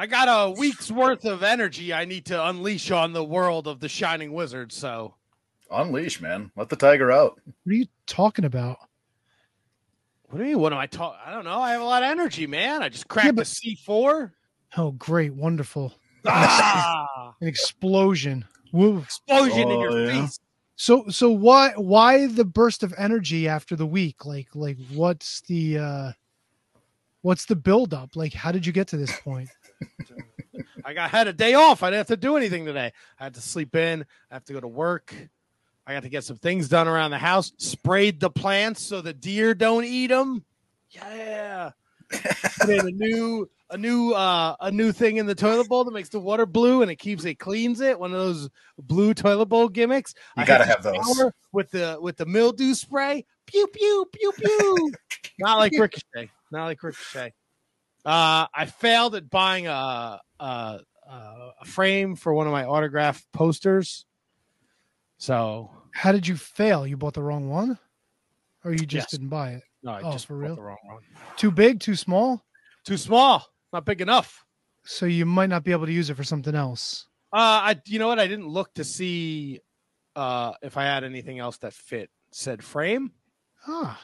I 0.00 0.06
got 0.06 0.28
a 0.28 0.50
week's 0.58 0.90
worth 0.90 1.26
of 1.26 1.42
energy 1.42 1.92
I 1.92 2.06
need 2.06 2.24
to 2.26 2.46
unleash 2.48 2.90
on 2.90 3.12
the 3.12 3.22
world 3.22 3.66
of 3.68 3.80
the 3.80 3.88
Shining 3.90 4.32
Wizard. 4.32 4.72
So 4.72 5.14
Unleash, 5.70 6.22
man. 6.22 6.50
Let 6.56 6.70
the 6.70 6.76
tiger 6.76 7.12
out. 7.12 7.38
What 7.44 7.72
are 7.72 7.74
you 7.74 7.86
talking 8.06 8.46
about? 8.46 8.78
what 10.30 10.38
do 10.38 10.44
you 10.44 10.52
mean? 10.54 10.58
What 10.62 10.72
am 10.72 10.78
I 10.78 10.86
talking? 10.86 11.18
I 11.22 11.30
don't 11.32 11.44
know. 11.44 11.60
I 11.60 11.72
have 11.72 11.82
a 11.82 11.84
lot 11.84 12.02
of 12.02 12.08
energy, 12.08 12.46
man. 12.46 12.82
I 12.82 12.88
just 12.88 13.08
cracked 13.08 13.34
but- 13.36 13.42
a 13.42 13.44
C 13.44 13.74
four. 13.84 14.32
Oh, 14.74 14.92
great, 14.92 15.34
wonderful. 15.34 15.92
Ah, 16.26 17.34
An 17.42 17.48
explosion. 17.48 18.46
Woo. 18.72 19.00
explosion 19.00 19.70
in 19.70 19.76
Oh, 19.76 19.82
your 19.82 20.06
yeah. 20.06 20.22
face. 20.22 20.38
So 20.76 21.08
so 21.10 21.28
why 21.30 21.72
why 21.76 22.26
the 22.26 22.46
burst 22.46 22.82
of 22.82 22.94
energy 22.96 23.48
after 23.48 23.76
the 23.76 23.86
week? 23.86 24.24
Like 24.24 24.48
like 24.54 24.78
what's 24.94 25.42
the 25.42 25.76
uh 25.76 26.12
what's 27.20 27.44
the 27.44 27.56
build 27.56 27.92
up? 27.92 28.16
Like 28.16 28.32
how 28.32 28.50
did 28.50 28.64
you 28.64 28.72
get 28.72 28.88
to 28.88 28.96
this 28.96 29.14
point? 29.20 29.50
I 30.84 30.94
got 30.94 31.10
had 31.10 31.28
a 31.28 31.32
day 31.32 31.54
off. 31.54 31.82
I 31.82 31.90
didn't 31.90 31.98
have 31.98 32.06
to 32.08 32.16
do 32.16 32.36
anything 32.36 32.64
today. 32.64 32.92
I 33.18 33.24
had 33.24 33.34
to 33.34 33.40
sleep 33.40 33.74
in. 33.76 34.04
I 34.30 34.34
have 34.34 34.44
to 34.44 34.52
go 34.52 34.60
to 34.60 34.68
work. 34.68 35.14
I 35.86 35.94
got 35.94 36.02
to 36.02 36.08
get 36.08 36.24
some 36.24 36.36
things 36.36 36.68
done 36.68 36.88
around 36.88 37.10
the 37.10 37.18
house. 37.18 37.52
Sprayed 37.58 38.20
the 38.20 38.30
plants 38.30 38.82
so 38.82 39.00
the 39.00 39.12
deer 39.12 39.54
don't 39.54 39.84
eat 39.84 40.08
them. 40.08 40.44
Yeah. 40.90 41.70
Put 42.60 42.70
in 42.70 42.86
a 42.86 42.90
new 42.90 43.48
a 43.70 43.78
new 43.78 44.12
uh 44.12 44.56
a 44.60 44.70
new 44.70 44.90
thing 44.92 45.18
in 45.18 45.26
the 45.26 45.34
toilet 45.34 45.68
bowl 45.68 45.84
that 45.84 45.92
makes 45.92 46.08
the 46.08 46.18
water 46.18 46.44
blue 46.44 46.82
and 46.82 46.90
it 46.90 46.96
keeps 46.96 47.24
it 47.24 47.38
cleans 47.38 47.80
it. 47.80 47.98
One 47.98 48.12
of 48.12 48.18
those 48.18 48.50
blue 48.78 49.14
toilet 49.14 49.46
bowl 49.46 49.68
gimmicks. 49.68 50.14
You 50.36 50.42
I 50.42 50.46
gotta 50.46 50.64
have 50.64 50.82
those. 50.82 51.32
with 51.52 51.70
the 51.70 51.98
with 52.00 52.16
the 52.16 52.26
mildew 52.26 52.74
spray. 52.74 53.24
Pew 53.46 53.66
pew 53.68 54.06
pew 54.12 54.32
pew. 54.32 54.92
Not 55.38 55.58
like 55.58 55.72
ricochet. 55.78 56.30
Not 56.50 56.66
like 56.66 56.82
ricochet. 56.82 57.32
Uh, 58.04 58.46
I 58.54 58.66
failed 58.66 59.14
at 59.14 59.28
buying 59.30 59.66
a, 59.66 60.20
a 60.40 60.80
a 61.12 61.64
frame 61.64 62.14
for 62.16 62.32
one 62.32 62.46
of 62.46 62.52
my 62.52 62.64
autograph 62.64 63.26
posters. 63.32 64.04
So 65.18 65.70
How 65.92 66.12
did 66.12 66.26
you 66.26 66.36
fail? 66.36 66.86
You 66.86 66.96
bought 66.96 67.14
the 67.14 67.22
wrong 67.22 67.48
one? 67.48 67.78
Or 68.64 68.72
you 68.72 68.86
just 68.86 69.06
Yes. 69.06 69.10
didn't 69.10 69.28
buy 69.28 69.52
it? 69.52 69.62
no, 69.82 69.92
I 69.92 70.02
Oh, 70.02 70.12
just 70.12 70.26
for 70.26 70.36
real? 70.36 70.54
the 70.54 70.62
wrong 70.62 70.78
one. 70.84 71.02
Too 71.36 71.50
big, 71.50 71.80
too 71.80 71.96
small? 71.96 72.44
Too 72.84 72.96
small. 72.96 73.44
Not 73.72 73.84
big 73.84 74.00
enough. 74.00 74.44
So 74.84 75.06
you 75.06 75.26
might 75.26 75.48
not 75.50 75.64
be 75.64 75.72
able 75.72 75.86
to 75.86 75.92
use 75.92 76.10
it 76.10 76.16
for 76.16 76.24
something 76.24 76.54
else. 76.54 77.06
Uh, 77.32 77.36
I 77.74 77.80
you 77.86 77.98
know 77.98 78.08
what? 78.08 78.18
I 78.18 78.26
didn't 78.26 78.48
look 78.48 78.72
to 78.74 78.84
see 78.84 79.60
uh 80.16 80.52
if 80.62 80.76
I 80.76 80.84
had 80.84 81.04
anything 81.04 81.38
else 81.38 81.58
that 81.58 81.72
fit 81.72 82.10
said 82.32 82.62
frame. 82.64 83.12
Ah. 83.66 84.00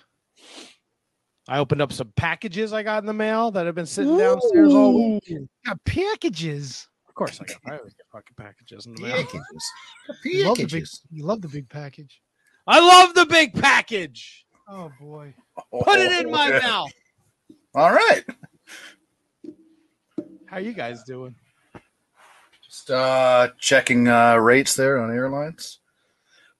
I 1.48 1.58
opened 1.58 1.80
up 1.80 1.92
some 1.92 2.12
packages 2.16 2.72
I 2.72 2.82
got 2.82 3.02
in 3.02 3.06
the 3.06 3.12
mail 3.12 3.50
that 3.52 3.66
have 3.66 3.74
been 3.76 3.86
sitting 3.86 4.16
downstairs 4.18 4.74
all 4.74 5.14
week. 5.14 5.38
Got 5.64 5.82
packages. 5.84 6.88
Of 7.08 7.14
course, 7.14 7.40
I 7.40 7.44
got 7.44 7.56
I 7.66 7.78
always 7.78 7.94
get 7.94 8.06
fucking 8.12 8.34
packages 8.36 8.86
in 8.86 8.94
the 8.94 9.02
mail. 9.02 9.16
Packages. 9.16 9.42
You 10.24 10.44
love 10.48 10.58
the 10.58 10.66
big 10.66 10.86
you 11.10 11.24
love 11.24 11.40
the 11.42 11.48
big 11.48 11.68
package. 11.68 12.20
I 12.66 12.80
love 12.80 13.14
the 13.14 13.26
big 13.26 13.54
package. 13.54 14.44
Oh 14.68 14.90
boy. 15.00 15.34
Put 15.84 15.98
it 16.00 16.20
in 16.24 16.30
my 16.32 16.48
Oh, 16.48 16.50
yeah. 16.54 16.58
mouth. 16.60 16.90
All 17.76 17.92
right. 17.92 18.24
How 20.46 20.58
you 20.58 20.72
guys 20.72 21.04
doing? 21.04 21.34
Just 22.64 22.90
uh, 22.90 23.48
checking 23.60 24.08
uh, 24.08 24.36
rates 24.36 24.74
there 24.74 24.98
on 24.98 25.10
airlines. 25.10 25.78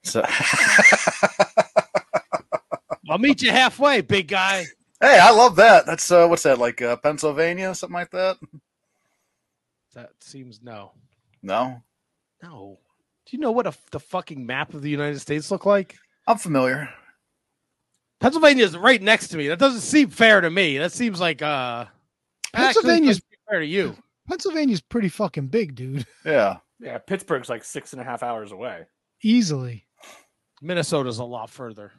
So, 0.04 0.22
I'll 3.10 3.18
meet 3.18 3.42
you 3.42 3.50
halfway, 3.50 4.00
big 4.02 4.28
guy. 4.28 4.66
Hey, 5.00 5.18
I 5.20 5.30
love 5.30 5.56
that. 5.56 5.86
That's 5.86 6.10
uh, 6.10 6.26
what's 6.26 6.42
that 6.44 6.58
like? 6.58 6.80
Uh, 6.82 6.96
Pennsylvania, 6.96 7.74
something 7.74 7.94
like 7.94 8.10
that? 8.10 8.36
That 9.94 10.10
seems 10.20 10.60
no. 10.62 10.92
No, 11.42 11.82
No. 12.42 12.78
Do 13.24 13.36
you 13.36 13.40
know 13.40 13.50
what 13.52 13.66
a, 13.66 13.74
the 13.90 14.00
fucking 14.00 14.44
map 14.46 14.74
of 14.74 14.82
the 14.82 14.90
United 14.90 15.20
States 15.20 15.50
look 15.50 15.66
like? 15.66 15.96
I'm 16.26 16.38
familiar. 16.38 16.88
Pennsylvania 18.20 18.64
is 18.64 18.76
right 18.76 19.00
next 19.02 19.28
to 19.28 19.36
me. 19.36 19.48
That 19.48 19.58
doesn't 19.58 19.80
seem 19.80 20.10
fair 20.10 20.40
to 20.40 20.50
me. 20.50 20.78
That 20.78 20.92
seems 20.92 21.20
like 21.20 21.42
uh 21.42 21.86
Pennsylvania's 22.52 23.18
doesn't 23.18 23.38
fair 23.48 23.60
to 23.60 23.66
you. 23.66 23.96
Pennsylvania's 24.28 24.80
pretty 24.80 25.08
fucking 25.08 25.48
big, 25.48 25.74
dude. 25.74 26.06
Yeah, 26.24 26.58
Yeah, 26.80 26.98
Pittsburgh's 26.98 27.48
like 27.48 27.62
six 27.64 27.92
and 27.92 28.00
a 28.00 28.04
half 28.04 28.22
hours 28.22 28.52
away. 28.52 28.86
Easily. 29.22 29.86
Minnesota's 30.62 31.18
a 31.18 31.24
lot 31.24 31.50
further. 31.50 31.92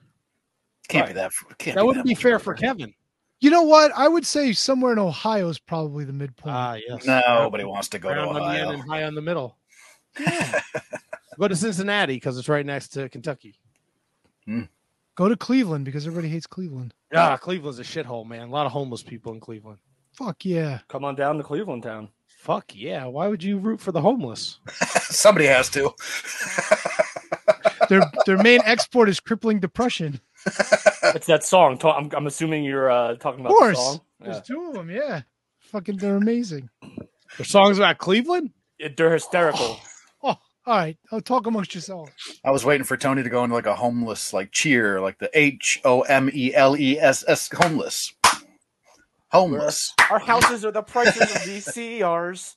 Can't 0.87 1.03
Right. 1.05 1.09
be 1.09 1.13
that. 1.19 1.31
Can't 1.57 1.75
That 1.75 1.85
wouldn't 1.85 2.05
be 2.05 2.13
much 2.13 2.21
fair 2.21 2.39
for. 2.39 2.53
Kevin. 2.53 2.93
You 3.39 3.51
know 3.51 3.61
what? 3.63 3.91
I 3.95 4.07
would 4.07 4.25
say 4.25 4.51
somewhere 4.53 4.93
in 4.93 4.99
Ohio 4.99 5.47
is 5.49 5.59
probably 5.59 6.05
the 6.05 6.13
midpoint. 6.13 6.55
Ah, 6.55 6.73
yes. 6.75 7.05
Nobody 7.05 7.63
wants 7.65 7.87
to 7.89 7.99
go 7.99 8.09
to 8.09 8.15
Round 8.21 8.29
on 8.29 8.35
the 8.35 8.55
end 8.57 8.65
Ohio. 8.67 8.79
and 8.79 8.89
high 8.89 9.03
on 9.03 9.13
the 9.15 9.21
middle. 9.21 9.57
Yeah. 10.19 10.59
Go 11.39 11.47
to 11.47 11.55
Cincinnati 11.55 12.15
because 12.15 12.35
it's 12.39 12.49
right 12.49 12.65
next 12.65 12.87
to 12.93 13.07
Kentucky. 13.09 13.53
Go 15.15 15.29
to 15.29 15.35
Cleveland 15.35 15.85
because 15.85 16.07
everybody 16.07 16.29
hates 16.29 16.47
Cleveland. 16.47 16.95
Ah, 17.13 17.37
Cleveland's 17.37 17.77
a 17.77 17.83
shithole, 17.83 18.25
man. 18.25 18.47
A 18.47 18.51
lot 18.51 18.65
of 18.65 18.71
homeless 18.71 19.03
people 19.03 19.33
in 19.33 19.39
Cleveland. 19.39 19.77
Fuck 20.13 20.45
yeah. 20.45 20.79
Come 20.87 21.05
on 21.05 21.13
down 21.15 21.37
to 21.37 21.43
Cleveland 21.43 21.83
town. 21.83 22.09
Fuck 22.25 22.73
yeah. 22.73 23.05
Why 23.05 23.27
would 23.27 23.43
you 23.43 23.59
root 23.59 23.79
for 23.79 23.91
the 23.91 24.01
homeless? 24.01 24.59
Somebody 25.01 25.45
has 25.45 25.69
to. 25.71 25.93
Their 27.89 28.01
their 28.25 28.37
main 28.37 28.61
export 28.65 29.07
is 29.09 29.19
crippling 29.19 29.59
depression. 29.59 30.19
It's 31.15 31.27
that 31.27 31.43
song. 31.43 31.79
I'm, 31.83 32.09
I'm 32.15 32.27
assuming 32.27 32.63
you're 32.63 32.89
uh, 32.91 33.15
talking 33.15 33.41
Of 33.41 33.45
about 33.47 33.49
the 33.49 33.55
course. 33.59 33.77
song. 33.77 34.01
There's 34.19 34.35
Yeah. 34.37 34.41
two 34.41 34.67
of 34.69 34.73
them, 34.73 34.89
yeah. 34.89 35.21
Fucking 35.59 35.97
they're 35.97 36.15
amazing. 36.17 36.69
There's 37.37 37.49
songs 37.49 37.77
about 37.77 37.97
Cleveland? 37.97 38.51
It- 38.79 38.97
they're 38.97 39.13
hysterical. 39.13 39.79
Oh, 40.23 40.29
all 40.29 40.39
right. 40.77 40.97
Oh, 41.11 41.19
talk 41.19 41.45
amongst 41.47 41.73
yourselves. 41.73 42.11
I 42.43 42.51
was 42.51 42.65
waiting 42.65 42.83
for 42.85 42.97
Tony 42.97 43.23
to 43.23 43.29
go 43.29 43.43
into 43.43 43.55
like 43.55 43.65
a 43.65 43.75
homeless 43.75 44.33
like 44.33 44.51
cheer, 44.51 44.99
like 45.01 45.17
the 45.19 45.29
H 45.33 45.79
O 45.85 46.01
M 46.01 46.29
E 46.33 46.53
L 46.53 46.75
E 46.77 46.99
S 46.99 47.23
S 47.27 47.49
homeless. 47.53 48.13
Homeless. 49.31 49.93
Our 50.09 50.19
houses 50.19 50.63
are 50.63 50.71
the 50.71 50.81
prices 50.83 51.21
of 51.35 51.43
these 51.45 51.65
CERs. 51.65 52.55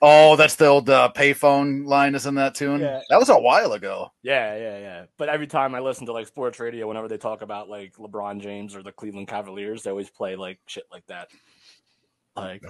Oh, 0.00 0.36
that's 0.36 0.54
the 0.56 0.66
old 0.66 0.88
uh, 0.88 1.10
payphone 1.14 1.86
line 1.86 2.14
is 2.14 2.24
in 2.26 2.34
that 2.36 2.54
tune. 2.54 2.80
Yeah. 2.80 3.00
That 3.10 3.18
was 3.18 3.28
a 3.28 3.38
while 3.38 3.72
ago. 3.72 4.12
Yeah, 4.22 4.56
yeah, 4.56 4.78
yeah. 4.78 5.04
But 5.16 5.28
every 5.28 5.46
time 5.46 5.74
I 5.74 5.80
listen 5.80 6.06
to 6.06 6.12
like 6.12 6.26
sports 6.26 6.60
radio, 6.60 6.86
whenever 6.88 7.08
they 7.08 7.18
talk 7.18 7.42
about 7.42 7.68
like 7.68 7.96
LeBron 7.96 8.40
James 8.40 8.74
or 8.76 8.82
the 8.82 8.92
Cleveland 8.92 9.28
Cavaliers, 9.28 9.82
they 9.82 9.90
always 9.90 10.08
play 10.10 10.36
like 10.36 10.60
shit 10.66 10.84
like 10.92 11.06
that. 11.08 11.28
Like, 12.36 12.62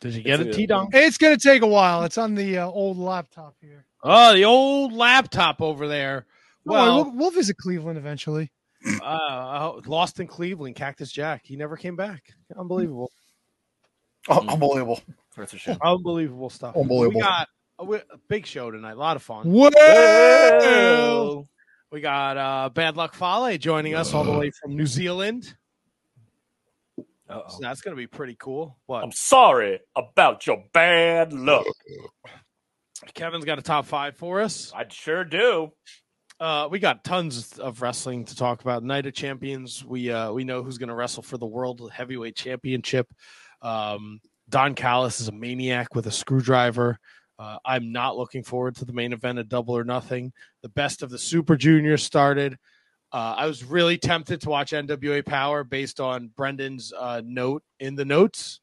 Did 0.00 0.14
you 0.14 0.22
get 0.22 0.40
it, 0.40 0.48
a- 0.48 0.52
T 0.52 0.66
Dong? 0.66 0.90
It's 0.92 1.16
gonna 1.18 1.38
take 1.38 1.62
a 1.62 1.66
while. 1.66 2.02
It's 2.04 2.18
on 2.18 2.34
the 2.34 2.58
uh, 2.58 2.66
old 2.68 2.98
laptop 2.98 3.54
here. 3.60 3.84
Oh, 4.02 4.34
the 4.34 4.44
old 4.44 4.92
laptop 4.92 5.62
over 5.62 5.86
there. 5.88 6.26
Don't 6.66 6.74
Well, 6.74 7.04
we'll, 7.04 7.16
we'll 7.16 7.30
visit 7.30 7.56
Cleveland 7.56 7.98
eventually. 7.98 8.50
uh, 9.02 9.80
lost 9.86 10.18
in 10.20 10.26
Cleveland, 10.26 10.74
Cactus 10.74 11.10
Jack. 11.12 11.42
He 11.44 11.56
never 11.56 11.76
came 11.76 11.94
back. 11.96 12.24
Unbelievable. 12.58 13.12
Oh, 14.28 14.38
Mm. 14.40 14.52
unbelievable. 14.52 15.00
that's 15.36 15.52
a 15.54 15.58
shit. 15.58 15.78
Unbelievable 15.82 16.50
stuff. 16.50 16.76
Unbelievable. 16.76 17.20
We 17.20 17.20
got 17.20 17.48
a, 17.78 18.18
big 18.28 18.46
show 18.46 18.70
tonight. 18.70 18.92
A 18.92 18.96
lot 18.96 19.16
of 19.16 19.22
fun. 19.22 19.50
Whoa! 19.50 21.44
We 21.90 22.00
got 22.00 22.36
uh, 22.36 22.70
Bad 22.72 22.96
Luck 22.96 23.14
Fale 23.14 23.58
joining 23.58 23.94
us 23.94 24.14
all 24.14 24.24
the 24.24 24.32
way 24.32 24.50
from 24.50 24.76
New 24.76 24.86
Zealand. 24.86 25.54
Uh-oh. 27.28 27.44
So 27.48 27.58
that's 27.60 27.80
going 27.80 27.92
to 27.96 28.00
be 28.00 28.06
pretty 28.06 28.36
cool. 28.38 28.78
What? 28.86 29.02
I'm 29.02 29.12
sorry 29.12 29.80
about 29.96 30.46
your 30.46 30.64
bad 30.72 31.32
luck. 31.32 31.66
Kevin's 33.14 33.44
got 33.44 33.58
a 33.58 33.62
top 33.62 33.86
five 33.86 34.16
for 34.16 34.40
us. 34.40 34.72
I 34.74 34.84
sure 34.88 35.24
do. 35.24 35.72
Uh, 36.38 36.68
we 36.70 36.78
got 36.78 37.04
tons 37.04 37.58
of 37.58 37.82
wrestling 37.82 38.24
to 38.26 38.36
talk 38.36 38.60
about. 38.62 38.82
Night 38.82 39.06
of 39.06 39.14
Champions. 39.14 39.84
We 39.84 40.10
uh, 40.10 40.32
we 40.32 40.44
know 40.44 40.62
who's 40.62 40.78
going 40.78 40.88
to 40.88 40.94
wrestle 40.94 41.22
for 41.22 41.38
the 41.38 41.46
World 41.46 41.90
Heavyweight 41.92 42.36
Championship. 42.36 43.08
Um, 43.62 44.20
Don 44.48 44.74
Callis 44.74 45.20
is 45.20 45.28
a 45.28 45.32
maniac 45.32 45.94
with 45.94 46.06
a 46.06 46.10
screwdriver. 46.10 46.98
Uh, 47.38 47.58
I'm 47.64 47.90
not 47.90 48.16
looking 48.16 48.42
forward 48.42 48.76
to 48.76 48.84
the 48.84 48.92
main 48.92 49.12
event 49.12 49.38
of 49.38 49.48
Double 49.48 49.76
or 49.76 49.84
Nothing. 49.84 50.32
The 50.62 50.68
best 50.68 51.02
of 51.02 51.10
the 51.10 51.18
Super 51.18 51.56
Juniors 51.56 52.02
started. 52.02 52.58
Uh, 53.12 53.34
I 53.36 53.46
was 53.46 53.64
really 53.64 53.98
tempted 53.98 54.40
to 54.42 54.48
watch 54.48 54.72
NWA 54.72 55.24
Power 55.24 55.64
based 55.64 56.00
on 56.00 56.30
Brendan's 56.36 56.92
uh, 56.96 57.20
note 57.24 57.62
in 57.78 57.94
the 57.94 58.04
notes, 58.04 58.60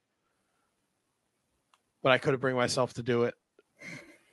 but 2.01 2.11
I 2.11 2.17
couldn't 2.17 2.39
bring 2.39 2.55
myself 2.55 2.93
to 2.93 3.03
do 3.03 3.23
it 3.23 3.35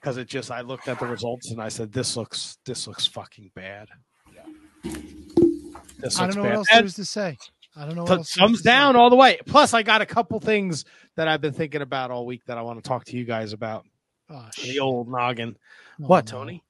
because 0.00 0.16
it 0.16 0.26
just 0.26 0.50
I 0.50 0.62
looked 0.62 0.88
at 0.88 0.98
the 0.98 1.06
results 1.06 1.50
and 1.50 1.60
I 1.60 1.68
said 1.68 1.92
this 1.92 2.16
looks 2.16 2.56
this 2.64 2.86
looks 2.86 3.04
fucking 3.04 3.50
bad. 3.54 3.88
This 5.98 6.18
I 6.18 6.26
don't 6.26 6.36
know 6.36 6.42
what 6.44 6.52
else 6.52 6.68
And 6.70 6.78
there 6.78 6.86
is 6.86 6.94
to 6.94 7.04
say. 7.04 7.36
I 7.76 7.84
don't 7.84 7.94
know. 7.94 8.02
What 8.02 8.08
th- 8.08 8.18
else 8.18 8.34
there 8.34 8.44
is 8.44 8.48
thumbs 8.48 8.58
to 8.58 8.64
say. 8.64 8.70
down 8.70 8.96
all 8.96 9.10
the 9.10 9.16
way. 9.16 9.38
Plus, 9.46 9.74
I 9.74 9.82
got 9.82 10.00
a 10.00 10.06
couple 10.06 10.40
things 10.40 10.84
that 11.16 11.28
I've 11.28 11.40
been 11.40 11.52
thinking 11.52 11.82
about 11.82 12.10
all 12.10 12.24
week 12.26 12.42
that 12.46 12.56
I 12.58 12.62
want 12.62 12.82
to 12.82 12.88
talk 12.88 13.04
to 13.06 13.16
you 13.16 13.24
guys 13.24 13.52
about. 13.52 13.84
Oh, 14.30 14.48
The 14.62 14.80
old 14.80 15.08
noggin. 15.08 15.56
Oh, 16.00 16.06
what, 16.06 16.24
no. 16.32 16.38
Tony? 16.38 16.64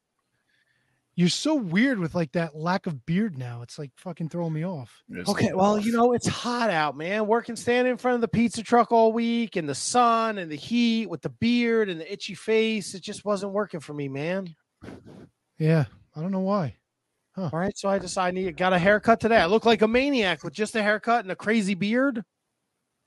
You're 1.19 1.31
so 1.31 1.55
weird 1.55 1.99
with 1.99 2.14
like 2.14 2.32
that 2.32 2.55
lack 2.55 2.87
of 2.87 3.06
beard 3.06 3.38
now. 3.38 3.62
It's 3.62 3.79
like 3.79 3.91
fucking 3.97 4.29
throwing 4.29 4.53
me 4.53 4.67
off. 4.67 5.03
It's- 5.11 5.26
Okay, 5.29 5.55
well, 5.55 5.79
you 5.79 5.91
know, 5.93 6.12
it's 6.12 6.26
hot 6.26 6.69
out, 6.69 6.94
man. 6.97 7.26
Working 7.26 7.56
standing 7.56 7.93
in 7.93 7.97
front 7.97 8.17
of 8.17 8.20
the 8.20 8.29
pizza 8.29 8.62
truck 8.62 8.93
all 8.93 9.12
week 9.14 9.56
in 9.56 9.64
the 9.64 9.75
sun 9.75 10.37
and 10.37 10.50
the 10.50 10.56
heat 10.56 11.09
with 11.09 11.23
the 11.23 11.31
beard 11.31 11.88
and 11.88 11.99
the 12.00 12.12
itchy 12.12 12.35
face. 12.35 12.94
It 12.94 13.00
just 13.02 13.25
wasn't 13.25 13.52
working 13.52 13.81
for 13.81 13.94
me, 13.94 14.09
man. 14.09 14.55
Yeah, 15.59 15.87
I 16.14 16.20
don't 16.20 16.32
know 16.32 16.41
why. 16.41 16.76
All 17.38 17.50
right, 17.53 17.77
so 17.77 17.91
I 17.91 17.99
decided 17.99 18.41
I 18.41 18.44
need 18.47 18.56
got 18.56 18.73
a 18.73 18.79
haircut 18.79 19.21
today. 19.21 19.37
I 19.37 19.44
look 19.47 19.67
like 19.67 19.83
a 19.83 19.88
maniac 19.88 20.43
with 20.43 20.55
just 20.55 20.75
a 20.75 20.83
haircut 20.83 21.25
and 21.25 21.31
a 21.31 21.37
crazy 21.37 21.75
beard. 21.75 22.25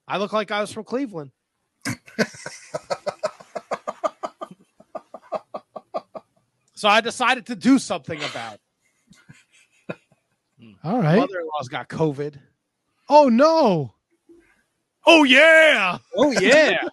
I 0.07 0.17
look 0.17 0.33
like 0.33 0.51
I 0.51 0.61
was 0.61 0.71
from 0.71 0.83
Cleveland. 0.83 1.31
so 6.75 6.87
I 6.87 7.01
decided 7.01 7.47
to 7.47 7.55
do 7.55 7.79
something 7.79 8.19
about 8.23 8.55
it. 8.55 8.61
All 10.83 11.01
right. 11.01 11.17
Mother-in-law's 11.17 11.67
got 11.67 11.89
COVID. 11.89 12.35
Oh 13.09 13.29
no. 13.29 13.95
Oh 15.07 15.23
yeah. 15.23 15.97
Oh 16.15 16.31
yeah. 16.31 16.83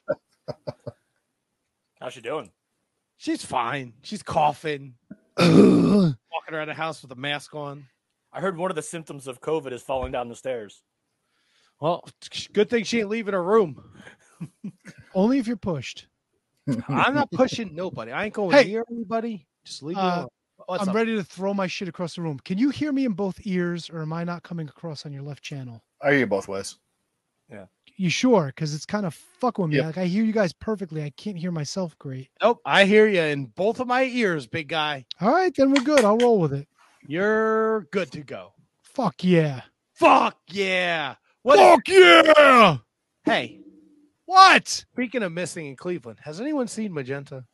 How's 2.00 2.14
she 2.14 2.22
doing? 2.22 2.50
She's 3.18 3.44
fine. 3.44 3.92
She's 4.02 4.22
coughing, 4.22 4.94
Ugh. 5.10 5.18
Walking 5.38 6.54
around 6.54 6.68
the 6.68 6.74
house 6.74 7.02
with 7.02 7.12
a 7.12 7.16
mask 7.16 7.54
on. 7.54 7.86
I 8.32 8.40
heard 8.40 8.56
one 8.56 8.70
of 8.70 8.74
the 8.76 8.82
symptoms 8.82 9.26
of 9.26 9.40
COVID 9.40 9.72
is 9.72 9.82
falling 9.82 10.12
down 10.12 10.28
the 10.28 10.34
stairs. 10.36 10.82
Well, 11.80 12.08
good 12.52 12.70
thing 12.70 12.84
she 12.84 13.00
ain't 13.00 13.08
leaving 13.08 13.34
her 13.34 13.42
room. 13.42 13.82
Only 15.14 15.38
if 15.38 15.46
you're 15.46 15.56
pushed. 15.56 16.08
I'm 16.88 17.14
not 17.14 17.30
pushing 17.30 17.74
nobody. 17.74 18.12
I 18.12 18.24
ain't 18.24 18.34
going 18.34 18.52
Hey. 18.56 18.64
near 18.64 18.84
anybody. 18.90 19.46
Just 19.64 19.82
leave 19.82 19.96
me 19.96 20.02
Uh, 20.02 20.16
alone. 20.16 20.28
I'm 20.68 20.88
up? 20.88 20.94
ready 20.94 21.14
to 21.16 21.22
throw 21.24 21.54
my 21.54 21.66
shit 21.66 21.88
across 21.88 22.16
the 22.16 22.22
room. 22.22 22.38
Can 22.44 22.58
you 22.58 22.70
hear 22.70 22.92
me 22.92 23.04
in 23.04 23.12
both 23.12 23.38
ears, 23.44 23.88
or 23.90 24.02
am 24.02 24.12
I 24.12 24.24
not 24.24 24.42
coming 24.42 24.68
across 24.68 25.06
on 25.06 25.12
your 25.12 25.22
left 25.22 25.42
channel? 25.42 25.82
I 26.02 26.10
hear 26.10 26.20
you 26.20 26.26
both 26.26 26.48
ways. 26.48 26.76
You 27.98 28.10
sure? 28.10 28.46
Because 28.46 28.74
it's 28.74 28.84
kind 28.86 29.06
of 29.06 29.14
fuck 29.14 29.56
with 29.58 29.70
me. 29.70 29.76
Yep. 29.76 29.86
Like 29.86 29.98
I 29.98 30.04
hear 30.04 30.22
you 30.22 30.32
guys 30.32 30.52
perfectly. 30.52 31.02
I 31.02 31.10
can't 31.16 31.36
hear 31.38 31.50
myself 31.50 31.98
great. 31.98 32.28
Nope, 32.42 32.60
I 32.64 32.84
hear 32.84 33.06
you 33.06 33.20
in 33.22 33.46
both 33.46 33.80
of 33.80 33.86
my 33.86 34.04
ears, 34.04 34.46
big 34.46 34.68
guy. 34.68 35.06
All 35.20 35.32
right, 35.32 35.54
then 35.56 35.72
we're 35.72 35.82
good. 35.82 36.04
I'll 36.04 36.18
roll 36.18 36.38
with 36.38 36.52
it. 36.52 36.68
You're 37.06 37.82
good 37.92 38.12
to 38.12 38.20
go. 38.22 38.52
Fuck 38.82 39.24
yeah. 39.24 39.62
Fuck 39.94 40.36
yeah. 40.48 41.14
What? 41.42 41.56
Fuck 41.58 41.88
yeah. 41.88 42.76
Hey, 43.24 43.60
What? 44.26 44.68
speaking 44.68 45.22
of 45.22 45.32
missing 45.32 45.66
in 45.66 45.76
Cleveland, 45.76 46.18
has 46.22 46.40
anyone 46.40 46.68
seen 46.68 46.92
Magenta? 46.92 47.44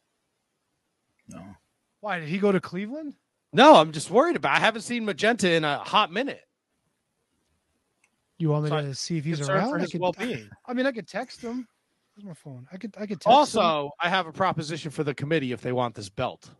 No. 1.28 1.42
Why 2.00 2.18
did 2.18 2.28
he 2.28 2.38
go 2.38 2.50
to 2.50 2.60
Cleveland? 2.60 3.14
No, 3.52 3.76
I'm 3.76 3.92
just 3.92 4.10
worried 4.10 4.36
about. 4.36 4.56
I 4.56 4.60
haven't 4.60 4.82
seen 4.82 5.04
Magenta 5.04 5.52
in 5.52 5.64
a 5.64 5.78
hot 5.78 6.10
minute. 6.12 6.40
You 8.38 8.49
want 8.50 8.64
me 8.64 8.70
So 8.70 8.81
to 8.81 8.94
see 8.94 9.19
if 9.19 9.25
he's 9.25 9.49
around? 9.49 9.70
for 9.70 9.81
I, 9.81 9.87
could, 9.87 10.00
well-being. 10.00 10.49
I 10.67 10.73
mean, 10.73 10.87
I 10.87 10.93
could 10.93 11.06
text 11.06 11.40
him. 11.40 11.69
Where's 12.14 12.26
my 12.26 12.34
phone? 12.34 12.67
I 12.73 12.76
could. 12.76 12.94
I 12.99 13.06
could 13.06 13.20
text 13.20 13.26
him. 13.26 13.32
Also, 13.32 13.90
I 14.00 14.08
have 14.08 14.26
a 14.26 14.32
proposition 14.32 14.90
for 14.90 15.05
the 15.05 15.14
committee 15.14 15.52
if 15.52 15.61
they 15.61 15.73
want 15.73 15.94
this 15.94 16.08
belt. 16.08 16.50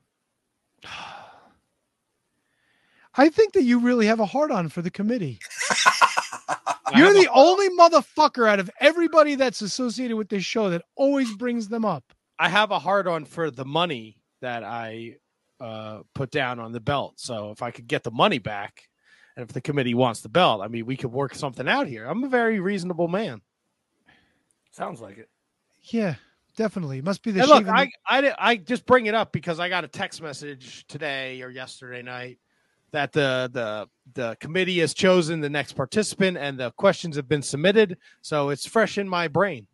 I 3.15 3.29
think 3.29 3.53
that 3.53 3.63
you 3.63 3.79
really 3.79 4.07
have 4.07 4.21
a 4.21 4.27
heart 4.27 4.51
on 4.51 4.69
for 4.69 4.81
the 4.81 4.91
committee. 4.91 5.39
You're 6.97 7.13
the 7.13 7.29
only 7.33 7.69
motherfucker 7.71 8.49
out 8.49 8.61
of 8.61 8.71
everybody 8.81 9.35
that's 9.35 9.63
associated 9.63 10.17
with 10.17 10.29
this 10.29 10.45
show 10.45 10.71
that 10.71 10.83
always 10.97 11.35
brings 11.37 11.69
them 11.69 11.85
up. 11.85 12.05
I 12.39 12.49
have 12.49 12.71
a 12.71 12.79
hard 12.79 13.07
on 13.07 13.25
for 13.25 13.51
the 13.51 13.65
money 13.65 14.19
that 14.41 14.65
I 14.65 15.17
uh, 15.61 16.01
put 16.15 16.31
down 16.31 16.59
on 16.59 16.73
the 16.73 16.81
belt. 16.81 17.15
So 17.19 17.51
if 17.51 17.63
I 17.63 17.71
could 17.71 17.87
get 17.87 18.03
the 18.03 18.11
money 18.11 18.39
back, 18.39 18.89
and 19.37 19.43
if 19.43 19.53
the 19.53 19.61
committee 19.61 19.95
wants 19.95 20.21
the 20.21 20.29
belt, 20.29 20.63
I 20.63 20.69
mean, 20.69 20.87
we 20.87 20.97
could 20.97 21.13
work 21.13 21.35
something 21.35 21.69
out 21.69 21.87
here. 21.87 22.07
I'm 22.07 22.25
a 22.25 22.29
very 22.29 22.61
reasonable 22.61 23.09
man. 23.09 23.41
Sounds 24.71 25.01
like 25.01 25.19
it. 25.19 25.29
Yeah, 25.85 26.15
definitely. 26.57 26.99
It 26.99 27.05
must 27.05 27.23
be 27.23 27.31
the 27.31 27.41
And 27.41 27.49
look, 27.49 27.69
I, 27.69 27.91
I 28.07 28.35
I 28.39 28.57
just 28.57 28.87
bring 28.87 29.07
it 29.07 29.15
up 29.15 29.33
because 29.33 29.61
I 29.61 29.69
got 29.69 29.85
a 29.85 29.89
text 29.89 30.23
message 30.23 30.87
today 30.87 31.43
or 31.43 31.51
yesterday 31.51 32.03
night 32.03 32.39
that 32.93 33.13
the 33.13 33.51
the 33.53 33.89
the 34.15 34.37
committee 34.41 34.79
has 34.81 34.95
chosen 34.95 35.41
the 35.41 35.51
next 35.51 35.73
participant 35.73 36.37
and 36.37 36.59
the 36.59 36.71
questions 36.73 37.17
have 37.17 37.29
been 37.29 37.43
submitted, 37.43 37.99
so 38.21 38.51
it's 38.51 38.67
fresh 38.67 38.99
in 38.99 39.09
my 39.09 39.29
brain. 39.29 39.67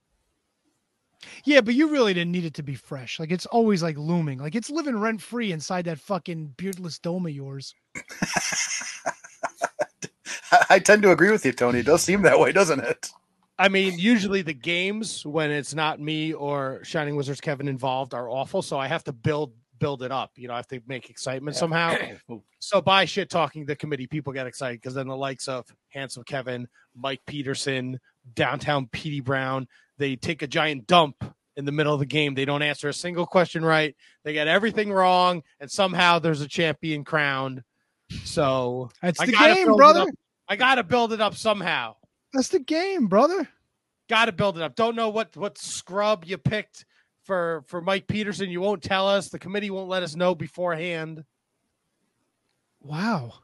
Yeah, 1.45 1.61
but 1.61 1.75
you 1.75 1.91
really 1.91 2.15
didn't 2.15 2.33
need 2.33 2.45
it 2.45 2.55
to 2.55 2.63
be 2.63 2.77
fresh. 2.77 3.19
Like 3.19 3.33
it's 3.33 3.47
always 3.47 3.83
like 3.83 3.99
looming. 3.99 4.39
Like 4.39 4.55
it's 4.55 4.71
living 4.71 4.99
rent 4.99 5.21
free 5.21 5.53
inside 5.53 5.85
that 5.87 5.99
fucking 5.99 6.55
beardless 6.57 6.99
dome 6.99 7.27
of 7.27 7.33
yours. 7.33 7.75
I, 10.53 10.65
I 10.71 10.79
tend 10.79 11.03
to 11.03 11.11
agree 11.11 11.31
with 11.31 11.45
you, 11.45 11.53
Tony. 11.53 11.81
It 11.81 11.87
does 11.87 12.03
seem 12.03 12.23
that 12.23 12.39
way, 12.39 12.53
doesn't 12.53 12.81
it? 12.81 13.11
I 13.61 13.69
mean, 13.69 13.99
usually 13.99 14.43
the 14.43 14.55
games 14.55 15.27
when 15.27 15.51
it's 15.51 15.75
not 15.75 15.99
me 16.01 16.33
or 16.33 16.81
Shining 16.85 17.17
Wizards 17.17 17.41
Kevin 17.41 17.67
involved 17.67 18.15
are 18.15 18.29
awful, 18.29 18.63
so 18.63 18.79
I 18.79 18.87
have 18.89 19.03
to 19.05 19.13
build 19.13 19.53
build 19.81 20.03
it 20.03 20.11
up. 20.11 20.33
You 20.37 20.49
know, 20.49 20.55
I 20.55 20.57
have 20.57 20.67
to 20.69 20.81
make 20.89 21.09
excitement 21.09 21.55
Yeah. 21.57 21.61
somehow. 21.61 21.95
So 22.61 22.81
by 22.83 23.05
shit 23.05 23.31
talking 23.31 23.65
the 23.65 23.77
committee, 23.77 24.09
people 24.09 24.33
get 24.33 24.49
excited 24.49 24.81
because 24.81 24.93
then 24.95 25.07
the 25.07 25.17
likes 25.17 25.47
of 25.47 25.65
Handsome 25.91 26.25
Kevin, 26.25 26.67
Mike 26.97 27.21
Peterson, 27.25 28.01
Downtown 28.35 28.89
Petey 28.89 29.21
Brown, 29.21 29.69
they 29.97 30.17
take 30.17 30.43
a 30.43 30.49
giant 30.49 30.89
dump 30.89 31.23
in 31.57 31.65
the 31.65 31.71
middle 31.71 31.95
of 31.95 32.01
the 32.01 32.07
game. 32.07 32.35
They 32.35 32.45
don't 32.45 32.63
answer 32.63 32.89
a 32.89 32.93
single 32.93 33.27
question 33.27 33.65
right. 33.65 33.95
They 34.25 34.33
get 34.33 34.49
everything 34.49 34.93
wrong, 34.93 35.45
and 35.61 35.71
somehow 35.71 36.19
there's 36.19 36.41
a 36.41 36.49
champion 36.49 37.05
crowned. 37.05 37.63
So 38.25 38.91
That's 39.01 39.21
I 39.21 39.27
the 39.27 39.33
game, 39.33 39.67
build 39.67 39.77
it 39.77 39.77
brother. 39.77 40.07
I 40.49 40.57
got 40.57 40.77
to 40.77 40.83
build 40.83 41.13
it 41.13 41.21
up 41.21 41.35
somehow. 41.35 41.97
That's 42.33 42.49
the 42.49 42.59
game, 42.61 43.07
brother. 43.07 43.49
Got 44.09 44.27
to 44.27 44.33
build 44.33 44.57
it 44.57 44.63
up. 44.63 44.75
Don't 44.75 44.97
know 44.97 45.11
what 45.11 45.37
what 45.37 45.59
scrub 45.59 46.25
you 46.25 46.39
picked 46.39 46.87
for 47.25 47.63
for 47.67 47.81
Mike 47.81 48.07
Peterson. 48.07 48.51
You 48.51 48.61
won't 48.61 48.83
tell 48.83 49.07
us. 49.07 49.29
The 49.29 49.39
committee 49.39 49.71
won't 49.71 49.89
let 49.89 50.03
us 50.03 50.17
know 50.17 50.35
beforehand. 50.35 51.25
Wow. 52.81 53.35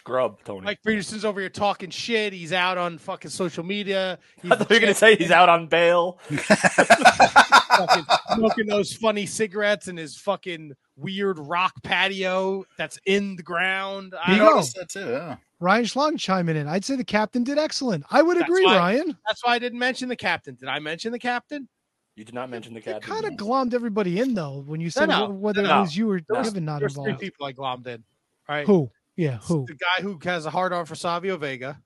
Scrub, 0.00 0.38
Tony. 0.44 0.64
Mike 0.64 0.80
Peterson's 0.84 1.26
over 1.26 1.40
here 1.40 1.50
talking 1.50 1.90
shit. 1.90 2.32
He's 2.32 2.54
out 2.54 2.78
on 2.78 2.96
fucking 2.96 3.30
social 3.30 3.62
media. 3.62 4.18
He's 4.40 4.50
I 4.50 4.56
thought 4.56 4.70
you 4.70 4.76
were 4.76 4.80
gonna 4.80 4.94
say 4.94 5.14
he's 5.14 5.30
out 5.30 5.50
on 5.50 5.66
bail. 5.66 6.18
fucking 6.30 8.04
smoking 8.34 8.66
those 8.66 8.94
funny 8.94 9.26
cigarettes 9.26 9.88
in 9.88 9.96
his 9.98 10.16
fucking 10.16 10.72
weird 10.96 11.38
rock 11.38 11.74
patio 11.82 12.64
that's 12.78 12.98
in 13.04 13.36
the 13.36 13.42
ground. 13.42 14.14
I 14.24 14.32
you 14.32 14.38
don't- 14.38 14.54
noticed 14.56 14.76
that 14.76 14.88
too. 14.88 15.00
Yeah. 15.10 15.36
Ryan 15.60 15.84
Schlong 15.84 16.18
chiming 16.18 16.56
in. 16.56 16.66
I'd 16.66 16.84
say 16.86 16.96
the 16.96 17.04
captain 17.04 17.44
did 17.44 17.58
excellent. 17.58 18.04
I 18.10 18.22
would 18.22 18.38
That's 18.38 18.48
agree, 18.48 18.64
why- 18.64 18.76
Ryan. 18.78 19.16
That's 19.26 19.44
why 19.44 19.54
I 19.54 19.58
didn't 19.58 19.78
mention 19.78 20.08
the 20.08 20.16
captain. 20.16 20.54
Did 20.54 20.68
I 20.70 20.78
mention 20.78 21.12
the 21.12 21.18
captain? 21.18 21.68
You 22.16 22.24
did 22.24 22.34
not 22.34 22.48
mention 22.48 22.72
the 22.72 22.80
You 22.80 22.84
captain. 22.84 23.02
kind 23.12 23.24
of 23.26 23.32
glommed 23.34 23.74
everybody 23.74 24.18
in 24.20 24.32
though 24.34 24.62
when 24.66 24.80
you 24.80 24.88
said 24.90 25.10
no, 25.10 25.26
wh- 25.26 25.40
whether 25.42 25.62
no. 25.62 25.78
it 25.78 25.80
was 25.82 25.94
you 25.96 26.10
or 26.10 26.20
There 26.26 26.38
was- 26.38 26.48
Kevin 26.48 26.64
not 26.64 26.80
There's 26.80 26.94
three 26.94 27.14
people 27.14 27.44
I 27.46 27.52
glommed 27.52 27.86
in. 27.86 28.02
All 28.48 28.56
right. 28.56 28.66
Who? 28.66 28.90
Yeah, 29.20 29.36
who? 29.42 29.66
The 29.66 29.74
guy 29.74 30.02
who 30.02 30.18
has 30.24 30.46
a 30.46 30.50
hard 30.50 30.72
on 30.72 30.86
for 30.86 30.94
Savio 30.94 31.36
Vega. 31.36 31.78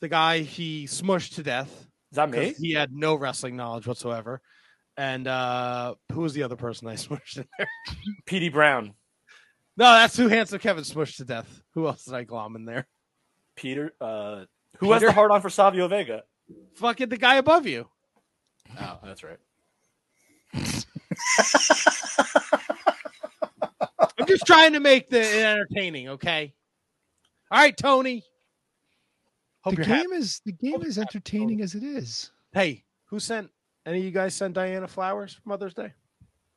The 0.00 0.06
guy 0.08 0.38
he 0.40 0.84
smushed 0.84 1.34
to 1.34 1.42
death. 1.42 1.68
Is 2.12 2.16
that 2.16 2.30
me? 2.30 2.52
'cause 2.52 2.58
He 2.58 2.72
had 2.74 2.92
no 2.92 3.16
wrestling 3.16 3.56
knowledge 3.56 3.88
whatsoever. 3.88 4.40
And 4.96 5.26
uh 5.26 5.96
who 6.12 6.20
was 6.20 6.32
the 6.32 6.44
other 6.44 6.54
person 6.54 6.86
I 6.86 6.94
smushed 7.06 7.38
in 7.38 7.46
there? 7.58 7.66
Petey 8.24 8.50
Brown. 8.50 8.94
No, 9.76 9.86
that's 9.92 10.16
who 10.16 10.28
Handsome 10.28 10.60
Kevin 10.60 10.84
smushed 10.84 11.16
to 11.16 11.24
death. 11.24 11.60
Who 11.74 11.88
else 11.88 12.04
did 12.04 12.14
I 12.14 12.22
glom 12.22 12.54
in 12.54 12.66
there? 12.66 12.86
Peter. 13.56 13.92
Uh, 14.00 14.44
who 14.78 14.92
has 14.92 15.00
Peter? 15.00 15.06
the 15.08 15.12
hard 15.12 15.32
on 15.32 15.40
for 15.42 15.50
Savio 15.50 15.88
Vega? 15.88 16.22
Fucking 16.76 17.08
the 17.08 17.16
guy 17.16 17.34
above 17.34 17.66
you. 17.66 17.88
Oh, 18.80 19.00
that's 19.02 19.24
right. 19.24 19.38
I'm 24.26 24.34
just 24.34 24.46
trying 24.46 24.72
to 24.72 24.80
make 24.80 25.08
the 25.08 25.20
it 25.20 25.44
entertaining, 25.44 26.08
okay? 26.08 26.52
All 27.50 27.60
right, 27.60 27.76
Tony. 27.76 28.24
Hope 29.60 29.76
the 29.76 29.84
game 29.84 29.88
happy. 29.88 30.16
is 30.16 30.40
the 30.44 30.52
game 30.52 30.72
Hope 30.72 30.84
is 30.84 30.96
you're 30.96 31.04
happy, 31.04 31.16
entertaining 31.16 31.60
as 31.60 31.74
it 31.74 31.84
is. 31.84 32.32
Hey, 32.52 32.84
who 33.06 33.20
sent 33.20 33.50
any 33.84 33.98
of 33.98 34.04
you 34.04 34.10
guys 34.10 34.34
sent 34.34 34.54
Diana 34.54 34.88
flowers 34.88 35.34
for 35.34 35.48
Mother's 35.48 35.74
Day? 35.74 35.92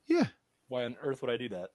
Yeah. 0.08 0.26
Why 0.68 0.86
on 0.86 0.96
earth 1.04 1.22
would 1.22 1.30
I 1.32 1.38
do 1.38 1.50
that? 1.50 1.70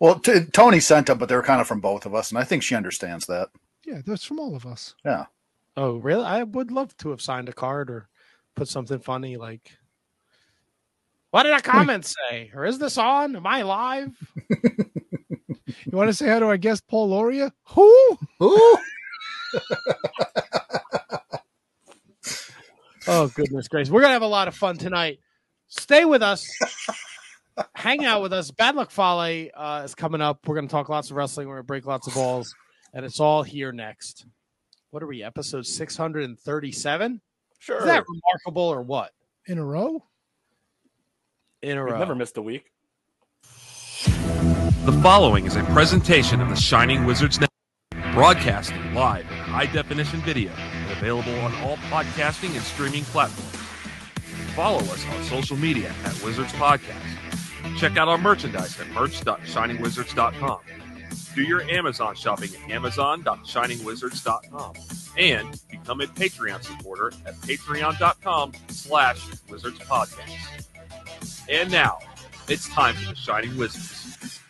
Well, 0.00 0.18
t- 0.18 0.44
Tony 0.52 0.80
sent 0.80 1.06
them, 1.06 1.18
but 1.18 1.28
they 1.28 1.36
were 1.36 1.42
kind 1.42 1.60
of 1.60 1.66
from 1.66 1.80
both 1.80 2.04
of 2.04 2.14
us, 2.14 2.30
and 2.30 2.38
I 2.38 2.44
think 2.44 2.62
she 2.62 2.74
understands 2.74 3.26
that. 3.26 3.48
Yeah, 3.86 4.02
that's 4.04 4.24
from 4.24 4.40
all 4.40 4.54
of 4.56 4.66
us. 4.66 4.94
Yeah. 5.04 5.26
Oh, 5.76 5.96
really? 5.96 6.24
I 6.24 6.42
would 6.42 6.70
love 6.70 6.94
to 6.98 7.10
have 7.10 7.22
signed 7.22 7.48
a 7.48 7.52
card 7.52 7.88
or 7.88 8.08
put 8.56 8.68
something 8.68 8.98
funny 8.98 9.36
like 9.36 9.77
what 11.38 11.44
did 11.44 11.52
a 11.52 11.62
comment 11.62 12.04
say? 12.04 12.50
Or 12.52 12.64
is 12.64 12.80
this 12.80 12.98
on? 12.98 13.36
Am 13.36 13.46
I 13.46 13.62
live? 13.62 14.10
You 15.84 15.96
want 15.96 16.08
to 16.08 16.14
say 16.14 16.28
hi 16.28 16.38
to 16.38 16.46
our 16.46 16.56
guest 16.56 16.86
Paul 16.88 17.08
Loria? 17.08 17.52
Who? 17.68 18.18
Ooh. 18.42 18.76
Oh, 23.10 23.28
goodness 23.28 23.68
gracious. 23.68 23.90
We're 23.90 24.02
going 24.02 24.10
to 24.10 24.14
have 24.14 24.20
a 24.22 24.26
lot 24.26 24.48
of 24.48 24.54
fun 24.54 24.76
tonight. 24.76 25.20
Stay 25.68 26.04
with 26.04 26.22
us. 26.22 26.46
Hang 27.56 27.66
hang 27.74 28.04
out 28.04 28.20
with 28.20 28.34
us. 28.34 28.50
Bad 28.50 28.76
Luck 28.76 28.90
Fale 28.90 29.48
uh, 29.54 29.82
is 29.82 29.94
coming 29.94 30.20
up. 30.20 30.46
We're 30.46 30.56
going 30.56 30.68
to 30.68 30.70
talk 30.70 30.90
lots 30.90 31.10
of 31.10 31.16
wrestling. 31.16 31.48
We're 31.48 31.54
going 31.54 31.62
to 31.64 31.66
break 31.66 31.86
lots 31.86 32.06
of 32.06 32.12
balls, 32.12 32.54
and 32.92 33.06
it's 33.06 33.18
all 33.18 33.42
here 33.42 33.72
next. 33.72 34.26
What 34.90 35.02
are 35.02 35.06
we? 35.06 35.22
Episode 35.22 35.64
six 35.64 35.96
hundred 35.96 36.24
and 36.24 36.38
thirty-seven. 36.38 37.22
Sure. 37.58 37.78
Is 37.78 37.84
that 37.86 38.04
remarkable 38.06 38.70
or 38.70 38.82
what? 38.82 39.12
In 39.46 39.56
a 39.56 39.64
row? 39.64 40.04
In 41.62 41.78
a 41.78 41.84
We've 41.84 41.92
row. 41.94 41.98
never 41.98 42.14
missed 42.14 42.36
a 42.36 42.42
week. 42.42 42.70
The 44.84 44.92
following 45.02 45.46
is 45.46 45.56
a 45.56 45.64
presentation 45.64 46.40
of 46.40 46.48
the 46.48 46.54
Shining 46.56 47.04
Wizards 47.04 47.40
Network, 47.40 48.14
broadcasting 48.14 48.94
live 48.94 49.28
in 49.30 49.36
high 49.38 49.66
definition 49.66 50.20
video 50.20 50.52
and 50.52 50.92
available 50.92 51.34
on 51.40 51.52
all 51.56 51.76
podcasting 51.90 52.54
and 52.54 52.62
streaming 52.62 53.02
platforms. 53.04 53.56
Follow 54.54 54.78
us 54.78 55.04
on 55.08 55.24
social 55.24 55.56
media 55.56 55.92
at 56.04 56.22
Wizards 56.24 56.52
Podcast. 56.52 57.16
Check 57.78 57.96
out 57.96 58.06
our 58.08 58.18
merchandise 58.18 58.78
at 58.80 58.88
merch.shiningwizards.com. 58.90 60.58
Do 61.34 61.42
your 61.42 61.62
Amazon 61.62 62.14
shopping 62.16 62.50
at 62.64 62.70
amazon.shiningwizards.com. 62.70 64.72
And 65.16 65.60
become 65.70 66.00
a 66.00 66.06
Patreon 66.06 66.62
supporter 66.64 67.12
at 67.26 67.34
patreon.com 67.36 68.52
slash 68.68 69.20
wizards 69.50 69.78
podcast. 69.80 70.67
And 71.48 71.70
now, 71.70 71.98
it's 72.48 72.68
time 72.68 72.94
for 72.94 73.08
the 73.10 73.16
Shining 73.16 73.56
Wizards. 73.56 74.40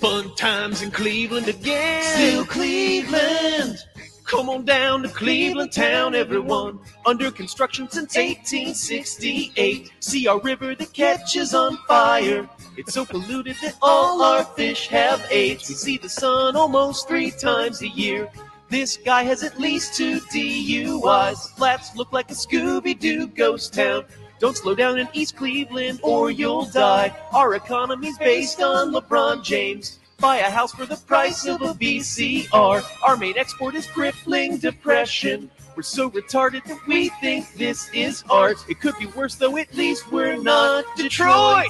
Fun 0.00 0.34
times 0.34 0.82
in 0.82 0.90
Cleveland 0.90 1.46
again. 1.46 2.02
Still 2.02 2.44
Cleveland. 2.46 3.78
Come 4.24 4.48
on 4.48 4.64
down 4.64 5.02
to 5.02 5.08
Cleveland 5.08 5.72
town, 5.72 6.16
everyone. 6.16 6.80
Under 7.06 7.30
construction 7.30 7.88
since 7.90 8.16
1868. 8.16 9.92
See 10.00 10.26
our 10.26 10.40
river 10.40 10.74
that 10.74 10.92
catches 10.92 11.54
on 11.54 11.76
fire. 11.86 12.48
It's 12.76 12.94
so 12.94 13.04
polluted 13.04 13.56
that 13.62 13.76
all 13.82 14.20
our 14.22 14.44
fish 14.44 14.88
have 14.88 15.24
AIDS. 15.30 15.68
We 15.68 15.74
see 15.76 15.98
the 15.98 16.08
sun 16.08 16.56
almost 16.56 17.06
three 17.06 17.30
times 17.30 17.82
a 17.82 17.88
year. 17.88 18.28
This 18.68 18.96
guy 18.96 19.24
has 19.24 19.42
at 19.42 19.58
least 19.58 19.94
two 19.94 20.20
DUIs. 20.32 21.48
The 21.48 21.54
flats 21.56 21.96
look 21.96 22.12
like 22.12 22.30
a 22.30 22.34
Scooby 22.34 22.98
Doo 22.98 23.26
ghost 23.26 23.74
town. 23.74 24.04
Don't 24.40 24.56
slow 24.56 24.74
down 24.74 24.98
in 24.98 25.06
East 25.12 25.36
Cleveland 25.36 26.00
or 26.02 26.30
you'll 26.30 26.64
die. 26.64 27.14
Our 27.34 27.54
economy's 27.56 28.16
based 28.16 28.62
on 28.62 28.90
LeBron 28.90 29.44
James. 29.44 29.98
Buy 30.18 30.38
a 30.38 30.50
house 30.50 30.72
for 30.72 30.86
the 30.86 30.96
price 30.96 31.46
of 31.46 31.60
a 31.60 31.74
VCR. 31.74 32.82
Our 33.02 33.16
main 33.18 33.36
export 33.36 33.74
is 33.74 33.86
crippling 33.86 34.56
depression. 34.56 35.50
We're 35.76 35.82
so 35.82 36.10
retarded 36.10 36.64
that 36.64 36.78
we 36.86 37.10
think 37.20 37.52
this 37.54 37.90
is 37.92 38.24
art. 38.30 38.56
It 38.66 38.80
could 38.80 38.96
be 38.98 39.06
worse 39.06 39.34
though, 39.34 39.58
at 39.58 39.74
least 39.74 40.10
we're 40.10 40.36
not 40.36 40.84
Detroit. 40.96 41.68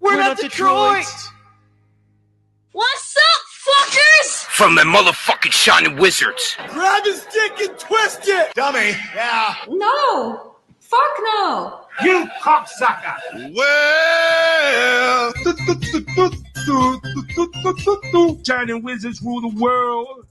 We're, 0.00 0.16
not 0.16 0.36
Detroit. 0.36 1.06
What's 2.72 3.16
up, 3.16 3.86
fuckers? 3.88 4.44
From 4.44 4.74
the 4.74 4.82
motherfucking 4.82 5.52
Shining 5.52 5.96
Wizards. 5.96 6.56
Grab 6.68 7.04
his 7.04 7.26
dick 7.32 7.60
and 7.60 7.78
twist 7.78 8.20
it. 8.24 8.54
Dummy. 8.54 8.92
Yeah. 9.14 9.54
No. 9.68 10.47
Fuck 10.88 11.00
no. 11.22 11.80
You 12.02 12.26
cocksucker. 12.42 13.54
Well, 13.54 15.32
Shining 18.46 18.82
Wizards 18.82 19.20
rule 19.20 19.42
the 19.42 19.48
world. 19.60 20.26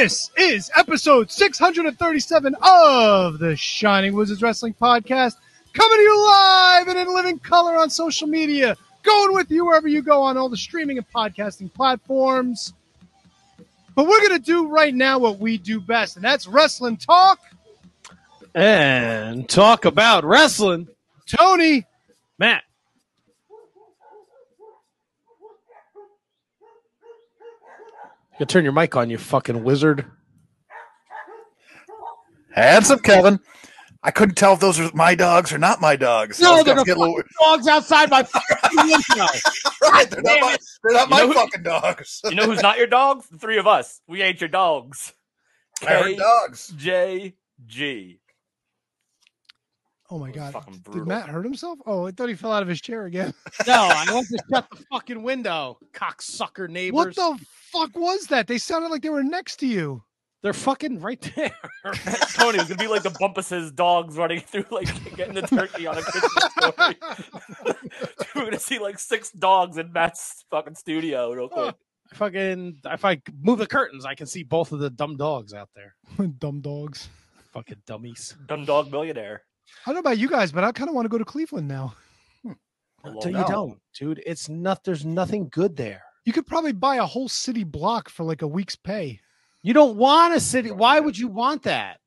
This 0.00 0.30
is 0.38 0.70
episode 0.74 1.30
637 1.30 2.56
of 2.62 3.38
the 3.38 3.54
Shining 3.54 4.14
Wizards 4.14 4.40
Wrestling 4.40 4.72
Podcast, 4.72 5.34
coming 5.74 5.98
to 5.98 6.02
you 6.02 6.26
live 6.26 6.88
and 6.88 6.98
in 6.98 7.14
living 7.14 7.38
color 7.38 7.76
on 7.76 7.90
social 7.90 8.26
media, 8.26 8.78
going 9.02 9.34
with 9.34 9.50
you 9.50 9.66
wherever 9.66 9.88
you 9.88 10.00
go 10.00 10.22
on 10.22 10.38
all 10.38 10.48
the 10.48 10.56
streaming 10.56 10.96
and 10.96 11.06
podcasting 11.10 11.70
platforms. 11.74 12.72
But 13.94 14.06
we're 14.06 14.26
going 14.26 14.40
to 14.40 14.42
do 14.42 14.68
right 14.68 14.94
now 14.94 15.18
what 15.18 15.38
we 15.38 15.58
do 15.58 15.82
best, 15.82 16.16
and 16.16 16.24
that's 16.24 16.46
wrestling 16.46 16.96
talk. 16.96 17.38
and 18.54 19.46
talk 19.50 19.84
about 19.84 20.24
wrestling. 20.24 20.88
Tony, 21.26 21.84
Matt. 22.38 22.62
You 28.40 28.46
turn 28.46 28.64
your 28.64 28.72
mic 28.72 28.96
on, 28.96 29.10
you 29.10 29.18
fucking 29.18 29.62
wizard. 29.62 30.06
Handsome 32.54 32.98
Kevin. 33.00 33.38
I 34.02 34.10
couldn't 34.10 34.36
tell 34.36 34.54
if 34.54 34.60
those 34.60 34.80
are 34.80 34.90
my 34.94 35.14
dogs 35.14 35.52
or 35.52 35.58
not 35.58 35.82
my 35.82 35.94
dogs. 35.94 36.40
No, 36.40 36.54
was 36.56 36.64
they're 36.64 36.74
gonna 36.74 36.86
the 36.86 36.98
little- 36.98 37.22
Dogs 37.38 37.68
outside 37.68 38.08
my 38.08 38.22
fucking 38.24 38.78
window. 38.78 39.26
right. 39.82 40.10
They're 40.10 40.22
not 40.22 40.40
my, 40.40 40.56
they're 40.82 40.94
not 40.96 41.10
my 41.10 41.18
know 41.18 41.26
who- 41.26 41.34
fucking 41.34 41.62
dogs. 41.62 42.22
You 42.24 42.34
know 42.34 42.46
who's 42.46 42.62
not 42.62 42.78
your 42.78 42.86
dogs? 42.86 43.28
The 43.28 43.36
three 43.36 43.58
of 43.58 43.66
us. 43.66 44.00
We 44.08 44.22
ain't 44.22 44.40
your 44.40 44.48
dogs. 44.48 45.12
I 45.86 46.02
heard 46.02 46.16
dogs. 46.16 46.72
KJG. 46.78 48.18
Oh 50.10 50.18
my 50.18 50.30
God. 50.30 50.54
Did. 50.90 51.06
Matt 51.06 51.28
hurt 51.28 51.44
himself? 51.44 51.78
Oh, 51.86 52.06
I 52.06 52.10
thought 52.10 52.28
he 52.28 52.34
fell 52.34 52.52
out 52.52 52.62
of 52.62 52.68
his 52.68 52.80
chair 52.80 53.06
again. 53.06 53.32
No, 53.66 53.74
I 53.74 54.12
want 54.12 54.26
to 54.28 54.38
shut 54.50 54.66
the 54.70 54.84
fucking 54.90 55.22
window, 55.22 55.78
cocksucker 55.92 56.68
neighbors. 56.68 57.16
What 57.16 57.38
the 57.38 57.46
fuck 57.72 57.96
was 57.96 58.26
that? 58.28 58.46
They 58.46 58.58
sounded 58.58 58.90
like 58.90 59.02
they 59.02 59.10
were 59.10 59.22
next 59.22 59.56
to 59.56 59.66
you. 59.66 60.02
They're 60.42 60.54
fucking 60.54 61.00
right 61.00 61.20
there. 61.36 61.54
Tony 62.34 62.58
was 62.58 62.68
gonna 62.68 62.76
be 62.76 62.86
like 62.86 63.02
the 63.02 63.14
Bumpus's 63.20 63.70
dogs 63.72 64.16
running 64.16 64.40
through, 64.46 64.64
like 64.70 64.88
getting 65.16 65.34
the 65.34 65.42
turkey 65.42 65.86
on 65.86 65.98
a 65.98 66.02
Christmas 66.02 66.44
story. 66.52 66.96
We're 68.34 68.44
gonna 68.44 68.58
see 68.58 68.78
like 68.78 68.98
six 68.98 69.30
dogs 69.32 69.76
in 69.76 69.92
Matt's 69.92 70.44
fucking 70.50 70.76
studio 70.76 71.30
real 71.32 71.48
quick. 71.50 71.74
fucking, 72.14 72.78
if 72.86 73.04
I 73.04 73.20
move 73.42 73.58
the 73.58 73.66
curtains, 73.66 74.06
I 74.06 74.14
can 74.14 74.26
see 74.26 74.42
both 74.42 74.72
of 74.72 74.78
the 74.78 74.88
dumb 74.88 75.18
dogs 75.18 75.52
out 75.52 75.68
there. 75.74 75.94
Dumb 76.38 76.62
dogs. 76.62 77.10
Fucking 77.52 77.82
dummies. 77.86 78.34
Dumb 78.46 78.64
dog 78.64 78.90
millionaire. 78.90 79.42
I 79.86 79.90
don't 79.90 79.94
know 79.94 80.00
about 80.00 80.18
you 80.18 80.28
guys, 80.28 80.52
but 80.52 80.64
I 80.64 80.72
kind 80.72 80.88
of 80.88 80.94
want 80.94 81.06
to 81.06 81.10
go 81.10 81.18
to 81.18 81.24
Cleveland 81.24 81.68
now. 81.68 81.94
Hmm. 82.42 82.52
So 83.20 83.28
you 83.28 83.34
no. 83.38 83.46
don't, 83.48 83.80
dude. 83.94 84.22
It's 84.26 84.48
not. 84.48 84.84
There's 84.84 85.04
nothing 85.04 85.48
good 85.50 85.76
there. 85.76 86.02
You 86.24 86.32
could 86.32 86.46
probably 86.46 86.72
buy 86.72 86.96
a 86.96 87.06
whole 87.06 87.28
city 87.28 87.64
block 87.64 88.08
for 88.10 88.24
like 88.24 88.42
a 88.42 88.46
week's 88.46 88.76
pay. 88.76 89.20
You 89.62 89.72
don't 89.72 89.96
want 89.96 90.34
a 90.34 90.40
city. 90.40 90.70
Why 90.70 91.00
would 91.00 91.18
you 91.18 91.28
want 91.28 91.62
that? 91.64 91.98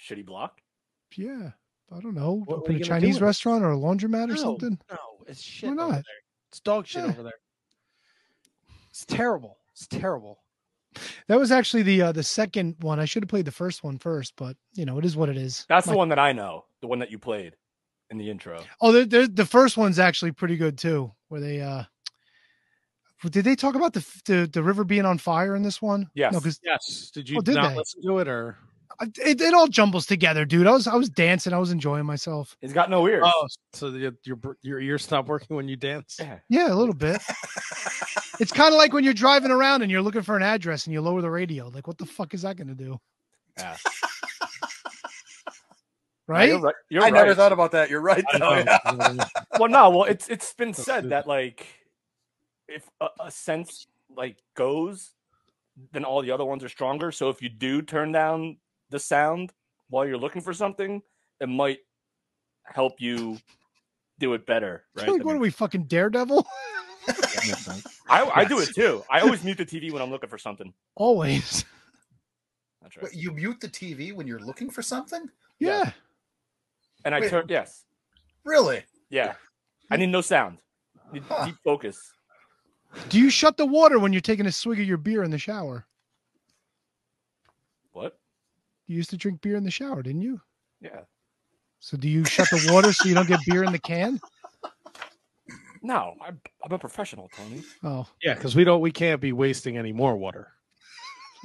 Shitty 0.00 0.26
block. 0.26 0.60
Yeah. 1.16 1.50
I 1.92 2.00
don't 2.00 2.14
know. 2.14 2.32
What- 2.32 2.48
what 2.48 2.56
Open 2.58 2.74
a 2.74 2.78
you 2.78 2.84
gonna 2.84 3.00
do 3.00 3.06
Chinese 3.06 3.14
with 3.16 3.22
it? 3.22 3.26
restaurant 3.26 3.62
or 3.64 3.72
a 3.72 3.76
laundromat 3.76 4.24
or 4.30 4.34
No. 4.34 4.36
something. 4.36 4.78
No, 4.90 4.98
it's 5.26 5.40
shit 5.40 5.68
Why 5.70 5.82
over 5.84 5.92
not? 5.92 6.04
there. 6.04 6.14
It's 6.48 6.60
dog 6.60 6.86
shit 6.86 7.04
Yeah. 7.04 7.10
over 7.10 7.22
there. 7.22 7.40
It's 8.90 9.04
terrible. 9.04 9.58
It's 9.72 9.86
terrible. 9.86 10.43
That 11.28 11.38
was 11.38 11.50
actually 11.52 11.82
the 11.82 12.02
uh, 12.02 12.12
the 12.12 12.22
second 12.22 12.76
one. 12.80 13.00
I 13.00 13.04
should 13.04 13.22
have 13.22 13.28
played 13.30 13.44
the 13.46 13.50
first 13.52 13.82
one 13.84 13.98
first, 13.98 14.34
but 14.36 14.56
you 14.74 14.84
know, 14.84 14.98
it 14.98 15.04
is 15.04 15.16
what 15.16 15.28
it 15.28 15.36
is. 15.36 15.64
That's 15.68 15.86
My- 15.86 15.92
the 15.94 15.98
one 15.98 16.08
that 16.10 16.18
I 16.18 16.32
know. 16.32 16.64
The 16.80 16.86
one 16.88 16.98
that 17.00 17.10
you 17.10 17.18
played 17.18 17.54
in 18.10 18.18
the 18.18 18.30
intro. 18.30 18.62
Oh, 18.80 18.92
there- 18.92 19.06
there- 19.06 19.26
the 19.26 19.46
first 19.46 19.76
one's 19.76 19.98
actually 19.98 20.32
pretty 20.32 20.56
good 20.56 20.76
too. 20.78 21.12
Where 21.28 21.40
they 21.40 21.60
uh 21.60 21.84
did 23.30 23.44
they 23.46 23.56
talk 23.56 23.74
about 23.74 23.94
the 23.94 24.04
the, 24.26 24.46
the 24.52 24.62
river 24.62 24.84
being 24.84 25.06
on 25.06 25.16
fire 25.18 25.56
in 25.56 25.62
this 25.62 25.80
one? 25.80 26.10
Yes. 26.14 26.32
No, 26.32 26.40
because 26.40 26.60
Yes. 26.62 27.10
Did 27.14 27.28
you 27.28 27.38
Oh, 27.38 27.40
did 27.40 27.54
not 27.54 27.70
they? 27.70 27.76
listen 27.76 28.02
to 28.02 28.18
it 28.18 28.28
or? 28.28 28.58
It, 29.00 29.40
it 29.40 29.54
all 29.54 29.66
jumbles 29.66 30.06
together, 30.06 30.44
dude. 30.44 30.66
I 30.66 30.72
was 30.72 30.86
I 30.86 30.94
was 30.94 31.08
dancing, 31.08 31.52
I 31.52 31.58
was 31.58 31.70
enjoying 31.70 32.06
myself. 32.06 32.56
He's 32.60 32.72
got 32.72 32.90
no 32.90 33.06
ears. 33.08 33.24
Oh, 33.26 33.48
so 33.72 33.88
your 33.88 34.12
your 34.24 34.38
your 34.62 34.80
ears 34.80 35.02
stop 35.04 35.26
working 35.26 35.56
when 35.56 35.68
you 35.68 35.76
dance. 35.76 36.16
Yeah. 36.18 36.38
Yeah, 36.48 36.72
a 36.72 36.76
little 36.76 36.94
bit. 36.94 37.22
it's 38.40 38.52
kind 38.52 38.72
of 38.72 38.78
like 38.78 38.92
when 38.92 39.04
you're 39.04 39.14
driving 39.14 39.50
around 39.50 39.82
and 39.82 39.90
you're 39.90 40.02
looking 40.02 40.22
for 40.22 40.36
an 40.36 40.42
address 40.42 40.86
and 40.86 40.92
you 40.92 41.00
lower 41.00 41.20
the 41.20 41.30
radio. 41.30 41.68
Like, 41.68 41.86
what 41.86 41.98
the 41.98 42.06
fuck 42.06 42.34
is 42.34 42.42
that 42.42 42.56
going 42.56 42.68
to 42.68 42.74
do? 42.74 42.98
Yeah. 43.58 43.76
Right? 46.26 46.48
You're 46.48 46.60
right. 46.60 46.74
You're 46.88 47.02
I 47.02 47.06
right. 47.06 47.12
never 47.12 47.34
thought 47.34 47.52
about 47.52 47.72
that. 47.72 47.90
You're 47.90 48.00
right. 48.00 48.24
Though, 48.32 48.38
know. 48.38 48.54
yeah. 48.54 49.24
well, 49.58 49.68
no. 49.68 49.90
Well, 49.90 50.04
it's 50.04 50.26
it's 50.28 50.54
been 50.54 50.68
Let's 50.68 50.82
said 50.82 51.02
do 51.02 51.08
that 51.10 51.26
like 51.26 51.66
if 52.66 52.88
a, 53.00 53.08
a 53.26 53.30
sense 53.30 53.86
like 54.16 54.38
goes, 54.56 55.10
then 55.92 56.04
all 56.04 56.22
the 56.22 56.30
other 56.30 56.46
ones 56.46 56.64
are 56.64 56.68
stronger. 56.70 57.12
So 57.12 57.28
if 57.28 57.42
you 57.42 57.50
do 57.50 57.82
turn 57.82 58.12
down 58.12 58.56
the 58.90 58.98
sound 58.98 59.52
while 59.90 60.06
you're 60.06 60.18
looking 60.18 60.42
for 60.42 60.52
something, 60.52 61.02
it 61.40 61.48
might 61.48 61.78
help 62.64 63.00
you 63.00 63.38
do 64.18 64.34
it 64.34 64.46
better, 64.46 64.84
right? 64.94 65.08
Like, 65.08 65.20
I 65.20 65.24
what 65.24 65.36
are 65.36 65.40
we 65.40 65.50
fucking 65.50 65.84
daredevil? 65.84 66.46
I, 68.08 68.30
I 68.34 68.44
do 68.44 68.60
it 68.60 68.74
too. 68.74 69.02
I 69.10 69.20
always 69.20 69.44
mute 69.44 69.58
the 69.58 69.66
TV 69.66 69.92
when 69.92 70.00
I'm 70.00 70.10
looking 70.10 70.30
for 70.30 70.38
something. 70.38 70.72
Always. 70.94 71.64
That's 72.82 72.96
right. 72.96 73.04
Wait, 73.04 73.14
you 73.14 73.32
mute 73.32 73.60
the 73.60 73.68
TV 73.68 74.14
when 74.14 74.26
you're 74.26 74.40
looking 74.40 74.70
for 74.70 74.82
something? 74.82 75.28
Yeah. 75.58 75.90
And 77.04 77.14
I 77.14 77.20
Wait. 77.20 77.30
turn 77.30 77.46
yes, 77.48 77.84
Really? 78.44 78.84
yeah. 79.10 79.34
I 79.90 79.96
need 79.96 80.08
no 80.08 80.20
sound. 80.20 80.58
Need 81.12 81.24
Huh. 81.28 81.46
deep 81.46 81.56
focus. 81.62 82.12
Do 83.08 83.18
you 83.18 83.28
shut 83.30 83.56
the 83.56 83.66
water 83.66 83.98
when 83.98 84.12
you're 84.12 84.20
taking 84.20 84.46
a 84.46 84.52
swig 84.52 84.80
of 84.80 84.86
your 84.86 84.96
beer 84.96 85.22
in 85.22 85.30
the 85.30 85.38
shower? 85.38 85.86
What? 87.92 88.18
You 88.86 88.96
used 88.96 89.10
to 89.10 89.16
drink 89.16 89.40
beer 89.40 89.56
in 89.56 89.64
the 89.64 89.70
shower, 89.70 90.02
didn't 90.02 90.22
you? 90.22 90.40
Yeah. 90.80 91.00
So 91.80 91.96
do 91.96 92.08
you 92.08 92.24
shut 92.24 92.48
the 92.50 92.70
water 92.72 92.92
so 92.92 93.08
you 93.08 93.14
don't 93.14 93.28
get 93.28 93.40
beer 93.46 93.64
in 93.64 93.72
the 93.72 93.78
can? 93.78 94.20
No, 95.82 96.14
I'm, 96.24 96.40
I'm 96.64 96.72
a 96.72 96.78
professional, 96.78 97.28
Tony. 97.36 97.62
Oh, 97.82 98.06
Yeah, 98.22 98.34
because 98.34 98.56
we 98.56 98.64
don't 98.64 98.80
we 98.80 98.90
can't 98.90 99.20
be 99.20 99.32
wasting 99.32 99.76
any 99.76 99.92
more 99.92 100.16
water. 100.16 100.48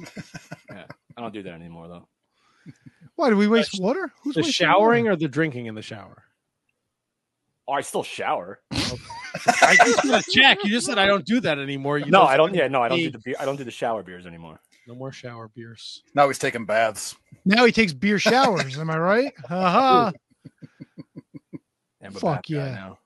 yeah, 0.70 0.84
I 1.16 1.20
don't 1.20 1.34
do 1.34 1.42
that 1.42 1.52
anymore 1.52 1.88
though. 1.88 2.08
why 3.16 3.28
do 3.28 3.36
we 3.36 3.46
waste 3.48 3.78
water? 3.80 4.10
Who's 4.22 4.34
The 4.36 4.42
showering 4.42 5.04
water? 5.04 5.12
or 5.14 5.16
the 5.16 5.28
drinking 5.28 5.66
in 5.66 5.74
the 5.74 5.82
shower? 5.82 6.24
Oh, 7.68 7.74
I 7.74 7.82
still 7.82 8.02
shower. 8.02 8.60
I 8.72 9.76
just 9.84 10.04
want 10.04 10.24
to 10.24 10.30
check. 10.32 10.58
You 10.64 10.70
just 10.70 10.86
said 10.86 10.98
I 10.98 11.06
don't 11.06 11.24
do 11.26 11.40
that 11.40 11.58
anymore. 11.58 11.98
You 11.98 12.06
no, 12.10 12.22
I 12.22 12.36
don't. 12.38 12.54
Yeah, 12.54 12.66
no, 12.68 12.82
I 12.82 12.88
don't 12.88 12.98
do 12.98 13.10
the 13.10 13.18
beer. 13.18 13.36
I 13.38 13.44
don't 13.44 13.56
do 13.56 13.64
the 13.64 13.70
shower 13.70 14.02
beers 14.02 14.26
anymore. 14.26 14.60
No 14.86 14.94
more 14.94 15.12
shower 15.12 15.48
beers. 15.48 16.02
Now 16.14 16.26
he's 16.28 16.38
taking 16.38 16.64
baths. 16.64 17.14
Now 17.44 17.64
he 17.64 17.72
takes 17.72 17.92
beer 17.92 18.18
showers. 18.18 18.78
Am 18.78 18.90
I 18.90 18.98
right? 18.98 19.32
Haha. 19.48 20.12
Yeah, 21.52 21.58
I'm 22.02 22.16
a 22.16 22.18
Fuck 22.18 22.36
bath 22.36 22.50
yeah. 22.50 22.74
Now. 22.74 22.98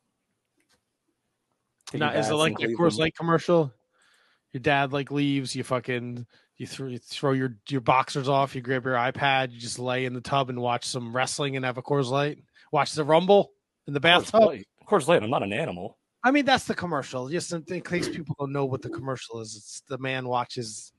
Now, 1.92 2.10
is 2.12 2.28
it 2.28 2.34
like 2.34 2.54
a 2.60 2.68
Coors 2.68 2.98
Light 2.98 3.16
commercial? 3.16 3.72
Your 4.52 4.60
dad 4.60 4.92
like 4.92 5.10
leaves, 5.10 5.54
you 5.54 5.62
fucking 5.64 6.26
you 6.56 6.66
throw 6.66 6.88
you 6.88 6.98
throw 6.98 7.32
your 7.32 7.56
your 7.68 7.80
boxers 7.80 8.28
off, 8.28 8.54
you 8.54 8.60
grab 8.60 8.84
your 8.84 8.94
iPad, 8.94 9.52
you 9.52 9.58
just 9.58 9.78
lay 9.78 10.04
in 10.04 10.14
the 10.14 10.20
tub 10.20 10.50
and 10.50 10.60
watch 10.60 10.84
some 10.84 11.14
wrestling 11.14 11.56
and 11.56 11.64
have 11.64 11.78
a 11.78 11.82
Coors 11.82 12.10
Light. 12.10 12.38
Watch 12.72 12.92
the 12.92 13.04
Rumble 13.04 13.52
in 13.86 13.94
the 13.94 14.00
Coors 14.00 14.02
bathtub. 14.02 14.42
Light. 14.42 14.66
Of 14.80 14.86
course, 14.86 15.08
Light. 15.08 15.22
I'm 15.22 15.30
not 15.30 15.42
an 15.42 15.52
animal. 15.52 15.98
I 16.22 16.30
mean, 16.30 16.44
that's 16.44 16.64
the 16.64 16.74
commercial. 16.74 17.28
Just 17.28 17.52
in, 17.52 17.64
in 17.68 17.82
case 17.82 18.08
people 18.08 18.34
don't 18.38 18.52
know 18.52 18.64
what 18.64 18.80
the 18.80 18.88
commercial 18.88 19.40
is, 19.40 19.56
it's 19.56 19.82
the 19.88 19.98
man 19.98 20.26
watches 20.26 20.92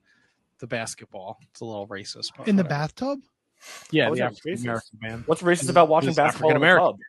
the 0.60 0.68
basketball. 0.68 1.38
It's 1.52 1.62
a 1.62 1.66
little 1.66 1.88
racist. 1.88 2.32
but 2.38 2.48
In 2.48 2.56
the 2.56 2.64
whatever. 2.64 2.80
bathtub? 2.82 3.20
Yeah, 3.92 4.06
How 4.10 4.16
the 4.16 4.22
African? 4.24 4.62
American 4.62 5.00
man. 5.02 5.24
What's 5.26 5.42
racist 5.42 5.70
about 5.70 5.88
watching 5.90 6.14
basketball 6.14 6.52
in 6.52 6.60
the 6.60 6.66
African-American. 6.66 6.84
club? 6.84 7.00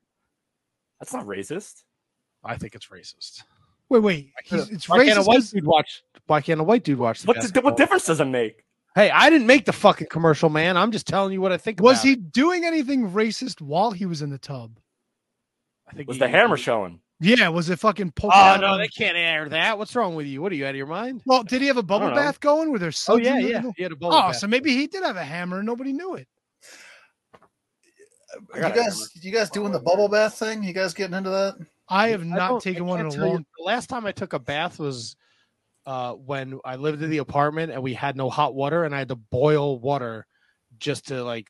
That's 1.00 1.12
not 1.12 1.26
racist. 1.26 1.82
I 2.44 2.56
think 2.56 2.74
it's 2.74 2.86
racist. 2.86 3.42
Wait, 3.88 4.02
wait. 4.02 4.30
He's, 4.44 4.68
it's 4.70 4.88
Why 4.88 5.04
can't 5.04 5.18
a 5.18 5.20
racist. 5.22 5.26
white 5.26 5.34
'cause- 5.36 5.50
dude 5.50 5.66
watch? 5.66 6.02
Why 6.26 6.40
can't 6.40 6.60
a 6.60 6.64
white 6.64 6.82
dude 6.84 6.98
watch? 6.98 7.20
The 7.22 7.26
What, 7.28 7.34
the, 7.36 7.40
basketball? 7.42 7.70
what 7.72 7.76
difference 7.76 8.06
does 8.06 8.20
it 8.20 8.24
make? 8.26 8.64
Hey, 8.94 9.10
I 9.10 9.28
didn't 9.28 9.46
make 9.46 9.66
the 9.66 9.72
fucking 9.72 10.06
commercial, 10.08 10.48
man. 10.48 10.76
I'm 10.76 10.90
just 10.90 11.06
telling 11.06 11.32
you 11.32 11.40
what 11.40 11.52
I 11.52 11.58
think. 11.58 11.80
Was 11.80 11.98
about 11.98 12.06
he 12.06 12.12
it. 12.14 12.32
doing 12.32 12.64
anything 12.64 13.10
racist 13.10 13.60
while 13.60 13.90
he 13.90 14.06
was 14.06 14.22
in 14.22 14.30
the 14.30 14.38
tub? 14.38 14.78
I 15.88 15.92
think 15.94 16.08
Was 16.08 16.16
he- 16.16 16.20
the 16.20 16.28
hammer 16.28 16.56
showing? 16.56 17.00
Yeah, 17.18 17.48
was 17.48 17.70
it 17.70 17.78
fucking 17.78 18.10
poking 18.12 18.32
Oh 18.34 18.40
out 18.40 18.60
no, 18.60 18.66
on- 18.72 18.78
they 18.78 18.88
can't 18.88 19.16
air 19.16 19.48
that. 19.48 19.78
What's 19.78 19.96
wrong 19.96 20.14
with 20.14 20.26
you? 20.26 20.42
What 20.42 20.52
are 20.52 20.54
you 20.54 20.66
out 20.66 20.70
of 20.70 20.76
your 20.76 20.86
mind? 20.86 21.22
Well, 21.24 21.42
did 21.42 21.62
he 21.62 21.66
have 21.68 21.78
a 21.78 21.82
bubble 21.82 22.08
know. 22.10 22.14
bath 22.14 22.40
going 22.40 22.70
where 22.70 22.78
there's 22.78 23.02
Oh 23.08 23.16
yeah, 23.16 23.38
yeah. 23.38 23.60
the- 23.62 23.72
He 23.76 23.82
had 23.82 23.92
a 23.92 23.96
bowl. 23.96 24.12
Oh, 24.12 24.32
so 24.32 24.46
maybe 24.46 24.72
he 24.72 24.86
did 24.86 25.02
have 25.02 25.16
a 25.16 25.24
hammer 25.24 25.58
and 25.58 25.66
nobody 25.66 25.92
knew 25.92 26.14
it. 26.14 26.28
You 28.54 28.60
guys, 28.60 29.10
you 29.22 29.32
guys 29.32 29.48
doing 29.50 29.72
the 29.72 29.78
bubble 29.80 30.08
bath 30.08 30.34
thing? 30.38 30.62
You 30.62 30.74
guys 30.74 30.92
getting 30.92 31.14
into 31.16 31.30
that? 31.30 31.54
I 31.88 32.08
have 32.08 32.24
not 32.24 32.60
taken 32.60 32.84
one 32.84 33.00
in 33.00 33.06
a 33.06 33.10
long. 33.10 33.46
The 33.56 33.64
last 33.64 33.88
time 33.88 34.04
I 34.04 34.12
took 34.12 34.32
a 34.34 34.38
bath 34.38 34.78
was 34.78 35.16
uh, 35.86 36.12
when 36.14 36.58
I 36.64 36.76
lived 36.76 37.02
in 37.02 37.08
the 37.10 37.18
apartment 37.18 37.72
and 37.72 37.82
we 37.82 37.94
had 37.94 38.16
no 38.16 38.28
hot 38.28 38.54
water, 38.54 38.84
and 38.84 38.94
I 38.94 38.98
had 38.98 39.08
to 39.08 39.16
boil 39.16 39.78
water 39.78 40.26
just 40.78 41.06
to 41.08 41.22
like, 41.24 41.46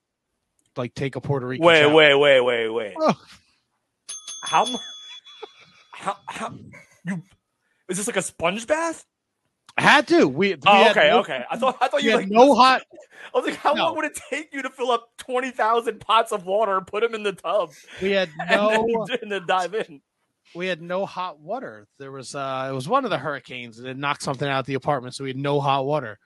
like 0.77 0.95
take 0.95 1.17
a 1.17 1.21
Puerto 1.21 1.47
Rican. 1.47 1.67
Wait, 1.67 1.81
shower. 1.81 1.93
wait, 1.95 2.15
wait, 2.15 2.41
wait, 2.41 2.69
wait. 2.69 2.95
Oh. 3.01 3.15
How? 4.45 4.65
mu- 4.67 4.77
How? 5.99 6.17
How? 6.29 6.55
You? 7.05 7.23
Is 7.89 7.97
this 7.99 8.07
like 8.07 8.17
a 8.17 8.23
sponge 8.23 8.67
bath? 8.67 9.05
I 9.79 9.83
had 9.83 10.09
to. 10.09 10.27
We. 10.27 10.55
we 10.55 10.59
Oh, 10.67 10.91
okay, 10.91 11.09
no- 11.11 11.21
okay. 11.21 11.45
I 11.51 11.57
thought 11.59 11.79
I 11.81 11.89
thought 11.89 12.03
you 12.03 12.11
had 12.11 12.21
like 12.21 12.29
no 12.29 12.55
hot. 12.55 12.83
I 13.35 13.39
was 13.39 13.47
like, 13.47 13.57
how 13.57 13.73
No. 13.75 13.85
long 13.87 13.97
would 13.97 14.05
it 14.07 14.19
take 14.31 14.53
you 14.53 14.63
to 14.63 14.71
fill 14.71 14.91
up 14.91 15.09
twenty 15.19 15.51
thousand 15.51 16.01
pots 16.01 16.33
of 16.33 16.45
water 16.45 16.77
and 16.79 16.87
put 16.87 17.03
them 17.03 17.15
in 17.15 17.23
the 17.23 17.33
tub 17.33 17.71
We 18.01 18.11
had 18.13 18.31
no. 18.51 19.05
then, 19.09 19.19
and 19.23 19.33
then 19.33 19.43
dive 19.49 19.75
in? 19.75 20.01
we 20.55 20.67
had 20.67 20.81
no 20.81 21.05
hot 21.07 21.41
water. 21.41 21.87
There 21.99 22.13
was 22.13 22.35
uh 22.35 22.69
it 22.71 22.75
was 22.75 22.89
one 22.89 23.05
of 23.05 23.11
the 23.11 23.19
hurricanes 23.19 23.79
and 23.79 23.89
it 23.89 23.97
knocked 23.99 24.23
something 24.23 24.49
out 24.49 24.61
of 24.61 24.67
the 24.67 24.75
apartment, 24.75 25.15
so 25.15 25.25
we 25.25 25.31
had 25.31 25.37
no 25.37 25.61
hot 25.61 25.85
water. 25.87 26.19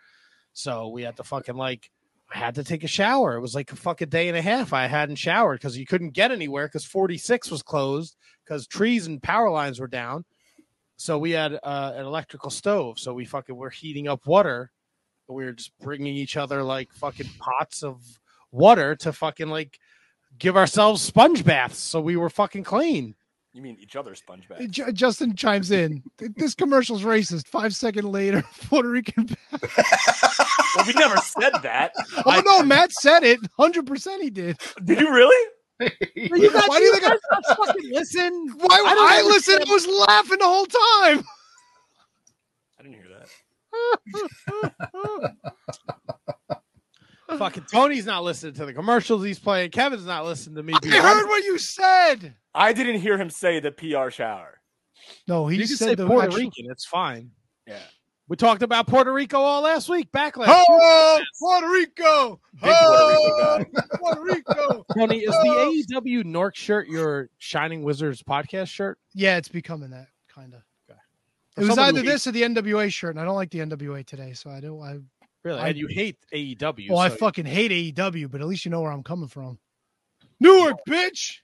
So 0.53 0.89
we 0.89 1.03
had 1.03 1.17
to 1.17 1.25
fucking 1.25 1.57
like 1.57 1.91
Had 2.33 2.55
to 2.57 2.65
take 2.65 2.85
a 2.85 2.89
shower. 2.89 3.37
It 3.37 3.41
was 3.41 3.55
like 3.55 3.73
a 3.73 3.77
fucking 3.77 4.09
day 4.09 4.29
and 4.29 4.37
a 4.37 4.43
half 4.43 4.73
I 4.73 4.87
hadn't 4.87 5.17
showered 5.17 5.59
because 5.59 5.77
you 5.77 5.87
couldn't 5.87 6.11
get 6.11 6.31
anywhere 6.31 6.69
because 6.69 6.85
46 6.85 7.51
was 7.51 7.63
closed 7.63 8.17
because 8.45 8.67
trees 8.67 9.07
and 9.07 9.23
power 9.23 9.51
lines 9.51 9.81
were 9.81 9.89
down. 9.89 10.25
So 10.97 11.19
we 11.19 11.31
had 11.31 11.55
uh, 11.55 11.93
an 11.97 12.05
electrical 12.05 12.51
stove. 12.51 12.99
So 12.99 13.15
we 13.15 13.25
fucking 13.25 13.57
were 13.57 13.71
heating 13.71 14.07
up 14.07 14.27
water. 14.27 14.71
We 15.29 15.45
were 15.45 15.53
just 15.53 15.73
bringing 15.81 16.15
each 16.15 16.37
other 16.37 16.63
like 16.63 16.93
fucking 16.93 17.31
pots 17.39 17.83
of 17.83 18.03
water 18.53 18.97
to 18.97 19.13
fucking 19.13 19.49
like 19.49 19.79
give 20.39 20.57
ourselves 20.57 21.01
sponge 21.01 21.45
baths. 21.45 21.79
So 21.79 22.01
we 22.01 22.17
were 22.17 22.31
fucking 22.31 22.65
clean. 22.65 23.15
You 23.53 23.63
mean 23.63 23.77
each 23.81 23.97
other 23.97 24.15
sponge 24.15 24.47
bath? 24.49 24.61
J- 24.71 24.93
Justin 24.93 25.35
chimes 25.35 25.73
in. 25.73 26.05
This 26.37 26.55
commercial's 26.55 27.03
racist. 27.03 27.49
Five 27.49 27.75
seconds 27.75 28.07
later, 28.07 28.45
Puerto 28.69 28.89
Rican. 28.89 29.29
Well, 30.77 30.87
we 30.87 30.93
never 30.93 31.17
said 31.17 31.51
that. 31.65 31.91
Oh 32.25 32.41
no, 32.47 32.63
Matt 32.63 32.93
said 32.93 33.25
it. 33.25 33.41
Hundred 33.59 33.89
percent, 33.89 34.23
he 34.23 34.31
did. 34.31 34.57
Did 34.85 35.01
you 35.01 35.13
really? 35.13 35.49
You 36.15 36.49
guys, 36.53 36.63
Why 36.69 36.79
do 36.79 36.85
you 36.85 36.93
think 36.93 37.07
I- 37.07 37.09
guys 37.09 37.19
fucking 37.57 37.91
listen? 37.93 38.55
Why? 38.57 38.69
I 38.71 39.19
I, 39.19 39.23
listened. 39.23 39.65
I 39.69 39.73
was 39.73 39.85
laughing 40.07 40.39
the 40.39 40.45
whole 40.45 40.67
time. 40.67 41.25
I 42.79 42.83
didn't 42.85 42.95
hear 42.95 43.09
that. 43.19 43.29
Fucking 47.39 47.65
Tony's 47.71 48.07
not 48.07 48.23
listening 48.25 48.55
to 48.55 48.67
the 48.67 48.73
commercials 48.73 49.25
he's 49.25 49.39
playing. 49.39 49.71
Kevin's 49.71 50.07
not 50.07 50.25
listening 50.25 50.57
to 50.57 50.63
me. 50.63 50.75
be 50.83 50.91
I 50.91 50.97
heard 50.97 51.05
honest. 51.13 51.29
what 51.29 51.45
you 51.45 51.59
said. 51.59 52.35
I 52.55 52.73
didn't 52.73 53.01
hear 53.01 53.17
him 53.19 53.31
say 53.31 53.61
the 53.61 53.71
PR 53.73 54.11
shower. 54.11 54.61
No, 55.29 55.47
he 55.47 55.59
You 55.59 55.67
said 55.67 55.97
the 55.99 56.07
Puerto 56.07 56.27
actual- 56.27 56.39
Rican. 56.41 56.67
It's 56.71 56.85
fine. 56.85 57.31
Yeah. 57.67 57.79
We 58.29 58.37
talked 58.37 58.63
about 58.63 58.87
Puerto 58.87 59.13
Rico 59.13 59.39
all 59.39 59.63
last 59.63 59.89
week. 59.89 60.13
Backlash. 60.13 60.47
Oh, 60.49 61.21
Puerto 61.41 61.69
Rico. 61.69 62.41
Big 62.55 62.63
Puerto 62.63 63.09
Rico 63.09 63.25
Oh, 63.33 63.59
guy. 63.59 63.67
Puerto 63.99 64.23
Rico. 64.23 64.85
Tony, 64.97 65.19
is 65.19 65.31
the 65.31 65.95
AEW 66.01 66.25
Nork 66.25 66.55
shirt 66.55 66.87
your 66.89 67.29
Shining 67.39 67.83
Wizards 67.83 68.23
podcast 68.23 68.69
shirt? 68.69 68.99
Yeah, 69.15 69.37
it's 69.37 69.49
becoming 69.49 69.91
that 69.91 70.09
kind 70.33 70.55
of. 70.55 70.61
For 71.57 71.63
It 71.63 71.69
was 71.69 71.79
either 71.79 72.03
this 72.03 72.29
or 72.29 72.31
the 72.33 72.43
NWA 72.43 72.93
shirt, 72.93 73.11
and 73.17 73.21
I 73.21 73.25
don't 73.25 73.35
like 73.35 73.51
the 73.51 73.59
NWA 73.59 74.07
today, 74.07 74.33
so 74.35 74.49
I 74.51 74.61
don't. 74.61 74.81
I 74.81 74.99
Really? 75.45 75.59
I- 75.61 75.69
and 75.69 75.79
you 75.79 75.87
hate 75.89 76.17
AEW. 76.33 76.91
well, 76.91 76.99
I 76.99 77.09
so- 77.09 77.17
fucking 77.17 77.47
hate 77.47 77.71
AEW, 77.95 78.31
but 78.31 78.41
at 78.41 78.47
least 78.47 78.65
you 78.65 78.71
know 78.71 78.81
where 78.83 78.93
I'm 78.93 79.03
coming 79.03 79.29
from. 79.29 79.59
Newark, 80.39 80.79
bitch. 80.89 81.37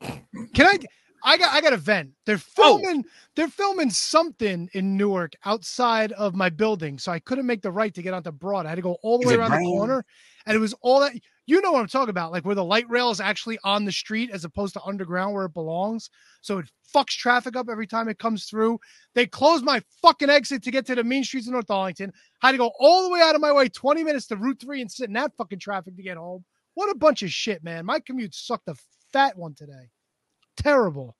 Can 0.00 0.66
I? 0.66 0.78
I 1.24 1.36
got. 1.36 1.52
I 1.52 1.60
got 1.60 1.72
a 1.72 1.76
vent. 1.76 2.12
They're 2.26 2.36
Oh. 2.58 2.78
filming. 2.78 3.04
They're 3.34 3.48
filming 3.48 3.90
something 3.90 4.70
in 4.72 4.96
Newark 4.96 5.32
outside 5.44 6.12
of 6.12 6.34
my 6.34 6.48
building, 6.48 6.98
so 6.98 7.10
I 7.10 7.18
couldn't 7.18 7.46
make 7.46 7.60
the 7.60 7.72
right 7.72 7.92
to 7.94 8.02
get 8.02 8.14
onto 8.14 8.30
Broad. 8.30 8.66
I 8.66 8.68
had 8.70 8.76
to 8.76 8.82
go 8.82 8.98
all 9.02 9.18
the 9.18 9.24
Is 9.24 9.30
way 9.32 9.34
around 9.34 9.50
the 9.50 9.58
corner, 9.66 10.04
and 10.46 10.56
it 10.56 10.60
was 10.60 10.74
all 10.80 11.00
that. 11.00 11.12
You 11.48 11.62
know 11.62 11.72
what 11.72 11.80
I'm 11.80 11.88
talking 11.88 12.10
about, 12.10 12.30
like 12.30 12.44
where 12.44 12.54
the 12.54 12.62
light 12.62 12.84
rail 12.90 13.10
is 13.10 13.20
actually 13.20 13.58
on 13.64 13.86
the 13.86 13.90
street 13.90 14.28
as 14.30 14.44
opposed 14.44 14.74
to 14.74 14.82
underground 14.82 15.32
where 15.32 15.46
it 15.46 15.54
belongs. 15.54 16.10
So 16.42 16.58
it 16.58 16.70
fucks 16.94 17.16
traffic 17.16 17.56
up 17.56 17.70
every 17.70 17.86
time 17.86 18.06
it 18.10 18.18
comes 18.18 18.44
through. 18.44 18.78
They 19.14 19.26
closed 19.26 19.64
my 19.64 19.80
fucking 20.02 20.28
exit 20.28 20.62
to 20.64 20.70
get 20.70 20.84
to 20.84 20.94
the 20.94 21.02
main 21.02 21.24
streets 21.24 21.46
of 21.46 21.54
North 21.54 21.70
Arlington. 21.70 22.12
Had 22.42 22.52
to 22.52 22.58
go 22.58 22.72
all 22.78 23.02
the 23.02 23.08
way 23.08 23.22
out 23.22 23.34
of 23.34 23.40
my 23.40 23.50
way, 23.50 23.70
20 23.70 24.04
minutes 24.04 24.26
to 24.26 24.36
Route 24.36 24.60
3 24.60 24.82
and 24.82 24.92
sit 24.92 25.08
in 25.08 25.14
that 25.14 25.32
fucking 25.38 25.58
traffic 25.58 25.96
to 25.96 26.02
get 26.02 26.18
home. 26.18 26.44
What 26.74 26.90
a 26.90 26.94
bunch 26.94 27.22
of 27.22 27.30
shit, 27.30 27.64
man. 27.64 27.86
My 27.86 28.00
commute 28.00 28.34
sucked 28.34 28.68
a 28.68 28.74
fat 29.10 29.38
one 29.38 29.54
today. 29.54 29.88
Terrible. 30.58 31.16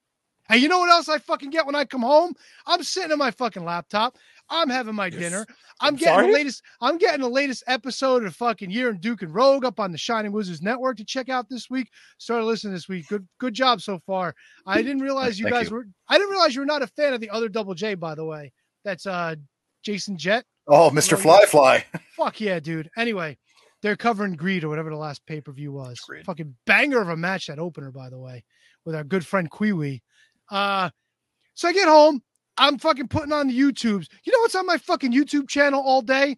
And 0.47 0.61
you 0.61 0.67
know 0.67 0.77
what 0.77 0.91
else 0.91 1.09
I 1.09 1.17
fucking 1.17 1.49
get 1.49 1.65
when 1.65 1.75
I 1.75 1.85
come 1.85 2.01
home? 2.01 2.33
I'm 2.67 2.83
sitting 2.83 3.11
on 3.11 3.17
my 3.17 3.31
fucking 3.31 3.65
laptop. 3.65 4.17
I'm 4.49 4.69
having 4.69 4.95
my 4.95 5.09
dinner. 5.09 5.45
I'm 5.81 5.89
I'm 5.89 5.95
getting 5.95 6.13
sorry? 6.13 6.27
the 6.27 6.33
latest. 6.33 6.63
I'm 6.81 6.97
getting 6.97 7.21
the 7.21 7.29
latest 7.29 7.63
episode 7.67 8.23
of 8.25 8.35
fucking 8.35 8.71
Year 8.71 8.89
and 8.89 8.99
Duke 8.99 9.21
and 9.21 9.33
Rogue 9.33 9.63
up 9.65 9.79
on 9.79 9.91
the 9.91 9.97
Shining 9.97 10.31
Wizards 10.31 10.61
Network 10.61 10.97
to 10.97 11.05
check 11.05 11.29
out 11.29 11.47
this 11.49 11.69
week. 11.69 11.89
Started 12.17 12.45
listening 12.45 12.73
this 12.73 12.89
week. 12.89 13.07
Good, 13.07 13.27
good 13.39 13.53
job 13.53 13.81
so 13.81 13.99
far. 14.05 14.33
I 14.65 14.81
didn't 14.81 15.01
realize 15.01 15.39
you 15.39 15.49
guys 15.49 15.69
you. 15.69 15.75
were. 15.75 15.87
I 16.07 16.17
didn't 16.17 16.31
realize 16.31 16.55
you 16.55 16.61
were 16.61 16.65
not 16.65 16.81
a 16.81 16.87
fan 16.87 17.13
of 17.13 17.21
the 17.21 17.29
other 17.29 17.47
Double 17.49 17.73
J. 17.75 17.93
By 17.95 18.15
the 18.15 18.25
way, 18.25 18.51
that's 18.83 19.05
uh 19.05 19.35
Jason 19.83 20.17
Jett. 20.17 20.45
Oh, 20.67 20.89
Mr. 20.91 21.17
Fly 21.17 21.45
Fly. 21.45 21.85
Fuck 22.15 22.41
yeah, 22.41 22.59
dude. 22.59 22.89
Anyway, 22.97 23.37
They're 23.81 23.95
covering 23.95 24.35
Greed 24.35 24.63
or 24.63 24.69
whatever 24.69 24.89
the 24.89 24.97
last 24.97 25.25
pay 25.25 25.41
per 25.41 25.51
view 25.51 25.71
was. 25.71 25.99
Fucking 26.25 26.55
banger 26.65 27.01
of 27.01 27.09
a 27.09 27.17
match 27.17 27.47
that 27.47 27.59
opener, 27.59 27.91
by 27.91 28.09
the 28.09 28.19
way, 28.19 28.43
with 28.85 28.95
our 28.95 29.03
good 29.03 29.25
friend 29.25 29.49
Kiwi. 29.49 30.03
Uh, 30.51 30.89
so 31.53 31.67
I 31.67 31.73
get 31.73 31.87
home. 31.87 32.21
I'm 32.59 32.77
fucking 32.77 33.07
putting 33.07 33.31
on 33.31 33.47
the 33.47 33.57
YouTubes. 33.57 34.07
You 34.25 34.33
know 34.33 34.39
what's 34.39 34.53
on 34.53 34.65
my 34.65 34.77
fucking 34.77 35.13
YouTube 35.13 35.47
channel 35.47 35.81
all 35.81 36.01
day? 36.01 36.35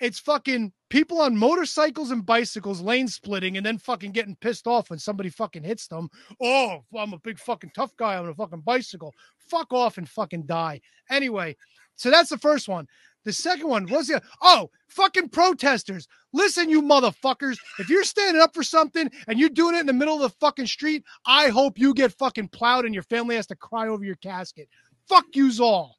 It's 0.00 0.18
fucking 0.18 0.72
people 0.88 1.20
on 1.20 1.36
motorcycles 1.36 2.10
and 2.10 2.24
bicycles 2.24 2.80
lane 2.80 3.06
splitting 3.06 3.56
and 3.58 3.66
then 3.66 3.76
fucking 3.76 4.12
getting 4.12 4.36
pissed 4.36 4.66
off 4.66 4.88
when 4.88 4.98
somebody 4.98 5.28
fucking 5.28 5.64
hits 5.64 5.86
them. 5.86 6.08
Oh, 6.40 6.84
I'm 6.96 7.12
a 7.12 7.18
big 7.18 7.38
fucking 7.38 7.72
tough 7.74 7.94
guy 7.96 8.16
on 8.16 8.28
a 8.28 8.34
fucking 8.34 8.62
bicycle. 8.62 9.14
Fuck 9.36 9.72
off 9.74 9.98
and 9.98 10.08
fucking 10.08 10.46
die. 10.46 10.80
Anyway, 11.10 11.56
so 11.96 12.10
that's 12.10 12.30
the 12.30 12.38
first 12.38 12.68
one. 12.68 12.86
The 13.24 13.32
second 13.34 13.68
one 13.68 13.86
was 13.86 14.06
the 14.06 14.22
oh 14.40 14.70
fucking 14.88 15.28
protesters. 15.28 16.08
Listen, 16.32 16.70
you 16.70 16.80
motherfuckers. 16.80 17.58
If 17.78 17.90
you're 17.90 18.04
standing 18.04 18.40
up 18.40 18.54
for 18.54 18.62
something 18.62 19.10
and 19.26 19.38
you're 19.38 19.50
doing 19.50 19.74
it 19.74 19.80
in 19.80 19.86
the 19.86 19.92
middle 19.92 20.14
of 20.14 20.22
the 20.22 20.36
fucking 20.40 20.66
street, 20.66 21.04
I 21.26 21.48
hope 21.48 21.78
you 21.78 21.92
get 21.92 22.12
fucking 22.12 22.48
plowed 22.48 22.86
and 22.86 22.94
your 22.94 23.02
family 23.02 23.36
has 23.36 23.46
to 23.48 23.56
cry 23.56 23.88
over 23.88 24.04
your 24.04 24.16
casket. 24.16 24.68
Fuck 25.08 25.26
yous 25.34 25.60
all. 25.60 25.96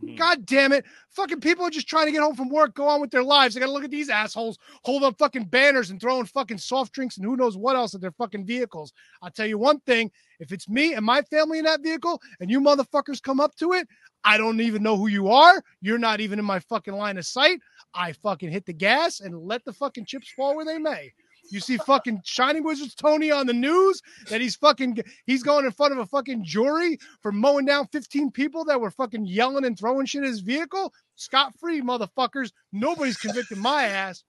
Hmm. 0.00 0.14
God 0.16 0.46
damn 0.46 0.72
it. 0.72 0.84
Fucking 1.10 1.40
people 1.40 1.64
are 1.64 1.70
just 1.70 1.88
trying 1.88 2.06
to 2.06 2.12
get 2.12 2.20
home 2.20 2.36
from 2.36 2.50
work, 2.50 2.74
go 2.74 2.86
on 2.86 3.00
with 3.00 3.10
their 3.10 3.22
lives. 3.22 3.54
They 3.54 3.60
gotta 3.60 3.72
look 3.72 3.84
at 3.84 3.90
these 3.90 4.10
assholes 4.10 4.58
holding 4.84 5.08
up 5.08 5.18
fucking 5.18 5.44
banners 5.44 5.90
and 5.90 6.00
throwing 6.00 6.26
fucking 6.26 6.58
soft 6.58 6.92
drinks 6.92 7.16
and 7.16 7.24
who 7.24 7.36
knows 7.36 7.56
what 7.56 7.76
else 7.76 7.94
at 7.94 8.00
their 8.00 8.12
fucking 8.12 8.44
vehicles. 8.44 8.92
I'll 9.22 9.30
tell 9.30 9.46
you 9.46 9.58
one 9.58 9.80
thing 9.80 10.10
if 10.40 10.52
it's 10.52 10.68
me 10.68 10.94
and 10.94 11.04
my 11.04 11.22
family 11.22 11.58
in 11.58 11.64
that 11.64 11.82
vehicle 11.82 12.20
and 12.40 12.50
you 12.50 12.60
motherfuckers 12.60 13.22
come 13.22 13.40
up 13.40 13.54
to 13.56 13.72
it, 13.72 13.88
I 14.24 14.36
don't 14.36 14.60
even 14.60 14.82
know 14.82 14.96
who 14.96 15.06
you 15.06 15.28
are. 15.28 15.62
You're 15.80 15.98
not 15.98 16.20
even 16.20 16.38
in 16.38 16.44
my 16.44 16.58
fucking 16.58 16.94
line 16.94 17.16
of 17.16 17.24
sight. 17.24 17.60
I 17.94 18.12
fucking 18.12 18.50
hit 18.50 18.66
the 18.66 18.72
gas 18.74 19.20
and 19.20 19.38
let 19.38 19.64
the 19.64 19.72
fucking 19.72 20.04
chips 20.04 20.30
fall 20.30 20.56
where 20.56 20.66
they 20.66 20.78
may. 20.78 21.12
You 21.50 21.60
see 21.60 21.76
fucking 21.78 22.22
Shining 22.24 22.64
Wizards 22.64 22.94
Tony 22.94 23.30
on 23.30 23.46
the 23.46 23.52
news 23.52 24.00
that 24.28 24.40
he's 24.40 24.56
fucking 24.56 24.98
he's 25.26 25.42
going 25.42 25.64
in 25.64 25.72
front 25.72 25.92
of 25.92 25.98
a 25.98 26.06
fucking 26.06 26.44
jury 26.44 26.98
for 27.22 27.32
mowing 27.32 27.66
down 27.66 27.86
15 27.88 28.30
people 28.30 28.64
that 28.66 28.80
were 28.80 28.90
fucking 28.90 29.26
yelling 29.26 29.64
and 29.64 29.78
throwing 29.78 30.06
shit 30.06 30.22
at 30.22 30.28
his 30.28 30.40
vehicle. 30.40 30.92
Scot 31.16 31.54
free, 31.58 31.80
motherfuckers. 31.80 32.52
Nobody's 32.72 33.16
convicting 33.16 33.58
my 33.58 33.84
ass. 33.84 34.22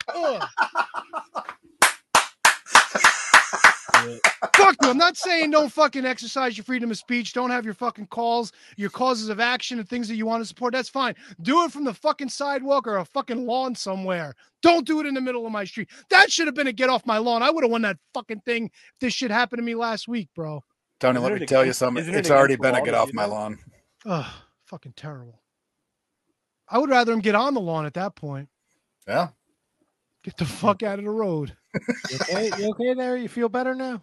Ugh. 3.95 4.19
Fuck 4.55 4.75
you. 4.81 4.89
I'm 4.89 4.97
not 4.97 5.17
saying 5.17 5.51
don't 5.51 5.71
fucking 5.71 6.05
exercise 6.05 6.57
your 6.57 6.63
freedom 6.63 6.91
of 6.91 6.97
speech. 6.97 7.33
Don't 7.33 7.49
have 7.49 7.65
your 7.65 7.73
fucking 7.73 8.07
calls, 8.07 8.51
your 8.75 8.89
causes 8.89 9.29
of 9.29 9.39
action, 9.39 9.79
and 9.79 9.87
things 9.87 10.07
that 10.07 10.15
you 10.15 10.25
want 10.25 10.41
to 10.41 10.45
support. 10.45 10.73
That's 10.73 10.89
fine. 10.89 11.15
Do 11.41 11.63
it 11.63 11.71
from 11.71 11.83
the 11.83 11.93
fucking 11.93 12.29
sidewalk 12.29 12.87
or 12.87 12.97
a 12.97 13.05
fucking 13.05 13.45
lawn 13.45 13.75
somewhere. 13.75 14.35
Don't 14.61 14.85
do 14.85 14.99
it 14.99 15.05
in 15.05 15.13
the 15.13 15.21
middle 15.21 15.45
of 15.45 15.51
my 15.51 15.63
street. 15.63 15.89
That 16.09 16.31
should 16.31 16.47
have 16.47 16.55
been 16.55 16.67
a 16.67 16.73
get 16.73 16.89
off 16.89 17.05
my 17.05 17.17
lawn. 17.17 17.43
I 17.43 17.49
would 17.49 17.63
have 17.63 17.71
won 17.71 17.83
that 17.83 17.97
fucking 18.13 18.41
thing 18.41 18.65
if 18.65 18.99
this 18.99 19.13
shit 19.13 19.31
happened 19.31 19.59
to 19.59 19.63
me 19.63 19.75
last 19.75 20.07
week, 20.07 20.29
bro. 20.35 20.63
Tony, 20.99 21.19
let 21.19 21.39
me 21.39 21.45
tell 21.45 21.65
you 21.65 21.73
something. 21.73 22.03
it 22.07 22.13
It's 22.15 22.31
already 22.31 22.55
been 22.55 22.75
a 22.75 22.83
get 22.83 22.93
off 22.95 23.13
my 23.13 23.23
that? 23.23 23.29
lawn. 23.31 23.59
Ugh, 24.05 24.25
fucking 24.65 24.93
terrible. 24.95 25.41
I 26.69 26.79
would 26.79 26.89
rather 26.89 27.13
him 27.13 27.19
get 27.19 27.35
on 27.35 27.53
the 27.53 27.61
lawn 27.61 27.85
at 27.85 27.93
that 27.93 28.15
point. 28.15 28.49
Yeah. 29.07 29.29
Get 30.23 30.35
the 30.37 30.45
fuck 30.45 30.83
out 30.83 30.99
of 30.99 31.05
the 31.05 31.11
road. 31.11 31.55
You 32.09 32.15
okay? 32.21 32.51
You 32.57 32.69
okay 32.71 32.93
there? 32.93 33.17
You 33.17 33.27
feel 33.27 33.49
better 33.49 33.75
now? 33.75 34.01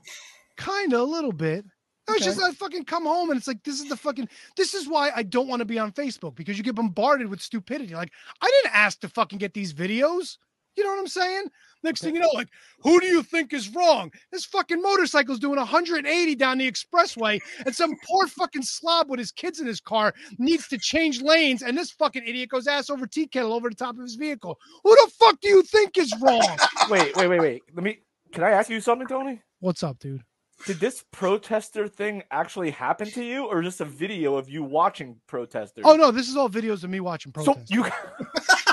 Kind 0.56 0.92
of 0.92 1.00
a 1.00 1.04
little 1.04 1.32
bit. 1.32 1.64
No, 2.08 2.14
it's 2.14 2.26
Okay. 2.26 2.34
just 2.36 2.42
I 2.42 2.52
fucking 2.52 2.84
come 2.84 3.04
home 3.04 3.30
and 3.30 3.38
it's 3.38 3.48
like 3.48 3.62
this 3.64 3.80
is 3.80 3.88
the 3.88 3.96
fucking 3.96 4.28
this 4.56 4.74
is 4.74 4.86
why 4.86 5.10
I 5.14 5.22
don't 5.22 5.48
want 5.48 5.60
to 5.60 5.64
be 5.64 5.78
on 5.78 5.92
Facebook 5.92 6.34
because 6.34 6.58
you 6.58 6.64
get 6.64 6.74
bombarded 6.74 7.28
with 7.28 7.40
stupidity. 7.40 7.94
Like 7.94 8.12
I 8.40 8.60
didn't 8.62 8.76
ask 8.76 9.00
to 9.00 9.08
fucking 9.08 9.38
get 9.38 9.54
these 9.54 9.72
videos. 9.72 10.36
You 10.76 10.84
know 10.84 10.90
what 10.90 10.98
I'm 10.98 11.06
saying? 11.06 11.46
Next 11.84 12.00
thing 12.00 12.14
you 12.14 12.20
know, 12.22 12.30
like 12.32 12.48
who 12.80 12.98
do 12.98 13.06
you 13.06 13.22
think 13.22 13.52
is 13.52 13.68
wrong? 13.74 14.10
This 14.32 14.46
fucking 14.46 14.80
motorcycle's 14.80 15.38
doing 15.38 15.58
180 15.58 16.34
down 16.34 16.58
the 16.58 16.70
expressway, 16.70 17.38
and 17.64 17.74
some 17.74 17.94
poor 18.06 18.26
fucking 18.26 18.62
slob 18.62 19.10
with 19.10 19.18
his 19.18 19.30
kids 19.30 19.60
in 19.60 19.66
his 19.66 19.80
car 19.80 20.14
needs 20.38 20.66
to 20.68 20.78
change 20.78 21.20
lanes, 21.20 21.62
and 21.62 21.76
this 21.76 21.90
fucking 21.90 22.24
idiot 22.26 22.48
goes 22.48 22.66
ass 22.66 22.88
over 22.88 23.06
tea 23.06 23.26
kettle 23.26 23.52
over 23.52 23.68
the 23.68 23.76
top 23.76 23.96
of 23.96 24.02
his 24.02 24.14
vehicle. 24.14 24.58
Who 24.82 24.94
the 24.94 25.12
fuck 25.18 25.40
do 25.40 25.48
you 25.48 25.62
think 25.62 25.98
is 25.98 26.12
wrong? 26.20 26.56
Wait, 26.90 27.16
wait, 27.16 27.28
wait, 27.28 27.40
wait. 27.40 27.62
Let 27.74 27.84
me. 27.84 27.98
Can 28.32 28.44
I 28.44 28.50
ask 28.50 28.68
you 28.68 28.80
something, 28.80 29.06
Tony? 29.06 29.40
What's 29.60 29.82
up, 29.82 29.98
dude? 29.98 30.22
Did 30.66 30.80
this 30.80 31.04
protester 31.12 31.88
thing 31.88 32.22
actually 32.30 32.70
happen 32.70 33.10
to 33.10 33.22
you, 33.22 33.46
or 33.46 33.62
just 33.62 33.80
a 33.80 33.84
video 33.84 34.36
of 34.36 34.48
you 34.48 34.62
watching 34.62 35.16
protesters? 35.26 35.84
Oh 35.86 35.96
no, 35.96 36.10
this 36.10 36.28
is 36.28 36.36
all 36.36 36.48
videos 36.48 36.84
of 36.84 36.90
me 36.90 37.00
watching 37.00 37.32
protesters. 37.32 37.68
So 37.68 37.74
you 37.74 37.84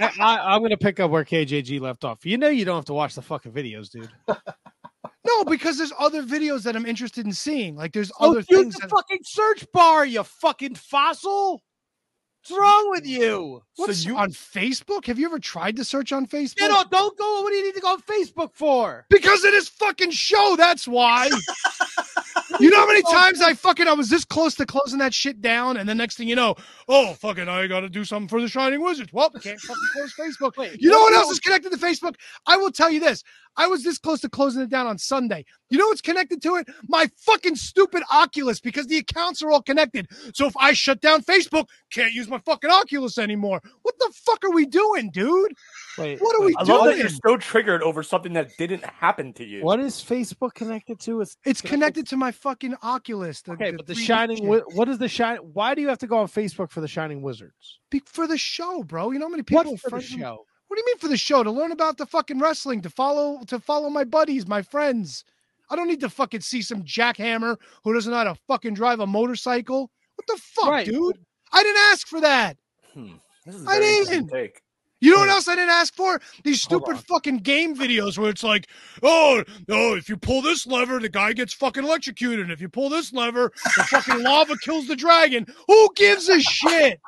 I, 0.00 0.12
I, 0.20 0.54
I'm 0.54 0.62
gonna 0.62 0.76
pick 0.76 1.00
up 1.00 1.10
where 1.10 1.24
KJG 1.24 1.80
left 1.80 2.04
off. 2.04 2.24
You 2.24 2.38
know 2.38 2.48
you 2.48 2.64
don't 2.64 2.76
have 2.76 2.84
to 2.86 2.94
watch 2.94 3.14
the 3.14 3.22
fucking 3.22 3.52
videos, 3.52 3.90
dude. 3.90 4.10
No, 5.26 5.44
because 5.44 5.76
there's 5.76 5.92
other 5.98 6.22
videos 6.22 6.62
that 6.62 6.74
I'm 6.74 6.86
interested 6.86 7.26
in 7.26 7.32
seeing. 7.34 7.76
Like 7.76 7.92
there's 7.92 8.10
Oh, 8.18 8.30
other 8.30 8.38
use 8.38 8.46
things 8.46 8.74
the 8.76 8.80
that 8.82 8.90
fucking 8.90 9.18
search 9.24 9.66
bar, 9.74 10.06
you 10.06 10.22
fucking 10.22 10.76
fossil. 10.76 11.62
What's 12.48 12.58
wrong 12.58 12.90
with 12.90 13.04
you? 13.06 13.62
What's 13.76 14.06
you- 14.06 14.16
on 14.16 14.30
Facebook? 14.30 15.04
Have 15.04 15.18
you 15.18 15.26
ever 15.26 15.38
tried 15.38 15.76
to 15.76 15.84
search 15.84 16.12
on 16.12 16.26
Facebook? 16.26 16.60
You 16.62 16.68
know, 16.68 16.82
don't 16.90 17.18
go. 17.18 17.42
What 17.42 17.50
do 17.50 17.56
you 17.56 17.64
need 17.66 17.74
to 17.74 17.80
go 17.80 17.92
on 17.92 18.00
Facebook 18.02 18.54
for? 18.54 19.04
because 19.10 19.44
of 19.44 19.50
this 19.52 19.68
fucking 19.68 20.12
show. 20.12 20.54
That's 20.56 20.88
why. 20.88 21.28
you 22.60 22.70
know 22.70 22.78
how 22.78 22.86
many 22.86 23.02
times 23.02 23.40
I 23.40 23.54
fucking 23.54 23.86
I 23.86 23.92
was 23.92 24.08
this 24.08 24.24
close 24.24 24.54
to 24.56 24.66
closing 24.66 24.98
that 24.98 25.14
shit 25.14 25.40
down, 25.40 25.76
and 25.76 25.88
the 25.88 25.94
next 25.94 26.16
thing 26.16 26.28
you 26.28 26.36
know, 26.36 26.56
oh 26.88 27.14
fucking 27.14 27.48
I 27.48 27.66
got 27.66 27.80
to 27.80 27.88
do 27.88 28.04
something 28.04 28.28
for 28.28 28.40
the 28.40 28.48
Shining 28.48 28.82
Wizards. 28.82 29.12
Well, 29.12 29.30
can't 29.30 29.60
fucking 29.60 29.82
close 29.92 30.14
Facebook. 30.18 30.56
Wait, 30.56 30.80
You 30.80 30.90
know 30.90 31.00
what 31.00 31.14
else 31.14 31.30
is 31.30 31.40
connected 31.40 31.70
to 31.72 31.78
Facebook? 31.78 32.14
I 32.46 32.56
will 32.56 32.70
tell 32.70 32.90
you 32.90 33.00
this. 33.00 33.22
I 33.58 33.66
was 33.66 33.82
this 33.82 33.98
close 33.98 34.20
to 34.20 34.28
closing 34.28 34.62
it 34.62 34.70
down 34.70 34.86
on 34.86 34.96
Sunday. 34.98 35.44
You 35.68 35.78
know 35.78 35.88
what's 35.88 36.00
connected 36.00 36.40
to 36.42 36.54
it? 36.56 36.68
My 36.88 37.10
fucking 37.18 37.56
stupid 37.56 38.04
Oculus 38.10 38.60
because 38.60 38.86
the 38.86 38.98
accounts 38.98 39.42
are 39.42 39.50
all 39.50 39.60
connected. 39.62 40.06
So 40.32 40.46
if 40.46 40.56
I 40.56 40.72
shut 40.72 41.00
down 41.00 41.22
Facebook, 41.22 41.66
can't 41.90 42.14
use 42.14 42.28
my 42.28 42.38
fucking 42.38 42.70
Oculus 42.70 43.18
anymore. 43.18 43.60
What 43.82 43.94
the 43.98 44.12
fuck 44.14 44.44
are 44.44 44.52
we 44.52 44.64
doing, 44.64 45.10
dude? 45.10 45.52
Wait, 45.98 46.20
What 46.20 46.40
are 46.40 46.46
we 46.46 46.54
I 46.56 46.62
love 46.62 46.84
that 46.86 46.96
you're 46.96 47.08
so 47.08 47.36
triggered 47.36 47.82
over 47.82 48.04
something 48.04 48.32
that 48.34 48.50
didn't 48.56 48.84
happen 48.84 49.32
to 49.34 49.44
you. 49.44 49.62
What 49.62 49.80
is 49.80 49.96
Facebook 49.96 50.54
connected 50.54 51.00
to? 51.00 51.20
It's 51.20 51.36
It's 51.44 51.60
connected 51.60 52.06
to 52.08 52.16
my 52.16 52.30
fucking 52.30 52.76
Oculus. 52.82 53.42
The, 53.42 53.52
okay, 53.52 53.72
but 53.72 53.86
the 53.86 53.96
Shining. 53.96 54.38
Wi- 54.38 54.62
What 54.74 54.88
is 54.88 54.98
the 54.98 55.08
shine? 55.08 55.38
Why 55.38 55.74
do 55.74 55.82
you 55.82 55.88
have 55.88 55.98
to 55.98 56.06
go 56.06 56.18
on 56.18 56.28
Facebook 56.28 56.70
for 56.70 56.80
the 56.80 56.88
Shining 56.88 57.20
Wizards? 57.20 57.80
Be- 57.90 58.02
for 58.06 58.28
the 58.28 58.38
show, 58.38 58.84
bro. 58.84 59.10
You 59.10 59.18
know 59.18 59.26
how 59.26 59.30
many 59.30 59.42
people 59.42 59.72
What 59.72 59.80
for 59.80 59.90
the 59.90 60.00
show? 60.00 60.46
What 60.68 60.76
do 60.76 60.80
you 60.80 60.86
mean 60.86 60.98
for 60.98 61.08
the 61.08 61.16
show? 61.16 61.42
To 61.42 61.50
learn 61.50 61.72
about 61.72 61.96
the 61.98 62.06
fucking 62.06 62.38
wrestling, 62.38 62.82
to 62.82 62.90
follow 62.90 63.40
to 63.46 63.58
follow 63.58 63.88
my 63.90 64.04
buddies, 64.04 64.46
my 64.46 64.62
friends. 64.62 65.24
I 65.70 65.76
don't 65.76 65.88
need 65.88 66.00
to 66.00 66.08
fucking 66.08 66.40
see 66.40 66.62
some 66.62 66.82
jackhammer 66.82 67.56
who 67.84 67.92
doesn't 67.92 68.10
know 68.10 68.18
how 68.18 68.24
to 68.24 68.34
fucking 68.46 68.74
drive 68.74 69.00
a 69.00 69.06
motorcycle. 69.06 69.90
What 70.14 70.26
the 70.26 70.40
fuck, 70.42 70.68
Right. 70.70 70.86
dude? 70.86 71.18
I 71.52 71.62
didn't 71.62 71.82
ask 71.92 72.06
for 72.06 72.20
that. 72.20 72.56
Hmm. 72.94 73.14
This 73.44 73.54
is 73.56 73.66
a 73.66 73.70
I 73.70 73.78
very 73.78 74.04
didn't 74.04 74.28
take. 74.28 74.62
You 75.00 75.12
know 75.12 75.20
what 75.20 75.28
else 75.28 75.46
I 75.46 75.54
didn't 75.54 75.70
ask 75.70 75.94
for? 75.94 76.20
These 76.42 76.60
stupid 76.62 76.98
fucking 76.98 77.38
game 77.38 77.76
videos 77.76 78.18
where 78.18 78.30
it's 78.30 78.42
like, 78.42 78.66
oh, 79.02 79.44
no, 79.68 79.94
if 79.94 80.08
you 80.08 80.16
pull 80.16 80.42
this 80.42 80.66
lever, 80.66 80.98
the 80.98 81.08
guy 81.08 81.32
gets 81.34 81.54
fucking 81.54 81.84
electrocuted. 81.84 82.40
And 82.40 82.50
if 82.50 82.60
you 82.60 82.68
pull 82.68 82.88
this 82.88 83.12
lever, 83.12 83.52
the 83.76 83.84
fucking 83.84 84.22
lava 84.24 84.56
kills 84.56 84.88
the 84.88 84.96
dragon. 84.96 85.46
Who 85.68 85.88
gives 85.94 86.28
a 86.28 86.40
shit? 86.40 87.00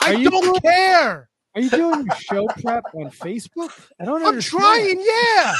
I 0.00 0.22
don't 0.24 0.60
care. 0.60 1.28
Are 1.56 1.62
you 1.62 1.70
doing 1.70 2.04
your 2.04 2.16
show 2.16 2.46
prep 2.60 2.84
on 2.92 3.10
Facebook? 3.10 3.70
I 3.98 4.04
don't 4.04 4.20
know. 4.20 4.26
I'm 4.26 4.34
understand. 4.34 4.62
trying, 4.62 5.00
yeah. 5.00 5.54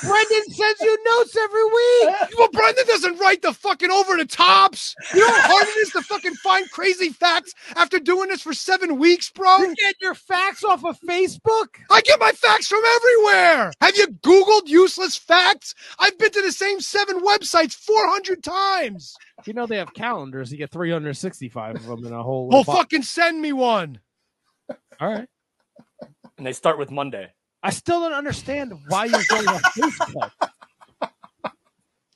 Brendan 0.00 0.44
sends 0.48 0.80
you 0.80 1.04
notes 1.04 1.36
every 1.36 1.64
week. 1.64 2.38
Well, 2.38 2.48
Brendan 2.52 2.86
doesn't 2.86 3.18
write 3.18 3.42
the 3.42 3.52
fucking 3.52 3.90
over 3.90 4.16
the 4.16 4.26
tops. 4.26 4.94
You 5.12 5.18
know 5.18 5.26
how 5.26 5.48
hard 5.48 5.66
it 5.66 5.76
is 5.78 5.90
to 5.90 6.02
fucking 6.02 6.34
find 6.34 6.70
crazy 6.70 7.08
facts 7.08 7.52
after 7.74 7.98
doing 7.98 8.28
this 8.28 8.42
for 8.42 8.54
seven 8.54 8.96
weeks, 9.00 9.28
bro? 9.30 9.56
You 9.58 9.74
get 9.74 9.96
your 10.00 10.14
facts 10.14 10.62
off 10.62 10.84
of 10.84 11.00
Facebook. 11.00 11.66
I 11.90 12.00
get 12.02 12.20
my 12.20 12.30
facts 12.30 12.68
from 12.68 12.82
everywhere. 12.96 13.72
Have 13.80 13.96
you 13.96 14.06
Googled 14.06 14.68
useless 14.68 15.16
facts? 15.16 15.74
I've 15.98 16.16
been 16.16 16.30
to 16.30 16.42
the 16.42 16.52
same 16.52 16.80
seven 16.80 17.22
websites 17.24 17.74
400 17.74 18.44
times. 18.44 19.16
You 19.46 19.54
know 19.54 19.66
they 19.66 19.78
have 19.78 19.94
calendars. 19.94 20.52
You 20.52 20.58
get 20.58 20.70
365 20.70 21.74
of 21.74 21.86
them 21.86 22.06
in 22.06 22.12
a 22.12 22.22
whole. 22.22 22.48
Well, 22.48 22.62
box. 22.62 22.78
fucking 22.78 23.02
send 23.02 23.42
me 23.42 23.52
one. 23.52 23.98
All 25.00 25.08
right. 25.08 25.26
And 26.40 26.46
they 26.46 26.54
start 26.54 26.78
with 26.78 26.90
Monday. 26.90 27.30
I 27.62 27.68
still 27.68 28.00
don't 28.00 28.14
understand 28.14 28.72
why 28.88 29.04
you're 29.04 29.20
going 29.28 29.46
on 29.46 29.60
Facebook. 29.60 30.30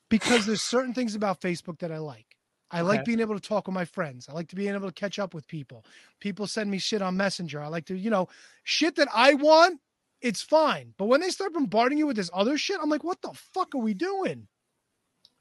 Because 0.08 0.46
there's 0.46 0.62
certain 0.62 0.94
things 0.94 1.14
about 1.16 1.40
Facebook 1.40 1.80
that 1.80 1.90
I 1.90 1.98
like. 1.98 2.26
I 2.70 2.82
like 2.82 3.04
being 3.04 3.18
able 3.20 3.34
to 3.34 3.48
talk 3.48 3.66
with 3.66 3.74
my 3.74 3.84
friends. 3.84 4.28
I 4.28 4.32
like 4.32 4.48
to 4.48 4.56
be 4.56 4.68
able 4.68 4.86
to 4.86 4.92
catch 4.92 5.18
up 5.18 5.34
with 5.34 5.46
people. 5.48 5.84
People 6.20 6.46
send 6.46 6.70
me 6.70 6.78
shit 6.78 7.02
on 7.02 7.16
Messenger. 7.16 7.60
I 7.60 7.66
like 7.66 7.86
to, 7.86 7.96
you 7.96 8.10
know, 8.10 8.28
shit 8.62 8.94
that 8.96 9.08
I 9.12 9.34
want, 9.34 9.80
it's 10.20 10.40
fine. 10.40 10.94
But 10.98 11.06
when 11.06 11.20
they 11.20 11.30
start 11.30 11.52
bombarding 11.52 11.98
you 11.98 12.06
with 12.06 12.16
this 12.16 12.30
other 12.32 12.56
shit, 12.56 12.78
I'm 12.80 12.90
like, 12.90 13.02
what 13.02 13.20
the 13.22 13.32
fuck 13.32 13.74
are 13.74 13.78
we 13.78 13.92
doing? 13.92 14.46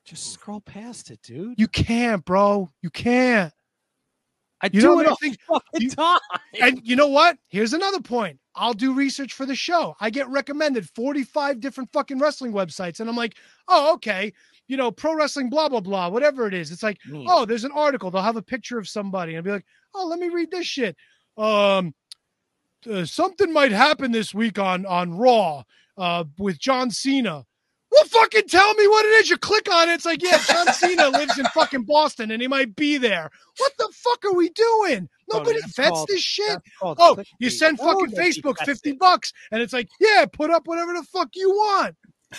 Just 0.05 0.33
scroll 0.33 0.61
past 0.61 1.11
it, 1.11 1.21
dude. 1.21 1.59
You 1.59 1.67
can't, 1.67 2.25
bro. 2.25 2.71
You 2.81 2.89
can't. 2.89 3.53
I 4.63 4.69
You 4.71 4.81
do 4.81 4.99
it 5.01 5.07
all 5.07 5.15
things 5.17 5.37
the 5.37 5.43
fucking 5.53 5.81
you- 5.81 5.89
time. 5.91 6.19
and 6.61 6.79
you 6.83 6.95
know 6.95 7.07
what? 7.09 7.37
Here's 7.49 7.73
another 7.73 7.99
point. 8.01 8.39
I'll 8.55 8.73
do 8.73 8.93
research 8.93 9.33
for 9.33 9.45
the 9.45 9.55
show. 9.55 9.95
I 9.99 10.09
get 10.09 10.29
recommended 10.29 10.89
45 10.95 11.59
different 11.59 11.91
fucking 11.91 12.17
wrestling 12.19 12.53
websites. 12.53 12.99
And 12.99 13.09
I'm 13.09 13.15
like, 13.15 13.35
oh, 13.67 13.93
okay. 13.95 14.31
You 14.67 14.77
know, 14.77 14.89
pro 14.91 15.15
wrestling, 15.15 15.49
blah, 15.49 15.67
blah, 15.69 15.81
blah, 15.81 16.07
whatever 16.07 16.47
it 16.47 16.53
is. 16.53 16.71
It's 16.71 16.83
like, 16.83 16.97
Mm. 17.09 17.25
oh, 17.27 17.45
there's 17.45 17.65
an 17.65 17.71
article. 17.73 18.09
They'll 18.09 18.21
have 18.21 18.37
a 18.37 18.41
picture 18.41 18.77
of 18.77 18.87
somebody. 18.87 19.31
And 19.33 19.37
I'll 19.39 19.43
be 19.43 19.51
like, 19.51 19.65
oh, 19.93 20.07
let 20.07 20.19
me 20.19 20.29
read 20.29 20.49
this 20.51 20.65
shit. 20.65 20.95
Um, 21.37 21.93
uh, 22.89 23.05
something 23.05 23.51
might 23.51 23.71
happen 23.71 24.11
this 24.11 24.33
week 24.33 24.59
on 24.59 24.85
on 24.85 25.17
Raw 25.17 25.63
uh, 25.97 26.23
with 26.37 26.59
John 26.59 26.89
Cena. 26.91 27.45
Well, 27.93 28.05
fucking 28.05 28.47
tell 28.47 28.73
me 28.73 28.87
what 28.87 29.05
it 29.05 29.09
is. 29.09 29.29
You 29.29 29.37
click 29.37 29.71
on 29.71 29.87
it. 29.89 29.93
It's 29.93 30.05
like, 30.05 30.23
yeah, 30.23 30.39
John 30.47 30.67
Cena 30.73 31.09
lives 31.09 31.37
in 31.37 31.45
fucking 31.47 31.83
Boston 31.83 32.31
and 32.31 32.41
he 32.41 32.47
might 32.47 32.75
be 32.75 32.97
there. 32.97 33.29
What 33.57 33.71
the 33.77 33.87
fuck 33.93 34.25
are 34.25 34.33
we 34.33 34.49
doing? 34.49 35.07
Nobody 35.31 35.59
that's 35.61 35.75
vets 35.75 35.89
called- 35.89 36.07
this 36.09 36.21
shit. 36.21 36.59
Oh, 36.81 37.17
you 37.39 37.49
send 37.49 37.77
Oh, 37.81 37.91
fucking 37.93 38.15
you 38.15 38.17
Facebook 38.41 38.57
50 38.65 38.89
it. 38.91 38.99
bucks 38.99 39.31
and 39.51 39.61
it's 39.61 39.73
like, 39.73 39.89
yeah, 39.99 40.25
put 40.31 40.49
up 40.49 40.63
whatever 40.65 40.93
the 40.93 41.03
fuck 41.03 41.29
you 41.35 41.49
want. 41.49 41.95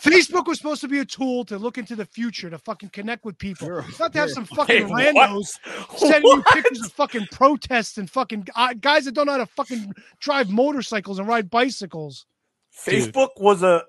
Facebook 0.00 0.46
was 0.46 0.58
supposed 0.58 0.80
to 0.80 0.88
be 0.88 0.98
a 0.98 1.04
tool 1.04 1.44
to 1.44 1.56
look 1.58 1.78
into 1.78 1.94
the 1.94 2.06
future, 2.06 2.50
to 2.50 2.58
fucking 2.58 2.88
connect 2.88 3.24
with 3.24 3.38
people, 3.38 3.68
You're- 3.68 3.84
not 4.00 4.12
to 4.14 4.18
have 4.18 4.30
some 4.30 4.44
fucking 4.56 4.88
Wait, 4.88 5.14
what? 5.14 5.30
randos 5.30 5.58
sending 5.96 6.28
you 6.28 6.42
pictures 6.52 6.84
of 6.84 6.92
fucking 6.92 7.28
protests 7.30 7.98
and 7.98 8.10
fucking 8.10 8.48
uh, 8.56 8.74
guys 8.80 9.04
that 9.04 9.12
don't 9.12 9.26
know 9.26 9.32
how 9.32 9.38
to 9.38 9.46
fucking 9.46 9.92
drive 10.20 10.50
motorcycles 10.50 11.18
and 11.20 11.28
ride 11.28 11.50
bicycles. 11.50 12.26
Dude. 12.84 13.12
Facebook 13.14 13.30
was 13.38 13.62
a 13.62 13.84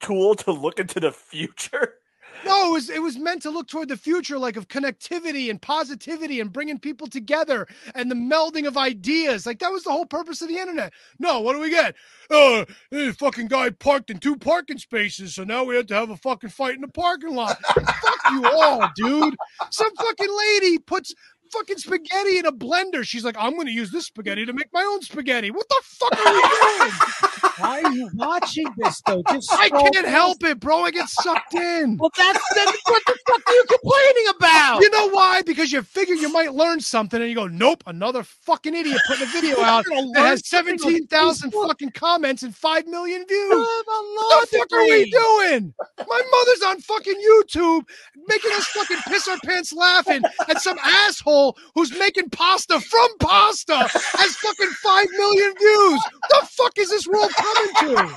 tool 0.00 0.34
to 0.36 0.52
look 0.52 0.78
into 0.78 1.00
the 1.00 1.12
future. 1.12 1.94
No, 2.44 2.68
it 2.68 2.72
was 2.72 2.90
it 2.90 3.00
was 3.00 3.16
meant 3.16 3.42
to 3.42 3.50
look 3.50 3.68
toward 3.68 3.88
the 3.88 3.96
future, 3.96 4.38
like 4.38 4.56
of 4.56 4.68
connectivity 4.68 5.48
and 5.48 5.62
positivity 5.62 6.40
and 6.40 6.52
bringing 6.52 6.78
people 6.78 7.06
together 7.06 7.66
and 7.94 8.10
the 8.10 8.14
melding 8.14 8.66
of 8.66 8.76
ideas. 8.76 9.46
Like 9.46 9.60
that 9.60 9.72
was 9.72 9.84
the 9.84 9.92
whole 9.92 10.04
purpose 10.04 10.42
of 10.42 10.48
the 10.48 10.58
internet. 10.58 10.92
No, 11.18 11.40
what 11.40 11.54
do 11.54 11.60
we 11.60 11.70
get? 11.70 11.94
Uh, 12.30 12.64
this 12.90 13.16
fucking 13.16 13.48
guy 13.48 13.70
parked 13.70 14.10
in 14.10 14.18
two 14.18 14.36
parking 14.36 14.78
spaces, 14.78 15.34
so 15.34 15.44
now 15.44 15.64
we 15.64 15.76
have 15.76 15.86
to 15.86 15.94
have 15.94 16.10
a 16.10 16.16
fucking 16.18 16.50
fight 16.50 16.74
in 16.74 16.82
the 16.82 16.88
parking 16.88 17.34
lot. 17.34 17.56
Fuck 17.74 18.32
you 18.32 18.44
all, 18.44 18.90
dude. 18.96 19.36
Some 19.70 19.94
fucking 19.96 20.36
lady 20.36 20.78
puts 20.78 21.14
fucking 21.54 21.78
spaghetti 21.78 22.38
in 22.38 22.46
a 22.46 22.52
blender. 22.52 23.04
She's 23.04 23.24
like, 23.24 23.36
I'm 23.38 23.54
going 23.54 23.66
to 23.66 23.72
use 23.72 23.90
this 23.90 24.06
spaghetti 24.06 24.44
to 24.46 24.52
make 24.52 24.68
my 24.72 24.82
own 24.82 25.02
spaghetti. 25.02 25.50
What 25.50 25.68
the 25.68 25.80
fuck 25.82 26.12
are 26.12 26.32
we 26.32 26.40
doing? 26.40 26.92
Why 27.58 27.82
are 27.82 27.92
you 27.92 28.10
watching 28.14 28.66
this 28.78 29.00
though? 29.06 29.22
Just 29.30 29.52
I 29.52 29.68
can't 29.70 30.06
help 30.06 30.42
it, 30.42 30.58
bro. 30.58 30.80
I 30.80 30.90
get 30.90 31.08
sucked 31.08 31.54
in. 31.54 31.96
Well, 31.96 32.10
that's 32.16 32.54
then 32.54 32.66
what 32.66 33.02
the 33.06 33.16
fuck 33.28 33.42
are 33.46 33.52
you 33.52 33.64
complaining 33.68 34.24
about? 34.36 34.80
You 34.80 34.90
know 34.90 35.10
why? 35.10 35.42
Because 35.42 35.70
you 35.70 35.82
figure 35.82 36.14
you 36.14 36.32
might 36.32 36.52
learn 36.52 36.80
something, 36.80 37.20
and 37.20 37.28
you 37.28 37.36
go, 37.36 37.46
"Nope, 37.46 37.84
another 37.86 38.24
fucking 38.24 38.74
idiot 38.74 39.00
putting 39.06 39.28
a 39.28 39.30
video 39.30 39.60
out 39.60 39.84
that 39.84 40.12
has 40.16 40.48
seventeen 40.48 41.06
thousand 41.06 41.52
fucking 41.52 41.90
comments 41.90 42.42
and 42.42 42.54
five 42.54 42.86
million 42.88 43.24
views." 43.26 43.50
What 43.86 44.50
the 44.50 44.58
fuck 44.58 44.72
are 44.72 44.82
we 44.82 45.10
doing? 45.10 45.74
My 45.98 46.22
mother's 46.30 46.62
on 46.62 46.80
fucking 46.80 47.14
YouTube 47.14 47.84
making 48.26 48.52
us 48.52 48.66
fucking 48.68 48.98
piss 49.08 49.28
our 49.28 49.38
pants 49.44 49.72
laughing 49.72 50.22
at 50.48 50.60
some 50.60 50.78
asshole 50.84 51.43
who's 51.74 51.96
making 51.98 52.30
pasta 52.30 52.80
from 52.80 53.08
pasta 53.18 53.76
has 53.76 54.36
fucking 54.36 54.72
five 54.82 55.06
million 55.16 55.54
views. 55.58 56.02
The 56.30 56.48
fuck 56.50 56.78
is 56.78 56.90
this 56.90 57.06
world 57.06 57.32
coming 57.34 57.72
to? 57.80 58.14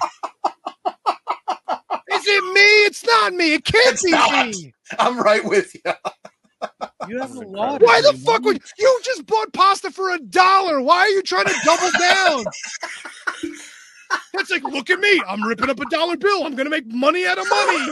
Is 2.12 2.24
it 2.26 2.44
me? 2.54 2.86
It's 2.86 3.06
not 3.06 3.34
me. 3.34 3.54
It 3.54 3.66
can't 3.66 3.94
It's 3.94 4.04
be 4.04 4.12
not. 4.12 4.48
me. 4.48 4.74
I'm 5.00 5.20
right 5.20 5.44
with 5.44 5.76
you. 5.76 5.82
You 7.08 7.20
have 7.20 7.36
a 7.36 7.42
lot. 7.42 7.82
Why 7.82 8.02
the 8.02 8.18
fuck 8.26 8.44
would 8.44 8.62
you 8.78 9.00
just 9.04 9.26
bought 9.26 9.54
pasta 9.54 9.92
for 9.92 10.12
a 10.12 10.20
dollar? 10.20 10.82
Why 10.82 11.00
are 11.00 11.10
you 11.10 11.22
trying 11.22 11.46
to 11.46 11.56
double 11.64 11.92
down? 12.00 12.46
That's 14.34 14.50
like, 14.50 14.64
look 14.64 14.90
at 14.90 15.00
me. 15.00 15.22
I'm 15.28 15.44
ripping 15.44 15.70
up 15.70 15.80
a 15.80 15.86
dollar 15.90 16.18
bill. 16.18 16.46
I'm 16.46 16.56
gonna 16.56 16.70
make 16.70 16.88
money 16.88 17.26
out 17.26 17.38
of 17.38 17.48
money. 17.50 17.92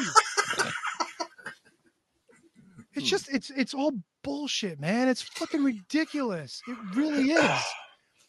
It's 2.96 3.04
hmm. 3.04 3.10
just 3.10 3.30
it's 3.30 3.50
it's 3.52 3.74
all 3.74 3.92
bullshit, 4.26 4.80
man. 4.80 5.08
It's 5.08 5.22
fucking 5.22 5.64
ridiculous. 5.74 6.62
It 6.68 6.78
really 6.94 7.32
is. 7.32 7.62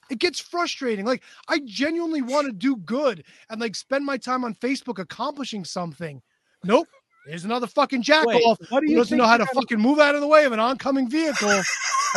It 0.09 0.21
gets 0.21 0.39
frustrating. 0.39 1.05
Like 1.05 1.23
I 1.49 1.61
genuinely 1.65 2.23
want 2.23 2.47
to 2.47 2.53
do 2.53 2.77
good 2.77 3.25
and 3.51 3.61
like 3.61 3.75
spend 3.75 4.05
my 4.05 4.17
time 4.17 4.45
on 4.45 4.55
Facebook 4.55 5.01
accomplishing 5.01 5.65
something. 5.65 6.23
Nope. 6.63 6.87
There's 7.27 7.45
another 7.45 7.67
fucking 7.67 8.03
jack 8.03 8.25
Wait, 8.27 8.41
off 8.45 8.59
what 8.69 8.81
do 8.83 8.87
who 8.87 8.93
you 8.93 8.99
doesn't 8.99 9.19
know 9.19 9.27
how 9.27 9.37
to 9.37 9.45
gonna- 9.45 9.55
fucking 9.61 9.81
move 9.81 9.99
out 9.99 10.15
of 10.15 10.21
the 10.21 10.29
way 10.29 10.45
of 10.45 10.53
an 10.53 10.61
oncoming 10.61 11.09
vehicle. 11.11 11.61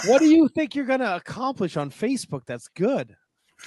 What 0.06 0.20
do 0.20 0.28
you 0.28 0.48
think 0.48 0.76
you're 0.76 0.86
gonna 0.86 1.16
accomplish 1.16 1.76
on 1.76 1.90
Facebook? 1.90 2.46
That's 2.46 2.70
good. 2.70 3.18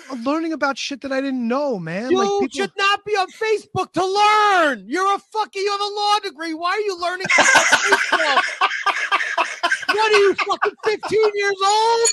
Uh, 0.09 0.15
learning 0.25 0.55
about 0.55 0.79
shit 0.79 1.03
that 1.03 1.13
I 1.13 1.21
didn't 1.21 1.47
know, 1.47 1.79
man. 1.79 2.11
You 2.11 2.19
like 2.19 2.29
people, 2.29 2.49
should 2.65 2.73
not 2.79 3.05
be 3.05 3.13
on 3.13 3.27
Facebook 3.33 3.93
to 3.93 4.07
learn. 4.07 4.85
You're 4.89 5.15
a 5.15 5.19
fucking. 5.19 5.61
You 5.61 5.71
have 5.73 5.81
a 5.81 5.95
law 5.95 6.19
degree. 6.23 6.55
Why 6.55 6.71
are 6.71 6.81
you 6.81 6.99
learning 6.99 7.27
about 7.37 7.47
Facebook? 7.47 8.69
What 9.95 10.13
are 10.13 10.19
you 10.19 10.35
fucking 10.35 10.73
15 10.85 11.21
years 11.35 11.57
old? 11.67 12.09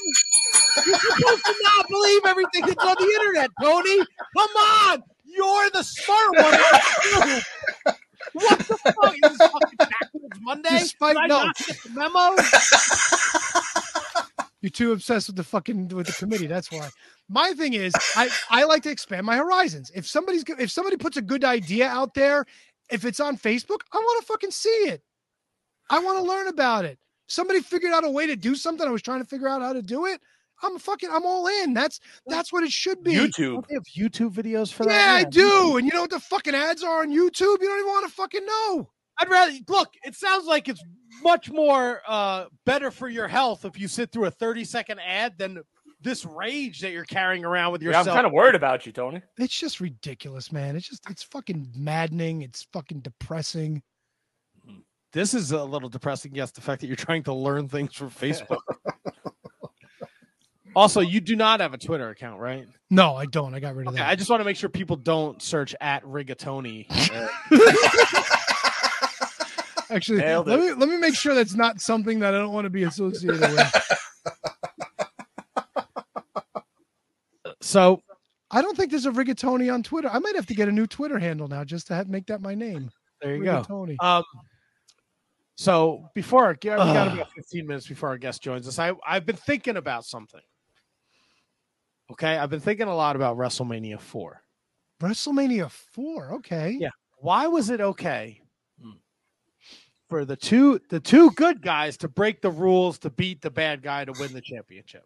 You're 0.88 1.00
supposed 1.00 1.46
to 1.46 1.56
not 1.64 1.88
believe 1.90 2.22
everything 2.26 2.62
that's 2.66 2.84
on 2.86 2.96
the 3.00 3.06
internet, 3.22 3.50
Tony. 3.62 3.98
Come 4.38 4.50
on, 4.58 5.04
you're 5.26 5.70
the 5.72 5.84
smart 5.84 6.38
one. 6.38 6.54
of 6.54 6.60
the 6.60 7.22
group. 7.24 7.44
What 8.34 8.60
the 8.60 8.78
fuck? 8.78 9.16
Is 9.16 9.22
this 9.38 9.48
fucking 9.50 9.78
backwards 9.78 10.40
Monday? 10.42 10.80
Despite- 10.80 11.16
Did 11.16 11.24
I 11.24 11.28
no. 11.28 11.44
not 11.44 11.56
get 11.58 11.78
the 11.84 11.90
memo? 11.92 12.36
You're 14.62 14.70
too 14.72 14.92
obsessed 14.92 15.28
with 15.28 15.38
the 15.38 15.44
fucking 15.46 15.88
with 15.90 16.08
the 16.08 16.14
committee. 16.14 16.48
That's 16.48 16.70
why. 16.70 16.90
My 17.30 17.54
thing 17.54 17.74
is, 17.74 17.94
I 18.18 18.30
I 18.50 18.66
like 18.66 18.84
to 18.84 18.90
expand 18.92 19.26
my 19.26 19.38
horizons. 19.38 19.90
If 19.96 20.06
somebody's 20.06 20.44
if 20.60 20.70
somebody 20.70 20.98
puts 20.98 21.16
a 21.16 21.22
good 21.22 21.46
idea 21.46 21.88
out 21.88 22.14
there, 22.14 22.46
if 22.92 23.06
it's 23.06 23.22
on 23.22 23.38
Facebook, 23.38 23.80
I 23.94 23.98
want 23.98 24.20
to 24.22 24.26
fucking 24.28 24.52
see 24.52 24.70
it. 24.70 25.02
I 25.90 26.00
want 26.00 26.18
to 26.18 26.24
learn 26.24 26.48
about 26.48 26.84
it. 26.84 27.00
Somebody 27.30 27.62
figured 27.62 27.94
out 27.94 28.04
a 28.04 28.10
way 28.10 28.28
to 28.28 28.36
do 28.36 28.56
something. 28.56 28.86
I 28.88 28.92
was 28.92 29.02
trying 29.02 29.22
to 29.22 29.28
figure 29.28 29.48
out 29.48 29.62
how 29.62 29.72
to 29.74 29.82
do 29.82 30.06
it. 30.06 30.20
I'm 30.62 30.78
fucking. 30.78 31.10
I'm 31.10 31.26
all 31.26 31.48
in. 31.48 31.74
That's 31.74 32.02
that's 32.28 32.52
what 32.52 32.64
it 32.64 32.72
should 32.72 33.02
be. 33.04 33.14
YouTube. 33.14 33.54
Don't 33.54 33.68
they 33.70 33.76
have 33.76 33.84
YouTube 33.86 34.34
videos 34.34 34.74
for 34.74 34.84
Yeah, 34.84 34.90
that? 34.90 35.22
Yeah, 35.22 35.28
I 35.28 35.30
do. 35.30 35.78
And 35.78 35.88
you 35.88 35.94
know 35.94 36.02
what 36.02 36.10
the 36.10 36.20
fucking 36.20 36.54
ads 36.54 36.84
are 36.84 37.00
on 37.02 37.10
YouTube? 37.12 37.40
You 37.40 37.68
don't 37.68 37.80
even 37.80 37.88
want 37.92 38.06
to 38.10 38.14
fucking 38.14 38.46
know. 38.46 38.90
I'd 39.20 39.30
rather 39.30 39.54
look. 39.70 39.94
It 40.04 40.16
sounds 40.16 40.46
like 40.48 40.68
it's 40.68 40.84
much 41.24 41.50
more 41.50 42.02
uh, 42.08 42.46
better 42.66 42.92
for 42.92 43.08
your 43.10 43.28
health 43.28 43.64
if 43.66 43.80
you 43.80 43.88
sit 43.88 44.12
through 44.12 44.26
a 44.26 44.32
30 44.32 44.64
second 44.66 45.00
ad 45.00 45.38
than 45.38 45.62
this 46.02 46.26
rage 46.26 46.80
that 46.80 46.92
you're 46.92 47.04
carrying 47.06 47.44
around 47.44 47.72
with 47.74 47.82
Yeah, 47.82 48.00
I'm 48.00 48.06
kind 48.06 48.26
of 48.26 48.32
worried 48.32 48.56
about 48.56 48.86
you, 48.86 48.92
Tony. 48.92 49.22
It's 49.38 49.58
just 49.58 49.80
ridiculous, 49.82 50.52
man. 50.52 50.76
It's 50.76 50.88
just 50.88 51.10
it's 51.10 51.24
fucking 51.24 51.72
maddening. 51.76 52.42
It's 52.42 52.68
fucking 52.74 53.02
depressing. 53.02 53.82
This 55.14 55.34
is 55.34 55.52
a 55.52 55.64
little 55.64 55.90
depressing. 55.90 56.36
Yes, 56.36 56.52
the 56.52 56.62
fact 56.62 56.82
that 56.82 56.88
you're 56.88 56.96
trying 56.96 57.24
to 57.24 57.34
learn 57.34 57.68
things 57.68 57.96
from 57.96 58.10
Facebook. 58.12 58.60
also, 60.76 61.02
you 61.02 61.20
do 61.22 61.36
not 61.36 61.60
have 61.60 61.74
a 61.74 61.78
Twitter 61.78 62.10
account, 62.10 62.40
right? 62.40 62.68
No, 62.90 63.16
I 63.16 63.26
don't. 63.26 63.54
I 63.56 63.60
got 63.60 63.76
rid 63.76 63.88
of 63.88 63.94
Okay, 63.94 64.02
that. 64.02 64.10
I 64.10 64.16
just 64.16 64.30
want 64.30 64.40
to 64.42 64.46
make 64.46 64.58
sure 64.58 64.70
people 64.70 64.96
don't 64.96 65.42
search 65.42 65.76
at 65.82 66.04
Rigatoni. 66.04 66.86
Actually, 69.92 70.20
Nailed 70.20 70.46
let 70.48 70.60
it. 70.60 70.62
me 70.62 70.72
let 70.74 70.88
me 70.88 70.98
make 70.98 71.16
sure 71.16 71.34
that's 71.34 71.56
not 71.56 71.82
something 71.82 72.20
that 72.20 72.36
I 72.36 72.38
don't 72.38 72.54
want 72.54 72.66
to 72.66 72.70
be 72.70 72.84
associated 72.84 73.42
with. 73.42 73.74
so 77.62 78.00
I 78.52 78.62
don't 78.62 78.78
think 78.78 78.92
there's 78.92 79.08
a 79.08 79.12
rigatoni 79.12 79.74
on 79.74 79.82
Twitter. 79.82 80.08
I 80.12 80.20
might 80.20 80.36
have 80.36 80.46
to 80.48 80.54
get 80.54 80.68
a 80.68 80.72
new 80.72 80.86
Twitter 80.86 81.18
handle 81.18 81.48
now 81.48 81.64
just 81.64 81.88
to 81.88 81.96
have, 81.96 82.08
make 82.08 82.28
that 82.28 82.40
my 82.42 82.54
name. 82.54 82.92
there 83.22 83.36
you 83.36 83.44
go. 83.44 83.64
Rigatoni. 83.64 83.96
Um, 84.04 84.24
so 85.60 86.10
before 86.16 86.46
our, 86.46 86.52
we 86.54 86.70
got 86.70 86.80
Ugh. 86.80 87.14
about 87.16 87.34
15 87.34 87.68
minutes 87.68 87.86
before 87.86 88.08
our 88.08 88.18
guest 88.18 88.42
joins 88.42 88.66
us. 88.66 88.80
I 88.80 88.94
I've 89.06 89.26
been 89.26 89.36
thinking 89.36 89.76
about 89.76 90.06
something. 90.06 90.40
Okay, 92.10 92.38
I've 92.38 92.50
been 92.50 92.62
thinking 92.62 92.88
a 92.88 92.96
lot 92.96 93.18
about 93.18 93.36
WrestleMania 93.36 94.00
4. 94.00 94.42
WrestleMania 95.02 95.70
four. 95.70 96.36
Okay. 96.36 96.78
Yeah. 96.80 96.92
Why 97.18 97.48
was 97.48 97.70
it 97.70 97.82
okay 97.82 98.40
hmm. 98.82 98.92
for 100.08 100.24
the 100.24 100.38
two 100.38 100.80
the 100.88 101.02
two 101.02 101.32
good 101.32 101.62
guys 101.62 101.98
to 101.98 102.08
break 102.08 102.42
the 102.42 102.52
rules 102.52 102.98
to 103.00 103.10
beat 103.10 103.42
the 103.42 103.52
bad 103.52 103.82
guy 103.82 104.06
to 104.06 104.14
win 104.14 104.32
the 104.32 104.42
championship? 104.42 105.04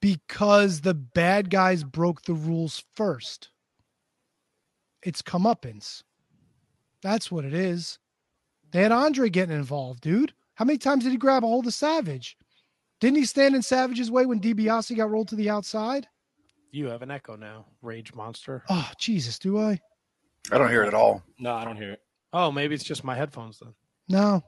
Because 0.00 0.80
the 0.80 0.94
bad 0.94 1.50
guys 1.50 1.84
broke 1.84 2.22
the 2.22 2.32
rules 2.32 2.84
first. 2.94 3.50
It's 5.02 5.20
comeuppance. 5.20 6.02
That's 7.06 7.30
what 7.30 7.44
it 7.44 7.54
is. 7.54 8.00
They 8.72 8.82
had 8.82 8.90
Andre 8.90 9.28
getting 9.28 9.54
involved, 9.54 10.00
dude. 10.00 10.34
How 10.54 10.64
many 10.64 10.76
times 10.76 11.04
did 11.04 11.12
he 11.12 11.16
grab 11.16 11.44
a 11.44 11.46
hold 11.46 11.68
of 11.68 11.72
Savage? 11.72 12.36
Didn't 12.98 13.18
he 13.18 13.24
stand 13.24 13.54
in 13.54 13.62
Savage's 13.62 14.10
way 14.10 14.26
when 14.26 14.40
DiBiase 14.40 14.96
got 14.96 15.08
rolled 15.08 15.28
to 15.28 15.36
the 15.36 15.48
outside? 15.48 16.08
You 16.72 16.86
have 16.86 17.02
an 17.02 17.12
echo 17.12 17.36
now, 17.36 17.66
Rage 17.80 18.12
Monster. 18.12 18.64
Oh, 18.68 18.90
Jesus, 18.98 19.38
do 19.38 19.56
I? 19.56 19.78
I 20.50 20.58
don't 20.58 20.68
hear 20.68 20.82
it 20.82 20.88
at 20.88 20.94
all. 20.94 21.22
No, 21.38 21.54
I 21.54 21.64
don't 21.64 21.76
hear 21.76 21.92
it. 21.92 22.00
Oh, 22.32 22.50
maybe 22.50 22.74
it's 22.74 22.82
just 22.82 23.04
my 23.04 23.14
headphones 23.14 23.60
then. 23.60 23.72
No. 24.08 24.42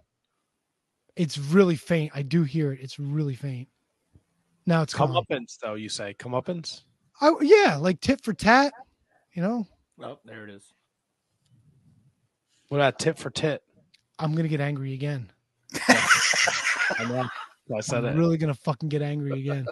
It's 1.15 1.39
really 1.39 1.77
faint. 1.77 2.11
I 2.13 2.23
do 2.23 2.43
hear 2.43 2.73
it. 2.73 2.81
It's 2.83 2.99
really 2.99 3.37
faint. 3.37 3.69
Now 4.67 4.83
it's 4.83 4.95
calm. 4.95 5.13
Comeuppance, 5.13 5.59
though 5.63 5.75
you 5.75 5.89
say 5.89 6.13
comeuppance. 6.19 6.83
I, 7.21 7.33
yeah, 7.41 7.77
like 7.77 8.01
tit 8.01 8.21
for 8.25 8.33
tat. 8.33 8.73
You 9.33 9.43
know, 9.43 9.67
Oh, 10.03 10.19
there 10.25 10.43
it 10.43 10.51
is. 10.51 10.73
What 12.69 12.79
about 12.79 12.99
tit 12.99 13.19
for 13.19 13.31
tit? 13.31 13.63
I'm 14.19 14.35
gonna 14.35 14.49
get 14.49 14.61
angry 14.61 14.95
again. 14.95 15.31
I 15.89 17.05
know. 17.09 17.29
I 17.77 17.81
said 17.81 18.05
I'm 18.05 18.17
it. 18.17 18.19
really 18.19 18.39
gonna 18.39 18.55
fucking 18.55 18.89
get 18.89 19.03
angry 19.03 19.39
again. 19.39 19.67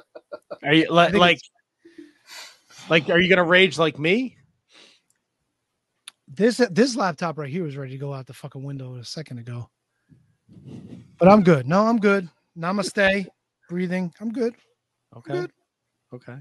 Are 0.62 0.74
you 0.74 0.90
like 0.90 1.14
like 1.14 1.40
like 2.88 3.09
are 3.09 3.20
you 3.20 3.28
gonna 3.28 3.44
rage 3.44 3.78
like 3.78 3.98
me? 3.98 4.37
This 6.28 6.61
this 6.70 6.96
laptop 6.96 7.38
right 7.38 7.48
here 7.48 7.64
was 7.64 7.76
ready 7.76 7.92
to 7.92 7.98
go 7.98 8.12
out 8.12 8.26
the 8.26 8.35
fucking 8.35 8.62
window 8.62 8.96
a 8.96 9.04
second 9.04 9.38
ago. 9.38 9.68
But 11.18 11.28
I'm 11.28 11.42
good. 11.42 11.66
No, 11.66 11.87
I'm 11.87 11.98
good. 11.98 12.28
Namaste. 12.59 13.26
Breathing. 13.68 14.12
I'm 14.20 14.32
good. 14.32 14.54
Okay. 15.16 15.32
Good. 15.32 15.52
Okay. 16.12 16.37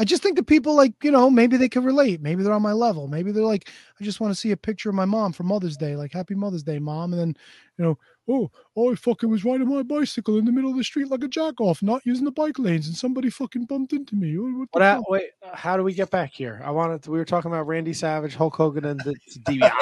I 0.00 0.04
just 0.04 0.22
think 0.22 0.36
the 0.36 0.42
people 0.42 0.74
like, 0.74 0.94
you 1.02 1.10
know, 1.10 1.28
maybe 1.28 1.58
they 1.58 1.68
can 1.68 1.84
relate. 1.84 2.22
Maybe 2.22 2.42
they're 2.42 2.54
on 2.54 2.62
my 2.62 2.72
level. 2.72 3.06
Maybe 3.06 3.32
they're 3.32 3.44
like, 3.44 3.68
I 4.00 4.04
just 4.04 4.18
want 4.18 4.32
to 4.32 4.34
see 4.40 4.50
a 4.50 4.56
picture 4.56 4.88
of 4.88 4.94
my 4.94 5.04
mom 5.04 5.34
for 5.34 5.42
Mother's 5.42 5.76
Day. 5.76 5.94
Like, 5.94 6.10
happy 6.10 6.34
Mother's 6.34 6.62
Day, 6.62 6.78
mom. 6.78 7.12
And 7.12 7.20
then, 7.20 7.36
you 7.76 7.84
know, 7.84 7.98
oh, 8.26 8.50
oh, 8.76 8.92
I 8.92 8.94
fucking 8.94 9.28
was 9.28 9.44
riding 9.44 9.68
my 9.68 9.82
bicycle 9.82 10.38
in 10.38 10.46
the 10.46 10.52
middle 10.52 10.70
of 10.70 10.78
the 10.78 10.84
street 10.84 11.10
like 11.10 11.22
a 11.22 11.28
jack 11.28 11.60
off, 11.60 11.82
not 11.82 12.00
using 12.06 12.24
the 12.24 12.30
bike 12.30 12.58
lanes, 12.58 12.86
and 12.86 12.96
somebody 12.96 13.28
fucking 13.28 13.66
bumped 13.66 13.92
into 13.92 14.16
me. 14.16 14.38
What 14.38 14.68
the 14.72 14.78
What? 14.78 14.82
hap- 14.82 15.02
wait, 15.08 15.30
uh, 15.42 15.54
how 15.54 15.76
do 15.76 15.82
we 15.82 15.92
get 15.92 16.10
back 16.10 16.32
here? 16.32 16.62
I 16.64 16.70
wanted. 16.70 17.02
To, 17.02 17.10
we 17.10 17.18
were 17.18 17.26
talking 17.26 17.50
about 17.50 17.66
Randy 17.66 17.92
Savage, 17.92 18.34
Hulk 18.34 18.56
Hogan, 18.56 18.86
and 18.86 19.00
the 19.00 19.14
DB. 19.40 19.70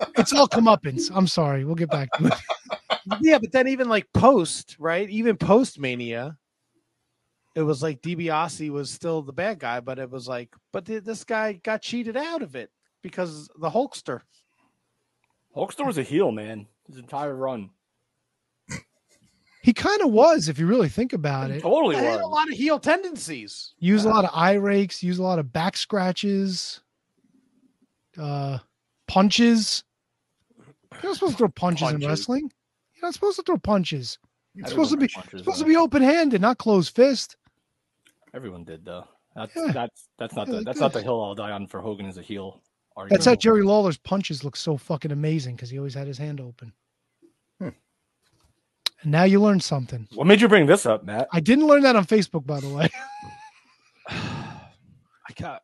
It's 0.18 0.34
all 0.34 0.48
comeuppance. 0.48 1.10
I'm 1.14 1.26
sorry. 1.26 1.64
We'll 1.64 1.76
get 1.76 1.88
back 1.90 2.12
to 2.18 2.26
it. 2.26 2.34
yeah, 3.22 3.38
but 3.38 3.52
then 3.52 3.68
even 3.68 3.88
like 3.88 4.06
post, 4.12 4.76
right? 4.78 5.08
Even 5.08 5.36
post 5.38 5.78
Mania, 5.78 6.36
it 7.54 7.62
was 7.62 7.82
like 7.82 8.02
DiBiase 8.02 8.70
was 8.70 8.90
still 8.90 9.22
the 9.22 9.32
bad 9.32 9.58
guy, 9.58 9.80
but 9.80 9.98
it 9.98 10.10
was 10.10 10.28
like, 10.28 10.54
but 10.72 10.86
th- 10.86 11.04
this 11.04 11.24
guy 11.24 11.54
got 11.54 11.82
cheated 11.82 12.16
out 12.16 12.42
of 12.42 12.54
it 12.54 12.70
because 13.02 13.48
the 13.58 13.70
Hulkster. 13.70 14.22
Hulkster 15.56 15.84
was 15.84 15.98
a 15.98 16.02
heel, 16.02 16.30
man. 16.30 16.66
His 16.86 16.98
entire 16.98 17.34
run. 17.34 17.70
He 19.62 19.74
kind 19.74 20.00
of 20.00 20.10
was, 20.10 20.48
if 20.48 20.58
you 20.58 20.66
really 20.66 20.88
think 20.88 21.12
about 21.12 21.50
it. 21.50 21.60
Totally 21.60 21.94
He 21.94 22.02
had 22.02 22.20
a 22.20 22.26
lot 22.26 22.48
of 22.48 22.54
heel 22.54 22.78
tendencies. 22.78 23.74
Use 23.78 24.06
a 24.06 24.08
lot 24.08 24.24
of 24.24 24.30
eye 24.32 24.54
rakes, 24.54 25.02
use 25.02 25.18
a 25.18 25.22
lot 25.22 25.38
of 25.38 25.52
back 25.52 25.76
scratches, 25.76 26.80
uh, 28.16 28.58
punches. 29.06 29.84
You're 30.92 31.10
not 31.10 31.14
supposed 31.14 31.32
to 31.32 31.38
throw 31.38 31.48
punches, 31.48 31.90
in 31.90 32.06
wrestling. 32.06 32.50
You're 32.94 33.08
not 33.08 33.12
supposed 33.12 33.36
to 33.36 33.42
throw 33.42 33.58
punches. 33.58 34.18
It's 34.54 34.70
Everyone 34.70 34.86
supposed 34.86 34.90
to 34.92 35.06
be 35.06 35.08
punches, 35.08 35.40
supposed 35.40 35.58
to 35.58 35.66
be 35.66 35.76
open 35.76 36.02
handed, 36.02 36.40
not 36.40 36.56
closed 36.56 36.94
fist. 36.96 37.36
Everyone 38.34 38.64
did 38.64 38.84
though. 38.84 39.04
That's 39.34 39.54
Yeah. 39.56 39.72
that's 39.72 40.08
that's 40.18 40.34
not 40.34 40.46
Yeah, 40.46 40.52
the 40.52 40.56
like 40.58 40.66
that's 40.66 40.80
not 40.80 40.92
the 40.92 41.02
hill 41.02 41.22
I'll 41.22 41.34
die 41.34 41.50
on 41.52 41.66
for 41.66 41.80
Hogan 41.80 42.06
as 42.06 42.18
a 42.18 42.22
heel. 42.22 42.60
That's 43.08 43.24
how. 43.24 43.34
Jerry 43.34 43.62
Lawler's 43.62 43.96
punches 43.96 44.44
look 44.44 44.56
so 44.56 44.76
fucking 44.76 45.10
amazing 45.12 45.56
because 45.56 45.70
he 45.70 45.78
always 45.78 45.94
had 45.94 46.06
his 46.06 46.18
hand 46.18 46.40
open. 46.40 46.72
Hmm. 47.58 47.68
And 49.02 49.12
now 49.12 49.22
you 49.24 49.40
learned 49.40 49.62
something. 49.62 50.06
What 50.14 50.26
made 50.26 50.40
you 50.40 50.48
bring 50.48 50.66
this 50.66 50.84
up, 50.84 51.04
Matt? 51.04 51.28
I 51.32 51.40
didn't 51.40 51.66
learn 51.66 51.82
that 51.82 51.96
on 51.96 52.04
Facebook, 52.04 52.44
by 52.46 52.60
the 52.60 52.68
way. 52.68 52.88
I 54.08 55.32
got. 55.36 55.62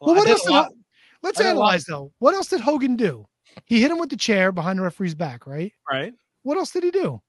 Well, 0.00 0.14
I 0.14 0.18
what 0.18 0.26
did 0.26 0.32
else? 0.32 0.42
Did, 0.44 0.76
let's 1.22 1.40
I 1.40 1.44
did 1.44 1.48
a 1.50 1.54
lot- 1.54 1.60
analyze 1.66 1.84
though. 1.84 2.12
What 2.18 2.34
else 2.34 2.48
did 2.48 2.60
Hogan 2.60 2.96
do? 2.96 3.26
He 3.66 3.80
hit 3.80 3.90
him 3.90 3.98
with 3.98 4.10
the 4.10 4.16
chair 4.16 4.50
behind 4.50 4.78
the 4.78 4.82
referee's 4.82 5.14
back, 5.14 5.46
right? 5.46 5.72
right? 5.90 6.12
What 6.42 6.56
else 6.56 6.70
did 6.72 6.84
he 6.84 6.90
do? 6.90 7.20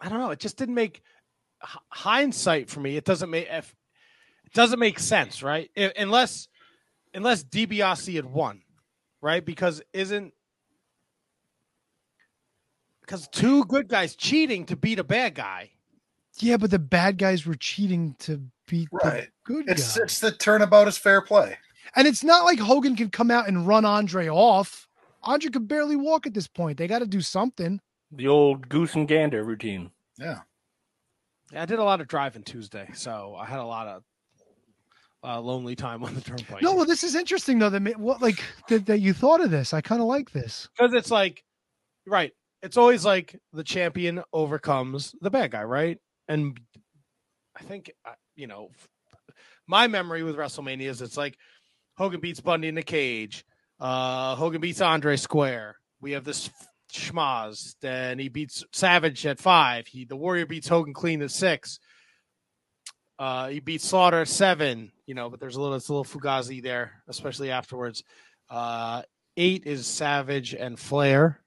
I 0.00 0.08
don't 0.08 0.18
know. 0.18 0.30
It 0.30 0.38
just 0.38 0.56
didn't 0.56 0.74
make 0.74 1.02
h- 1.62 1.76
hindsight 1.90 2.68
for 2.70 2.80
me. 2.80 2.96
It 2.96 3.04
doesn't 3.04 3.30
make 3.30 3.48
if 3.50 3.74
it 4.44 4.52
doesn't 4.52 4.78
make 4.78 4.98
sense, 4.98 5.42
right? 5.42 5.70
I- 5.76 5.92
unless 5.96 6.48
unless 7.14 7.44
DiBiase 7.44 8.14
had 8.14 8.26
won, 8.26 8.62
right? 9.20 9.44
Because 9.44 9.82
isn't 9.92 10.32
because 13.00 13.28
two 13.28 13.64
good 13.66 13.88
guys 13.88 14.16
cheating 14.16 14.64
to 14.66 14.76
beat 14.76 14.98
a 14.98 15.04
bad 15.04 15.34
guy. 15.34 15.70
Yeah, 16.38 16.56
but 16.56 16.70
the 16.70 16.78
bad 16.78 17.18
guys 17.18 17.46
were 17.46 17.54
cheating 17.54 18.14
to 18.20 18.42
beat 18.68 18.88
Right. 18.92 19.22
the 19.24 19.28
good 19.44 19.68
It's 19.68 19.96
guy. 19.96 20.04
it's 20.04 20.18
the 20.20 20.32
turnabout 20.32 20.88
is 20.88 20.98
fair 20.98 21.22
play. 21.22 21.56
And 21.94 22.06
it's 22.06 22.24
not 22.24 22.44
like 22.44 22.58
Hogan 22.58 22.96
can 22.96 23.10
come 23.10 23.30
out 23.30 23.48
and 23.48 23.66
run 23.66 23.84
Andre 23.84 24.28
off. 24.28 24.88
Andre 25.22 25.50
could 25.50 25.68
barely 25.68 25.96
walk 25.96 26.26
at 26.26 26.34
this 26.34 26.46
point. 26.48 26.76
They 26.78 26.86
got 26.88 26.98
to 26.98 27.06
do 27.06 27.20
something. 27.20 27.80
The 28.10 28.26
old 28.28 28.68
goose 28.68 28.94
and 28.94 29.08
gander 29.08 29.42
routine. 29.44 29.92
Yeah. 30.18 30.40
Yeah, 31.52 31.62
I 31.62 31.66
did 31.66 31.78
a 31.78 31.84
lot 31.84 32.00
of 32.00 32.08
driving 32.08 32.42
Tuesday, 32.42 32.90
so 32.94 33.36
I 33.38 33.46
had 33.46 33.60
a 33.60 33.64
lot 33.64 33.86
of 33.86 34.02
uh, 35.24 35.40
lonely 35.40 35.76
time 35.76 36.02
on 36.04 36.14
the 36.14 36.20
turnpike. 36.20 36.62
No, 36.62 36.74
well, 36.74 36.84
this 36.86 37.04
is 37.04 37.14
interesting 37.14 37.58
though. 37.58 37.70
That 37.70 37.98
what 37.98 38.20
like 38.22 38.42
that, 38.68 38.86
that 38.86 39.00
you 39.00 39.12
thought 39.12 39.40
of 39.40 39.50
this. 39.50 39.72
I 39.72 39.80
kind 39.80 40.00
of 40.00 40.06
like 40.08 40.32
this. 40.32 40.68
because 40.76 40.94
it's 40.94 41.10
like 41.10 41.42
right 42.06 42.32
it's 42.62 42.76
always 42.76 43.04
like 43.04 43.38
the 43.52 43.64
champion 43.64 44.22
overcomes 44.32 45.14
the 45.20 45.30
bad 45.30 45.50
guy 45.50 45.62
right 45.64 45.98
and 46.28 46.58
i 47.56 47.62
think 47.62 47.90
uh, 48.04 48.12
you 48.34 48.46
know 48.46 48.70
my 49.66 49.86
memory 49.88 50.22
with 50.22 50.36
wrestlemania 50.36 50.86
is 50.86 51.02
it's 51.02 51.16
like 51.16 51.36
hogan 51.98 52.20
beats 52.20 52.40
bundy 52.40 52.68
in 52.68 52.74
the 52.74 52.82
cage 52.82 53.44
uh 53.80 54.34
hogan 54.36 54.60
beats 54.60 54.80
andre 54.80 55.16
square 55.16 55.76
we 56.00 56.12
have 56.12 56.24
this 56.24 56.48
schmaz 56.92 57.74
then 57.80 58.18
he 58.18 58.28
beats 58.28 58.64
savage 58.72 59.24
at 59.26 59.38
five 59.38 59.86
he 59.86 60.04
the 60.04 60.16
warrior 60.16 60.46
beats 60.46 60.68
hogan 60.68 60.94
clean 60.94 61.20
at 61.22 61.30
six 61.30 61.78
uh 63.18 63.48
he 63.48 63.60
beats 63.60 63.88
slaughter 63.88 64.20
at 64.20 64.28
seven 64.28 64.92
you 65.06 65.14
know 65.14 65.28
but 65.30 65.40
there's 65.40 65.56
a 65.56 65.60
little 65.60 65.74
it's 65.76 65.88
a 65.88 65.92
little 65.92 66.04
fugazi 66.04 66.62
there 66.62 67.02
especially 67.08 67.50
afterwards 67.50 68.02
uh 68.50 69.02
eight 69.36 69.64
is 69.66 69.86
savage 69.86 70.54
and 70.54 70.78
flair 70.78 71.40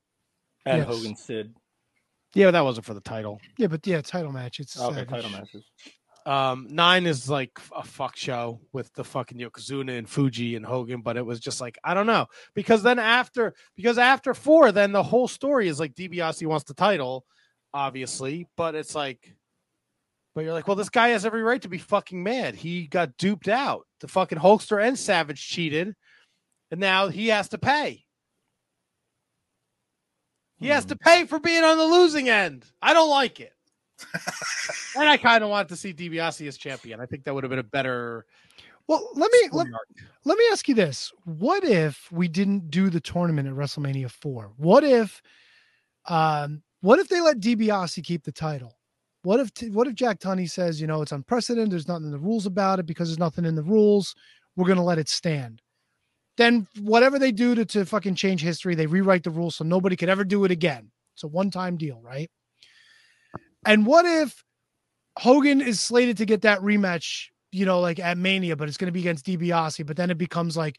And 0.66 0.80
Yes. 0.80 0.88
Hogan 0.88 1.16
Sid. 1.16 1.56
yeah, 2.36 2.48
but 2.48 2.52
that 2.52 2.64
wasn't 2.66 2.86
for 2.86 2.94
the 2.94 3.02
title. 3.02 3.40
Yeah, 3.58 3.68
but 3.68 3.88
yeah, 3.88 4.02
title 4.02 4.32
match. 4.32 4.60
It's 4.60 4.78
Okay, 4.80 4.94
savage. 4.96 5.10
title 5.10 5.30
matches. 5.32 5.66
Um, 6.30 6.68
nine 6.70 7.08
is 7.08 7.28
like 7.28 7.60
a 7.76 7.82
fuck 7.82 8.16
show 8.16 8.60
with 8.72 8.94
the 8.94 9.04
fucking 9.04 9.40
Yokozuna 9.40 9.98
and 9.98 10.08
Fuji 10.08 10.56
and 10.56 10.64
Hogan, 10.64 11.02
but 11.02 11.18
it 11.18 11.26
was 11.26 11.40
just 11.40 11.60
like 11.60 11.80
I 11.84 11.96
don't 11.96 12.06
know 12.06 12.28
because 12.54 12.84
then 12.84 13.00
after 13.00 13.56
because 13.76 13.98
after 13.98 14.36
four, 14.36 14.72
then 14.72 14.92
the 14.92 15.02
whole 15.02 15.28
story 15.28 15.68
is 15.68 15.80
like 15.80 15.96
DiBiase 15.96 16.46
wants 16.46 16.66
the 16.66 16.76
title, 16.76 17.26
obviously, 17.74 18.46
but 18.56 18.76
it's 18.76 18.94
like, 18.94 19.36
but 20.36 20.44
you're 20.44 20.54
like, 20.54 20.68
well, 20.68 20.76
this 20.76 20.90
guy 20.90 21.08
has 21.10 21.26
every 21.26 21.42
right 21.42 21.64
to 21.64 21.68
be 21.68 21.80
fucking 21.80 22.22
mad. 22.22 22.54
He 22.54 22.86
got 22.86 23.18
duped 23.18 23.48
out. 23.48 23.88
The 24.00 24.08
fucking 24.08 24.38
Hulkster 24.38 24.86
and 24.86 25.00
Savage 25.00 25.48
cheated, 25.48 25.96
and 26.70 26.80
now 26.80 27.08
he 27.08 27.30
has 27.30 27.50
to 27.50 27.58
pay. 27.58 28.06
He 30.60 30.68
has 30.68 30.86
to 30.86 30.96
pay 30.96 31.26
for 31.26 31.40
being 31.40 31.64
on 31.64 31.80
the 31.80 31.86
losing 31.86 32.30
end. 32.30 32.66
I 32.84 32.94
don't 32.94 33.10
like 33.10 33.40
it. 33.40 33.54
And 34.96 35.10
I 35.10 35.18
kind 35.18 35.44
of 35.44 35.50
want 35.50 35.70
to 35.70 35.76
see 35.76 35.94
DiBiase 35.94 36.48
as 36.48 36.58
champion. 36.58 37.00
I 37.00 37.06
think 37.06 37.24
that 37.24 37.34
would 37.34 37.44
have 37.44 37.50
been 37.50 37.60
a 37.60 37.64
better. 37.64 38.26
Well, 38.88 39.10
let 39.14 39.32
me 39.32 39.50
let, 39.52 39.68
let 40.26 40.38
me 40.38 40.46
ask 40.52 40.68
you 40.68 40.76
this: 40.76 41.12
What 41.26 41.64
if 41.64 42.12
we 42.12 42.28
didn't 42.28 42.72
do 42.72 42.90
the 42.90 43.00
tournament 43.00 43.48
at 43.48 43.54
WrestleMania 43.54 44.10
four? 44.10 44.52
What 44.58 44.84
if, 44.84 45.22
um, 46.08 46.64
what 46.82 47.00
if 47.00 47.08
they 47.08 47.22
let 47.22 47.40
DiBiase 47.40 48.04
keep 48.04 48.24
the 48.24 48.32
title? 48.32 48.78
What 49.24 49.40
if 49.40 49.52
what 49.74 49.88
if 49.88 49.96
Jack 49.96 50.20
Tunney 50.20 50.50
says, 50.50 50.80
you 50.80 50.88
know, 50.88 51.02
it's 51.02 51.12
unprecedented. 51.12 51.72
There's 51.72 51.88
nothing 51.88 52.06
in 52.06 52.12
the 52.12 52.20
rules 52.20 52.46
about 52.46 52.80
it 52.80 52.86
because 52.86 53.10
there's 53.10 53.20
nothing 53.20 53.46
in 53.46 53.56
the 53.56 53.64
rules. 53.64 54.16
We're 54.56 54.68
gonna 54.68 54.84
let 54.84 55.00
it 55.00 55.10
stand. 55.10 55.62
Then 56.38 56.68
whatever 56.80 57.20
they 57.20 57.34
do 57.34 57.54
to, 57.54 57.66
to 57.66 57.86
fucking 57.86 58.16
change 58.16 58.42
history, 58.42 58.74
they 58.74 58.88
rewrite 58.88 59.24
the 59.24 59.30
rules 59.30 59.58
so 59.58 59.66
nobody 59.66 59.98
could 59.98 60.08
ever 60.08 60.24
do 60.24 60.46
it 60.46 60.52
again. 60.52 60.90
It's 61.14 61.24
a 61.24 61.28
one 61.28 61.52
time 61.52 61.76
deal, 61.76 62.00
right? 62.02 62.32
And 63.66 63.86
what 63.86 64.06
if 64.06 64.44
Hogan 65.18 65.62
is 65.62 65.82
slated 65.82 66.18
to 66.18 66.26
get 66.26 66.42
that 66.42 66.60
rematch, 66.60 67.28
you 67.52 67.66
know, 67.66 67.80
like 67.80 68.00
at 68.00 68.18
Mania, 68.18 68.56
but 68.56 68.68
it's 68.68 68.78
going 68.78 68.88
to 68.88 68.92
be 68.92 69.02
against 69.02 69.26
DiBiase. 69.26 69.86
But 69.86 69.98
then 69.98 70.10
it 70.10 70.18
becomes 70.18 70.56
like, 70.56 70.78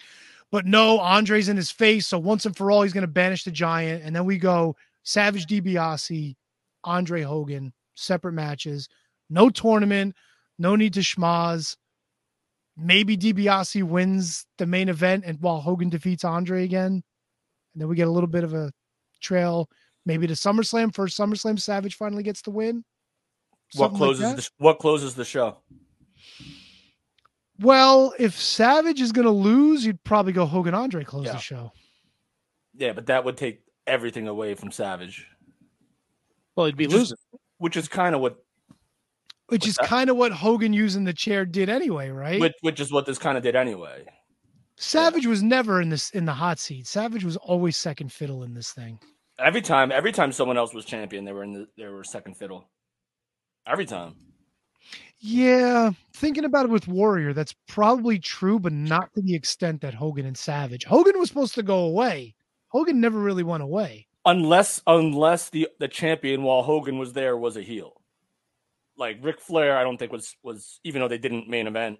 but 0.51 0.67
no, 0.67 0.99
Andre's 0.99 1.49
in 1.49 1.57
his 1.57 1.71
face. 1.71 2.07
So 2.07 2.19
once 2.19 2.47
and 2.47 2.57
for 2.57 2.71
all, 2.71 2.83
he's 2.83 2.93
going 2.93 3.03
to 3.03 3.09
banish 3.09 3.45
the 3.45 3.51
giant. 3.51 4.03
And 4.03 4.15
then 4.15 4.25
we 4.25 4.39
go 4.39 4.77
Savage 5.03 5.47
DiBiase, 5.47 6.35
Andre 6.85 7.23
Hogan, 7.23 7.73
separate 7.95 8.33
matches, 8.33 8.89
no 9.29 9.51
tournament, 9.51 10.15
no 10.59 10.77
need 10.77 10.95
to 10.95 11.01
schmaz. 11.01 11.77
Maybe 12.77 13.17
DiBiase 13.17 13.83
wins 13.83 14.47
the 14.59 14.67
main 14.67 14.89
event 14.89 15.25
and 15.27 15.39
while 15.41 15.61
Hogan 15.61 15.91
defeats 15.91 16.25
Andre 16.25 16.65
again. 16.65 17.03
And 17.73 17.81
then 17.81 17.89
we 17.89 17.97
get 17.97 18.09
a 18.09 18.13
little 18.13 18.29
bit 18.29 18.45
of 18.45 18.55
a 18.55 18.73
trail, 19.21 19.69
maybe 20.07 20.27
to 20.27 20.35
SummerSlam. 20.35 20.95
First 20.95 21.19
SummerSlam, 21.19 21.59
Savage 21.61 21.97
finally 21.97 22.23
gets 22.23 22.43
the 22.43 22.51
win. 22.51 22.85
What 23.75 23.91
Something 23.91 23.93
like 23.93 23.99
closes 23.99 24.21
that. 24.23 24.37
the 24.37 24.43
sh- 24.43 24.51
what 24.59 24.79
closes 24.79 25.15
the 25.15 25.25
show? 25.25 25.59
Well, 27.61 28.15
if 28.19 28.41
Savage 28.41 29.01
is 29.01 29.13
going 29.13 29.27
to 29.27 29.31
lose, 29.33 29.85
you'd 29.85 30.03
probably 30.03 30.33
go 30.33 30.47
Hogan 30.47 30.75
Andre 30.75 31.05
close 31.05 31.27
Yeah. 31.27 31.33
the 31.33 31.39
show. 31.39 31.73
Yeah, 32.75 32.93
but 32.93 33.07
that 33.07 33.25
would 33.25 33.37
take 33.37 33.63
everything 33.87 34.29
away 34.29 34.55
from 34.55 34.71
Savage. 34.71 35.27
Well, 36.57 36.67
he'd 36.67 36.77
be 36.77 36.85
Just- 36.87 36.97
losing. 36.97 37.17
which 37.59 37.77
is 37.77 37.89
kind 37.89 38.15
of 38.15 38.21
what 38.21 38.37
Which 39.49 39.67
is 39.67 39.77
kind 39.79 40.09
of 40.09 40.17
what 40.17 40.31
Hogan 40.33 40.73
using 40.73 41.03
the 41.05 41.13
chair 41.13 41.45
did 41.45 41.69
anyway, 41.69 42.09
right? 42.11 42.41
which, 42.41 42.55
which 42.61 42.81
is 42.81 42.93
what 42.93 43.05
this 43.05 43.19
kind 43.19 43.37
of 43.37 43.43
did 43.43 43.57
anyway. 43.57 44.07
Savage 44.77 45.27
was 45.27 45.43
never 45.43 45.81
in 45.83 45.89
this 45.91 46.11
in 46.11 46.25
the 46.25 46.33
hot 46.33 46.59
seat. 46.59 46.87
Savage 46.87 47.25
was 47.25 47.37
always 47.37 47.77
second 47.77 48.11
fiddle 48.13 48.45
in 48.45 48.55
this 48.55 48.73
thing. 48.73 48.99
Every 49.43 49.63
time, 49.63 49.91
every 49.91 50.13
time 50.13 50.33
someone 50.33 50.59
else 50.59 50.75
was 50.75 50.85
champion, 50.85 51.25
they 51.25 51.33
were 51.33 51.43
in 51.45 51.53
the 51.53 51.69
they 51.77 51.87
were 51.87 52.05
second 52.05 52.37
fiddle. 52.37 52.69
Every 53.67 53.87
time. 53.87 54.15
Yeah, 55.19 55.91
thinking 56.15 56.45
about 56.45 56.65
it 56.67 56.71
with 56.71 56.89
Warrior, 56.89 57.33
that's 57.35 57.55
probably 57.69 58.19
true, 58.19 58.59
but 58.59 58.73
not 58.73 59.13
to 59.15 59.21
the 59.23 59.35
extent 59.35 59.83
that 59.83 59.93
Hogan 59.95 60.27
and 60.27 60.37
Savage. 60.37 60.85
Hogan 60.85 61.19
was 61.19 61.29
supposed 61.29 61.55
to 61.57 61.63
go 61.63 61.81
away. 61.81 62.35
Hogan 62.69 63.01
never 63.01 63.19
really 63.21 63.43
went 63.43 63.63
away. 63.63 64.07
unless 64.25 64.83
unless 64.87 65.51
the 65.51 65.69
the 65.79 65.89
champion 65.89 66.43
while 66.43 66.63
Hogan 66.63 66.99
was 66.99 67.13
there 67.13 67.37
was 67.37 67.57
a 67.57 67.63
heel. 67.63 68.01
Like 68.97 69.19
Ric 69.23 69.41
Flair, 69.41 69.79
I 69.79 69.83
don't 69.83 69.97
think 69.97 70.13
was 70.13 70.37
was 70.43 70.81
even 70.85 71.01
though 71.01 71.09
they 71.09 71.19
didn't 71.19 71.49
main 71.49 71.67
event 71.67 71.99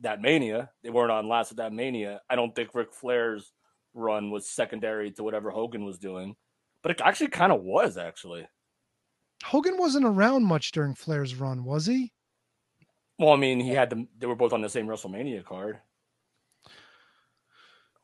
that 0.00 0.20
Mania, 0.20 0.70
they 0.82 0.90
weren't 0.90 1.12
on 1.12 1.28
last 1.28 1.52
at 1.52 1.58
that 1.58 1.72
Mania. 1.72 2.20
I 2.28 2.36
don't 2.36 2.54
think 2.54 2.74
Ric 2.74 2.92
Flair's 2.92 3.52
run 3.94 4.30
was 4.30 4.48
secondary 4.48 5.10
to 5.12 5.22
whatever 5.22 5.50
Hogan 5.50 5.84
was 5.84 5.98
doing, 5.98 6.36
but 6.82 6.90
it 6.92 7.00
actually 7.02 7.28
kind 7.28 7.52
of 7.52 7.62
was 7.62 7.96
actually. 7.96 8.46
Hogan 9.44 9.76
wasn't 9.78 10.04
around 10.06 10.44
much 10.44 10.72
during 10.72 10.94
Flair's 10.94 11.34
run, 11.34 11.64
was 11.64 11.86
he? 11.86 12.12
Well, 13.18 13.32
I 13.32 13.36
mean, 13.36 13.60
he 13.60 13.70
had 13.70 13.90
them. 13.90 14.08
They 14.18 14.26
were 14.26 14.34
both 14.34 14.52
on 14.52 14.60
the 14.62 14.68
same 14.68 14.86
WrestleMania 14.86 15.44
card. 15.44 15.78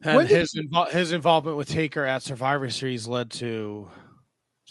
And 0.03 0.17
When 0.17 0.27
did- 0.27 0.39
his 0.41 0.55
invol- 0.55 0.91
his 0.91 1.13
involvement 1.13 1.57
with 1.57 1.69
Taker 1.69 2.05
at 2.05 2.23
Survivor 2.23 2.71
Series 2.71 3.07
led 3.07 3.31
to 3.33 3.91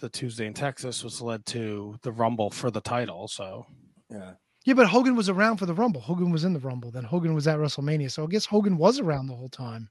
the 0.01 0.09
Tuesday 0.09 0.47
in 0.47 0.53
Texas 0.53 1.03
was 1.03 1.21
led 1.21 1.45
to 1.47 1.97
the 2.03 2.11
Rumble 2.11 2.49
for 2.49 2.71
the 2.71 2.81
title. 2.81 3.27
So 3.27 3.65
Yeah, 4.09 4.33
Yeah, 4.65 4.73
but 4.73 4.87
Hogan 4.87 5.15
was 5.15 5.29
around 5.29 5.57
for 5.57 5.65
the 5.67 5.73
Rumble. 5.73 6.01
Hogan 6.01 6.31
was 6.31 6.45
in 6.45 6.53
the 6.53 6.59
Rumble. 6.59 6.89
Then 6.89 7.03
Hogan 7.03 7.33
was 7.35 7.47
at 7.47 7.59
WrestleMania. 7.59 8.09
So 8.11 8.23
I 8.23 8.27
guess 8.27 8.45
Hogan 8.45 8.77
was 8.77 8.99
around 8.99 9.27
the 9.27 9.35
whole 9.35 9.49
time. 9.49 9.89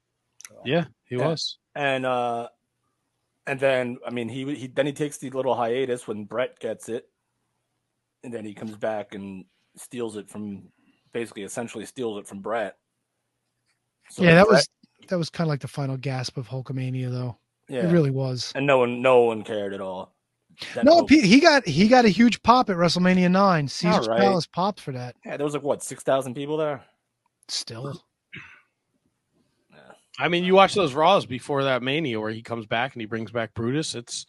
Yeah, 0.65 0.85
he 1.05 1.15
Yeah. 1.15 1.27
was. 1.27 1.57
and 1.75 2.05
uh, 2.05 2.49
and 3.47 3.59
then 3.59 3.97
I 4.05 4.09
mean, 4.11 4.29
he 4.29 4.53
he 4.55 4.67
then 4.67 4.85
he 4.85 4.93
takes 4.93 5.17
the 5.17 5.29
little 5.29 5.55
hiatus 5.55 6.07
when 6.07 6.25
Bret 6.25 6.59
gets 6.59 6.89
it, 6.89 7.05
and 8.23 8.33
then 8.33 8.45
he 8.45 8.53
comes 8.53 8.75
back 8.75 9.13
and 9.15 9.45
steals 9.77 10.15
it 10.17 10.29
from 10.29 10.69
basically 11.13 11.43
essentially 11.43 11.85
steals 11.85 12.19
it 12.19 12.27
from 12.27 12.41
Bret. 12.41 12.75
So 14.09 14.23
yeah, 14.23 14.35
that 14.35 14.47
Bret- 14.47 14.57
was 14.57 14.69
that 15.07 15.17
was 15.17 15.29
kind 15.29 15.47
of 15.47 15.49
like 15.49 15.61
the 15.61 15.67
final 15.67 15.97
gasp 15.97 16.37
of 16.37 16.47
Hulkamania, 16.47 17.09
though. 17.11 17.37
yeah, 17.67 17.87
It 17.87 17.91
really 17.91 18.11
was. 18.11 18.51
and 18.55 18.65
no 18.67 18.79
one 18.79 19.01
no 19.01 19.21
one 19.21 19.43
cared 19.43 19.73
at 19.73 19.81
all. 19.81 20.13
That 20.75 20.83
No, 20.83 21.03
Pete, 21.03 21.23
he 21.23 21.39
got 21.39 21.65
he 21.65 21.87
got 21.87 22.03
a 22.05 22.09
huge 22.09 22.41
pop 22.43 22.69
at 22.69 22.75
WrestleMania 22.75 23.31
nine. 23.31 23.67
Caesar's 23.67 24.07
right. 24.09 24.19
Palace 24.19 24.45
popped 24.45 24.81
for 24.81 24.91
that. 24.91 25.15
yeah, 25.25 25.37
there 25.37 25.45
was 25.45 25.53
like 25.53 25.63
what 25.63 25.81
six 25.81 26.03
thousand 26.03 26.33
people 26.33 26.57
there. 26.57 26.83
Still, 27.47 28.03
I 30.19 30.27
mean, 30.27 30.43
you 30.43 30.53
watch 30.53 30.73
those 30.73 30.93
Raws 30.93 31.25
before 31.25 31.63
that 31.63 31.81
Mania 31.81 32.19
where 32.19 32.29
he 32.29 32.41
comes 32.41 32.65
back 32.65 32.93
and 32.93 33.01
he 33.01 33.05
brings 33.05 33.31
back 33.31 33.53
Brutus. 33.53 33.95
It's 33.95 34.25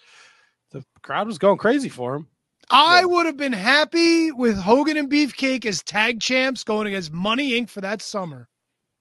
the 0.71 0.85
crowd 1.03 1.27
was 1.27 1.39
going 1.39 1.59
crazy 1.59 1.89
for 1.89 2.15
him. 2.15 2.29
I 2.71 3.05
would 3.05 3.27
have 3.27 3.37
been 3.37 3.53
happy 3.53 4.31
with 4.31 4.57
Hogan 4.57 4.97
and 4.97 5.11
Beefcake 5.11 5.67
as 5.67 5.83
tag 5.83 6.21
champs 6.21 6.63
going 6.63 6.87
against 6.87 7.13
Money 7.13 7.61
Inc. 7.61 7.69
for 7.69 7.81
that 7.81 8.01
summer. 8.01 8.49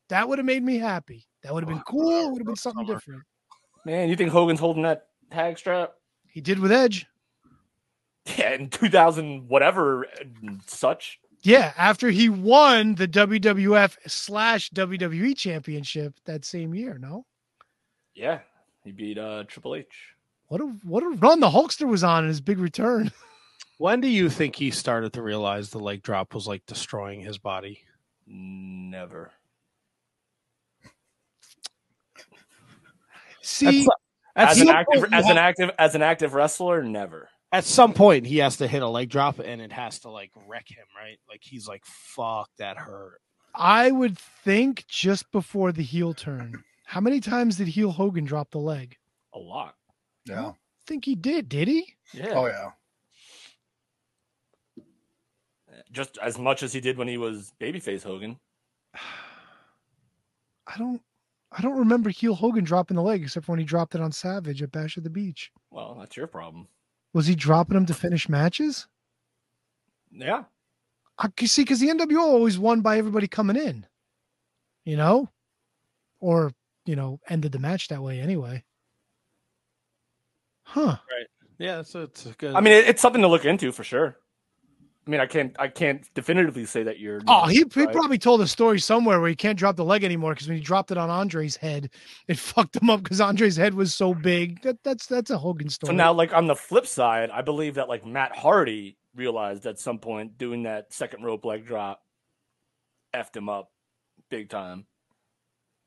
That 0.10 0.28
would 0.28 0.40
have 0.40 0.46
made 0.48 0.64
me 0.64 0.80
happy. 0.80 1.28
That 1.44 1.54
would 1.54 1.64
have 1.64 1.70
been 1.70 1.78
oh, 1.78 1.84
cool. 1.92 2.26
It 2.26 2.32
would 2.32 2.40
have 2.40 2.48
been 2.48 2.56
something 2.56 2.88
Summer. 2.88 2.98
different. 2.98 3.24
Man, 3.86 4.10
you 4.10 4.16
think 4.16 4.32
Hogan's 4.32 4.60
holding 4.60 4.82
that 4.84 5.06
tag 5.30 5.60
strap? 5.60 5.94
He 6.28 6.42
did 6.42 6.58
with 6.58 6.72
Edge. 6.72 7.06
Yeah, 8.38 8.54
in 8.54 8.70
two 8.70 8.90
thousand 8.90 9.48
whatever 9.48 10.04
and 10.20 10.62
such. 10.66 11.20
Yeah, 11.42 11.74
after 11.78 12.10
he 12.10 12.28
won 12.30 12.96
the 12.96 13.08
WWF 13.08 13.98
slash 14.08 14.70
WWE 14.72 15.36
championship 15.38 16.16
that 16.26 16.44
same 16.46 16.74
year. 16.74 16.98
No, 17.00 17.26
Yeah, 18.14 18.40
he 18.84 18.92
beat 18.92 19.18
uh 19.18 19.46
Triple 19.48 19.76
H. 19.76 19.88
what 20.48 20.60
a 20.62 20.66
what 20.84 21.04
a 21.04 21.10
run 21.10 21.40
the 21.40 21.50
Hulkster 21.50 21.88
was 21.88 22.04
on 22.04 22.24
in 22.24 22.30
his 22.30 22.42
big 22.42 22.60
return. 22.60 23.12
When 23.78 24.02
do 24.02 24.10
you 24.10 24.30
think 24.30 24.58
he 24.58 24.72
started 24.72 25.14
to 25.14 25.22
realize 25.22 25.70
the 25.70 25.80
leg 25.80 26.04
drop 26.04 26.34
was 26.34 26.46
like 26.46 26.66
destroying 26.66 27.22
his 27.22 27.38
body? 27.38 27.80
Never. 28.28 29.32
See, 33.42 33.88
At 34.36 34.50
As 34.50 34.60
an 34.60 34.68
active, 34.68 35.06
as 35.14 35.26
an 35.30 35.38
active, 35.38 35.72
as 35.80 35.96
an 35.96 36.02
active 36.02 36.34
wrestler, 36.34 36.84
never. 36.84 37.30
At 37.52 37.64
some 37.66 37.94
point 37.94 38.26
he 38.26 38.38
has 38.38 38.58
to 38.58 38.68
hit 38.68 38.82
a 38.82 38.88
leg 38.88 39.10
drop 39.10 39.40
and 39.40 39.62
it 39.62 39.72
has 39.72 40.00
to 40.00 40.10
like 40.10 40.32
wreck 40.48 40.68
him, 40.70 40.86
right? 40.96 41.18
Like 41.28 41.42
he's 41.44 41.68
like, 41.68 41.84
"Fuck, 41.86 42.50
that 42.58 42.78
hurt." 42.78 43.22
I 43.56 43.92
would 43.92 44.18
think 44.18 44.86
just 44.88 45.32
before 45.32 45.72
the 45.72 45.84
heel 45.84 46.14
turn. 46.14 46.64
How 46.86 47.02
many 47.02 47.20
times 47.20 47.58
did 47.58 47.68
heel 47.68 47.92
Hogan 47.92 48.26
drop 48.26 48.52
the 48.52 48.60
leg? 48.60 48.96
A 49.34 49.40
lot. 49.40 49.76
Yeah. 50.26 50.54
think 50.86 51.06
he 51.06 51.16
did. 51.16 51.50
Did 51.50 51.68
he? 51.68 51.94
Yeah. 52.14 52.34
Oh 52.36 52.48
yeah. 52.48 52.70
Just 55.92 56.18
as 56.22 56.38
much 56.38 56.62
as 56.62 56.74
he 56.74 56.80
did 56.80 56.98
when 56.98 57.08
he 57.08 57.18
was 57.18 57.54
babyface 57.60 58.04
Hogan. 58.04 58.38
I 60.68 60.78
don't. 60.78 61.02
I 61.52 61.64
don't 61.64 61.80
remember 61.80 62.12
heel 62.12 62.36
Hogan 62.36 62.64
dropping 62.64 62.96
the 62.96 63.02
leg 63.02 63.24
except 63.24 63.48
when 63.48 63.58
he 63.58 63.66
dropped 63.66 63.96
it 63.96 64.02
on 64.02 64.12
Savage 64.12 64.62
at 64.62 64.72
Bash 64.72 64.98
at 65.00 65.04
the 65.04 65.10
Beach. 65.10 65.52
Well, 65.72 65.98
that's 66.00 66.16
your 66.16 66.28
problem. 66.28 66.68
Was 67.14 67.28
he 67.28 67.36
dropping 67.36 67.78
him 67.78 67.86
to 67.88 67.94
finish 67.94 68.30
matches? 68.30 68.88
Yeah. 70.12 70.44
I 71.18 71.28
you 71.40 71.48
see 71.48 71.64
because 71.64 71.80
the 71.80 71.90
NWO 71.90 72.20
always 72.20 72.58
won 72.58 72.82
by 72.82 72.98
everybody 72.98 73.28
coming 73.28 73.58
in, 73.58 73.86
you 74.86 74.96
know, 74.96 75.30
or 76.20 76.54
you 76.86 76.96
know 76.96 77.20
ended 77.28 77.52
the 77.52 77.60
match 77.60 77.90
that 77.90 78.02
way 78.02 78.22
anyway. 78.22 78.64
Huh? 80.64 80.98
Right. 81.12 81.28
Yeah, 81.58 81.82
so 81.82 82.04
it's 82.04 82.26
good. 82.38 82.56
I 82.56 82.62
mean, 82.62 82.74
it, 82.74 82.88
it's 82.88 83.02
something 83.02 83.22
to 83.22 83.28
look 83.28 83.44
into 83.44 83.72
for 83.72 83.84
sure. 83.84 84.18
I 85.10 85.12
mean, 85.12 85.22
I 85.22 85.26
can't, 85.26 85.56
I 85.58 85.70
can't 85.70 86.08
definitively 86.14 86.66
say 86.66 86.84
that 86.84 87.00
you're. 87.00 87.20
Oh, 87.28 87.48
he, 87.48 87.66
he 87.74 87.88
probably 87.88 88.20
told 88.20 88.42
a 88.42 88.48
story 88.48 88.80
somewhere 88.80 89.20
where 89.20 89.30
he 89.30 89.36
can't 89.36 89.58
drop 89.58 89.76
the 89.76 89.84
leg 89.84 90.04
anymore 90.04 90.36
because 90.36 90.48
when 90.48 90.56
he 90.56 90.62
dropped 90.62 90.92
it 90.92 91.00
on 91.00 91.10
Andre's 91.10 91.56
head, 91.56 91.90
it 92.28 92.38
fucked 92.38 92.76
him 92.76 92.92
up 92.92 93.02
because 93.02 93.20
Andre's 93.20 93.56
head 93.58 93.74
was 93.74 93.96
so 93.96 94.14
big. 94.14 94.62
That 94.62 94.78
that's 94.84 95.08
that's 95.08 95.32
a 95.32 95.38
Hogan 95.40 95.68
story. 95.68 95.90
So 95.90 95.96
now, 95.96 96.14
like 96.14 96.32
on 96.32 96.46
the 96.46 96.56
flip 96.56 96.86
side, 96.86 97.32
I 97.32 97.42
believe 97.42 97.74
that 97.74 97.90
like 97.90 98.06
Matt 98.06 98.38
Hardy 98.38 99.00
realized 99.16 99.66
at 99.66 99.80
some 99.80 99.98
point 99.98 100.38
doing 100.38 100.62
that 100.64 100.94
second 100.94 101.24
rope 101.24 101.44
leg 101.44 101.66
drop 101.66 102.04
effed 103.16 103.36
him 103.36 103.50
up 103.50 103.72
big 104.30 104.48
time. 104.48 104.86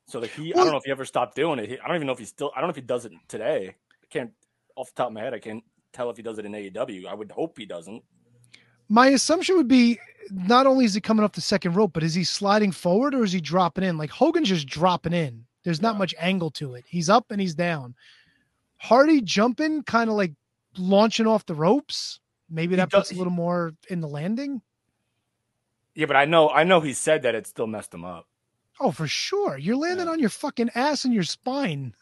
So 0.09 0.19
like 0.19 0.33
he, 0.33 0.53
I 0.53 0.57
don't 0.57 0.73
know 0.73 0.79
if 0.79 0.85
he 0.85 0.91
ever 0.91 1.05
stopped 1.05 1.37
doing 1.37 1.61
it. 1.61 1.69
He, 1.69 1.79
I 1.79 1.87
don't 1.87 1.95
even 1.95 2.09
know 2.09 2.13
if 2.13 2.19
he 2.19 2.25
still. 2.25 2.51
I 2.57 2.61
don't 2.61 2.67
know 2.67 2.73
if 2.73 2.77
he 2.77 2.83
does 2.83 3.05
it 3.05 3.13
today. 3.29 3.77
I 4.03 4.07
can't 4.11 4.33
off 4.75 4.89
the 4.89 4.95
top 4.97 5.07
of 5.11 5.13
my 5.13 5.21
head. 5.21 5.33
I 5.33 5.39
can't 5.39 5.63
tell 5.93 6.11
if 6.11 6.17
he 6.17 6.25
does 6.25 6.41
it 6.41 6.45
in 6.45 6.51
AEW. 6.51 7.07
I 7.07 7.15
would 7.15 7.31
hope 7.31 7.57
he 7.57 7.67
doesn't. 7.67 8.03
My 8.93 9.09
assumption 9.09 9.57
would 9.57 9.69
be 9.69 9.99
not 10.31 10.67
only 10.67 10.85
is 10.85 10.93
he 10.93 11.01
coming 11.01 11.25
off 11.25 11.33
the 11.33 11.41
second 11.41 11.73
rope, 11.77 11.95
but 11.95 12.03
is 12.03 12.13
he 12.13 12.25
sliding 12.25 12.73
forward 12.73 13.15
or 13.15 13.25
is 13.25 13.33
he 13.33 13.41
dropping 13.41 13.85
in? 13.85 13.97
Like 13.97 14.11
Hogan's 14.11 14.51
just 14.51 14.67
dropping 14.67 15.15
in. 15.15 15.47
There's 15.65 15.81
not 15.81 15.97
much 15.97 16.15
angle 16.19 16.51
to 16.53 16.75
it. 16.75 16.85
He's 16.87 17.09
up 17.09 17.31
and 17.31 17.41
he's 17.41 17.55
down. 17.55 17.95
Hardy 18.77 19.23
jumping, 19.23 19.83
kind 19.85 20.11
of 20.11 20.17
like 20.17 20.33
launching 20.77 21.27
off 21.27 21.47
the 21.47 21.55
ropes. 21.55 22.21
Maybe 22.51 22.77
that 22.77 22.91
puts 22.91 23.11
a 23.13 23.15
little 23.15 23.33
more 23.33 23.73
in 23.89 24.03
the 24.03 24.09
landing. 24.09 24.61
Yeah, 25.95 26.05
but 26.05 26.17
I 26.17 26.27
know, 26.27 26.51
I 26.51 26.65
know 26.65 26.81
he 26.81 26.93
said 26.93 27.23
that 27.23 27.35
it 27.35 27.47
still 27.47 27.67
messed 27.67 27.95
him 27.95 28.05
up. 28.05 28.27
Oh, 28.79 28.91
for 28.91 29.07
sure. 29.07 29.57
You're 29.57 29.77
landing 29.77 30.07
Yeah. 30.07 30.13
on 30.13 30.19
your 30.19 30.29
fucking 30.29 30.69
ass 30.75 31.07
and 31.07 31.15
your 31.15 31.23
spine 31.23 31.95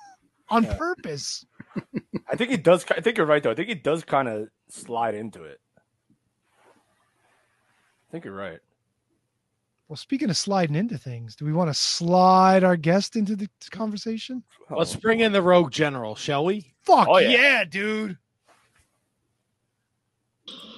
on 0.48 0.64
Yeah. 0.64 0.76
purpose. 0.76 1.44
I 2.30 2.36
think 2.36 2.50
he 2.50 2.56
does. 2.56 2.86
I 2.90 3.02
think 3.02 3.18
you're 3.18 3.26
right 3.26 3.42
though. 3.42 3.50
I 3.50 3.54
think 3.54 3.68
he 3.68 3.74
does 3.74 4.02
kind 4.02 4.28
of 4.28 4.48
slide 4.70 5.14
into 5.14 5.42
it. 5.44 5.60
I 8.08 8.12
think 8.12 8.24
you're 8.24 8.34
right. 8.34 8.58
Well, 9.88 9.96
speaking 9.96 10.28
of 10.30 10.36
sliding 10.36 10.76
into 10.76 10.98
things, 10.98 11.34
do 11.36 11.44
we 11.44 11.52
want 11.52 11.70
to 11.70 11.74
slide 11.74 12.62
our 12.64 12.76
guest 12.76 13.16
into 13.16 13.36
the 13.36 13.48
conversation? 13.70 14.42
Let's 14.70 14.94
bring 14.96 15.20
in 15.20 15.32
the 15.32 15.40
Rogue 15.42 15.70
General, 15.70 16.14
shall 16.14 16.44
we? 16.44 16.72
Fuck 16.82 17.08
Oh, 17.10 17.18
yeah. 17.18 17.28
yeah. 17.30 17.64
dude. 17.64 18.18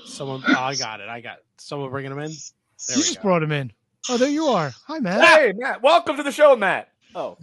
Someone, 0.07 0.43
oh, 0.47 0.55
I 0.59 0.75
got 0.77 1.01
it. 1.01 1.09
I 1.09 1.21
got 1.21 1.39
someone 1.59 1.91
bringing 1.91 2.13
him 2.13 2.19
in. 2.21 2.31
There 2.31 2.97
you 2.97 2.97
we 2.97 3.03
just 3.03 3.17
go. 3.17 3.23
brought 3.23 3.43
him 3.43 3.53
in. 3.53 3.73
Oh, 4.09 4.17
there 4.17 4.29
you 4.31 4.47
are. 4.47 4.73
Hi, 4.87 4.99
man. 5.01 5.21
Hey, 5.21 5.53
Matt. 5.57 5.83
Welcome 5.83 6.17
to 6.17 6.23
the 6.23 6.33
show, 6.33 6.55
Matt. 6.57 6.89
Oh, 7.15 7.37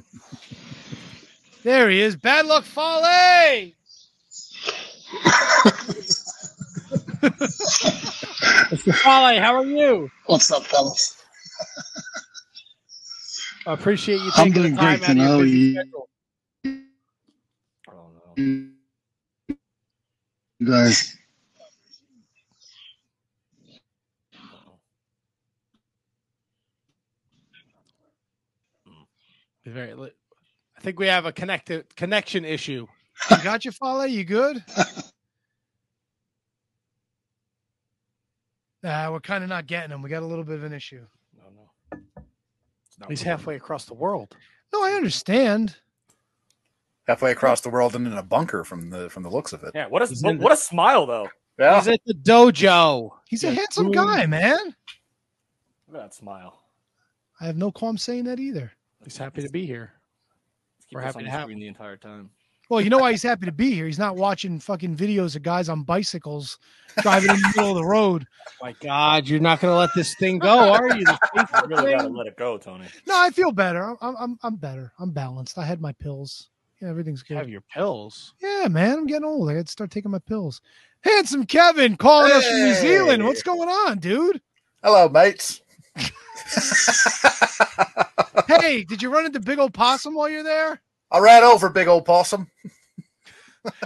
There 1.63 1.89
he 1.89 2.01
is. 2.01 2.15
Bad 2.15 2.45
luck, 2.45 2.63
Fale. 8.65 8.93
Holly, 8.93 9.37
how 9.37 9.55
are 9.55 9.65
you? 9.65 10.09
What's 10.25 10.51
up, 10.51 10.63
fellas? 10.63 11.15
I 13.65 13.73
appreciate 13.73 14.21
you 14.21 14.31
I'm 14.35 14.47
taking 14.47 14.53
doing 14.53 14.71
the 14.73 14.77
time 14.77 14.99
great 14.99 15.03
out 15.03 15.11
of 15.11 15.17
your 15.17 15.29
to 15.29 15.37
know 15.37 15.43
busy 15.43 15.57
you. 15.57 15.73
schedule. 15.73 16.09
I 17.87 17.91
don't 17.91 18.71
you 20.61 20.67
guys. 20.67 21.17
Very. 29.65 29.93
li- 29.93 30.11
I 30.77 30.81
think 30.81 30.99
we 30.99 31.07
have 31.07 31.25
a 31.25 31.31
connected 31.31 31.95
connection 31.95 32.45
issue. 32.45 32.87
You 33.31 33.37
got 33.43 33.65
your 33.65 33.71
Fale? 33.73 34.05
You 34.07 34.23
good? 34.23 34.63
Nah, 38.83 39.11
we're 39.11 39.19
kind 39.19 39.43
of 39.43 39.49
not 39.49 39.67
getting 39.67 39.91
him. 39.91 40.01
We 40.01 40.09
got 40.09 40.23
a 40.23 40.25
little 40.25 40.43
bit 40.43 40.55
of 40.55 40.63
an 40.63 40.73
issue. 40.73 41.05
No, 41.35 41.43
no. 41.55 42.01
It's 42.85 42.99
not 42.99 43.09
He's 43.09 43.19
working. 43.19 43.31
halfway 43.31 43.55
across 43.55 43.85
the 43.85 43.93
world. 43.93 44.35
No, 44.73 44.83
I 44.83 44.91
understand. 44.91 45.75
Halfway 47.07 47.31
across 47.31 47.61
the 47.61 47.69
world 47.69 47.95
and 47.95 48.05
in 48.05 48.13
a 48.13 48.23
bunker 48.23 48.63
from 48.63 48.89
the 48.89 49.09
from 49.09 49.23
the 49.23 49.29
looks 49.29 49.53
of 49.53 49.63
it. 49.63 49.71
Yeah, 49.73 49.87
what 49.87 50.01
a 50.01 50.07
He's 50.07 50.21
what, 50.21 50.37
what 50.39 50.51
a 50.51 50.57
smile 50.57 51.05
though. 51.05 51.29
Yeah. 51.57 51.77
He's 51.79 51.87
at 51.87 52.01
the 52.05 52.13
dojo. 52.13 53.09
He's 53.27 53.43
a 53.43 53.51
handsome 53.51 53.91
guy, 53.91 54.25
man. 54.25 54.75
Look 55.87 55.95
at 55.95 56.01
that 56.01 56.13
smile. 56.13 56.61
I 57.39 57.45
have 57.45 57.57
no 57.57 57.71
qualm 57.71 57.97
saying 57.97 58.25
that 58.25 58.39
either. 58.39 58.71
He's 59.03 59.17
happy 59.17 59.41
to 59.41 59.49
be 59.49 59.65
here. 59.65 59.93
Let's 60.77 60.85
keep 60.87 60.95
We're 60.95 61.01
happy 61.01 61.23
to 61.23 61.29
have 61.29 61.43
screen 61.43 61.59
the 61.59 61.67
entire 61.67 61.97
time. 61.97 62.29
Well, 62.69 62.81
you 62.81 62.89
know 62.89 62.97
why 62.97 63.11
he's 63.11 63.23
happy 63.23 63.45
to 63.45 63.51
be 63.51 63.71
here? 63.71 63.85
He's 63.85 63.99
not 63.99 64.17
watching 64.17 64.59
fucking 64.59 64.97
videos 64.97 65.35
of 65.35 65.41
guys 65.41 65.69
on 65.69 65.83
bicycles 65.83 66.59
driving 67.01 67.29
in 67.29 67.37
the 67.37 67.53
middle 67.55 67.71
of 67.71 67.77
the 67.77 67.85
road. 67.85 68.27
My 68.61 68.73
God, 68.81 69.27
you're 69.27 69.39
not 69.39 69.61
going 69.61 69.71
to 69.73 69.77
let 69.77 69.91
this 69.95 70.15
thing 70.15 70.39
go, 70.39 70.73
are 70.73 70.89
you? 70.89 71.05
You 71.35 71.45
really 71.67 71.91
got 71.91 72.01
to 72.01 72.09
let 72.09 72.27
it 72.27 72.35
go, 72.35 72.57
Tony. 72.57 72.85
No, 73.05 73.15
I 73.17 73.29
feel 73.29 73.51
better. 73.51 73.95
I'm 74.01 74.15
I'm 74.17 74.37
I'm 74.43 74.55
better. 74.55 74.91
I'm 74.99 75.11
balanced. 75.11 75.57
I 75.57 75.65
had 75.65 75.79
my 75.79 75.93
pills. 75.93 76.49
Yeah, 76.81 76.89
everything's 76.89 77.23
good. 77.23 77.35
You 77.35 77.37
Have 77.37 77.49
your 77.49 77.63
pills. 77.73 78.33
Yeah, 78.41 78.67
man, 78.67 78.99
I'm 78.99 79.07
getting 79.07 79.23
old. 79.23 79.49
I 79.49 79.55
got 79.55 79.65
to 79.65 79.71
start 79.71 79.89
taking 79.89 80.11
my 80.11 80.19
pills. 80.19 80.61
Handsome 81.01 81.45
Kevin 81.45 81.95
calling 81.97 82.31
us 82.31 82.45
from 82.47 82.59
New 82.59 82.73
Zealand. 82.75 83.23
What's 83.23 83.43
going 83.43 83.69
on, 83.69 83.99
dude? 83.99 84.41
Hello, 84.83 85.07
mates. 85.09 85.61
Hey, 88.47 88.83
did 88.83 89.01
you 89.01 89.09
run 89.09 89.25
into 89.25 89.39
Big 89.39 89.59
Old 89.59 89.73
Possum 89.73 90.13
while 90.13 90.29
you're 90.29 90.43
there? 90.43 90.81
I 91.11 91.19
ran 91.19 91.43
over 91.43 91.69
big 91.69 91.87
old 91.87 92.05
possum. 92.05 92.49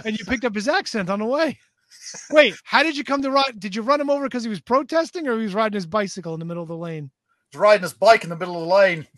And 0.04 0.16
you 0.16 0.24
picked 0.24 0.44
up 0.44 0.54
his 0.54 0.68
accent 0.68 1.10
on 1.10 1.18
the 1.18 1.24
way. 1.24 1.58
Wait, 2.30 2.54
how 2.62 2.84
did 2.84 2.96
you 2.96 3.02
come 3.02 3.20
to 3.22 3.32
ride? 3.32 3.58
Did 3.58 3.74
you 3.74 3.82
run 3.82 4.00
him 4.00 4.10
over 4.10 4.24
because 4.24 4.44
he 4.44 4.48
was 4.48 4.60
protesting 4.60 5.26
or 5.26 5.36
he 5.36 5.42
was 5.42 5.54
riding 5.54 5.74
his 5.74 5.86
bicycle 5.86 6.34
in 6.34 6.38
the 6.38 6.46
middle 6.46 6.62
of 6.62 6.68
the 6.68 6.76
lane? 6.76 7.10
He's 7.50 7.58
riding 7.58 7.82
his 7.82 7.92
bike 7.92 8.22
in 8.22 8.30
the 8.30 8.36
middle 8.36 8.54
of 8.62 8.68
the 8.68 8.74
lane. 8.74 9.08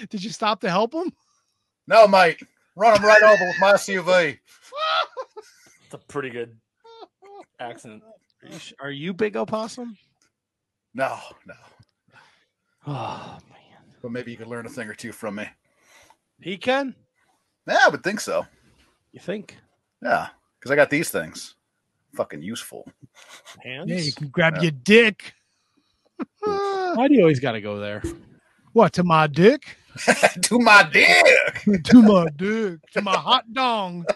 Did 0.10 0.24
you 0.24 0.30
stop 0.30 0.60
to 0.62 0.70
help 0.70 0.94
him? 0.94 1.12
No, 1.86 2.08
mate. 2.08 2.42
Run 2.74 2.96
him 2.96 3.04
right 3.04 3.22
over 3.22 3.44
with 3.44 3.60
my 3.60 3.72
SUV. 3.74 4.38
It's 5.84 5.94
a 5.94 5.98
pretty 5.98 6.30
good 6.30 6.56
accent. 7.60 8.02
Are 8.42 8.48
you, 8.48 8.58
sh- 8.58 8.72
are 8.80 8.90
you 8.90 9.12
big 9.12 9.36
opossum? 9.36 9.96
No, 10.94 11.18
no. 11.46 11.54
Oh 12.86 13.38
man, 13.49 13.49
But 14.02 14.12
maybe 14.12 14.30
you 14.30 14.36
could 14.36 14.46
learn 14.48 14.66
a 14.66 14.68
thing 14.70 14.88
or 14.88 14.94
two 14.94 15.12
from 15.12 15.36
me. 15.36 15.46
he 16.40 16.56
can. 16.56 16.94
Yeah, 17.66 17.78
I 17.84 17.88
would 17.88 18.02
think 18.02 18.20
so. 18.20 18.46
You 19.12 19.20
think? 19.20 19.56
Yeah, 20.02 20.28
because 20.58 20.70
I 20.70 20.76
got 20.76 20.90
these 20.90 21.10
things. 21.10 21.54
Fucking 22.14 22.42
useful. 22.42 22.90
Hands? 23.62 23.88
Yeah, 23.88 23.98
you 23.98 24.12
can 24.12 24.28
grab 24.28 24.56
Yeah. 24.56 24.62
your 24.62 24.70
dick. 24.72 25.34
Why 26.40 27.06
do 27.08 27.14
you 27.14 27.20
always 27.20 27.40
got 27.40 27.52
to 27.52 27.60
go 27.60 27.78
there? 27.78 28.02
what 28.72 28.92
to 28.94 29.04
my 29.04 29.26
dick? 29.26 29.76
to 30.42 30.58
my 30.58 30.88
dick. 30.90 31.62
to 31.84 32.02
my 32.02 32.26
dick. 32.36 32.78
To 32.92 33.02
my 33.02 33.16
hot 33.16 33.44
dong. 33.52 34.06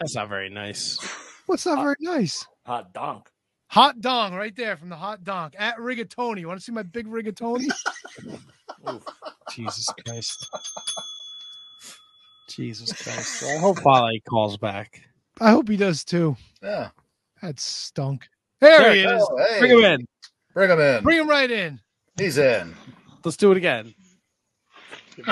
That's 0.00 0.14
not 0.14 0.28
very 0.28 0.50
nice. 0.50 0.98
What's 1.46 1.66
not 1.66 1.82
very 1.82 1.96
nice? 2.00 2.46
Hot 2.66 2.92
donk. 2.92 3.28
Hot 3.70 4.00
dong 4.00 4.34
right 4.34 4.54
there 4.56 4.76
from 4.76 4.88
the 4.88 4.96
hot 4.96 5.22
donk 5.22 5.54
at 5.56 5.76
rigatoni. 5.78 6.40
You 6.40 6.48
want 6.48 6.58
to 6.58 6.64
see 6.64 6.72
my 6.72 6.82
big 6.82 7.06
rigatoni? 7.06 7.68
Oof. 8.90 9.04
Jesus 9.52 9.86
Christ. 10.04 10.48
Jesus 12.48 12.92
Christ. 12.92 13.44
I 13.44 13.58
hope 13.58 13.78
Fale 13.78 14.18
calls 14.28 14.56
back. 14.56 15.02
I 15.40 15.50
hope 15.50 15.68
he 15.68 15.76
does 15.76 16.02
too. 16.04 16.36
Yeah. 16.60 16.88
That 17.42 17.60
stunk. 17.60 18.28
There, 18.58 18.80
There 18.80 18.92
he 18.92 19.00
it 19.02 19.10
is. 19.10 19.28
Oh, 19.30 19.38
hey. 19.38 19.58
Bring 19.60 19.70
him 19.70 19.84
in. 19.84 20.06
Bring 20.52 20.70
him 20.70 20.80
in. 20.80 21.02
Bring 21.04 21.18
him 21.18 21.28
right 21.28 21.50
in. 21.50 21.80
He's 22.18 22.38
in. 22.38 22.74
Let's 23.24 23.36
do 23.36 23.52
it 23.52 23.56
again. 23.56 23.94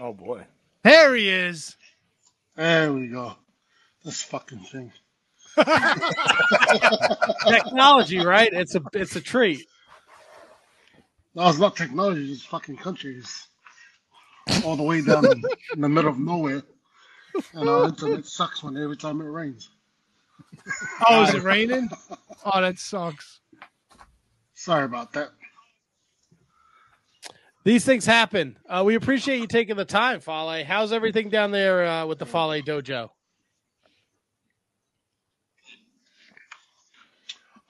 Oh 0.00 0.12
boy. 0.12 0.44
There 0.82 1.14
he 1.14 1.28
is. 1.28 1.76
There 2.56 2.92
we 2.92 3.06
go. 3.06 3.36
This 4.04 4.20
fucking 4.24 4.58
thing. 4.64 4.92
Technology, 7.46 8.24
right? 8.24 8.52
It's 8.52 8.74
a 8.74 8.82
it's 8.92 9.16
a 9.16 9.20
treat. 9.20 9.66
No, 11.34 11.48
it's 11.48 11.58
not 11.58 11.76
technology. 11.76 12.32
It's 12.32 12.44
fucking 12.44 12.76
countries. 12.76 13.48
All 14.64 14.76
the 14.76 14.82
way 14.82 15.02
down 15.02 15.24
in, 15.24 15.42
in 15.74 15.80
the 15.80 15.88
middle 15.88 16.10
of 16.10 16.18
nowhere. 16.18 16.62
And 17.54 17.68
our 17.68 17.86
internet 17.86 18.26
sucks 18.26 18.62
when 18.62 18.76
every 18.76 18.96
time 18.96 19.20
it 19.20 19.24
rains. 19.24 19.70
Oh, 21.08 21.22
is 21.22 21.34
it 21.34 21.42
raining? 21.42 21.88
Oh, 22.44 22.60
that 22.60 22.78
sucks. 22.78 23.40
Sorry 24.54 24.84
about 24.84 25.12
that. 25.14 25.30
These 27.64 27.84
things 27.84 28.04
happen. 28.04 28.58
Uh, 28.68 28.82
we 28.84 28.96
appreciate 28.96 29.38
you 29.38 29.46
taking 29.46 29.76
the 29.76 29.84
time, 29.84 30.20
Fale. 30.20 30.64
How's 30.64 30.92
everything 30.92 31.30
down 31.30 31.52
there 31.52 31.86
uh, 31.86 32.04
with 32.06 32.18
the 32.18 32.26
Fale 32.26 32.60
Dojo? 32.62 33.08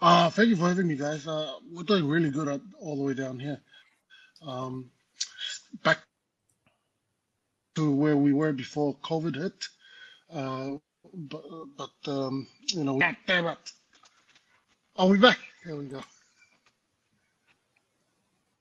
Uh, 0.02 0.28
thank 0.30 0.48
you 0.48 0.56
for 0.56 0.66
having 0.66 0.88
me, 0.88 0.96
guys. 0.96 1.28
Uh, 1.28 1.52
we're 1.70 1.84
doing 1.84 2.08
really 2.08 2.28
good 2.28 2.48
at, 2.48 2.60
all 2.80 2.96
the 2.96 3.02
way 3.04 3.14
down 3.14 3.38
here. 3.38 3.60
Um, 4.44 4.90
back 5.84 5.98
to 7.76 7.94
where 7.94 8.16
we 8.16 8.32
were 8.32 8.52
before 8.52 8.96
COVID 8.96 9.36
hit. 9.36 9.64
Uh, 10.34 10.78
but, 11.14 11.44
but 11.76 12.10
um, 12.10 12.48
you 12.66 12.82
know, 12.82 12.98
God 12.98 13.16
damn 13.28 13.46
it. 13.46 13.58
Oh, 14.96 15.06
we 15.06 15.18
back. 15.18 15.38
There 15.64 15.76
we 15.76 15.84
go. 15.84 16.02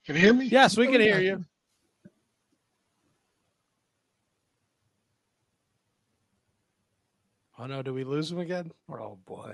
Can 0.06 0.16
you 0.16 0.22
hear 0.22 0.34
me? 0.36 0.46
Yes, 0.46 0.78
we 0.78 0.86
can 0.86 1.02
hear 1.02 1.20
you. 1.20 1.44
Oh 7.58 7.66
no, 7.66 7.82
do 7.82 7.96
we 7.96 8.04
lose 8.04 8.32
him 8.32 8.40
again? 8.40 8.72
Oh 8.92 9.18
boy. 9.26 9.54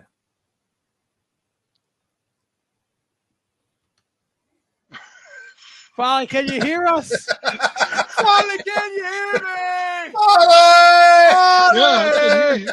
Fale, 5.98 6.28
can 6.28 6.48
you 6.48 6.62
hear 6.62 6.86
us? 6.86 7.10
Fale, 7.42 8.58
can 8.64 8.94
you 8.94 9.04
hear 9.04 9.34
me? 9.34 10.14
Yeah, 11.74 12.12
can 12.14 12.32
hear 12.38 12.56
you. 12.56 12.70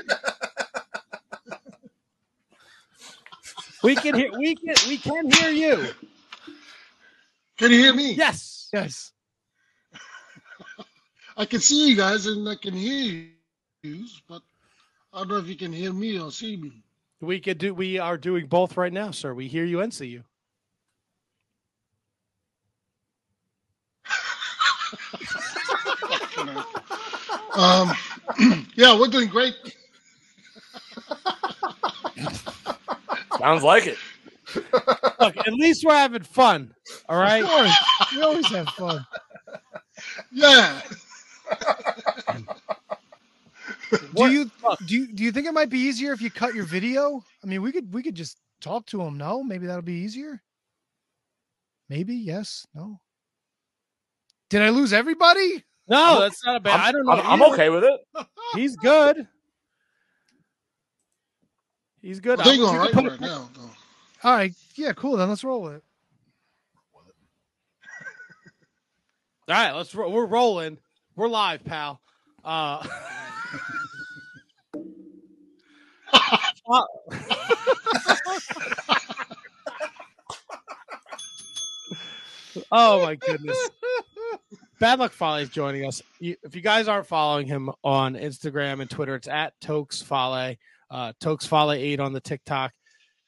We 3.82 3.94
can 3.94 4.14
hear. 4.14 4.30
We 4.36 4.54
can. 4.54 4.74
We 4.86 4.98
can 4.98 5.30
hear 5.30 5.50
you. 5.50 5.88
Can 7.56 7.70
you 7.70 7.78
hear 7.78 7.94
me? 7.94 8.12
Yes. 8.12 8.68
Yes. 8.74 9.12
I 11.38 11.46
can 11.46 11.60
see 11.60 11.88
you 11.88 11.96
guys 11.96 12.26
and 12.26 12.46
I 12.46 12.56
can 12.56 12.74
hear 12.74 13.28
you, 13.82 14.06
but 14.28 14.42
I 15.14 15.20
don't 15.20 15.28
know 15.28 15.36
if 15.38 15.46
you 15.46 15.56
can 15.56 15.72
hear 15.72 15.94
me 15.94 16.20
or 16.20 16.30
see 16.30 16.58
me. 16.58 16.72
We 17.22 17.40
could 17.40 17.56
do. 17.56 17.72
We 17.72 17.98
are 17.98 18.18
doing 18.18 18.48
both 18.48 18.76
right 18.76 18.92
now, 18.92 19.12
sir. 19.12 19.32
We 19.32 19.48
hear 19.48 19.64
you 19.64 19.80
and 19.80 19.94
see 19.94 20.08
you. 20.08 20.24
Um, 27.56 27.92
yeah, 28.74 28.98
we're 28.98 29.08
doing 29.08 29.28
great. 29.28 29.54
Sounds 33.38 33.62
like 33.62 33.86
it. 33.86 33.98
Look, 34.54 35.36
at 35.36 35.52
least 35.52 35.84
we're 35.84 35.94
having 35.94 36.22
fun. 36.22 36.74
All 37.08 37.18
right. 37.18 37.42
Of 37.42 37.48
course. 37.48 37.76
We 38.14 38.22
always 38.22 38.46
have 38.48 38.68
fun. 38.70 39.06
Yeah. 40.32 40.80
Do 44.14 44.30
you 44.30 44.50
do 44.86 44.94
you 44.94 45.12
do 45.12 45.22
you 45.22 45.32
think 45.32 45.46
it 45.46 45.54
might 45.54 45.68
be 45.68 45.78
easier 45.78 46.12
if 46.12 46.20
you 46.20 46.30
cut 46.30 46.54
your 46.54 46.64
video? 46.64 47.22
I 47.42 47.46
mean, 47.46 47.62
we 47.62 47.72
could 47.72 47.92
we 47.92 48.02
could 48.02 48.14
just 48.14 48.38
talk 48.60 48.86
to 48.86 49.00
him. 49.02 49.18
No, 49.18 49.42
maybe 49.42 49.66
that'll 49.66 49.82
be 49.82 49.92
easier. 49.94 50.42
Maybe 51.88 52.14
yes, 52.14 52.66
no. 52.74 53.00
Did 54.50 54.62
I 54.62 54.70
lose 54.70 54.92
everybody? 54.92 55.64
No, 55.86 56.20
that's 56.20 56.42
not 56.46 56.56
a 56.56 56.60
bad. 56.60 56.80
I'm, 56.80 56.86
I 56.86 56.92
don't 56.92 57.04
know. 57.04 57.12
I'm, 57.12 57.42
I'm 57.42 57.52
okay 57.52 57.68
with 57.68 57.84
it. 57.84 58.00
He's 58.54 58.74
good. 58.76 59.28
He's 62.00 62.20
good. 62.20 62.38
We're 62.38 62.44
doing 62.44 62.60
I'm- 62.60 62.68
all 62.68 62.72
we 62.72 62.78
right 62.92 63.10
right 63.10 63.20
now, 63.20 63.50
though. 63.54 63.70
All 64.24 64.34
right, 64.34 64.52
yeah, 64.76 64.92
cool. 64.94 65.18
Then 65.18 65.28
let's 65.28 65.44
roll 65.44 65.60
with 65.62 65.74
it. 65.74 65.84
All 69.48 69.54
right, 69.54 69.72
let's. 69.72 69.94
ro- 69.94 70.08
We're 70.08 70.24
rolling. 70.24 70.78
We're 71.16 71.28
live, 71.28 71.62
pal. 71.64 72.00
Uh, 72.42 72.82
fo- 76.66 76.86
oh 82.72 83.02
my 83.02 83.14
goodness. 83.16 83.58
Bad 84.80 84.98
Luck 84.98 85.12
Fale 85.12 85.36
is 85.36 85.48
joining 85.50 85.86
us. 85.86 86.02
If 86.20 86.54
you 86.54 86.60
guys 86.60 86.88
aren't 86.88 87.06
following 87.06 87.46
him 87.46 87.70
on 87.84 88.14
Instagram 88.14 88.80
and 88.80 88.90
Twitter, 88.90 89.14
it's 89.14 89.28
at 89.28 89.58
Tokes 89.60 90.02
Fale, 90.02 90.56
uh, 90.90 91.12
Tokes 91.20 91.46
Fale 91.46 91.72
8 91.72 92.00
on 92.00 92.12
the 92.12 92.20
TikTok. 92.20 92.72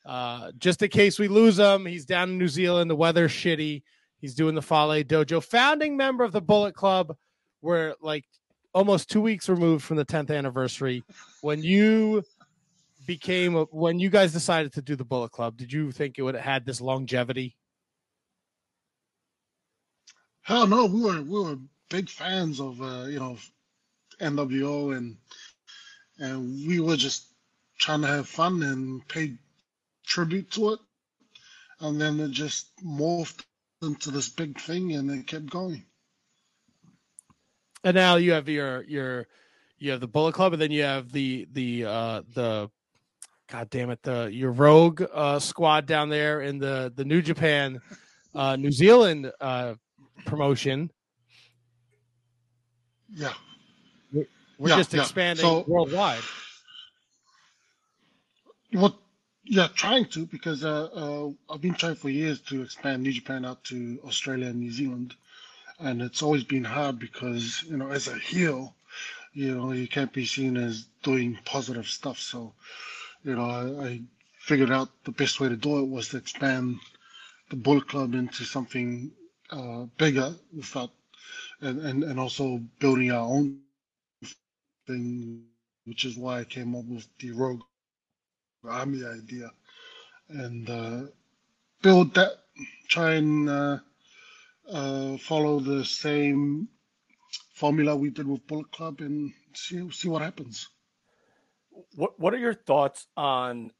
Uh, 0.05 0.51
just 0.59 0.83
in 0.83 0.89
case 0.89 1.19
we 1.19 1.29
lose 1.29 1.59
him, 1.59 1.87
he's 1.87 2.05
down 2.05 2.31
in 2.31 2.39
New 2.39 2.49
Zealand. 2.49 2.91
The 2.91 2.97
weather's 2.97 3.33
shitty. 3.33 3.83
He's 4.21 4.35
doing 4.35 4.55
the 4.55 4.63
Fale 4.63 5.05
Dojo. 5.05 5.43
Founding 5.43 5.97
member 5.97 6.25
of 6.25 6.33
the 6.33 6.41
Bullet 6.41 6.75
Club. 6.75 7.17
We're 7.63 7.95
like 8.01 8.25
almost 8.73 9.11
two 9.11 9.21
weeks 9.21 9.49
removed 9.49 9.85
from 9.85 9.97
the 9.97 10.05
10th 10.05 10.37
anniversary. 10.37 11.03
When 11.43 11.63
you 11.63 12.23
became, 13.07 13.57
a, 13.57 13.65
when 13.65 13.99
you 13.99 14.11
guys 14.11 14.33
decided 14.33 14.73
to 14.75 14.83
do 14.83 14.97
the 14.97 15.05
Bullet 15.05 15.31
Club, 15.31 15.57
did 15.57 15.73
you 15.73 15.93
think 15.93 16.19
it 16.19 16.23
would 16.23 16.35
have 16.35 16.45
had 16.45 16.67
this 16.67 16.81
longevity? 16.81 17.57
Hell 20.47 20.69
no, 20.69 20.87
we 20.87 21.03
were 21.03 21.23
we 21.23 21.41
were 21.41 21.59
big 21.91 22.09
fans 22.09 22.61
of 22.61 22.81
uh, 22.81 23.07
you 23.07 23.19
know 23.19 23.37
NWO 24.21 24.97
and 24.97 25.17
and 26.21 26.69
we 26.69 26.79
were 26.79 26.95
just 26.95 27.27
trying 27.81 28.03
to 28.03 28.07
have 28.07 28.29
fun 28.29 28.63
and 28.63 29.07
pay 29.09 29.33
tribute 30.07 30.53
to 30.53 30.75
it, 30.75 30.79
and 31.81 32.01
then 32.01 32.21
it 32.21 32.31
just 32.31 32.69
morphed 32.81 33.43
into 33.83 34.13
this 34.13 34.29
big 34.29 34.61
thing 34.61 34.93
and 34.93 35.11
it 35.11 35.27
kept 35.27 35.51
going. 35.51 35.85
and 37.83 37.97
now 37.97 38.15
you 38.15 38.31
have 38.31 38.49
your 38.49 38.85
your 38.85 39.27
you 39.79 39.91
have 39.91 40.01
the 40.01 40.07
Bullet 40.07 40.35
Club, 40.35 40.53
and 40.53 40.63
then 40.63 40.71
you 40.71 40.85
have 40.85 41.11
the 41.11 41.49
the 41.55 41.87
uh 41.87 42.23
the 42.35 42.71
God 43.49 43.69
damn 43.71 43.91
it 43.91 44.01
the 44.05 44.31
your 44.33 44.53
Rogue 44.53 45.03
uh, 45.13 45.41
squad 45.41 45.87
down 45.87 46.09
there 46.09 46.41
in 46.41 46.61
the 46.61 46.93
the 46.95 47.05
New 47.05 47.21
Japan, 47.21 47.81
uh, 48.33 48.55
New 48.55 48.71
Zealand 48.71 49.33
uh, 49.41 49.75
promotion. 50.25 50.91
Yeah. 53.09 53.33
We're 54.59 54.71
Yeah, 54.71 54.77
just 54.77 54.95
yeah. 54.95 55.03
expanding 55.03 55.43
So- 55.43 55.65
worldwide. 55.67 56.23
Well, 58.73 58.99
yeah, 59.45 59.69
trying 59.75 60.07
to 60.07 60.27
because 60.27 60.65
uh, 60.65 60.87
uh, 60.87 61.31
I've 61.53 61.61
been 61.61 61.75
trying 61.75 61.95
for 61.95 62.09
years 62.11 62.41
to 62.43 62.63
expand 62.63 63.03
New 63.03 63.13
Japan 63.13 63.45
out 63.45 63.63
to 63.65 64.01
Australia 64.05 64.47
and 64.49 64.59
New 64.61 64.73
Zealand, 64.73 65.15
and 65.79 66.03
it's 66.03 66.23
always 66.23 66.43
been 66.43 66.65
hard 66.65 66.99
because 66.99 67.63
you 67.63 67.77
know 67.77 67.91
as 67.91 68.09
a 68.09 68.19
heel, 68.19 68.75
you 69.33 69.55
know 69.55 69.73
you 69.73 69.87
can't 69.87 70.13
be 70.13 70.27
seen 70.27 70.57
as 70.57 70.87
doing 71.03 71.39
positive 71.45 71.87
stuff. 71.87 72.19
So, 72.19 72.55
you 73.25 73.37
know, 73.37 73.45
I, 73.45 73.87
I 73.87 74.03
figured 74.41 74.73
out 74.73 74.89
the 75.05 75.13
best 75.13 75.39
way 75.39 75.49
to 75.49 75.57
do 75.57 75.79
it 75.79 75.89
was 75.89 76.09
to 76.09 76.17
expand 76.17 76.79
the 77.51 77.57
Bullet 77.57 77.87
Club 77.87 78.15
into 78.15 78.45
something 78.45 79.13
uh, 79.51 79.85
bigger 79.97 80.35
without, 80.55 80.91
and, 81.61 81.81
and 81.81 82.05
and 82.05 82.21
also 82.21 82.61
building 82.79 83.11
our 83.11 83.27
own 83.27 83.61
thing, 84.87 85.45
which 85.85 86.05
is 86.05 86.17
why 86.17 86.41
I 86.41 86.45
came 86.45 86.75
up 86.75 86.85
with 86.85 87.07
the 87.19 87.33
Rogue 87.33 87.63
Army 88.69 89.05
idea, 89.05 89.51
and 90.29 90.69
uh, 90.69 91.03
build 91.83 92.15
that. 92.15 92.33
Try 92.89 93.15
and 93.15 93.49
uh, 93.49 93.79
uh, 94.73 95.17
follow 95.19 95.61
the 95.61 95.85
same 95.85 96.69
formula 97.53 97.95
we 97.95 98.11
did 98.11 98.27
with 98.27 98.47
Bullet 98.47 98.71
Club, 98.73 99.01
and 99.01 99.33
see 99.55 99.91
see 99.91 100.09
what 100.09 100.23
happens. 100.23 100.69
What 101.95 102.19
What 102.19 102.35
are 102.35 102.39
your 102.39 102.55
thoughts 102.55 103.07
on 103.17 103.73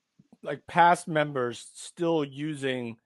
like 0.43 0.67
past 0.67 1.09
members 1.09 1.67
still 1.75 2.25
using 2.25 2.97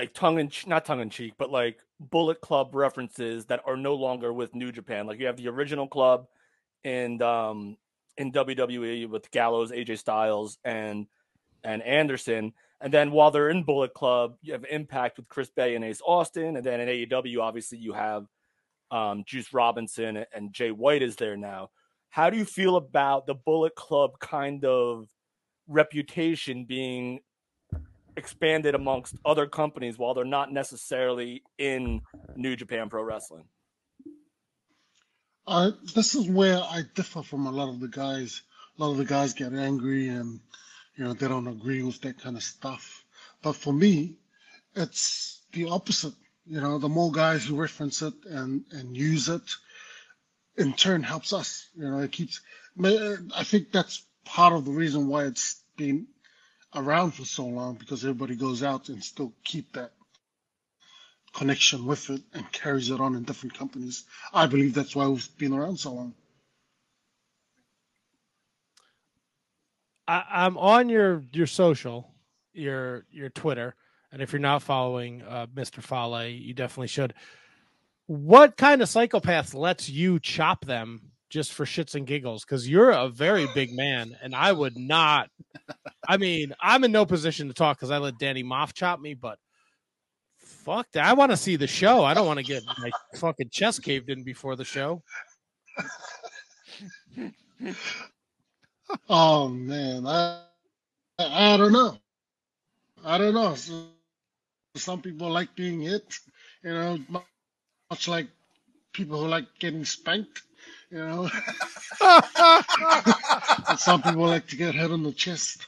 like 0.00 0.14
tongue 0.14 0.38
in 0.38 0.50
not 0.66 0.84
tongue 0.84 1.00
in 1.00 1.10
cheek, 1.10 1.34
but 1.38 1.50
like 1.50 1.78
Bullet 2.00 2.40
Club 2.40 2.74
references 2.74 3.44
that 3.46 3.60
are 3.66 3.76
no 3.76 3.94
longer 3.94 4.32
with 4.32 4.54
New 4.54 4.72
Japan? 4.72 5.06
Like 5.06 5.20
you 5.20 5.26
have 5.26 5.36
the 5.36 5.48
original 5.48 5.86
club 5.86 6.26
and 6.84 7.20
um 7.20 7.76
in 8.16 8.32
WWE 8.32 9.08
with 9.08 9.30
Gallows, 9.30 9.70
AJ 9.72 9.98
Styles, 9.98 10.58
and 10.64 11.06
and 11.64 11.82
Anderson. 11.82 12.54
And 12.80 12.92
then 12.92 13.10
while 13.10 13.30
they're 13.30 13.50
in 13.50 13.62
Bullet 13.62 13.92
Club, 13.92 14.36
you 14.40 14.54
have 14.54 14.64
Impact 14.70 15.18
with 15.18 15.28
Chris 15.28 15.50
Bey 15.50 15.74
and 15.74 15.84
Ace 15.84 16.00
Austin. 16.04 16.56
And 16.56 16.64
then 16.64 16.80
in 16.80 16.88
AEW, 16.88 17.42
obviously, 17.42 17.76
you 17.76 17.92
have 17.92 18.24
um, 18.90 19.22
Juice 19.26 19.52
Robinson 19.52 20.24
and 20.34 20.52
Jay 20.54 20.70
White 20.70 21.02
is 21.02 21.16
there 21.16 21.36
now. 21.36 21.70
How 22.08 22.30
do 22.30 22.38
you 22.38 22.46
feel 22.46 22.76
about 22.76 23.26
the 23.26 23.34
Bullet 23.34 23.74
Club 23.74 24.18
kind 24.18 24.64
of 24.64 25.08
reputation 25.68 26.64
being 26.64 27.20
expanded 28.20 28.74
amongst 28.74 29.16
other 29.24 29.46
companies 29.46 29.98
while 29.98 30.12
they're 30.14 30.24
not 30.24 30.52
necessarily 30.52 31.42
in 31.58 32.02
New 32.36 32.54
Japan 32.54 32.90
Pro 32.90 33.02
Wrestling? 33.02 33.44
Uh, 35.46 35.70
this 35.94 36.14
is 36.14 36.28
where 36.28 36.58
I 36.58 36.82
differ 36.94 37.22
from 37.22 37.46
a 37.46 37.50
lot 37.50 37.70
of 37.70 37.80
the 37.80 37.88
guys. 37.88 38.42
A 38.78 38.82
lot 38.82 38.92
of 38.92 38.98
the 38.98 39.06
guys 39.06 39.32
get 39.32 39.52
angry 39.52 40.08
and 40.08 40.40
you 40.96 41.04
know 41.04 41.14
they 41.14 41.28
don't 41.28 41.48
agree 41.48 41.82
with 41.82 42.00
that 42.02 42.20
kind 42.22 42.36
of 42.36 42.42
stuff. 42.42 43.04
But 43.42 43.56
for 43.56 43.72
me, 43.72 44.18
it's 44.76 45.40
the 45.52 45.68
opposite. 45.70 46.14
You 46.46 46.60
know, 46.60 46.78
the 46.78 46.88
more 46.88 47.10
guys 47.10 47.44
who 47.44 47.56
reference 47.56 48.02
it 48.02 48.14
and 48.26 48.64
and 48.70 48.96
use 48.96 49.28
it, 49.28 49.48
in 50.56 50.74
turn 50.74 51.02
helps 51.02 51.32
us. 51.32 51.68
You 51.74 51.90
know, 51.90 52.00
it 52.00 52.12
keeps. 52.12 52.40
I 52.84 53.44
think 53.44 53.72
that's 53.72 54.04
part 54.24 54.52
of 54.52 54.64
the 54.64 54.72
reason 54.72 55.08
why 55.08 55.24
it's 55.24 55.62
been 55.76 56.06
around 56.74 57.12
for 57.12 57.24
so 57.24 57.46
long 57.46 57.74
because 57.74 58.04
everybody 58.04 58.36
goes 58.36 58.62
out 58.62 58.88
and 58.88 59.02
still 59.02 59.32
keep 59.44 59.72
that 59.72 59.92
connection 61.32 61.86
with 61.86 62.10
it 62.10 62.22
and 62.34 62.50
carries 62.52 62.90
it 62.90 63.00
on 63.00 63.14
in 63.14 63.22
different 63.22 63.56
companies. 63.56 64.04
I 64.32 64.46
believe 64.46 64.74
that's 64.74 64.94
why 64.96 65.06
we've 65.08 65.38
been 65.38 65.52
around 65.52 65.78
so 65.78 65.92
long. 65.92 66.14
I, 70.08 70.24
I'm 70.28 70.58
on 70.58 70.88
your 70.88 71.22
your 71.32 71.46
social, 71.46 72.12
your 72.52 73.04
your 73.10 73.30
Twitter, 73.30 73.76
and 74.10 74.20
if 74.20 74.32
you're 74.32 74.40
not 74.40 74.62
following 74.62 75.22
uh, 75.22 75.46
Mr. 75.54 75.82
Fale, 75.82 76.28
you 76.28 76.52
definitely 76.52 76.88
should. 76.88 77.14
What 78.06 78.56
kind 78.56 78.82
of 78.82 78.88
psychopath 78.88 79.54
lets 79.54 79.88
you 79.88 80.18
chop 80.18 80.64
them 80.64 81.09
just 81.30 81.54
for 81.54 81.64
shits 81.64 81.94
and 81.94 82.06
giggles? 82.06 82.44
Because 82.44 82.68
you're 82.68 82.90
a 82.90 83.08
very 83.08 83.46
big 83.54 83.72
man, 83.72 84.16
and 84.22 84.34
I 84.34 84.52
would 84.52 84.76
not. 84.76 85.30
I 86.08 86.16
mean, 86.16 86.52
I'm 86.60 86.84
in 86.84 86.92
no 86.92 87.06
position 87.06 87.48
to 87.48 87.54
talk 87.54 87.78
because 87.78 87.90
I 87.90 87.98
let 87.98 88.18
Danny 88.18 88.44
Moff 88.44 88.74
chop 88.74 89.00
me, 89.00 89.14
but 89.14 89.38
fuck 90.38 90.90
that. 90.92 91.06
I 91.06 91.14
want 91.14 91.30
to 91.30 91.36
see 91.36 91.56
the 91.56 91.66
show. 91.66 92.04
I 92.04 92.14
don't 92.14 92.26
want 92.26 92.38
to 92.38 92.44
get 92.44 92.64
my 92.66 92.90
fucking 93.16 93.48
chest 93.50 93.82
caved 93.82 94.10
in 94.10 94.22
before 94.24 94.56
the 94.56 94.64
show. 94.64 95.02
Oh 99.08 99.48
man, 99.48 100.06
I 100.06 100.42
I, 101.18 101.56
don't 101.56 101.72
know. 101.72 101.96
I 103.04 103.18
don't 103.18 103.34
know. 103.34 103.54
Some 104.76 105.02
people 105.02 105.30
like 105.30 105.54
being 105.54 105.80
hit, 105.80 106.14
you 106.62 106.72
know, 106.72 106.98
much 107.90 108.08
like 108.08 108.28
people 108.92 109.20
who 109.20 109.28
like 109.28 109.46
getting 109.58 109.84
spanked, 109.84 110.42
you 110.90 110.98
know. 110.98 111.28
and 113.68 113.78
some 113.78 114.02
people 114.02 114.26
like 114.26 114.46
to 114.48 114.56
get 114.56 114.74
hit 114.74 114.90
on 114.90 115.02
the 115.02 115.12
chest. 115.12 115.66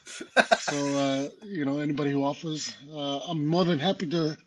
So 0.59 0.75
uh, 0.97 1.29
you 1.45 1.65
know, 1.65 1.79
anybody 1.79 2.11
who 2.11 2.23
offers, 2.23 2.75
uh, 2.93 3.19
I'm 3.19 3.45
more 3.45 3.65
than 3.65 3.79
happy 3.79 4.07
to 4.07 4.37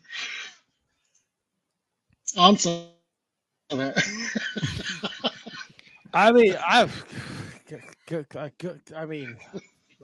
answer 2.39 2.83
that. 3.69 4.01
I 6.13 6.31
mean, 6.31 6.55
I've. 6.67 7.05
I 8.95 9.05
mean, 9.05 9.35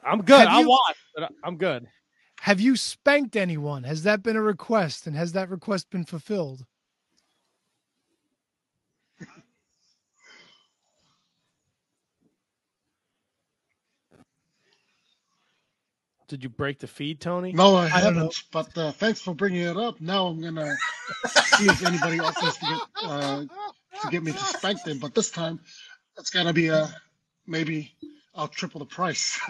I'm 0.03 0.21
good. 0.21 0.39
Have 0.41 0.49
I'll 0.49 0.61
you- 0.61 0.69
watch, 0.69 0.97
but 1.15 1.31
I'm 1.43 1.57
good. 1.57 1.87
Have 2.41 2.59
you 2.59 2.75
spanked 2.75 3.37
anyone? 3.37 3.83
Has 3.85 4.03
that 4.03 4.21
been 4.21 4.35
a 4.35 4.41
request? 4.41 5.07
And 5.07 5.15
has 5.15 5.31
that 5.31 5.49
request 5.49 5.89
been 5.89 6.03
fulfilled? 6.03 6.65
Did 16.33 16.41
you 16.43 16.49
break 16.49 16.79
the 16.79 16.87
feed, 16.87 17.21
Tony? 17.21 17.53
No, 17.53 17.75
I 17.75 17.85
I 17.85 18.01
don't 18.01 18.15
know. 18.15 18.21
haven't. 18.21 18.43
But 18.51 18.75
uh, 18.75 18.91
thanks 18.91 19.21
for 19.21 19.35
bringing 19.35 19.61
it 19.61 19.77
up. 19.77 20.01
Now 20.01 20.25
I'm 20.25 20.41
gonna 20.41 20.75
see 21.27 21.67
if 21.67 21.85
anybody 21.85 22.19
offers 22.19 22.57
to 22.57 22.65
get 22.65 22.81
uh, 23.03 23.41
to 24.01 24.09
get 24.09 24.23
me 24.23 24.31
to 24.31 24.37
spank 24.39 24.81
them. 24.83 24.97
But 24.97 25.13
this 25.13 25.29
time, 25.29 25.59
it's 26.17 26.31
gonna 26.31 26.53
be 26.53 26.71
uh, 26.71 26.87
maybe 27.45 27.93
I'll 28.33 28.47
triple 28.47 28.79
the 28.79 28.87
price. 28.87 29.39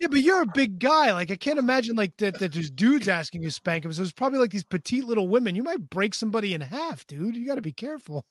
Yeah, 0.00 0.08
but 0.08 0.20
you're 0.22 0.42
a 0.42 0.46
big 0.46 0.78
guy. 0.78 1.12
Like 1.12 1.30
I 1.30 1.36
can't 1.36 1.58
imagine 1.58 1.96
like 1.96 2.16
that 2.18 2.38
that 2.38 2.52
there's 2.52 2.70
dudes 2.70 3.08
asking 3.08 3.42
you 3.42 3.48
to 3.48 3.54
spank 3.54 3.84
him. 3.84 3.92
So 3.92 4.02
it's 4.02 4.12
probably 4.12 4.38
like 4.38 4.50
these 4.52 4.62
petite 4.64 5.04
little 5.04 5.26
women. 5.28 5.56
You 5.56 5.64
might 5.64 5.90
break 5.90 6.14
somebody 6.14 6.54
in 6.54 6.60
half, 6.60 7.06
dude. 7.08 7.34
You 7.36 7.46
got 7.46 7.56
to 7.56 7.62
be 7.62 7.72
careful. 7.72 8.24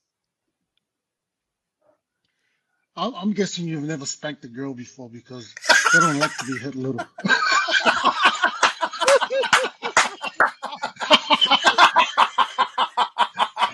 I'm, 2.97 3.13
I'm 3.15 3.33
guessing 3.33 3.67
you've 3.67 3.83
never 3.83 4.05
spanked 4.07 4.45
a 4.45 4.49
girl 4.49 4.73
before 4.73 5.09
because 5.09 5.53
they 5.93 5.99
don't 5.99 6.19
like 6.19 6.35
to 6.39 6.45
be 6.47 6.57
hit 6.59 6.75
little. 6.75 7.01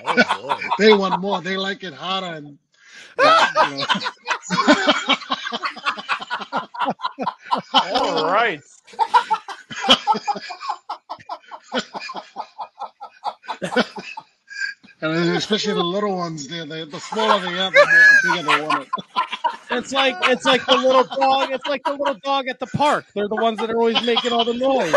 oh, 0.08 0.60
they 0.80 0.94
want 0.94 1.22
more. 1.22 1.42
They 1.42 1.58
like 1.58 1.84
it 1.84 1.94
harder 1.94 2.28
and. 2.38 2.60
you 3.20 3.78
know. 3.78 3.86
All 7.74 8.26
right. 8.26 8.62
And 15.02 15.14
especially 15.38 15.76
the 15.76 15.84
little 15.84 16.18
ones, 16.18 16.48
there, 16.50 16.66
the, 16.66 16.86
the 16.86 17.00
smaller 17.00 17.40
they 17.42 17.60
are, 17.60 17.72
the, 17.72 17.86
more, 17.92 18.06
the 18.10 18.20
bigger 18.24 18.44
they 18.44 18.58
want 18.68 18.84
it. 18.84 18.93
It's 19.78 19.94
like 19.94 20.18
it's 20.24 20.46
like 20.46 20.66
the 20.68 20.78
little 20.78 21.06
dog. 21.06 21.52
It's 21.52 21.68
like 21.68 21.84
the 21.86 21.94
little 21.94 22.16
dog 22.24 22.48
at 22.50 22.60
the 22.60 22.68
park. 22.68 23.06
They're 23.16 23.30
the 23.30 23.38
ones 23.38 23.60
that 23.60 23.72
are 23.72 23.78
always 23.78 24.02
making 24.04 24.34
all 24.34 24.46
the 24.46 24.54
noise. 24.56 24.96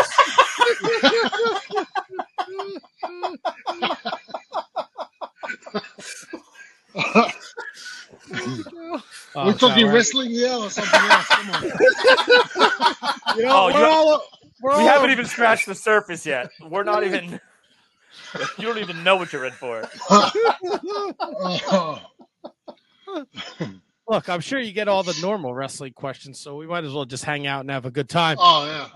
We're 9.35 9.53
Oh, 9.53 9.53
talking 9.53 9.85
John, 9.85 9.93
wrestling, 9.93 10.29
yeah, 10.31 10.57
or 10.57 10.69
something 10.71 11.01
else. 11.01 11.27
Come 11.35 11.51
on. 11.51 11.73
You 13.33 13.43
know, 13.43 13.51
Oh, 13.51 13.71
we're 13.73 13.79
you- 13.79 13.85
all 13.85 14.23
we're 14.61 14.73
We 14.77 14.83
all 14.83 14.87
haven't 14.87 15.11
even 15.11 15.25
scratched 15.25 15.67
the 15.67 15.75
surface 15.75 16.25
yet. 16.25 16.51
We're 16.61 16.83
not 16.83 17.03
even. 17.05 17.39
You 18.57 18.65
don't 18.67 18.79
even 18.79 19.03
know 19.03 19.15
what 19.17 19.33
you're 19.33 19.45
in 19.45 19.53
for. 19.53 19.89
Oh, 21.69 22.01
Look, 24.07 24.29
I'm 24.29 24.39
sure 24.39 24.59
you 24.59 24.71
get 24.71 24.87
all 24.87 25.03
the 25.03 25.17
normal 25.21 25.53
wrestling 25.53 25.93
questions, 25.93 26.39
so 26.39 26.55
we 26.55 26.65
might 26.65 26.85
as 26.85 26.93
well 26.93 27.05
just 27.05 27.25
hang 27.25 27.45
out 27.45 27.61
and 27.61 27.69
have 27.69 27.85
a 27.85 27.91
good 27.91 28.07
time. 28.09 28.37
oh, 28.39 28.89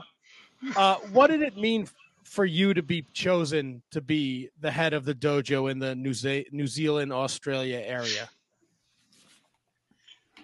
yeah. 0.64 0.72
Uh, 0.76 0.96
what 1.12 1.28
did 1.28 1.42
it 1.42 1.58
mean 1.58 1.88
for 2.24 2.46
you 2.46 2.74
to 2.74 2.82
be 2.82 3.06
chosen 3.14 3.82
to 3.92 4.00
be 4.00 4.50
the 4.62 4.72
head 4.72 4.94
of 4.94 5.04
the 5.04 5.14
dojo 5.14 5.70
in 5.70 5.80
the 5.80 5.96
New, 5.96 6.14
Ze- 6.14 6.46
New 6.52 6.68
Zealand, 6.68 7.12
Australia 7.12 7.82
area? 7.84 8.30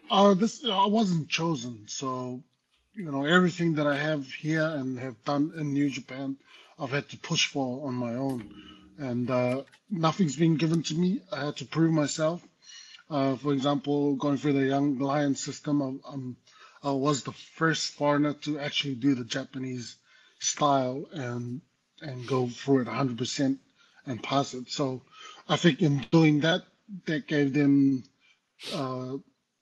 Uh, 0.10 0.34
this 0.34 0.64
I 0.66 0.86
wasn't 0.86 1.28
chosen, 1.30 1.84
so 1.86 2.42
you 2.94 3.12
know 3.12 3.26
everything 3.26 3.76
that 3.76 3.86
I 3.88 3.98
have 3.98 4.26
here 4.32 4.66
and 4.66 4.98
have 4.98 5.22
done 5.26 5.52
in 5.58 5.74
New 5.74 5.90
Japan, 5.90 6.38
I've 6.80 6.92
had 6.92 7.10
to 7.10 7.18
push 7.18 7.48
for 7.48 7.86
on 7.86 7.94
my 7.94 8.14
own, 8.16 8.50
and 8.98 9.30
uh, 9.30 9.64
nothing's 9.90 10.38
been 10.38 10.56
given 10.56 10.82
to 10.84 10.96
me. 10.96 11.20
I 11.32 11.46
had 11.46 11.58
to 11.58 11.66
prove 11.66 11.92
myself. 11.92 12.47
Uh, 13.10 13.36
for 13.38 13.54
example, 13.54 14.16
going 14.16 14.38
through 14.38 14.54
the 14.54 14.66
Young 14.66 15.00
Lion 15.00 15.36
system, 15.36 15.82
I'm, 15.82 16.02
I'm, 16.06 16.38
was 16.84 17.24
the 17.24 17.32
first 17.32 17.94
foreigner 17.94 18.34
to 18.34 18.60
actually 18.60 18.96
do 18.96 19.16
the 19.16 19.26
Japanese 19.26 19.98
style 20.40 21.06
and 21.12 21.62
and 22.02 22.28
go 22.28 22.48
through 22.48 22.82
it 22.82 22.88
100% 22.88 23.58
and 24.06 24.24
pass 24.24 24.54
it. 24.54 24.70
So 24.70 25.02
I 25.50 25.58
think 25.58 25.82
in 25.82 26.06
doing 26.12 26.42
that, 26.42 26.62
that 27.06 27.28
gave 27.28 27.54
them. 27.54 28.04
Uh, 28.74 29.18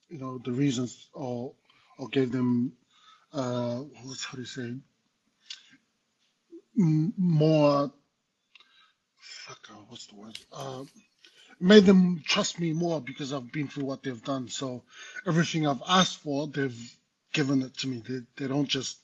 you 0.08 0.18
know 0.18 0.38
the 0.38 0.52
reasons 0.52 1.08
or 1.14 1.52
or 1.98 2.08
gave 2.08 2.32
them 2.32 2.72
uh 3.32 3.76
what's 4.04 4.24
how 4.24 4.34
do 4.34 4.40
you 4.40 4.46
say 4.46 4.74
more 6.76 7.90
fuck 9.18 9.58
uh, 9.70 9.74
what's 9.88 10.06
the 10.06 10.16
word 10.16 10.38
uh 10.52 10.84
made 11.60 11.84
them 11.86 12.22
trust 12.26 12.60
me 12.60 12.72
more 12.72 13.00
because 13.00 13.32
I've 13.32 13.52
been 13.52 13.68
through 13.68 13.84
what 13.84 14.02
they've 14.02 14.24
done. 14.24 14.48
So 14.48 14.82
everything 15.26 15.66
I've 15.66 15.82
asked 15.88 16.18
for 16.18 16.46
they've 16.48 16.96
given 17.32 17.62
it 17.62 17.76
to 17.78 17.88
me. 17.88 18.02
They, 18.08 18.20
they 18.36 18.48
don't 18.48 18.68
just 18.68 18.98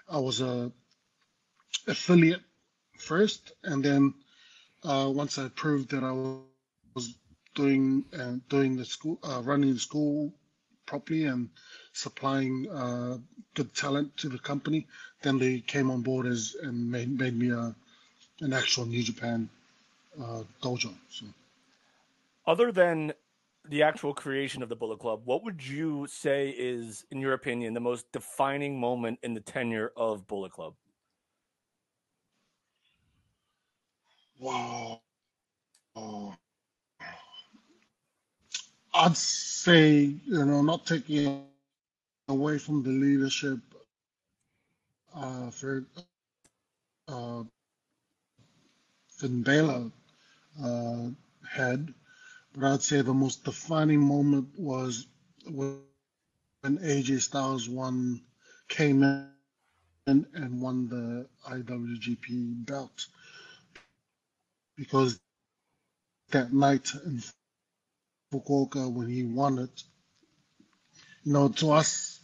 I 0.08 0.18
was 0.18 0.40
a 0.40 0.72
affiliate 1.86 2.42
first, 2.98 3.52
and 3.64 3.84
then 3.84 4.14
uh, 4.84 5.10
once 5.14 5.38
I 5.38 5.48
proved 5.48 5.90
that 5.90 6.04
I 6.04 6.12
was 6.12 6.40
doing 7.54 8.04
and 8.12 8.46
doing 8.48 8.76
the 8.76 8.84
school, 8.84 9.18
uh, 9.22 9.42
running 9.44 9.74
the 9.74 9.80
school 9.80 10.32
properly 10.86 11.24
and 11.24 11.48
supplying 11.92 12.68
uh, 12.70 13.18
good 13.54 13.74
talent 13.74 14.16
to 14.18 14.28
the 14.28 14.38
company, 14.38 14.86
then 15.22 15.38
they 15.38 15.60
came 15.60 15.90
on 15.90 16.02
board 16.02 16.26
as 16.26 16.56
and 16.62 16.90
made 16.90 17.18
made 17.18 17.38
me 17.38 17.50
a 17.50 17.74
an 18.40 18.52
actual 18.52 18.84
New 18.86 19.02
Japan 19.02 19.48
uh, 20.20 20.42
dojo. 20.62 20.92
So. 21.10 21.26
Other 22.46 22.72
than 22.72 23.12
the 23.68 23.82
actual 23.82 24.12
creation 24.12 24.62
of 24.62 24.68
the 24.68 24.76
Bullet 24.76 24.98
Club, 24.98 25.22
what 25.24 25.44
would 25.44 25.66
you 25.66 26.06
say 26.08 26.50
is, 26.50 27.04
in 27.10 27.20
your 27.20 27.32
opinion, 27.32 27.72
the 27.72 27.80
most 27.80 28.10
defining 28.12 28.78
moment 28.78 29.18
in 29.22 29.34
the 29.34 29.40
tenure 29.40 29.92
of 29.96 30.26
Bullet 30.26 30.52
Club? 30.52 30.74
Wow. 34.38 35.00
Oh. 35.96 36.34
I'd 38.94 39.16
say, 39.16 40.14
you 40.24 40.44
know, 40.44 40.62
not 40.62 40.86
taking 40.86 41.46
away 42.28 42.58
from 42.58 42.82
the 42.84 42.90
leadership 42.90 43.58
uh, 45.14 45.50
for 45.50 45.84
uh, 47.08 47.42
Finn 49.08 49.42
Balor 49.42 49.90
uh, 50.62 51.08
had, 51.48 51.92
but 52.54 52.72
I'd 52.72 52.82
say 52.82 53.00
the 53.00 53.12
most 53.12 53.44
defining 53.44 54.00
moment 54.00 54.48
was 54.56 55.06
when 55.46 55.80
AJ 56.64 57.22
Styles 57.22 57.68
won, 57.68 58.20
came 58.68 59.02
in 59.02 60.26
and 60.34 60.60
won 60.60 60.88
the 60.88 61.26
IWGP 61.50 62.64
belt. 62.64 63.06
Because 64.76 65.18
that 66.30 66.52
night 66.52 66.92
in 67.06 67.22
Fukuoka 68.34 68.92
when 68.92 69.08
he 69.08 69.24
won 69.24 69.58
it, 69.58 69.84
you 71.24 71.32
know, 71.32 71.48
to 71.48 71.72
us 71.72 72.20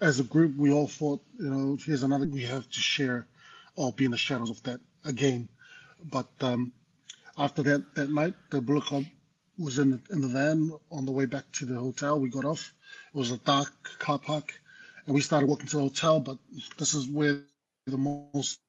as 0.00 0.20
a 0.20 0.24
group, 0.24 0.56
we 0.56 0.72
all 0.72 0.88
thought, 0.88 1.22
you 1.38 1.50
know, 1.50 1.76
here's 1.84 2.02
another 2.02 2.26
we 2.26 2.42
have 2.44 2.68
to 2.70 2.80
share 2.80 3.26
or 3.76 3.92
be 3.92 4.04
in 4.06 4.10
the 4.12 4.16
shadows 4.18 4.50
of 4.50 4.62
that 4.64 4.80
again. 5.04 5.48
But 6.10 6.28
um, 6.40 6.72
after 7.38 7.62
that 7.64 7.94
that 7.94 8.10
night, 8.10 8.34
the 8.50 8.60
Bullet 8.60 8.84
Club 8.84 9.04
was 9.58 9.78
in 9.78 9.90
the, 9.90 10.00
in 10.10 10.22
the 10.22 10.28
van 10.28 10.72
on 10.90 11.06
the 11.06 11.12
way 11.12 11.26
back 11.26 11.50
to 11.52 11.66
the 11.66 11.74
hotel. 11.78 12.18
We 12.20 12.30
got 12.30 12.44
off. 12.44 12.72
It 13.14 13.18
was 13.18 13.30
a 13.30 13.38
dark 13.38 13.72
car 13.98 14.18
park, 14.18 14.58
and 15.06 15.14
we 15.14 15.20
started 15.20 15.48
walking 15.48 15.66
to 15.68 15.76
the 15.76 15.82
hotel. 15.82 16.20
But 16.20 16.38
this 16.78 16.94
is 16.94 17.08
where 17.08 17.42
the 17.86 17.98
most 17.98 18.60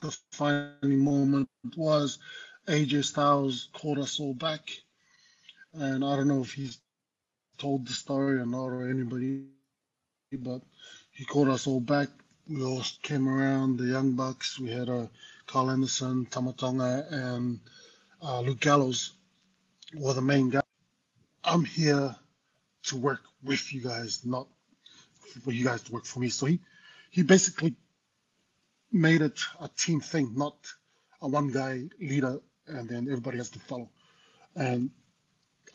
defining 0.00 0.98
moment 0.98 1.48
was. 1.76 2.18
AJ 2.66 3.04
Styles 3.04 3.68
called 3.72 3.98
us 3.98 4.20
all 4.20 4.34
back, 4.34 4.70
and 5.74 6.04
I 6.04 6.16
don't 6.16 6.28
know 6.28 6.42
if 6.42 6.52
he's 6.52 6.78
told 7.58 7.86
the 7.86 7.92
story 7.92 8.38
or 8.38 8.46
not 8.46 8.66
or 8.66 8.88
anybody, 8.88 9.44
but 10.32 10.62
he 11.12 11.24
called 11.24 11.48
us 11.48 11.66
all 11.66 11.80
back. 11.80 12.08
We 12.48 12.62
all 12.62 12.82
came 13.02 13.28
around, 13.28 13.78
the 13.78 13.86
Young 13.86 14.12
Bucks. 14.12 14.58
We 14.58 14.70
had 14.70 14.88
uh, 14.88 15.06
Karl 15.46 15.70
Anderson, 15.70 16.26
Tama 16.26 16.52
Tonga, 16.52 17.06
and 17.10 17.60
uh, 18.22 18.40
Luke 18.40 18.60
Gallows 18.60 19.12
were 19.94 20.12
the 20.12 20.22
main 20.22 20.50
guys. 20.50 20.62
I'm 21.44 21.64
here 21.64 22.14
to 22.84 22.96
work 22.96 23.22
with 23.42 23.72
you 23.72 23.80
guys, 23.80 24.24
not 24.24 24.46
for 25.42 25.52
you 25.52 25.64
guys 25.64 25.82
to 25.82 25.92
work 25.92 26.04
for 26.04 26.20
me. 26.20 26.28
So 26.28 26.46
he, 26.46 26.60
he 27.10 27.22
basically 27.22 27.74
made 28.92 29.22
it 29.22 29.40
a 29.60 29.68
team 29.68 30.00
thing, 30.00 30.32
not 30.36 30.56
a 31.22 31.28
one 31.28 31.48
guy 31.48 31.84
leader 32.00 32.40
and 32.66 32.88
then 32.88 33.06
everybody 33.06 33.38
has 33.38 33.50
to 33.50 33.58
follow. 33.58 33.88
And 34.56 34.90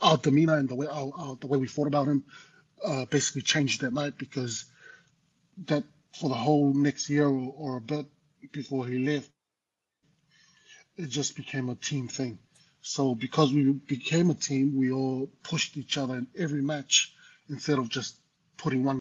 our 0.01 0.17
demeanor 0.17 0.57
and 0.57 0.69
the 0.69 0.75
way 0.75 0.87
our, 0.87 1.11
our, 1.17 1.35
the 1.35 1.47
way 1.47 1.57
we 1.57 1.67
thought 1.67 1.87
about 1.87 2.07
him 2.07 2.23
uh, 2.83 3.05
basically 3.05 3.41
changed 3.41 3.81
that 3.81 3.93
night 3.93 4.17
because 4.17 4.65
that 5.65 5.83
for 6.13 6.29
the 6.29 6.35
whole 6.35 6.73
next 6.73 7.09
year 7.09 7.27
or, 7.27 7.53
or 7.57 7.77
a 7.77 7.81
bit 7.81 8.05
before 8.51 8.87
he 8.87 8.99
left, 8.99 9.29
it 10.97 11.09
just 11.09 11.35
became 11.35 11.69
a 11.69 11.75
team 11.75 12.07
thing. 12.07 12.39
So 12.81 13.13
because 13.15 13.53
we 13.53 13.71
became 13.73 14.29
a 14.29 14.33
team, 14.33 14.77
we 14.77 14.91
all 14.91 15.29
pushed 15.43 15.77
each 15.77 15.97
other 15.97 16.15
in 16.15 16.27
every 16.37 16.61
match 16.61 17.13
instead 17.49 17.77
of 17.77 17.89
just 17.89 18.15
putting 18.57 18.83
one. 18.83 18.99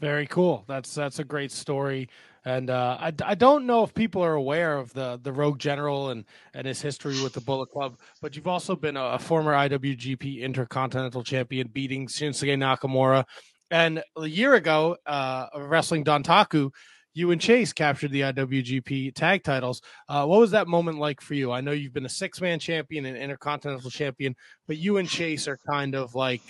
Very 0.00 0.26
cool. 0.26 0.64
That's 0.66 0.94
that's 0.94 1.18
a 1.18 1.24
great 1.24 1.52
story. 1.52 2.08
And 2.44 2.70
uh, 2.70 2.96
I, 2.98 3.12
I 3.24 3.34
don't 3.34 3.66
know 3.66 3.84
if 3.84 3.92
people 3.92 4.24
are 4.24 4.34
aware 4.34 4.78
of 4.78 4.92
the 4.94 5.20
the 5.22 5.32
Rogue 5.32 5.58
General 5.58 6.10
and 6.10 6.24
and 6.54 6.66
his 6.66 6.80
history 6.80 7.22
with 7.22 7.34
the 7.34 7.40
Bullet 7.40 7.70
Club, 7.70 7.98
but 8.22 8.34
you've 8.34 8.48
also 8.48 8.74
been 8.74 8.96
a, 8.96 9.04
a 9.04 9.18
former 9.18 9.52
IWGP 9.52 10.40
Intercontinental 10.40 11.22
Champion, 11.22 11.68
beating 11.68 12.06
Shinsuke 12.06 12.56
Nakamura. 12.56 13.24
And 13.70 14.02
a 14.16 14.26
year 14.26 14.54
ago, 14.54 14.96
uh, 15.06 15.46
wrestling 15.56 16.04
Dontaku, 16.04 16.72
you 17.12 17.30
and 17.30 17.40
Chase 17.40 17.72
captured 17.72 18.10
the 18.10 18.22
IWGP 18.22 19.14
tag 19.14 19.44
titles. 19.44 19.82
Uh, 20.08 20.24
what 20.26 20.40
was 20.40 20.52
that 20.52 20.66
moment 20.66 20.98
like 20.98 21.20
for 21.20 21.34
you? 21.34 21.52
I 21.52 21.60
know 21.60 21.72
you've 21.72 21.92
been 21.92 22.06
a 22.06 22.10
six 22.10 22.40
man 22.40 22.58
champion 22.58 23.04
and 23.04 23.16
intercontinental 23.16 23.90
champion, 23.90 24.34
but 24.66 24.78
you 24.78 24.96
and 24.96 25.08
Chase 25.08 25.46
are 25.46 25.58
kind 25.70 25.94
of 25.94 26.14
like 26.14 26.42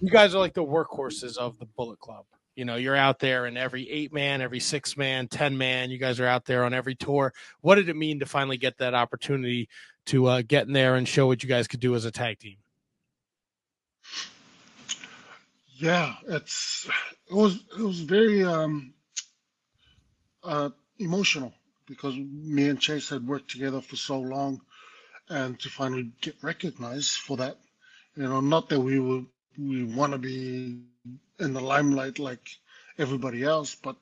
you 0.00 0.10
guys 0.10 0.34
are 0.34 0.40
like 0.40 0.54
the 0.54 0.64
workhorses 0.64 1.36
of 1.36 1.58
the 1.58 1.66
Bullet 1.66 1.98
Club. 2.00 2.24
You 2.56 2.64
know, 2.64 2.76
you're 2.76 2.96
out 2.96 3.18
there 3.18 3.46
in 3.46 3.56
every 3.56 3.90
eight 3.90 4.12
man, 4.12 4.40
every 4.40 4.60
six 4.60 4.96
man, 4.96 5.26
10 5.28 5.58
man. 5.58 5.90
You 5.90 5.98
guys 5.98 6.20
are 6.20 6.26
out 6.26 6.44
there 6.44 6.64
on 6.64 6.72
every 6.72 6.94
tour. 6.94 7.32
What 7.60 7.76
did 7.76 7.88
it 7.88 7.96
mean 7.96 8.20
to 8.20 8.26
finally 8.26 8.56
get 8.56 8.78
that 8.78 8.94
opportunity 8.94 9.68
to 10.06 10.26
uh, 10.26 10.42
get 10.46 10.66
in 10.66 10.72
there 10.72 10.94
and 10.94 11.08
show 11.08 11.26
what 11.26 11.42
you 11.42 11.48
guys 11.48 11.66
could 11.66 11.80
do 11.80 11.94
as 11.94 12.04
a 12.04 12.10
tag 12.10 12.38
team? 12.38 12.56
Yeah, 15.76 16.14
it's 16.28 16.88
it 17.28 17.34
was 17.34 17.56
it 17.76 17.82
was 17.82 18.00
very 18.00 18.44
um, 18.44 18.94
uh, 20.44 20.70
emotional 20.98 21.52
because 21.86 22.14
me 22.16 22.68
and 22.68 22.80
Chase 22.80 23.08
had 23.08 23.26
worked 23.26 23.50
together 23.50 23.80
for 23.80 23.96
so 23.96 24.20
long, 24.20 24.60
and 25.28 25.58
to 25.60 25.68
finally 25.68 26.12
get 26.20 26.36
recognized 26.42 27.16
for 27.16 27.36
that, 27.38 27.58
you 28.14 28.22
know, 28.22 28.40
not 28.40 28.68
that 28.68 28.80
we 28.80 29.00
would 29.00 29.26
we 29.58 29.84
want 29.84 30.12
to 30.12 30.18
be 30.18 30.80
in 31.38 31.52
the 31.52 31.60
limelight 31.60 32.18
like 32.18 32.48
everybody 32.98 33.42
else, 33.42 33.74
but 33.74 33.96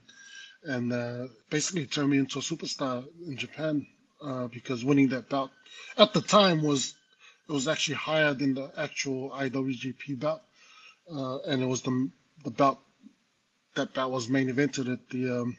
and 0.65 0.93
uh, 0.93 1.27
basically 1.51 1.87
turned 1.87 2.11
me 2.11 2.19
into 2.19 2.39
a 2.39 2.43
superstar 2.43 3.05
in 3.27 3.37
Japan 3.37 3.87
uh, 4.23 4.47
because 4.49 4.85
winning 4.85 5.09
that 5.09 5.29
bout 5.29 5.51
at 5.99 6.13
the 6.13 6.21
time 6.23 6.63
was 6.63 6.95
it 7.49 7.53
was 7.53 7.69
actually 7.69 7.97
higher 7.97 8.35
than 8.35 8.55
the 8.55 8.71
actual 8.77 9.31
IWGP 9.31 10.19
bout, 10.21 10.43
uh, 11.13 11.39
and 11.41 11.63
it 11.63 11.67
was 11.67 11.83
the 11.83 12.11
the 12.45 12.51
bout 12.51 12.79
that 13.75 13.95
bout 13.95 14.11
was 14.11 14.29
main 14.29 14.49
evented 14.49 14.93
at 14.93 15.09
the 15.11 15.41
um, 15.43 15.57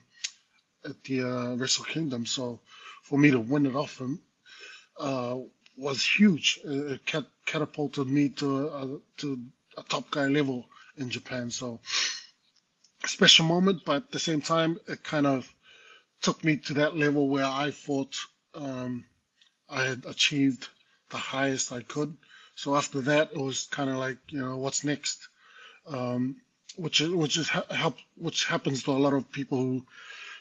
at 0.85 1.03
the 1.03 1.21
uh, 1.23 1.55
Wrestle 1.55 1.85
Kingdom. 1.85 2.25
So 2.25 2.59
for 3.03 3.19
me 3.19 3.31
to 3.31 3.39
win 3.39 3.65
it 3.65 3.75
off 3.75 3.99
him 3.99 4.21
uh, 4.99 5.37
was 5.77 6.03
huge. 6.05 6.59
It 6.63 7.01
catapulted 7.45 8.07
me 8.07 8.29
to 8.29 8.67
a, 8.67 8.99
to 9.17 9.39
a 9.77 9.83
top 9.83 10.09
guy 10.11 10.27
level 10.27 10.65
in 10.97 11.09
Japan. 11.09 11.49
So 11.51 11.79
special 13.07 13.45
moment, 13.45 13.83
but 13.85 13.97
at 13.97 14.11
the 14.11 14.19
same 14.19 14.41
time, 14.41 14.79
it 14.87 15.03
kind 15.03 15.27
of 15.27 15.51
took 16.21 16.43
me 16.43 16.57
to 16.57 16.73
that 16.75 16.97
level 16.97 17.29
where 17.29 17.45
I 17.45 17.71
thought 17.71 18.15
um, 18.55 19.05
I 19.69 19.83
had 19.83 20.05
achieved 20.05 20.67
the 21.09 21.17
highest 21.17 21.71
I 21.71 21.81
could. 21.81 22.15
So 22.55 22.75
after 22.75 23.01
that, 23.01 23.31
it 23.33 23.37
was 23.39 23.67
kind 23.71 23.89
of 23.89 23.97
like, 23.97 24.17
you 24.29 24.39
know, 24.39 24.57
what's 24.57 24.83
next? 24.83 25.27
Um, 25.87 26.37
which 26.77 27.01
is, 27.01 27.09
which 27.09 27.37
is 27.37 27.49
help, 27.49 27.97
which 28.15 28.45
happens 28.45 28.83
to 28.83 28.91
a 28.91 28.93
lot 28.93 29.13
of 29.13 29.31
people 29.31 29.57
who, 29.57 29.85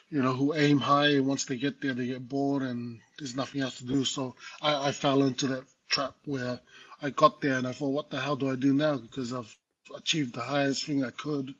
you 0.09 0.21
know, 0.21 0.33
who 0.33 0.53
aim 0.55 0.79
high 0.79 1.09
and 1.15 1.27
once 1.27 1.45
they 1.45 1.57
get 1.57 1.81
there, 1.81 1.93
they 1.93 2.07
get 2.07 2.27
bored 2.27 2.63
and 2.63 2.99
there's 3.19 3.35
nothing 3.35 3.61
else 3.61 3.77
to 3.79 3.85
do. 3.85 4.05
So 4.05 4.35
I, 4.61 4.89
I 4.89 4.91
fell 4.91 5.23
into 5.23 5.47
that 5.47 5.63
trap 5.89 6.15
where 6.25 6.59
I 7.01 7.09
got 7.09 7.41
there 7.41 7.57
and 7.57 7.67
I 7.67 7.73
thought, 7.73 7.89
what 7.89 8.09
the 8.09 8.21
hell 8.21 8.35
do 8.35 8.49
I 8.51 8.55
do 8.55 8.73
now? 8.73 8.97
Because 8.97 9.33
I've 9.33 9.55
achieved 9.95 10.33
the 10.35 10.41
highest 10.41 10.85
thing 10.85 11.03
I 11.03 11.11
could. 11.11 11.53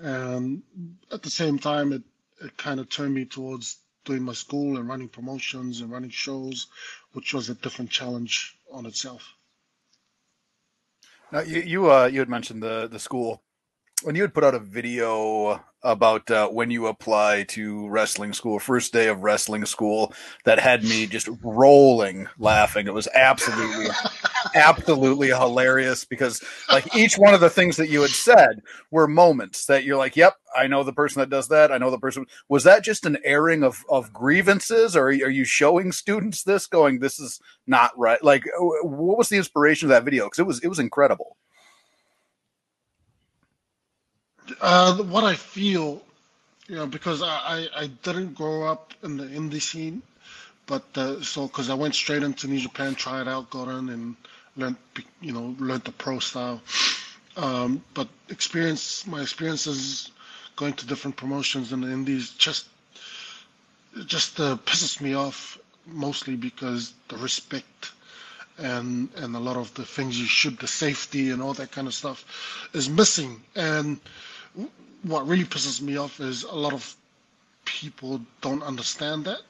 And 0.00 0.62
at 1.12 1.22
the 1.22 1.30
same 1.30 1.58
time, 1.58 1.92
it, 1.92 2.02
it 2.42 2.56
kind 2.56 2.80
of 2.80 2.88
turned 2.88 3.14
me 3.14 3.24
towards 3.24 3.78
doing 4.04 4.22
my 4.22 4.32
school 4.32 4.76
and 4.76 4.88
running 4.88 5.08
promotions 5.08 5.80
and 5.80 5.90
running 5.90 6.10
shows, 6.10 6.66
which 7.12 7.32
was 7.32 7.48
a 7.48 7.54
different 7.54 7.90
challenge 7.90 8.56
on 8.72 8.86
itself. 8.86 9.34
Now 11.32 11.40
you 11.40 11.60
you 11.60 11.90
uh 11.90 12.06
you 12.06 12.20
had 12.20 12.28
mentioned 12.28 12.62
the 12.62 12.86
the 12.86 12.98
school 12.98 13.42
when 14.04 14.14
you 14.14 14.22
had 14.22 14.34
put 14.34 14.44
out 14.44 14.54
a 14.54 14.58
video 14.58 15.64
about 15.82 16.30
uh, 16.30 16.48
when 16.48 16.70
you 16.70 16.86
apply 16.86 17.44
to 17.44 17.88
wrestling 17.88 18.32
school, 18.32 18.58
first 18.58 18.92
day 18.92 19.08
of 19.08 19.22
wrestling 19.22 19.64
school, 19.64 20.12
that 20.44 20.58
had 20.58 20.82
me 20.84 21.06
just 21.06 21.28
rolling 21.42 22.28
laughing. 22.38 22.86
It 22.86 22.94
was 22.94 23.08
absolutely, 23.14 23.86
absolutely 24.54 25.28
hilarious 25.28 26.04
because, 26.04 26.42
like, 26.68 26.94
each 26.96 27.16
one 27.16 27.34
of 27.34 27.40
the 27.40 27.50
things 27.50 27.76
that 27.76 27.88
you 27.88 28.02
had 28.02 28.10
said 28.10 28.62
were 28.90 29.06
moments 29.06 29.66
that 29.66 29.84
you're 29.84 29.96
like, 29.96 30.16
"Yep, 30.16 30.36
I 30.56 30.66
know 30.66 30.82
the 30.82 30.92
person 30.92 31.20
that 31.20 31.30
does 31.30 31.48
that. 31.48 31.72
I 31.72 31.78
know 31.78 31.90
the 31.90 31.98
person." 31.98 32.26
Was 32.48 32.64
that 32.64 32.84
just 32.84 33.06
an 33.06 33.18
airing 33.24 33.62
of 33.62 33.84
of 33.88 34.12
grievances, 34.12 34.96
or 34.96 35.06
are 35.06 35.12
you 35.12 35.44
showing 35.44 35.92
students 35.92 36.42
this, 36.42 36.66
going, 36.66 36.98
"This 36.98 37.18
is 37.20 37.40
not 37.66 37.96
right"? 37.98 38.22
Like, 38.22 38.44
what 38.82 39.18
was 39.18 39.28
the 39.28 39.36
inspiration 39.36 39.86
of 39.86 39.90
that 39.90 40.04
video? 40.04 40.24
Because 40.24 40.38
it 40.38 40.46
was 40.46 40.60
it 40.60 40.68
was 40.68 40.78
incredible. 40.78 41.36
Uh, 44.60 44.96
what 45.04 45.24
I 45.24 45.34
feel, 45.34 46.02
you 46.68 46.76
know, 46.76 46.86
because 46.86 47.22
I, 47.22 47.66
I, 47.74 47.86
didn't 48.02 48.34
grow 48.34 48.64
up 48.64 48.92
in 49.02 49.16
the 49.16 49.24
indie 49.24 49.60
scene, 49.60 50.02
but 50.66 50.84
uh, 50.96 51.22
so 51.22 51.46
because 51.46 51.70
I 51.70 51.74
went 51.74 51.94
straight 51.94 52.22
into 52.22 52.46
New 52.46 52.60
Japan, 52.60 52.94
tried 52.94 53.26
out, 53.26 53.48
got 53.50 53.68
in, 53.68 53.88
and 53.88 54.16
learned, 54.56 54.76
you 55.20 55.32
know, 55.32 55.54
learned 55.58 55.84
the 55.84 55.92
pro 55.92 56.18
style. 56.18 56.60
Um, 57.36 57.82
but 57.94 58.08
experience, 58.28 59.06
my 59.06 59.20
experiences 59.22 60.10
going 60.56 60.72
to 60.74 60.86
different 60.86 61.16
promotions 61.16 61.72
in 61.72 61.80
the 61.80 61.90
indies 61.90 62.30
just 62.30 62.66
just 64.06 64.40
uh, 64.40 64.56
pisses 64.64 65.00
me 65.00 65.14
off 65.14 65.58
mostly 65.86 66.36
because 66.36 66.94
the 67.08 67.16
respect 67.16 67.92
and 68.58 69.08
and 69.16 69.34
a 69.34 69.38
lot 69.38 69.56
of 69.56 69.72
the 69.74 69.84
things 69.84 70.18
you 70.18 70.26
should 70.26 70.58
the 70.58 70.66
safety 70.66 71.30
and 71.30 71.42
all 71.42 71.52
that 71.54 71.70
kind 71.72 71.86
of 71.86 71.94
stuff 71.94 72.24
is 72.72 72.88
missing 72.88 73.40
and 73.56 74.00
what 75.02 75.26
really 75.26 75.44
pisses 75.44 75.80
me 75.80 75.96
off 75.96 76.20
is 76.20 76.44
a 76.44 76.54
lot 76.54 76.72
of 76.72 76.94
people 77.64 78.20
don't 78.40 78.62
understand 78.62 79.24
that. 79.24 79.40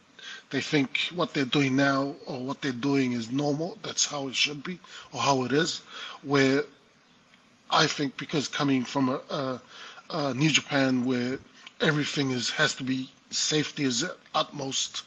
They 0.51 0.61
think 0.61 1.09
what 1.15 1.35
they're 1.35 1.45
doing 1.45 1.77
now 1.77 2.15
or 2.27 2.39
what 2.39 2.63
they're 2.63 2.73
doing 2.73 3.13
is 3.13 3.31
normal. 3.31 3.79
That's 3.83 4.07
how 4.07 4.29
it 4.29 4.35
should 4.37 4.63
be 4.63 4.79
or 5.13 5.21
how 5.21 5.45
it 5.45 5.53
is. 5.53 5.81
Where 6.23 6.65
I 7.71 7.87
think 7.87 8.17
because 8.17 8.47
coming 8.49 8.85
from 8.85 9.09
a, 9.09 9.21
a, 9.31 9.61
a 10.11 10.35
New 10.35 10.51
Japan 10.51 11.05
where 11.05 11.39
everything 11.81 12.31
is 12.31 12.51
has 12.51 12.75
to 12.77 12.85
be 12.85 13.11
safety 13.31 13.85
is 13.85 14.05
utmost 14.35 15.03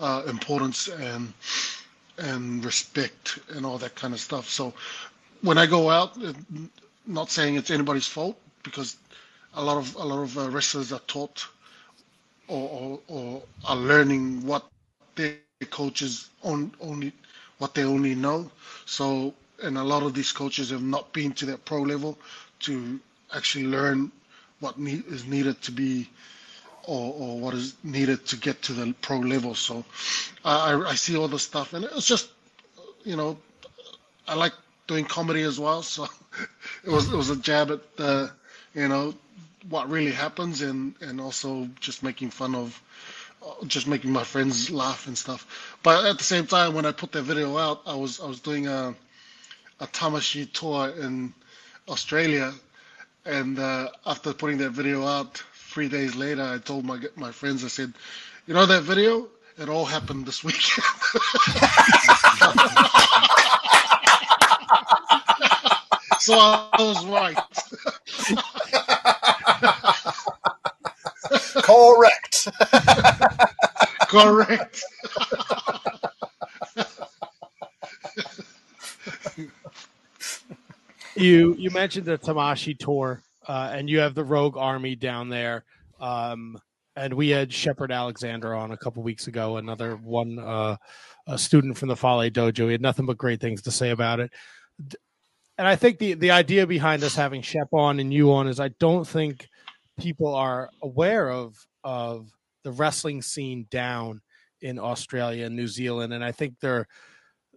uh, 0.00 0.22
importance 0.26 0.88
and 0.88 1.32
and 2.18 2.64
respect 2.64 3.38
and 3.50 3.64
all 3.64 3.78
that 3.78 3.94
kind 3.94 4.12
of 4.12 4.20
stuff. 4.20 4.48
So 4.48 4.74
when 5.42 5.58
I 5.58 5.66
go 5.66 5.90
out, 5.90 6.18
not 7.06 7.30
saying 7.30 7.54
it's 7.54 7.70
anybody's 7.70 8.06
fault 8.06 8.36
because 8.62 8.96
a 9.54 9.62
lot 9.62 9.76
of 9.76 9.94
a 9.96 10.04
lot 10.04 10.22
of 10.22 10.36
uh, 10.36 10.50
wrestlers 10.50 10.92
are 10.92 11.00
taught 11.06 11.46
or, 12.48 12.68
or, 12.68 13.00
or, 13.08 13.42
are 13.66 13.76
learning 13.76 14.44
what 14.46 14.64
their 15.18 15.36
coaches 15.36 16.30
on, 16.42 16.72
only 16.80 17.12
what 17.58 17.74
they 17.74 17.84
only 17.84 18.14
know. 18.14 18.50
So, 18.86 19.34
and 19.62 19.76
a 19.78 19.84
lot 19.84 20.02
of 20.04 20.14
these 20.14 20.32
coaches 20.32 20.70
have 20.70 20.82
not 20.82 21.12
been 21.12 21.32
to 21.34 21.46
that 21.46 21.64
pro 21.64 21.82
level 21.82 22.18
to 22.60 23.00
actually 23.34 23.66
learn 23.66 24.10
what 24.60 24.78
need, 24.78 25.04
is 25.08 25.26
needed 25.26 25.60
to 25.62 25.72
be 25.72 26.08
or, 26.84 27.14
or 27.14 27.40
what 27.40 27.54
is 27.54 27.74
needed 27.84 28.26
to 28.26 28.36
get 28.36 28.62
to 28.62 28.72
the 28.72 28.94
pro 29.02 29.18
level. 29.18 29.54
So, 29.54 29.84
I, 30.44 30.74
I 30.74 30.94
see 30.94 31.16
all 31.16 31.28
the 31.28 31.38
stuff, 31.38 31.74
and 31.74 31.84
it's 31.84 32.06
just, 32.06 32.30
you 33.04 33.16
know, 33.16 33.38
I 34.28 34.34
like 34.34 34.54
doing 34.86 35.04
comedy 35.04 35.42
as 35.42 35.58
well. 35.60 35.82
So, 35.82 36.06
it 36.84 36.90
was 36.90 37.12
it 37.12 37.16
was 37.16 37.30
a 37.30 37.36
jab 37.36 37.70
at 37.70 37.96
the, 37.96 38.30
you 38.74 38.88
know, 38.88 39.14
what 39.68 39.90
really 39.90 40.12
happens 40.12 40.62
and 40.62 40.94
and 41.00 41.20
also 41.20 41.68
just 41.80 42.02
making 42.02 42.30
fun 42.30 42.54
of 42.54 42.80
just 43.66 43.86
making 43.86 44.10
my 44.12 44.24
friends 44.24 44.70
laugh 44.70 45.06
and 45.06 45.16
stuff 45.16 45.76
but 45.82 46.04
at 46.04 46.18
the 46.18 46.24
same 46.24 46.46
time 46.46 46.74
when 46.74 46.86
i 46.86 46.92
put 46.92 47.12
that 47.12 47.22
video 47.22 47.56
out 47.56 47.82
i 47.86 47.94
was 47.94 48.20
i 48.20 48.26
was 48.26 48.40
doing 48.40 48.66
a 48.66 48.94
a 49.80 49.86
Tamashii 49.86 50.52
tour 50.52 50.88
in 51.00 51.32
australia 51.88 52.52
and 53.24 53.58
uh, 53.58 53.88
after 54.06 54.32
putting 54.32 54.58
that 54.58 54.70
video 54.70 55.06
out 55.06 55.42
three 55.54 55.88
days 55.88 56.14
later 56.16 56.42
i 56.42 56.58
told 56.58 56.84
my 56.84 56.98
my 57.16 57.30
friends 57.30 57.64
i 57.64 57.68
said 57.68 57.92
you 58.46 58.54
know 58.54 58.66
that 58.66 58.82
video 58.82 59.28
it 59.58 59.68
all 59.68 59.84
happened 59.84 60.24
this 60.24 60.44
week. 60.44 60.54
so 66.20 66.34
I 66.34 66.70
was 66.78 67.04
right. 67.06 67.36
Correct. 71.64 72.48
Correct. 74.08 74.82
you 81.14 81.54
you 81.58 81.70
mentioned 81.70 82.06
the 82.06 82.16
Tamashii 82.16 82.78
tour, 82.78 83.22
uh, 83.46 83.70
and 83.72 83.88
you 83.90 83.98
have 83.98 84.14
the 84.14 84.24
Rogue 84.24 84.56
Army 84.56 84.96
down 84.96 85.28
there. 85.28 85.64
Um, 86.00 86.58
and 86.96 87.14
we 87.14 87.28
had 87.28 87.52
Shepard 87.52 87.92
Alexander 87.92 88.54
on 88.54 88.72
a 88.72 88.76
couple 88.76 89.02
weeks 89.02 89.26
ago, 89.28 89.58
another 89.58 89.96
one, 89.96 90.38
uh, 90.38 90.76
a 91.26 91.38
student 91.38 91.76
from 91.76 91.88
the 91.88 91.96
Fale 91.96 92.30
Dojo. 92.30 92.64
He 92.66 92.72
had 92.72 92.80
nothing 92.80 93.06
but 93.06 93.18
great 93.18 93.40
things 93.40 93.62
to 93.62 93.70
say 93.70 93.90
about 93.90 94.20
it. 94.20 94.32
And 95.58 95.68
I 95.68 95.76
think 95.76 95.98
the 95.98 96.14
the 96.14 96.30
idea 96.30 96.66
behind 96.66 97.04
us 97.04 97.14
having 97.14 97.42
Shep 97.42 97.68
on 97.72 98.00
and 98.00 98.12
you 98.12 98.32
on 98.32 98.48
is 98.48 98.58
I 98.58 98.68
don't 98.80 99.06
think 99.06 99.48
people 99.98 100.34
are 100.34 100.70
aware 100.82 101.30
of 101.30 101.56
of 101.84 102.30
the 102.64 102.72
wrestling 102.72 103.22
scene 103.22 103.66
down 103.70 104.20
in 104.60 104.78
Australia 104.78 105.46
and 105.46 105.56
New 105.56 105.68
Zealand, 105.68 106.12
and 106.12 106.24
I 106.24 106.32
think 106.32 106.54
they're 106.60 106.86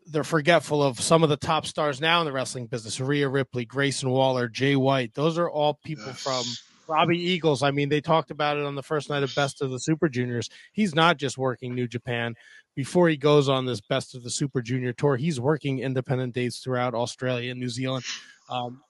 they're 0.08 0.24
forgetful 0.24 0.82
of 0.82 1.00
some 1.00 1.22
of 1.24 1.30
the 1.30 1.38
top 1.38 1.66
stars 1.66 2.02
now 2.02 2.22
in 2.22 2.26
the 2.26 2.32
wrestling 2.32 2.68
business: 2.68 3.00
Rhea 3.00 3.28
Ripley, 3.28 3.66
Grayson 3.66 4.10
Waller, 4.10 4.48
Jay 4.48 4.76
White. 4.76 5.14
Those 5.14 5.38
are 5.38 5.50
all 5.50 5.80
people 5.84 6.14
from 6.14 6.44
Robbie 6.88 7.20
Eagles. 7.20 7.64
I 7.64 7.72
mean, 7.72 7.90
they 7.90 8.02
talked 8.02 8.32
about 8.32 8.58
it 8.58 8.66
on 8.66 8.76
the 8.76 8.84
first 8.84 9.10
night 9.10 9.24
of 9.24 9.34
Best 9.36 9.62
of 9.62 9.72
the 9.72 9.80
Super 9.80 10.10
Juniors. 10.10 10.50
He's 10.74 10.94
not 10.94 11.18
just 11.18 11.38
working 11.38 11.74
New 11.74 11.88
Japan. 11.88 12.36
Before 12.76 13.10
he 13.10 13.18
goes 13.18 13.50
on 13.50 13.66
this 13.66 13.82
Best 13.82 14.16
of 14.16 14.24
the 14.24 14.30
Super 14.30 14.62
Junior 14.62 14.94
tour, 14.94 15.18
he's 15.18 15.40
working 15.40 15.80
independent 15.80 16.34
dates 16.34 16.60
throughout 16.60 16.94
Australia 16.94 17.52
and 17.52 17.60
New 17.60 17.70
Zealand. 17.70 18.06
Um, 18.50 18.82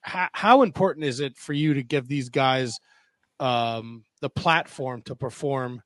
how, 0.00 0.28
how 0.32 0.62
important 0.62 1.06
is 1.06 1.20
it 1.20 1.36
for 1.36 1.52
you 1.52 1.74
to 1.74 1.82
give 1.82 2.08
these 2.08 2.28
guys 2.28 2.78
um, 3.40 4.04
the 4.22 4.30
platform 4.30 5.02
to 5.02 5.14
perform 5.14 5.82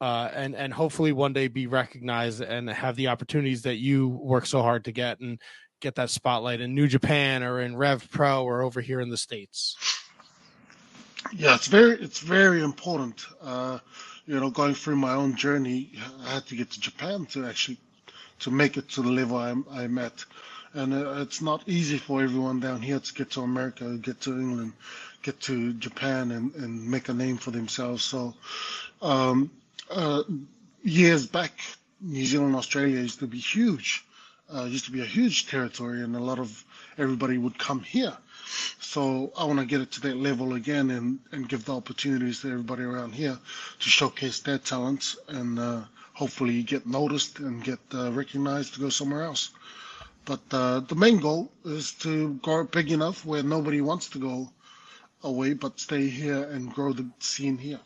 uh, 0.00 0.30
and 0.34 0.56
and 0.56 0.72
hopefully 0.72 1.12
one 1.12 1.32
day 1.32 1.46
be 1.46 1.66
recognized 1.66 2.40
and 2.40 2.68
have 2.68 2.96
the 2.96 3.06
opportunities 3.06 3.62
that 3.62 3.76
you 3.76 4.08
work 4.08 4.46
so 4.46 4.60
hard 4.60 4.84
to 4.84 4.92
get 4.92 5.20
and 5.20 5.40
get 5.80 5.94
that 5.94 6.10
spotlight 6.10 6.60
in 6.60 6.74
New 6.74 6.88
Japan 6.88 7.42
or 7.42 7.60
in 7.60 7.76
Rev 7.76 8.08
Pro 8.10 8.44
or 8.44 8.62
over 8.62 8.80
here 8.80 9.00
in 9.00 9.10
the 9.10 9.16
states. 9.16 9.76
Yeah, 11.32 11.54
it's 11.54 11.68
very 11.68 12.00
it's 12.00 12.18
very 12.18 12.62
important. 12.62 13.26
Uh, 13.40 13.78
you 14.26 14.40
know, 14.40 14.50
going 14.50 14.74
through 14.74 14.96
my 14.96 15.12
own 15.12 15.36
journey, 15.36 15.92
I 16.24 16.34
had 16.34 16.46
to 16.46 16.56
get 16.56 16.70
to 16.72 16.80
Japan 16.80 17.26
to 17.26 17.46
actually 17.46 17.78
to 18.40 18.50
make 18.50 18.76
it 18.76 18.88
to 18.90 19.02
the 19.02 19.10
level 19.10 19.36
I'm 19.36 19.64
I'm 19.70 19.98
at, 19.98 20.24
and 20.74 20.92
uh, 20.92 21.20
it's 21.20 21.40
not 21.40 21.68
easy 21.68 21.98
for 21.98 22.22
everyone 22.22 22.58
down 22.58 22.82
here 22.82 22.98
to 22.98 23.14
get 23.14 23.30
to 23.32 23.42
America, 23.42 23.96
get 23.98 24.20
to 24.22 24.32
England, 24.32 24.72
get 25.22 25.40
to 25.40 25.72
Japan, 25.74 26.30
and 26.30 26.54
and 26.56 26.88
make 26.88 27.08
a 27.08 27.14
name 27.14 27.36
for 27.38 27.50
themselves. 27.50 28.04
So, 28.04 28.34
um, 29.00 29.50
uh, 29.90 30.22
years 30.82 31.26
back, 31.26 31.52
New 32.00 32.24
Zealand, 32.24 32.56
Australia 32.56 33.00
used 33.00 33.20
to 33.20 33.26
be 33.26 33.38
huge. 33.38 34.04
Uh, 34.52 34.64
used 34.64 34.84
to 34.84 34.92
be 34.92 35.00
a 35.00 35.06
huge 35.06 35.46
territory, 35.46 36.02
and 36.02 36.14
a 36.16 36.20
lot 36.20 36.38
of 36.38 36.64
everybody 36.98 37.38
would 37.38 37.58
come 37.58 37.80
here. 37.80 38.16
So 38.80 39.32
I 39.38 39.44
want 39.44 39.60
to 39.60 39.64
get 39.64 39.80
it 39.80 39.90
to 39.92 40.00
that 40.02 40.16
level 40.16 40.54
again 40.54 40.90
and, 40.90 41.18
and 41.32 41.48
give 41.48 41.64
the 41.64 41.74
opportunities 41.74 42.40
to 42.40 42.48
everybody 42.50 42.82
around 42.82 43.14
here 43.14 43.38
to 43.78 43.88
showcase 43.88 44.40
their 44.40 44.58
talents 44.58 45.16
and 45.28 45.58
uh, 45.58 45.80
hopefully 46.12 46.62
get 46.62 46.86
noticed 46.86 47.38
and 47.38 47.64
get 47.64 47.78
uh, 47.94 48.12
recognized 48.12 48.74
to 48.74 48.80
go 48.80 48.90
somewhere 48.90 49.22
else. 49.22 49.50
But 50.24 50.40
uh, 50.52 50.80
the 50.80 50.94
main 50.94 51.18
goal 51.18 51.50
is 51.64 51.92
to 52.04 52.34
grow 52.34 52.64
big 52.64 52.92
enough 52.92 53.24
where 53.24 53.42
nobody 53.42 53.80
wants 53.80 54.08
to 54.10 54.18
go 54.18 54.50
away 55.24 55.54
but 55.54 55.78
stay 55.78 56.06
here 56.06 56.44
and 56.44 56.72
grow 56.72 56.92
the 56.92 57.08
scene 57.18 57.58
here. 57.58 57.80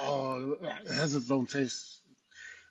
oh, 0.00 0.56
it 0.62 0.92
has 0.92 1.14
its 1.14 1.30
own 1.30 1.46
taste. 1.46 2.00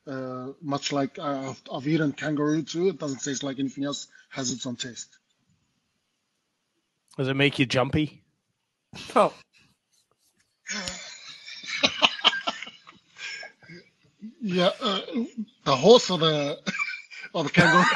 Uh, 0.08 0.48
much 0.62 0.92
like 0.92 1.20
uh, 1.20 1.52
I've, 1.52 1.62
I've 1.72 1.88
eaten 1.88 2.12
kangaroo 2.12 2.64
too. 2.64 2.88
It 2.90 2.98
doesn't 2.98 3.22
taste 3.22 3.44
like 3.44 3.60
anything 3.60 3.84
else. 3.84 4.08
Has 4.30 4.52
its 4.52 4.66
own 4.66 4.76
taste. 4.76 5.18
Does 7.18 7.28
it 7.28 7.36
make 7.36 7.60
you 7.60 7.66
jumpy? 7.68 8.24
Oh, 9.16 9.34
Yeah, 14.42 14.72
uh, 14.82 15.02
the 15.66 15.76
horse 15.76 16.10
or 16.10 16.18
the 16.18 16.58
or 17.34 17.44
the 17.44 17.50
kangaroo. 17.52 17.84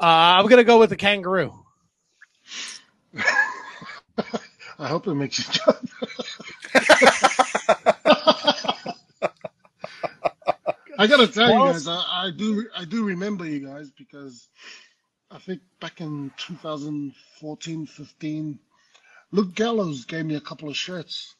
Uh, 0.00 0.36
I'm 0.38 0.46
gonna 0.46 0.64
go 0.64 0.78
with 0.78 0.90
the 0.90 0.96
kangaroo. 0.96 1.52
I 4.78 4.88
hope 4.88 5.06
it 5.06 5.14
makes 5.14 5.38
you 5.38 5.44
jump. 5.52 5.90
I 10.98 11.06
gotta 11.06 11.28
tell 11.28 11.52
you 11.52 11.62
guys, 11.62 11.86
I, 11.86 11.96
I 12.26 12.30
do 12.36 12.66
I 12.76 12.84
do 12.84 13.04
remember 13.04 13.46
you 13.46 13.60
guys 13.66 13.90
because 13.90 14.48
I 15.30 15.38
think 15.38 15.60
back 15.80 16.00
in 16.00 16.32
2014, 16.38 17.86
15, 17.86 18.58
Luke 19.32 19.54
Gallows 19.54 20.04
gave 20.04 20.26
me 20.26 20.34
a 20.34 20.40
couple 20.40 20.68
of 20.68 20.76
shirts. 20.76 21.36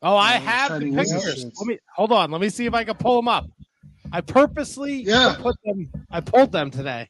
Oh, 0.00 0.16
I 0.16 0.36
Uh, 0.36 0.40
have 0.40 0.80
the 0.80 0.90
pictures. 0.92 1.22
shirts. 1.22 1.44
Let 1.58 1.66
me 1.66 1.78
hold 1.94 2.12
on. 2.12 2.30
Let 2.30 2.40
me 2.40 2.48
see 2.48 2.66
if 2.66 2.74
I 2.74 2.84
can 2.84 2.94
pull 2.96 3.16
them 3.16 3.28
up. 3.28 3.46
I 4.12 4.20
purposely 4.20 5.02
Yeah. 5.02 5.36
put 5.40 5.56
them. 5.64 5.90
I 6.10 6.20
pulled 6.20 6.52
them 6.52 6.70
today. 6.70 7.08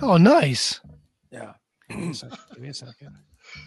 Oh, 0.00 0.16
nice. 0.16 0.80
yeah. 1.30 1.54
Give 1.90 1.98
me 1.98 2.10
a 2.10 2.14
second. 2.14 2.38
Give 2.54 2.62
me 2.62 2.68
a 2.68 2.74
second. 2.74 3.16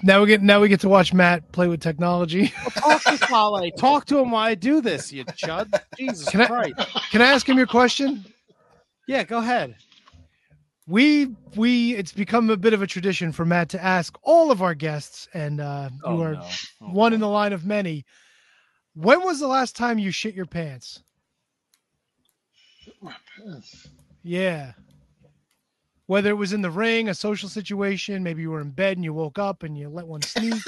Now 0.04 0.22
we 0.22 0.28
get 0.28 0.42
now 0.42 0.60
we 0.60 0.70
get 0.70 0.80
to 0.82 0.90
watch 0.90 1.14
Matt 1.14 1.52
play 1.52 1.68
with 1.68 1.82
technology. 1.82 2.48
Talk 2.76 3.04
to 3.04 3.18
Fale. 3.18 3.72
Talk 3.78 4.06
to 4.06 4.18
him 4.20 4.32
while 4.32 4.44
I 4.44 4.56
do 4.56 4.82
this, 4.82 5.12
you 5.14 5.24
chud. 5.24 5.72
Jesus 6.00 6.28
Can 6.30 6.42
I- 6.42 6.48
Christ. 6.48 6.76
Can 7.12 7.22
I 7.22 7.26
ask 7.28 7.48
him 7.48 7.58
your 7.58 7.68
question? 7.68 8.26
Yeah, 9.08 9.24
go 9.24 9.38
ahead. 9.38 9.76
We 10.88 11.36
we 11.56 11.96
it's 11.96 12.14
become 12.14 12.50
a 12.50 12.56
bit 12.58 12.74
of 12.74 12.82
a 12.82 12.88
tradition 12.88 13.32
for 13.34 13.44
Matt 13.46 13.68
to 13.70 13.84
ask 13.84 14.18
all 14.24 14.52
of 14.52 14.62
our 14.62 14.74
guests, 14.74 15.28
and 15.34 15.60
uh, 15.60 15.90
you 15.94 16.00
Oh, 16.06 16.22
are 16.22 16.34
no. 16.36 16.48
Oh, 16.82 16.86
one 16.92 17.12
in 17.14 17.20
the 17.20 17.28
line 17.28 17.52
of 17.52 17.66
many. 17.66 18.06
When 18.96 19.22
was 19.24 19.40
the 19.40 19.48
last 19.48 19.76
time 19.76 20.00
you 20.00 20.12
shit 20.12 20.34
your 20.34 20.46
pants? 20.46 21.02
My 23.02 23.14
pants. 23.38 23.90
Yeah. 24.24 24.72
Whether 26.06 26.30
it 26.30 26.36
was 26.38 26.54
in 26.54 26.62
the 26.62 26.72
ring, 26.72 27.10
a 27.10 27.14
social 27.14 27.50
situation, 27.50 28.24
maybe 28.24 28.42
you 28.42 28.50
were 28.50 28.62
in 28.62 28.70
bed 28.72 28.96
and 28.98 29.04
you 29.04 29.14
woke 29.14 29.38
up 29.38 29.64
and 29.64 29.78
you 29.78 29.90
let 29.90 30.08
one 30.08 30.22
sneak. 30.22 30.54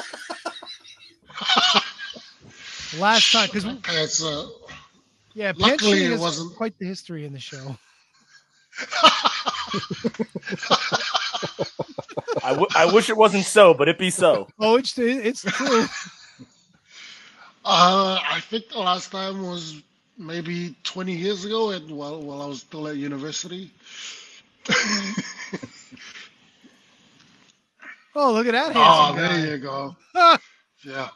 Last 3.00 3.32
time, 3.32 3.48
because 3.48 3.64
It's 3.66 4.22
uh, 4.24 4.48
yeah, 5.34 5.54
pants 5.54 5.82
Luckily, 5.84 6.04
it 6.06 6.20
wasn't- 6.20 6.56
quite 6.58 6.78
the 6.78 6.86
history 6.88 7.26
in 7.26 7.32
the 7.32 7.40
show. 7.40 7.78
I, 12.44 12.50
w- 12.50 12.68
I 12.76 12.86
wish 12.94 13.10
it 13.10 13.18
wasn't 13.18 13.46
so, 13.46 13.74
but 13.74 13.88
it 13.88 13.98
be 13.98 14.10
so. 14.10 14.48
Oh, 14.60 14.78
it's 14.78 14.98
it's 14.98 15.42
true. 15.44 15.86
Uh, 17.66 18.20
I 18.28 18.40
think 18.42 18.70
the 18.70 18.80
last 18.80 19.12
time 19.12 19.46
was 19.46 19.82
maybe 20.18 20.76
20 20.84 21.14
years 21.14 21.46
ago, 21.46 21.72
and 21.72 21.90
while 21.92 22.22
while 22.22 22.42
I 22.42 22.48
was 22.48 22.62
still 22.62 22.88
at 22.88 22.96
university. 22.98 23.72
Oh, 28.16 28.34
look 28.34 28.48
at 28.48 28.54
that 28.54 28.76
oh, 28.76 29.14
handsome 29.14 29.16
there 29.16 29.30
guy. 29.30 29.46
you 29.46 29.58
go. 29.60 29.96
Ah, 30.16 30.40
Yeah. 30.84 31.10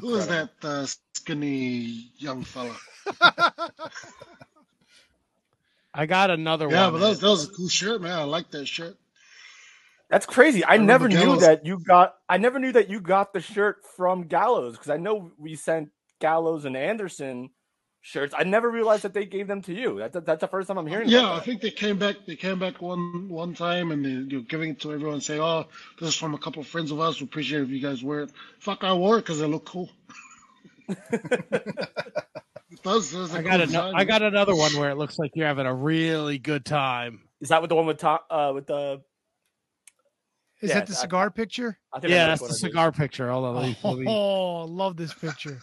Who 0.00 0.14
is 0.14 0.26
that 0.28 0.50
uh, 0.62 0.86
skinny 1.14 2.10
young 2.16 2.44
fella? 2.44 2.76
I 5.98 6.06
got 6.06 6.30
another 6.30 6.70
Yeah, 6.70 6.84
one. 6.84 6.84
Yeah, 6.84 6.90
but 6.92 6.98
that 7.00 7.08
was, 7.08 7.20
that 7.20 7.28
was 7.28 7.48
a 7.48 7.52
cool 7.52 7.68
shirt, 7.68 8.00
man. 8.00 8.16
I 8.16 8.22
like 8.22 8.52
that 8.52 8.66
shirt. 8.66 8.96
That's 10.08 10.26
crazy. 10.26 10.62
I, 10.64 10.74
I 10.74 10.76
never 10.76 11.08
knew 11.08 11.16
Gallows- 11.16 11.40
that 11.40 11.66
you 11.66 11.80
got. 11.80 12.14
I 12.28 12.38
never 12.38 12.60
knew 12.60 12.70
that 12.72 12.88
you 12.88 13.00
got 13.00 13.32
the 13.32 13.40
shirt 13.40 13.78
from 13.96 14.22
Gallows 14.28 14.74
because 14.76 14.90
I 14.90 14.96
know 14.96 15.32
we 15.38 15.56
sent 15.56 15.90
Gallows 16.20 16.64
and 16.64 16.76
Anderson 16.76 17.50
shirts. 18.00 18.32
I 18.38 18.44
never 18.44 18.70
realized 18.70 19.02
that 19.02 19.12
they 19.12 19.26
gave 19.26 19.48
them 19.48 19.60
to 19.62 19.74
you. 19.74 19.98
That's 19.98 20.16
that's 20.24 20.40
the 20.40 20.46
first 20.48 20.68
time 20.68 20.78
I'm 20.78 20.86
hearing. 20.86 21.08
Yeah, 21.08 21.18
I 21.18 21.22
about 21.22 21.34
that. 21.34 21.44
think 21.46 21.60
they 21.62 21.70
came 21.72 21.98
back. 21.98 22.16
They 22.26 22.36
came 22.36 22.60
back 22.60 22.80
one 22.80 23.28
one 23.28 23.54
time, 23.54 23.90
and 23.90 24.04
they, 24.04 24.10
you're 24.32 24.42
giving 24.42 24.70
it 24.70 24.80
to 24.82 24.92
everyone, 24.92 25.20
saying, 25.20 25.40
"Oh, 25.42 25.66
this 25.98 26.10
is 26.10 26.14
from 26.16 26.32
a 26.32 26.38
couple 26.38 26.62
of 26.62 26.68
friends 26.68 26.92
of 26.92 27.00
ours. 27.00 27.20
We 27.20 27.24
appreciate 27.24 27.60
it 27.60 27.64
if 27.64 27.70
you 27.70 27.80
guys 27.80 28.04
wear 28.04 28.20
it." 28.20 28.30
Fuck, 28.60 28.84
I 28.84 28.92
wore 28.92 29.18
it 29.18 29.22
because 29.22 29.40
it 29.40 29.48
looked 29.48 29.66
cool. 29.68 29.90
it 32.78 32.82
does. 32.84 33.14
It's 33.14 33.32
a 33.32 33.36
I 33.38 33.40
cool 33.42 33.50
got, 33.50 33.54
ano- 33.60 33.66
design, 33.66 33.92
I 33.96 34.04
got 34.04 34.22
another 34.22 34.54
one 34.54 34.76
where 34.76 34.90
it 34.90 34.96
looks 34.96 35.18
like 35.18 35.32
you're 35.34 35.46
having 35.46 35.66
a 35.66 35.74
really 35.74 36.38
good 36.38 36.64
time. 36.64 37.20
Is 37.40 37.48
that 37.50 37.60
with 37.62 37.68
the 37.68 37.74
one 37.76 37.86
with 37.86 37.98
Tom? 37.98 38.18
Uh, 38.30 38.52
with 38.54 38.66
the 38.66 39.00
Is 40.60 40.70
Yeah, 40.70 40.76
that 40.80 40.86
the 40.88 40.92
I- 40.94 40.96
cigar 40.96 41.30
picture? 41.30 41.78
I 41.92 42.00
think 42.00 42.12
I 42.12 42.16
Yeah, 42.16 42.22
know 42.24 42.28
that's 42.30 42.48
the 42.48 42.54
cigar 42.54 42.90
picture. 42.92 43.30
Hold 43.30 43.44
on. 43.46 43.54
Let 43.56 43.62
me, 43.64 43.76
let 43.84 43.98
me- 43.98 44.06
Oh, 44.08 44.64
love 44.64 44.96
this 44.96 45.14
picture. 45.14 45.58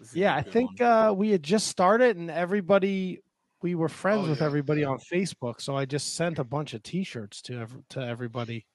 This 0.00 0.14
Yeah, 0.14 0.34
I 0.34 0.42
think 0.42 0.80
uh, 0.80 1.12
we 1.16 1.30
had 1.30 1.42
just 1.42 1.66
started 1.68 2.16
and 2.16 2.30
everybody, 2.30 3.20
we 3.62 3.74
were 3.74 3.88
friends 3.88 4.26
Oh, 4.26 4.30
with 4.30 4.40
yeah. 4.40 4.46
everybody 4.46 4.84
on 4.84 4.98
Facebook. 4.98 5.60
So 5.60 5.76
I 5.76 5.84
just 5.84 6.14
sent 6.14 6.38
a 6.38 6.44
bunch 6.44 6.74
of 6.74 6.82
T-shirts 6.82 7.42
to 7.42 7.60
ev- 7.60 7.82
to 7.90 8.00
everybody. 8.00 8.66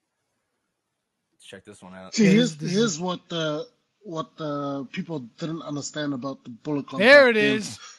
Let's 1.33 1.45
check 1.45 1.63
this 1.65 1.81
one 1.81 1.95
out. 1.95 2.13
See, 2.15 2.25
here's 2.25 2.59
here's 2.59 2.99
what 2.99 3.21
uh, 3.31 3.63
what 4.09 4.29
uh, 4.39 4.83
people 4.91 5.19
didn't 5.37 5.61
understand 5.61 6.13
about 6.13 6.43
the 6.43 6.49
Bullet 6.49 6.87
Club. 6.87 7.01
There 7.01 7.25
back 7.25 7.35
it 7.35 7.37
then. 7.39 7.55
is. 7.57 7.79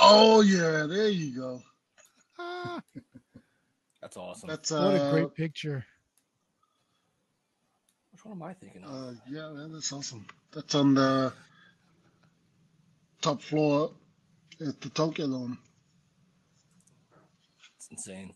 Oh 0.00 0.42
yeah, 0.42 0.86
there 0.88 1.08
you 1.08 1.34
go. 1.34 1.60
Ah, 2.38 2.80
That's 4.00 4.16
awesome. 4.16 4.48
That's 4.48 4.70
what 4.70 4.94
a 4.94 4.98
uh, 5.00 5.10
great 5.10 5.34
picture. 5.34 5.84
Which 8.12 8.24
one 8.24 8.34
am 8.34 8.42
I 8.44 8.52
thinking 8.52 8.84
of? 8.84 8.92
uh, 8.92 9.12
yeah, 9.28 9.50
man, 9.50 9.72
that's 9.72 9.92
awesome. 9.92 10.24
That's 10.52 10.72
on 10.76 10.94
the 10.94 11.32
top 13.20 13.42
floor 13.42 13.90
at 14.60 14.80
the 14.80 14.88
Tokyo 14.88 15.26
Dome. 15.26 15.58
It's 17.76 17.88
insane. 17.90 18.34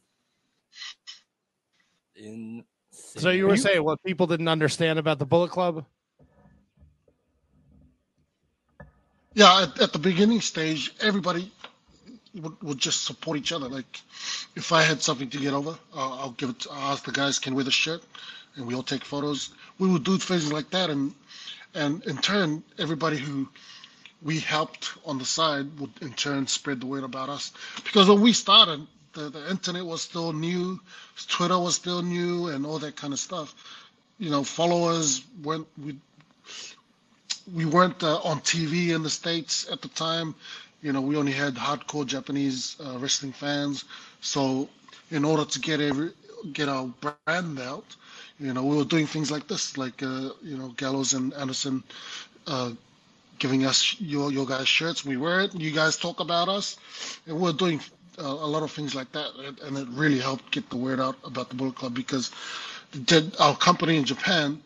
Insane. 2.16 2.64
So 2.92 3.30
you 3.30 3.46
were 3.46 3.56
saying 3.56 3.84
what 3.84 4.02
people 4.04 4.26
didn't 4.26 4.48
understand 4.48 4.98
about 4.98 5.20
the 5.20 5.26
Bullet 5.26 5.52
Club? 5.52 5.84
Yeah, 9.34 9.62
at, 9.62 9.80
at 9.80 9.92
the 9.94 9.98
beginning 9.98 10.40
stage, 10.42 10.94
everybody 11.00 11.50
would, 12.34 12.62
would 12.62 12.78
just 12.78 13.04
support 13.04 13.38
each 13.38 13.52
other. 13.52 13.68
Like, 13.68 14.00
if 14.56 14.72
I 14.72 14.82
had 14.82 15.02
something 15.02 15.30
to 15.30 15.38
get 15.38 15.54
over, 15.54 15.70
uh, 15.96 16.18
I'll 16.20 16.32
give 16.32 16.50
it. 16.50 16.60
To, 16.60 16.70
I'll 16.72 16.92
ask 16.92 17.04
the 17.04 17.12
guys, 17.12 17.38
can 17.38 17.54
we 17.54 17.58
wear 17.58 17.64
the 17.64 17.70
shirt, 17.70 18.02
and 18.56 18.66
we 18.66 18.74
all 18.74 18.82
take 18.82 19.04
photos. 19.04 19.50
We 19.78 19.88
would 19.88 20.04
do 20.04 20.18
things 20.18 20.52
like 20.52 20.70
that, 20.70 20.90
and 20.90 21.14
and 21.74 22.04
in 22.04 22.18
turn, 22.18 22.62
everybody 22.78 23.16
who 23.18 23.48
we 24.22 24.38
helped 24.40 24.92
on 25.06 25.18
the 25.18 25.24
side 25.24 25.78
would 25.80 25.90
in 26.02 26.12
turn 26.12 26.46
spread 26.46 26.80
the 26.80 26.86
word 26.86 27.04
about 27.04 27.28
us. 27.30 27.52
Because 27.84 28.08
when 28.08 28.20
we 28.20 28.32
started, 28.34 28.86
the, 29.14 29.30
the 29.30 29.50
internet 29.50 29.84
was 29.86 30.02
still 30.02 30.32
new, 30.32 30.80
Twitter 31.28 31.58
was 31.58 31.76
still 31.76 32.02
new, 32.02 32.48
and 32.48 32.66
all 32.66 32.78
that 32.80 32.96
kind 32.96 33.12
of 33.14 33.18
stuff. 33.20 33.54
You 34.18 34.30
know, 34.30 34.44
followers 34.44 35.22
weren't 35.42 35.66
we 35.82 35.96
we 37.54 37.64
weren't 37.64 38.02
uh, 38.02 38.18
on 38.22 38.40
TV 38.40 38.94
in 38.94 39.02
the 39.02 39.10
states 39.10 39.66
at 39.70 39.82
the 39.82 39.88
time. 39.88 40.34
You 40.82 40.92
know, 40.92 41.00
we 41.00 41.16
only 41.16 41.32
had 41.32 41.54
hardcore 41.54 42.06
Japanese 42.06 42.76
uh, 42.84 42.98
wrestling 42.98 43.32
fans. 43.32 43.84
So, 44.20 44.68
in 45.10 45.24
order 45.24 45.44
to 45.44 45.60
get 45.60 45.80
every 45.80 46.12
get 46.52 46.68
our 46.68 46.86
brand 47.26 47.60
out, 47.60 47.84
you 48.40 48.52
know, 48.52 48.64
we 48.64 48.76
were 48.76 48.84
doing 48.84 49.06
things 49.06 49.30
like 49.30 49.46
this, 49.48 49.76
like 49.76 50.02
uh, 50.02 50.30
you 50.42 50.56
know, 50.56 50.68
Gallows 50.76 51.14
and 51.14 51.32
Anderson 51.34 51.84
uh, 52.46 52.72
giving 53.38 53.64
us 53.64 53.96
your 54.00 54.32
your 54.32 54.46
guys' 54.46 54.68
shirts. 54.68 55.04
We 55.04 55.16
wear 55.16 55.40
it. 55.42 55.54
You 55.54 55.70
guys 55.70 55.96
talk 55.96 56.20
about 56.20 56.48
us, 56.48 56.76
and 57.26 57.38
we're 57.40 57.52
doing 57.52 57.80
uh, 58.18 58.24
a 58.24 58.48
lot 58.48 58.62
of 58.62 58.70
things 58.70 58.94
like 58.94 59.12
that, 59.12 59.30
and, 59.64 59.78
it 59.78 59.88
really 59.90 60.18
helped 60.18 60.50
get 60.50 60.68
the 60.70 60.76
word 60.76 61.00
out 61.00 61.16
about 61.24 61.48
the 61.48 61.54
Bullet 61.54 61.74
Club 61.74 61.94
because 61.94 62.30
our 63.40 63.56
company 63.56 63.96
in 63.96 64.04
Japan, 64.04 64.60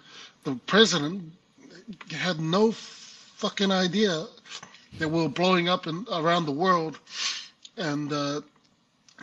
the 0.44 0.54
president 0.66 1.32
had 2.12 2.40
no 2.40 2.72
fucking 2.72 3.70
idea 3.70 4.26
that 4.98 5.08
we 5.08 5.22
were 5.22 5.28
blowing 5.28 5.68
up 5.68 5.86
in, 5.86 6.06
around 6.12 6.46
the 6.46 6.52
world 6.52 6.98
and 7.76 8.12
uh, 8.12 8.40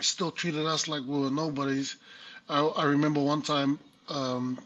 still 0.01 0.31
treated 0.31 0.65
us 0.65 0.87
like 0.87 1.01
we 1.07 1.19
were 1.19 1.31
nobodies. 1.31 1.95
I, 2.49 2.61
I 2.61 2.83
remember 2.85 3.21
one 3.21 3.41
time 3.41 3.79
um, 4.09 4.59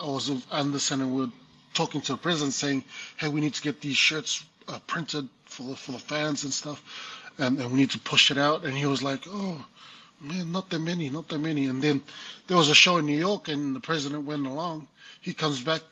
I 0.00 0.06
was 0.06 0.30
with 0.30 0.44
Anderson 0.52 1.00
and 1.02 1.14
we 1.14 1.22
were 1.22 1.32
talking 1.74 2.00
to 2.02 2.12
the 2.12 2.18
president 2.18 2.54
saying, 2.54 2.84
hey, 3.16 3.28
we 3.28 3.40
need 3.40 3.54
to 3.54 3.62
get 3.62 3.80
these 3.80 3.96
shirts 3.96 4.44
uh, 4.68 4.78
printed 4.86 5.28
for 5.44 5.62
the, 5.64 5.76
for 5.76 5.92
the 5.92 5.98
fans 5.98 6.44
and 6.44 6.52
stuff 6.52 6.82
and, 7.38 7.58
and 7.60 7.70
we 7.70 7.78
need 7.78 7.90
to 7.90 7.98
push 8.00 8.30
it 8.30 8.38
out. 8.38 8.64
And 8.64 8.76
he 8.76 8.86
was 8.86 9.02
like, 9.02 9.22
oh, 9.28 9.64
man, 10.20 10.52
not 10.52 10.70
that 10.70 10.80
many, 10.80 11.08
not 11.10 11.28
that 11.28 11.38
many. 11.38 11.66
And 11.66 11.80
then 11.82 12.02
there 12.46 12.56
was 12.56 12.68
a 12.68 12.74
show 12.74 12.98
in 12.98 13.06
New 13.06 13.18
York 13.18 13.48
and 13.48 13.74
the 13.74 13.80
president 13.80 14.24
went 14.24 14.46
along. 14.46 14.88
He 15.20 15.32
comes 15.34 15.60
back 15.62 15.82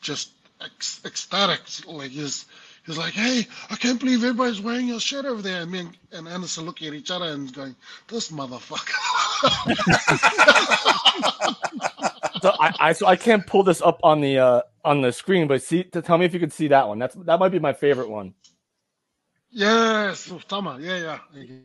just 0.00 0.30
ec- 0.62 1.04
ecstatic, 1.06 1.60
like 1.86 2.10
he's 2.10 2.46
he's 2.86 2.98
like, 2.98 3.14
"Hey, 3.14 3.46
I 3.70 3.76
can't 3.76 4.00
believe 4.00 4.24
everybody's 4.24 4.60
wearing 4.60 4.88
your 4.88 5.00
shirt 5.00 5.26
over 5.26 5.42
there." 5.42 5.62
And 5.62 5.70
me 5.72 5.80
and, 5.80 5.98
and 6.12 6.28
Anderson 6.28 6.64
looking 6.66 6.88
at 6.88 6.94
each 6.94 7.10
other 7.10 7.26
and 7.26 7.52
going, 7.54 7.76
"This 8.08 8.30
motherfucker." 8.32 8.92
So 12.42 12.54
I, 12.60 12.72
I 12.78 12.92
so 12.92 13.06
I 13.06 13.16
can't 13.16 13.46
pull 13.46 13.64
this 13.64 13.82
up 13.82 14.00
on 14.04 14.20
the 14.20 14.38
uh 14.38 14.62
on 14.84 15.02
the 15.02 15.12
screen, 15.12 15.48
but 15.48 15.62
see 15.62 15.84
to 15.84 16.02
tell 16.02 16.18
me 16.18 16.26
if 16.26 16.34
you 16.34 16.40
could 16.40 16.52
see 16.52 16.68
that 16.68 16.88
one. 16.88 16.98
That's 16.98 17.14
that 17.16 17.40
might 17.40 17.50
be 17.50 17.58
my 17.60 17.72
favorite 17.74 18.10
one. 18.10 18.34
yes, 19.50 20.32
Tama, 20.48 20.78
yeah, 20.80 20.98
yeah. 20.98 21.18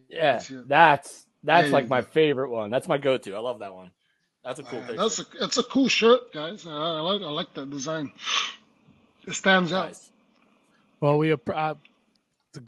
Yeah, 0.10 0.44
that's 0.68 1.26
that's 1.44 1.72
Yeah, 1.72 1.72
like 1.72 1.88
yeah. 1.88 1.90
my 1.90 2.02
favorite 2.04 2.52
one. 2.52 2.72
That's 2.72 2.88
my 2.88 2.98
go-to. 3.00 3.36
I 3.36 3.40
love 3.40 3.60
that 3.60 3.74
one. 3.74 3.92
That's 4.44 4.60
a 4.60 4.64
cool 4.64 4.82
Uh, 4.82 4.88
picture. 4.88 5.04
that's 5.04 5.20
a 5.20 5.26
it's 5.42 5.58
a 5.58 5.64
cool 5.64 5.90
shirt, 5.90 6.34
guys. 6.34 6.68
I, 6.68 6.72
I 6.72 7.00
like 7.02 7.22
I 7.22 7.32
like 7.32 7.54
that 7.56 7.70
design. 7.72 8.12
It 9.28 9.34
stands 9.34 9.72
out. 9.74 9.98
Well, 11.00 11.18
we 11.18 11.32
are 11.32 11.40
uh, 11.54 11.76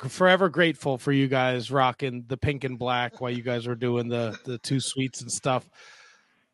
forever 0.07 0.49
grateful 0.49 0.97
for 0.97 1.11
you 1.11 1.27
guys 1.27 1.71
rocking 1.71 2.25
the 2.27 2.38
pink 2.38 2.63
and 2.63 2.80
black 2.80 3.21
while 3.21 3.31
you 3.31 3.43
guys 3.43 3.67
were 3.67 3.75
doing 3.75 4.07
the 4.07 4.38
the 4.45 4.57
two 4.59 4.80
suites 4.80 5.21
and 5.21 5.31
stuff. 5.31 5.69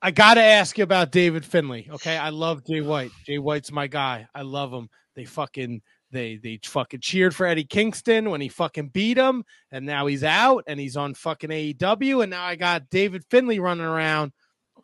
I 0.01 0.11
got 0.11 0.35
to 0.35 0.43
ask 0.43 0.77
you 0.77 0.83
about 0.83 1.11
David 1.11 1.43
Finlay. 1.45 1.87
Okay, 1.91 2.17
I 2.17 2.29
love 2.29 2.65
Jay 2.65 2.81
White. 2.81 3.11
Jay 3.25 3.37
White's 3.37 3.71
my 3.71 3.87
guy. 3.87 4.27
I 4.33 4.43
love 4.43 4.71
him. 4.71 4.89
They 5.15 5.25
fucking 5.25 5.81
they 6.11 6.37
they 6.37 6.59
fucking 6.63 7.01
cheered 7.01 7.35
for 7.35 7.45
Eddie 7.45 7.65
Kingston 7.65 8.29
when 8.29 8.41
he 8.41 8.47
fucking 8.47 8.89
beat 8.89 9.17
him, 9.17 9.43
and 9.71 9.85
now 9.85 10.07
he's 10.07 10.23
out 10.23 10.63
and 10.67 10.79
he's 10.79 10.97
on 10.97 11.13
fucking 11.13 11.49
AEW, 11.49 12.23
and 12.23 12.31
now 12.31 12.43
I 12.43 12.55
got 12.55 12.89
David 12.89 13.23
Finlay 13.29 13.59
running 13.59 13.85
around. 13.85 14.31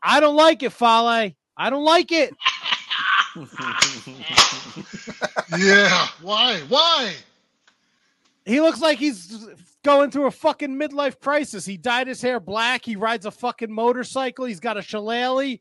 I 0.04 0.20
don't 0.20 0.36
like 0.36 0.64
it, 0.64 0.72
Fale. 0.72 1.32
I 1.58 1.70
don't 1.70 1.86
like 1.86 2.12
it. 2.12 2.34
Yeah. 5.58 6.08
Why? 6.22 6.60
Why? 6.68 7.14
He 8.46 8.62
looks 8.62 8.80
like 8.82 8.98
he's 9.00 9.48
going 9.84 10.12
through 10.12 10.28
a 10.28 10.32
fucking 10.32 10.76
midlife 10.76 11.20
crisis. 11.20 11.66
He 11.66 11.78
dyed 11.78 12.08
his 12.08 12.22
hair 12.22 12.40
black. 12.40 12.86
He 12.86 12.96
rides 12.96 13.26
a 13.26 13.32
fucking 13.32 13.72
motorcycle. 13.72 14.46
He's 14.46 14.60
got 14.60 14.78
a 14.78 14.82
shillelagh. 14.82 15.58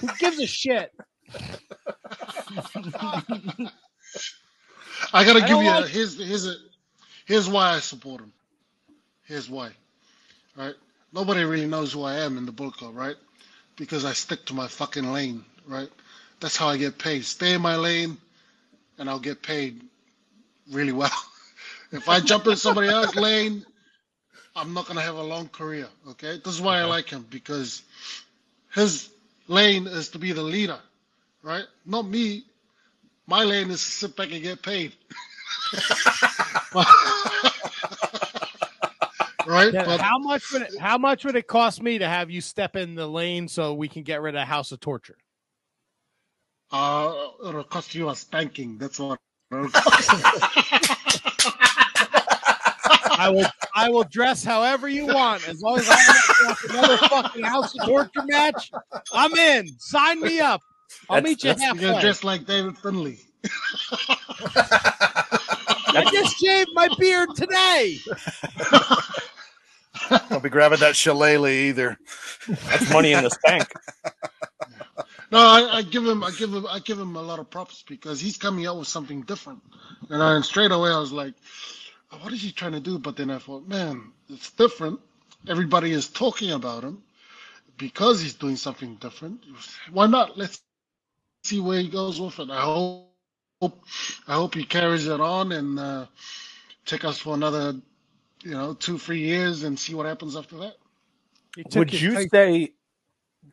Who 0.00 0.08
gives 0.18 0.38
a 0.40 0.46
shit? 0.46 0.92
I 5.12 5.24
gotta 5.24 5.42
I 5.42 5.48
give 5.48 5.58
you 5.62 5.70
like- 5.70 5.84
a, 5.84 5.88
here's 5.88 6.18
here's 6.18 6.46
a 6.46 6.54
here's 7.24 7.48
why 7.48 7.74
I 7.74 7.80
support 7.80 8.20
him. 8.20 8.32
Here's 9.24 9.48
why. 9.48 9.70
Right? 10.56 10.74
Nobody 11.12 11.44
really 11.44 11.66
knows 11.66 11.92
who 11.92 12.02
I 12.02 12.16
am 12.16 12.36
in 12.36 12.44
the 12.46 12.52
Bullet 12.52 12.74
Club, 12.74 12.96
right? 12.96 13.16
Because 13.76 14.04
I 14.04 14.12
stick 14.12 14.44
to 14.46 14.54
my 14.54 14.66
fucking 14.68 15.10
lane, 15.12 15.44
right? 15.66 15.88
That's 16.40 16.56
how 16.56 16.68
I 16.68 16.76
get 16.76 16.98
paid. 16.98 17.24
Stay 17.24 17.54
in 17.54 17.60
my 17.60 17.76
lane, 17.76 18.16
and 18.98 19.08
I'll 19.08 19.20
get 19.20 19.42
paid 19.42 19.82
really 20.70 20.92
well. 20.92 21.10
if 21.92 22.08
I 22.08 22.20
jump 22.20 22.46
in 22.46 22.56
somebody 22.56 22.88
else's 22.88 23.16
lane, 23.20 23.64
I'm 24.56 24.74
not 24.74 24.86
gonna 24.86 25.02
have 25.02 25.16
a 25.16 25.22
long 25.22 25.48
career. 25.48 25.86
Okay, 26.08 26.40
this 26.44 26.54
is 26.54 26.60
why 26.60 26.78
I 26.78 26.84
like 26.84 27.08
him 27.08 27.26
because 27.30 27.82
his 28.74 29.10
lane 29.48 29.86
is 29.86 30.08
to 30.10 30.18
be 30.18 30.32
the 30.32 30.42
leader, 30.42 30.78
right? 31.42 31.64
Not 31.86 32.06
me. 32.06 32.44
My 33.26 33.44
lane 33.44 33.70
is 33.70 33.82
to 33.84 33.90
sit 33.90 34.16
back 34.16 34.32
and 34.32 34.42
get 34.42 34.62
paid. 34.62 34.92
right? 39.46 39.72
Yeah, 39.72 39.84
But 39.84 40.00
how 40.00 40.18
much 40.18 40.50
would 40.52 40.62
it, 40.62 40.78
how 40.78 40.98
much 40.98 41.24
would 41.24 41.36
it 41.36 41.46
cost 41.46 41.82
me 41.82 41.98
to 41.98 42.08
have 42.08 42.30
you 42.30 42.40
step 42.40 42.76
in 42.76 42.94
the 42.94 43.06
lane 43.06 43.46
so 43.48 43.74
we 43.74 43.88
can 43.88 44.02
get 44.02 44.20
rid 44.22 44.34
of 44.34 44.46
House 44.48 44.72
of 44.72 44.80
Torture? 44.80 45.16
Uh, 46.72 47.12
it'll 47.46 47.64
cost 47.64 47.94
you 47.94 48.08
a 48.10 48.14
spanking. 48.16 48.78
That's 48.78 48.98
what. 48.98 49.18
I 53.12 53.28
will 53.28 53.46
I 53.74 53.90
will 53.90 54.04
dress 54.04 54.44
however 54.44 54.88
you 54.88 55.06
want 55.06 55.46
as 55.48 55.60
long 55.60 55.78
as 55.78 55.88
I 55.90 55.96
have 55.96 56.58
another 56.70 56.96
fucking 57.08 57.44
House 57.44 57.74
of 57.78 57.84
Torture 57.86 58.22
match. 58.26 58.70
I'm 59.12 59.34
in. 59.34 59.68
Sign 59.78 60.20
me 60.20 60.40
up. 60.40 60.60
I'll 61.08 61.16
That's- 61.16 61.30
meet 61.30 61.44
you 61.44 61.50
that's- 61.50 61.80
You're 61.80 61.90
gonna 61.90 62.00
dress 62.00 62.22
like 62.24 62.46
David 62.46 62.78
Finlay. 62.78 63.18
I 65.92 66.08
just 66.12 66.38
shaved 66.38 66.70
my 66.74 66.88
beard 66.98 67.28
today. 67.34 67.98
Don't 70.30 70.42
be 70.42 70.48
grabbing 70.48 70.78
that 70.80 70.94
shillelagh 70.96 71.48
either. 71.50 71.98
That's 72.48 72.90
money 72.92 73.12
in 73.12 73.24
the 73.24 73.36
bank. 73.44 73.68
No, 75.30 75.38
I, 75.38 75.78
I 75.78 75.82
give 75.82 76.06
him, 76.06 76.24
I 76.24 76.32
give 76.32 76.52
him, 76.54 76.66
I 76.68 76.80
give 76.80 76.98
him 76.98 77.16
a 77.16 77.22
lot 77.22 77.38
of 77.38 77.50
props 77.50 77.84
because 77.88 78.20
he's 78.20 78.38
coming 78.38 78.66
out 78.66 78.78
with 78.78 78.88
something 78.88 79.22
different. 79.22 79.62
And 80.10 80.22
I, 80.22 80.36
and 80.36 80.44
straight 80.44 80.72
away 80.72 80.90
I 80.90 80.98
was 81.00 81.12
like, 81.12 81.34
"Oh, 82.12 82.18
what 82.18 82.32
is 82.32 82.42
he 82.42 82.52
trying 82.52 82.72
to 82.72 82.80
do? 82.80 82.98
But 82.98 83.16
then 83.16 83.30
I 83.30 83.38
thought, 83.38 83.68
man, 83.68 84.12
it's 84.30 84.50
different. 84.52 85.00
Everybody 85.48 85.92
is 85.92 86.08
talking 86.08 86.52
about 86.52 86.84
him 86.84 87.02
because 87.78 88.20
he's 88.22 88.34
doing 88.34 88.56
something 88.56 88.96
different. 88.96 89.44
Why 89.92 90.06
not? 90.08 90.38
Let's 90.38 90.62
see 91.44 91.60
where 91.60 91.80
he 91.80 91.88
goes 91.88 92.20
with 92.20 92.38
it. 92.40 92.50
I 92.50 92.62
hope, 92.62 93.08
I 93.62 94.34
hope 94.34 94.54
he 94.54 94.64
carries 94.64 95.06
it 95.08 95.20
on 95.20 95.52
and 95.52 95.78
uh, 95.78 96.06
take 96.86 97.04
us 97.04 97.18
for 97.18 97.34
another, 97.34 97.74
you 98.42 98.52
know, 98.52 98.74
two, 98.74 98.98
three 98.98 99.20
years 99.20 99.64
and 99.64 99.78
see 99.78 99.94
what 99.94 100.06
happens 100.06 100.36
after 100.36 100.58
that. 100.58 100.74
Would 101.74 102.00
you 102.00 102.16
take- 102.16 102.30
say 102.32 102.74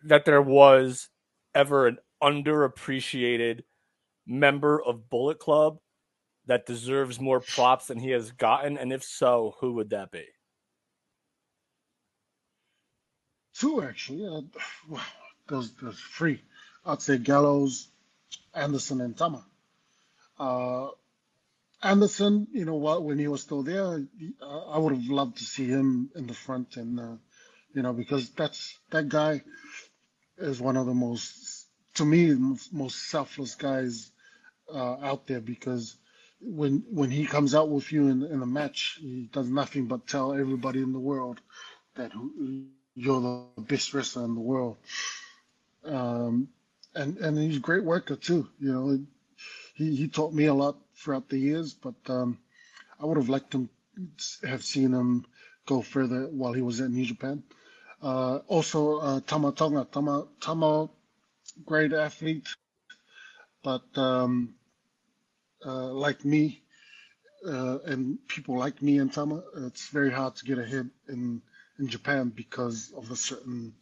that 0.03 0.25
there 0.25 0.41
was 0.41 1.09
ever 1.57 1.87
an 1.87 1.97
underappreciated 2.23 3.61
member 4.27 4.81
of 4.83 5.09
Bullet 5.09 5.39
Club 5.39 5.79
that 6.47 6.65
deserves 6.67 7.19
more 7.19 7.41
props 7.41 7.87
than 7.87 7.99
he 7.99 8.11
has 8.11 8.31
gotten? 8.31 8.77
And 8.77 8.93
if 8.93 9.03
so, 9.03 9.55
who 9.61 9.73
would 9.73 9.89
that 9.91 10.11
be? 10.11 10.25
Two 13.55 13.83
actually. 13.83 14.25
Uh, 14.27 14.41
well, 14.89 15.03
there's 15.49 15.71
there's 15.81 15.99
three. 15.99 16.41
I'd 16.85 17.01
say 17.01 17.17
Gallows, 17.17 17.89
Anderson, 18.53 19.01
and 19.01 19.17
Tama. 19.17 19.45
Uh, 20.39 20.89
Anderson, 21.83 22.47
you 22.53 22.65
know 22.65 22.75
what? 22.75 23.03
When 23.03 23.19
he 23.19 23.27
was 23.27 23.41
still 23.41 23.63
there, 23.63 24.03
uh, 24.41 24.59
I 24.69 24.77
would 24.79 24.93
have 24.95 25.05
loved 25.05 25.37
to 25.37 25.45
see 25.45 25.67
him 25.67 26.11
in 26.15 26.27
the 26.27 26.33
front, 26.33 26.77
and 26.77 26.99
uh, 26.99 27.15
you 27.73 27.83
know 27.83 27.93
because 27.93 28.29
that's 28.31 28.79
that 28.91 29.09
guy 29.09 29.41
is 30.37 30.61
one 30.61 30.77
of 30.77 30.85
the 30.85 30.93
most, 30.93 31.67
to 31.95 32.05
me, 32.05 32.33
most, 32.71 33.09
selfless 33.09 33.55
guys 33.55 34.11
uh, 34.73 34.97
out 35.01 35.27
there 35.27 35.41
because 35.41 35.95
when 36.41 36.83
when 36.91 37.09
he 37.09 37.25
comes 37.25 37.55
out 37.55 37.69
with 37.69 37.91
you 37.91 38.07
in, 38.09 38.23
in 38.23 38.41
a 38.41 38.45
match, 38.45 38.99
he 39.01 39.29
does 39.31 39.49
nothing 39.49 39.87
but 39.87 40.07
tell 40.07 40.33
everybody 40.33 40.81
in 40.81 40.93
the 40.93 40.99
world 40.99 41.41
that 41.95 42.11
you're 42.95 43.21
the 43.21 43.61
best 43.61 43.93
wrestler 43.93 44.25
in 44.25 44.35
the 44.35 44.41
world. 44.41 44.77
Um, 45.85 46.49
and 46.95 47.17
and 47.17 47.37
he's 47.37 47.57
a 47.57 47.61
great 47.61 47.83
worker 47.83 48.15
too. 48.15 48.47
You 48.59 48.73
know, 48.73 48.99
he 49.75 49.95
he 49.95 50.07
taught 50.07 50.33
me 50.33 50.45
a 50.45 50.53
lot 50.53 50.77
throughout 50.95 51.29
the 51.29 51.37
years, 51.39 51.73
but 51.73 51.95
um, 52.09 52.37
I 52.99 53.05
would 53.05 53.17
have 53.17 53.29
liked 53.29 53.53
him 53.53 53.69
have 54.43 54.63
seen 54.63 54.93
him 54.93 55.25
go 55.65 55.81
further 55.81 56.27
while 56.27 56.53
he 56.53 56.61
was 56.61 56.81
at 56.81 56.91
New 56.91 57.05
Japan. 57.05 57.43
Uh, 58.01 58.37
also, 58.47 58.99
uh, 58.99 59.19
Tama 59.21 59.51
Tonga, 59.53 59.87
Tama 59.91 60.27
Tama, 60.39 60.89
great 61.65 61.93
athlete, 61.93 62.47
but 63.63 63.83
um, 63.95 64.53
uh, 65.65 65.87
like 65.87 66.23
me, 66.23 66.61
uh, 67.47 67.79
and 67.85 68.19
people 68.27 68.57
like 68.57 68.81
me 68.81 68.99
and 68.99 69.11
Tama, 69.11 69.41
it's 69.57 69.89
very 69.89 70.11
hard 70.11 70.35
to 70.35 70.45
get 70.45 70.59
ahead 70.59 70.89
in 71.09 71.41
in 71.79 71.87
Japan 71.87 72.29
because 72.29 72.91
of 72.95 73.09
a 73.11 73.15
certain, 73.15 73.73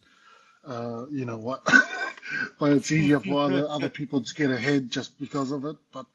uh, 0.66 1.06
you 1.12 1.26
know 1.26 1.38
what. 1.38 1.66
but 2.60 2.72
it's 2.72 2.92
easier 2.92 3.20
for 3.20 3.42
other 3.42 3.68
other 3.68 3.90
people 3.90 4.22
to 4.22 4.34
get 4.34 4.52
ahead 4.52 4.90
just 4.90 5.20
because 5.20 5.52
of 5.52 5.66
it. 5.66 5.76
But 5.92 6.06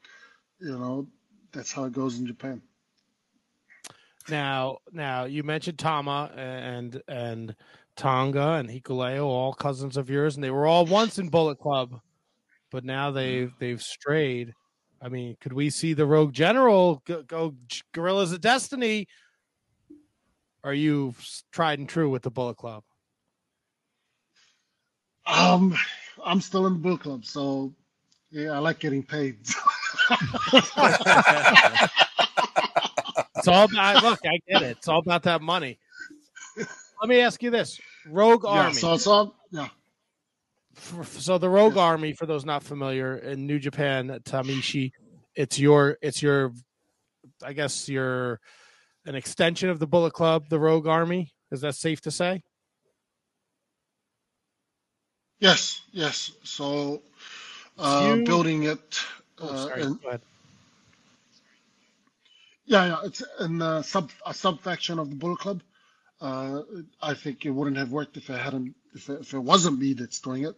you 0.59 0.77
know, 0.77 1.07
that's 1.51 1.71
how 1.71 1.85
it 1.85 1.93
goes 1.93 2.19
in 2.19 2.25
Japan. 2.25 2.61
Now, 4.29 4.77
now 4.91 5.25
you 5.25 5.43
mentioned 5.43 5.79
Tama 5.79 6.31
and 6.35 7.01
and 7.07 7.55
Tonga 7.95 8.53
and 8.53 8.69
Hikuleo, 8.69 9.25
all 9.25 9.53
cousins 9.53 9.97
of 9.97 10.09
yours, 10.09 10.35
and 10.35 10.43
they 10.43 10.51
were 10.51 10.65
all 10.65 10.85
once 10.85 11.19
in 11.19 11.29
Bullet 11.29 11.59
Club, 11.59 11.99
but 12.71 12.83
now 12.83 13.11
they've 13.11 13.51
they've 13.59 13.81
strayed. 13.81 14.53
I 15.01 15.09
mean, 15.09 15.35
could 15.41 15.53
we 15.53 15.69
see 15.69 15.93
the 15.93 16.05
Rogue 16.05 16.33
General 16.33 17.01
go, 17.05 17.23
go 17.23 17.55
Guerrillas 17.93 18.31
of 18.31 18.41
Destiny? 18.41 19.07
Are 20.63 20.73
you 20.73 21.15
tried 21.51 21.79
and 21.79 21.89
true 21.89 22.09
with 22.09 22.21
the 22.21 22.29
Bullet 22.29 22.57
Club? 22.57 22.83
Um, 25.25 25.75
I'm 26.23 26.41
still 26.41 26.67
in 26.67 26.73
the 26.73 26.79
Bullet 26.79 27.01
club, 27.01 27.25
so 27.25 27.73
yeah, 28.29 28.51
I 28.51 28.59
like 28.59 28.79
getting 28.79 29.03
paid. 29.03 29.39
It's 33.41 33.47
all 33.47 33.63
about 33.63 34.03
look, 34.03 34.19
I 34.23 34.39
get 34.47 34.61
it. 34.61 34.77
It's 34.77 34.87
all 34.87 34.99
about 34.99 35.23
that 35.23 35.41
money. 35.41 35.79
Let 37.01 37.09
me 37.09 37.19
ask 37.21 37.41
you 37.41 37.49
this: 37.49 37.79
Rogue 38.07 38.43
yeah, 38.43 38.49
Army. 38.51 38.73
so 38.75 38.97
all 39.11 39.35
yeah. 39.49 39.67
for- 40.75 41.03
so 41.03 41.37
the 41.37 41.49
Rogue 41.49 41.77
Army, 41.77 42.13
for 42.13 42.25
those 42.27 42.45
not 42.45 42.61
familiar, 42.63 43.17
in 43.17 43.47
New 43.47 43.57
Japan, 43.59 44.19
Tamashii, 44.23 44.91
it's 45.35 45.57
your, 45.59 45.97
it's 46.01 46.21
your, 46.21 46.53
I 47.43 47.53
guess 47.53 47.89
your, 47.89 48.39
an 49.05 49.15
extension 49.15 49.69
of 49.69 49.79
the 49.79 49.87
Bullet 49.87 50.13
Club, 50.13 50.45
the 50.49 50.59
Rogue 50.59 50.85
Army. 50.87 51.31
Is 51.51 51.61
that 51.61 51.75
safe 51.75 52.01
to 52.01 52.11
say? 52.11 52.43
Yes, 55.39 55.81
yes. 55.91 56.31
So 56.43 57.01
uh, 57.79 58.13
You- 58.17 58.23
building 58.25 58.63
it. 58.63 58.99
Oh, 59.39 59.49
Uh, 59.49 59.67
sorry. 59.67 59.81
and- 59.81 60.01
Go 60.01 60.07
ahead. 60.09 60.21
Yeah, 62.65 62.85
yeah, 62.85 62.97
it's 63.03 63.21
in 63.41 63.61
a 63.61 63.83
sub 63.83 64.11
a 64.25 64.33
sub 64.33 64.61
faction 64.61 64.97
of 64.99 65.09
the 65.09 65.15
Bullet 65.15 65.39
Club. 65.39 65.61
Uh, 66.21 66.61
I 67.01 67.15
think 67.15 67.45
it 67.45 67.49
wouldn't 67.49 67.77
have 67.77 67.91
worked 67.91 68.15
if 68.15 68.29
it 68.29 68.39
hadn't 68.39 68.75
if 68.93 69.09
it, 69.09 69.21
if 69.21 69.33
it 69.33 69.39
wasn't 69.39 69.79
me 69.79 69.93
that's 69.93 70.19
doing 70.19 70.43
it. 70.43 70.55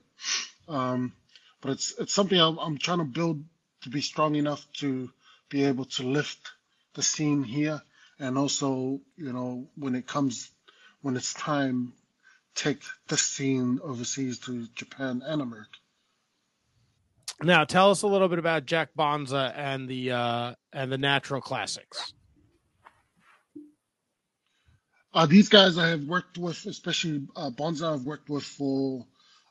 Um, 0.67 1.13
but 1.61 1.71
it's 1.71 1.93
it's 1.97 2.13
something 2.13 2.39
I'm, 2.39 2.57
I'm 2.59 2.77
trying 2.77 2.97
to 2.99 3.05
build 3.05 3.43
to 3.83 3.89
be 3.89 4.01
strong 4.01 4.35
enough 4.35 4.65
to 4.79 5.09
be 5.49 5.63
able 5.63 5.85
to 5.85 6.03
lift 6.03 6.51
the 6.95 7.01
scene 7.01 7.43
here, 7.43 7.81
and 8.19 8.37
also 8.37 8.99
you 9.15 9.31
know 9.31 9.67
when 9.75 9.95
it 9.95 10.05
comes 10.05 10.51
when 11.01 11.15
it's 11.15 11.33
time, 11.33 11.93
take 12.55 12.81
the 13.07 13.17
scene 13.17 13.79
overseas 13.83 14.39
to 14.39 14.67
Japan 14.75 15.21
and 15.25 15.41
America. 15.41 15.69
Now, 17.41 17.65
tell 17.65 17.91
us 17.91 18.03
a 18.03 18.07
little 18.07 18.29
bit 18.29 18.39
about 18.39 18.65
Jack 18.65 18.89
Bonza 18.95 19.53
and 19.55 19.87
the 19.87 20.11
uh, 20.11 20.53
and 20.71 20.91
the 20.91 20.97
Natural 20.97 21.41
Classics. 21.41 22.13
Uh, 25.13 25.27
these 25.27 25.47
guys 25.47 25.77
I 25.77 25.89
have 25.89 26.05
worked 26.05 26.39
with, 26.39 26.65
especially 26.65 27.27
uh, 27.35 27.51
Bonza, 27.51 27.87
I've 27.87 28.03
worked 28.05 28.29
with 28.29 28.43
for 28.43 29.05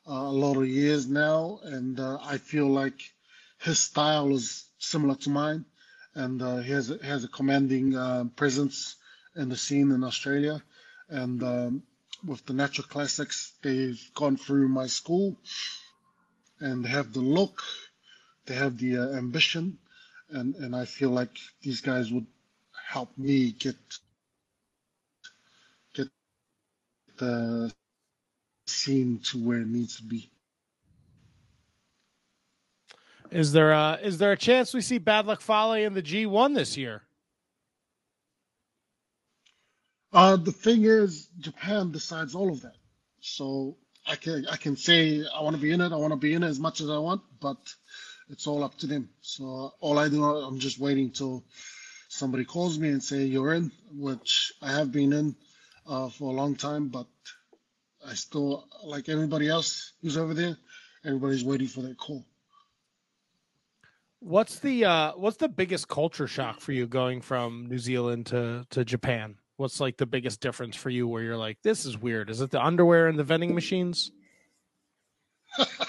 uh, 0.05 0.11
a 0.11 0.31
lot 0.31 0.57
of 0.57 0.67
years 0.67 1.07
now, 1.07 1.59
and 1.63 1.97
uh, 2.01 2.17
I 2.21 2.37
feel 2.37 2.67
like 2.67 2.99
his 3.59 3.79
style 3.79 4.35
is 4.35 4.65
similar 4.77 5.15
to 5.15 5.29
mine, 5.29 5.63
and 6.15 6.41
uh, 6.41 6.57
he 6.57 6.73
has 6.73 6.91
a, 6.91 6.97
has 7.05 7.23
a 7.23 7.29
commanding 7.29 7.95
uh, 7.95 8.25
presence 8.35 8.97
in 9.37 9.47
the 9.47 9.55
scene 9.55 9.91
in 9.91 10.03
Australia. 10.03 10.61
And 11.07 11.41
um, 11.43 11.83
with 12.27 12.45
the 12.45 12.53
Natural 12.53 12.87
Classics, 12.87 13.53
they've 13.61 14.01
gone 14.15 14.35
through 14.35 14.67
my 14.67 14.87
school, 14.87 15.37
and 16.59 16.85
have 16.85 17.13
the 17.13 17.21
look, 17.21 17.63
they 18.47 18.55
have 18.55 18.77
the 18.77 18.97
uh, 18.97 19.09
ambition, 19.17 19.77
and 20.29 20.55
and 20.55 20.75
I 20.75 20.83
feel 20.83 21.11
like 21.11 21.37
these 21.61 21.79
guys 21.79 22.11
would 22.11 22.27
help 22.89 23.17
me 23.17 23.51
get 23.51 23.77
the 27.17 27.71
scene 28.67 29.19
to 29.25 29.37
where 29.37 29.59
it 29.59 29.67
needs 29.67 29.97
to 29.97 30.03
be. 30.03 30.29
Is 33.31 33.51
there 33.51 33.71
a 33.71 33.99
is 34.01 34.19
there 34.19 34.31
a 34.31 34.37
chance 34.37 34.73
we 34.73 34.81
see 34.81 34.99
Bad 34.99 35.25
Luck 35.25 35.41
Fale 35.41 35.73
in 35.73 35.93
the 35.93 36.03
G1 36.03 36.53
this 36.53 36.77
year? 36.77 37.01
Uh, 40.11 40.35
the 40.35 40.51
thing 40.51 40.85
is, 40.85 41.29
Japan 41.39 41.91
decides 41.91 42.35
all 42.35 42.51
of 42.51 42.61
that. 42.61 42.75
So 43.21 43.77
I 44.05 44.15
can 44.15 44.45
I 44.47 44.57
can 44.57 44.77
say 44.77 45.23
I 45.35 45.41
want 45.41 45.55
to 45.55 45.61
be 45.61 45.71
in 45.71 45.81
it. 45.81 45.91
I 45.91 45.95
want 45.95 46.13
to 46.13 46.17
be 46.17 46.33
in 46.33 46.43
it 46.43 46.47
as 46.47 46.59
much 46.59 46.81
as 46.81 46.89
I 46.89 46.99
want, 46.99 47.21
but 47.41 47.57
it's 48.29 48.45
all 48.45 48.63
up 48.63 48.77
to 48.79 48.87
them. 48.87 49.09
So 49.21 49.73
all 49.79 49.97
I 49.97 50.09
do, 50.09 50.23
I'm 50.23 50.59
just 50.59 50.79
waiting 50.79 51.09
till 51.09 51.43
somebody 52.09 52.45
calls 52.45 52.77
me 52.77 52.89
and 52.89 53.03
say 53.03 53.23
you're 53.23 53.53
in, 53.53 53.71
which 53.91 54.53
I 54.61 54.71
have 54.71 54.91
been 54.91 55.11
in 55.13 55.35
uh, 55.87 56.09
for 56.09 56.31
a 56.31 56.35
long 56.35 56.55
time, 56.55 56.89
but 56.89 57.07
I 58.07 58.13
still 58.13 58.67
like 58.83 59.09
everybody 59.09 59.49
else 59.49 59.93
who's 60.01 60.17
over 60.17 60.33
there. 60.33 60.57
Everybody's 61.05 61.43
waiting 61.43 61.67
for 61.67 61.81
that 61.81 61.97
call. 61.97 62.25
What's 64.19 64.59
the 64.59 64.85
uh 64.85 65.11
what's 65.17 65.35
the 65.35 65.49
biggest 65.49 65.89
culture 65.89 66.27
shock 66.27 66.61
for 66.61 66.71
you 66.71 66.87
going 66.87 67.19
from 67.19 67.65
New 67.67 67.77
Zealand 67.77 68.27
to 68.27 68.65
to 68.69 68.85
Japan? 68.85 69.35
What's 69.57 69.79
like 69.81 69.97
the 69.97 70.05
biggest 70.05 70.39
difference 70.39 70.75
for 70.77 70.89
you 70.89 71.07
where 71.07 71.21
you're 71.21 71.37
like, 71.37 71.57
this 71.61 71.85
is 71.85 71.97
weird? 71.97 72.29
Is 72.29 72.39
it 72.39 72.49
the 72.49 72.63
underwear 72.63 73.07
and 73.07 73.19
the 73.19 73.23
vending 73.23 73.53
machines? 73.53 74.11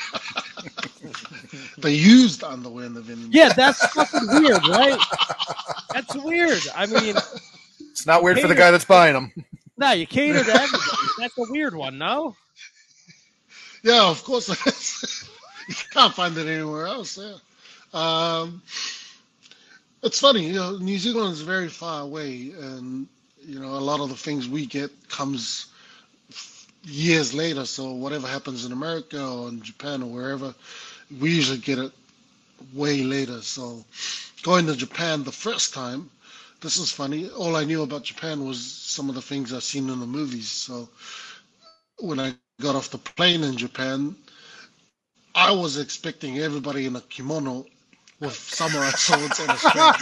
They 1.79 1.93
used 1.93 2.43
underwear 2.45 2.87
in 2.87 2.95
the 2.95 3.01
vending. 3.03 3.31
Yeah, 3.33 3.53
that's 3.53 3.85
fucking 3.89 4.27
weird, 4.29 4.67
right? 4.69 4.99
That's 5.93 6.15
weird. 6.17 6.63
I 6.75 6.87
mean, 6.87 7.17
It's 7.91 8.07
not 8.07 8.23
weird 8.23 8.41
for 8.41 8.49
the 8.49 8.55
guy 8.55 8.71
that's 8.71 8.85
buying 8.85 9.15
them. 9.15 9.33
No, 9.77 9.93
you 9.93 10.07
cater 10.07 10.43
to 10.43 10.51
everybody. 10.51 11.09
That's 11.19 11.39
a 11.39 11.45
weird 11.51 11.75
one, 11.75 11.99
no? 11.99 12.37
Yeah, 13.83 14.09
of 14.09 14.23
course. 14.25 14.49
you 15.69 15.75
can't 15.93 16.15
find 16.15 16.37
it 16.37 16.47
anywhere 16.47 16.87
else. 16.87 17.19
Yeah. 17.19 17.37
Um, 17.93 18.63
it's 20.03 20.21
funny, 20.21 20.47
you 20.47 20.55
know, 20.55 20.77
New 20.79 20.99
Zealand 20.99 21.33
is 21.33 21.41
very 21.41 21.69
far 21.69 22.03
away, 22.03 22.53
and 22.59 23.07
you 23.47 23.61
know, 23.61 23.69
a 23.69 23.81
lot 23.81 24.01
of 24.01 24.09
the 24.09 24.17
things 24.17 24.49
we 24.49 24.67
get 24.67 24.91
comes 25.09 25.67
years 26.83 27.35
later. 27.35 27.65
So 27.65 27.93
whatever 27.93 28.27
happens 28.27 28.65
in 28.65 28.73
America 28.73 29.27
or 29.27 29.49
in 29.49 29.63
Japan 29.63 30.03
or 30.03 30.11
wherever, 30.11 30.55
we 31.21 31.31
usually 31.31 31.59
get 31.59 31.79
it 31.79 31.93
way 32.73 33.03
later. 33.03 33.41
So 33.43 33.85
going 34.43 34.67
to 34.67 34.77
Japan 34.77 35.25
the 35.25 35.33
first 35.33 35.75
time, 35.75 36.11
this 36.65 36.79
is 36.79 36.91
funny. 36.91 37.31
All 37.31 37.57
I 37.57 37.65
knew 37.65 37.83
about 37.83 38.05
Japan 38.05 38.47
was 38.47 38.59
some 38.65 39.11
of 39.11 39.15
the 39.15 39.23
things 39.23 39.53
I've 39.53 39.63
seen 39.63 39.91
in 39.91 40.01
the 40.01 40.07
movies. 40.07 40.49
So 40.51 40.89
when 42.01 42.19
I 42.19 42.35
got 42.63 42.75
off 42.75 42.91
the 42.91 42.99
plane 42.99 43.45
in 43.45 43.57
Japan, 43.59 44.17
I 45.35 45.53
was 45.53 45.79
expecting 45.79 46.39
everybody 46.41 46.87
in 46.87 46.97
a 46.97 47.03
kimono 47.03 47.67
with 48.21 48.35
samurai 48.35 48.91
swords 48.97 49.41
and 49.41 49.51
a 49.51 49.57
straight 49.59 49.95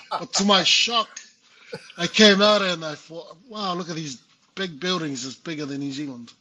but 0.20 0.32
to 0.34 0.44
my 0.44 0.64
shock, 0.64 1.08
I 1.96 2.08
came 2.08 2.42
out 2.42 2.62
and 2.62 2.84
I 2.84 2.96
thought, 2.96 3.36
wow, 3.48 3.74
look 3.74 3.88
at 3.90 3.96
these 3.96 4.20
big 4.56 4.80
buildings. 4.80 5.24
It's 5.24 5.36
bigger 5.36 5.66
than 5.66 5.80
New 5.80 5.92
Zealand. 5.92 6.32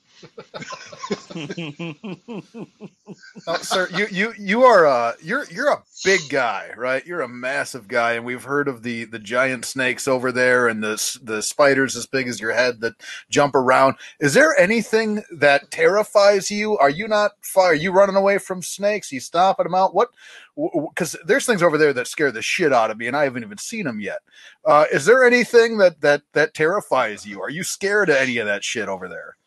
Oh, 3.47 3.57
sir, 3.61 3.87
you 3.95 4.07
you 4.11 4.33
you 4.37 4.63
are 4.63 4.85
uh 4.85 5.13
you're 5.21 5.45
you're 5.51 5.71
a 5.71 5.83
big 6.05 6.21
guy, 6.29 6.71
right? 6.77 7.05
You're 7.05 7.21
a 7.21 7.27
massive 7.27 7.87
guy, 7.87 8.13
and 8.13 8.25
we've 8.25 8.43
heard 8.43 8.67
of 8.67 8.83
the 8.83 9.05
the 9.05 9.19
giant 9.19 9.65
snakes 9.65 10.07
over 10.07 10.31
there 10.31 10.67
and 10.67 10.83
the 10.83 11.19
the 11.23 11.41
spiders 11.41 11.95
as 11.95 12.05
big 12.05 12.27
as 12.27 12.39
your 12.39 12.53
head 12.53 12.81
that 12.81 12.93
jump 13.29 13.55
around. 13.55 13.95
Is 14.19 14.33
there 14.33 14.57
anything 14.59 15.23
that 15.31 15.71
terrifies 15.71 16.51
you? 16.51 16.77
Are 16.77 16.89
you 16.89 17.07
not 17.07 17.31
far? 17.41 17.67
Are 17.71 17.73
you 17.73 17.91
running 17.91 18.15
away 18.15 18.37
from 18.37 18.61
snakes? 18.61 19.11
you 19.11 19.19
stomping 19.19 19.65
them 19.65 19.75
out? 19.75 19.93
What? 19.95 20.09
Because 20.55 21.15
there's 21.25 21.45
things 21.45 21.63
over 21.63 21.77
there 21.77 21.93
that 21.93 22.07
scare 22.07 22.31
the 22.31 22.41
shit 22.41 22.73
out 22.73 22.91
of 22.91 22.97
me, 22.97 23.07
and 23.07 23.15
I 23.17 23.23
haven't 23.23 23.43
even 23.43 23.57
seen 23.57 23.85
them 23.85 23.99
yet. 23.99 24.19
Uh, 24.65 24.85
is 24.91 25.05
there 25.05 25.23
anything 25.25 25.77
that 25.79 26.01
that 26.01 26.23
that 26.33 26.53
terrifies 26.53 27.25
you? 27.25 27.41
Are 27.41 27.49
you 27.49 27.63
scared 27.63 28.09
of 28.09 28.17
any 28.17 28.37
of 28.37 28.47
that 28.47 28.63
shit 28.63 28.89
over 28.89 29.07
there? 29.07 29.37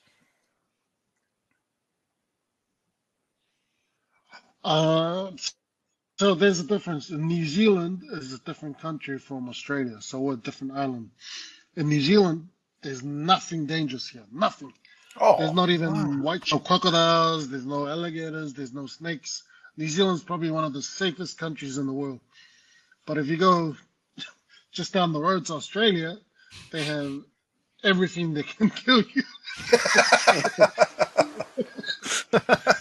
Uh, 4.65 5.33
so 6.19 6.35
there's 6.35 6.61
a 6.61 6.65
difference. 6.67 7.11
In 7.11 7.29
New 7.29 7.47
Zealand 7.47 8.03
is 8.13 8.33
a 8.35 8.39
different 8.41 8.81
country 8.81 9.19
from 9.19 9.49
Australia, 9.49 9.99
so 10.01 10.21
we're 10.21 10.35
a 10.35 10.39
different 10.39 10.75
island. 10.75 11.11
In 11.77 11.89
New 11.89 12.01
Zealand, 12.01 12.49
there's 12.83 13.03
nothing 13.03 13.67
dangerous 13.67 14.09
here. 14.09 14.25
Nothing. 14.33 14.73
Oh, 15.21 15.39
There's 15.39 15.53
not 15.53 15.71
even 15.71 16.23
white 16.23 16.45
no 16.53 16.59
crocodiles. 16.61 17.49
There's 17.51 17.67
no 17.67 17.87
alligators. 17.89 18.55
There's 18.55 18.75
no 18.75 18.87
snakes. 18.87 19.45
New 19.77 19.89
Zealand's 19.89 20.23
probably 20.25 20.51
one 20.51 20.65
of 20.65 20.73
the 20.75 20.83
safest 20.83 21.39
countries 21.39 21.79
in 21.79 21.87
the 21.87 21.93
world. 21.93 22.21
But 23.07 23.19
if 23.19 23.29
you 23.29 23.37
go 23.39 23.77
just 24.73 24.93
down 24.95 25.13
the 25.13 25.21
road 25.21 25.47
to 25.47 25.55
Australia, 25.55 26.19
they 26.73 26.85
have 26.85 27.23
everything 27.85 28.35
that 28.35 28.47
can 28.49 28.71
kill 28.85 29.03
you. 29.15 29.23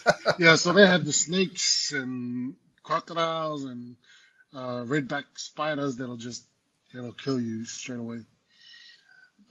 yeah, 0.42 0.56
so 0.58 0.74
they 0.74 0.88
have 0.88 1.06
the 1.06 1.14
snakes 1.14 1.94
and 1.94 2.56
crocodiles 2.84 3.66
and 3.66 3.98
uh, 4.56 4.84
redback 4.86 5.26
spiders 5.36 5.98
that'll 5.98 6.18
just 6.18 6.46
that'll 6.94 7.14
kill 7.14 7.42
you 7.42 7.66
straight 7.66 8.00
away. 8.00 8.22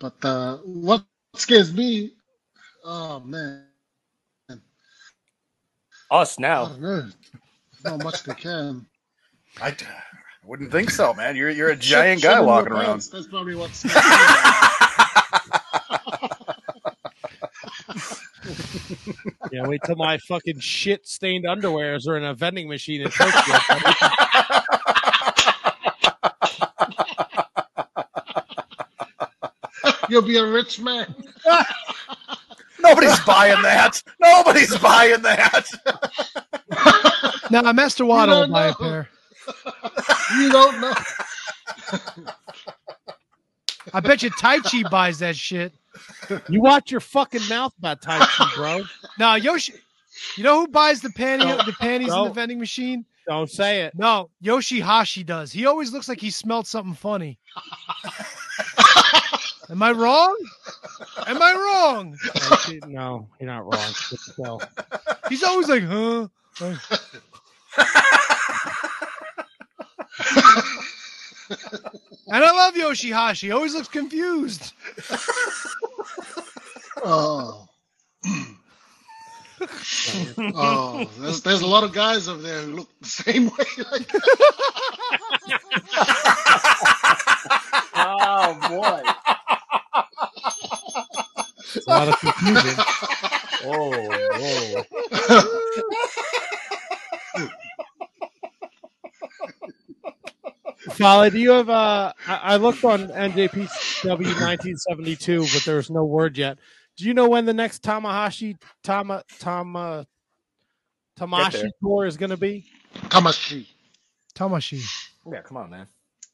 But 0.01 0.25
uh, 0.25 0.59
what 0.59 1.05
scares 1.37 1.73
me, 1.75 2.13
oh 2.85 3.21
man, 3.21 3.67
Us 6.11 6.39
now. 6.39 6.63
I 6.63 6.69
now. 6.69 6.69
don't 6.69 6.83
know. 6.83 7.11
Not 7.85 8.01
much 8.01 8.25
they 8.25 8.35
can. 8.35 8.87
I 9.61 9.73
d- 9.73 9.87
wouldn't 10.45 10.73
think 10.73 10.91
so, 10.91 11.15
man. 11.15 11.37
You're 11.37 11.51
you're 11.51 11.71
a 11.71 11.77
giant 11.77 12.23
shit 12.23 12.23
guy 12.23 12.41
walking 12.41 12.73
around. 12.73 12.99
pants, 12.99 13.09
That's 13.09 13.29
probably 13.29 13.57
what 13.57 13.75
scares 13.75 14.19
me. 14.19 14.39
Yeah, 19.53 19.67
wait 19.67 19.81
till 19.85 19.97
my 19.97 20.19
fucking 20.19 20.61
shit 20.61 21.07
stained 21.07 21.45
underwears 21.45 22.07
are 22.07 22.17
in 22.17 22.25
a 22.25 22.35
vending 22.35 22.69
machine 22.69 23.03
in 23.03 23.11
Tokyo. 23.11 23.33
You'll 30.09 30.23
be 30.23 30.37
a 30.37 30.47
rich 30.47 30.81
man. 30.81 31.15
Nobody's 32.81 33.19
buying 33.21 33.61
that. 33.63 34.03
Nobody's 34.21 34.77
buying 34.79 35.23
that. 35.23 35.67
Now, 37.51 37.73
Master 37.73 38.05
Wato 38.05 38.29
will 38.29 38.41
don't 38.43 38.53
buy 38.53 38.69
a 38.69 38.75
pair. 38.75 39.09
You 40.39 40.53
don't 40.53 40.81
know. 40.81 40.95
I 43.93 43.99
bet 43.99 44.23
you 44.23 44.31
Taichi 44.31 44.89
buys 44.89 45.19
that 45.19 45.35
shit. 45.35 45.73
you 46.49 46.61
watch 46.61 46.93
your 46.93 47.01
fucking 47.01 47.49
mouth 47.49 47.75
about 47.77 48.03
Taichi, 48.03 48.55
bro. 48.55 48.83
No, 49.21 49.35
Yoshi. 49.35 49.75
You 50.37 50.45
know 50.45 50.61
who 50.61 50.69
buys 50.69 51.03
the 51.03 51.11
panty 51.11 51.45
the 51.67 51.75
panties 51.75 52.11
in 52.13 52.25
the 52.25 52.31
vending 52.31 52.59
machine? 52.59 53.05
Don't 53.29 53.51
say 53.51 53.83
it. 53.83 53.95
No, 53.95 54.31
Yoshi-Hashi 54.41 55.25
does. 55.25 55.53
He 55.53 55.67
always 55.67 55.93
looks 55.93 56.09
like 56.09 56.19
he 56.19 56.31
smelled 56.31 56.67
something 56.67 56.95
funny. 56.95 57.39
Am 59.69 59.83
I 59.83 59.93
wrong? 59.93 60.35
Am 61.27 61.37
I 61.41 61.53
wrong? 61.53 62.17
No, 62.89 63.29
you're 63.39 63.51
not 63.51 63.65
wrong. 63.65 63.93
But. 64.39 64.71
He's 65.29 65.43
always 65.43 65.69
like, 65.69 65.83
huh? 65.83 66.29
and 72.27 72.45
I 72.45 72.53
love 72.53 72.75
Yoshi-Hashi. 72.75 73.49
He 73.49 73.53
always 73.53 73.75
looks 73.75 73.89
confused. 73.89 74.73
Oh. 77.05 77.69
oh, 80.55 81.09
there's, 81.19 81.43
there's 81.43 81.61
a 81.61 81.67
lot 81.67 81.85
of 81.85 81.93
guys 81.93 82.29
over 82.29 82.41
there 82.43 82.63
who 82.63 82.77
look 82.77 82.89
the 83.01 83.09
same 83.09 83.47
way. 83.47 83.65
Like 83.91 84.11
Oh 87.95 88.55
boy. 88.69 89.03
It's 91.75 91.87
a 91.87 91.91
lot 91.91 92.09
of 92.09 92.19
confusion. 92.19 92.75
Oh, 93.65 94.09
whoa. 94.33 94.85
Fale, 100.93 101.31
do 101.31 101.39
you 101.39 101.51
have 101.51 101.69
uh 101.69 102.13
I, 102.27 102.37
I 102.37 102.57
looked 102.57 102.85
on 102.85 103.09
NJPW 103.09 104.35
1972, 104.41 105.47
but 105.53 105.65
there's 105.65 105.91
no 105.91 106.05
word 106.05 106.39
yet. 106.39 106.59
Do 107.01 107.07
you 107.07 107.15
know 107.15 107.31
when 107.31 107.47
the 107.47 107.55
next 107.55 107.83
Tamahashi 107.83 108.59
Tama 108.83 109.25
Tama 109.39 110.07
Tamashii 111.19 111.71
tour 111.83 112.05
is 112.05 112.19
gonna 112.19 112.37
be? 112.37 112.67
Tamashii. 113.09 113.67
Tamashii. 114.35 114.85
Yeah, 115.33 115.41
come 115.41 115.57
on, 115.57 115.71
man. 115.71 115.87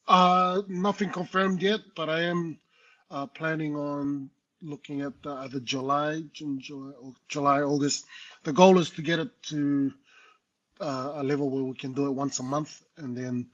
Uh, 0.09 0.62
nothing 0.66 1.10
confirmed 1.10 1.62
yet, 1.62 1.80
but 1.94 2.10
I 2.10 2.22
am 2.22 2.59
uh, 3.12 3.26
planning 3.26 3.76
on 3.76 4.28
looking 4.60 5.02
at 5.02 5.12
the, 5.22 5.30
either 5.34 5.60
July, 5.60 6.22
June, 6.32 6.59
July, 6.60 6.93
or 7.01 7.12
July, 7.28 7.62
August. 7.62 8.06
The 8.43 8.52
goal 8.52 8.80
is 8.80 8.90
to 8.90 9.02
get 9.02 9.20
it 9.20 9.30
to 9.44 9.93
uh, 10.80 11.12
a 11.14 11.22
level 11.22 11.48
where 11.48 11.62
we 11.62 11.74
can 11.74 11.93
do 11.93 12.06
it 12.06 12.10
once 12.12 12.40
a 12.40 12.43
month, 12.43 12.82
and 12.97 13.16
then 13.16 13.47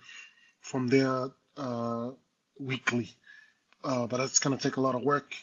from 0.63 0.89
there 0.89 1.29
uh, 1.59 2.11
weekly. 2.59 3.11
Uh, 3.85 4.07
but 4.07 4.17
that's 4.17 4.39
going 4.39 4.57
to 4.57 4.63
take 4.63 4.77
a 4.77 4.81
lot 4.81 4.95
of 4.95 5.03
work 5.03 5.35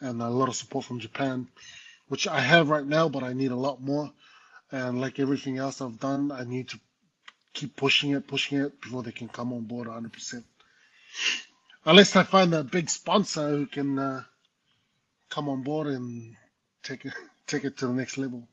and 0.00 0.20
a 0.22 0.28
lot 0.28 0.48
of 0.48 0.56
support 0.56 0.84
from 0.84 1.00
Japan, 1.00 1.48
which 2.08 2.26
I 2.28 2.40
have 2.40 2.68
right 2.68 2.86
now, 2.86 3.08
but 3.08 3.22
I 3.22 3.32
need 3.32 3.50
a 3.50 3.56
lot 3.56 3.80
more. 3.80 4.10
And 4.70 5.00
like 5.00 5.18
everything 5.18 5.58
else 5.58 5.80
I've 5.80 5.98
done, 6.00 6.32
I 6.32 6.44
need 6.44 6.68
to 6.70 6.80
keep 7.54 7.76
pushing 7.76 8.10
it, 8.10 8.26
pushing 8.26 8.58
it 8.58 8.80
before 8.80 9.02
they 9.02 9.12
can 9.12 9.28
come 9.28 9.52
on 9.52 9.62
board 9.62 9.88
100%. 9.88 10.42
Unless 11.84 12.16
I 12.16 12.24
find 12.24 12.52
a 12.52 12.64
big 12.64 12.90
sponsor 12.90 13.48
who 13.48 13.66
can 13.66 13.98
uh, 13.98 14.22
come 15.30 15.48
on 15.48 15.62
board 15.62 15.86
and 15.86 16.34
take 16.82 17.04
it 17.04 17.12
take 17.46 17.64
it 17.64 17.76
to 17.78 17.86
the 17.86 17.92
next 17.92 18.18
level. 18.18 18.48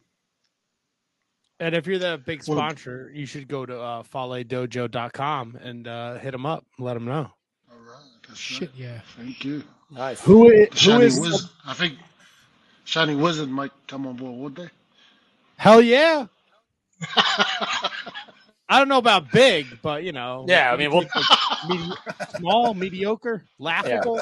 And 1.59 1.73
if 1.75 1.87
you're 1.87 1.97
the 1.99 2.21
big 2.23 2.43
Well- 2.47 2.57
sponsor, 2.57 3.09
you 3.13 3.25
should 3.25 3.47
go 3.47 3.65
to 3.65 3.79
uh, 3.79 4.03
faledojo.com 4.03 5.57
and 5.61 5.87
uh, 5.87 6.15
hit 6.19 6.31
them 6.31 6.45
up, 6.45 6.65
let 6.77 6.93
them 6.93 7.05
know. 7.05 7.31
All 7.71 7.77
right, 7.79 8.03
that's 8.27 8.39
Shit, 8.39 8.69
right. 8.69 8.77
yeah. 8.77 8.99
Thank 9.17 9.43
you. 9.45 9.63
Nice. 9.93 10.21
Who 10.21 10.49
is, 10.49 10.69
who 10.71 10.75
Shining 10.77 11.07
is 11.07 11.19
Wizard. 11.19 11.49
I 11.65 11.73
think 11.73 11.97
Shining 12.85 13.21
Wizard 13.21 13.49
might 13.49 13.71
come 13.87 14.07
on 14.07 14.15
board, 14.15 14.37
would 14.39 14.55
they? 14.55 14.69
hell 15.57 15.81
yeah? 15.81 16.25
I 18.67 18.79
don't 18.79 18.87
know 18.87 18.97
about 18.97 19.31
big, 19.31 19.67
but 19.81 20.03
you 20.03 20.11
know, 20.11 20.45
Yeah, 20.47 20.71
I 20.73 20.77
mean, 20.77 20.89
we'll- 20.91 21.05
medi- 21.69 21.93
small, 22.37 22.73
mediocre, 22.73 23.43
laughable. 23.59 24.21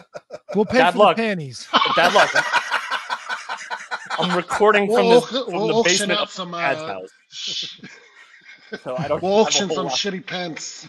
We'll 0.56 0.65
pay 0.65 0.80
Bad 0.80 0.91
for 0.91 0.98
luck. 0.99 1.15
the 1.15 1.22
panties. 1.23 1.68
Bad 1.95 2.14
luck. 2.14 2.30
I'm 4.19 4.35
recording 4.35 4.88
from, 4.88 5.07
We'll, 5.07 5.22
this, 5.22 5.30
from 5.30 5.53
we'll 5.53 5.68
the 5.68 5.73
auction 5.76 5.93
basement 6.10 6.11
out 6.19 6.23
of 6.27 6.31
some. 6.31 6.52
Dad's 6.52 6.81
Uh, 6.81 6.88
house. 6.88 7.80
So 8.85 8.95
I 8.98 9.10
don't 9.10 9.22
we'll 9.22 9.34
auction 9.34 9.69
some 9.69 9.88
lot. 9.88 9.93
shitty 9.95 10.26
pants. 10.26 10.88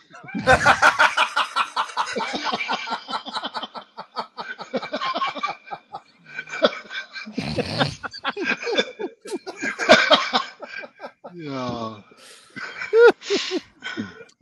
Yeah. 11.34 12.00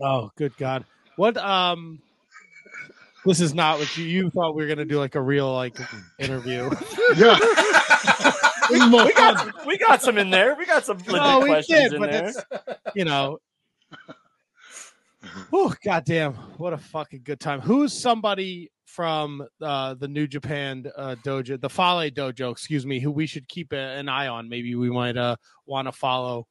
Oh, 0.03 0.31
good 0.37 0.57
God! 0.57 0.85
What? 1.17 1.37
Um, 1.37 2.01
this 3.27 3.41
is 3.41 3.55
not 3.55 3.79
what 3.79 3.97
you 3.97 4.05
you 4.05 4.31
thought 4.31 4.55
we 4.55 4.63
were 4.63 4.69
gonna 4.69 4.85
do, 4.85 4.99
like 4.99 5.15
a 5.15 5.21
real 5.21 5.53
like 5.53 5.77
interview. 6.19 6.71
Yeah. 7.17 7.39
This 8.71 8.83
is 8.83 8.89
more 8.89 9.05
We 9.05 9.13
fun. 9.13 9.35
got, 9.35 9.67
we 9.67 9.79
got 9.79 10.01
some 10.01 10.17
in 10.17 10.31
there. 10.31 10.55
We 10.55 10.65
got 10.65 10.87
some 10.87 10.97
legit 10.99 11.13
No, 11.15 11.41
we 11.41 11.49
questions 11.49 11.91
did, 11.91 11.93
in 11.95 12.01
but 12.01 12.11
there. 12.11 12.33
you 12.95 13.05
know. 13.05 13.39
Oh 15.53 15.75
goddamn! 15.85 16.33
What 16.57 16.73
a 16.73 16.79
fucking 16.79 17.21
good 17.25 17.41
time. 17.41 17.61
Who's 17.61 17.93
somebody 17.93 18.71
from 18.87 19.47
uh, 19.61 19.93
the 19.95 20.09
New 20.09 20.27
Japan 20.27 20.87
uh, 20.97 21.17
dojo, 21.23 21.61
the 21.61 21.69
Fale 21.69 22.11
dojo, 22.11 22.51
excuse 22.51 22.87
me, 22.87 23.01
who 23.01 23.11
we 23.11 23.27
should 23.27 23.47
keep 23.47 23.73
a, 23.75 23.77
an 23.77 24.09
eye 24.09 24.29
on? 24.29 24.49
Maybe 24.49 24.75
we 24.77 24.89
might 24.91 25.19
uh, 25.19 25.37
want 25.67 25.89
to 25.89 25.93
follow. 25.93 26.47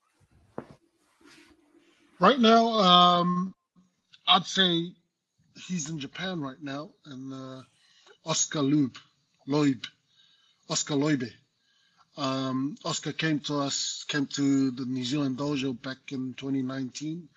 Right 2.21 2.39
now, 2.39 2.67
um, 2.67 3.55
I'd 4.27 4.45
say 4.45 4.91
he's 5.55 5.89
in 5.89 5.99
Japan 5.99 6.41
right 6.41 6.61
now, 6.61 6.89
and 7.05 7.33
uh, 7.33 7.61
Oscar 8.25 8.61
Loeb, 8.61 8.97
Loib, 9.47 9.87
Oscar 10.69 10.95
Loibe. 10.95 11.31
Um, 12.17 12.75
Oscar 12.83 13.13
came 13.13 13.39
to 13.41 13.59
us, 13.59 14.03
came 14.09 14.25
to 14.27 14.71
the 14.71 14.83
New 14.83 15.05
Zealand 15.05 15.37
dojo 15.37 15.81
back 15.81 16.11
in 16.11 16.33
2019, 16.33 17.29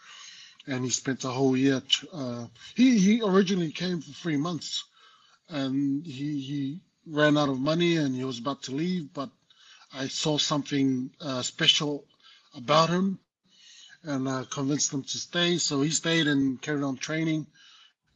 and 0.66 0.84
he 0.84 0.90
spent 0.90 1.24
a 1.24 1.28
whole 1.28 1.56
year. 1.56 1.80
Uh, 2.12 2.46
he 2.74 2.98
he 2.98 3.22
originally 3.22 3.70
came 3.70 4.00
for 4.00 4.10
three 4.10 4.36
months, 4.36 4.82
and 5.48 6.04
he 6.04 6.40
he 6.40 6.80
ran 7.06 7.38
out 7.38 7.48
of 7.48 7.60
money 7.60 7.98
and 7.98 8.16
he 8.16 8.24
was 8.24 8.40
about 8.40 8.64
to 8.64 8.72
leave, 8.72 9.12
but 9.14 9.30
I 9.94 10.08
saw 10.08 10.38
something 10.38 11.10
uh, 11.20 11.42
special 11.42 12.04
about 12.56 12.88
him 12.90 13.20
and 14.04 14.28
uh, 14.28 14.44
convinced 14.50 14.92
him 14.92 15.02
to 15.02 15.18
stay. 15.18 15.58
So 15.58 15.82
he 15.82 15.90
stayed 15.90 16.26
and 16.26 16.60
carried 16.60 16.82
on 16.82 16.96
training. 16.96 17.46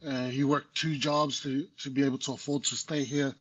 Uh, 0.05 0.25
he 0.25 0.43
worked 0.43 0.75
two 0.75 0.97
jobs 0.97 1.41
to, 1.41 1.65
to 1.83 1.89
be 1.89 2.03
able 2.03 2.19
to 2.19 2.33
afford 2.33 2.63
to 2.65 2.75
stay 2.75 3.03
here. 3.03 3.33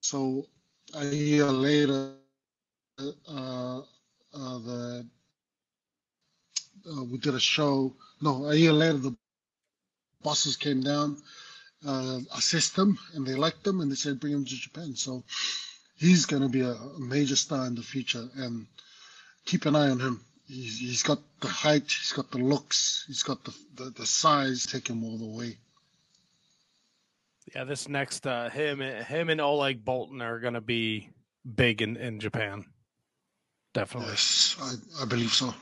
So 0.00 0.46
a 0.94 1.04
year 1.06 1.46
later, 1.46 2.12
uh, 2.98 3.80
uh, 4.34 4.58
the 4.58 5.06
uh, 6.88 7.04
we 7.04 7.18
did 7.18 7.34
a 7.34 7.40
show. 7.40 7.94
No, 8.20 8.46
a 8.46 8.54
year 8.54 8.72
later, 8.72 8.98
the 8.98 9.16
bosses 10.22 10.56
came 10.56 10.82
down, 10.82 11.16
uh, 11.86 12.20
assessed 12.36 12.76
him, 12.76 12.98
and 13.14 13.26
they 13.26 13.34
liked 13.34 13.66
him, 13.66 13.80
and 13.80 13.90
they 13.90 13.96
said 13.96 14.20
bring 14.20 14.32
him 14.34 14.44
to 14.44 14.54
Japan. 14.54 14.94
So 14.94 15.24
he's 15.96 16.26
going 16.26 16.42
to 16.42 16.48
be 16.48 16.62
a 16.62 16.76
major 16.98 17.36
star 17.36 17.66
in 17.66 17.74
the 17.74 17.82
future, 17.82 18.28
and 18.36 18.66
keep 19.44 19.66
an 19.66 19.76
eye 19.76 19.90
on 19.90 20.00
him. 20.00 20.24
He's, 20.46 20.78
he's 20.78 21.02
got 21.02 21.18
the 21.40 21.48
height, 21.48 21.84
he's 21.84 22.12
got 22.12 22.30
the 22.30 22.38
looks, 22.38 23.04
he's 23.06 23.22
got 23.22 23.42
the 23.44 23.54
the, 23.74 23.90
the 23.90 24.06
size. 24.06 24.66
Take 24.66 24.88
him 24.88 25.04
all 25.04 25.18
the 25.18 25.26
way. 25.26 25.58
Yeah, 27.54 27.64
this 27.64 27.88
next 27.88 28.26
uh, 28.26 28.48
him 28.50 28.80
him 28.80 29.28
and 29.28 29.40
Oleg 29.40 29.84
Boltin 29.84 30.22
are 30.22 30.40
gonna 30.40 30.60
be 30.60 31.10
big 31.54 31.82
in 31.82 31.96
in 31.96 32.20
Japan. 32.20 32.64
Definitely. 33.74 34.10
Yes, 34.10 34.56
I, 34.60 35.02
I 35.02 35.04
believe 35.06 35.32
so. 35.32 35.52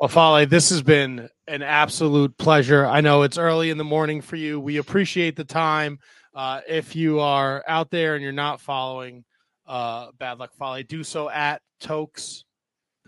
Well, 0.00 0.08
Fale, 0.08 0.46
this 0.46 0.70
has 0.70 0.82
been 0.82 1.28
an 1.46 1.62
absolute 1.62 2.36
pleasure. 2.38 2.86
I 2.86 3.00
know 3.00 3.22
it's 3.22 3.38
early 3.38 3.70
in 3.70 3.78
the 3.78 3.84
morning 3.84 4.22
for 4.22 4.36
you. 4.36 4.58
We 4.58 4.78
appreciate 4.78 5.36
the 5.36 5.44
time. 5.44 5.98
Uh, 6.34 6.60
if 6.66 6.96
you 6.96 7.20
are 7.20 7.62
out 7.66 7.90
there 7.90 8.14
and 8.14 8.22
you're 8.22 8.32
not 8.32 8.60
following 8.60 9.24
uh, 9.66 10.08
Bad 10.18 10.38
Luck 10.38 10.52
Fale, 10.58 10.82
do 10.84 11.04
so 11.04 11.28
at 11.28 11.60
Tokes 11.80 12.44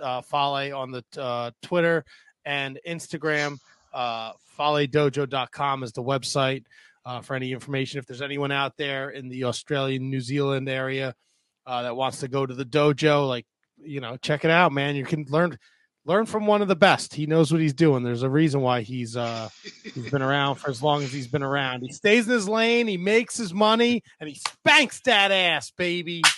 uh, 0.02 0.20
Fale 0.20 0.76
on 0.76 0.90
the 0.90 1.04
uh, 1.18 1.50
Twitter 1.62 2.04
and 2.44 2.78
Instagram. 2.86 3.58
Uh, 3.92 4.32
FaleDojo.com 4.58 5.82
is 5.82 5.92
the 5.92 6.02
website 6.02 6.64
uh, 7.04 7.20
for 7.20 7.34
any 7.34 7.52
information. 7.52 7.98
If 7.98 8.06
there's 8.06 8.22
anyone 8.22 8.52
out 8.52 8.76
there 8.76 9.10
in 9.10 9.28
the 9.28 9.44
Australian, 9.44 10.10
New 10.10 10.20
Zealand 10.20 10.68
area 10.68 11.14
uh, 11.66 11.82
that 11.82 11.96
wants 11.96 12.20
to 12.20 12.28
go 12.28 12.44
to 12.44 12.54
the 12.54 12.64
dojo, 12.64 13.28
like, 13.28 13.46
you 13.78 14.00
know, 14.00 14.16
check 14.16 14.44
it 14.44 14.50
out, 14.50 14.72
man. 14.72 14.96
You 14.96 15.04
can 15.04 15.26
learn 15.28 15.58
learn 16.04 16.26
from 16.26 16.46
one 16.46 16.62
of 16.62 16.68
the 16.68 16.76
best. 16.76 17.14
He 17.14 17.26
knows 17.26 17.52
what 17.52 17.60
he's 17.60 17.74
doing. 17.74 18.02
There's 18.02 18.22
a 18.22 18.30
reason 18.30 18.60
why 18.60 18.82
he's 18.82 19.16
uh 19.16 19.48
he's 19.82 20.10
been 20.10 20.22
around 20.22 20.56
for 20.56 20.70
as 20.70 20.82
long 20.82 21.02
as 21.02 21.12
he's 21.12 21.28
been 21.28 21.42
around. 21.42 21.82
He 21.82 21.92
stays 21.92 22.26
in 22.26 22.32
his 22.32 22.48
lane, 22.48 22.86
he 22.86 22.96
makes 22.96 23.36
his 23.36 23.52
money, 23.52 24.02
and 24.20 24.28
he 24.28 24.36
spanks 24.36 25.00
that 25.02 25.30
ass, 25.30 25.70
baby. 25.70 26.22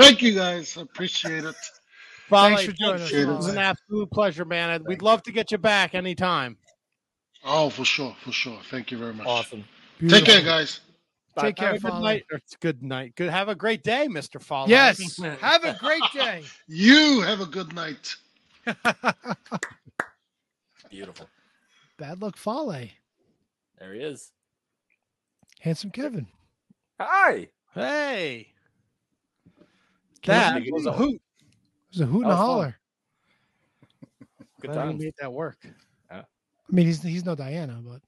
Thank 0.00 0.22
you 0.22 0.34
guys. 0.34 0.76
I 0.76 0.82
appreciate 0.82 1.44
it. 1.44 1.54
Thanks 2.30 2.64
for 2.64 2.72
joining 2.72 3.02
us, 3.02 3.12
It 3.12 3.26
was 3.26 3.48
an 3.48 3.58
absolute 3.58 4.10
pleasure, 4.10 4.44
man. 4.44 4.82
We'd 4.86 5.02
love 5.02 5.22
to 5.24 5.32
get 5.32 5.50
you 5.50 5.58
back 5.58 5.94
anytime. 5.94 6.56
Oh, 7.44 7.70
for 7.70 7.84
sure, 7.84 8.16
for 8.22 8.32
sure. 8.32 8.58
Thank 8.70 8.90
you 8.90 8.98
very 8.98 9.12
much. 9.12 9.26
Awesome. 9.26 9.64
Take 10.08 10.24
care, 10.24 10.42
guys. 10.42 10.80
Take 11.38 11.56
care, 11.56 11.72
Have 11.72 11.84
a 11.84 11.90
good 11.90 12.00
night. 12.00 12.24
It's 12.30 12.56
good 12.56 12.82
night. 12.82 13.14
Good. 13.16 13.30
Have 13.30 13.48
a 13.48 13.54
great 13.54 13.82
day, 13.82 14.08
Mister 14.08 14.38
Fale. 14.38 14.66
Yes. 14.68 15.18
Have 15.40 15.64
a 15.64 15.76
great 15.78 16.02
day. 16.12 16.42
You 16.66 17.20
have 17.22 17.40
a 17.40 17.46
good 17.46 17.74
night. 17.74 18.14
Beautiful. 20.90 21.28
Bad 21.98 22.20
luck, 22.20 22.36
Fale. 22.36 22.88
There 23.78 23.94
he 23.94 24.00
is. 24.00 24.32
Handsome 25.60 25.90
Kevin. 25.90 26.26
Hi. 26.98 27.48
Hey, 27.74 28.48
Kevin, 28.48 28.59
that 30.24 30.62
was 30.70 30.86
a 30.86 30.92
hoot. 30.92 31.14
It 31.14 31.98
was 31.98 32.00
a 32.02 32.06
hoot 32.06 32.22
and 32.22 32.26
a 32.26 32.28
was 32.28 32.36
fun. 32.36 32.46
holler. 32.46 32.76
Good 34.60 34.72
Glad 34.72 34.86
we 34.86 34.90
times. 34.92 35.02
made 35.04 35.14
that 35.20 35.32
work. 35.32 35.58
I 36.10 36.72
mean, 36.72 36.86
he's 36.86 37.02
he's 37.02 37.24
no 37.24 37.34
Diana, 37.34 37.80
but 37.84 38.00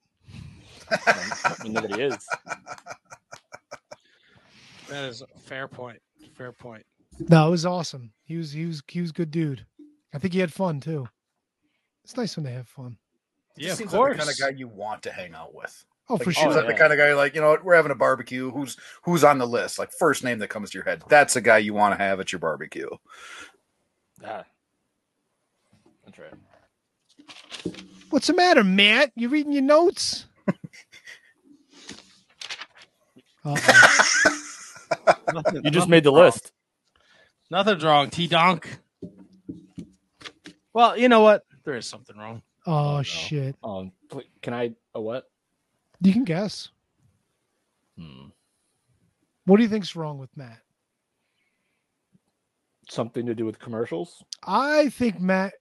I 0.90 1.54
mean, 1.64 1.72
nobody 1.72 2.02
is. 2.02 2.16
That 4.88 5.04
is 5.08 5.22
a 5.22 5.26
fair 5.38 5.68
point. 5.68 6.00
Fair 6.34 6.52
point. 6.52 6.84
no, 7.18 7.48
it 7.48 7.50
was 7.50 7.64
awesome. 7.64 8.12
He 8.24 8.36
was 8.36 8.52
he 8.52 8.66
was 8.66 8.82
he 8.88 9.00
was 9.00 9.10
good 9.10 9.30
dude. 9.30 9.64
I 10.12 10.18
think 10.18 10.34
he 10.34 10.40
had 10.40 10.52
fun 10.52 10.80
too. 10.80 11.08
It's 12.04 12.16
nice 12.16 12.36
when 12.36 12.44
they 12.44 12.52
have 12.52 12.68
fun. 12.68 12.98
He 13.56 13.62
Yeah, 13.62 13.68
just 13.70 13.80
of 13.82 13.90
seems 13.90 13.92
like 13.94 14.12
the 14.12 14.18
kind 14.18 14.30
of 14.30 14.38
guy 14.38 14.48
you 14.50 14.68
want 14.68 15.02
to 15.04 15.12
hang 15.12 15.34
out 15.34 15.54
with. 15.54 15.84
Oh, 16.12 16.16
Like, 16.16 16.24
for 16.24 16.30
he 16.30 16.34
sure. 16.34 16.42
seems 16.44 16.56
like 16.56 16.66
the 16.66 16.74
kind 16.74 16.92
of 16.92 16.98
guy 16.98 17.14
like 17.14 17.34
you 17.34 17.40
know 17.40 17.48
what, 17.50 17.64
we're 17.64 17.74
having 17.74 17.92
a 17.92 17.94
barbecue. 17.94 18.50
Who's 18.50 18.76
who's 19.04 19.24
on 19.24 19.38
the 19.38 19.46
list? 19.46 19.78
Like 19.78 19.90
first 19.98 20.24
name 20.24 20.38
that 20.40 20.48
comes 20.48 20.70
to 20.70 20.78
your 20.78 20.84
head. 20.84 21.02
That's 21.08 21.36
a 21.36 21.40
guy 21.40 21.58
you 21.58 21.72
want 21.74 21.96
to 21.98 22.04
have 22.04 22.20
at 22.20 22.32
your 22.32 22.38
barbecue. 22.38 22.88
Ah. 24.24 24.44
That's 26.04 26.18
right. 26.18 27.74
What's 28.10 28.26
the 28.26 28.34
matter, 28.34 28.62
Matt? 28.62 29.10
You 29.16 29.30
reading 29.30 29.52
your 29.52 29.62
notes? 29.62 30.26
Uh-oh. 33.44 35.42
You 35.64 35.70
just 35.70 35.88
made 35.88 36.04
the 36.04 36.12
wrong. 36.12 36.24
list. 36.26 36.52
Nothing's 37.50 37.84
wrong, 37.84 38.10
T 38.10 38.26
Donk. 38.26 38.78
Well, 40.74 40.96
you 40.96 41.08
know 41.08 41.20
what? 41.20 41.42
There 41.64 41.74
is 41.76 41.86
something 41.86 42.16
wrong. 42.16 42.42
oh 42.66 42.98
no. 42.98 43.02
shit! 43.02 43.56
Um, 43.64 43.92
pl- 44.10 44.22
can 44.42 44.54
I? 44.54 44.72
A 44.94 45.00
what? 45.00 45.24
You 46.02 46.12
can 46.12 46.24
guess. 46.24 46.68
Hmm. 47.98 48.28
What 49.44 49.56
do 49.56 49.62
you 49.62 49.68
think's 49.68 49.94
wrong 49.96 50.18
with 50.18 50.30
Matt? 50.36 50.58
Something 52.88 53.26
to 53.26 53.34
do 53.34 53.46
with 53.46 53.58
commercials? 53.58 54.22
I 54.46 54.88
think 54.90 55.20
Matt 55.20 55.54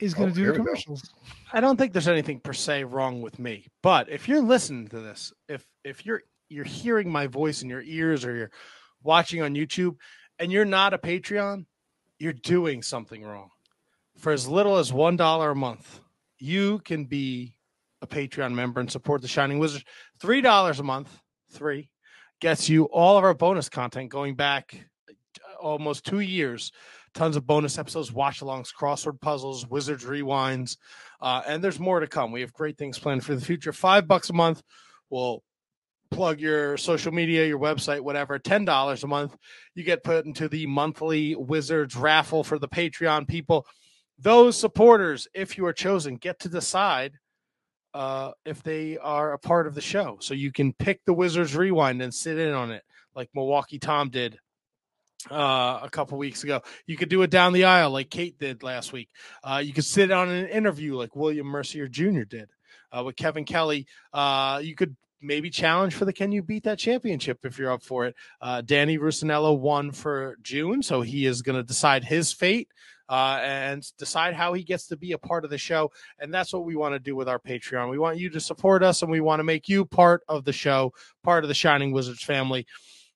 is 0.00 0.14
going 0.14 0.30
Oh, 0.30 0.34
to 0.34 0.34
do 0.34 0.44
the 0.46 0.52
we 0.52 0.58
go. 0.58 0.64
commercials. 0.64 1.12
I 1.52 1.60
don't 1.60 1.76
think 1.76 1.92
there's 1.92 2.08
anything 2.08 2.40
per 2.40 2.52
se 2.52 2.84
wrong 2.84 3.22
with 3.22 3.38
me. 3.38 3.66
But 3.82 4.08
if 4.10 4.28
you're 4.28 4.42
listening 4.42 4.88
to 4.88 5.00
this, 5.00 5.32
if 5.48 5.64
if 5.84 6.04
you're 6.04 6.22
you're 6.48 6.64
hearing 6.64 7.10
my 7.10 7.26
voice 7.28 7.62
in 7.62 7.70
your 7.70 7.82
ears 7.82 8.24
or 8.24 8.34
you're 8.36 8.50
watching 9.02 9.40
on 9.42 9.54
YouTube 9.54 9.96
and 10.38 10.50
you're 10.52 10.64
not 10.64 10.92
a 10.92 10.98
Patreon, 10.98 11.64
you're 12.18 12.32
doing 12.32 12.82
something 12.82 13.22
wrong. 13.22 13.50
For 14.18 14.32
as 14.32 14.46
little 14.48 14.76
as 14.76 14.92
one 14.92 15.16
dollar 15.16 15.50
a 15.52 15.56
month, 15.56 16.00
you 16.38 16.80
can 16.80 17.04
be 17.06 17.54
a 18.02 18.06
Patreon 18.06 18.52
member 18.52 18.80
and 18.80 18.90
support 18.90 19.22
the 19.22 19.28
Shining 19.28 19.58
Wizards. 19.58 19.84
Three 20.20 20.40
dollars 20.40 20.80
a 20.80 20.82
month, 20.82 21.16
three 21.52 21.88
gets 22.40 22.68
you 22.68 22.84
all 22.86 23.16
of 23.16 23.24
our 23.24 23.34
bonus 23.34 23.68
content 23.68 24.10
going 24.10 24.34
back 24.34 24.74
uh, 25.08 25.62
almost 25.62 26.04
two 26.04 26.20
years. 26.20 26.72
Tons 27.14 27.36
of 27.36 27.46
bonus 27.46 27.78
episodes, 27.78 28.10
watch 28.10 28.40
alongs, 28.40 28.74
crossword 28.74 29.20
puzzles, 29.20 29.66
wizards 29.68 30.04
rewinds, 30.04 30.78
uh, 31.20 31.42
and 31.46 31.62
there's 31.62 31.78
more 31.78 32.00
to 32.00 32.06
come. 32.06 32.32
We 32.32 32.40
have 32.40 32.54
great 32.54 32.78
things 32.78 32.98
planned 32.98 33.24
for 33.24 33.34
the 33.34 33.44
future. 33.44 33.72
Five 33.72 34.08
bucks 34.08 34.30
a 34.30 34.32
month 34.32 34.62
will 35.10 35.44
plug 36.10 36.40
your 36.40 36.76
social 36.78 37.12
media, 37.12 37.46
your 37.46 37.58
website, 37.58 38.00
whatever. 38.00 38.38
Ten 38.38 38.64
dollars 38.64 39.04
a 39.04 39.06
month, 39.06 39.36
you 39.74 39.84
get 39.84 40.04
put 40.04 40.24
into 40.24 40.48
the 40.48 40.66
monthly 40.66 41.36
Wizards 41.36 41.96
raffle 41.96 42.42
for 42.42 42.58
the 42.58 42.68
Patreon 42.68 43.28
people. 43.28 43.66
Those 44.18 44.56
supporters, 44.56 45.28
if 45.34 45.58
you 45.58 45.66
are 45.66 45.72
chosen, 45.72 46.16
get 46.16 46.38
to 46.40 46.48
decide 46.48 47.12
uh, 47.94 48.32
if 48.44 48.62
they 48.62 48.98
are 48.98 49.32
a 49.32 49.38
part 49.38 49.66
of 49.66 49.74
the 49.74 49.80
show. 49.80 50.18
So 50.20 50.34
you 50.34 50.52
can 50.52 50.72
pick 50.72 51.04
the 51.04 51.12
Wizards 51.12 51.54
Rewind 51.56 52.02
and 52.02 52.14
sit 52.14 52.38
in 52.38 52.52
on 52.52 52.70
it, 52.70 52.82
like 53.14 53.30
Milwaukee 53.34 53.78
Tom 53.78 54.10
did 54.10 54.38
uh, 55.30 55.80
a 55.82 55.88
couple 55.90 56.18
weeks 56.18 56.44
ago. 56.44 56.62
You 56.86 56.96
could 56.96 57.08
do 57.08 57.22
it 57.22 57.30
down 57.30 57.52
the 57.52 57.64
aisle, 57.64 57.90
like 57.90 58.10
Kate 58.10 58.38
did 58.38 58.62
last 58.62 58.92
week. 58.92 59.08
Uh, 59.44 59.62
you 59.64 59.72
could 59.72 59.84
sit 59.84 60.10
on 60.10 60.28
an 60.28 60.48
interview, 60.48 60.96
like 60.96 61.14
William 61.14 61.46
Mercier 61.46 61.88
Jr. 61.88 62.22
did 62.22 62.50
uh, 62.96 63.02
with 63.04 63.16
Kevin 63.16 63.44
Kelly. 63.44 63.86
Uh, 64.12 64.60
you 64.62 64.74
could 64.74 64.96
maybe 65.20 65.50
challenge 65.50 65.94
for 65.94 66.04
the 66.04 66.12
Can 66.12 66.32
You 66.32 66.42
Beat 66.42 66.64
That 66.64 66.78
Championship 66.78 67.40
if 67.44 67.58
you're 67.58 67.70
up 67.70 67.82
for 67.82 68.06
it. 68.06 68.16
Uh, 68.40 68.60
Danny 68.60 68.98
Rusinello 68.98 69.58
won 69.58 69.92
for 69.92 70.36
June, 70.42 70.82
so 70.82 71.00
he 71.00 71.26
is 71.26 71.42
going 71.42 71.56
to 71.56 71.62
decide 71.62 72.04
his 72.04 72.32
fate. 72.32 72.68
Uh, 73.12 73.38
and 73.42 73.86
decide 73.98 74.32
how 74.32 74.54
he 74.54 74.62
gets 74.62 74.86
to 74.86 74.96
be 74.96 75.12
a 75.12 75.18
part 75.18 75.44
of 75.44 75.50
the 75.50 75.58
show. 75.58 75.92
And 76.18 76.32
that's 76.32 76.50
what 76.50 76.64
we 76.64 76.76
want 76.76 76.94
to 76.94 76.98
do 76.98 77.14
with 77.14 77.28
our 77.28 77.38
Patreon. 77.38 77.90
We 77.90 77.98
want 77.98 78.16
you 78.16 78.30
to 78.30 78.40
support 78.40 78.82
us 78.82 79.02
and 79.02 79.10
we 79.10 79.20
want 79.20 79.40
to 79.40 79.44
make 79.44 79.68
you 79.68 79.84
part 79.84 80.22
of 80.28 80.46
the 80.46 80.52
show, 80.54 80.94
part 81.22 81.44
of 81.44 81.48
the 81.48 81.54
Shining 81.54 81.92
Wizards 81.92 82.22
family. 82.22 82.66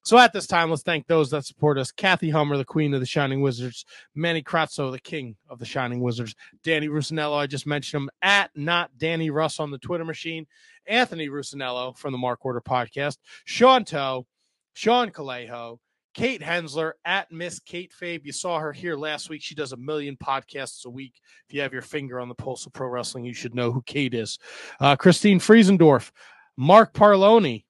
So 0.02 0.18
at 0.18 0.34
this 0.34 0.46
time, 0.46 0.68
let's 0.68 0.82
thank 0.82 1.06
those 1.06 1.30
that 1.30 1.46
support 1.46 1.78
us. 1.78 1.92
Kathy 1.92 2.28
Hummer, 2.28 2.58
the 2.58 2.64
queen 2.66 2.92
of 2.92 3.00
the 3.00 3.06
Shining 3.06 3.40
Wizards. 3.40 3.86
Manny 4.14 4.42
Kratzo, 4.42 4.92
the 4.92 5.00
king 5.00 5.34
of 5.48 5.58
the 5.58 5.64
Shining 5.64 6.00
Wizards. 6.00 6.34
Danny 6.62 6.88
Rusinello, 6.88 7.38
I 7.38 7.46
just 7.46 7.66
mentioned 7.66 8.02
him 8.02 8.10
at 8.20 8.50
not 8.54 8.98
Danny 8.98 9.30
Russ 9.30 9.58
on 9.58 9.70
the 9.70 9.78
Twitter 9.78 10.04
machine. 10.04 10.46
Anthony 10.86 11.30
Rusinello 11.30 11.96
from 11.96 12.12
the 12.12 12.18
Mark 12.18 12.44
Order 12.44 12.60
podcast. 12.60 13.16
Sean 13.46 13.86
Toe, 13.86 14.26
Sean 14.74 15.10
Calejo, 15.10 15.78
Kate 16.16 16.42
Hensler 16.42 16.94
at 17.04 17.30
Miss 17.30 17.60
Kate 17.60 17.92
Fabe. 17.92 18.24
You 18.24 18.32
saw 18.32 18.58
her 18.58 18.72
here 18.72 18.96
last 18.96 19.28
week. 19.28 19.42
She 19.42 19.54
does 19.54 19.72
a 19.72 19.76
million 19.76 20.16
podcasts 20.16 20.86
a 20.86 20.90
week. 20.90 21.20
If 21.46 21.54
you 21.54 21.60
have 21.60 21.74
your 21.74 21.82
finger 21.82 22.18
on 22.18 22.30
the 22.30 22.34
pulse 22.34 22.64
of 22.64 22.72
pro 22.72 22.88
wrestling, 22.88 23.26
you 23.26 23.34
should 23.34 23.54
know 23.54 23.70
who 23.70 23.82
Kate 23.82 24.14
is. 24.14 24.38
Uh, 24.80 24.96
Christine 24.96 25.38
Friesendorf, 25.38 26.10
Mark 26.56 26.94
Parloni, 26.94 27.66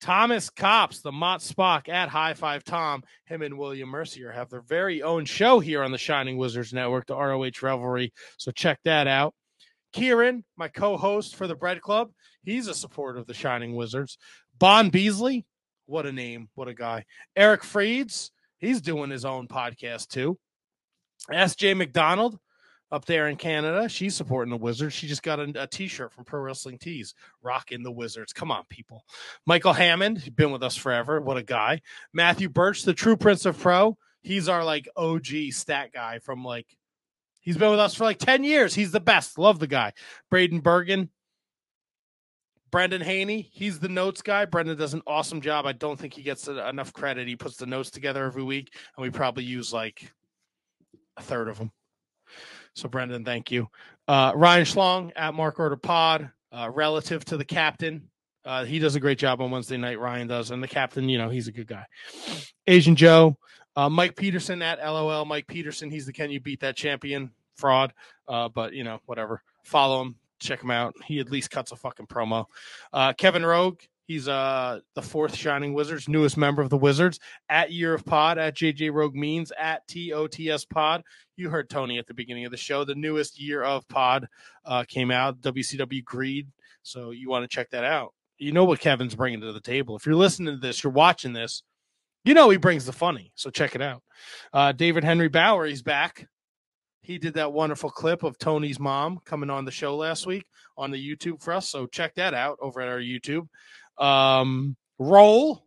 Thomas 0.00 0.50
Cops, 0.50 1.00
the 1.00 1.12
Mott 1.12 1.42
Spock 1.42 1.88
at 1.88 2.08
High 2.08 2.34
Five 2.34 2.64
Tom. 2.64 3.04
Him 3.26 3.40
and 3.40 3.56
William 3.56 3.88
Mercier 3.88 4.32
have 4.32 4.50
their 4.50 4.62
very 4.62 5.04
own 5.04 5.24
show 5.24 5.60
here 5.60 5.84
on 5.84 5.92
the 5.92 5.98
Shining 5.98 6.38
Wizards 6.38 6.72
Network, 6.72 7.06
the 7.06 7.14
ROH 7.14 7.62
Revelry. 7.62 8.12
So 8.36 8.50
check 8.50 8.80
that 8.84 9.06
out. 9.06 9.32
Kieran, 9.92 10.44
my 10.56 10.66
co-host 10.66 11.36
for 11.36 11.46
the 11.46 11.54
Bread 11.54 11.80
Club, 11.80 12.10
he's 12.42 12.66
a 12.66 12.74
supporter 12.74 13.20
of 13.20 13.28
the 13.28 13.34
Shining 13.34 13.76
Wizards. 13.76 14.18
Bon 14.58 14.90
Beasley, 14.90 15.46
what 15.90 16.06
a 16.06 16.12
name, 16.12 16.48
what 16.54 16.68
a 16.68 16.74
guy. 16.74 17.04
Eric 17.34 17.62
Freeds, 17.62 18.30
he's 18.58 18.80
doing 18.80 19.10
his 19.10 19.24
own 19.24 19.48
podcast 19.48 20.08
too. 20.08 20.38
SJ 21.30 21.76
McDonald 21.76 22.38
up 22.92 23.04
there 23.04 23.28
in 23.28 23.36
Canada, 23.36 23.88
she's 23.88 24.14
supporting 24.14 24.50
the 24.50 24.56
Wizards. 24.56 24.94
She 24.94 25.08
just 25.08 25.22
got 25.22 25.40
a, 25.40 25.62
a 25.62 25.66
t-shirt 25.66 26.12
from 26.12 26.24
Pro 26.24 26.40
Wrestling 26.40 26.78
Tees, 26.78 27.14
rocking 27.42 27.82
the 27.82 27.90
Wizards. 27.90 28.32
Come 28.32 28.50
on, 28.50 28.64
people. 28.68 29.04
Michael 29.46 29.72
Hammond, 29.72 30.18
he's 30.18 30.32
been 30.32 30.52
with 30.52 30.62
us 30.62 30.76
forever. 30.76 31.20
What 31.20 31.36
a 31.36 31.42
guy. 31.42 31.82
Matthew 32.12 32.48
Birch, 32.48 32.84
the 32.84 32.94
true 32.94 33.16
Prince 33.16 33.44
of 33.44 33.58
Pro. 33.58 33.98
He's 34.22 34.48
our 34.48 34.64
like 34.64 34.88
OG 34.96 35.26
stat 35.50 35.92
guy 35.92 36.20
from 36.20 36.44
like 36.44 36.66
he's 37.40 37.56
been 37.56 37.70
with 37.70 37.80
us 37.80 37.94
for 37.94 38.04
like 38.04 38.18
10 38.18 38.44
years. 38.44 38.74
He's 38.74 38.92
the 38.92 39.00
best. 39.00 39.38
Love 39.38 39.58
the 39.58 39.66
guy. 39.66 39.92
Braden 40.30 40.60
Bergen, 40.60 41.10
Brendan 42.70 43.00
Haney, 43.00 43.48
he's 43.52 43.78
the 43.78 43.88
notes 43.88 44.22
guy. 44.22 44.44
Brendan 44.44 44.76
does 44.76 44.94
an 44.94 45.02
awesome 45.06 45.40
job. 45.40 45.66
I 45.66 45.72
don't 45.72 45.98
think 45.98 46.14
he 46.14 46.22
gets 46.22 46.46
enough 46.48 46.92
credit. 46.92 47.26
He 47.26 47.36
puts 47.36 47.56
the 47.56 47.66
notes 47.66 47.90
together 47.90 48.24
every 48.24 48.42
week, 48.42 48.72
and 48.96 49.02
we 49.02 49.10
probably 49.10 49.44
use 49.44 49.72
like 49.72 50.12
a 51.16 51.22
third 51.22 51.48
of 51.48 51.58
them. 51.58 51.72
So, 52.74 52.88
Brendan, 52.88 53.24
thank 53.24 53.50
you. 53.50 53.68
Uh, 54.06 54.32
Ryan 54.34 54.64
Schlong 54.64 55.12
at 55.16 55.34
Mark 55.34 55.58
Order 55.58 55.76
Pod, 55.76 56.30
uh, 56.52 56.70
relative 56.72 57.24
to 57.26 57.36
the 57.36 57.44
captain. 57.44 58.08
Uh, 58.44 58.64
he 58.64 58.78
does 58.78 58.94
a 58.94 59.00
great 59.00 59.18
job 59.18 59.40
on 59.40 59.50
Wednesday 59.50 59.76
night. 59.76 60.00
Ryan 60.00 60.28
does, 60.28 60.50
and 60.50 60.62
the 60.62 60.68
captain, 60.68 61.08
you 61.08 61.18
know, 61.18 61.28
he's 61.28 61.48
a 61.48 61.52
good 61.52 61.66
guy. 61.66 61.84
Asian 62.66 62.96
Joe, 62.96 63.36
uh, 63.76 63.88
Mike 63.88 64.16
Peterson 64.16 64.62
at 64.62 64.78
LOL. 64.78 65.24
Mike 65.24 65.46
Peterson, 65.46 65.90
he's 65.90 66.06
the 66.06 66.12
Can 66.12 66.30
You 66.30 66.40
Beat 66.40 66.60
That 66.60 66.76
Champion 66.76 67.32
fraud. 67.56 67.92
Uh, 68.26 68.48
but 68.48 68.72
you 68.72 68.84
know, 68.84 69.00
whatever. 69.06 69.42
Follow 69.64 70.02
him, 70.02 70.16
check 70.40 70.62
him 70.62 70.70
out. 70.70 70.94
He 71.04 71.20
at 71.20 71.30
least 71.30 71.50
cuts 71.50 71.72
a 71.72 71.76
fucking 71.76 72.06
promo. 72.06 72.46
Uh, 72.92 73.12
Kevin 73.12 73.44
Rogue, 73.44 73.80
he's 74.06 74.26
uh 74.26 74.80
the 74.94 75.02
fourth 75.02 75.36
Shining 75.36 75.72
Wizards, 75.72 76.08
newest 76.08 76.36
member 76.36 76.62
of 76.62 76.70
the 76.70 76.76
Wizards. 76.76 77.20
At 77.48 77.70
Year 77.70 77.94
of 77.94 78.04
Pod, 78.04 78.38
at 78.38 78.56
JJ 78.56 78.92
Rogue 78.92 79.14
Means, 79.14 79.52
at 79.58 79.86
TOTS 79.86 80.64
Pod. 80.64 81.02
You 81.36 81.48
heard 81.48 81.70
Tony 81.70 81.98
at 81.98 82.06
the 82.06 82.14
beginning 82.14 82.44
of 82.44 82.50
the 82.50 82.56
show. 82.56 82.84
The 82.84 82.94
newest 82.94 83.40
Year 83.40 83.62
of 83.62 83.86
Pod 83.88 84.26
uh, 84.64 84.84
came 84.88 85.10
out. 85.10 85.40
WCW 85.40 86.04
Greed. 86.04 86.48
So 86.82 87.10
you 87.10 87.30
want 87.30 87.44
to 87.44 87.48
check 87.48 87.70
that 87.70 87.84
out. 87.84 88.14
You 88.38 88.52
know 88.52 88.64
what 88.64 88.80
Kevin's 88.80 89.14
bringing 89.14 89.40
to 89.42 89.52
the 89.52 89.60
table. 89.60 89.96
If 89.96 90.06
you're 90.06 90.14
listening 90.14 90.54
to 90.54 90.60
this, 90.60 90.82
you're 90.82 90.92
watching 90.92 91.32
this. 91.32 91.62
You 92.24 92.34
know 92.34 92.50
he 92.50 92.56
brings 92.56 92.86
the 92.86 92.92
funny. 92.92 93.32
So 93.34 93.50
check 93.50 93.74
it 93.74 93.82
out. 93.82 94.02
Uh, 94.52 94.72
David 94.72 95.04
Henry 95.04 95.28
Bauer, 95.28 95.66
he's 95.66 95.82
back. 95.82 96.26
He 97.02 97.18
did 97.18 97.34
that 97.34 97.52
wonderful 97.52 97.90
clip 97.90 98.22
of 98.22 98.38
Tony's 98.38 98.78
mom 98.78 99.20
coming 99.24 99.50
on 99.50 99.64
the 99.64 99.70
show 99.70 99.96
last 99.96 100.26
week 100.26 100.44
on 100.76 100.90
the 100.90 100.98
YouTube 100.98 101.42
for 101.42 101.52
us. 101.52 101.68
So 101.68 101.86
check 101.86 102.14
that 102.16 102.34
out 102.34 102.58
over 102.60 102.80
at 102.80 102.88
our 102.88 103.00
YouTube. 103.00 103.48
Um, 103.98 104.76
Roll. 104.98 105.64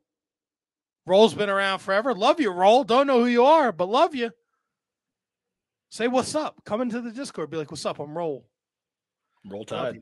Roll's 1.05 1.34
been 1.34 1.49
around 1.49 1.80
forever. 1.80 2.14
Love 2.14 2.39
you, 2.39 2.51
Roll. 2.51 2.84
Don't 2.84 3.07
know 3.07 3.19
who 3.19 3.27
you 3.27 3.43
are, 3.43 3.72
but 3.72 3.89
love 3.89 4.15
you. 4.15 4.31
Say 5.89 6.07
what's 6.07 6.34
up. 6.34 6.61
Come 6.65 6.81
into 6.81 7.01
the 7.01 7.11
Discord. 7.11 7.49
Be 7.49 7.57
like, 7.57 7.72
what's 7.72 7.85
up? 7.85 7.99
I'm 7.99 8.18
Roll. 8.18 8.45
Roll 9.45 9.65
Tide. 9.65 10.01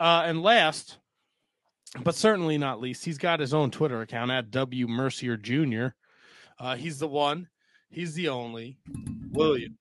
Uh, 0.00 0.22
and 0.26 0.42
last, 0.42 0.98
but 2.02 2.14
certainly 2.14 2.58
not 2.58 2.80
least, 2.80 3.04
he's 3.04 3.18
got 3.18 3.40
his 3.40 3.54
own 3.54 3.70
Twitter 3.70 4.00
account 4.00 4.30
at 4.30 4.50
W 4.50 4.88
Mercier 4.88 5.36
Jr. 5.36 5.88
Uh, 6.58 6.74
he's 6.74 6.98
the 6.98 7.08
one, 7.08 7.48
he's 7.90 8.14
the 8.14 8.28
only 8.28 8.78
William 9.30 9.78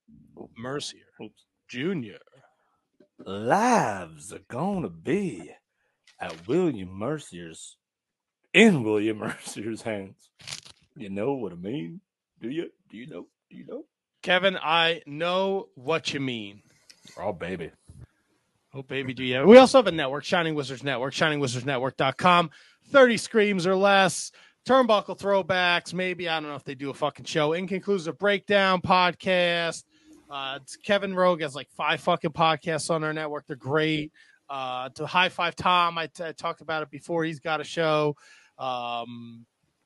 Mercier 0.57 1.01
Jr. 1.67 2.17
Lives 3.25 4.33
are 4.33 4.41
gonna 4.47 4.89
be 4.89 5.51
at 6.19 6.47
William 6.47 6.89
Mercier's 6.89 7.77
in 8.53 8.83
William 8.83 9.17
Mercier's 9.19 9.83
hands. 9.83 10.29
You 10.95 11.09
know 11.09 11.33
what 11.33 11.51
I 11.53 11.55
mean? 11.55 12.01
Do 12.41 12.49
you? 12.49 12.71
Do 12.89 12.97
you 12.97 13.07
know? 13.07 13.27
Do 13.49 13.57
you 13.57 13.65
know? 13.67 13.83
Kevin, 14.23 14.57
I 14.57 15.01
know 15.05 15.69
what 15.75 16.13
you 16.13 16.19
mean. 16.19 16.61
Oh 17.17 17.33
baby. 17.33 17.71
Oh, 18.73 18.83
baby, 18.83 19.13
do 19.13 19.23
you? 19.25 19.35
Have- 19.35 19.47
We 19.47 19.57
also 19.57 19.79
have 19.79 19.87
a 19.87 19.91
network, 19.91 20.23
Shining 20.23 20.55
Wizards 20.55 20.81
Network, 20.81 21.13
shiningwizardsnetwork.com. 21.13 22.51
30 22.91 23.17
screams 23.17 23.67
or 23.67 23.75
less, 23.75 24.31
turnbuckle 24.65 25.19
throwbacks. 25.19 25.93
Maybe, 25.93 26.29
I 26.29 26.39
don't 26.39 26.47
know 26.47 26.55
if 26.55 26.63
they 26.63 26.75
do 26.75 26.89
a 26.89 26.93
fucking 26.93 27.25
show. 27.25 27.51
Inconclusive 27.51 28.17
breakdown 28.17 28.79
podcast. 28.81 29.83
Uh, 30.31 30.59
it's 30.61 30.77
Kevin 30.77 31.13
Rogue 31.13 31.41
has 31.41 31.55
like 31.55 31.69
five 31.71 31.99
fucking 31.99 32.31
podcasts 32.31 32.89
on 32.89 33.03
our 33.03 33.11
network. 33.11 33.45
They're 33.47 33.57
great. 33.57 34.13
Uh, 34.49 34.89
to 34.95 35.05
High 35.05 35.29
Five 35.29 35.55
Tom, 35.55 35.97
I, 35.97 36.07
t- 36.07 36.23
I 36.23 36.31
talked 36.31 36.61
about 36.61 36.83
it 36.83 36.89
before. 36.89 37.23
He's 37.23 37.39
got 37.39 37.61
a 37.61 37.63
show. 37.65 38.15
Um, 38.57 39.45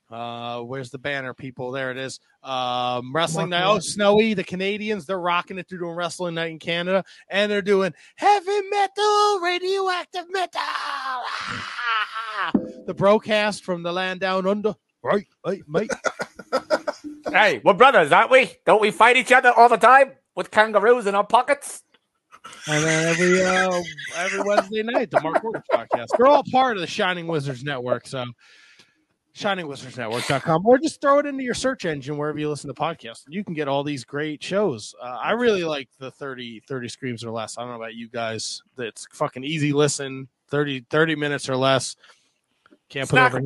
uh, 0.10 0.62
where's 0.62 0.92
the 0.92 0.98
banner, 1.00 1.34
people? 1.34 1.72
There 1.72 1.90
it 1.92 1.98
is. 1.98 2.20
Um, 2.44 3.14
wrestling 3.14 3.50
night. 3.50 3.66
Oh, 3.66 3.80
Snowy, 3.80 4.36
the 4.36 4.44
Canadians, 4.44 5.06
they're 5.06 5.20
rocking 5.20 5.58
it. 5.58 5.68
They're 5.68 5.80
doing 5.80 5.96
wrestling 5.96 6.36
night 6.36 6.52
in 6.52 6.60
Canada, 6.60 7.04
and 7.30 7.52
they're 7.52 7.64
doing 7.64 7.94
heavy 8.16 8.62
metal, 8.70 9.40
radioactive 9.42 10.26
metal. 10.30 10.62
Ah! 10.62 12.52
The 12.86 12.94
broadcast 12.94 13.64
from 13.64 13.82
the 13.82 13.92
land 13.92 14.20
down 14.20 14.46
under. 14.46 14.76
Right, 15.04 15.28
right, 15.46 15.64
mate. 15.68 15.92
Hey, 17.32 17.60
we're 17.66 17.74
brothers, 17.74 18.12
aren't 18.12 18.32
we? 18.32 18.52
Don't 18.66 18.80
we 18.80 18.92
fight 18.92 19.18
each 19.18 19.32
other 19.32 19.52
all 19.52 19.68
the 19.68 19.78
time 19.78 20.14
with 20.36 20.52
kangaroos 20.52 21.08
in 21.08 21.16
our 21.16 21.26
pockets? 21.26 21.84
And 22.68 22.84
then 22.84 23.08
every 23.08 23.44
uh, 23.44 23.82
every 24.18 24.42
Wednesday 24.42 24.84
night, 24.84 25.10
the 25.10 25.20
Mark 25.22 25.44
Order 25.44 25.64
podcast. 25.74 26.08
They're 26.18 26.28
all 26.28 26.44
part 26.52 26.78
of 26.78 26.82
the 26.82 26.88
Shining 26.88 27.28
Wizards 27.28 27.64
Network. 27.64 28.08
So 28.08 28.26
shiningwizardsnetwork.com 29.36 30.66
or 30.66 30.78
just 30.78 31.02
throw 31.02 31.20
it 31.20 31.26
into 31.26 31.44
your 31.44 31.54
search 31.54 31.84
engine 31.84 32.18
wherever 32.18 32.40
you 32.40 32.50
listen 32.50 32.74
to 32.74 32.74
podcasts. 32.74 33.24
You 33.28 33.44
can 33.44 33.54
get 33.54 33.68
all 33.68 33.84
these 33.84 34.06
great 34.06 34.42
shows. 34.42 34.96
Uh, 35.02 35.18
I 35.22 35.32
really 35.32 35.64
like 35.66 35.90
the 36.00 36.10
30, 36.10 36.62
30 36.68 36.88
screams 36.88 37.24
or 37.24 37.32
less. 37.32 37.58
I 37.58 37.62
don't 37.62 37.72
know 37.72 37.76
about 37.76 37.96
you 37.96 38.08
guys. 38.08 38.62
It's 38.78 39.06
fucking 39.12 39.44
easy 39.44 39.74
listen, 39.74 40.30
30, 40.50 40.86
30 40.90 41.16
minutes 41.16 41.50
or 41.50 41.58
less. 41.58 41.98
Can't 42.88 43.10
put 43.10 43.20
over 43.20 43.42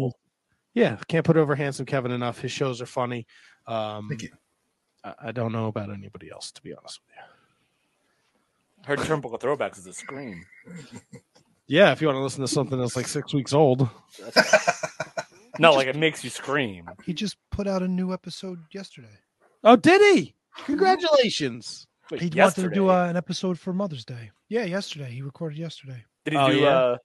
yeah, 0.75 0.97
can't 1.07 1.25
put 1.25 1.35
over 1.35 1.55
handsome 1.55 1.85
Kevin 1.85 2.11
enough. 2.11 2.39
His 2.39 2.51
shows 2.51 2.81
are 2.81 2.85
funny. 2.85 3.25
Um, 3.65 4.07
Thank 4.09 4.23
you. 4.23 4.29
I, 5.03 5.13
I 5.26 5.31
don't 5.31 5.51
know 5.51 5.67
about 5.67 5.91
anybody 5.91 6.30
else, 6.31 6.51
to 6.51 6.61
be 6.61 6.73
honest 6.73 6.99
with 7.05 7.15
you. 7.15 8.85
Heard 8.85 8.99
Turnbuckle 8.99 9.39
Throwbacks 9.39 9.77
is 9.77 9.88
a 9.88 9.93
scream. 9.93 10.45
Yeah, 11.67 11.91
if 11.91 12.01
you 12.01 12.07
want 12.07 12.17
to 12.17 12.23
listen 12.23 12.41
to 12.41 12.47
something 12.47 12.80
that's 12.80 12.95
like 12.95 13.07
six 13.07 13.34
weeks 13.34 13.53
old. 13.53 13.88
No, 15.59 15.73
like 15.73 15.88
it 15.88 15.97
makes 15.97 16.23
you 16.23 16.30
scream. 16.30 16.89
He 17.05 17.13
just 17.13 17.35
put 17.51 17.67
out 17.67 17.84
a 17.84 17.88
new 17.88 18.13
episode 18.13 18.59
yesterday. 18.71 19.17
Oh, 19.65 19.76
did 19.76 19.99
he? 20.15 20.34
Congratulations. 20.63 21.85
Wait, 22.09 22.21
He 22.21 22.39
wanted 22.39 22.61
to 22.61 22.69
do 22.69 22.89
uh, 22.89 23.07
an 23.09 23.17
episode 23.17 23.59
for 23.59 23.73
Mother's 23.73 24.05
Day. 24.05 24.31
Yeah, 24.47 24.63
yesterday. 24.63 25.11
He 25.11 25.21
recorded 25.21 25.57
yesterday. 25.57 26.05
Did 26.23 26.34
he 26.34 26.39
Oh, 26.39 26.49
do 26.49 26.57
yeah? 26.59 26.69
uh 26.69 26.97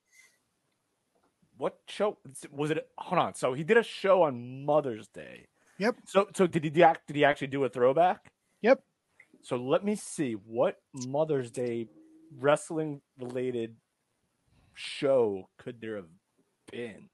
what 1.57 1.79
show 1.89 2.17
was 2.53 2.71
it? 2.71 2.87
Hold 2.99 3.19
on. 3.21 3.35
So 3.35 3.55
he 3.55 3.65
did 3.65 3.77
a 3.77 3.83
show 3.83 4.23
on 4.23 4.65
Mother's 4.65 5.09
Day. 5.09 5.47
Yep. 5.79 5.97
So 6.07 6.29
so 6.35 6.47
did 6.47 6.65
he 6.65 6.71
did 6.71 6.97
he 7.09 7.25
actually 7.25 7.49
do 7.49 7.65
a 7.65 7.69
throwback? 7.69 8.33
Yep. 8.63 8.81
So 9.43 9.57
let 9.57 9.85
me 9.85 9.95
see 9.97 10.33
what 10.33 10.77
Mother's 11.07 11.51
Day 11.51 11.89
wrestling 12.39 13.01
related 13.19 13.77
show 14.75 15.49
could 15.59 15.81
there 15.81 15.97
have 15.97 16.07
been? 16.71 17.09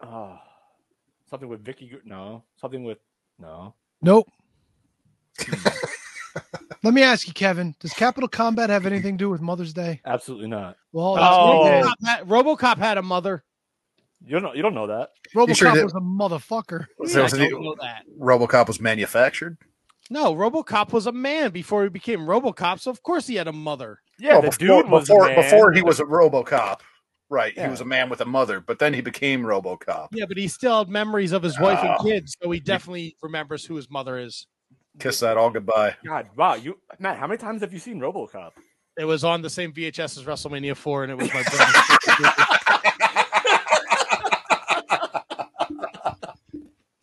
Uh 0.00 0.36
something 1.28 1.48
with 1.48 1.64
Vicky 1.64 1.88
Gu- 1.88 2.00
no, 2.04 2.44
something 2.60 2.84
with 2.84 2.98
no. 3.38 3.74
Nope. 4.02 4.28
Let 6.82 6.94
me 6.94 7.02
ask 7.02 7.26
you, 7.26 7.34
Kevin. 7.34 7.74
Does 7.80 7.92
Capital 7.92 8.28
Combat 8.28 8.70
have 8.70 8.86
anything 8.86 9.18
to 9.18 9.24
do 9.24 9.28
with 9.30 9.42
Mother's 9.42 9.74
Day? 9.74 10.00
Absolutely 10.06 10.48
not. 10.48 10.76
Well, 10.92 11.18
Oh. 11.18 11.82
RoboCop, 11.82 12.06
had, 12.06 12.28
RoboCop 12.28 12.78
had 12.78 12.96
a 12.98 13.02
mother. 13.02 13.44
You 14.24 14.32
don't 14.32 14.42
know 14.42 14.54
you 14.54 14.62
don't 14.62 14.74
know 14.74 14.86
that. 14.88 15.10
RoboCop 15.34 15.56
sure 15.56 15.74
that- 15.74 15.84
was 15.84 15.94
a 15.94 16.00
motherfucker. 16.00 16.86
So 17.06 17.20
I 17.20 17.22
was 17.24 17.32
don't 17.32 17.40
it- 17.42 17.50
know 17.52 17.74
that. 17.80 18.02
RoboCop 18.18 18.68
was 18.68 18.80
manufactured. 18.80 19.56
No, 20.10 20.34
RoboCop 20.34 20.92
was 20.92 21.06
a 21.06 21.12
man 21.12 21.52
before 21.52 21.84
he 21.84 21.88
became 21.88 22.20
RoboCop, 22.20 22.80
so 22.80 22.90
of 22.90 23.02
course 23.02 23.26
he 23.28 23.36
had 23.36 23.46
a 23.48 23.52
mother. 23.52 24.00
Yeah, 24.18 24.38
Oh, 24.38 24.40
the 24.42 24.48
before, 24.50 24.82
dude 24.82 24.90
was 24.90 25.08
a 25.08 25.12
before, 25.12 25.26
man, 25.26 25.36
before 25.36 25.72
he 25.72 25.82
was 25.82 26.00
a 26.00 26.04
RoboCop. 26.04 26.80
Right, 27.32 27.54
Yeah. 27.56 27.66
he 27.66 27.70
was 27.70 27.80
a 27.80 27.84
man 27.84 28.10
with 28.10 28.20
a 28.20 28.24
mother, 28.24 28.58
but 28.58 28.80
then 28.80 28.92
he 28.92 29.00
became 29.02 29.42
RoboCop. 29.44 30.08
Yeah, 30.10 30.24
but 30.26 30.36
he 30.36 30.48
still 30.48 30.78
had 30.78 30.88
memories 30.88 31.30
of 31.30 31.44
his 31.44 31.60
wife 31.60 31.78
and 31.78 31.94
Oh. 31.98 32.02
kids, 32.02 32.36
so 32.42 32.50
he 32.50 32.58
definitely 32.58 33.16
remembers 33.22 33.64
who 33.64 33.76
his 33.76 33.88
mother 33.88 34.18
is. 34.18 34.48
Kiss 34.98 35.20
that 35.20 35.36
all 35.36 35.50
goodbye. 35.50 35.94
God, 36.04 36.26
wow, 36.36 36.54
you 36.54 36.80
Matt, 36.98 37.16
how 37.18 37.28
many 37.28 37.38
times 37.38 37.60
have 37.60 37.72
you 37.72 37.78
seen 37.78 38.00
RoboCop? 38.00 38.50
It 38.98 39.04
was 39.04 39.22
on 39.22 39.42
the 39.42 39.48
same 39.48 39.72
VHS 39.72 40.18
as 40.18 40.24
WrestleMania 40.24 40.76
4, 40.76 41.04
and 41.04 41.12
it 41.12 41.18
was 41.18 41.32
my 41.32 41.42
brother. 42.18 42.58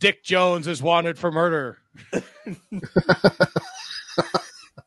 Dick 0.07 0.23
Jones 0.23 0.67
is 0.67 0.81
wanted 0.81 1.19
for 1.19 1.34
murder. 1.34 1.79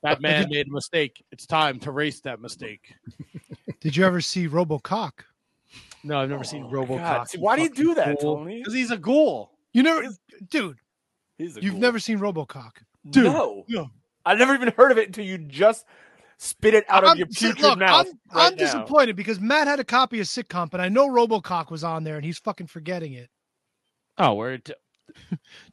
that 0.02 0.18
man 0.20 0.48
made 0.48 0.66
a 0.66 0.70
mistake. 0.70 1.22
It's 1.30 1.46
time 1.46 1.78
to 1.80 1.90
erase 1.90 2.22
that 2.22 2.40
mistake. 2.40 2.94
Did 3.82 3.98
you 3.98 4.06
ever 4.06 4.22
see 4.22 4.48
RoboCock? 4.48 5.12
No, 6.04 6.20
I've 6.20 6.30
never 6.30 6.42
seen 6.42 6.64
Oh, 6.64 6.70
RoboCop. 6.70 6.96
God. 6.96 7.28
See, 7.28 7.36
why 7.36 7.56
do 7.56 7.62
you 7.64 7.68
do 7.68 7.94
that, 7.96 8.18
Tony? 8.18 8.60
Because 8.60 8.72
he's 8.72 8.90
a 8.90 8.96
ghoul. 8.96 9.50
You 9.74 9.82
never, 9.82 10.08
dude. 10.48 10.78
He's 11.36 11.58
a 11.58 11.62
You've 11.62 11.74
ghoul. 11.74 11.82
never 11.82 11.98
seen 11.98 12.18
RoboCock. 12.18 12.72
Dude, 13.10 13.24
no. 13.24 13.64
no. 13.68 13.90
I've 14.24 14.38
never 14.38 14.54
even 14.54 14.72
heard 14.74 14.90
of 14.90 14.96
it 14.96 15.06
until 15.08 15.26
you 15.26 15.36
just 15.36 15.84
spit 16.38 16.72
it 16.72 16.86
out 16.88 17.04
of 17.04 17.10
I'm, 17.10 17.18
your 17.18 17.26
see, 17.28 17.48
putrid 17.48 17.62
look, 17.62 17.78
mouth. 17.78 18.06
I'm, 18.06 18.36
right 18.38 18.46
I'm 18.46 18.54
now. 18.54 18.64
disappointed 18.64 19.16
because 19.16 19.38
Matt 19.38 19.66
had 19.66 19.80
a 19.80 19.84
copy 19.84 20.18
of 20.20 20.26
Sitcom, 20.26 20.72
and 20.72 20.80
I 20.80 20.88
know 20.88 21.10
RoboCock 21.10 21.70
was 21.70 21.84
on 21.84 22.04
there, 22.04 22.16
and 22.16 22.24
he's 22.24 22.38
fucking 22.38 22.68
forgetting 22.68 23.12
it. 23.12 23.28
Oh, 24.16 24.32
where 24.32 24.54
it, 24.54 24.70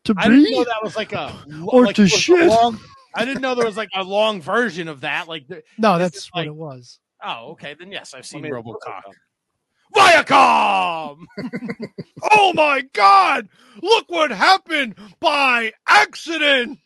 To 0.05 0.13
I 0.17 0.27
didn't 0.29 0.51
know 0.51 0.63
that 0.63 0.79
was 0.83 0.95
like 0.95 1.13
a 1.13 1.33
Or 1.67 1.85
like 1.85 1.95
to 1.97 2.03
it 2.03 2.05
a 2.05 2.09
shit. 2.09 2.47
long- 2.47 2.79
I 3.15 3.25
didn't 3.25 3.41
know 3.41 3.55
there 3.55 3.65
was 3.65 3.77
like 3.77 3.89
a 3.95 4.03
long 4.03 4.41
version 4.41 4.87
of 4.87 5.01
that. 5.01 5.27
Like, 5.27 5.47
No, 5.77 5.97
that's 5.97 6.27
what 6.33 6.41
like- 6.41 6.47
it 6.47 6.55
was. 6.55 6.99
oh, 7.23 7.51
okay, 7.51 7.73
then 7.77 7.91
yes, 7.91 8.13
I've 8.13 8.25
seen 8.25 8.41
mean, 8.43 8.51
RoboCop. 8.53 9.01
Viacom. 9.95 11.17
Oh 12.31 12.51
my 12.53 12.81
God! 12.93 13.47
Look 13.81 14.09
what 14.09 14.31
happened 14.31 14.95
by 15.19 15.71
accident. 15.87 16.79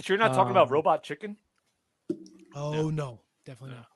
So 0.00 0.14
you're 0.14 0.18
not 0.18 0.34
talking 0.34 0.52
about 0.52 0.68
Um, 0.68 0.72
Robot 0.72 1.02
Chicken? 1.02 1.36
Oh 2.54 2.90
no, 2.90 3.20
definitely 3.44 3.76
not. 3.76 3.86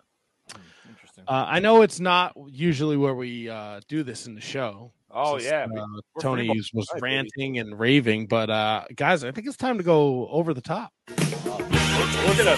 Interesting. 0.88 1.24
Uh, 1.28 1.46
I 1.48 1.60
know 1.60 1.82
it's 1.82 2.00
not 2.00 2.34
usually 2.48 2.96
where 2.96 3.14
we 3.14 3.48
uh, 3.48 3.80
do 3.88 4.02
this 4.02 4.26
in 4.26 4.34
the 4.34 4.40
show. 4.40 4.92
oh 5.10 5.38
Since, 5.38 5.50
yeah, 5.50 5.66
uh, 5.80 5.86
Tony 6.20 6.48
free- 6.48 6.64
was 6.74 6.88
Right, 6.94 7.02
baby. 7.02 7.14
ranting 7.16 7.58
and 7.58 7.78
raving, 7.78 8.26
but 8.26 8.50
uh, 8.50 8.84
guys, 8.94 9.24
I 9.24 9.30
think 9.32 9.46
it's 9.46 9.56
time 9.56 9.78
to 9.78 9.84
go 9.84 10.28
over 10.28 10.54
the 10.54 10.60
top. 10.62 10.92
we're 11.08 12.36
gonna. 12.36 12.56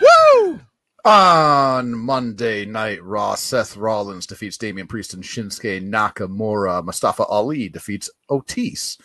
Woo! 0.00 0.60
On 1.04 1.94
Monday 1.98 2.64
Night 2.64 3.02
Raw, 3.02 3.34
Seth 3.34 3.76
Rollins 3.76 4.26
defeats 4.26 4.56
Damian 4.56 4.86
Priest 4.86 5.14
and 5.14 5.22
Shinsuke 5.22 5.82
Nakamura. 5.86 6.82
Mustafa 6.84 7.24
Ali 7.24 7.68
defeats 7.68 8.10
Otis. 8.28 8.98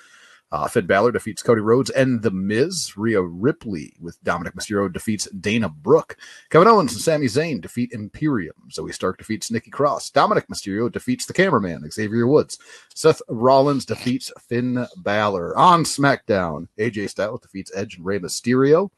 Uh, 0.51 0.67
Finn 0.67 0.87
Balor 0.87 1.11
defeats 1.11 1.43
Cody 1.43 1.61
Rhodes 1.61 1.89
and 1.91 2.21
The 2.21 2.31
Miz. 2.31 2.97
Rhea 2.97 3.21
Ripley 3.21 3.93
with 3.99 4.21
Dominik 4.23 4.55
Mysterio 4.55 4.91
defeats 4.91 5.29
Dana 5.31 5.69
Brooke. 5.69 6.17
Kevin 6.49 6.67
Owens 6.67 6.93
and 6.93 7.01
Sami 7.01 7.27
Zayn 7.27 7.61
defeat 7.61 7.91
Imperium. 7.91 8.55
Zoey 8.69 8.93
Stark 8.93 9.17
defeats 9.17 9.51
Nikki 9.51 9.69
Cross. 9.69 10.11
Dominik 10.11 10.47
Mysterio 10.47 10.91
defeats 10.91 11.25
the 11.25 11.33
cameraman, 11.33 11.89
Xavier 11.91 12.25
Woods. 12.25 12.57
Seth 12.95 13.21
Rollins 13.29 13.85
defeats 13.85 14.31
Finn 14.39 14.85
Balor. 14.97 15.55
On 15.57 15.83
SmackDown, 15.83 16.67
AJ 16.79 17.09
Styles 17.09 17.41
defeats 17.41 17.71
Edge 17.75 17.97
and 17.97 18.05
Rey 18.05 18.19
Mysterio. 18.19 18.89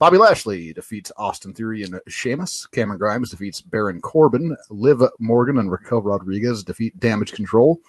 Bobby 0.00 0.18
Lashley 0.18 0.72
defeats 0.72 1.12
Austin 1.16 1.54
Theory 1.54 1.84
and 1.84 2.00
Sheamus. 2.08 2.66
Cameron 2.66 2.98
Grimes 2.98 3.30
defeats 3.30 3.60
Baron 3.60 4.00
Corbin. 4.00 4.56
Liv 4.68 5.00
Morgan 5.20 5.58
and 5.58 5.70
Raquel 5.70 6.02
Rodriguez 6.02 6.64
defeat 6.64 6.98
Damage 6.98 7.32
Control. 7.32 7.80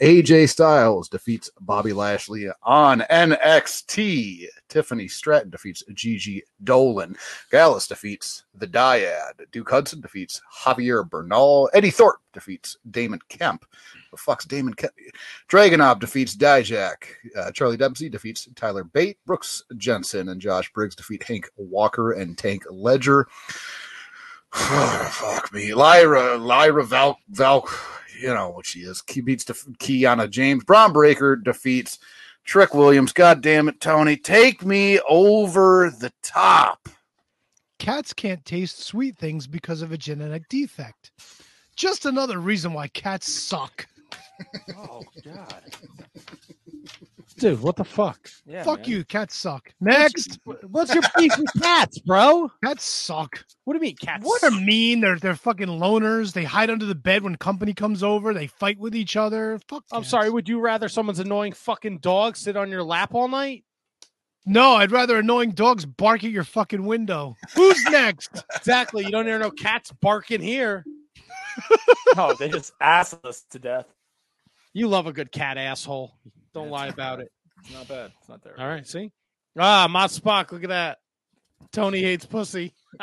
AJ 0.00 0.50
Styles 0.50 1.08
defeats 1.08 1.50
Bobby 1.60 1.92
Lashley 1.92 2.48
on 2.62 3.00
NXT. 3.10 4.46
Tiffany 4.68 5.08
Stratton 5.08 5.50
defeats 5.50 5.82
Gigi 5.92 6.42
Dolin. 6.62 7.16
Gallus 7.50 7.88
defeats 7.88 8.44
the 8.54 8.66
Dyad. 8.66 9.32
Duke 9.50 9.68
Hudson 9.68 10.00
defeats 10.00 10.40
Javier 10.62 11.08
Bernal. 11.08 11.68
Eddy 11.74 11.90
Thorpe 11.90 12.20
defeats 12.32 12.76
Damon 12.90 13.18
Kemp. 13.28 13.64
The 14.12 14.16
fuck's 14.16 14.44
Damon 14.44 14.74
Kemp? 14.74 14.92
Dragunov 15.48 15.98
defeats 15.98 16.36
Dijak. 16.36 17.04
Uh, 17.36 17.50
Charlie 17.50 17.76
Dempsey 17.76 18.08
defeats 18.08 18.48
Tyler 18.54 18.84
Bate. 18.84 19.18
Brooks 19.26 19.64
Jensen 19.76 20.28
and 20.28 20.40
Josh 20.40 20.72
Briggs 20.72 20.94
defeat 20.94 21.24
Hank 21.24 21.50
Walker 21.56 22.12
and 22.12 22.38
Tank 22.38 22.62
Ledger. 22.70 23.26
Fuck 24.52 25.52
me. 25.52 25.74
Lyra, 25.74 26.36
Lyra 26.36 26.84
Val, 26.84 27.18
Val, 27.30 27.68
you 28.20 28.28
know 28.28 28.50
what 28.50 28.66
she 28.66 28.80
is. 28.80 29.02
Key 29.02 29.20
beats 29.20 29.44
def- 29.44 29.66
Kiana 29.78 30.28
James. 30.28 30.64
Bron 30.64 30.92
Breakker 30.92 31.36
defeats 31.36 31.98
Trick 32.44 32.74
Williams. 32.74 33.12
God 33.12 33.42
damn 33.42 33.68
it, 33.68 33.80
Tony. 33.80 34.16
Take 34.16 34.64
me 34.64 35.00
over 35.08 35.90
the 35.90 36.12
top. 36.22 36.88
Cats 37.78 38.12
can't 38.12 38.44
taste 38.44 38.84
sweet 38.84 39.16
things 39.18 39.46
because 39.46 39.82
of 39.82 39.92
a 39.92 39.98
genetic 39.98 40.48
defect. 40.48 41.12
Just 41.76 42.06
another 42.06 42.40
reason 42.40 42.72
why 42.72 42.88
cats 42.88 43.32
suck. 43.32 43.86
Oh 44.76 45.02
God. 45.24 45.62
Dude, 47.38 47.62
what 47.62 47.76
the 47.76 47.84
fuck? 47.84 48.28
Yeah, 48.46 48.64
Fuck 48.64 48.80
man. 48.80 48.88
you. 48.90 49.04
Cats 49.04 49.36
suck. 49.36 49.72
Next. 49.80 50.38
What's 50.44 50.92
your 50.92 51.02
beef 51.16 51.32
with 51.38 51.50
cats, 51.62 51.98
bro? 52.00 52.50
Cats 52.64 52.84
suck. 52.84 53.44
What 53.64 53.74
do 53.74 53.76
you 53.78 53.82
mean 53.82 53.96
cats? 53.96 54.24
What 54.24 54.42
are 54.42 54.50
mean? 54.50 55.00
They're 55.00 55.18
they're 55.18 55.36
fucking 55.36 55.68
loners. 55.68 56.32
They 56.32 56.44
hide 56.44 56.70
under 56.70 56.84
the 56.86 56.94
bed 56.94 57.22
when 57.22 57.36
company 57.36 57.74
comes 57.74 58.02
over. 58.02 58.34
They 58.34 58.46
fight 58.48 58.78
with 58.78 58.96
each 58.96 59.16
other. 59.16 59.60
Fuck. 59.68 59.84
I'm 59.92 60.00
cats. 60.02 60.10
sorry. 60.10 60.30
Would 60.30 60.48
you 60.48 60.60
rather 60.60 60.88
someone's 60.88 61.20
annoying 61.20 61.52
fucking 61.52 61.98
dog 61.98 62.36
sit 62.36 62.56
on 62.56 62.70
your 62.70 62.82
lap 62.82 63.14
all 63.14 63.28
night? 63.28 63.64
No, 64.46 64.74
I'd 64.76 64.92
rather 64.92 65.18
annoying 65.18 65.50
dogs 65.50 65.84
bark 65.84 66.24
at 66.24 66.30
your 66.30 66.44
fucking 66.44 66.84
window. 66.84 67.36
Who's 67.54 67.82
next? 67.90 68.44
Exactly. 68.56 69.04
You 69.04 69.10
don't 69.10 69.26
hear 69.26 69.38
no 69.38 69.50
cats 69.50 69.92
barking 70.00 70.40
here. 70.40 70.84
No, 71.70 71.76
oh, 72.30 72.34
they 72.38 72.48
just 72.48 72.72
ass 72.80 73.14
us 73.24 73.42
to 73.50 73.58
death. 73.58 73.86
You 74.78 74.86
love 74.86 75.08
a 75.08 75.12
good 75.12 75.32
cat 75.32 75.58
asshole. 75.58 76.14
Don't 76.54 76.70
lie 76.70 76.86
about 76.86 77.18
it. 77.18 77.32
It's 77.64 77.72
not 77.72 77.88
bad. 77.88 78.12
It's 78.20 78.28
not 78.28 78.44
there. 78.44 78.54
All 78.56 78.68
right. 78.68 78.86
See? 78.86 79.10
Ah, 79.58 79.88
Mott 79.90 80.10
Spock. 80.10 80.52
Look 80.52 80.62
at 80.62 80.68
that. 80.68 80.98
Tony 81.72 82.00
hates 82.00 82.24
pussy. 82.24 82.72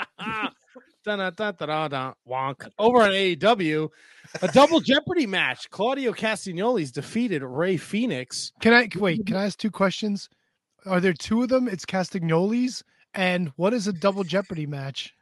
Wonk. 1.06 2.70
Over 2.80 3.02
on 3.02 3.12
AEW, 3.12 3.90
a 4.42 4.48
double 4.48 4.80
Jeopardy 4.86 5.28
match. 5.28 5.70
Claudio 5.70 6.14
Castagnoli's 6.14 6.94
defeated 6.94 7.44
Rey 7.44 7.76
Fenix. 7.76 8.54
Can 8.62 8.74
I 8.74 8.88
wait? 8.96 9.26
Can 9.26 9.36
I 9.36 9.44
ask 9.44 9.60
two 9.60 9.70
questions? 9.70 10.30
Are 10.86 11.02
there 11.02 11.12
two 11.12 11.44
of 11.44 11.50
them? 11.50 11.68
It's 11.68 11.86
Castagnoli's. 11.86 12.86
And 13.14 13.52
what 13.58 13.74
is 13.74 13.86
a 13.86 13.94
double 13.94 14.24
Jeopardy 14.24 14.66
match? 14.66 15.14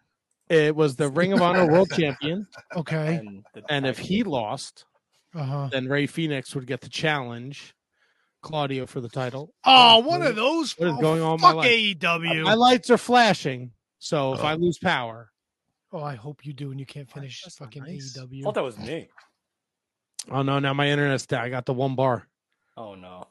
It 0.49 0.75
was 0.75 0.97
the 0.97 1.09
Ring 1.09 1.33
of 1.33 1.41
Honor 1.41 1.65
World 1.65 1.89
Champion, 1.91 2.45
Okay. 2.75 3.15
And, 3.15 3.43
and 3.69 3.87
if 3.87 3.97
he 3.97 4.21
lost, 4.21 4.85
Uh 5.35 5.43
huh. 5.43 5.69
then 5.71 5.87
Rey 5.87 6.05
Fenix 6.05 6.53
would 6.55 6.67
get 6.67 6.81
to 6.81 6.89
challenge 6.89 7.73
Claudio 8.41 8.85
for 8.85 9.01
the 9.01 9.09
title. 9.09 9.53
Oh, 9.65 9.99
one 9.99 10.21
of 10.21 10.35
those. 10.35 10.73
What 10.77 10.89
is 10.89 10.95
oh, 10.97 11.01
going 11.01 11.21
on 11.21 11.35
in 11.35 11.41
my 11.41 11.49
Fuck 11.49 11.55
life? 11.57 11.71
AEW. 11.71 12.43
My 12.43 12.53
lights 12.53 12.89
are 12.89 12.97
flashing, 12.97 13.71
so 13.99 14.33
if 14.33 14.43
I 14.43 14.53
lose 14.53 14.77
power, 14.77 15.29
oh, 15.91 16.03
I 16.03 16.15
hope 16.15 16.45
you 16.45 16.53
do, 16.53 16.71
and 16.71 16.79
you 16.79 16.85
can't 16.85 17.09
finish 17.09 17.41
That's 17.43 17.57
fucking 17.57 17.83
nice. 17.83 18.17
I 18.17 18.21
AEW. 18.25 18.43
thought 18.43 18.53
that 18.55 18.63
was 18.63 18.77
me. 18.77 19.09
oh 20.29 20.41
no, 20.41 20.59
now 20.59 20.73
my 20.73 20.89
internet's 20.89 21.25
down. 21.25 21.43
I 21.43 21.49
got 21.49 21.65
the 21.65 21.73
one 21.73 21.95
bar. 21.95 22.27
Oh 22.77 22.95
no. 22.95 23.27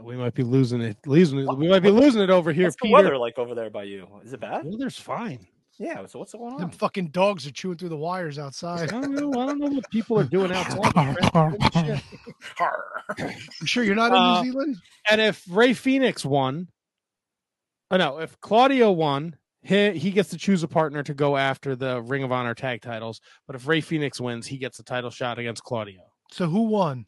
We 0.00 0.16
might 0.16 0.34
be 0.34 0.44
losing 0.44 0.80
it. 0.82 0.98
Losing 1.04 1.40
it. 1.40 1.56
We 1.56 1.68
might 1.68 1.82
be 1.82 1.90
losing 1.90 2.22
it 2.22 2.30
over 2.30 2.52
here, 2.52 2.66
What's 2.66 2.76
the 2.76 2.82
Peter. 2.82 2.94
weather 2.94 3.18
like 3.18 3.38
over 3.38 3.56
there 3.56 3.70
by 3.70 3.82
you? 3.84 4.06
Is 4.24 4.32
it 4.32 4.40
bad? 4.40 4.64
Weather's 4.64 4.96
fine. 4.98 5.48
Yeah. 5.80 6.04
So 6.06 6.18
what's 6.18 6.32
going 6.32 6.56
Them 6.58 6.64
on? 6.66 6.70
fucking 6.72 7.08
dogs 7.08 7.46
are 7.46 7.50
chewing 7.50 7.78
through 7.78 7.88
the 7.88 7.96
wires 7.96 8.38
outside. 8.38 8.80
I 8.80 8.82
outside. 8.84 9.00
don't 9.02 9.14
know. 9.14 9.32
I 9.40 9.46
don't 9.46 9.58
know 9.58 9.66
what 9.70 9.90
people 9.90 10.18
are 10.18 10.24
doing 10.24 10.52
outside. 10.54 11.58
Shit. 11.72 12.02
I'm 13.18 13.66
sure 13.66 13.82
you're 13.82 13.94
not 13.94 14.10
in 14.12 14.16
Uh, 14.18 14.42
New 14.42 14.50
Zealand. 14.52 14.76
And 15.10 15.20
if 15.22 15.42
Rey 15.50 15.72
Fenix 15.72 16.22
won, 16.24 16.68
oh 17.90 17.96
no, 17.96 18.18
if 18.18 18.38
Claudio 18.40 18.92
won, 18.92 19.36
he 19.62 19.92
he 19.92 20.10
gets 20.10 20.28
to 20.30 20.38
choose 20.38 20.62
a 20.62 20.68
partner 20.68 21.02
to 21.02 21.14
go 21.14 21.36
after 21.36 21.74
the 21.74 22.02
Ring 22.02 22.22
of 22.24 22.30
Honor 22.32 22.54
tag 22.54 22.82
titles. 22.82 23.20
But 23.46 23.56
if 23.56 23.66
Rey 23.66 23.80
Fenix 23.80 24.20
wins, 24.20 24.46
he 24.46 24.58
gets 24.58 24.78
a 24.80 24.82
title 24.84 25.10
shot 25.10 25.38
against 25.38 25.64
Claudio. 25.64 26.00
So 26.30 26.46
who 26.46 26.62
won? 26.64 27.06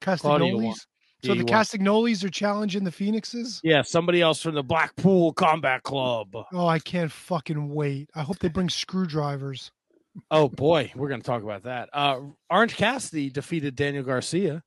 Claudio 0.00 0.56
won. 0.56 0.64
Castagnoli's. 0.64 0.86
So 1.24 1.34
the 1.34 1.40
he. 1.40 1.44
Castagnolis 1.44 2.24
are 2.24 2.30
challenging 2.30 2.84
the 2.84 2.90
Phoenixes. 2.90 3.60
Yeah, 3.62 3.82
somebody 3.82 4.20
else 4.20 4.42
from 4.42 4.54
the 4.54 4.62
Blackpool 4.62 5.32
Combat 5.32 5.82
Club. 5.82 6.34
Oh, 6.52 6.66
I 6.66 6.78
can't 6.78 7.12
fucking 7.12 7.68
wait. 7.72 8.10
I 8.14 8.22
hope 8.22 8.38
they 8.40 8.48
bring 8.48 8.68
screwdrivers. 8.68 9.70
Oh 10.30 10.48
boy, 10.48 10.92
we're 10.94 11.08
going 11.08 11.20
to 11.20 11.26
talk 11.26 11.42
about 11.42 11.62
that. 11.62 11.88
Uh, 11.92 12.20
Orange 12.50 12.76
Cassidy 12.76 13.30
defeated 13.30 13.76
Daniel 13.76 14.04
Garcia 14.04 14.62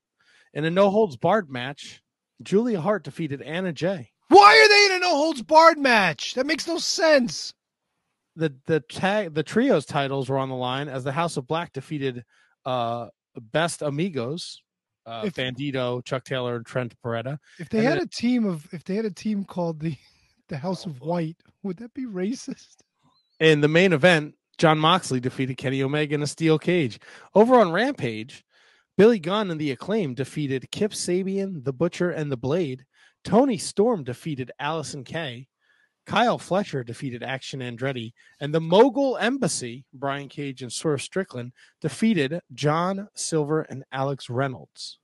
in 0.54 0.64
a 0.64 0.70
no 0.70 0.90
holds 0.90 1.16
barred 1.16 1.50
match. 1.50 2.02
Julia 2.42 2.80
Hart 2.80 3.04
defeated 3.04 3.42
Anna 3.42 3.72
Jay. 3.72 4.10
Why 4.28 4.58
are 4.58 4.68
they 4.68 4.94
in 4.94 5.02
a 5.02 5.06
no 5.06 5.16
holds 5.16 5.42
barred 5.42 5.78
match? 5.78 6.34
That 6.34 6.46
makes 6.46 6.66
no 6.66 6.78
sense. 6.78 7.52
The 8.34 8.54
the 8.66 8.80
tag 8.80 9.34
the 9.34 9.42
trios 9.42 9.86
titles 9.86 10.28
were 10.28 10.38
on 10.38 10.48
the 10.48 10.56
line 10.56 10.88
as 10.88 11.04
the 11.04 11.12
House 11.12 11.36
of 11.36 11.46
Black 11.46 11.72
defeated 11.72 12.24
uh, 12.64 13.08
Best 13.52 13.82
Amigos, 13.82 14.62
uh, 15.06 15.22
If- 15.26 15.34
Bandito, 15.34 16.04
Chuck 16.04 16.24
Taylor, 16.24 16.56
and 16.56 16.66
Trent 16.66 16.94
Beretta. 17.04 17.38
If 17.58 17.68
they 17.68 17.78
And 17.78 17.86
had 17.86 17.98
then- 17.98 18.04
a 18.04 18.08
team 18.08 18.46
of, 18.46 18.66
if 18.72 18.84
they 18.84 18.96
had 18.96 19.04
a 19.04 19.10
team 19.10 19.44
called 19.44 19.80
the, 19.80 19.96
the 20.48 20.58
House 20.58 20.84
of 20.86 21.00
White, 21.00 21.36
would 21.62 21.78
that 21.78 21.94
be 21.94 22.04
racist? 22.06 22.76
In 23.40 23.60
the 23.60 23.68
main 23.68 23.92
event, 23.92 24.34
Jon 24.58 24.78
Moxley 24.78 25.20
defeated 25.20 25.56
Kenny 25.58 25.82
Omega 25.82 26.14
in 26.14 26.22
a 26.22 26.26
steel 26.26 26.58
cage. 26.58 26.98
Over 27.34 27.56
on 27.60 27.70
Rampage, 27.72 28.44
Billy 28.96 29.18
Gunn 29.18 29.50
and 29.50 29.60
the 29.60 29.70
Acclaim 29.72 30.14
defeated 30.14 30.70
Kip 30.70 30.92
Sabian, 30.92 31.62
the 31.64 31.72
Butcher, 31.72 32.10
and 32.10 32.32
the 32.32 32.36
Blade. 32.38 32.86
Toni 33.24 33.58
Storm 33.58 34.04
defeated 34.04 34.50
Allysin 34.60 35.04
Kay. 35.04 35.48
Kyle 36.06 36.38
Fletcher 36.38 36.84
defeated 36.84 37.22
Action 37.22 37.60
Andretti, 37.60 38.12
and 38.40 38.54
the 38.54 38.60
Mogul 38.60 39.16
Embassy, 39.18 39.84
Brian 39.92 40.28
Cage 40.28 40.62
and 40.62 40.72
Swerve 40.72 41.02
Strickland, 41.02 41.52
defeated 41.80 42.40
John 42.54 43.08
Silver 43.14 43.62
and 43.62 43.84
Alex 43.92 44.30
Reynolds. 44.30 44.98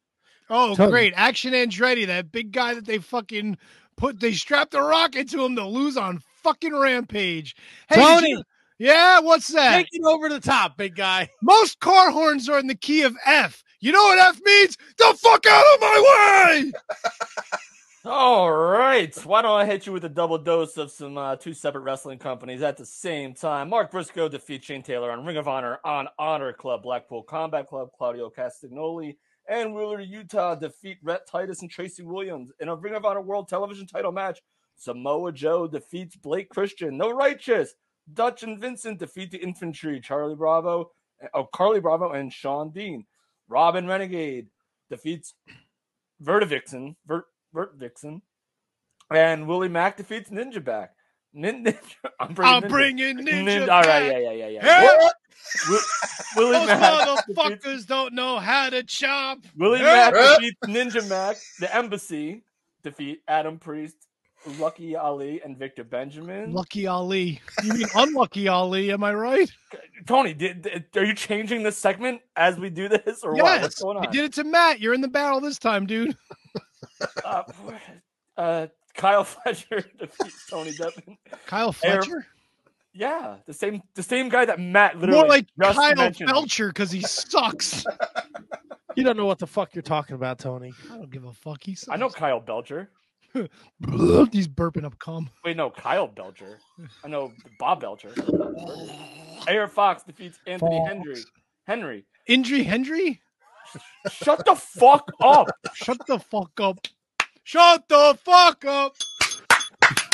Oh, 0.49 0.75
Tony. 0.77 0.91
great. 0.91 1.15
Action 1.17 1.53
Andretti, 1.55 2.07
that 2.07 2.31
big 2.31 2.53
guy 2.53 2.75
that 2.75 2.87
they 2.87 2.99
fucking 2.99 3.59
put, 3.97 4.21
they 4.21 4.33
strapped 4.33 4.75
a 4.75 4.83
rocket 4.83 5.29
to 5.31 5.45
him 5.45 5.57
to 5.57 5.67
lose 5.67 5.97
on 5.97 6.21
fucking 6.43 6.75
Rampage. 6.75 7.57
Hey, 7.89 7.97
Tony! 7.97 8.31
you- 8.31 8.43
yeah, 8.79 9.21
what's 9.21 9.49
that? 9.49 9.77
Take 9.77 9.89
it 9.93 10.03
over 10.05 10.29
the 10.29 10.41
top, 10.41 10.77
big 10.77 10.97
guy. 10.97 11.29
Most 11.41 11.79
car 11.79 12.11
horns 12.11 12.49
are 12.49 12.59
in 12.59 12.67
the 12.67 12.75
key 12.75 13.03
of 13.03 13.17
F. 13.25 13.63
You 13.81 13.93
know 13.93 14.03
what 14.03 14.19
F 14.19 14.41
means? 14.45 14.77
The 14.99 15.17
fuck 15.21 15.47
out 15.47 15.65
of 15.75 15.81
my 15.81 16.63
way! 16.65 16.73
All 18.05 18.51
right. 18.51 19.15
Why 19.25 19.43
don't 19.43 19.61
I 19.61 19.65
hit 19.65 19.87
you 19.87 19.93
with 19.93 20.05
a 20.05 20.09
double 20.09 20.37
dose 20.37 20.77
of 20.77 20.91
some 20.91 21.17
uh, 21.17 21.37
two 21.37 21.55
separate 21.55 21.83
wrestling 21.83 22.19
companies 22.19 22.61
at 22.61 22.77
the 22.77 22.85
same 22.85 23.33
time? 23.33 23.69
Mark 23.69 23.93
Briscoe 23.93 24.29
defeats 24.29 24.67
Shane 24.67 24.83
Taylor 24.83 25.13
on 25.13 25.25
Ring 25.25 25.37
of 25.37 25.47
Honor 25.47 25.79
on 25.85 26.09
Honor 26.19 26.53
Club, 26.53 26.83
Blackpool 26.83 27.23
Combat 27.23 27.69
Club, 27.69 27.91
Claudio 27.97 28.29
Castagnoli, 28.29 29.15
and 29.49 29.73
Wheeler 29.73 30.03
Yuta 30.05 30.59
defeat 30.59 30.99
Rhett 31.01 31.29
Titus 31.31 31.63
and 31.63 31.71
Tracy 31.71 32.03
Williams 32.03 32.51
in 32.59 32.69
a 32.69 32.75
Ring 32.75 32.97
of 32.97 33.05
Honor 33.05 33.21
World 33.21 33.49
Television 33.49 33.87
title 33.87 34.11
match. 34.11 34.41
Samoa 34.75 35.31
Joe 35.31 35.69
defeats 35.69 36.17
Blake 36.17 36.49
Christian. 36.49 36.97
No 36.97 37.13
Righteous. 37.13 37.73
Dutch 38.13 38.43
and 38.43 38.61
Vincent 38.61 38.99
defeat 38.99 39.31
the 39.31 39.39
Infantry. 39.39 40.01
Charlie 40.01 40.35
Bravo, 40.35 40.91
oh 41.35 41.45
Carlie 41.55 41.79
Bravo 41.79 42.11
and 42.11 42.33
Shawn 42.33 42.73
Dean. 42.73 43.07
Robyn 43.47 43.87
Renegade 43.87 44.49
defeats 44.91 45.35
Vertivixen. 46.21 46.97
Vert, 47.07 47.27
Vert 47.53 47.75
Vixen. 47.77 48.23
And 49.11 49.47
Willie 49.47 49.69
Mack 49.69 49.97
defeats 49.99 50.31
Ninja 50.31 50.63
back. 50.65 50.93
Nin, 51.35 51.65
ninja, 51.65 51.77
I'm 52.21 52.35
bringing 52.35 52.55
I'm 52.55 52.63
Ninja. 52.63 52.69
bringing 52.69 53.17
Ninja 53.19 53.45
Nin- 53.45 53.67
back. 53.67 53.87
All 53.87 53.93
right, 53.93 54.07
yeah, 54.07 54.19
yeah, 54.19 54.33
yeah, 54.33 54.49
yeah. 54.49 54.81
Hey! 54.81 55.09
Wi- 55.67 55.83
Willie 56.37 56.53
Those 56.53 56.67
Mack 56.67 57.07
defeats, 57.27 57.39
motherfuckers 57.39 57.87
don't 57.87 58.15
know 58.15 58.39
how 58.39 58.71
to 58.71 58.83
chop. 58.83 59.39
Willie 59.57 59.79
Hey! 59.79 59.85
Mack 59.85 60.15
defeats 60.15 60.59
Ninja 60.67 61.09
Mack. 61.09 61.37
The 61.61 61.75
Embassy 61.75 62.45
defeat 62.83 63.23
Adam 63.29 63.59
Priest, 63.59 63.97
Lucky 64.59 64.97
Ali, 64.97 65.41
and 65.43 65.57
Victor 65.59 65.85
Benjamin. 65.85 66.53
Lucky 66.53 66.87
Ali. 66.87 67.41
You 67.63 67.75
mean 67.75 67.87
unlucky 67.95 68.49
Ali? 68.49 68.93
Am 68.93 69.03
I 69.05 69.15
right? 69.15 69.51
Tony, 70.07 70.35
did, 70.35 70.63
did- 70.63 70.85
are 70.97 71.05
you 71.05 71.15
changing 71.15 71.63
this 71.63 71.79
segment 71.79 72.21
as 72.37 72.59
we 72.59 72.69
do 72.71 72.89
this, 72.89 73.23
or 73.23 73.35
what? 73.35 73.63
What's 73.63 73.81
going 73.81 73.97
on? 73.99 74.05
You 74.05 74.11
did 74.11 74.25
it 74.25 74.33
to 74.35 74.45
Matt. 74.45 74.81
You're 74.81 74.95
in 74.95 75.01
the 75.01 75.09
battle 75.09 75.41
this 75.41 75.59
time, 75.59 75.87
dude. 75.87 76.17
Uh, 77.25 77.43
uh, 78.37 78.67
Kyle 78.95 79.25
Fletcher 79.25 79.85
defeats 79.99 80.47
Tony 80.49 80.73
Deppen. 80.73 81.17
Kyle 81.47 81.75
Air- 81.83 82.03
Fletcher. 82.03 82.27
Yeah, 82.95 83.37
the 83.47 83.55
same 83.55 83.83
the 83.95 84.03
same 84.03 84.29
guy 84.29 84.45
that 84.45 84.61
Matt 84.61 84.99
literally 84.99 85.21
More 85.21 85.29
like 85.29 85.47
just 85.61 85.79
Kyle 85.79 85.95
mentioned. 85.95 86.29
Belcher 86.31 86.69
because 86.69 86.91
he 86.91 87.01
sucks. 87.03 87.85
You 88.95 89.05
don't 89.05 89.17
know 89.17 89.25
what 89.25 89.39
the 89.39 89.47
fuck 89.47 89.75
you're 89.75 89.81
talking 89.81 90.17
about, 90.17 90.39
Tony. 90.39 90.75
I 90.93 90.99
don't 90.99 91.11
give 91.11 91.25
a 91.25 91.33
fuck. 91.33 91.63
He 91.63 91.75
sucks. 91.75 91.89
I 91.89 91.97
know 91.97 92.11
Kyle 92.11 92.41
Belcher. 92.41 92.91
He's 93.33 94.47
burping 94.47 94.85
up 94.85 94.99
cum. 94.99 95.31
Wait, 95.47 95.57
no, 95.57 95.71
Kyle 95.71 96.07
Belcher. 96.07 96.59
I 97.03 97.09
know 97.09 97.33
Bob 97.59 97.81
Belcher. 97.81 98.13
Air 99.49 99.67
Fox 99.69 100.03
defeats 100.03 100.39
Anthony 100.47 100.77
Fox. 100.79 100.89
Henry. 100.91 101.17
Henry, 101.67 102.05
Injury 102.27 102.63
Hendry? 102.65 103.23
Shut 104.11 104.45
the 104.45 104.55
fuck 104.55 105.09
up. 105.21 105.49
Shut 105.75 105.99
the 106.07 106.19
fuck 106.19 106.53
up. 106.61 106.87
Shut 107.45 107.89
the 107.89 108.19
fuck 108.25 108.65
up. 108.65 108.95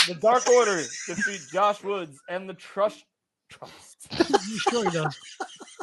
The 0.07 0.15
Dark 0.15 0.49
Order 0.49 0.83
defeat 1.07 1.41
Josh 1.53 1.83
Woods 1.83 2.19
and 2.29 2.49
the 2.49 2.55
Trust 2.55 3.05
Trust. 3.51 4.09
You 4.49 4.59
sure 4.59 4.85
he 4.85 4.91
does. 4.91 5.17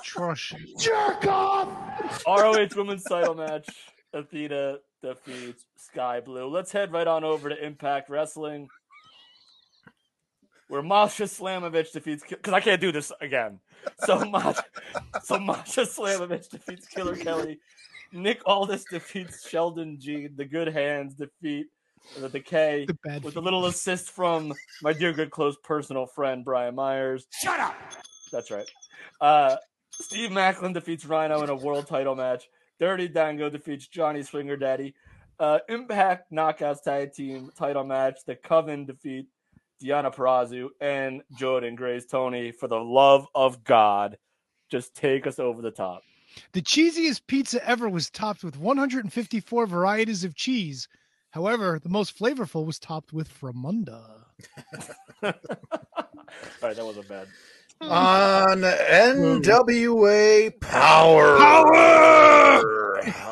Trush. 0.04 0.56
Jerk 0.80 1.26
off. 1.28 2.24
ROH 2.28 2.68
Women's 2.76 3.04
Title 3.04 3.36
match. 3.36 3.68
Athena 4.14 4.78
defeats 5.02 5.66
Sky 5.78 6.20
Blue. 6.20 6.48
Let's 6.48 6.72
head 6.72 6.92
right 6.92 7.08
on 7.08 7.24
over 7.24 7.50
to 7.50 7.66
Impact 7.66 8.10
Wrestling, 8.10 8.70
where 10.68 10.82
Masha 10.82 11.24
Slamovich 11.24 11.92
defeats 11.92 12.24
because 12.28 12.54
I 12.54 12.60
can't 12.60 12.82
do 12.82 12.92
this 12.92 13.12
again. 13.22 13.60
So 14.06 14.20
Masha, 14.30 14.64
so 15.24 15.40
Masha 15.40 15.82
Slamovich 15.82 16.50
defeats 16.50 16.88
Killer 16.88 17.16
Kelly. 17.16 17.60
Nick 18.12 18.42
Aldis 18.46 18.86
defeats 18.90 19.48
Sheldon 19.48 20.00
Jean. 20.00 20.34
The 20.36 20.46
Good 20.46 20.70
Hands 20.70 21.14
defeat 21.14 21.68
The 22.20 22.30
Decay 22.30 22.86
The 22.86 22.98
bad 23.04 23.24
with 23.24 23.36
a 23.36 23.42
little 23.42 23.66
assist 23.66 24.12
from 24.12 24.54
my 24.82 24.94
dear 24.94 25.14
good 25.14 25.32
close 25.32 25.58
personal 25.64 26.06
friend 26.06 26.46
Brian 26.46 26.76
Myers. 26.76 27.28
Shut 27.32 27.60
up! 27.60 27.76
That's 28.32 28.52
right. 28.52 28.70
Uh, 29.22 29.58
Steve 29.92 30.30
Maclin 30.32 30.74
defeats 30.74 31.06
Rhino 31.06 31.44
in 31.44 31.50
a 31.50 31.56
world 31.56 31.88
title 31.88 32.16
match. 32.16 32.50
Dirty 32.80 33.08
Dango 33.08 33.50
defeats 33.50 33.88
Johnny 33.88 34.24
Swinger 34.24 34.58
Daddy. 34.58 34.94
Uh, 35.40 35.60
Impact 35.70 36.32
Knockouts 36.32 36.84
Tag 36.84 37.14
Team 37.14 37.50
title 37.58 37.84
match. 37.84 38.20
The 38.26 38.36
Coven 38.36 38.86
defeat 38.86 39.28
Deonna 39.84 40.14
Purrazzo 40.14 40.70
and 40.80 41.22
Jordynne 41.40 41.76
Grace 41.76 42.06
Tony. 42.06 42.52
For 42.52 42.68
the 42.68 42.80
love 42.80 43.28
of 43.36 43.64
God, 43.64 44.18
just 44.70 44.96
take 44.96 45.28
us 45.28 45.40
over 45.40 45.62
the 45.62 45.72
top. 45.72 46.04
The 46.54 46.62
cheesiest 46.62 47.22
pizza 47.28 47.66
ever 47.68 47.90
was 47.90 48.10
topped 48.10 48.44
with 48.44 48.58
154 48.58 49.68
varieties 49.68 50.24
of 50.24 50.36
cheese. 50.36 50.88
However, 51.32 51.80
the 51.82 51.90
most 51.90 52.18
flavorful 52.18 52.66
was 52.66 52.80
topped 52.80 53.14
with 53.14 53.30
Framunda. 53.30 54.24
All 55.24 55.34
right, 56.62 56.76
that 56.76 56.86
wasn't 56.86 57.08
bad. 57.08 57.28
On 57.82 58.60
hmm. 58.60 58.66
NWA 59.44 60.60
Power. 60.60 61.38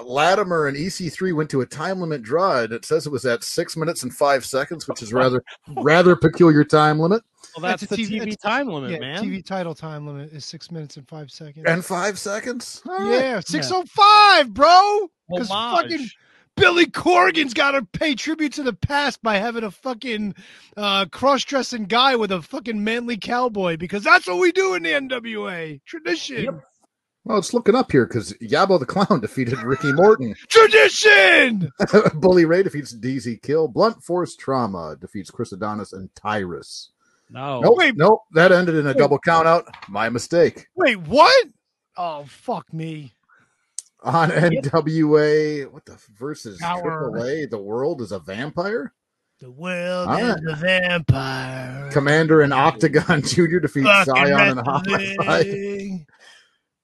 Latimer 0.03 0.67
and 0.67 0.77
EC3 0.77 1.33
went 1.33 1.49
to 1.49 1.61
a 1.61 1.65
time 1.65 1.99
limit 1.99 2.21
draw, 2.21 2.61
and 2.61 2.71
it 2.73 2.85
says 2.85 3.07
it 3.07 3.11
was 3.11 3.25
at 3.25 3.43
six 3.43 3.75
minutes 3.75 4.03
and 4.03 4.13
five 4.13 4.45
seconds, 4.45 4.87
which 4.87 5.01
is 5.01 5.11
rather 5.11 5.43
rather 5.77 6.15
peculiar 6.15 6.63
time 6.63 6.99
limit. 6.99 7.23
Well, 7.55 7.63
that's, 7.63 7.83
a 7.83 7.87
the 7.87 7.97
TV, 7.97 8.19
that's- 8.19 8.37
time 8.37 8.67
limit, 8.67 8.91
yeah, 8.91 8.99
man. 8.99 9.23
TV 9.23 9.45
title 9.45 9.75
time 9.75 10.07
limit 10.07 10.31
is 10.31 10.45
six 10.45 10.71
minutes 10.71 10.97
and 10.97 11.07
five 11.07 11.31
seconds. 11.31 11.65
And 11.67 11.83
five 11.83 12.17
seconds. 12.17 12.81
All 12.87 12.99
right. 12.99 13.11
yeah, 13.11 13.39
605, 13.39 14.53
bro. 14.53 15.09
Because 15.29 15.49
fucking 15.49 16.07
Billy 16.55 16.85
Corgan's 16.85 17.53
got 17.53 17.71
to 17.71 17.83
pay 17.83 18.15
tribute 18.15 18.53
to 18.53 18.63
the 18.63 18.73
past 18.73 19.21
by 19.23 19.37
having 19.37 19.63
a 19.63 19.71
fucking 19.71 20.35
uh, 20.77 21.05
cross-dressing 21.05 21.85
guy 21.85 22.15
with 22.15 22.31
a 22.31 22.41
fucking 22.41 22.83
manly 22.83 23.17
cowboy 23.17 23.77
because 23.77 24.03
that's 24.03 24.27
what 24.27 24.39
we 24.39 24.51
do 24.51 24.75
in 24.75 24.83
the 24.83 24.91
NWA 24.91 25.81
tradition. 25.85 26.61
Well, 27.25 27.37
it's 27.37 27.53
looking 27.53 27.75
up 27.75 27.91
here 27.91 28.05
because 28.05 28.33
Yabo 28.33 28.79
the 28.79 28.85
Clown 28.85 29.19
defeated 29.21 29.63
Ricky 29.63 29.93
Morton. 29.93 30.35
Tradition. 30.49 31.71
Bully 32.15 32.43
Ray 32.45 32.63
defeats 32.63 32.93
DZ 32.93 33.41
Kill. 33.41 33.67
Blunt 33.69 34.03
Force 34.03 34.35
Trauma 34.35 34.97
defeats 34.99 35.31
Chris 35.31 35.53
Adonis 35.53 35.93
and 35.93 36.13
Tyrus. 36.15 36.91
no. 37.29 37.61
Nope, 37.61 37.77
wait. 37.77 37.95
nope. 37.97 38.21
That 38.33 38.51
ended 38.51 38.75
in 38.75 38.87
a 38.87 38.93
double 38.93 39.19
count 39.19 39.47
out. 39.47 39.65
My 39.87 40.09
mistake. 40.09 40.67
Wait, 40.75 40.99
what? 40.99 41.47
Oh 41.95 42.25
fuck 42.27 42.71
me. 42.73 43.13
On 44.03 44.29
NWA, 44.29 45.71
what 45.71 45.85
the 45.85 45.97
versus 46.17 46.59
Power. 46.59 47.09
AAA? 47.11 47.49
The 47.49 47.57
world 47.57 48.01
is 48.01 48.11
a 48.11 48.19
vampire. 48.19 48.93
The 49.39 49.49
world 49.51 50.09
All 50.09 50.17
is 50.17 50.41
a 50.47 50.55
vampire. 50.55 51.89
Commander 51.91 52.41
and 52.43 52.53
Octagon 52.53 53.21
Junior 53.21 53.59
defeat 53.59 53.85
Zion 54.05 54.57
and 54.57 54.67
wrestling. 55.19 56.05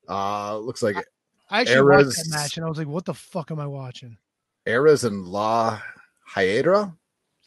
Uh, 0.08 0.58
looks 0.58 0.82
like 0.82 0.96
I 1.50 1.62
actually 1.62 1.82
watched 1.82 2.16
that 2.16 2.28
match 2.30 2.58
and 2.58 2.66
I 2.66 2.70
was 2.70 2.78
like, 2.78 2.88
"What 2.88 3.06
the 3.06 3.14
fuck 3.14 3.52
am 3.52 3.60
I 3.60 3.68
watching?" 3.68 4.18
Eras 4.66 5.04
and 5.04 5.26
La 5.26 5.82
Hiedra 6.36 6.94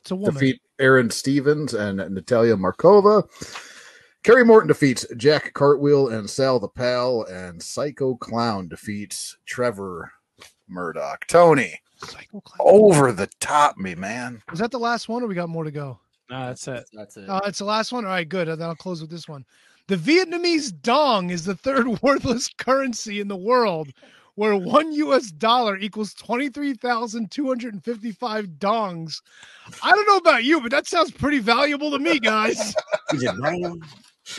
It's 0.00 0.10
a 0.10 0.16
woman. 0.16 0.34
defeat 0.34 0.60
Aron 0.78 1.10
Stevens 1.10 1.74
and 1.74 1.96
Natalia 2.14 2.56
Markova. 2.56 3.26
Kerry 4.22 4.44
Morton 4.44 4.68
defeats 4.68 5.04
Jack 5.16 5.52
Cartwheel 5.52 6.08
and 6.08 6.30
Sal 6.30 6.60
the 6.60 6.68
Pal, 6.68 7.24
and 7.24 7.60
Psycho 7.60 8.14
Clown 8.14 8.68
defeats 8.68 9.36
Trevor 9.46 10.12
Murdoch. 10.68 11.26
Tony, 11.26 11.80
Psycho 11.96 12.40
Clown. 12.40 12.58
over 12.60 13.10
the 13.10 13.26
top 13.40 13.76
me, 13.78 13.96
man. 13.96 14.40
Was 14.50 14.60
that 14.60 14.70
the 14.70 14.78
last 14.78 15.08
one, 15.08 15.24
or 15.24 15.26
we 15.26 15.34
got 15.34 15.48
more 15.48 15.64
to 15.64 15.72
go? 15.72 15.98
No, 16.30 16.46
that's 16.46 16.68
it. 16.68 16.88
That's 16.92 17.16
it. 17.16 17.28
Uh, 17.28 17.40
it's 17.46 17.58
the 17.58 17.64
last 17.64 17.92
one. 17.92 18.04
All 18.04 18.12
right, 18.12 18.28
good. 18.28 18.46
Then 18.46 18.62
I'll 18.62 18.76
close 18.76 19.00
with 19.00 19.10
this 19.10 19.28
one. 19.28 19.44
The 19.88 19.96
Vietnamese 19.96 20.72
dong 20.82 21.30
is 21.30 21.44
the 21.44 21.56
third 21.56 21.88
worthless 22.02 22.48
currency 22.56 23.18
in 23.18 23.26
the 23.26 23.36
world, 23.36 23.92
where 24.36 24.56
one 24.56 24.92
U.S. 24.92 25.32
dollar 25.32 25.76
equals 25.76 26.14
twenty-three 26.14 26.74
thousand 26.74 27.32
two 27.32 27.48
hundred 27.48 27.74
and 27.74 27.82
fifty-five 27.82 28.46
dongs. 28.60 29.20
I 29.82 29.90
don't 29.90 30.06
know 30.06 30.18
about 30.18 30.44
you, 30.44 30.60
but 30.60 30.70
that 30.70 30.86
sounds 30.86 31.10
pretty 31.10 31.40
valuable 31.40 31.90
to 31.90 31.98
me, 31.98 32.20
guys. 32.20 32.72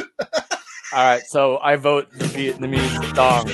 All 0.93 1.03
right, 1.03 1.23
so 1.25 1.57
I 1.57 1.75
vote 1.75 2.11
the 2.11 2.25
Vietnamese 2.25 3.13
dong. 3.15 3.49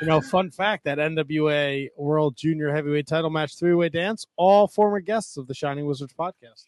You 0.00 0.06
know, 0.06 0.20
fun 0.20 0.50
fact 0.52 0.84
that 0.84 0.98
NWA 0.98 1.88
World 1.96 2.36
Junior 2.36 2.72
Heavyweight 2.72 3.08
Title 3.08 3.30
Match 3.30 3.58
three 3.58 3.74
way 3.74 3.88
dance, 3.88 4.26
all 4.36 4.68
former 4.68 5.00
guests 5.00 5.36
of 5.36 5.48
the 5.48 5.54
Shining 5.54 5.86
Wizards 5.86 6.14
podcast. 6.16 6.66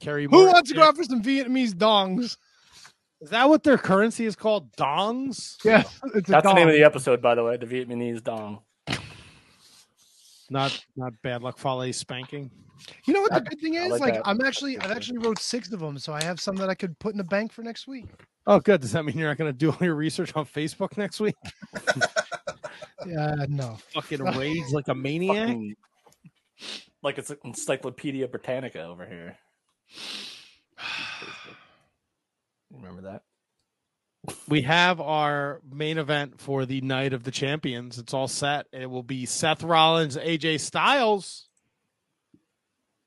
Kerry 0.00 0.24
Who 0.24 0.30
Morton- 0.30 0.52
wants 0.52 0.70
to 0.70 0.76
go 0.76 0.82
out 0.82 0.96
for 0.96 1.04
some 1.04 1.22
Vietnamese 1.22 1.74
dongs? 1.74 2.38
Is 3.20 3.30
that 3.30 3.48
what 3.48 3.62
their 3.62 3.78
currency 3.78 4.26
is 4.26 4.36
called? 4.36 4.72
Dongs? 4.76 5.56
Yeah, 5.64 5.84
it's 6.14 6.28
a 6.28 6.32
That's 6.32 6.46
the 6.46 6.52
name 6.52 6.68
of 6.68 6.74
the 6.74 6.84
episode, 6.84 7.22
by 7.22 7.34
the 7.34 7.42
way. 7.42 7.56
The 7.56 7.66
Vietnamese 7.66 8.22
dong. 8.22 8.60
Not 10.48 10.84
not 10.96 11.12
bad 11.22 11.42
luck 11.42 11.58
Fale 11.58 11.92
spanking. 11.92 12.50
You 13.06 13.14
know 13.14 13.22
what 13.22 13.32
the 13.32 13.40
good 13.40 13.58
thing 13.60 13.78
I 13.78 13.86
is? 13.86 13.92
like 13.92 14.14
Like. 14.14 14.22
I'm 14.24 14.40
actually, 14.42 14.78
I've 14.78 14.90
actually 14.90 15.18
wrote 15.18 15.40
six 15.40 15.72
of 15.72 15.80
them, 15.80 15.98
so 15.98 16.12
I 16.12 16.22
have 16.22 16.38
some 16.38 16.56
that 16.56 16.68
I 16.68 16.74
could 16.74 16.96
put 16.98 17.12
in 17.12 17.18
the 17.18 17.24
bank 17.24 17.52
for 17.52 17.62
next 17.62 17.88
week. 17.88 18.04
Oh, 18.46 18.60
good. 18.60 18.82
Does 18.82 18.92
that 18.92 19.04
mean 19.04 19.18
you're 19.18 19.28
not 19.28 19.38
going 19.38 19.50
to 19.50 19.56
do 19.58 19.70
all 19.70 19.78
your 19.80 19.94
research 19.94 20.36
on 20.36 20.44
Facebook 20.44 20.96
next 20.96 21.20
week? 21.20 21.34
Yeah, 23.06 23.46
no. 23.48 23.78
Fucking 23.94 24.22
rage 24.36 24.72
like 24.72 24.88
a 24.88 24.94
maniac. 24.94 25.48
Fucking- 25.48 25.76
like 27.02 27.18
it's 27.18 27.30
an 27.30 27.36
Encyclopedia 27.44 28.26
Britannica 28.26 28.82
over 28.82 29.06
here. 29.06 29.36
Remember 32.70 33.02
that? 33.02 33.22
We 34.48 34.62
have 34.62 35.00
our 35.00 35.60
main 35.70 35.98
event 35.98 36.40
for 36.40 36.66
the 36.66 36.80
night 36.80 37.12
of 37.12 37.22
the 37.22 37.30
champions. 37.30 37.98
It's 37.98 38.12
all 38.12 38.26
set. 38.28 38.66
It 38.72 38.90
will 38.90 39.04
be 39.04 39.24
Seth 39.24 39.62
Rollins, 39.62 40.16
AJ 40.16 40.60
Styles. 40.60 41.48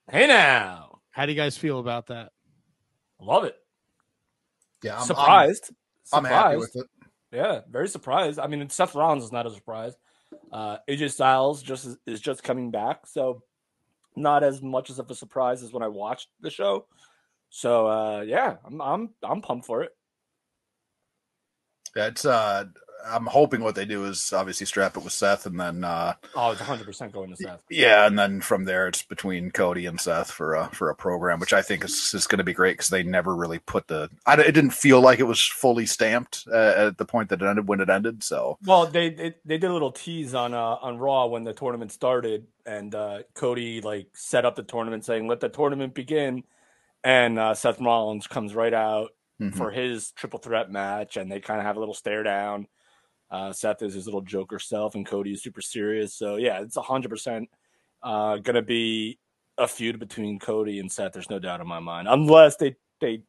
Hey 0.09 0.25
now, 0.27 0.99
How 1.11 1.25
do 1.25 1.31
you 1.31 1.37
guys 1.37 1.57
feel 1.57 1.79
about 1.79 2.07
that? 2.07 2.31
I 3.21 3.25
love 3.25 3.43
it. 3.43 3.55
Yeah, 4.81 4.97
I'm 4.99 5.05
surprised. 5.05 5.71
I'm, 6.11 6.25
I'm 6.25 6.31
happy 6.31 6.53
Surprised. 6.61 6.75
with 6.75 6.83
it. 6.85 6.89
Yeah, 7.31 7.61
very 7.69 7.87
surprised. 7.89 8.39
I 8.39 8.47
mean, 8.47 8.67
Seth 8.69 8.95
Rollins 8.95 9.25
is 9.25 9.31
not 9.31 9.45
a 9.45 9.51
surprise. 9.51 9.93
Uh, 10.51 10.77
AJ 10.89 11.11
Styles 11.11 11.61
just 11.61 11.85
is, 11.85 11.97
is 12.07 12.21
just 12.21 12.43
coming 12.43 12.71
back, 12.71 13.05
so 13.05 13.43
not 14.15 14.43
as 14.43 14.61
much 14.63 14.89
as 14.89 14.97
of 14.97 15.11
a 15.11 15.15
surprise 15.15 15.61
as 15.61 15.71
when 15.71 15.83
I 15.83 15.89
watched 15.89 16.29
the 16.41 16.49
show. 16.49 16.85
So 17.49 17.87
uh, 17.87 18.21
yeah, 18.21 18.57
I'm 18.65 18.81
I'm 18.81 19.09
I'm 19.23 19.41
pumped 19.41 19.65
for 19.65 19.83
it. 19.83 19.91
Yeah, 21.95 22.07
it's 22.07 22.25
uh 22.25 22.65
I'm 23.07 23.25
hoping 23.27 23.61
what 23.63 23.75
they 23.75 23.85
do 23.85 24.03
is 24.05 24.33
obviously 24.33 24.65
strap 24.65 24.97
it 24.97 25.03
with 25.03 25.13
Seth 25.13 25.45
and 25.45 25.59
then 25.59 25.83
uh 25.83 26.13
Oh, 26.35 26.51
it's 26.51 26.59
100 26.59 26.85
percent 26.85 27.13
going 27.13 27.29
to 27.31 27.35
Seth. 27.37 27.61
yeah, 27.69 28.05
and 28.05 28.19
then 28.19 28.41
from 28.41 28.65
there 28.65 28.87
it's 28.87 29.01
between 29.01 29.51
Cody 29.51 29.85
and 29.85 29.99
Seth 29.99 30.29
for 30.29 30.53
a 30.53 30.69
for 30.69 30.89
a 30.89 30.95
program, 30.95 31.39
which 31.39 31.53
I 31.53 31.61
think 31.61 31.83
is, 31.83 32.13
is 32.13 32.27
going 32.27 32.37
to 32.37 32.43
be 32.43 32.53
great 32.53 32.73
because 32.73 32.89
they 32.89 33.01
never 33.03 33.35
really 33.35 33.59
put 33.59 33.87
the. 33.87 34.09
I, 34.25 34.33
it 34.39 34.51
didn't 34.51 34.71
feel 34.71 35.01
like 35.01 35.19
it 35.19 35.23
was 35.23 35.41
fully 35.43 35.85
stamped 35.85 36.45
uh, 36.51 36.73
at 36.75 36.97
the 36.97 37.05
point 37.05 37.29
that 37.29 37.41
it 37.41 37.45
ended 37.45 37.67
when 37.67 37.79
it 37.81 37.89
ended. 37.89 38.21
So 38.23 38.57
Well, 38.65 38.85
they, 38.85 39.09
they 39.09 39.33
they 39.45 39.57
did 39.57 39.69
a 39.71 39.73
little 39.73 39.91
tease 39.93 40.35
on 40.35 40.53
uh, 40.53 40.75
on 40.81 40.99
Raw 40.99 41.25
when 41.27 41.45
the 41.45 41.53
tournament 41.53 41.91
started, 41.91 42.45
and 42.65 42.93
uh, 42.93 43.19
Cody 43.33 43.81
like 43.81 44.07
set 44.13 44.45
up 44.45 44.55
the 44.55 44.63
tournament 44.63 45.05
saying, 45.05 45.27
"Let 45.27 45.39
the 45.39 45.49
tournament 45.49 45.93
begin," 45.95 46.43
and 47.03 47.39
uh, 47.39 47.53
Seth 47.53 47.79
Rollins 47.79 48.27
comes 48.27 48.53
right 48.55 48.73
out 48.73 49.09
mhm. 49.41 49.55
for 49.55 49.71
his 49.71 50.11
triple 50.11 50.39
threat 50.39 50.71
match, 50.71 51.17
and 51.17 51.31
they 51.31 51.39
kind 51.39 51.59
of 51.59 51.65
have 51.65 51.77
a 51.77 51.79
little 51.79 51.93
stare 51.93 52.23
down. 52.23 52.67
Uh, 53.31 53.53
Seth 53.53 53.81
is 53.81 53.93
his 53.93 54.05
little 54.05 54.21
Joker 54.21 54.59
self, 54.59 54.95
and 54.95 55.05
Cody 55.05 55.31
is 55.33 55.43
super 55.43 55.61
serious. 55.61 56.15
So 56.15 56.35
yeah, 56.37 56.61
it's 56.61 56.75
hundred 56.77 57.09
percent 57.09 57.49
uh, 58.01 58.37
gonna 58.37 58.61
be 58.61 59.19
a 59.57 59.67
feud 59.67 59.99
between 59.99 60.39
Cody 60.39 60.79
and 60.79 60.91
Seth. 60.91 61.13
There's 61.13 61.29
no 61.29 61.39
doubt 61.39 61.61
in 61.61 61.67
my 61.67 61.79
mind, 61.79 62.07
unless 62.07 62.55
they 62.57 62.75
they 63.01 63.21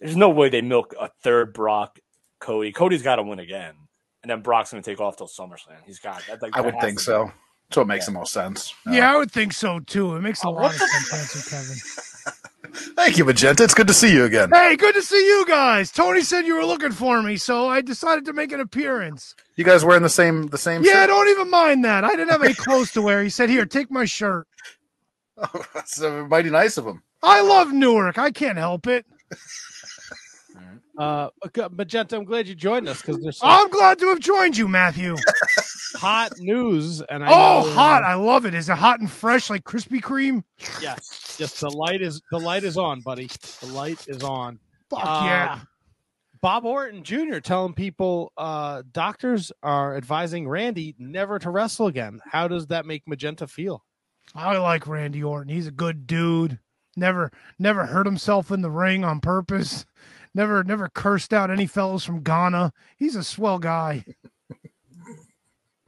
there's 0.00 0.16
no 0.16 0.30
way 0.30 0.48
they 0.48 0.62
milk 0.62 0.94
a 1.00 1.08
third 1.22 1.54
Brock 1.54 1.98
Cody. 2.40 2.72
Cody's 2.72 3.02
got 3.02 3.16
to 3.16 3.22
win 3.22 3.38
again, 3.38 3.74
and 4.22 4.30
then 4.30 4.42
Brock's 4.42 4.72
gonna 4.72 4.82
take 4.82 5.00
off 5.00 5.16
till 5.16 5.28
SummerSlam. 5.28 5.76
He's 5.86 6.00
got. 6.00 6.22
That, 6.28 6.42
like, 6.42 6.56
I 6.56 6.60
would 6.60 6.74
has 6.74 6.82
think 6.82 6.98
to 6.98 7.04
so. 7.04 7.24
be. 7.26 7.32
That's 7.68 7.76
what 7.78 7.86
makes 7.86 8.04
Yeah. 8.04 8.12
the 8.12 8.18
most 8.18 8.32
sense. 8.32 8.74
Yeah, 8.90 9.14
I 9.14 9.16
would 9.16 9.30
think 9.30 9.52
so 9.52 9.78
too. 9.80 10.16
It 10.16 10.20
makes 10.20 10.42
a 10.44 10.48
Oh, 10.48 10.50
lot 10.50 10.72
of 10.74 10.80
sense, 10.80 11.48
Kevin. 11.48 12.11
Thank 12.74 13.18
you, 13.18 13.24
Magenta. 13.24 13.64
It's 13.64 13.74
good 13.74 13.86
to 13.88 13.94
see 13.94 14.12
you 14.12 14.24
again. 14.24 14.50
Hey, 14.52 14.76
good 14.76 14.94
to 14.94 15.02
see 15.02 15.26
you 15.26 15.44
guys. 15.46 15.90
Tony 15.90 16.22
said 16.22 16.46
you 16.46 16.54
were 16.54 16.64
looking 16.64 16.92
for 16.92 17.22
me, 17.22 17.36
so 17.36 17.68
I 17.68 17.80
decided 17.80 18.24
to 18.26 18.32
make 18.32 18.52
an 18.52 18.60
appearance. 18.60 19.34
You 19.56 19.64
guys 19.64 19.84
wearing 19.84 20.02
the 20.02 20.08
same 20.08 20.46
the 20.48 20.58
same 20.58 20.82
Yeah, 20.82 20.92
shirt? 21.00 21.08
don't 21.08 21.28
even 21.28 21.50
mind 21.50 21.84
that. 21.84 22.04
I 22.04 22.10
didn't 22.10 22.30
have 22.30 22.42
any 22.42 22.54
clothes 22.54 22.92
to 22.92 23.02
wear. 23.02 23.22
He 23.22 23.28
said, 23.30 23.50
"Here, 23.50 23.66
take 23.66 23.90
my 23.90 24.04
shirt." 24.04 24.46
Oh, 25.38 25.64
That's 25.74 26.00
uh, 26.00 26.26
mighty 26.28 26.50
nice 26.50 26.76
of 26.76 26.86
him. 26.86 27.02
I 27.22 27.40
love 27.40 27.72
Newark. 27.72 28.18
I 28.18 28.30
can't 28.30 28.58
help 28.58 28.86
it. 28.86 29.06
Uh, 30.98 31.28
Magenta, 31.70 32.16
I'm 32.16 32.24
glad 32.24 32.46
you 32.46 32.54
joined 32.54 32.86
us 32.86 33.00
because 33.00 33.18
there's 33.22 33.38
some 33.38 33.48
I'm 33.48 33.70
glad 33.70 33.98
to 34.00 34.08
have 34.10 34.20
joined 34.20 34.58
you, 34.58 34.68
Matthew. 34.68 35.16
hot 35.96 36.32
news, 36.38 37.00
and 37.00 37.24
I 37.24 37.28
Oh, 37.28 37.62
know, 37.62 37.68
uh, 37.70 37.74
hot! 37.74 38.02
I 38.04 38.14
love 38.14 38.44
it. 38.44 38.52
Is 38.54 38.68
it 38.68 38.76
hot 38.76 39.00
and 39.00 39.10
fresh 39.10 39.48
like 39.48 39.64
Krispy 39.64 40.02
Kreme? 40.02 40.44
Yes, 40.82 41.21
yes. 41.38 41.60
The 41.60 41.70
light 41.70 42.02
is 42.02 42.20
the 42.30 42.38
light 42.38 42.64
is 42.64 42.76
on, 42.76 43.00
buddy. 43.00 43.28
The 43.60 43.66
light 43.66 44.06
is 44.08 44.22
on. 44.22 44.58
Fuck 44.90 45.00
Uh, 45.04 45.22
yeah! 45.24 45.60
Bob 46.40 46.64
Orton 46.64 47.04
Jr. 47.04 47.38
telling 47.38 47.72
people 47.74 48.32
uh, 48.36 48.82
doctors 48.92 49.52
are 49.62 49.96
advising 49.96 50.48
Randy 50.48 50.94
never 50.98 51.38
to 51.38 51.50
wrestle 51.50 51.86
again. 51.86 52.20
How 52.30 52.48
does 52.48 52.66
that 52.68 52.84
make 52.86 53.06
Magenta 53.06 53.46
feel? 53.46 53.84
I 54.34 54.56
like 54.58 54.86
Randy 54.86 55.22
Orton. 55.22 55.52
He's 55.54 55.66
a 55.68 55.70
good 55.72 56.06
dude. 56.06 56.58
Never, 56.96 57.30
never 57.58 57.86
hurt 57.86 58.06
himself 58.06 58.50
in 58.50 58.60
the 58.62 58.70
ring 58.70 59.04
on 59.04 59.20
purpose. 59.20 59.86
Never, 60.34 60.62
never 60.64 60.88
cursed 60.88 61.32
out 61.32 61.50
any 61.50 61.66
fellows 61.66 62.04
from 62.04 62.22
Ghana. 62.22 62.72
He's 62.96 63.16
a 63.16 63.24
swell 63.24 63.58
guy. 63.58 64.04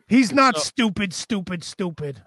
He's 0.07 0.33
not 0.33 0.57
So- 0.57 0.63
stupid, 0.63 1.13
stupid, 1.13 1.65
stupid. 1.65 2.23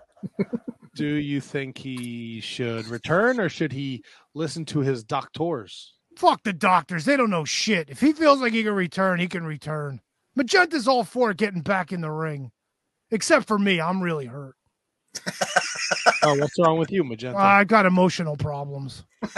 Do 0.97 1.05
you 1.05 1.39
think 1.41 1.77
he 1.77 2.41
should 2.41 2.87
return 2.87 3.39
or 3.39 3.49
should 3.49 3.71
he 3.71 4.03
listen 4.33 4.65
to 4.65 4.79
his 4.79 5.03
doctors? 5.03 5.93
Fuck 6.17 6.41
the 6.43 6.53
doctors. 6.53 7.05
They 7.05 7.15
don't 7.15 7.29
know 7.29 7.45
shit. 7.45 7.89
If 7.89 7.99
he 8.01 8.13
feels 8.13 8.41
like 8.41 8.53
he 8.53 8.63
can 8.63 8.73
return, 8.73 9.19
he 9.19 9.27
can 9.27 9.45
return. 9.45 10.01
Magenta's 10.35 10.87
all 10.87 11.03
for 11.03 11.35
getting 11.35 11.61
back 11.61 11.91
in 11.91 12.01
the 12.01 12.09
ring. 12.09 12.51
Except 13.11 13.47
for 13.47 13.59
me. 13.59 13.79
I'm 13.79 14.01
really 14.01 14.25
hurt. 14.25 14.55
Oh, 16.23 16.35
what's 16.39 16.57
wrong 16.59 16.77
with 16.77 16.91
you, 16.91 17.03
Magenta? 17.03 17.37
I 17.37 17.63
got 17.63 17.85
emotional 17.85 18.35
problems. 18.35 19.03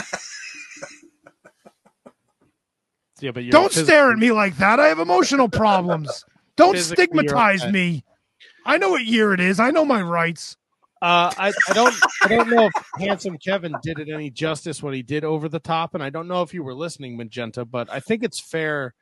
yeah, 3.20 3.32
but 3.32 3.48
Don't 3.50 3.72
stare 3.72 4.12
at 4.12 4.18
me 4.18 4.32
like 4.32 4.58
that. 4.58 4.80
I 4.80 4.88
have 4.88 5.00
emotional 5.00 5.50
problems. 5.50 6.26
Don't 6.56 6.74
Physically, 6.76 7.06
stigmatize 7.06 7.68
me. 7.68 8.04
I 8.66 8.78
know 8.78 8.90
what 8.90 9.06
year 9.06 9.34
it 9.34 9.40
is. 9.40 9.60
I 9.60 9.72
know 9.72 9.86
my 9.86 10.02
rights. 10.02 10.58
Uh, 11.02 11.32
I, 11.38 11.54
I 11.70 11.74
don't 11.74 11.96
I 12.24 12.28
don't 12.28 12.50
know 12.50 12.66
if 12.66 12.74
handsome 12.98 13.38
Kevin 13.38 13.74
did 13.82 14.00
it 14.00 14.10
any 14.10 14.30
justice 14.30 14.84
when 14.84 14.94
he 14.94 15.02
did 15.02 15.24
over 15.24 15.48
the 15.48 15.60
top, 15.60 15.96
and 15.96 16.04
I 16.04 16.10
don't 16.10 16.28
know 16.28 16.42
if 16.42 16.54
you 16.54 16.62
were 16.62 16.74
listening, 16.74 17.16
Magenta, 17.16 17.64
but 17.64 17.90
I 17.90 18.02
think 18.02 18.24
it's 18.24 18.40
fair. 18.40 18.94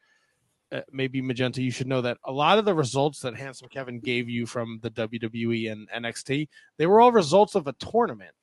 Uh, 0.71 0.81
maybe 0.91 1.21
Magenta, 1.21 1.61
you 1.61 1.71
should 1.71 1.87
know 1.87 2.01
that 2.01 2.17
a 2.25 2.31
lot 2.31 2.59
of 2.59 2.65
the 2.65 2.75
results 2.75 3.21
that 3.21 3.35
handsome 3.35 3.69
Kevin 3.69 3.99
gave 3.99 4.29
you 4.29 4.45
from 4.45 4.79
the 4.83 4.91
WWE 4.91 5.71
and 5.71 5.89
NXT, 5.89 6.49
they 6.77 6.85
were 6.85 6.99
all 6.99 7.11
results 7.11 7.55
of 7.55 7.67
a 7.67 7.73
tournament. 7.73 8.35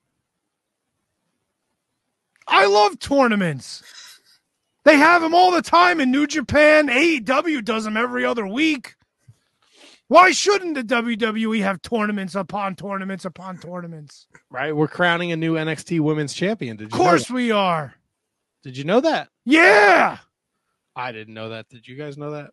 I 2.49 2.67
love 2.67 2.99
tournaments. 2.99 3.83
They 4.85 4.97
have 4.97 5.23
them 5.23 5.35
all 5.35 5.51
the 5.51 5.63
time 5.63 6.01
in 6.01 6.11
New 6.11 6.27
Japan. 6.27 6.89
AEW 6.89 7.65
does 7.65 7.85
them 7.85 7.97
every 7.97 8.25
other 8.25 8.47
week. 8.47 8.95
Why 10.15 10.31
shouldn't 10.31 10.77
the 10.77 10.85
WWE 10.85 11.61
have 11.63 11.83
tournaments 11.83 12.37
upon 12.37 12.77
tournaments 12.77 13.25
upon 13.25 13.59
tournaments? 13.59 14.29
Right? 14.49 14.75
We're 14.75 14.87
crowning 14.87 15.33
a 15.33 15.37
new 15.37 15.55
NXT 15.55 15.99
Women's 15.99 16.33
Champion. 16.33 16.77
Did 16.77 16.85
Of 16.87 16.93
you 16.93 16.99
know 17.01 17.05
course 17.11 17.27
that? 17.27 17.35
we 17.35 17.51
are. 17.51 17.97
Did 18.63 18.77
you 18.77 18.85
know 18.85 19.01
that? 19.01 19.31
Yeah. 19.45 20.19
I 20.95 21.11
didn't 21.11 21.35
know 21.35 21.49
that. 21.49 21.69
Did 21.69 21.89
you 21.89 21.97
guys 21.97 22.17
know 22.17 22.31
that? 22.31 22.53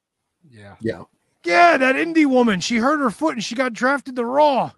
Yeah. 0.49 0.73
Yeah. 0.81 1.03
Yeah, 1.45 1.77
that 1.77 1.93
indie 1.93 2.25
woman. 2.25 2.61
She 2.61 2.77
hurt 2.77 2.97
her 2.97 3.11
foot 3.11 3.35
and 3.35 3.43
she 3.43 3.53
got 3.53 3.73
drafted 3.73 4.15
to 4.15 4.25
Raw. 4.25 4.71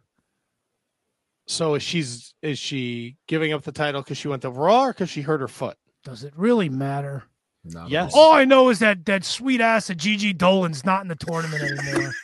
So 1.47 1.76
is 1.76 1.84
she's 1.84 2.35
is 2.41 2.60
she 2.60 3.15
giving 3.27 3.53
up 3.53 3.64
the 3.64 3.72
title 3.72 4.01
because 4.01 4.18
she 4.18 4.27
went 4.27 4.41
to 4.41 4.49
Raw 4.49 4.88
or 4.88 4.91
because 4.91 5.10
she 5.10 5.22
hurt 5.22 5.39
her 5.39 5.47
foot? 5.47 5.77
Does 6.03 6.26
it 6.26 6.34
really 6.35 6.68
matter? 6.68 7.23
Yes. 7.88 8.11
All 8.14 8.34
I 8.34 8.43
know 8.43 8.68
is 8.68 8.80
that 8.80 9.05
that 9.05 9.23
sweet 9.23 9.61
ass 9.61 9.89
of 9.89 9.95
Gigi 9.95 10.34
Dolin's 10.34 10.84
not 10.84 11.01
in 11.01 11.07
the 11.07 11.15
tournament 11.15 11.64
anymore. 11.64 12.11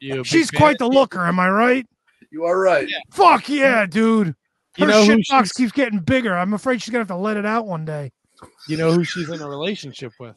You 0.00 0.24
She's 0.24 0.50
quite 0.50 0.78
the 0.78 0.88
looker, 0.88 1.20
am 1.26 1.38
I 1.40 1.48
right? 1.50 1.86
You 2.30 2.44
are 2.44 2.58
right. 2.60 2.88
Fuck 3.10 3.48
yeah, 3.48 3.86
dude. 3.86 4.34
You 4.76 4.84
Her 4.86 4.90
know 4.92 5.04
shit 5.04 5.26
box 5.28 5.48
she's- 5.48 5.52
keeps 5.52 5.72
getting 5.72 5.98
bigger. 6.00 6.36
I'm 6.36 6.54
afraid 6.54 6.80
she's 6.82 6.90
gonna 6.92 7.00
have 7.00 7.08
to 7.08 7.16
let 7.16 7.36
it 7.36 7.46
out 7.46 7.66
one 7.66 7.84
day. 7.84 8.12
You 8.68 8.76
know 8.76 8.92
who 8.92 9.02
she's 9.04 9.28
in 9.28 9.40
a 9.40 9.48
relationship 9.48 10.12
with? 10.20 10.36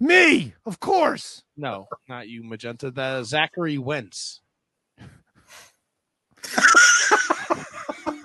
Me, 0.00 0.54
of 0.66 0.80
course. 0.80 1.42
No, 1.56 1.86
not 2.08 2.28
you, 2.28 2.42
Magenta. 2.42 2.90
The 2.90 3.22
Zachary 3.22 3.78
Wentz. 3.78 4.40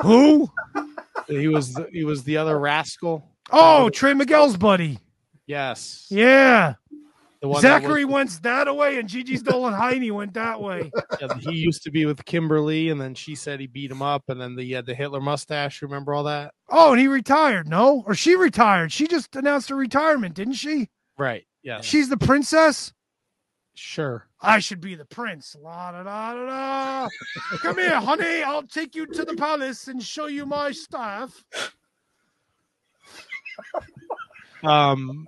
Who? 0.01 0.49
He 1.27 1.47
was 1.47 1.73
the, 1.73 1.87
he 1.91 2.03
was 2.03 2.23
the 2.23 2.37
other 2.37 2.59
rascal. 2.59 3.23
Oh, 3.51 3.89
Trey 3.89 4.13
Miguel's 4.13 4.57
buddy. 4.57 4.99
Yes. 5.45 6.07
Yeah. 6.09 6.73
One 7.41 7.59
Zachary 7.61 8.05
went 8.05 8.41
that 8.43 8.75
way, 8.75 8.99
and 8.99 9.09
Gigi's 9.09 9.41
Dolin 9.43 9.75
Heine 9.75 10.13
went 10.13 10.35
that 10.35 10.61
way. 10.61 10.91
yeah, 11.19 11.35
he 11.39 11.53
used 11.53 11.81
to 11.83 11.91
be 11.91 12.05
with 12.05 12.23
Kimberly, 12.25 12.89
and 12.89 13.01
then 13.01 13.15
she 13.15 13.33
said 13.33 13.59
he 13.59 13.65
beat 13.67 13.89
him 13.89 14.01
up, 14.03 14.23
and 14.27 14.39
then 14.39 14.55
the 14.55 14.63
he 14.63 14.71
had 14.73 14.85
the 14.85 14.93
Hitler 14.93 15.19
mustache. 15.19 15.81
Remember 15.81 16.13
all 16.13 16.23
that? 16.25 16.53
Oh, 16.69 16.91
and 16.91 17.01
he 17.01 17.07
retired. 17.07 17.67
No, 17.67 18.03
or 18.05 18.13
she 18.13 18.35
retired. 18.35 18.91
She 18.91 19.07
just 19.07 19.35
announced 19.35 19.69
her 19.69 19.75
retirement, 19.75 20.35
didn't 20.35 20.53
she? 20.53 20.89
Right. 21.17 21.45
Yeah. 21.63 21.81
She's 21.81 22.09
the 22.09 22.17
princess. 22.17 22.93
Sure. 23.73 24.27
I 24.41 24.59
should 24.59 24.81
be 24.81 24.95
the 24.95 25.05
prince. 25.05 25.55
La 25.59 25.91
da 25.91 26.03
da 26.03 26.33
da 26.33 26.45
da. 26.45 27.09
Come 27.59 27.77
here, 27.77 27.99
honey. 27.99 28.43
I'll 28.43 28.63
take 28.63 28.95
you 28.95 29.05
to 29.07 29.25
the 29.25 29.35
palace 29.35 29.87
and 29.87 30.01
show 30.03 30.27
you 30.27 30.45
my 30.45 30.71
staff. 30.71 31.43
Um, 34.63 35.25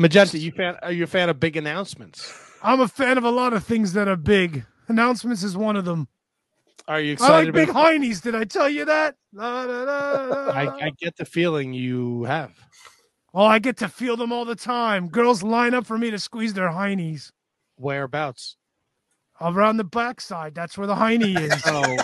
Magenta, 0.00 0.38
you 0.38 0.50
fan? 0.52 0.76
Are 0.82 0.92
you 0.92 1.04
a 1.04 1.06
fan 1.06 1.28
of 1.28 1.38
big 1.38 1.56
announcements? 1.56 2.32
I'm 2.62 2.80
a 2.80 2.88
fan 2.88 3.18
of 3.18 3.24
a 3.24 3.30
lot 3.30 3.52
of 3.52 3.64
things 3.64 3.92
that 3.92 4.08
are 4.08 4.16
big. 4.16 4.64
Announcements 4.88 5.42
is 5.42 5.56
one 5.56 5.76
of 5.76 5.84
them. 5.84 6.08
Are 6.88 7.00
you 7.00 7.12
excited? 7.12 7.32
I 7.34 7.42
like 7.44 7.52
big 7.54 7.68
about- 7.68 7.86
heinies. 7.94 8.22
Did 8.22 8.34
I 8.34 8.44
tell 8.44 8.68
you 8.68 8.86
that? 8.86 9.14
La, 9.34 9.66
da, 9.66 9.84
da. 9.84 10.50
I, 10.52 10.86
I 10.86 10.90
get 10.98 11.16
the 11.16 11.24
feeling 11.24 11.72
you 11.74 12.24
have. 12.24 12.52
oh, 13.34 13.44
I 13.44 13.58
get 13.58 13.76
to 13.78 13.88
feel 13.88 14.16
them 14.16 14.32
all 14.32 14.44
the 14.44 14.56
time. 14.56 15.08
Girls 15.08 15.42
line 15.42 15.74
up 15.74 15.86
for 15.86 15.98
me 15.98 16.10
to 16.10 16.18
squeeze 16.18 16.54
their 16.54 16.70
heinies 16.70 17.30
Whereabouts? 17.76 18.56
around 19.40 19.76
the 19.76 19.84
backside. 19.84 20.54
That's 20.54 20.76
where 20.78 20.86
the 20.86 20.96
heiny 20.96 21.34
is. 21.36 21.62
Oh, 21.66 21.96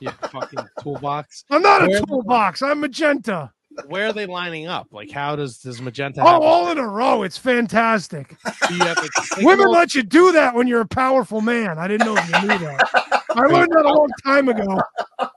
you 0.00 0.10
fucking 0.30 0.60
toolbox. 0.80 1.44
I'm 1.50 1.62
not 1.62 1.82
a 1.82 1.88
Where- 1.88 2.00
toolbox. 2.02 2.62
I'm 2.62 2.80
magenta. 2.80 3.52
Where 3.86 4.06
are 4.08 4.12
they 4.12 4.26
lining 4.26 4.66
up? 4.66 4.88
Like, 4.90 5.10
how 5.10 5.36
does 5.36 5.58
does 5.58 5.80
Magenta? 5.80 6.20
Oh, 6.22 6.42
all 6.42 6.70
in 6.70 6.78
a 6.78 6.86
row. 6.86 7.22
It's 7.22 7.38
fantastic. 7.38 8.36
do 8.68 8.74
you 8.74 8.84
have 8.84 8.96
like, 8.96 9.10
Women 9.38 9.68
let 9.68 9.94
you 9.94 10.02
do 10.02 10.32
that 10.32 10.54
when 10.54 10.66
you're 10.66 10.80
a 10.80 10.86
powerful 10.86 11.40
man. 11.40 11.78
I 11.78 11.88
didn't 11.88 12.06
know 12.06 12.14
you 12.14 12.48
knew 12.48 12.58
that. 12.58 13.14
I 13.30 13.40
learned 13.46 13.72
that 13.72 13.84
a 13.84 13.92
long 13.92 14.08
time 14.24 14.48
ago. 14.48 14.80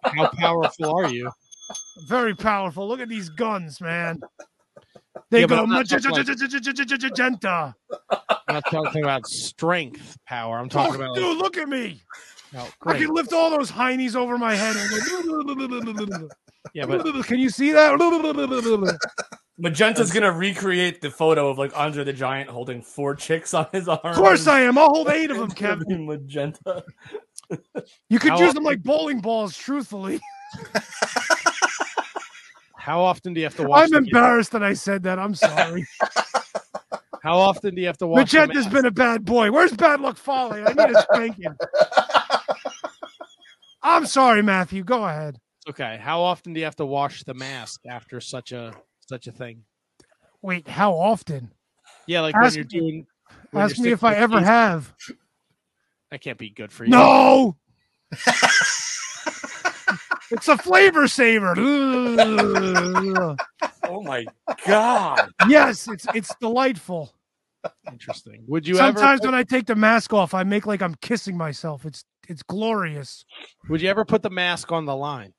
How 0.03 0.29
powerful 0.29 0.97
are 0.97 1.11
you? 1.11 1.29
Very 2.07 2.33
powerful. 2.33 2.87
Look 2.87 2.99
at 2.99 3.09
these 3.09 3.29
guns, 3.29 3.81
man. 3.81 4.19
They 5.29 5.41
Yeah, 5.41 5.47
go 5.47 5.63
I'm 5.63 5.69
not 5.69 5.87
talking 5.87 6.11
like- 6.11 6.27
magenta. 6.27 7.75
I'm 8.47 8.55
not 8.55 8.63
talking 8.71 9.03
about 9.03 9.27
strength 9.27 10.17
power. 10.25 10.57
I'm 10.57 10.69
talking 10.69 10.93
oh, 10.93 11.03
about 11.03 11.11
like, 11.11 11.19
Dude, 11.19 11.37
look 11.37 11.57
at 11.57 11.69
me. 11.69 12.01
Oh, 12.55 12.67
I 12.85 12.97
can 12.97 13.13
lift 13.13 13.31
all 13.31 13.51
those 13.51 13.71
heinies 13.71 14.15
over 14.15 14.37
my 14.37 14.55
head. 14.55 14.75
Yeah, 16.73 16.85
but 16.85 17.03
Can 17.25 17.39
you 17.39 17.49
see 17.49 17.71
that? 17.71 18.97
Magenta's 19.57 20.11
gonna 20.11 20.31
recreate 20.31 21.01
the 21.01 21.11
photo 21.11 21.49
of 21.49 21.57
like 21.57 21.77
Andre 21.77 22.03
the 22.03 22.13
Giant 22.13 22.49
holding 22.49 22.81
four 22.81 23.15
chicks 23.15 23.53
on 23.53 23.67
his 23.71 23.87
arm. 23.89 23.99
Of 24.03 24.15
course 24.15 24.47
I 24.47 24.61
am. 24.61 24.77
I'll 24.77 24.87
hold 24.87 25.09
eight 25.09 25.31
of 25.31 25.37
them, 25.37 25.51
Kevin. 25.55 26.05
Magenta. 26.05 26.83
You 28.09 28.19
could 28.19 28.31
How 28.31 28.39
use 28.39 28.53
them 28.53 28.63
like 28.63 28.83
bowling 28.83 29.19
balls, 29.19 29.57
truthfully. 29.57 30.21
how 32.77 33.01
often 33.01 33.33
do 33.33 33.39
you 33.41 33.45
have 33.45 33.55
to 33.55 33.63
watch? 33.63 33.89
I'm 33.91 33.95
embarrassed 33.95 34.51
that 34.51 34.63
I 34.63 34.73
said 34.73 35.03
that. 35.03 35.19
I'm 35.19 35.35
sorry. 35.35 35.85
How 37.21 37.37
often 37.37 37.75
do 37.75 37.81
you 37.81 37.87
have 37.87 37.97
to 37.97 38.07
watch? 38.07 38.33
Magenta's 38.33 38.67
been 38.67 38.85
a 38.85 38.91
bad 38.91 39.25
boy. 39.25 39.51
Where's 39.51 39.73
Bad 39.73 39.99
Luck 39.99 40.17
Fale? 40.17 40.53
I 40.53 40.73
need 40.73 40.95
a 40.95 41.01
spanking. 41.01 41.55
I'm 43.81 44.05
sorry, 44.05 44.41
Matthew. 44.41 44.83
Go 44.83 45.05
ahead. 45.05 45.37
Okay. 45.69 45.97
How 46.01 46.21
often 46.21 46.53
do 46.53 46.59
you 46.59 46.65
have 46.65 46.75
to 46.77 46.85
wash 46.85 47.23
the 47.23 47.33
mask 47.33 47.81
after 47.87 48.19
such 48.19 48.51
a 48.51 48.73
such 49.01 49.27
a 49.27 49.31
thing? 49.31 49.63
Wait, 50.41 50.67
how 50.67 50.93
often? 50.93 51.51
Yeah, 52.07 52.21
like 52.21 52.35
Ask 52.35 52.43
when 52.43 52.53
you're 52.55 52.63
doing. 52.81 53.05
when 53.51 53.63
Ask 53.63 53.77
you're 53.77 53.85
me 53.87 53.91
if 53.91 54.03
I 54.03 54.15
ever 54.15 54.37
teeth- 54.39 54.47
have. 54.47 54.93
That 56.11 56.21
can't 56.21 56.37
be 56.39 56.49
good 56.49 56.71
for 56.71 56.85
you. 56.85 56.89
No. 56.91 57.55
it's 60.31 60.47
a 60.47 60.57
flavor 60.57 61.07
saver. 61.07 61.53
Oh 63.91 64.03
my 64.03 64.23
god. 64.67 65.31
yes, 65.47 65.87
it's 65.87 66.05
it's 66.13 66.31
delightful. 66.39 67.11
Interesting. 67.91 68.43
Would 68.47 68.67
you 68.67 68.75
Sometimes 68.75 69.21
ever? 69.21 69.31
when 69.31 69.35
I 69.39 69.41
take 69.43 69.65
the 69.65 69.73
mask 69.75 70.13
off, 70.13 70.35
I 70.35 70.43
make 70.43 70.67
like 70.67 70.83
I'm 70.83 70.93
kissing 71.01 71.35
myself. 71.35 71.85
It's 71.87 72.03
it's 72.27 72.43
glorious. 72.43 73.25
Would 73.67 73.81
you 73.81 73.89
ever 73.89 74.05
put 74.05 74.21
the 74.21 74.29
mask 74.29 74.71
on 74.71 74.85
the 74.85 74.95
line? 74.95 75.33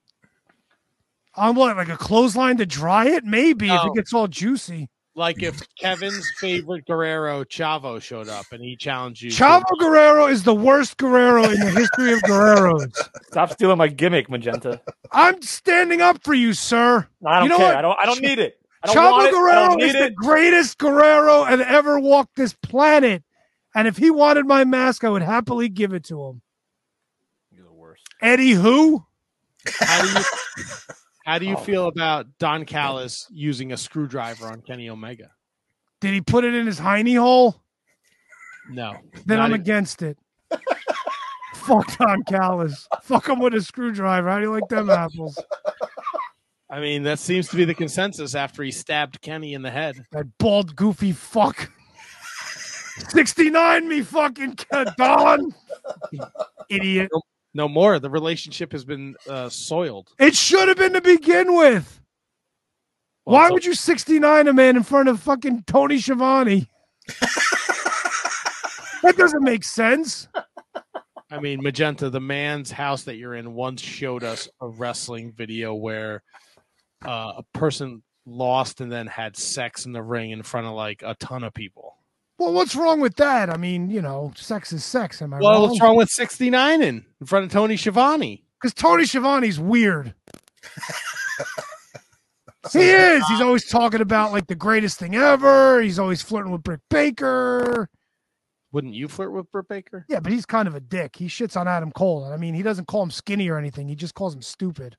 On 1.37 1.55
what, 1.55 1.77
like 1.77 1.89
a 1.89 1.97
clothesline 1.97 2.57
to 2.59 2.67
dry 2.67 3.07
it? 3.07 3.25
Maybe 3.25 3.69
if 3.69 3.75
it 3.75 3.81
oh. 3.91 3.93
gets 3.95 4.13
all 4.13 4.27
juicy. 4.29 4.89
like 5.15 5.43
if 5.43 5.61
Kevin's 5.77 6.29
favorite 6.39 6.87
Guerrero 6.87 7.45
Chavo 7.45 8.01
showed 8.03 8.29
up 8.29 8.47
and 8.53 8.63
he 8.63 8.77
challenged 8.77 9.23
you. 9.23 9.31
to- 9.31 9.37
Chavo 9.37 9.79
Guerrero 9.79 10.27
is 10.27 10.43
the 10.43 10.55
worst 10.55 10.97
Guerrero 10.97 11.45
in 11.45 11.61
the 11.61 11.71
history 11.71 12.13
of 12.13 12.21
Guerreros. 12.23 12.93
Stop 13.29 13.53
stealing 13.53 13.79
my 13.79 13.89
gimmick, 13.89 14.29
Magenta. 14.29 14.81
I'm 15.13 15.41
standing 15.43 16.01
up 16.01 16.23
for 16.25 16.35
you, 16.35 16.53
sir. 16.53 17.07
I 17.25 17.35
don't 17.35 17.45
You 17.45 17.49
know 17.51 17.57
care. 17.59 17.67
what? 17.69 17.77
I 17.77 17.83
don't. 17.83 17.99
I 18.01 18.07
don't 18.07 18.21
need 18.23 18.39
it. 18.39 18.59
Don't 18.85 18.97
Chavo 18.97 19.11
want 19.11 19.25
it. 19.25 19.29
I 19.29 19.31
Guerrero 19.31 19.77
is 19.79 19.95
need 19.95 20.03
the 20.03 20.11
greatest 20.11 20.79
Guerrero 20.79 21.45
that 21.45 21.61
ever 21.61 22.01
walked 22.01 22.37
this 22.37 22.55
planet. 22.55 23.23
And 23.75 23.87
if 23.87 23.97
he 23.97 24.11
wanted 24.11 24.47
my 24.47 24.65
mask, 24.65 25.05
I 25.05 25.11
would 25.11 25.23
happily 25.23 25.69
give 25.69 25.93
it 25.93 26.03
to 26.05 26.21
him. 26.25 26.43
You're 27.53 27.67
the 27.67 27.73
worst. 27.73 28.03
Eddie 28.21 28.53
who? 28.53 29.05
How 29.79 30.03
do 30.03 30.09
you 30.09 30.25
how 31.31 31.39
do 31.39 31.47
you 31.47 31.55
oh. 31.55 31.61
feel 31.61 31.87
about 31.87 32.27
Don 32.41 32.65
Callis 32.65 33.29
using 33.31 33.71
a 33.71 33.77
screwdriver 33.77 34.49
on 34.49 34.63
Kenny 34.63 34.91
Omega? 34.91 35.31
Did 36.01 36.13
he 36.13 36.21
put 36.21 36.43
it 36.43 36.55
in 36.55 36.67
his 36.67 36.81
hiney 36.81 37.17
hole? 37.17 37.63
No. 38.69 38.97
Then 39.27 39.39
I'm 39.39 39.51
even- 39.51 39.61
against 39.61 40.03
it. 40.03 40.19
Fuck 41.55 41.97
Don 41.99 42.25
Callis. 42.25 42.89
Fuck 43.03 43.29
him 43.29 43.39
with 43.39 43.55
a 43.55 43.63
screwdriver. 43.63 44.29
How 44.29 44.39
do 44.39 44.43
you 44.43 44.51
like 44.51 44.69
them 44.69 44.91
apples? 44.91 45.41
I 46.69 46.81
mean, 46.81 47.05
that 47.05 47.21
seems 47.21 47.47
to 47.51 47.57
be 47.57 47.65
the 47.65 47.75
consensus 47.75 48.35
after 48.35 48.65
he 48.65 48.73
stabbed 48.73 49.21
Kenny 49.21 49.55
in 49.55 49.63
the 49.63 49.71
head. 49.71 50.05
That 50.11 50.37
bald, 50.39 50.75
goofy 50.75 51.13
fuck. 51.13 51.71
69 53.11 53.89
me 53.89 54.03
fucking 54.03 54.59
Don. 54.97 55.55
Idiot. 56.69 57.11
No 57.55 57.69
more. 57.69 57.99
The 57.99 58.11
relationship 58.11 58.73
has 58.73 58.85
been 58.85 59.17
uh, 59.29 59.49
soiled. 59.49 60.11
It 60.19 60.37
should 60.37 60.69
have 60.69 60.77
been 60.77 60.93
to 60.93 61.01
begin 61.01 61.57
with. 61.57 62.01
Well, 63.25 63.35
Why 63.35 63.47
it's 63.47 63.53
would 63.53 63.65
you 63.65 63.75
69 63.75 64.49
a 64.49 64.53
man 64.53 64.77
in 64.77 64.83
front 64.83 65.09
of 65.09 65.21
fucking 65.21 65.65
Tony 65.67 65.99
Schiavone? 65.99 66.69
that 69.03 69.17
doesn't 69.17 69.43
make 69.43 69.65
sense. 69.65 70.29
I 71.31 71.39
mean, 71.39 71.63
Magenta, 71.63 72.11
the 72.11 72.21
man's 72.21 72.71
house 72.71 73.05
that 73.05 73.17
you're 73.17 73.35
in 73.35 73.55
once 73.55 73.81
showed 73.81 74.25
us 74.25 74.49
a 74.61 74.69
wrestling 74.69 75.33
video 75.33 75.75
where 75.75 76.23
uh, 77.05 77.35
a 77.39 77.43
person 77.55 78.03
lost 78.27 78.81
and 78.81 78.91
then 78.91 79.07
had 79.07 79.37
sex 79.37 79.87
in 79.87 79.93
the 79.93 80.03
ring 80.03 80.31
in 80.31 80.43
front 80.43 80.67
of 80.67 80.73
like 80.73 81.03
a 81.05 81.15
ton 81.17 81.45
of 81.45 81.55
people. 81.55 81.90
Well, 82.41 82.55
what's 82.55 82.75
wrong 82.75 83.01
with 83.01 83.17
that? 83.17 83.51
I 83.51 83.59
mean, 83.59 83.91
you 83.91 84.01
know, 84.01 84.33
sex 84.35 84.73
is 84.73 84.83
sex. 84.83 85.21
Am 85.21 85.35
I 85.35 85.41
Well, 85.41 85.53
wrong? 85.53 85.69
what's 85.69 85.81
wrong 85.83 85.97
with 85.97 86.09
69 86.09 86.81
in, 86.81 87.05
in 87.21 87.27
front 87.27 87.45
of 87.45 87.53
Tony 87.53 87.77
Schiavone? 87.77 88.47
Because 88.59 88.73
Tony 88.73 89.05
Schiavone's 89.05 89.61
weird. 89.61 90.15
he 92.73 92.79
is. 92.91 93.23
He's 93.29 93.43
always 93.43 93.69
talking 93.69 94.01
about 94.01 94.33
like 94.33 94.47
the 94.47 94.55
greatest 94.55 94.99
thing 94.99 95.17
ever. 95.17 95.83
He's 95.83 95.99
always 95.99 96.23
flirting 96.23 96.51
with 96.51 96.63
Britt 96.63 96.81
Baker. 96.89 97.91
Wouldn't 98.73 98.95
you 98.95 99.07
flirt 99.09 99.33
with 99.33 99.51
Britt 99.53 99.69
Baker? 99.69 100.07
Yeah, 100.09 100.21
but 100.21 100.33
he's 100.33 100.47
kind 100.47 100.67
of 100.67 100.75
a 100.75 100.81
dick. 100.81 101.17
He 101.17 101.27
shits 101.27 101.59
on 101.61 101.69
Adam 101.69 101.93
Cole. 101.93 102.25
I 102.25 102.37
mean, 102.39 102.55
he 102.55 102.63
doesn't 102.63 102.87
call 102.87 103.03
him 103.03 103.11
skinny 103.11 103.51
or 103.51 103.59
anything. 103.59 103.87
He 103.89 103.97
just 103.97 104.15
calls 104.15 104.35
him 104.35 104.41
stupid. 104.43 104.97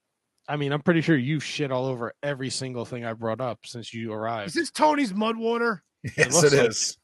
I 0.48 0.58
mean, 0.58 0.74
I'm 0.74 0.82
pretty 0.82 1.02
sure 1.02 1.16
you 1.18 1.40
shit 1.40 1.72
all 1.72 1.86
over 1.86 2.14
every 2.22 2.50
single 2.52 2.86
thing 2.86 3.04
I 3.06 3.14
brought 3.14 3.42
up 3.42 3.60
since 3.66 3.94
you 3.94 4.12
arrived. 4.14 4.50
Is 4.50 4.54
this 4.54 4.70
Tony's 4.72 5.14
mud 5.14 5.38
water? 5.38 5.82
Yes, 6.18 6.34
looks 6.34 6.52
it 6.54 6.58
like- 6.58 6.70
is. 6.72 6.98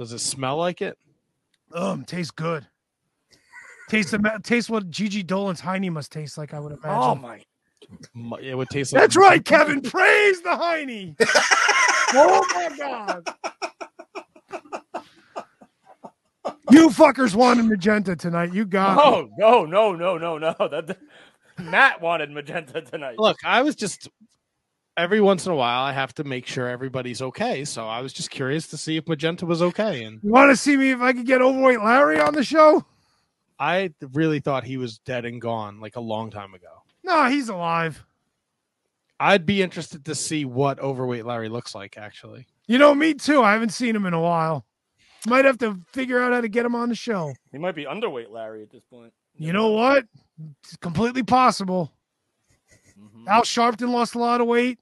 Does 0.00 0.14
it 0.14 0.20
smell 0.20 0.56
like 0.56 0.80
it? 0.80 0.96
Um, 1.74 2.06
tastes 2.06 2.30
good. 2.30 2.66
Tastes 3.90 4.12
the 4.12 4.40
tastes 4.42 4.70
what 4.70 4.88
Gigi 4.88 5.22
Dolin's 5.22 5.60
Heine 5.60 5.92
must 5.92 6.10
taste 6.10 6.38
like. 6.38 6.54
I 6.54 6.58
would 6.58 6.72
imagine. 6.72 6.90
Oh 6.90 7.14
my! 7.14 7.44
Mu- 8.14 8.36
It 8.36 8.54
would 8.56 8.70
taste 8.70 8.94
like 8.94 9.02
That's 9.02 9.14
right, 9.14 9.44
Kevin. 9.44 9.82
Praise 9.82 10.40
the 10.40 10.56
Heine. 10.56 11.16
oh 12.14 12.46
my 12.54 12.76
god. 12.78 13.28
You 16.70 16.88
fuckers 16.88 17.34
wanted 17.34 17.66
magenta 17.66 18.16
tonight. 18.16 18.54
You 18.54 18.64
got 18.64 18.96
it. 19.18 19.28
No, 19.36 19.66
no, 19.66 19.92
no, 19.92 20.16
no, 20.16 20.38
no, 20.38 20.54
no. 20.58 20.68
That 20.68 20.96
Matt 21.58 22.00
wanted 22.00 22.30
magenta 22.30 22.80
tonight. 22.80 23.18
Look, 23.18 23.36
I 23.44 23.60
was 23.60 23.76
just 23.76 24.08
every 25.00 25.20
once 25.20 25.46
in 25.46 25.52
a 25.52 25.56
while 25.56 25.82
I 25.82 25.92
have 25.92 26.14
to 26.14 26.24
make 26.24 26.46
sure 26.46 26.68
everybody's 26.68 27.22
okay. 27.22 27.64
So 27.64 27.88
I 27.88 28.00
was 28.00 28.12
just 28.12 28.30
curious 28.30 28.66
to 28.68 28.76
see 28.76 28.96
if 28.96 29.08
Magenta 29.08 29.46
was 29.46 29.62
okay. 29.62 30.04
And 30.04 30.20
You 30.22 30.30
want 30.30 30.50
to 30.50 30.56
see 30.56 30.76
me 30.76 30.90
if 30.90 31.00
I 31.00 31.12
could 31.12 31.26
get 31.26 31.40
overweight 31.40 31.80
Larry 31.80 32.20
on 32.20 32.34
the 32.34 32.44
show? 32.44 32.84
I 33.58 33.92
really 34.12 34.40
thought 34.40 34.64
he 34.64 34.76
was 34.76 34.98
dead 34.98 35.24
and 35.24 35.40
gone 35.40 35.80
like 35.80 35.96
a 35.96 36.00
long 36.00 36.30
time 36.30 36.54
ago. 36.54 36.82
No, 37.02 37.28
he's 37.28 37.48
alive. 37.48 38.04
I'd 39.18 39.44
be 39.44 39.62
interested 39.62 40.04
to 40.06 40.14
see 40.14 40.44
what 40.44 40.78
overweight 40.80 41.26
Larry 41.26 41.48
looks 41.48 41.74
like 41.74 41.96
actually. 41.98 42.46
You 42.66 42.78
know, 42.78 42.94
me 42.94 43.14
too. 43.14 43.42
I 43.42 43.52
haven't 43.52 43.70
seen 43.72 43.96
him 43.96 44.06
in 44.06 44.14
a 44.14 44.20
while. 44.20 44.64
Might 45.26 45.44
have 45.44 45.58
to 45.58 45.78
figure 45.92 46.20
out 46.22 46.32
how 46.32 46.40
to 46.40 46.48
get 46.48 46.64
him 46.64 46.74
on 46.74 46.88
the 46.88 46.94
show. 46.94 47.34
He 47.52 47.58
might 47.58 47.74
be 47.74 47.84
underweight, 47.84 48.30
Larry, 48.30 48.62
at 48.62 48.70
this 48.70 48.82
point. 48.90 49.12
You 49.36 49.52
know 49.52 49.68
what? 49.68 50.06
It's 50.62 50.76
completely 50.76 51.22
possible. 51.22 51.92
Mhm. 52.98 53.28
Al 53.28 53.42
Sharpton 53.42 53.90
lost 53.90 54.14
a 54.14 54.18
lot 54.18 54.40
of 54.40 54.46
weight. 54.46 54.78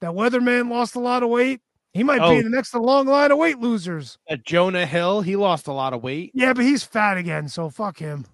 That 0.00 0.12
weatherman 0.12 0.70
lost 0.70 0.94
a 0.94 1.00
lot 1.00 1.22
of 1.22 1.28
weight. 1.28 1.60
He 1.92 2.02
might 2.04 2.20
Oh. 2.20 2.30
be 2.30 2.38
in 2.38 2.44
the 2.44 2.50
next 2.56 2.74
long 2.74 3.06
line 3.06 3.30
of 3.32 3.38
weight 3.38 3.58
losers. 3.58 4.18
At 4.28 4.44
Jonah 4.44 4.86
Hill, 4.86 5.22
he 5.22 5.34
lost 5.36 5.66
a 5.66 5.72
lot 5.72 5.92
of 5.92 6.02
weight. 6.02 6.30
Yeah, 6.34 6.52
but 6.52 6.64
he's 6.64 6.84
fat 6.84 7.16
again, 7.16 7.48
so 7.48 7.70
fuck 7.70 7.98
him. 7.98 8.26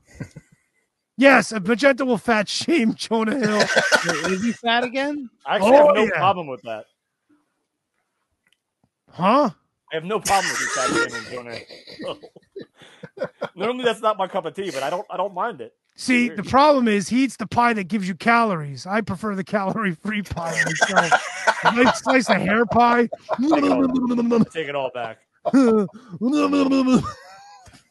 yes, 1.16 1.52
a 1.52 1.60
magenta 1.60 2.04
will 2.04 2.18
fat 2.18 2.48
shame 2.48 2.94
Jonah 2.94 3.38
Hill. 3.38 3.58
Wait, 4.06 4.32
Is 4.32 4.42
he 4.44 4.52
fat 4.52 4.84
again? 4.84 5.30
I 5.46 5.56
actually 5.56 5.70
Oh, 5.72 5.86
have 5.86 5.94
no 5.94 6.04
yeah. 6.04 6.10
problem 6.18 6.46
with 6.48 6.62
that. 6.62 6.84
Huh? 9.10 9.50
I 9.92 9.94
have 9.94 10.04
no 10.04 10.18
problem 10.20 10.50
with 10.50 10.60
you 10.60 10.66
fat 10.68 10.90
shaming 11.12 11.30
Jonah. 11.30 12.18
Normally, 13.54 13.84
that's 13.84 14.00
not 14.00 14.18
my 14.18 14.26
cup 14.26 14.44
of 14.44 14.54
tea, 14.54 14.70
but 14.72 14.82
I 14.82 14.90
don't. 14.90 15.06
I 15.08 15.16
don't 15.16 15.32
mind 15.32 15.60
it. 15.60 15.72
See, 15.96 16.28
the 16.28 16.42
problem 16.42 16.88
is 16.88 17.08
he 17.08 17.22
eats 17.24 17.36
the 17.36 17.46
pie 17.46 17.72
that 17.74 17.84
gives 17.84 18.08
you 18.08 18.16
calories. 18.16 18.84
I 18.84 19.00
prefer 19.00 19.36
the 19.36 19.44
calorie-free 19.44 20.22
pie 20.22 20.60
myself. 20.64 21.12
a 21.62 21.72
nice 21.76 22.02
slice 22.02 22.28
of 22.28 22.36
hair 22.36 22.66
pie. 22.66 23.08
Take 23.40 24.68
it 24.68 24.74
all 24.74 24.90
back. 24.92 25.18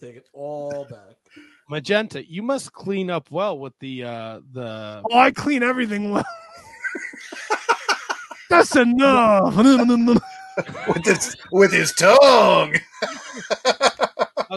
Take 0.02 0.18
it 0.18 0.28
all 0.34 0.86
back. 0.86 1.16
Magenta, 1.70 2.30
you 2.30 2.44
must 2.44 2.74
clean 2.74 3.10
up 3.10 3.32
well 3.32 3.58
with 3.58 3.74
the 3.80 4.04
uh 4.04 4.42
the 4.52 5.02
Oh, 5.10 5.18
I 5.18 5.32
clean 5.32 5.64
everything 5.64 6.12
well. 6.12 6.26
That's 8.50 8.76
enough. 8.76 9.56
with 10.88 11.06
his 11.06 11.36
with 11.52 11.72
his 11.72 11.94
tongue. 11.94 12.74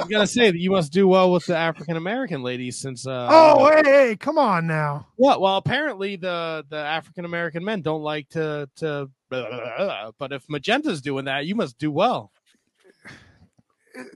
I 0.06 0.08
was 0.08 0.12
gonna 0.12 0.26
say 0.28 0.52
that 0.52 0.60
you 0.60 0.70
must 0.70 0.92
do 0.92 1.08
well 1.08 1.32
with 1.32 1.46
the 1.46 1.56
African 1.56 1.96
American 1.96 2.42
ladies 2.42 2.78
since 2.78 3.08
uh 3.08 3.28
oh, 3.28 3.68
hey, 3.74 3.82
hey, 3.90 4.16
come 4.16 4.38
on 4.38 4.68
now. 4.68 5.08
What? 5.16 5.40
well, 5.40 5.56
apparently 5.56 6.14
the 6.14 6.64
the 6.68 6.76
African 6.76 7.24
American 7.24 7.64
men 7.64 7.82
don't 7.82 8.02
like 8.02 8.28
to 8.30 8.68
to. 8.76 9.10
blah, 9.30 9.48
blah, 9.48 9.76
blah. 9.78 10.10
But 10.16 10.32
if 10.32 10.48
Magenta's 10.48 11.00
doing 11.00 11.24
that, 11.24 11.46
you 11.46 11.56
must 11.56 11.76
do 11.78 11.90
well. 11.90 12.30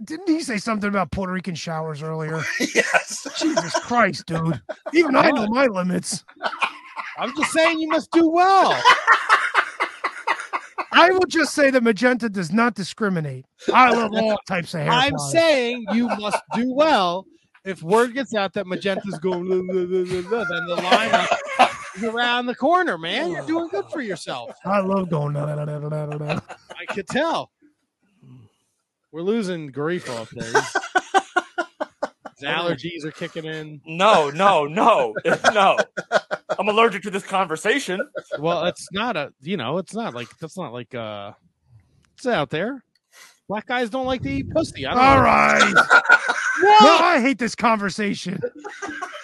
Didn't 0.04 0.28
he 0.28 0.42
say 0.42 0.58
something 0.58 0.88
about 0.88 1.10
Puerto 1.10 1.32
Rican 1.32 1.56
showers 1.56 2.02
earlier? 2.02 2.40
yes. 2.60 3.26
Jesus 3.38 3.74
Christ, 3.80 4.26
dude. 4.26 4.60
Even 4.92 5.16
I 5.16 5.30
know 5.30 5.48
my 5.48 5.66
limits. 5.66 6.24
I'm 7.18 7.34
just 7.34 7.50
saying 7.50 7.80
you 7.80 7.88
must 7.88 8.12
do 8.12 8.30
well. 8.30 8.80
I 10.92 11.10
will 11.10 11.26
just 11.28 11.54
say 11.54 11.70
that 11.70 11.82
magenta 11.82 12.28
does 12.28 12.52
not 12.52 12.74
discriminate. 12.74 13.44
I 13.72 13.92
love 13.92 14.12
all 14.14 14.38
types 14.48 14.74
of 14.74 14.80
hair. 14.80 14.90
I'm 14.90 15.12
pies. 15.12 15.32
saying 15.32 15.86
you 15.92 16.08
must 16.08 16.42
do 16.54 16.72
well. 16.72 17.26
If 17.64 17.82
word 17.82 18.14
gets 18.14 18.34
out 18.34 18.54
that 18.54 18.66
Magenta's 18.66 19.18
going, 19.18 19.44
blah, 19.44 19.60
blah, 19.60 19.84
blah, 19.84 20.04
blah, 20.04 20.22
blah, 20.22 20.44
then 20.44 20.66
the 20.66 20.76
lineup 20.76 21.96
is 21.96 22.04
around 22.04 22.46
the 22.46 22.54
corner, 22.54 22.96
man. 22.96 23.32
You're 23.32 23.46
doing 23.46 23.68
good 23.68 23.84
for 23.92 24.00
yourself. 24.00 24.50
I 24.64 24.80
love 24.80 25.10
going. 25.10 25.34
Da, 25.34 25.44
da, 25.44 25.64
da. 25.66 26.40
I 26.78 26.86
could 26.86 27.06
tell. 27.06 27.50
We're 29.12 29.22
losing 29.22 29.72
Garifo 29.72 30.22
up 30.22 30.28
there. 30.30 30.44
His, 30.44 30.54
his 32.38 32.48
allergies 32.48 33.04
are 33.04 33.10
kicking 33.10 33.44
in. 33.44 33.80
No, 33.84 34.30
no, 34.30 34.64
no, 34.64 35.14
no. 35.52 35.76
I'm 36.60 36.68
allergic 36.68 37.02
to 37.04 37.10
this 37.10 37.22
conversation. 37.24 38.00
Well, 38.38 38.66
it's 38.66 38.86
not 38.92 39.16
a, 39.16 39.32
you 39.40 39.56
know, 39.56 39.78
it's 39.78 39.94
not 39.94 40.14
like 40.14 40.28
that's 40.38 40.56
not 40.58 40.72
like 40.74 40.94
uh, 40.94 41.32
it's 42.16 42.26
out 42.26 42.50
there. 42.50 42.84
Black 43.48 43.66
guys 43.66 43.88
don't 43.90 44.04
like 44.06 44.22
to 44.22 44.30
eat 44.30 44.50
pussy. 44.50 44.86
I 44.86 44.94
don't 44.94 45.02
All 45.02 45.16
know. 45.16 45.22
right. 45.22 45.86
No, 46.62 46.98
I 46.98 47.20
hate 47.22 47.38
this 47.38 47.54
conversation. 47.54 48.38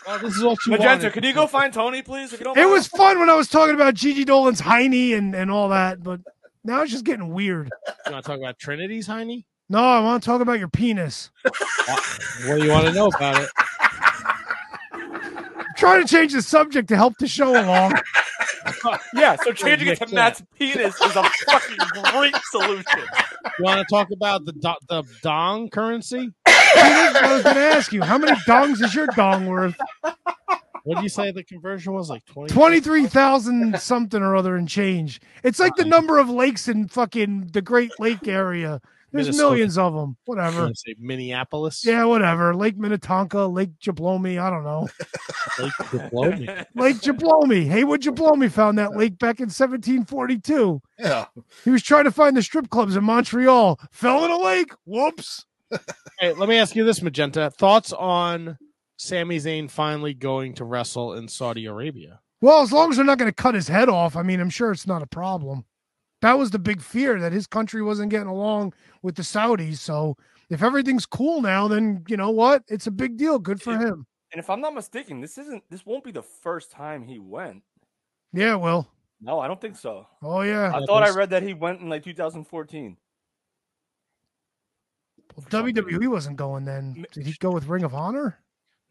Well, 0.07 0.19
this 0.21 0.37
is 0.37 0.43
what 0.43 0.57
you 0.65 0.71
Magenta, 0.73 0.89
wanted. 0.89 1.13
could 1.13 1.25
you 1.25 1.35
go 1.35 1.47
find 1.47 1.71
Tony, 1.71 2.01
please? 2.01 2.33
If 2.33 2.41
you 2.41 2.45
don't 2.45 2.57
It 2.57 2.63
mind? 2.63 2.73
was 2.73 2.87
fun 2.87 3.19
when 3.19 3.29
I 3.29 3.35
was 3.35 3.49
talking 3.49 3.75
about 3.75 3.93
Gigi 3.93 4.25
Dolin's 4.25 4.59
Heine 4.61 5.13
and, 5.15 5.35
and 5.35 5.51
all 5.51 5.69
that, 5.69 6.03
but 6.03 6.21
now 6.65 6.81
it's 6.81 6.91
just 6.93 7.05
getting 7.05 7.35
weird. 7.35 7.71
You 8.07 8.13
want 8.13 8.25
to 8.25 8.31
talk 8.31 8.39
about 8.39 8.59
Trinity's 8.59 9.07
Heine? 9.07 9.45
No, 9.69 9.81
I 9.81 10.01
want 10.01 10.23
to 10.23 10.27
talk 10.27 10.41
about 10.41 10.59
your 10.59 10.69
penis. 10.69 11.31
What 11.43 12.59
do 12.59 12.65
you 12.65 12.71
want 12.71 12.87
to 12.87 12.93
know 12.95 13.09
about 13.09 13.43
it? 13.43 13.51
I'm 15.77 15.81
trying 15.81 16.07
to 16.07 16.09
change 16.09 16.33
the 16.33 16.41
subject 16.41 16.89
to 16.89 16.97
help 16.97 17.19
the 17.19 17.29
show 17.29 17.51
along. 17.51 17.95
Yeah, 19.15 19.37
so 19.37 19.53
changing 19.53 19.89
it 19.89 19.99
to 19.99 20.13
Matt's 20.15 20.43
penis 20.59 20.95
is 21.01 21.17
a 21.17 21.23
fucking 21.47 21.77
great 22.13 22.35
solution. 22.51 23.01
You 23.59 23.65
want 23.65 23.79
to 23.79 23.87
talk 23.89 24.11
about 24.13 24.45
the 24.45 24.53
do- 24.53 24.87
the 24.89 25.03
dong 25.23 25.69
currency? 25.71 26.33
I 26.47 27.33
was 27.33 27.43
going 27.43 27.55
to 27.55 27.61
ask 27.61 27.93
you. 27.93 28.03
How 28.03 28.19
many 28.19 28.33
dongs 28.39 28.83
is 28.83 28.95
your 28.95 29.07
dong 29.09 29.47
worth? 29.47 29.77
What 30.03 30.97
did 30.97 31.03
you 31.03 31.09
say 31.09 31.31
the 31.31 31.45
conversion 31.45 31.95
was 31.95 32.11
like 32.11 32.25
20? 32.27 32.53
23,000 32.53 33.81
something 33.81 34.23
or 34.23 34.37
other 34.37 34.57
and 34.57 34.69
change. 34.69 35.21
It's 35.43 35.59
like 35.59 35.75
the 35.77 35.83
uh-huh. 35.83 35.91
number 35.91 36.19
of 36.19 36.29
lakes 36.29 36.69
in 36.69 36.89
fucking 36.89 37.51
the 37.53 37.63
Great 37.63 37.93
Lake 37.99 38.29
area. 38.29 38.81
There's 39.13 39.27
Minnesota. 39.27 39.51
millions 39.51 39.79
of 39.79 39.95
them. 39.95 40.17
Whatever. 40.25 40.63
gonna 40.63 40.75
say 40.75 40.95
Minneapolis. 40.99 41.85
Yeah, 41.85 42.05
whatever. 42.05 42.55
Lake 42.55 42.77
Minnetonka, 42.77 43.47
Lake 43.47 43.71
Jablomi. 43.81 44.39
I 44.41 44.51
don't 44.51 44.65
know. 44.65 44.89
Lake 45.59 45.73
Jablomi. 45.73 46.67
Lake 46.75 46.97
Jablomi. 46.97 47.67
Haywood 47.67 48.03
Jablomi 48.03 48.51
found 48.51 48.79
that 48.79 48.97
lake 48.97 49.19
back 49.19 49.39
in 49.41 49.47
1742. 49.47 50.83
Yeah. 50.99 51.27
He 51.65 51.71
was 51.71 51.83
trying 51.83 52.05
to 52.05 52.11
find 52.11 52.37
the 52.37 52.43
strip 52.43 52.69
clubs 52.71 52.97
in 52.97 53.05
Montreal. 53.05 53.81
Fell 53.93 54.25
in 54.25 54.31
a 54.31 54.39
lake. 54.39 54.73
Whoops. 54.85 55.47
Hey, 56.19 56.33
let 56.33 56.49
me 56.49 56.57
ask 56.57 56.75
you 56.75 56.83
this, 56.83 57.03
Magenta. 57.03 57.51
Thoughts 57.51 57.93
on 57.93 58.57
Sami 58.97 59.37
Zayn 59.37 59.71
finally 59.71 60.15
going 60.15 60.55
to 60.55 60.65
wrestle 60.65 61.13
in 61.13 61.29
Saudi 61.29 61.67
Arabia? 61.67 62.21
Well, 62.41 62.63
as 62.63 62.73
long 62.73 62.91
as 62.91 62.97
they're 62.97 63.05
not 63.05 63.19
going 63.19 63.31
to 63.31 63.35
cut 63.35 63.55
his 63.55 63.69
head 63.69 63.91
off, 63.91 64.17
I 64.17 64.23
mean, 64.23 64.41
I'm 64.41 64.49
sure 64.49 64.71
it's 64.71 64.87
not 64.87 65.03
a 65.03 65.07
problem. 65.07 65.65
That 66.23 66.39
was 66.39 66.51
the 66.51 66.59
big 66.59 66.81
fear 66.81 67.21
that 67.21 67.33
his 67.33 67.47
country 67.47 67.83
wasn't 67.83 68.11
getting 68.11 68.29
along 68.29 68.73
with 69.07 69.15
the 69.15 69.23
Saudis. 69.23 69.79
So 69.79 70.17
if 70.51 70.63
everything's 70.63 71.07
cool 71.07 71.41
now, 71.41 71.69
then 71.69 72.05
you 72.09 72.17
know 72.17 72.31
what? 72.31 72.63
It's 72.69 72.87
a 72.89 72.91
big 72.91 73.17
deal. 73.17 73.39
Good 73.39 73.63
for 73.63 73.79
him. 73.79 74.05
And 74.33 74.41
if 74.41 74.51
I'm 74.51 74.61
not 74.61 74.75
mistaken, 74.75 75.21
this 75.21 75.39
isn't 75.39 75.63
this 75.71 75.87
won't 75.87 76.05
be 76.05 76.11
the 76.11 76.23
first 76.23 76.71
time 76.73 77.05
he 77.05 77.19
went. 77.21 77.63
Yeah, 78.33 78.57
well. 78.57 78.89
No, 79.21 79.39
I 79.41 79.47
don't 79.47 79.61
think 79.61 79.77
so. 79.77 80.07
Oh 80.23 80.43
yeah. 80.43 80.73
I 80.75 80.85
thought 80.85 81.03
I 81.05 81.11
read 81.11 81.31
that 81.31 81.43
he 81.43 81.55
went 81.55 81.81
in 81.81 81.89
like 81.89 82.03
2014. 82.05 82.97
Well, 85.37 85.47
WWE 85.65 86.09
wasn't 86.09 86.37
going 86.37 86.65
then. 86.65 87.05
Did 87.13 87.27
he 87.27 87.35
go 87.39 87.51
with 87.51 87.67
Ring 87.67 87.85
of 87.85 87.95
Honor? 87.95 88.39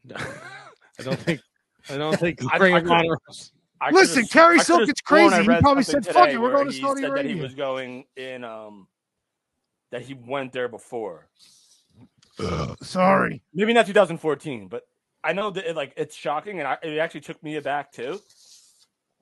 No, 0.04 0.16
I 1.00 1.04
don't 1.04 1.20
think. 1.20 1.42
I 1.90 1.98
don't 1.98 2.16
think. 2.20 2.40
I- 2.54 2.58
Ring 2.58 2.74
I 2.74 2.78
of 2.78 2.84
could've- 2.86 2.94
Honor- 2.94 3.18
I 3.82 3.92
Listen, 3.92 4.22
could've- 4.24 4.30
Terry 4.32 4.60
Silk, 4.60 4.88
it's 4.90 5.02
sworn 5.06 5.34
I 5.34 5.38
crazy. 5.44 5.52
He 5.54 5.60
probably 5.62 5.84
said, 5.84 6.06
"Fuck 6.06 6.16
today 6.26 6.34
it, 6.36 6.42
we're 6.42 6.52
going 6.54 6.68
to 6.68 6.74
he 6.74 6.82
Saudi 6.82 7.02
said 7.02 7.12
That 7.16 7.26
he 7.26 7.36
was 7.36 7.54
going 7.56 8.06
in 8.16 8.44
um 8.44 8.88
that 9.96 10.02
he 10.02 10.14
went 10.14 10.52
there 10.52 10.68
before. 10.68 11.30
Sorry. 12.82 13.42
Maybe 13.54 13.72
not 13.72 13.88
2014, 13.88 14.68
but 14.68 14.84
I 15.24 15.32
know 15.32 15.52
that 15.52 15.70
it, 15.70 15.76
like 15.78 15.94
it's 15.96 16.14
shocking 16.14 16.60
and 16.60 16.68
I, 16.68 16.78
it 16.84 16.98
actually 16.98 17.22
took 17.22 17.42
me 17.42 17.56
aback 17.56 17.94
too. 17.94 18.20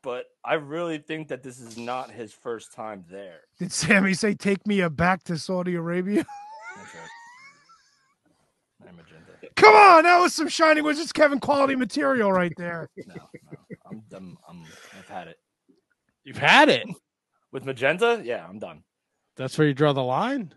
But 0.01 0.25
I 0.43 0.55
really 0.55 0.97
think 0.97 1.27
that 1.27 1.43
this 1.43 1.59
is 1.59 1.77
not 1.77 2.09
his 2.09 2.33
first 2.33 2.73
time 2.73 3.05
there. 3.07 3.41
Did 3.59 3.71
Sami 3.71 4.15
say, 4.15 4.33
"Take 4.33 4.65
me 4.65 4.85
back 4.89 5.23
to 5.25 5.37
Saudi 5.37 5.75
Arabia"? 5.75 6.25
That's 6.75 6.95
magenta. 8.97 9.53
Come 9.55 9.75
on, 9.75 10.03
that 10.03 10.19
was 10.19 10.33
some 10.33 10.49
Shining 10.49 10.83
Wizards 10.83 11.13
Kevin 11.13 11.39
quality 11.39 11.75
material 11.75 12.33
right 12.33 12.53
there. 12.57 12.89
No, 13.07 13.13
no, 13.15 13.29
I'm 13.91 13.99
done. 14.09 14.37
I'm, 14.49 14.65
I've 14.97 15.07
had 15.07 15.27
it 15.27 15.37
You've 16.23 16.37
had 16.37 16.69
it. 16.69 16.87
with 17.51 17.63
magenta. 17.63 18.21
Yeah, 18.25 18.43
I'm 18.49 18.57
done. 18.57 18.83
That's 19.35 19.55
where 19.57 19.67
you 19.67 19.73
draw 19.75 19.93
the 19.93 20.03
line. 20.03 20.53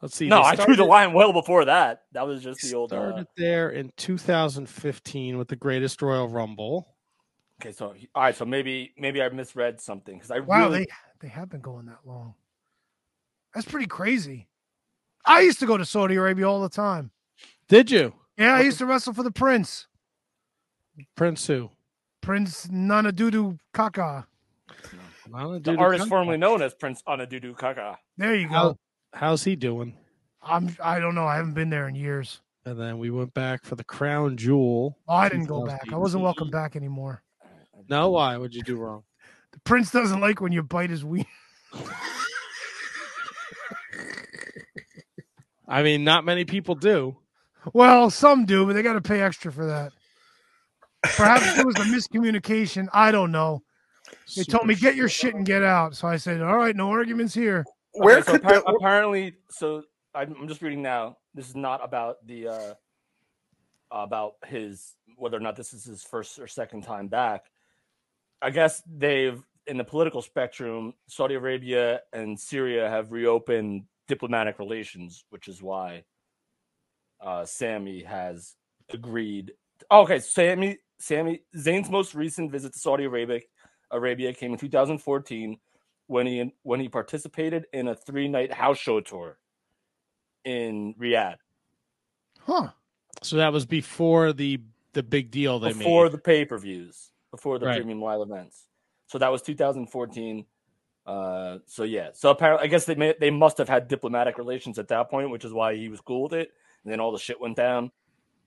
Let's 0.00 0.14
see. 0.14 0.28
No, 0.28 0.42
they 0.42 0.48
I 0.50 0.54
drew 0.54 0.76
the 0.76 0.84
line 0.84 1.12
well 1.12 1.32
before 1.32 1.64
that. 1.64 2.02
That 2.12 2.26
was 2.26 2.42
just 2.42 2.62
the 2.62 2.74
old. 2.74 2.92
Uh, 2.92 3.08
Started 3.08 3.26
there 3.36 3.70
in 3.70 3.90
2015 3.96 5.38
with 5.38 5.48
the 5.48 5.56
Greatest 5.56 6.00
Royal 6.02 6.28
Rumble. 6.28 6.94
okay, 7.60 7.72
so 7.72 7.94
all 8.14 8.22
right, 8.22 8.36
so 8.36 8.44
maybe 8.44 8.92
maybe 8.96 9.20
I 9.20 9.28
misread 9.28 9.80
something 9.80 10.14
because 10.16 10.30
I 10.30 10.38
Wow, 10.40 10.68
really 10.68 10.78
they 10.80 10.86
they 11.22 11.28
have 11.28 11.48
been 11.48 11.60
going 11.60 11.86
that 11.86 11.98
long. 12.04 12.34
That's 13.54 13.66
pretty 13.66 13.86
crazy. 13.88 14.46
I 15.24 15.40
used 15.40 15.58
to 15.60 15.66
go 15.66 15.76
to 15.76 15.84
Saudi 15.84 16.14
Arabia 16.14 16.48
all 16.48 16.60
the 16.62 16.68
time. 16.68 17.10
Did 17.68 17.90
you, 17.90 18.14
Yeah, 18.36 18.54
I 18.54 18.60
used 18.60 18.78
to 18.78 18.86
wrestle 18.86 19.12
for 19.12 19.22
the 19.22 19.30
Prince, 19.32 19.88
Prince? 21.16 21.46
Who? 21.48 21.70
Prince 22.20 22.66
Nanadudu 22.68 23.58
Kaka. 23.74 24.26
Lana 25.28 25.60
the 25.60 25.76
artist 25.76 26.02
Kaka. 26.04 26.08
formerly 26.08 26.38
known 26.38 26.62
as 26.62 26.72
Prince 26.74 27.02
Anadudu 27.02 27.56
Kaka. 27.58 27.98
There 28.16 28.34
you 28.36 28.48
go. 28.48 28.54
How, 28.54 28.76
how's 29.12 29.44
he 29.44 29.56
doing? 29.56 29.94
I'm 30.42 30.76
I 30.82 30.98
don't 31.00 31.14
know. 31.14 31.26
I 31.26 31.36
haven't 31.36 31.54
been 31.54 31.70
there 31.70 31.88
in 31.88 31.94
years. 31.94 32.40
And 32.64 32.78
then 32.78 32.98
we 32.98 33.10
went 33.10 33.32
back 33.34 33.64
for 33.64 33.76
the 33.76 33.84
crown 33.84 34.36
jewel. 34.36 34.98
Oh, 35.08 35.14
I 35.14 35.28
didn't 35.28 35.46
go 35.46 35.64
back. 35.64 35.92
I 35.92 35.96
wasn't 35.96 36.22
welcome 36.22 36.50
back 36.50 36.76
anymore. 36.76 37.22
No, 37.88 38.10
why? 38.10 38.36
What'd 38.36 38.54
you 38.54 38.62
do 38.62 38.76
wrong? 38.76 39.04
The 39.50 39.60
Prince 39.60 39.90
doesn't 39.90 40.20
like 40.20 40.42
when 40.42 40.52
you 40.52 40.62
bite 40.62 40.90
his 40.90 41.02
wing. 41.06 41.24
I 45.66 45.82
mean, 45.82 46.04
not 46.04 46.26
many 46.26 46.44
people 46.44 46.74
do. 46.74 47.16
Well, 47.72 48.10
some 48.10 48.44
do, 48.44 48.66
but 48.66 48.74
they 48.74 48.82
got 48.82 48.92
to 48.92 49.00
pay 49.00 49.22
extra 49.22 49.50
for 49.50 49.64
that. 49.66 49.92
Perhaps 51.02 51.58
it 51.58 51.64
was 51.64 51.76
a 51.76 51.84
miscommunication. 51.84 52.88
I 52.92 53.10
don't 53.10 53.32
know. 53.32 53.62
They 54.36 54.44
told 54.44 54.66
me 54.66 54.74
get 54.74 54.96
your 54.96 55.08
shit 55.08 55.34
and 55.34 55.46
get 55.46 55.62
out. 55.62 55.96
So 55.96 56.08
I 56.08 56.16
said, 56.16 56.42
"All 56.42 56.56
right, 56.56 56.76
no 56.76 56.90
arguments 56.90 57.34
here." 57.34 57.64
Where 57.92 58.18
Okay, 58.18 58.32
so 58.32 58.38
the, 58.38 58.62
apparently 58.64 59.34
so 59.50 59.82
I'm 60.14 60.48
just 60.48 60.62
reading 60.62 60.82
now. 60.82 61.16
This 61.34 61.48
is 61.48 61.56
not 61.56 61.84
about 61.84 62.16
the 62.26 62.48
uh 62.48 62.74
about 63.90 64.34
his 64.46 64.94
whether 65.16 65.36
or 65.36 65.40
not 65.40 65.56
this 65.56 65.72
is 65.72 65.84
his 65.84 66.02
first 66.02 66.38
or 66.38 66.46
second 66.46 66.82
time 66.82 67.08
back. 67.08 67.44
I 68.42 68.50
guess 68.50 68.82
they've 68.86 69.40
in 69.66 69.76
the 69.76 69.84
political 69.84 70.22
spectrum, 70.22 70.94
Saudi 71.08 71.34
Arabia 71.34 72.00
and 72.12 72.38
Syria 72.38 72.88
have 72.88 73.12
reopened 73.12 73.84
diplomatic 74.06 74.58
relations, 74.58 75.24
which 75.30 75.48
is 75.48 75.62
why 75.62 76.04
uh 77.20 77.44
Sami 77.44 78.02
has 78.02 78.54
agreed. 78.92 79.52
Oh, 79.90 80.02
okay, 80.02 80.18
Sami 80.18 80.78
Sami 80.98 81.42
Zayn's 81.56 81.90
most 81.90 82.14
recent 82.14 82.50
visit 82.50 82.72
to 82.72 82.78
Saudi 82.78 83.04
Arabia 83.04 83.40
Arabia 83.90 84.34
came 84.34 84.52
in 84.52 84.58
2014 84.58 85.58
when 86.08 86.26
he 86.26 86.52
when 86.62 86.80
he 86.80 86.88
participated 86.88 87.66
in 87.72 87.86
a 87.88 87.94
three 87.94 88.26
night 88.28 88.52
house 88.52 88.78
show 88.78 89.00
tour 89.00 89.38
in 90.44 90.94
Riyadh 91.00 91.36
Huh? 92.40 92.68
So 93.22 93.36
that 93.36 93.52
was 93.52 93.66
before 93.66 94.32
the 94.32 94.60
the 94.94 95.02
big 95.02 95.30
deal 95.30 95.58
they 95.58 95.68
made. 95.68 95.78
before 95.78 96.04
made. 96.04 96.12
the 96.12 96.18
pay 96.18 96.44
per 96.44 96.58
views, 96.58 97.10
before 97.30 97.58
the 97.58 97.66
Right. 97.66 97.76
premium 97.76 98.00
live 98.00 98.20
events. 98.20 98.66
So 99.06 99.18
that 99.18 99.30
was 99.30 99.42
2014. 99.42 100.44
Uh, 101.06 101.58
so 101.66 101.84
yeah, 101.84 102.10
so 102.14 102.30
apparently, 102.30 102.66
I 102.66 102.68
guess 102.68 102.84
they 102.84 102.94
may, 102.94 103.14
they 103.18 103.30
must 103.30 103.56
have 103.58 103.68
had 103.68 103.88
diplomatic 103.88 104.36
relations 104.38 104.78
at 104.78 104.88
that 104.88 105.08
point, 105.10 105.30
which 105.30 105.44
is 105.44 105.52
why 105.52 105.74
he 105.74 105.88
was 105.88 106.00
cool 106.00 106.24
with 106.24 106.32
it. 106.34 106.50
And 106.84 106.92
then 106.92 107.00
all 107.00 107.12
the 107.12 107.18
shit 107.18 107.40
went 107.40 107.56
down, 107.56 107.90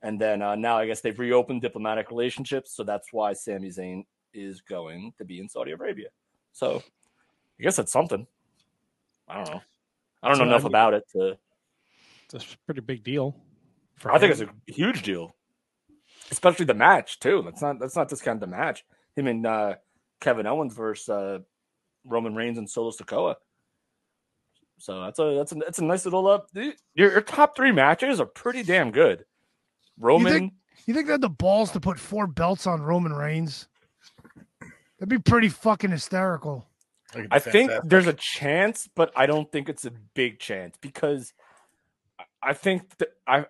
and 0.04 0.20
then 0.22 0.42
uh, 0.42 0.56
now 0.56 0.78
I 0.78 0.86
guess 0.88 1.02
they've 1.02 1.18
reopened 1.18 1.62
diplomatic 1.62 2.10
relationships, 2.12 2.76
so 2.76 2.84
that's 2.84 3.08
why 3.12 3.34
Sami 3.34 3.70
Zayn 3.70 4.06
is 4.34 4.62
going 4.62 5.14
to 5.18 5.26
be 5.26 5.40
in 5.40 5.50
Saudi 5.50 5.72
Arabia. 5.72 6.10
So 6.54 6.84
I 7.62 7.64
guess 7.64 7.76
that's 7.76 7.92
something. 7.92 8.26
I 9.28 9.36
don't 9.36 9.54
know. 9.54 9.62
I 10.24 10.28
don't 10.28 10.38
So, 10.38 10.44
know 10.44 10.50
I 10.50 10.54
enough 10.54 10.64
mean- 10.64 10.72
about 10.72 10.94
it 10.96 11.04
to. 11.14 11.38
It's 12.34 12.54
a 12.54 12.58
pretty 12.66 12.82
big 12.82 13.04
deal. 13.04 13.36
for 13.98 14.12
I 14.12 14.18
think 14.18 14.32
it's 14.32 14.42
a 14.42 14.50
huge 14.66 15.04
deal, 15.04 15.36
especially 16.32 16.66
the 16.66 16.74
match 16.74 17.20
too. 17.20 17.42
Let's 17.42 17.62
not 17.62 17.80
let's 17.82 17.96
not 17.96 18.08
discount 18.08 18.40
the 18.40 18.48
match. 18.48 18.84
Him 19.18 19.28
and 19.28 19.46
uh, 19.46 19.76
Kevin 20.22 20.48
Owens 20.48 20.74
versus 20.74 21.10
uh, 21.10 21.40
Roman 22.06 22.34
Reigns 22.34 22.58
and 22.58 22.70
Solo 22.70 22.92
Sikoa. 22.92 23.36
So 24.80 25.02
that's 25.02 25.20
a 25.20 25.36
that's 25.36 25.52
a 25.52 25.56
that's 25.56 25.80
a 25.80 25.84
nice 25.84 26.06
little 26.06 26.26
up. 26.28 26.48
your, 26.54 26.74
your 26.96 27.22
top 27.22 27.56
three 27.56 27.72
matches 27.74 28.20
are 28.22 28.26
pretty 28.26 28.64
damn 28.64 28.92
good. 28.92 29.26
Roman, 30.00 30.32
think- 30.34 30.54
You 30.88 30.94
think 30.94 31.08
they 31.08 31.12
had 31.14 31.22
the 31.22 31.30
balls 31.30 31.72
to 31.74 31.80
put 31.82 32.00
four 32.00 32.26
belts 32.28 32.66
on 32.66 32.82
Roman 32.82 33.14
Reigns? 33.14 33.68
That'd 35.00 35.10
be 35.10 35.20
pretty 35.20 35.50
fucking 35.50 35.92
hysterical. 35.92 36.66
I 37.32 37.40
think 37.40 37.72
there's 37.84 38.08
a 38.08 38.14
chance, 38.14 38.88
but 38.96 39.12
I 39.16 39.26
don't 39.26 39.52
think 39.52 39.70
it's 39.70 39.86
a 39.86 39.92
big 40.14 40.40
chance 40.40 40.78
because 40.82 41.34
I- 42.42 42.54
think 42.54 42.98
that 42.98 43.10
I 43.28 43.46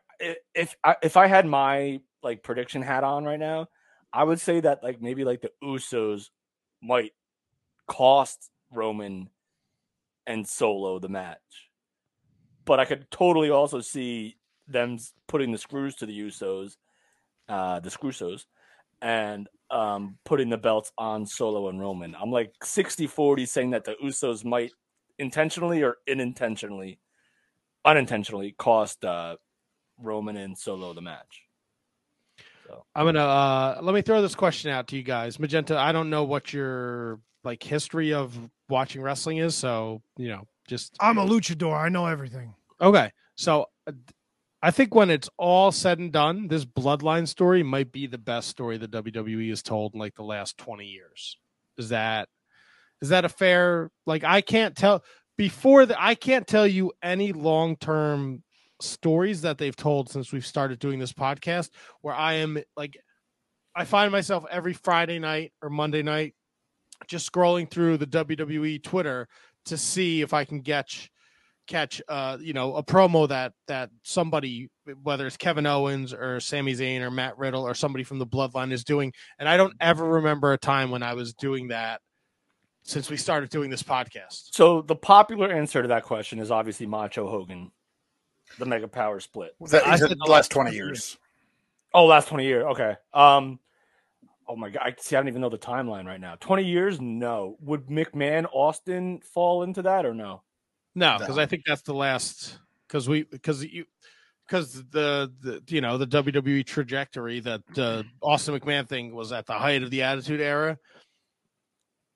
if 0.53 0.75
I, 0.83 0.95
if 1.01 1.17
I 1.17 1.27
had 1.27 1.45
my 1.45 2.01
like 2.23 2.43
prediction 2.43 2.81
hat 2.81 3.03
on 3.03 3.25
right 3.25 3.39
now, 3.39 3.67
I 4.13 4.23
would 4.23 4.39
say 4.39 4.59
that 4.59 4.83
like 4.83 5.01
maybe 5.01 5.23
like 5.23 5.41
the 5.41 5.51
Usos 5.63 6.29
might 6.81 7.13
cost 7.87 8.49
Roman 8.71 9.29
and 10.27 10.47
Solo 10.47 10.99
the 10.99 11.09
match, 11.09 11.69
but 12.65 12.79
I 12.79 12.85
could 12.85 13.09
totally 13.11 13.49
also 13.49 13.81
see 13.81 14.37
them 14.67 14.97
putting 15.27 15.51
the 15.51 15.57
screws 15.57 15.95
to 15.95 16.05
the 16.05 16.17
Usos, 16.19 16.77
uh, 17.49 17.79
the 17.79 17.89
Screwsos, 17.89 18.45
and 19.01 19.47
um, 19.69 20.17
putting 20.25 20.49
the 20.49 20.57
belts 20.57 20.91
on 20.97 21.25
Solo 21.25 21.69
and 21.69 21.79
Roman. 21.79 22.15
I'm 22.19 22.31
like 22.31 22.53
60 22.63 23.07
40 23.07 23.45
saying 23.45 23.71
that 23.71 23.85
the 23.85 23.95
Usos 24.03 24.43
might 24.43 24.71
intentionally 25.17 25.81
or 25.83 25.97
unintentionally, 26.09 26.99
unintentionally 27.85 28.53
cost 28.57 29.03
uh, 29.05 29.37
Roman 29.97 30.37
and 30.37 30.57
Solo 30.57 30.93
the 30.93 31.01
match. 31.01 31.43
So 32.67 32.85
I'm 32.95 33.05
gonna 33.05 33.19
uh 33.19 33.79
let 33.81 33.93
me 33.93 34.01
throw 34.01 34.21
this 34.21 34.35
question 34.35 34.71
out 34.71 34.87
to 34.87 34.95
you 34.95 35.03
guys. 35.03 35.39
Magenta, 35.39 35.77
I 35.77 35.91
don't 35.91 36.09
know 36.09 36.23
what 36.23 36.53
your 36.53 37.19
like 37.43 37.61
history 37.63 38.13
of 38.13 38.37
watching 38.69 39.01
wrestling 39.01 39.37
is, 39.37 39.55
so 39.55 40.01
you 40.17 40.29
know, 40.29 40.47
just 40.67 40.95
I'm 40.99 41.17
a 41.17 41.25
luchador. 41.25 41.75
I 41.75 41.89
know 41.89 42.05
everything. 42.05 42.53
okay. 42.79 43.11
So 43.35 43.67
uh, 43.87 43.91
I 44.63 44.71
think 44.71 44.93
when 44.93 45.09
it's 45.09 45.29
all 45.37 45.71
said 45.71 45.97
and 45.99 46.11
done, 46.11 46.47
this 46.47 46.65
bloodline 46.65 47.27
story 47.27 47.63
might 47.63 47.91
be 47.91 48.05
the 48.05 48.19
best 48.19 48.49
story 48.49 48.77
the 48.77 48.87
WWE 48.87 49.49
has 49.49 49.63
told 49.63 49.93
in 49.93 49.99
like 49.99 50.15
the 50.15 50.23
last 50.23 50.57
20 50.57 50.85
years. 50.85 51.37
Is 51.77 51.89
that 51.89 52.29
is 53.01 53.09
that 53.09 53.25
a 53.25 53.29
fair 53.29 53.89
like 54.05 54.23
I 54.23 54.41
can't 54.41 54.75
tell 54.75 55.03
before 55.37 55.85
that 55.87 55.99
I 55.99 56.13
can't 56.13 56.45
tell 56.45 56.67
you 56.67 56.91
any 57.01 57.33
long-term 57.33 58.43
stories 58.79 59.41
that 59.41 59.57
they've 59.57 59.75
told 59.75 60.09
since 60.09 60.31
we've 60.31 60.45
started 60.45 60.79
doing 60.79 60.99
this 60.99 61.13
podcast 61.13 61.69
where 62.01 62.13
I 62.13 62.33
am 62.33 62.59
like 62.77 62.97
I 63.75 63.85
find 63.85 64.11
myself 64.11 64.45
every 64.51 64.73
Friday 64.73 65.17
night 65.17 65.53
or 65.61 65.69
Monday 65.69 66.03
night 66.03 66.35
just 67.07 67.31
scrolling 67.31 67.69
through 67.69 67.97
the 67.97 68.05
WWE 68.05 68.83
Twitter 68.83 69.27
to 69.65 69.77
see 69.77 70.21
if 70.21 70.33
I 70.33 70.45
can 70.45 70.61
catch 70.61 71.09
catch 71.71 72.01
uh 72.09 72.37
you 72.41 72.53
know 72.53 72.75
a 72.75 72.83
promo 72.83 73.27
that 73.27 73.53
that 73.67 73.89
somebody 74.03 74.69
whether 75.03 75.25
it's 75.25 75.37
Kevin 75.37 75.65
Owens 75.65 76.13
or 76.13 76.39
Sami 76.39 76.73
Zayn 76.73 77.01
or 77.01 77.09
Matt 77.09 77.37
Riddle 77.37 77.63
or 77.63 77.73
somebody 77.73 78.03
from 78.03 78.19
the 78.19 78.27
bloodline 78.27 78.71
is 78.71 78.83
doing 78.83 79.13
and 79.39 79.47
I 79.47 79.57
don't 79.57 79.73
ever 79.79 80.03
remember 80.03 80.53
a 80.53 80.57
time 80.57 80.91
when 80.91 81.03
I 81.03 81.13
was 81.13 81.33
doing 81.33 81.69
that 81.69 82.01
since 82.83 83.09
we 83.09 83.17
started 83.17 83.49
doing 83.49 83.69
this 83.69 83.83
podcast. 83.83 84.53
So 84.53 84.81
the 84.81 84.95
popular 84.95 85.51
answer 85.51 85.81
to 85.81 85.87
that 85.89 86.03
question 86.03 86.39
is 86.39 86.51
obviously 86.51 86.87
Macho 86.87 87.29
Hogan, 87.29 87.71
the 88.57 88.65
Mega 88.65 88.87
Power 88.87 89.19
Split. 89.19 89.55
That, 89.69 89.85
I 89.85 89.91
he 89.91 89.97
said 89.97 90.09
said 90.09 90.17
the 90.19 90.31
last 90.31 90.51
20 90.51 90.73
years. 90.73 91.17
Oh, 91.93 92.05
last 92.05 92.29
twenty 92.29 92.45
years. 92.45 92.65
Okay. 92.71 92.95
Um. 93.13 93.59
Oh 94.47 94.55
my 94.55 94.69
god. 94.69 94.81
I 94.83 94.95
see. 94.97 95.15
I 95.15 95.19
don't 95.19 95.27
even 95.27 95.41
know 95.41 95.49
the 95.49 95.57
timeline 95.57 96.05
right 96.05 96.19
now. 96.19 96.35
Twenty 96.39 96.63
years? 96.63 96.99
No. 97.01 97.57
Would 97.61 97.87
McMahon 97.87 98.45
Austin 98.51 99.19
fall 99.21 99.63
into 99.63 99.81
that 99.83 100.05
or 100.05 100.13
no? 100.13 100.41
No, 100.95 101.17
because 101.19 101.37
No. 101.37 101.41
I 101.43 101.45
think 101.45 101.63
that's 101.65 101.81
the 101.83 101.93
last 101.93 102.57
because 102.87 103.07
we 103.07 103.23
because 103.23 103.63
you 103.63 103.85
because 104.47 104.73
the, 104.89 105.31
the 105.41 105.63
you 105.67 105.81
know 105.81 105.97
the 105.97 106.07
WWE 106.07 106.65
trajectory 106.65 107.39
that 107.39 107.61
uh, 107.77 108.03
Austin 108.21 108.59
McMahon 108.59 108.87
thing 108.87 109.15
was 109.15 109.31
at 109.31 109.45
the 109.45 109.53
height 109.53 109.83
of 109.83 109.89
the 109.89 110.03
Attitude 110.03 110.41
Era, 110.41 110.77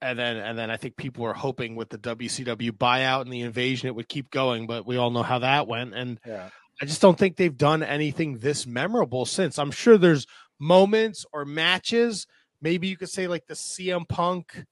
and 0.02 0.20
then 0.20 0.38
and 0.38 0.58
then 0.58 0.70
I 0.70 0.78
think 0.78 0.98
people 0.98 1.24
were 1.24 1.34
hoping 1.34 1.76
with 1.76 1.90
the 1.90 1.98
WCW 1.98 2.72
buyout 2.72 3.22
and 3.22 3.32
the 3.32 3.42
invasion 3.42 3.88
it 3.88 3.96
would 3.96 4.10
keep 4.10 4.30
going, 4.32 4.68
but 4.68 4.86
we 4.86 4.98
all 4.98 5.12
know 5.12 5.24
how 5.24 5.40
that 5.40 5.68
went, 5.68 5.94
and 5.94 6.20
Yeah. 6.26 6.50
I 6.82 6.86
just 6.86 7.02
don't 7.02 7.18
think 7.18 7.38
they've 7.38 7.56
done 7.56 7.84
anything 7.84 8.40
this 8.40 8.68
memorable 8.68 9.26
since. 9.26 9.58
I'm 9.58 9.72
sure 9.72 9.98
there's 9.98 10.28
moments 10.60 11.26
or 11.32 11.46
matches. 11.46 12.28
Maybe 12.62 12.90
you 12.90 12.98
could 12.98 13.10
say 13.10 13.28
like 13.28 13.48
the 13.48 13.54
CM 13.54 14.06
Punk 14.10 14.66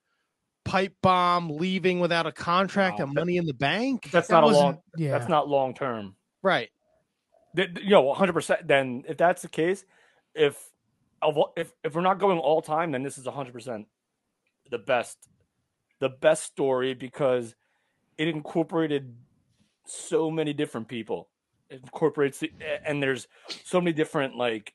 pipe 0.66 0.96
bomb 1.02 1.50
leaving 1.50 2.00
without 2.00 2.26
a 2.26 2.32
contract 2.32 3.00
Wow. 3.00 3.06
and 3.06 3.14
money 3.14 3.38
in 3.38 3.46
the 3.46 3.54
bank. 3.54 4.10
That's 4.12 4.28
That 4.28 4.42
not 4.42 4.44
a 4.44 4.48
long. 4.48 4.82
Yeah. 4.98 5.12
That's 5.12 5.30
not 5.30 5.48
long 5.48 5.74
term. 5.74 6.16
Right. 6.42 6.70
You 7.56 7.68
know, 7.90 8.02
one 8.02 8.18
hundred 8.18 8.34
percent. 8.34 8.68
Then, 8.68 9.04
if 9.08 9.18
that's 9.18 9.42
the 9.42 9.50
case, 9.50 9.86
if 10.34 10.58
if 11.56 11.72
if 11.84 11.96
we're 11.96 12.02
not 12.02 12.20
going 12.20 12.40
all 12.40 12.62
time, 12.62 12.92
then 12.92 13.04
this 13.04 13.18
is 13.18 13.26
one 13.26 13.36
hundred 13.36 13.54
percent 13.54 13.88
the 14.72 14.80
best, 14.80 15.30
the 16.00 16.10
best 16.10 16.44
story 16.44 16.94
because 16.94 17.54
it 18.18 18.28
incorporated 18.28 19.16
so 19.86 20.32
many 20.32 20.54
different 20.54 20.88
people. 20.88 21.30
It 21.70 21.82
incorporates 21.84 22.40
the, 22.40 22.52
and 22.86 23.04
there's 23.04 23.28
so 23.66 23.80
many 23.80 23.94
different 23.94 24.36
like 24.36 24.74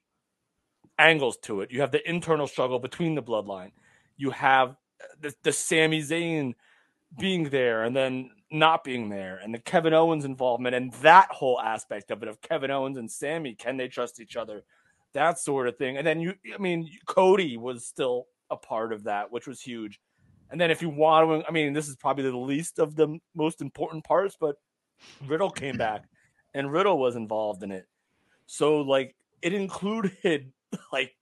angles 0.98 1.36
to 1.42 1.62
it. 1.62 1.70
You 1.72 1.80
have 1.80 1.90
the 1.90 2.08
internal 2.08 2.46
struggle 2.46 2.78
between 2.78 3.14
the 3.14 3.22
bloodline. 3.22 3.72
You 4.16 4.30
have 4.30 4.76
the, 5.20 5.34
the 5.42 5.52
Sami 5.52 6.02
Zayn 6.02 6.54
being 7.18 7.50
there 7.50 7.84
and 7.84 7.94
then 7.94 8.30
not 8.50 8.82
being 8.84 9.08
there, 9.08 9.38
and 9.42 9.52
the 9.52 9.58
Kevin 9.58 9.92
Owens 9.92 10.24
involvement, 10.24 10.74
and 10.74 10.92
that 10.94 11.30
whole 11.30 11.60
aspect 11.60 12.10
of 12.10 12.22
it 12.22 12.28
of 12.28 12.40
Kevin 12.40 12.70
Owens 12.70 12.96
and 12.96 13.10
Sami. 13.10 13.54
Can 13.54 13.76
they 13.76 13.88
trust 13.88 14.20
each 14.20 14.36
other? 14.36 14.62
That 15.12 15.38
sort 15.38 15.68
of 15.68 15.76
thing. 15.76 15.96
And 15.96 16.06
then 16.06 16.20
you, 16.20 16.34
I 16.54 16.58
mean, 16.58 16.90
Cody 17.06 17.56
was 17.56 17.84
still 17.84 18.26
a 18.50 18.56
part 18.56 18.92
of 18.92 19.04
that, 19.04 19.30
which 19.30 19.46
was 19.46 19.60
huge. 19.60 20.00
And 20.50 20.60
then 20.60 20.70
if 20.70 20.80
you 20.80 20.88
want 20.88 21.42
to, 21.42 21.48
I 21.48 21.52
mean, 21.52 21.72
this 21.72 21.88
is 21.88 21.96
probably 21.96 22.24
the 22.24 22.36
least 22.36 22.78
of 22.78 22.96
the 22.96 23.18
most 23.34 23.60
important 23.60 24.04
parts, 24.04 24.36
but 24.40 24.56
Riddle 25.26 25.50
came 25.50 25.76
back 25.78 26.04
and 26.54 26.72
Riddle 26.72 26.98
was 26.98 27.16
involved 27.16 27.62
in 27.62 27.70
it. 27.70 27.86
So 28.46 28.80
like 28.80 29.14
it 29.42 29.52
included 29.52 30.52
like 30.92 31.14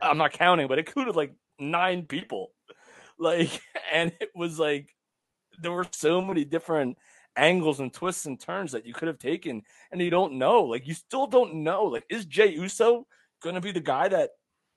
I'm 0.00 0.18
not 0.18 0.32
counting, 0.32 0.68
but 0.68 0.78
it 0.78 0.86
included 0.86 1.16
like 1.16 1.34
nine 1.58 2.04
people. 2.04 2.52
Like 3.18 3.60
and 3.92 4.12
it 4.20 4.30
was 4.34 4.58
like 4.58 4.94
there 5.60 5.72
were 5.72 5.86
so 5.92 6.20
many 6.20 6.44
different 6.44 6.98
angles 7.36 7.80
and 7.80 7.92
twists 7.92 8.26
and 8.26 8.38
turns 8.38 8.72
that 8.72 8.86
you 8.86 8.92
could 8.92 9.08
have 9.08 9.18
taken 9.18 9.62
and 9.92 10.00
you 10.00 10.10
don't 10.10 10.34
know. 10.34 10.62
Like 10.62 10.86
you 10.86 10.94
still 10.94 11.26
don't 11.26 11.56
know. 11.56 11.84
Like 11.84 12.04
is 12.08 12.24
Jey 12.26 12.48
Uso 12.48 13.06
to 13.54 13.60
be 13.60 13.72
the 13.72 13.80
guy 13.80 14.08
that 14.08 14.30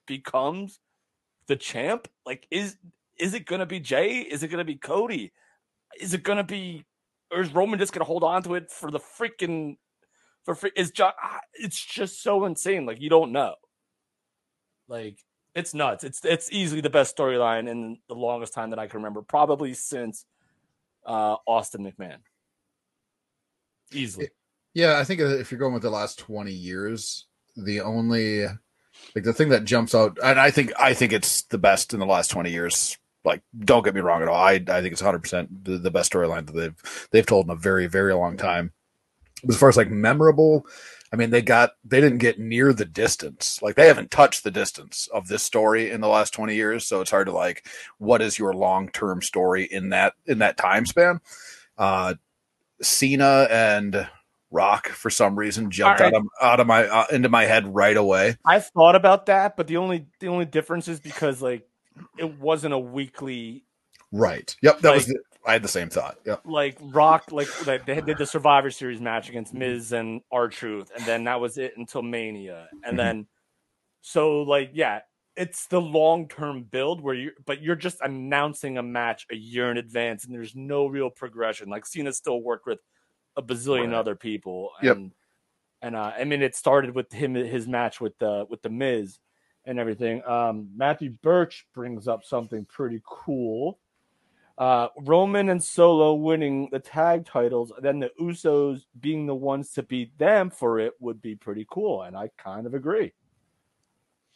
becomes 0.07 0.79
the 1.47 1.55
champ? 1.55 2.07
Like 2.25 2.47
is 2.51 2.77
is 3.17 3.33
it 3.33 3.45
to 3.59 3.65
be 3.65 3.79
Jey? 3.79 4.19
Is 4.19 4.43
it 4.43 4.49
to 4.59 4.65
be 4.65 4.75
Cody? 4.75 5.31
Is 5.99 6.13
it 6.13 6.23
to 6.37 6.43
be 6.43 6.85
or 7.31 7.41
is 7.41 7.53
Roman 7.53 7.79
just 7.79 7.93
to 8.01 8.07
hold 8.07 8.23
on 8.23 8.43
to 8.43 8.55
it 8.55 8.71
for 8.71 8.91
the 8.91 8.99
freaking 8.99 9.77
for 10.43 10.55
free? 10.55 10.71
Is 10.75 10.91
just 10.91 11.15
ah, 11.21 11.39
it's 11.53 11.83
just 11.83 12.21
so 12.21 12.45
insane. 12.45 12.85
Like 12.85 13.01
you 13.01 13.09
don't 13.09 13.31
know. 13.31 13.55
Like 14.87 15.17
it's 15.55 15.73
nuts. 15.73 16.03
It's 16.03 16.23
it's 16.23 16.51
easily 16.51 16.81
the 16.81 16.89
best 16.89 17.15
storyline 17.15 17.69
in 17.69 17.97
the 18.07 18.15
longest 18.15 18.53
time 18.53 18.69
that 18.69 18.79
I 18.79 18.87
can 18.87 18.99
remember, 18.99 19.21
probably 19.21 19.73
since 19.73 20.25
uh 21.05 21.35
Austin 21.47 21.83
McMahon. 21.83 22.17
Easily. 23.93 24.29
Yeah, 24.73 24.99
I 24.99 25.03
think 25.03 25.19
if 25.19 25.51
you're 25.51 25.59
going 25.59 25.73
with 25.73 25.81
the 25.83 25.89
last 25.89 26.19
20 26.19 26.51
years, 26.51 27.27
the 27.57 27.81
only 27.81 28.45
like 29.15 29.23
the 29.23 29.33
thing 29.33 29.49
that 29.49 29.65
jumps 29.65 29.93
out 29.93 30.17
And 30.23 30.39
I 30.39 30.51
think 30.51 30.71
I 30.79 30.93
think 30.93 31.11
it's 31.11 31.43
the 31.43 31.57
best 31.57 31.93
in 31.93 31.99
the 31.99 32.05
last 32.05 32.29
20 32.29 32.49
years. 32.51 32.97
Like, 33.23 33.41
don't 33.59 33.83
get 33.83 33.93
me 33.93 34.01
wrong 34.01 34.23
at 34.23 34.27
all. 34.27 34.41
I, 34.41 34.53
I 34.53 34.81
think 34.81 34.93
it's 34.93 35.01
100% 35.01 35.47
the, 35.63 35.77
the 35.77 35.91
best 35.91 36.11
storyline 36.11 36.47
that 36.47 36.53
they've 36.53 37.07
they've 37.11 37.25
told 37.25 37.45
in 37.45 37.51
a 37.51 37.55
very 37.55 37.87
very 37.87 38.13
long 38.13 38.37
time. 38.37 38.71
As 39.47 39.57
far 39.57 39.69
as 39.69 39.77
like 39.77 39.89
memorable, 39.89 40.65
I 41.13 41.17
mean, 41.17 41.29
they 41.29 41.41
got 41.41 41.71
they 41.83 41.99
didn't 41.99 42.19
get 42.19 42.39
near 42.39 42.71
the 42.71 42.85
distance. 42.85 43.61
Like 43.61 43.75
they 43.75 43.87
haven't 43.87 44.11
touched 44.11 44.43
the 44.43 44.51
distance 44.51 45.09
of 45.13 45.27
this 45.27 45.43
story 45.43 45.91
in 45.91 45.99
the 45.99 46.07
last 46.07 46.33
20 46.33 46.55
years. 46.55 46.85
So 46.85 47.01
it's 47.01 47.11
hard 47.11 47.27
to 47.27 47.33
like, 47.33 47.67
what 47.97 48.21
is 48.21 48.39
your 48.39 48.53
long 48.53 48.89
term 48.89 49.21
story 49.21 49.65
in 49.65 49.89
that 49.89 50.13
in 50.25 50.39
that 50.39 50.57
time 50.57 50.85
span? 50.85 51.19
Uh, 51.77 52.15
Cena 52.81 53.47
and 53.49 54.07
Rock 54.51 54.89
for 54.89 55.09
some 55.09 55.37
reason 55.37 55.71
jumped 55.71 56.01
Alright. 56.01 56.13
out 56.13 56.21
of 56.21 56.27
out 56.41 56.59
of 56.59 56.67
my 56.67 56.85
uh, 56.87 57.05
into 57.11 57.29
my 57.29 57.43
head 57.43 57.73
right 57.73 57.97
away. 57.97 58.37
I've 58.45 58.67
thought 58.67 58.95
about 58.95 59.25
that, 59.27 59.57
but 59.57 59.67
the 59.67 59.77
only 59.77 60.07
the 60.19 60.27
only 60.27 60.45
difference 60.45 60.87
is 60.87 60.99
because 60.99 61.41
like 61.41 61.67
it 62.17 62.39
wasn't 62.39 62.73
a 62.73 62.79
weekly 62.79 63.65
right. 64.11 64.53
Yep, 64.61 64.79
that 64.79 64.93
was 64.93 65.07
the, 65.07 65.19
I 65.45 65.53
had 65.53 65.63
the 65.63 65.67
same 65.67 65.89
thought. 65.89 66.17
Yep. 66.25 66.41
like 66.45 66.77
Rock 66.81 67.31
like, 67.31 67.67
like 67.67 67.85
they 67.85 67.99
did 68.01 68.17
the 68.17 68.25
Survivor 68.25 68.69
Series 68.71 69.01
match 69.01 69.29
against 69.29 69.53
Miz 69.53 69.91
and 69.91 70.21
R 70.31 70.47
Truth, 70.47 70.91
and 70.95 71.05
then 71.05 71.23
that 71.25 71.39
was 71.41 71.57
it 71.57 71.73
until 71.77 72.01
Mania, 72.01 72.69
and 72.83 72.93
Mhm. 72.93 72.97
then 72.97 73.27
so 74.01 74.41
like 74.43 74.71
yeah, 74.73 75.01
it's 75.35 75.67
the 75.67 75.81
long 75.81 76.27
term 76.27 76.63
build 76.63 77.01
where 77.01 77.15
you 77.15 77.31
but 77.45 77.61
you're 77.61 77.75
just 77.75 77.97
announcing 78.01 78.77
a 78.77 78.83
match 78.83 79.25
a 79.31 79.35
year 79.35 79.71
in 79.71 79.77
advance, 79.77 80.25
and 80.25 80.33
there's 80.33 80.55
no 80.55 80.87
real 80.87 81.09
progression. 81.09 81.69
Like 81.69 81.85
Cena 81.85 82.13
still 82.13 82.41
worked 82.41 82.65
with 82.67 82.79
a 83.37 83.41
bazillion 83.41 83.87
Right. 83.87 83.95
other 83.95 84.15
people, 84.15 84.71
Yep. 84.83 84.95
and 84.97 85.11
and 85.81 85.95
uh, 85.95 86.13
I 86.15 86.23
mean 86.25 86.41
it 86.43 86.55
started 86.55 86.93
with 86.93 87.11
him 87.11 87.33
his 87.33 87.67
match 87.67 87.99
with 88.01 88.17
the 88.19 88.45
with 88.49 88.61
the 88.61 88.69
Miz 88.69 89.19
and 89.65 89.79
everything. 89.79 90.23
Um, 90.25 90.69
Matthew 90.75 91.11
Birch 91.11 91.65
brings 91.73 92.07
up 92.07 92.23
something 92.23 92.65
pretty 92.65 93.01
cool 93.05 93.79
uh, 94.61 94.89
Roman 94.99 95.49
and 95.49 95.63
Solo 95.63 96.13
winning 96.13 96.69
the 96.71 96.79
tag 96.79 97.25
titles, 97.25 97.73
then 97.81 97.99
the 97.99 98.11
Usos 98.21 98.83
being 99.01 99.25
the 99.25 99.35
ones 99.35 99.73
to 99.73 99.83
beat 99.83 100.15
them 100.19 100.51
for 100.51 100.79
it 100.79 100.93
would 101.01 101.19
be 101.23 101.35
pretty 101.35 101.67
cool, 101.71 102.03
and 102.03 102.15
I 102.15 102.29
kind 102.37 102.67
of 102.67 102.75
agree. 102.75 103.13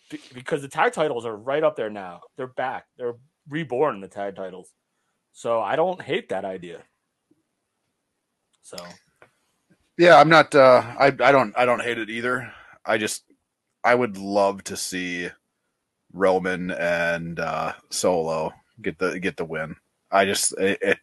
Be- 0.10 0.22
because 0.34 0.64
the 0.64 0.68
tag 0.68 0.94
titles 0.94 1.28
are 1.28 1.38
right 1.38 1.64
up 1.64 1.76
there 1.76 1.92
now. 1.92 2.22
They're 2.38 2.48
back. 2.48 2.88
They're 2.98 3.18
reborn 3.50 4.02
the 4.02 4.10
tag 4.10 4.36
titles. 4.36 4.74
So 5.34 5.62
I 5.62 5.76
don't 5.76 6.02
hate 6.02 6.30
that 6.30 6.46
idea. 6.46 6.82
So 8.64 8.98
Yeah, 9.98 10.18
I'm 10.20 10.30
not. 10.30 10.56
Uh, 10.56 10.84
I 11.00 11.08
I 11.08 11.32
don't 11.32 11.56
I 11.58 11.66
don't 11.66 11.84
hate 11.84 12.00
it 12.00 12.12
either. 12.12 12.54
I 12.86 13.00
just 13.00 13.24
I 13.84 13.96
would 13.96 14.18
love 14.18 14.64
to 14.66 14.78
see 14.78 15.30
Roman 16.14 16.72
and 16.72 17.40
uh, 17.40 17.74
Solo 17.92 18.54
get 18.82 19.00
the 19.00 19.20
get 19.20 19.38
the 19.38 19.46
win. 19.46 19.78
I 20.12 20.26
just 20.26 20.58
it, 20.58 20.80
it 20.82 20.98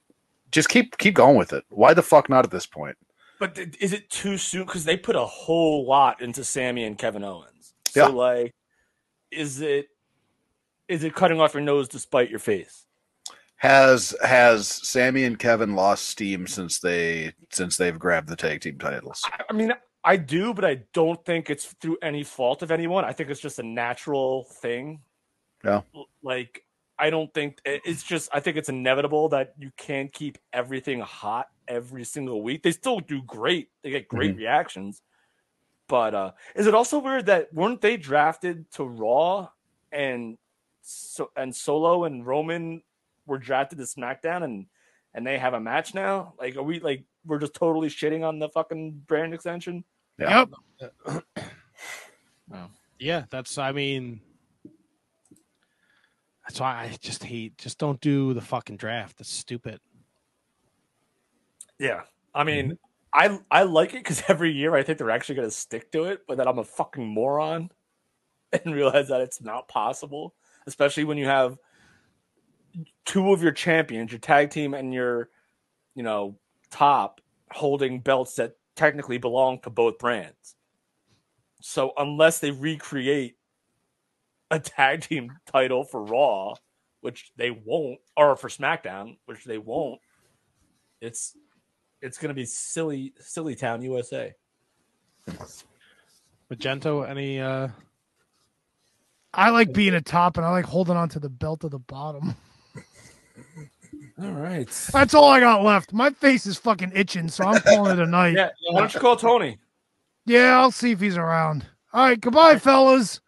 just 0.50 0.68
keep 0.68 0.96
keep 0.98 1.14
going 1.14 1.36
with 1.36 1.52
it. 1.52 1.64
Why 1.70 1.94
the 1.94 2.02
fuck 2.02 2.28
not 2.28 2.44
at 2.44 2.50
this 2.50 2.66
point? 2.66 2.96
but 3.40 3.56
th- 3.56 3.76
is 3.80 3.92
it 3.92 4.08
too 4.08 4.38
soon? 4.38 4.64
Because 4.64 4.84
they 4.84 4.96
put 4.96 5.16
a 5.16 5.26
whole 5.26 5.84
lot 5.84 6.22
into 6.22 6.44
Sami 6.44 6.84
and 6.84 6.96
Kevin 6.96 7.24
Owens. 7.24 7.74
Yeah. 7.94 8.06
So 8.06 8.12
like, 8.12 8.54
is 9.32 9.60
it 9.60 9.88
is 10.88 11.02
it 11.04 11.14
cutting 11.14 11.40
off 11.40 11.54
your 11.54 11.62
nose 11.62 11.88
to 11.88 11.98
spite 11.98 12.30
your 12.30 12.38
face? 12.38 12.86
Has 13.56 14.14
has 14.22 14.68
Sami 14.68 15.24
and 15.24 15.38
Kevin 15.38 15.74
lost 15.74 16.04
steam 16.06 16.46
since 16.46 16.78
they 16.80 17.32
since 17.50 17.76
they've 17.76 17.98
grabbed 17.98 18.28
the 18.28 18.36
tag 18.36 18.60
team 18.60 18.78
titles? 18.78 19.22
I- 19.26 19.44
I 19.50 19.52
mean, 19.52 19.72
I 20.04 20.16
do, 20.16 20.52
but 20.54 20.64
I 20.64 20.82
don't 20.92 21.24
think 21.24 21.48
it's 21.50 21.66
through 21.80 21.98
any 22.02 22.24
fault 22.24 22.62
of 22.62 22.70
anyone. 22.70 23.04
I 23.04 23.12
think 23.12 23.30
it's 23.30 23.40
just 23.40 23.58
a 23.60 23.62
natural 23.62 24.44
thing. 24.44 25.00
Yeah. 25.64 25.82
Like, 26.24 26.64
I 27.02 27.10
don't 27.10 27.34
think 27.34 27.58
it's 27.64 28.04
just. 28.04 28.28
I 28.32 28.38
think 28.38 28.56
it's 28.56 28.68
inevitable 28.68 29.28
that 29.30 29.54
you 29.58 29.72
can't 29.76 30.12
keep 30.12 30.38
everything 30.52 31.00
hot 31.00 31.48
every 31.66 32.04
single 32.04 32.42
week. 32.42 32.62
They 32.62 32.70
still 32.70 33.00
do 33.00 33.22
great. 33.22 33.70
They 33.82 33.90
get 33.90 34.06
great 34.06 34.36
reactions. 34.36 35.02
But 35.88 36.14
uh 36.14 36.30
is 36.54 36.68
it 36.68 36.74
also 36.74 37.00
weird 37.00 37.26
that 37.26 37.52
weren't 37.52 37.80
they 37.80 37.96
drafted 37.96 38.70
to 38.74 38.84
Raw 38.84 39.48
and 39.90 40.38
so 40.82 41.32
and 41.36 41.54
Solo 41.54 42.04
and 42.04 42.24
Roman 42.24 42.82
were 43.26 43.38
drafted 43.38 43.78
to 43.78 43.84
SmackDown 43.84 44.44
and 44.44 44.66
and 45.12 45.26
they 45.26 45.38
have 45.38 45.54
a 45.54 45.60
match 45.60 45.94
now? 45.94 46.34
Like, 46.38 46.56
are 46.56 46.62
we 46.62 46.78
like 46.78 47.04
we're 47.26 47.40
just 47.40 47.54
totally 47.54 47.88
shitting 47.88 48.24
on 48.26 48.38
the 48.38 48.48
fucking 48.48 49.02
brand 49.08 49.34
extension? 49.34 49.82
Yeah. 50.20 50.44
Yep. 50.80 51.24
Yeah, 53.02 53.24
that's. 53.30 53.58
I 53.58 53.72
mean, 53.72 54.20
that's 56.52 56.60
why 56.60 56.82
I 56.82 56.96
just 57.00 57.24
hate. 57.24 57.56
Just 57.56 57.78
don't 57.78 57.98
do 58.02 58.34
the 58.34 58.42
fucking 58.42 58.76
draft. 58.76 59.16
That's 59.16 59.32
stupid. 59.32 59.80
Yeah, 61.78 62.02
I 62.34 62.44
mean, 62.44 62.72
mm-hmm. 62.72 63.40
I 63.50 63.60
I 63.60 63.62
like 63.62 63.94
it 63.94 64.00
because 64.00 64.22
every 64.28 64.52
year 64.52 64.74
I 64.74 64.82
think 64.82 64.98
they're 64.98 65.10
actually 65.10 65.36
going 65.36 65.48
to 65.48 65.54
stick 65.54 65.90
to 65.92 66.04
it, 66.04 66.26
but 66.28 66.36
then 66.36 66.46
I'm 66.46 66.58
a 66.58 66.64
fucking 66.64 67.06
moron 67.06 67.70
and 68.52 68.74
realize 68.74 69.08
that 69.08 69.22
it's 69.22 69.40
not 69.40 69.66
possible, 69.66 70.34
especially 70.66 71.04
when 71.04 71.16
you 71.16 71.24
have 71.24 71.56
two 73.06 73.32
of 73.32 73.42
your 73.42 73.52
champions, 73.52 74.12
your 74.12 74.18
tag 74.18 74.50
team 74.50 74.74
and 74.74 74.92
your, 74.92 75.30
you 75.94 76.02
know, 76.02 76.36
top 76.70 77.22
holding 77.50 78.00
belts 78.00 78.34
that 78.34 78.56
technically 78.76 79.16
belong 79.16 79.58
to 79.60 79.70
both 79.70 79.98
brands. 79.98 80.56
So 81.62 81.92
unless 81.96 82.40
they 82.40 82.50
recreate 82.50 83.36
a 84.52 84.60
tag 84.60 85.00
team 85.00 85.32
title 85.50 85.82
for 85.82 86.04
Raw, 86.04 86.54
which 87.00 87.32
they 87.36 87.50
won't, 87.50 87.98
or 88.16 88.36
for 88.36 88.48
SmackDown, 88.48 89.16
which 89.24 89.44
they 89.44 89.58
won't, 89.58 90.00
it's 91.00 91.36
it's 92.00 92.18
gonna 92.18 92.34
be 92.34 92.44
silly, 92.44 93.14
silly 93.18 93.56
town 93.56 93.82
USA. 93.82 94.32
Magenta, 96.50 97.06
any? 97.08 97.40
uh 97.40 97.68
I 99.34 99.48
like 99.50 99.72
being 99.72 99.94
a 99.94 100.02
top 100.02 100.36
and 100.36 100.44
I 100.44 100.50
like 100.50 100.66
holding 100.66 100.96
on 100.96 101.08
to 101.10 101.18
the 101.18 101.30
belt 101.30 101.64
of 101.64 101.70
the 101.70 101.78
bottom. 101.78 102.34
All 104.22 104.30
right. 104.30 104.68
That's 104.92 105.14
all 105.14 105.30
I 105.30 105.40
got 105.40 105.64
left. 105.64 105.94
My 105.94 106.10
face 106.10 106.44
is 106.44 106.58
fucking 106.58 106.92
itching, 106.94 107.28
so 107.28 107.44
I'm 107.46 107.60
calling 107.62 107.98
it 107.98 108.02
a 108.02 108.06
night. 108.06 108.34
Yeah, 108.36 108.50
why 108.70 108.80
don't 108.80 108.92
you 108.92 109.00
call 109.00 109.16
Tony? 109.16 109.58
Yeah, 110.26 110.60
I'll 110.60 110.70
see 110.70 110.92
if 110.92 111.00
he's 111.00 111.16
around. 111.16 111.64
All 111.94 112.04
right, 112.06 112.18
goodbye, 112.18 112.58
fellas. 112.58 113.20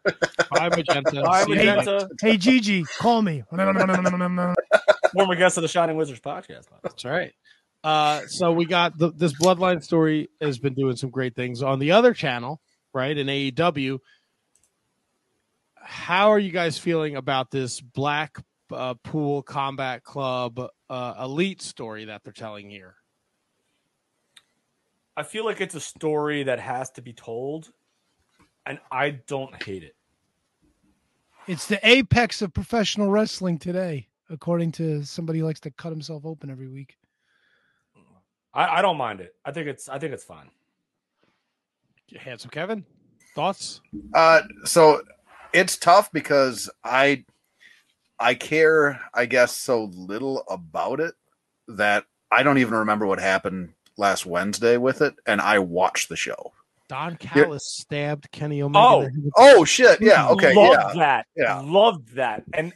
Bye, 0.50 0.70
Magenta. 0.70 1.22
Bye, 1.22 1.44
See 1.44 1.50
you 1.50 1.56
Magenta. 1.56 2.08
Hey, 2.20 2.38
Gigi, 2.38 2.84
call 2.98 3.20
me. 3.20 3.42
Former 3.50 5.34
guest 5.36 5.58
of 5.58 5.62
the 5.62 5.68
Shining 5.68 5.96
Wizards 5.96 6.20
podcast. 6.20 6.64
That's 6.82 7.04
right. 7.04 7.32
Uh, 7.82 8.22
so 8.26 8.52
we 8.52 8.64
got 8.64 8.96
the, 8.96 9.12
this 9.12 9.34
bloodline 9.34 9.84
story 9.84 10.30
has 10.40 10.58
been 10.58 10.72
doing 10.72 10.96
some 10.96 11.10
great 11.10 11.36
things 11.36 11.62
on 11.62 11.78
the 11.78 11.92
other 11.92 12.14
channel, 12.14 12.62
right? 12.94 13.16
In 13.16 13.26
AEW. 13.26 13.98
How 15.76 16.30
are 16.30 16.38
you 16.38 16.50
guys 16.50 16.78
feeling 16.78 17.16
about 17.16 17.50
this 17.50 17.82
Black 17.82 18.38
uh, 18.72 18.94
Pool 18.94 19.42
Combat 19.42 20.02
Club 20.02 20.58
uh, 20.88 21.14
elite 21.20 21.60
story 21.60 22.06
that 22.06 22.24
they're 22.24 22.32
telling 22.32 22.70
here? 22.70 22.94
I 25.14 25.22
feel 25.22 25.44
like 25.44 25.60
it's 25.60 25.74
a 25.74 25.80
story 25.80 26.44
that 26.44 26.58
has 26.58 26.90
to 26.92 27.02
be 27.02 27.12
told, 27.12 27.70
and 28.66 28.78
I 28.90 29.10
don't 29.10 29.62
hate 29.62 29.82
it. 29.82 29.94
It's 31.46 31.66
the 31.66 31.78
apex 31.86 32.40
of 32.42 32.54
professional 32.54 33.10
wrestling 33.10 33.58
today, 33.58 34.08
according 34.30 34.72
to 34.72 35.04
somebody 35.04 35.40
who 35.40 35.44
likes 35.44 35.60
to 35.60 35.70
cut 35.70 35.90
himself 35.90 36.24
open 36.24 36.50
every 36.50 36.68
week. 36.68 36.96
I, 38.54 38.78
I 38.78 38.82
don't 38.82 38.96
mind 38.96 39.20
it. 39.20 39.34
I 39.44 39.52
think 39.52 39.66
it's 39.66 39.88
I 39.88 39.98
think 39.98 40.14
it's 40.14 40.24
fine. 40.24 40.50
Handsome 42.16 42.50
Kevin, 42.50 42.84
thoughts? 43.34 43.80
Uh, 44.14 44.42
so 44.64 45.02
it's 45.52 45.76
tough 45.76 46.10
because 46.12 46.70
I 46.82 47.24
I 48.18 48.34
care, 48.34 49.00
I 49.12 49.26
guess, 49.26 49.56
so 49.56 49.84
little 49.84 50.44
about 50.48 51.00
it 51.00 51.14
that 51.68 52.04
I 52.30 52.42
don't 52.42 52.58
even 52.58 52.74
remember 52.74 53.06
what 53.06 53.18
happened 53.18 53.74
last 53.96 54.24
Wednesday 54.24 54.76
with 54.76 55.02
it, 55.02 55.14
and 55.26 55.40
I 55.40 55.58
watched 55.58 56.08
the 56.08 56.16
show. 56.16 56.52
Don 56.94 57.16
Callis 57.16 57.66
stabbed 57.66 58.30
Kenny 58.30 58.62
Omega. 58.62 58.86
Oh, 58.86 59.00
in 59.00 59.06
the 59.06 59.10
head. 59.36 59.56
Oh 59.56 59.64
shit! 59.64 60.00
Yeah, 60.00 60.28
okay, 60.28 60.54
Loved 60.54 60.94
yeah, 60.94 60.94
that. 60.94 61.26
yeah. 61.34 61.60
Loved 61.60 62.14
that. 62.14 62.44
And 62.52 62.72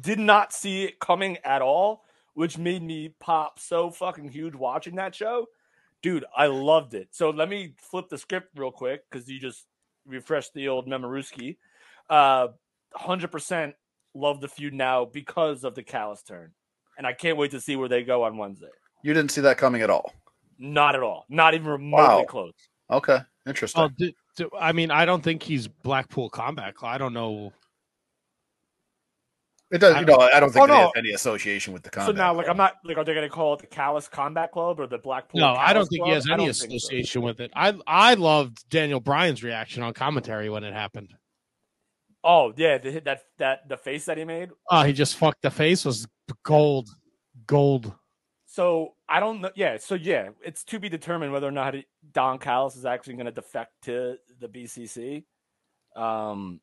did 0.00 0.18
not 0.18 0.52
see 0.52 0.84
it 0.84 0.98
coming 0.98 1.38
at 1.44 1.62
all, 1.62 2.02
which 2.34 2.58
made 2.58 2.82
me 2.82 3.14
pop 3.20 3.60
so 3.60 3.92
fucking 3.92 4.30
huge 4.30 4.56
watching 4.56 4.96
that 4.96 5.14
show. 5.14 5.46
Dude, 6.02 6.24
I 6.36 6.46
loved 6.46 6.94
it. 6.94 7.08
So 7.12 7.30
let 7.30 7.48
me 7.48 7.74
flip 7.78 8.08
the 8.08 8.18
script 8.18 8.48
real 8.58 8.72
quick 8.72 9.02
because 9.08 9.28
you 9.28 9.38
just 9.38 9.66
refreshed 10.04 10.52
the 10.54 10.66
old 10.66 10.88
Memoruski. 10.88 11.56
Uh 12.08 12.48
100% 12.98 13.72
love 14.16 14.40
the 14.40 14.48
feud 14.48 14.74
now 14.74 15.04
because 15.04 15.62
of 15.62 15.76
the 15.76 15.82
Callis 15.84 16.24
turn. 16.24 16.50
And 16.98 17.06
I 17.06 17.12
can't 17.12 17.36
wait 17.36 17.52
to 17.52 17.60
see 17.60 17.76
where 17.76 17.88
they 17.88 18.02
go 18.02 18.24
on 18.24 18.36
Wednesday. 18.36 18.66
You 19.04 19.14
didn't 19.14 19.30
see 19.30 19.42
that 19.42 19.58
coming 19.58 19.80
at 19.82 19.90
all. 19.90 20.12
Not 20.58 20.96
at 20.96 21.02
all. 21.04 21.24
Not 21.28 21.54
even 21.54 21.68
remotely 21.68 22.16
Wow. 22.16 22.24
close. 22.24 22.54
Okay, 22.90 23.18
interesting. 23.46 23.82
Oh, 23.82 23.88
do, 23.96 24.12
do- 24.36 24.50
I 24.58 24.72
mean, 24.72 24.90
I 24.90 25.04
don't 25.04 25.22
think 25.22 25.42
he's 25.42 25.68
Blackpool 25.68 26.30
Combat 26.30 26.74
Club. 26.74 26.92
I 26.94 26.98
don't 26.98 27.12
know. 27.12 27.52
it 29.70 29.78
does. 29.78 29.96
You 30.00 30.04
know, 30.06 30.16
I 30.18 30.40
don't 30.40 30.50
think 30.52 30.64
Oh, 30.64 30.66
no. 30.66 30.74
has 30.82 30.90
any 30.96 31.10
association 31.12 31.72
with 31.72 31.82
the 31.84 31.90
combat. 31.90 32.08
so 32.08 32.12
now, 32.12 32.34
like, 32.34 32.46
club. 32.46 32.54
I'm 32.54 32.58
not 32.58 32.74
like, 32.84 32.96
are 32.98 33.04
they 33.04 33.14
going 33.14 33.28
to 33.28 33.32
call 33.34 33.54
it 33.54 33.60
the 33.60 33.66
Callis 33.68 34.08
Combat 34.08 34.50
Club 34.52 34.80
or 34.80 34.86
the 34.86 34.98
Blackpool? 34.98 35.40
No, 35.40 35.54
I 35.54 35.72
don't 35.72 35.86
think 35.86 36.00
Club? 36.00 36.08
he 36.08 36.14
has 36.14 36.28
any 36.28 36.46
don't 36.46 36.54
so. 36.54 36.66
association 36.66 37.22
with 37.22 37.40
it. 37.40 37.50
I 37.54 37.78
I 37.86 38.14
loved 38.14 38.68
Daniel 38.68 39.00
Bryan's 39.00 39.42
reaction 39.44 39.82
on 39.82 39.92
commentary 39.94 40.50
when 40.50 40.64
it 40.64 40.72
happened. 40.74 41.14
Oh 42.22 42.52
yeah, 42.56 42.78
the, 42.78 43.00
that 43.00 43.22
that 43.38 43.68
the 43.68 43.76
face 43.76 44.04
that 44.06 44.18
he 44.18 44.24
made. 44.24 44.50
Oh, 44.70 44.82
he 44.82 44.92
just 44.92 45.16
fucked 45.16 45.40
the 45.42 45.50
face 45.50 45.84
was 45.84 46.06
gold, 46.42 46.88
gold. 47.46 47.94
So 48.52 48.94
I 49.08 49.20
don't 49.20 49.40
know. 49.42 49.50
Yeah, 49.54 49.76
so 49.78 49.94
yeah, 49.94 50.30
it's 50.44 50.64
to 50.64 50.80
be 50.80 50.88
determined 50.88 51.32
whether 51.32 51.46
or 51.46 51.52
not 51.52 51.74
he, 51.74 51.86
Don 52.12 52.36
Callis 52.40 52.74
is 52.74 52.84
actually 52.84 53.14
going 53.14 53.26
to 53.26 53.32
defect 53.32 53.70
to 53.82 54.16
the 54.40 54.48
BCC. 54.48 55.22
Um, 55.94 56.60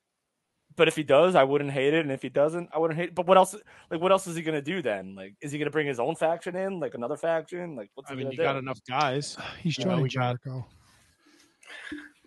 but 0.75 0.89
if 0.89 0.97
he 0.97 1.03
does, 1.03 1.33
I 1.35 1.45
wouldn't 1.45 1.71
hate 1.71 1.93
it, 1.93 2.01
and 2.01 2.11
if 2.11 2.21
he 2.21 2.27
doesn't, 2.27 2.67
I 2.73 2.77
wouldn't 2.77 2.99
hate. 2.99 3.09
It. 3.09 3.15
But 3.15 3.25
what 3.25 3.37
else? 3.37 3.55
Like, 3.89 4.01
what 4.01 4.11
else 4.11 4.27
is 4.27 4.35
he 4.35 4.41
going 4.41 4.55
to 4.57 4.61
do 4.61 4.81
then? 4.81 5.15
Like, 5.15 5.35
is 5.39 5.53
he 5.53 5.57
going 5.57 5.67
to 5.67 5.71
bring 5.71 5.87
his 5.87 5.97
own 5.97 6.15
faction 6.17 6.57
in, 6.57 6.81
like 6.81 6.93
another 6.93 7.15
faction? 7.15 7.77
Like, 7.77 7.89
what's 7.95 8.11
I 8.11 8.15
he 8.15 8.19
mean, 8.19 8.31
you 8.31 8.37
do? 8.37 8.43
got 8.43 8.57
enough 8.57 8.81
guys. 8.85 9.37
He's 9.61 9.77
You 9.77 9.85
know, 9.85 9.91
joining 9.91 10.03
we 10.03 10.09
got- 10.09 10.41
Jericho. 10.43 10.67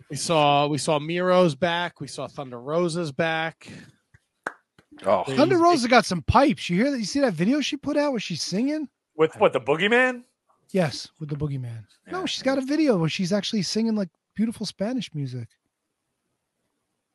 We 0.09 0.15
saw 0.17 0.65
we 0.67 0.79
saw 0.79 0.97
Miro's 0.97 1.53
back. 1.53 2.01
We 2.01 2.07
saw 2.07 2.27
Thunder 2.27 2.59
Rosa's 2.59 3.11
back. 3.11 3.67
oh, 5.05 5.23
Thunder 5.23 5.57
Rosa 5.59 5.87
got 5.87 6.05
some 6.05 6.23
pipes. 6.23 6.67
You 6.67 6.77
hear 6.81 6.91
that? 6.91 6.97
You 6.99 7.05
see 7.05 7.19
that 7.21 7.33
video 7.35 7.61
she 7.61 7.77
put 7.77 7.95
out 7.95 8.09
where 8.11 8.19
she's 8.19 8.41
singing? 8.41 8.89
With 9.15 9.35
what 9.37 9.53
the 9.53 9.61
boogeyman? 9.61 10.23
Yes, 10.71 11.09
with 11.19 11.29
the 11.29 11.35
boogeyman. 11.35 11.83
Yeah. 12.07 12.13
No, 12.13 12.25
she's 12.25 12.43
got 12.43 12.57
a 12.57 12.61
video 12.61 12.97
where 12.97 13.09
she's 13.09 13.33
actually 13.33 13.61
singing 13.61 13.95
like 13.95 14.09
beautiful 14.35 14.65
Spanish 14.65 15.13
music. 15.13 15.47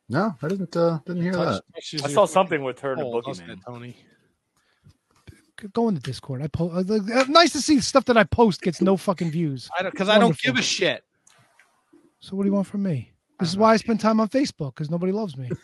No, 0.09 0.35
I 0.41 0.47
didn't. 0.47 0.75
Uh, 0.75 0.99
didn't 1.05 1.23
hear 1.23 1.33
that. 1.33 1.63
I 2.03 2.07
saw 2.07 2.25
something 2.25 2.63
with 2.63 2.79
her 2.79 2.93
and 2.93 3.01
the 3.01 3.05
boogeyman. 3.05 3.63
Tony. 3.65 3.97
Go 5.73 5.87
in 5.87 5.95
the 5.95 5.99
Discord. 5.99 6.43
I 6.43 6.47
post. 6.47 6.89
Uh, 6.89 7.23
nice 7.29 7.51
to 7.53 7.61
see 7.61 7.79
stuff 7.79 8.05
that 8.05 8.15
I 8.15 8.23
post 8.23 8.61
gets 8.61 8.79
no 8.79 8.95
fucking 8.95 9.31
views. 9.31 9.69
I 9.77 9.81
don't 9.81 9.91
because 9.91 10.07
I 10.07 10.19
don't 10.19 10.39
give 10.39 10.55
a 10.55 10.61
shit. 10.61 11.03
So 12.19 12.35
what 12.35 12.43
do 12.43 12.49
you 12.49 12.53
want 12.53 12.67
from 12.67 12.83
me? 12.83 13.11
This 13.39 13.49
is 13.49 13.57
why 13.57 13.73
I 13.73 13.77
spend 13.77 13.99
time 13.99 14.19
on 14.19 14.29
Facebook 14.29 14.73
because 14.75 14.89
nobody 14.89 15.11
loves 15.11 15.37
me. 15.37 15.49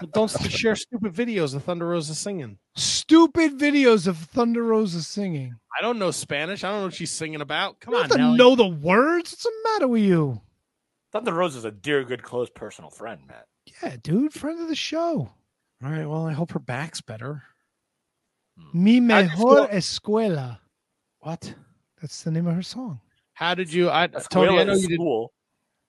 But 0.00 0.12
don't 0.12 0.28
share 0.50 0.76
stupid 0.76 1.12
videos 1.12 1.54
of 1.54 1.64
Thunder 1.64 1.88
Rosa 1.88 2.14
singing. 2.14 2.58
Stupid 2.76 3.58
videos 3.58 4.06
of 4.06 4.16
Thunder 4.16 4.62
Rosa 4.62 5.02
singing. 5.02 5.56
I 5.76 5.82
don't 5.82 5.98
know 5.98 6.10
Spanish. 6.10 6.62
I 6.62 6.70
don't 6.70 6.80
know 6.80 6.84
what 6.86 6.94
she's 6.94 7.10
singing 7.10 7.40
about. 7.40 7.80
Come 7.80 7.94
You 7.94 8.00
on, 8.00 8.08
don't 8.08 8.18
to 8.18 8.36
know 8.36 8.54
the 8.54 8.68
words. 8.68 9.32
What's 9.32 9.42
the 9.42 9.52
matter 9.64 9.88
with 9.88 10.02
you? 10.02 10.40
Thunder 11.10 11.32
Rosa 11.32 11.58
is 11.58 11.64
a 11.64 11.72
dear, 11.72 12.04
good, 12.04 12.22
close 12.22 12.48
personal 12.50 12.90
friend, 12.90 13.22
Matt. 13.26 13.46
Yeah, 13.82 13.96
dude, 14.00 14.32
friend 14.32 14.60
of 14.60 14.68
the 14.68 14.76
show. 14.76 15.30
All 15.82 15.90
right. 15.90 16.06
Well, 16.06 16.26
I 16.26 16.32
hope 16.32 16.52
her 16.52 16.60
back's 16.60 17.00
better. 17.00 17.42
Hmm. 18.56 18.84
Mi 18.84 19.00
mejor 19.00 19.66
escuela. 19.68 20.58
What? 21.20 21.54
That's 22.00 22.22
the 22.22 22.30
name 22.30 22.46
of 22.46 22.54
her 22.54 22.62
song. 22.62 23.00
How 23.32 23.54
did 23.54 23.72
you? 23.72 23.88
I, 23.90 24.08
Escuela 24.08 24.28
Tony, 24.28 24.58
I 24.58 24.64
know 24.64 24.72
is 24.72 24.82
you 24.82 24.88
didn't. 24.88 25.00
school. 25.04 25.32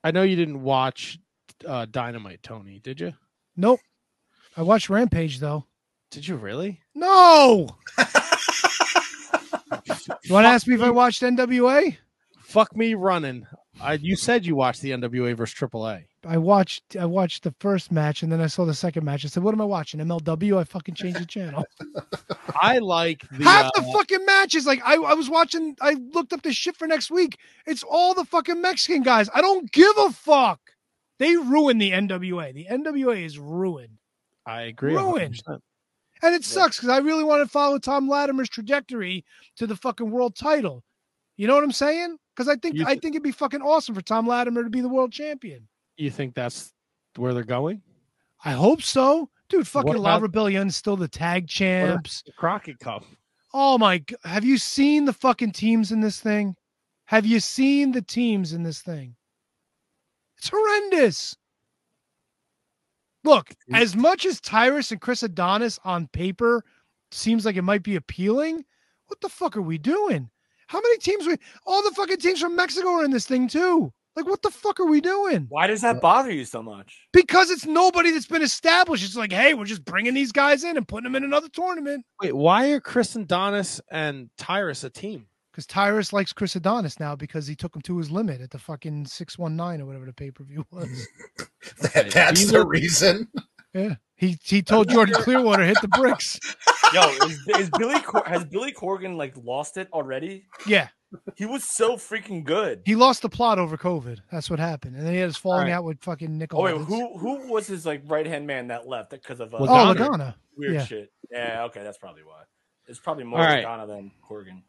I 0.04 0.12
know 0.12 0.24
you 0.24 0.36
didn't 0.36 0.62
watch 0.62 1.20
uh, 1.68 1.86
Dynamite, 1.90 2.44
Tony. 2.44 2.80
Did 2.80 3.00
you? 3.00 3.14
Nope. 3.56 3.80
I 4.56 4.62
watched 4.62 4.90
Rampage 4.90 5.40
though. 5.40 5.66
Did 6.12 6.28
you 6.28 6.36
really? 6.36 6.82
No. 6.96 7.70
you 7.98 8.04
want 10.34 10.46
to 10.46 10.50
ask 10.50 10.68
me 10.68 10.76
if 10.76 10.82
I 10.82 10.90
watched 10.90 11.22
NWA? 11.22 11.98
Fuck 12.40 12.76
me 12.76 12.94
running. 12.96 13.46
I, 13.82 13.94
you 13.94 14.16
said 14.16 14.46
you 14.46 14.56
watched 14.56 14.82
the 14.82 14.92
NWA 14.92 15.36
versus 15.36 15.58
AAA. 15.60 16.06
I 16.26 16.38
watched 16.38 16.96
I 16.98 17.06
watched 17.06 17.44
the 17.44 17.54
first 17.60 17.92
match 17.92 18.24
and 18.24 18.32
then 18.32 18.42
I 18.42 18.48
saw 18.48 18.66
the 18.66 18.74
second 18.74 19.06
match. 19.06 19.24
I 19.24 19.30
said, 19.30 19.44
"What 19.44 19.54
am 19.54 19.62
I 19.62 19.66
watching? 19.66 20.00
MLW?" 20.00 20.58
I 20.60 20.64
fucking 20.64 20.96
changed 20.96 21.20
the 21.20 21.26
channel. 21.26 21.66
I 22.62 22.80
like 22.80 23.26
the 23.32 23.44
Half 23.44 23.68
uh, 23.68 23.72
the 23.76 23.92
fucking 23.94 24.26
matches, 24.26 24.66
like 24.66 24.82
I, 24.86 24.96
I 24.96 25.14
was 25.14 25.30
watching. 25.30 25.76
I 25.82 25.94
looked 26.14 26.34
up 26.34 26.42
the 26.42 26.52
shit 26.52 26.76
for 26.76 26.88
next 26.88 27.10
week. 27.10 27.38
It's 27.66 27.84
all 27.84 28.14
the 28.14 28.26
fucking 28.26 28.62
Mexican 28.62 29.02
guys. 29.04 29.30
I 29.34 29.42
don't 29.42 29.72
give 29.72 29.98
a 29.98 30.12
fuck. 30.12 30.60
They 31.20 31.36
ruined 31.36 31.82
the 31.82 31.92
NWA. 31.92 32.54
The 32.54 32.68
NWA 32.70 33.26
is 33.26 33.38
ruined, 33.38 34.00
I 34.46 34.64
agree. 34.64 34.96
ruined. 34.96 35.42
100%. 35.46 35.60
and 36.24 36.36
it 36.36 36.44
sucks 36.46 36.78
because 36.78 36.90
I 36.90 37.00
really 37.00 37.24
want 37.24 37.44
to 37.44 37.50
follow 37.50 37.78
Thom 37.78 38.08
Latimer's 38.10 38.50
trajectory 38.50 39.26
to 39.58 39.68
the 39.68 39.76
fucking 39.76 40.10
world 40.10 40.36
title. 40.36 40.84
You 41.38 41.48
know 41.48 41.56
what 41.56 41.64
I'm 41.64 41.72
saying? 41.72 42.18
Because 42.36 42.50
I 42.50 42.56
think 42.56 42.76
You 42.76 42.86
I 42.86 42.96
think 42.96 43.16
it'd 43.16 43.24
be 43.24 43.32
fucking 43.32 43.62
awesome 43.62 43.96
for 43.96 44.02
Tom 44.02 44.28
Latimer 44.28 44.64
to 44.64 44.70
be 44.70 44.82
the 44.82 44.90
world 44.90 45.12
champion. 45.12 45.68
You 46.00 46.10
think 46.10 46.34
that's 46.34 46.74
where 47.18 47.34
they're 47.34 47.44
going? 47.44 47.82
I 48.46 48.54
hope 48.54 48.82
so, 48.82 49.30
dude. 49.50 49.68
Fucking 49.68 49.98
La 49.98 50.16
Rebellion's 50.16 50.78
still 50.78 50.96
the 50.96 51.10
tag 51.10 51.50
champs. 51.50 52.22
The 52.22 52.32
Crockett 52.32 52.80
Cup. 52.80 53.04
Oh 53.54 53.78
my! 53.78 54.02
Have 54.24 54.46
you 54.46 54.58
seen 54.58 55.04
the 55.04 55.12
fucking 55.12 55.52
teams 55.52 55.92
in 55.92 56.00
this 56.00 56.22
thing? 56.22 56.56
Have 57.04 57.26
you 57.26 57.42
seen 57.42 57.92
the 57.92 58.02
teams 58.02 58.54
in 58.54 58.64
this 58.64 58.82
thing? 58.82 59.18
It's 60.38 60.48
horrendous. 60.48 61.36
Look, 63.26 63.50
mm. 63.70 63.78
as 63.78 63.94
much 63.94 64.26
as 64.26 64.40
Tyrus 64.40 64.92
and 64.92 65.02
Chris 65.02 65.24
Adonis 65.24 65.80
on 65.84 66.08
paper 66.08 66.64
seems 67.12 67.44
like 67.44 67.58
it 67.58 67.64
might 67.64 67.84
be 67.84 67.98
appealing, 67.98 68.64
what 69.08 69.20
the 69.20 69.28
fuck 69.28 69.58
are 69.58 69.62
we 69.62 69.78
doing? 69.78 70.30
How 70.68 70.80
many 70.80 70.98
teams? 71.00 71.28
We 71.28 71.36
all 71.66 71.84
the 71.84 71.92
fucking 71.92 72.20
teams 72.20 72.40
from 72.40 72.56
Mexico 72.56 72.88
are 72.90 73.04
in 73.04 73.12
this 73.12 73.28
thing 73.28 73.50
too. 73.50 73.92
Like, 74.16 74.26
what 74.28 74.42
the 74.42 74.50
fuck 74.50 74.80
are 74.80 74.86
we 74.86 75.00
doing? 75.02 75.46
Why 75.50 75.68
does 75.68 75.82
that 75.82 76.02
bother 76.02 76.32
you 76.32 76.44
so 76.44 76.62
much? 76.62 77.08
Because 77.14 77.50
it's 77.50 77.66
nobody 77.66 78.12
that's 78.12 78.26
been 78.26 78.42
established. 78.42 79.06
It's 79.06 79.16
like, 79.16 79.32
hey, 79.32 79.54
we're 79.54 79.66
just 79.66 79.86
bringing 79.86 80.14
these 80.14 80.32
guys 80.32 80.64
in 80.64 80.76
and 80.78 80.88
putting 80.88 81.06
them 81.06 81.16
in 81.16 81.24
another 81.24 81.48
tournament. 81.50 82.06
Wait, 82.22 82.36
why 82.36 82.72
are 82.72 82.80
Chris 82.82 83.16
Adonis 83.16 83.80
and 83.92 84.30
Tyrus 84.38 84.84
a 84.84 84.90
team? 84.90 85.28
Because 85.52 85.66
Tyrus 85.68 86.12
likes 86.14 86.34
Chris 86.34 86.56
Adonis 86.56 87.00
now 87.00 87.16
because 87.16 87.48
he 87.48 87.56
took 87.56 87.76
him 87.76 87.82
to 87.84 87.98
his 87.98 88.12
limit 88.12 88.42
at 88.42 88.50
the 88.52 88.60
fucking 88.60 89.06
619 89.06 89.82
or 89.82 89.86
whatever 89.86 90.06
the 90.06 90.14
pay 90.14 90.32
per 90.32 90.44
view 90.44 90.66
was. 90.72 91.08
That- 91.94 92.12
that's 92.12 92.52
the 92.52 92.66
reason. 92.66 93.28
yeah. 93.74 93.96
He 94.16 94.38
he 94.44 94.62
told 94.62 94.90
Jordan 94.90 95.16
Clearwater 95.16 95.64
hit 95.64 95.78
the 95.82 95.88
bricks. 95.88 96.40
Yo, 96.94 97.08
is, 97.26 97.40
is 97.58 97.70
Billy 97.78 98.02
Cor- 98.02 98.24
has 98.26 98.44
Billy 98.44 98.74
Corgan 98.74 99.16
like 99.16 99.34
lost 99.42 99.78
it 99.78 99.88
already? 99.94 100.46
Yeah. 100.68 100.90
He 101.36 101.46
was 101.46 101.64
so 101.64 101.96
freaking 101.96 102.44
good. 102.44 102.82
He 102.86 102.96
lost 102.96 103.22
the 103.24 103.30
plot 103.30 103.58
over 103.60 103.78
COVID. 103.78 104.20
That's 104.32 104.50
what 104.50 104.60
happened. 104.60 104.96
And 104.96 105.06
then 105.06 105.14
he 105.14 105.20
had 105.20 105.28
his 105.28 105.38
falling 105.38 105.60
Alright. 105.62 105.74
out 105.74 105.84
with 105.84 106.02
fucking 106.02 106.38
Nickel. 106.38 106.60
Oh 106.60 106.64
wait, 106.64 106.78
who 106.78 107.18
who 107.18 107.52
was 107.52 107.66
his 107.68 107.86
like 107.86 108.04
right 108.08 108.26
hand 108.28 108.46
man 108.46 108.68
that 108.68 108.88
left 108.88 109.10
because 109.10 109.40
of 109.40 109.54
uh, 109.54 109.58
Oh, 109.60 109.66
Lagana. 109.66 109.96
Lagana. 109.96 110.36
weird 110.56 110.74
yeah. 110.76 110.86
shit? 110.86 111.12
Yeah, 111.32 111.64
okay, 111.66 111.82
that's 111.84 111.98
probably 111.98 112.24
why. 112.24 112.44
It's 112.88 113.00
probably 113.00 113.24
more 113.24 113.40
All 113.40 113.46
right. 113.46 113.66
Lagana 113.66 113.88
than 113.88 114.12
Corgan. 114.28 114.62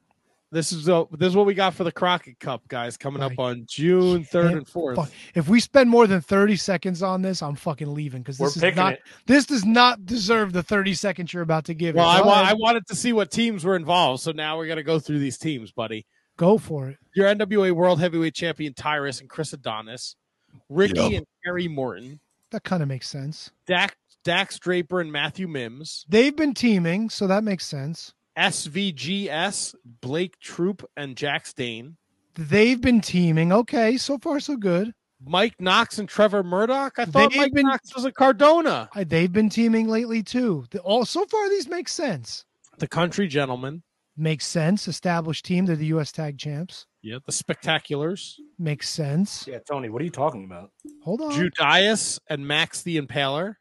This 0.52 0.72
is 0.72 0.88
uh, 0.88 1.04
this 1.12 1.28
is 1.28 1.36
what 1.36 1.46
we 1.46 1.54
got 1.54 1.74
for 1.74 1.84
the 1.84 1.92
Crockett 1.92 2.40
Cup, 2.40 2.66
guys, 2.66 2.96
coming 2.96 3.22
up 3.22 3.38
on 3.38 3.66
June 3.68 4.24
third 4.24 4.50
and 4.52 4.66
fourth. 4.66 4.98
If 5.34 5.48
we 5.48 5.60
spend 5.60 5.88
more 5.88 6.08
than 6.08 6.20
30 6.20 6.56
seconds 6.56 7.04
on 7.04 7.22
this, 7.22 7.40
I'm 7.40 7.54
fucking 7.54 7.94
leaving 7.94 8.22
because 8.22 8.40
We're 8.40 8.48
this 8.48 8.56
is 8.56 8.74
not 8.76 8.94
it. 8.94 9.00
this 9.26 9.46
does 9.46 9.64
not 9.64 10.04
deserve 10.06 10.52
the 10.52 10.64
30 10.64 10.94
seconds 10.94 11.32
you're 11.32 11.44
about 11.44 11.66
to 11.66 11.74
give. 11.74 11.94
Well. 11.94 12.04
I, 12.08 12.20
wa- 12.20 12.32
I 12.32 12.54
wanted 12.54 12.84
to 12.88 12.96
see 12.96 13.12
what 13.12 13.30
teams 13.30 13.64
were 13.64 13.76
involved, 13.76 14.22
so 14.22 14.32
now 14.32 14.56
we're 14.58 14.66
gonna 14.66 14.82
go 14.82 14.98
through 14.98 15.20
these 15.20 15.38
teams, 15.38 15.70
buddy. 15.70 16.04
Go 16.40 16.56
for 16.56 16.88
it. 16.88 16.96
Your 17.14 17.26
NWA 17.28 17.70
World 17.72 18.00
Heavyweight 18.00 18.34
Champion 18.34 18.72
Tyrus 18.72 19.20
and 19.20 19.28
Chris 19.28 19.52
Adonis, 19.52 20.16
Ricky 20.70 20.98
Yep. 20.98 21.12
and 21.12 21.26
Kerry 21.44 21.68
Morton, 21.68 22.18
That 22.50 22.64
kind 22.64 22.82
of 22.82 22.88
makes 22.88 23.10
sense. 23.10 23.50
Dak, 23.66 23.94
Dax 24.24 24.58
Draper 24.58 25.00
and 25.02 25.12
Matthew 25.12 25.46
Mims, 25.46 26.06
They've 26.08 26.34
been 26.34 26.54
teaming, 26.54 27.10
so 27.10 27.26
that 27.26 27.44
makes 27.44 27.66
sense. 27.66 28.14
SVGS, 28.38 29.74
Blake 30.00 30.38
Troop 30.38 30.82
and 30.96 31.14
Jack 31.14 31.44
Stain, 31.46 31.98
They've 32.36 32.80
been 32.80 33.02
teaming. 33.02 33.52
Okay, 33.52 33.98
so 33.98 34.16
far 34.16 34.40
so 34.40 34.56
good. 34.56 34.94
Mike 35.22 35.60
Knox 35.60 35.98
and 35.98 36.08
Trevor 36.08 36.42
Murdoch. 36.42 36.98
I 36.98 37.04
thought 37.04 37.32
They've 37.32 37.38
Mike 37.38 37.52
been- 37.52 37.66
Knox 37.66 37.94
was 37.94 38.06
a 38.06 38.12
Cardona. 38.12 38.88
They've 38.96 39.30
been 39.30 39.50
teaming 39.50 39.88
lately 39.88 40.22
too. 40.22 40.64
The, 40.70 40.78
all 40.80 41.04
so 41.04 41.26
far 41.26 41.50
these 41.50 41.68
make 41.68 41.88
sense. 41.88 42.46
The 42.78 42.88
Country 42.88 43.28
Gentlemen. 43.28 43.82
Makes 44.20 44.46
sense. 44.46 44.86
Established 44.86 45.46
team. 45.46 45.64
They're 45.64 45.76
the 45.76 45.86
U.S. 45.86 46.12
Tag 46.12 46.36
Champs. 46.36 46.84
Yeah, 47.00 47.20
the 47.24 47.32
Spectaculars. 47.32 48.34
Makes 48.58 48.90
sense. 48.90 49.46
Yeah, 49.48 49.60
Tony, 49.66 49.88
what 49.88 50.02
are 50.02 50.04
you 50.04 50.10
talking 50.10 50.44
about? 50.44 50.72
Hold 51.02 51.22
on. 51.22 51.32
Judas 51.32 52.20
and 52.28 52.46
Max 52.46 52.82
the 52.82 53.00
Impaler. 53.00 53.54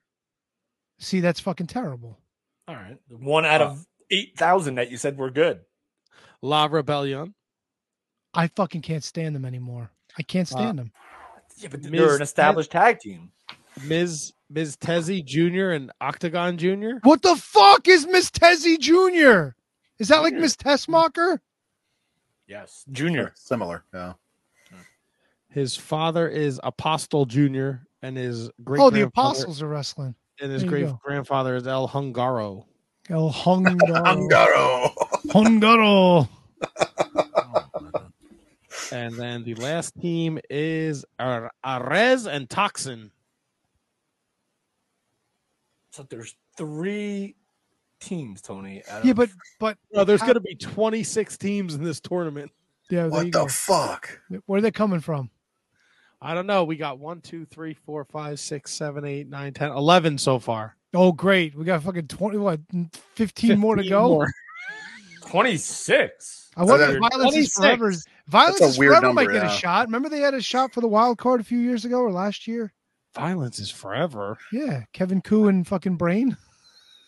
See, 1.00 1.22
that's 1.22 1.40
fucking 1.40 1.68
terrible. 1.68 2.20
All 2.68 2.76
right, 2.76 2.98
one 3.08 3.46
out 3.46 3.62
of 3.62 3.72
uh, 3.72 3.84
eight 4.12 4.38
thousand 4.38 4.76
that 4.76 4.92
you 4.92 4.98
said 4.98 5.18
were 5.18 5.32
good. 5.32 5.62
La 6.42 6.66
Rebellion. 6.66 7.36
I 8.34 8.48
fucking 8.48 8.82
can't 8.82 9.04
stand 9.04 9.34
them 9.36 9.46
anymore. 9.46 9.92
I 10.18 10.24
can't 10.24 10.52
uh, 10.52 10.58
stand 10.58 10.78
them. 10.78 10.92
Yeah, 11.56 11.70
but 11.72 11.84
Ms. 11.84 11.92
they're 11.92 12.16
an 12.18 12.22
established 12.22 12.72
tag 12.72 13.00
team. 13.00 13.32
Ms. 13.86 14.34
Ms. 14.50 14.76
Tezzy 14.76 15.24
Jr. 15.24 15.70
and 15.70 15.90
Octagon 16.02 16.58
Jr. 16.58 16.98
What 17.04 17.22
the 17.22 17.38
fuck 17.38 17.88
is 17.88 18.06
Ms. 18.06 18.30
Tezzy 18.32 18.78
Jr.? 18.78 19.56
Is 20.00 20.08
that 20.08 20.24
like 20.24 20.34
Miss 20.34 20.56
Tessmacher? 20.56 21.40
Yes, 22.48 22.84
Junior. 22.92 23.32
Similar. 23.36 23.84
Yeah. 23.94 24.14
His 25.50 25.76
father 25.76 26.28
is 26.28 26.60
Apostle 26.64 27.26
Jr. 27.26 27.72
and 28.02 28.16
his 28.16 28.50
great 28.64 28.80
Oh, 28.82 28.90
the 28.90 29.02
Apostles 29.02 29.62
are 29.62 29.68
wrestling. 29.68 30.16
and 30.42 30.52
his 30.52 30.62
There 30.62 30.72
you 30.72 30.86
great 30.86 30.92
go. 30.92 31.00
grandfather 31.04 31.56
is 31.56 31.68
El 31.68 31.88
Hungaro. 31.90 32.66
El 33.10 33.32
Hungaro. 33.32 34.04
Angaro. 34.06 34.94
Hungaro. 35.28 36.30
And 38.92 39.14
then 39.14 39.44
the 39.44 39.54
last 39.56 39.94
team 40.02 40.40
is 40.50 41.06
Ar- 41.20 41.52
Arez 41.64 42.26
and 42.32 42.50
Toxin. 42.50 43.12
So 45.92 46.04
there's 46.10 46.36
three 46.58 47.36
teams, 48.00 48.42
Tony. 48.42 48.84
out 48.90 49.04
Yeah, 49.06 49.14
but 49.14 49.30
but 49.60 49.78
No, 49.94 50.04
there's 50.04 50.22
going 50.22 50.34
to 50.36 50.40
be 50.42 50.56
26 50.56 51.38
teams 51.38 51.76
in 51.76 51.84
this 51.84 52.00
tournament. 52.00 52.52
yeah, 52.90 53.08
What 53.08 53.32
the 53.32 53.48
fuck? 53.48 54.20
Where 54.46 54.60
are 54.60 54.62
they 54.62 54.72
coming 54.72 55.00
from? 55.00 55.30
I 56.22 56.34
don't 56.34 56.48
know. 56.48 56.66
We 56.66 56.76
got 56.76 57.00
one, 57.00 57.22
two, 57.22 57.46
three, 57.46 57.74
four, 57.74 58.04
five, 58.04 58.40
six, 58.40 58.74
seven, 58.74 59.06
eight, 59.06 59.28
nine, 59.30 59.54
10, 59.54 59.72
11 59.72 60.18
so 60.18 60.38
far. 60.40 60.76
Oh, 60.94 61.12
great. 61.12 61.56
We 61.56 61.64
got 61.64 61.82
fucking 61.84 62.08
20, 62.08 62.38
what, 62.40 62.60
15, 63.16 63.58
more 63.58 63.76
to 63.76 63.88
go? 63.88 64.08
more. 64.10 64.28
26. 65.28 66.50
I 66.58 66.64
wonder 66.64 66.86
So 66.86 66.92
if 66.92 67.02
that- 67.02 67.10
Violence 67.12 67.36
is 67.36 67.54
Forever. 67.54 67.94
Violence 68.28 68.62
is 68.62 68.76
Forever 68.78 69.02
number, 69.02 69.14
might 69.14 69.32
get 69.32 69.44
yeah. 69.44 69.54
a 69.54 69.58
shot. 69.58 69.88
Remember 69.88 70.10
they 70.10 70.20
had 70.20 70.34
a 70.34 70.42
shot 70.42 70.74
for 70.74 70.82
the 70.82 70.88
wild 70.88 71.18
card 71.18 71.40
a 71.40 71.44
few 71.44 71.60
years 71.60 71.86
ago 71.86 72.00
or 72.00 72.12
last 72.12 72.48
year? 72.48 72.74
Violence 73.16 73.60
is 73.60 73.72
forever. 73.72 74.38
Yeah, 74.52 74.84
Kevin 74.94 75.22
Ku 75.22 75.48
and 75.48 75.66
fucking 75.68 75.96
Brain. 75.98 76.38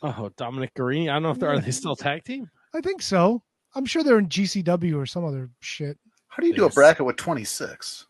Oh, 0.03 0.29
Dominic 0.35 0.73
Garrini. 0.73 1.09
I 1.09 1.13
don't 1.13 1.23
know 1.23 1.31
if 1.31 1.39
they're 1.39 1.49
are 1.51 1.59
they 1.59 1.71
still 1.71 1.95
tag 1.95 2.23
team. 2.23 2.49
I 2.73 2.81
think 2.81 3.01
so. 3.01 3.43
I'm 3.75 3.85
sure 3.85 4.03
they're 4.03 4.19
in 4.19 4.27
GCW 4.29 4.97
or 4.97 5.05
some 5.05 5.23
other 5.25 5.49
shit. 5.59 5.97
How 6.27 6.41
do 6.41 6.47
you 6.47 6.53
do 6.53 6.63
a 6.63 6.65
Yes. 6.65 6.75
bracket 6.75 7.05
with 7.05 7.17
26? 7.17 8.07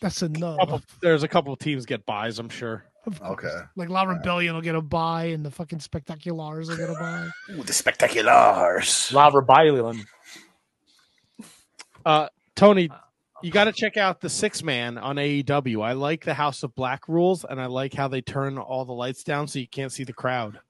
That's 0.00 0.22
enough. 0.22 0.58
Couple, 0.58 0.82
there's 1.00 1.22
a 1.22 1.28
couple 1.28 1.52
of 1.52 1.58
teams 1.58 1.86
get 1.86 2.04
buys. 2.04 2.38
I'm 2.38 2.48
sure. 2.48 2.84
Of 3.06 3.20
course. 3.20 3.44
Okay. 3.44 3.58
Like 3.76 3.90
La 3.90 4.02
Rebellion 4.04 4.54
will 4.54 4.62
get 4.62 4.74
a 4.74 4.80
buy 4.82 5.24
and 5.26 5.44
the 5.44 5.50
fucking 5.50 5.78
Spectaculars 5.78 6.68
will 6.68 6.76
get 6.76 6.90
a 6.90 6.94
buy. 6.94 7.28
Ooh, 7.54 7.62
the 7.62 7.72
spectaculars. 7.72 9.12
La 9.12 9.28
Rebellion. 9.28 10.04
Uh, 12.04 12.28
Tony, 12.56 12.90
you 13.42 13.50
got 13.50 13.64
to 13.64 13.72
check 13.72 13.96
out 13.96 14.20
the 14.20 14.28
six 14.28 14.62
man 14.62 14.98
on 14.98 15.16
AEW. 15.16 15.82
I 15.82 15.92
like 15.92 16.24
the 16.24 16.34
House 16.34 16.62
of 16.62 16.74
Black 16.74 17.08
rules, 17.08 17.44
and 17.44 17.60
I 17.60 17.66
like 17.66 17.94
how 17.94 18.08
they 18.08 18.20
turn 18.20 18.58
all 18.58 18.84
the 18.84 18.92
lights 18.92 19.22
down 19.22 19.48
so 19.48 19.58
you 19.58 19.68
can't 19.68 19.92
see 19.92 20.04
the 20.04 20.12
crowd. 20.12 20.60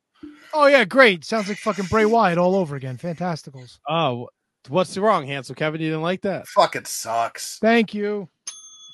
Oh, 0.52 0.66
yeah, 0.66 0.84
great. 0.84 1.24
Sounds 1.24 1.48
like 1.48 1.58
fucking 1.58 1.86
Bray 1.86 2.04
Wyatt 2.04 2.38
all 2.38 2.54
over 2.56 2.76
again. 2.76 2.96
Fantasticals. 2.98 3.78
Oh, 3.88 4.28
what's 4.68 4.96
wrong, 4.96 5.26
handsome 5.26 5.56
Kevin? 5.56 5.80
You 5.80 5.88
didn't 5.88 6.02
like 6.02 6.22
that? 6.22 6.46
Fucking 6.48 6.84
sucks. 6.84 7.58
Thank 7.58 7.94
you. 7.94 8.28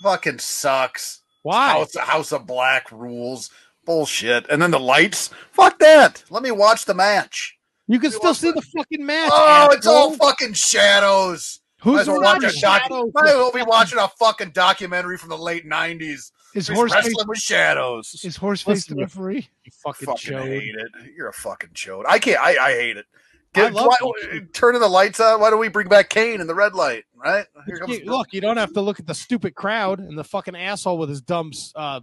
Fucking 0.03 0.39
sucks. 0.39 1.23
Why? 1.43 1.69
House, 1.71 1.97
House 1.97 2.33
of 2.33 2.47
Black 2.47 2.91
rules. 2.93 3.51
Bullshit. 3.85 4.47
And 4.51 4.61
then 4.61 4.71
the 4.71 4.81
lights. 4.81 5.31
Fuck 5.53 5.79
that. 5.81 6.23
Let 6.31 6.43
me 6.43 6.51
watch 6.51 6.85
the 6.85 6.95
match. 6.95 7.57
You 7.89 7.99
can 7.99 8.11
still 8.13 8.35
see 8.35 8.49
the- 8.53 8.61
the 8.61 8.63
fucking 8.79 9.05
match. 9.05 9.31
Oh, 9.35 9.69
it's 9.73 9.87
all 9.87 10.15
fucking 10.17 10.53
shadows. 10.53 11.61
Who's 11.83 12.01
as 12.03 12.09
well 12.09 12.21
not 12.21 12.35
watch 12.43 12.45
a 12.45 12.57
a 12.57 12.61
doc- 12.61 12.83
shadow? 12.83 13.11
Might 13.15 13.29
as 13.29 13.35
well 13.35 13.53
be 13.53 13.63
watching 13.63 13.99
a 13.99 14.07
fucking 14.19 14.51
documentary 14.51 15.17
from 15.17 15.31
the 15.31 15.39
late 15.39 15.67
'90s. 15.67 16.31
Is 16.55 16.69
He's 16.69 16.77
Horseface 16.77 16.95
wrestling 16.95 17.29
with 17.29 17.39
shadows. 17.39 18.21
is 18.25 18.37
Horseface 18.39 18.67
Listen, 18.67 18.95
the 18.97 19.01
you- 19.01 19.05
referee? 19.05 19.49
You 19.65 19.73
fucking, 19.85 20.07
fucking 20.07 20.33
chode. 20.33 20.47
hate 20.47 20.75
it. 20.75 21.13
You're 21.17 21.29
a 21.29 21.33
fucking 21.33 21.71
chode. 21.71 22.05
I 22.09 22.19
can't. 22.19 22.41
I, 22.41 22.57
I 22.59 22.73
hate 22.73 22.97
it. 22.97 23.07
I 23.55 23.61
Get, 23.63 23.73
love 23.75 23.89
why, 24.01 24.41
turning 24.53 24.81
the 24.81 24.89
lights 24.89 25.19
on. 25.21 25.41
Why 25.41 25.51
don't 25.51 25.59
we 25.59 25.69
bring 25.69 25.89
back 25.89 26.09
Kane 26.09 26.41
in 26.41 26.47
the 26.47 26.55
red 26.55 26.73
light? 26.75 27.05
Right 27.17 27.47
here 27.67 27.79
comes. 27.79 27.99
You- 27.99 28.05
look, 28.05 28.33
you 28.33 28.41
don't 28.41 28.57
have 28.57 28.73
to 28.75 28.81
look 28.81 29.01
at 29.01 29.07
the 29.07 29.15
stupid 29.15 29.55
crowd 29.55 29.99
and 30.01 30.17
the 30.19 30.25
fucking 30.25 30.55
asshole 30.57 30.99
with 30.99 31.09
his 31.09 31.21
dumb 31.21 31.51
uh, 31.75 32.01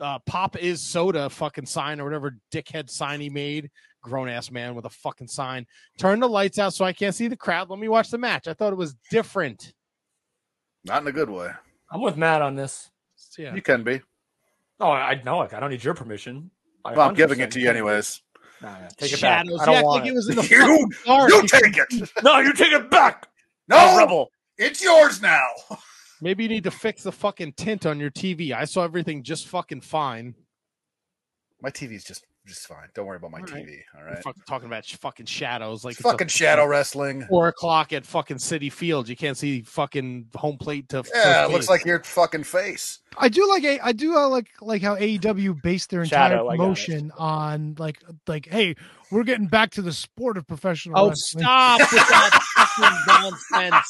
uh, 0.00 0.18
pop 0.20 0.56
is 0.56 0.80
soda 0.80 1.28
fucking 1.30 1.66
sign 1.66 2.00
or 2.00 2.04
whatever 2.04 2.36
dickhead 2.52 2.88
sign 2.90 3.20
he 3.20 3.28
made. 3.30 3.70
Grown 4.02 4.28
ass 4.30 4.50
man 4.50 4.74
with 4.74 4.86
a 4.86 4.90
fucking 4.90 5.26
sign. 5.28 5.66
Turn 5.98 6.20
the 6.20 6.28
lights 6.28 6.58
out 6.58 6.72
so 6.74 6.84
I 6.86 6.92
can't 6.94 7.14
see 7.14 7.28
the 7.28 7.36
crowd. 7.36 7.68
Let 7.68 7.78
me 7.78 7.86
watch 7.88 8.10
the 8.10 8.16
match. 8.16 8.48
I 8.48 8.54
thought 8.54 8.72
it 8.72 8.76
was 8.76 8.94
different. 9.10 9.74
Not 10.84 11.02
in 11.02 11.08
a 11.08 11.12
good 11.12 11.28
way. 11.28 11.50
I'm 11.90 12.00
with 12.00 12.16
Matt 12.16 12.40
on 12.40 12.54
this. 12.54 12.88
Yeah. 13.38 13.54
You 13.54 13.62
can 13.62 13.82
be. 13.84 14.00
No, 14.78 14.86
I 14.86 15.10
I 15.10 15.22
know. 15.24 15.40
I 15.42 15.46
don't 15.60 15.70
need 15.70 15.84
your 15.84 15.94
permission. 15.94 16.50
I 16.84 16.94
Well, 16.94 17.08
I'm 17.08 17.14
giving 17.14 17.40
it 17.40 17.50
to 17.52 17.60
you 17.60 17.68
anyways. 17.70 18.22
Nah, 18.62 18.78
nah, 18.78 18.88
take 18.96 19.12
it 19.12 19.20
back. 19.20 19.40
I 19.40 19.44
don't 19.44 19.58
Yeah, 19.74 19.82
want 19.82 20.02
like 20.02 20.06
it. 20.06 20.12
it 20.12 20.14
was 20.14 20.28
in 20.28 20.36
the 20.36 20.42
You- 20.50 20.90
dark. 21.06 21.30
You 21.30 21.46
take 21.46 21.76
it. 21.76 22.10
No, 22.22 22.38
you 22.40 22.52
take 22.52 22.72
it 22.72 22.90
back. 22.90 23.28
No, 23.68 23.76
Oh, 23.78 23.98
rebel. 23.98 24.30
it's 24.58 24.82
yours 24.82 25.22
now. 25.22 25.46
Maybe 26.20 26.42
you 26.44 26.48
need 26.50 26.64
to 26.64 26.70
fix 26.70 27.02
the 27.02 27.12
fucking 27.12 27.54
tint 27.54 27.86
on 27.86 27.98
your 27.98 28.10
TV. 28.10 28.52
I 28.52 28.64
saw 28.66 28.82
everything 28.84 29.22
just 29.22 29.46
fucking 29.48 29.80
fine. 29.80 30.34
My 31.62 31.70
TV's 31.70 32.04
just 32.04 32.24
just 32.46 32.66
fine. 32.66 32.88
Don't 32.94 33.06
worry 33.06 33.16
about 33.18 33.30
my 33.30 33.38
All 33.40 33.44
right. 33.44 33.66
TV. 33.66 33.78
All 33.96 34.02
We're 34.04 34.16
fucking 34.22 34.42
talking 34.48 34.66
about 34.66 34.84
sh- 34.84 34.96
fucking 34.96 35.26
shadows, 35.26 35.84
like 35.84 35.92
It's 35.92 36.00
it's 36.00 36.08
a 36.08 36.10
fucking 36.12 36.28
shadow 36.28 36.66
wrestling. 36.66 37.24
Four 37.28 37.48
o'clock 37.48 37.92
at 37.92 38.04
fucking 38.06 38.38
Citi 38.38 38.72
Field. 38.72 39.08
You 39.08 39.16
can't 39.16 39.36
see 39.36 39.62
fucking 39.62 40.28
home 40.34 40.56
plate 40.58 40.88
to. 40.90 41.04
Yeah, 41.14 41.42
first 41.44 41.50
it 41.50 41.52
looks 41.52 41.68
like 41.68 41.84
your 41.84 42.02
fucking 42.02 42.44
face. 42.44 43.00
I 43.18 43.28
do 43.28 43.46
like 43.48 43.64
a, 43.64 43.78
I 43.80 43.92
do 43.92 44.16
uh, 44.16 44.28
like 44.28 44.48
like 44.60 44.82
how 44.82 44.96
AEW 44.96 45.60
based 45.62 45.90
their 45.90 46.02
entire 46.02 46.30
Shadow, 46.30 46.48
I 46.48 46.56
promotion 46.56 47.12
on 47.18 47.74
like 47.78 47.98
like 48.26 48.46
hey 48.48 48.74
we're 49.10 49.24
getting 49.24 49.46
back 49.48 49.70
to 49.72 49.82
the 49.82 49.92
sport 49.92 50.36
of 50.38 50.46
professional 50.46 50.98
Oh, 50.98 51.08
wrestling. 51.08 51.42
stop 51.44 51.80
with 51.80 51.90
that 51.90 52.40
fucking 52.56 52.98
nonsense. 53.62 53.86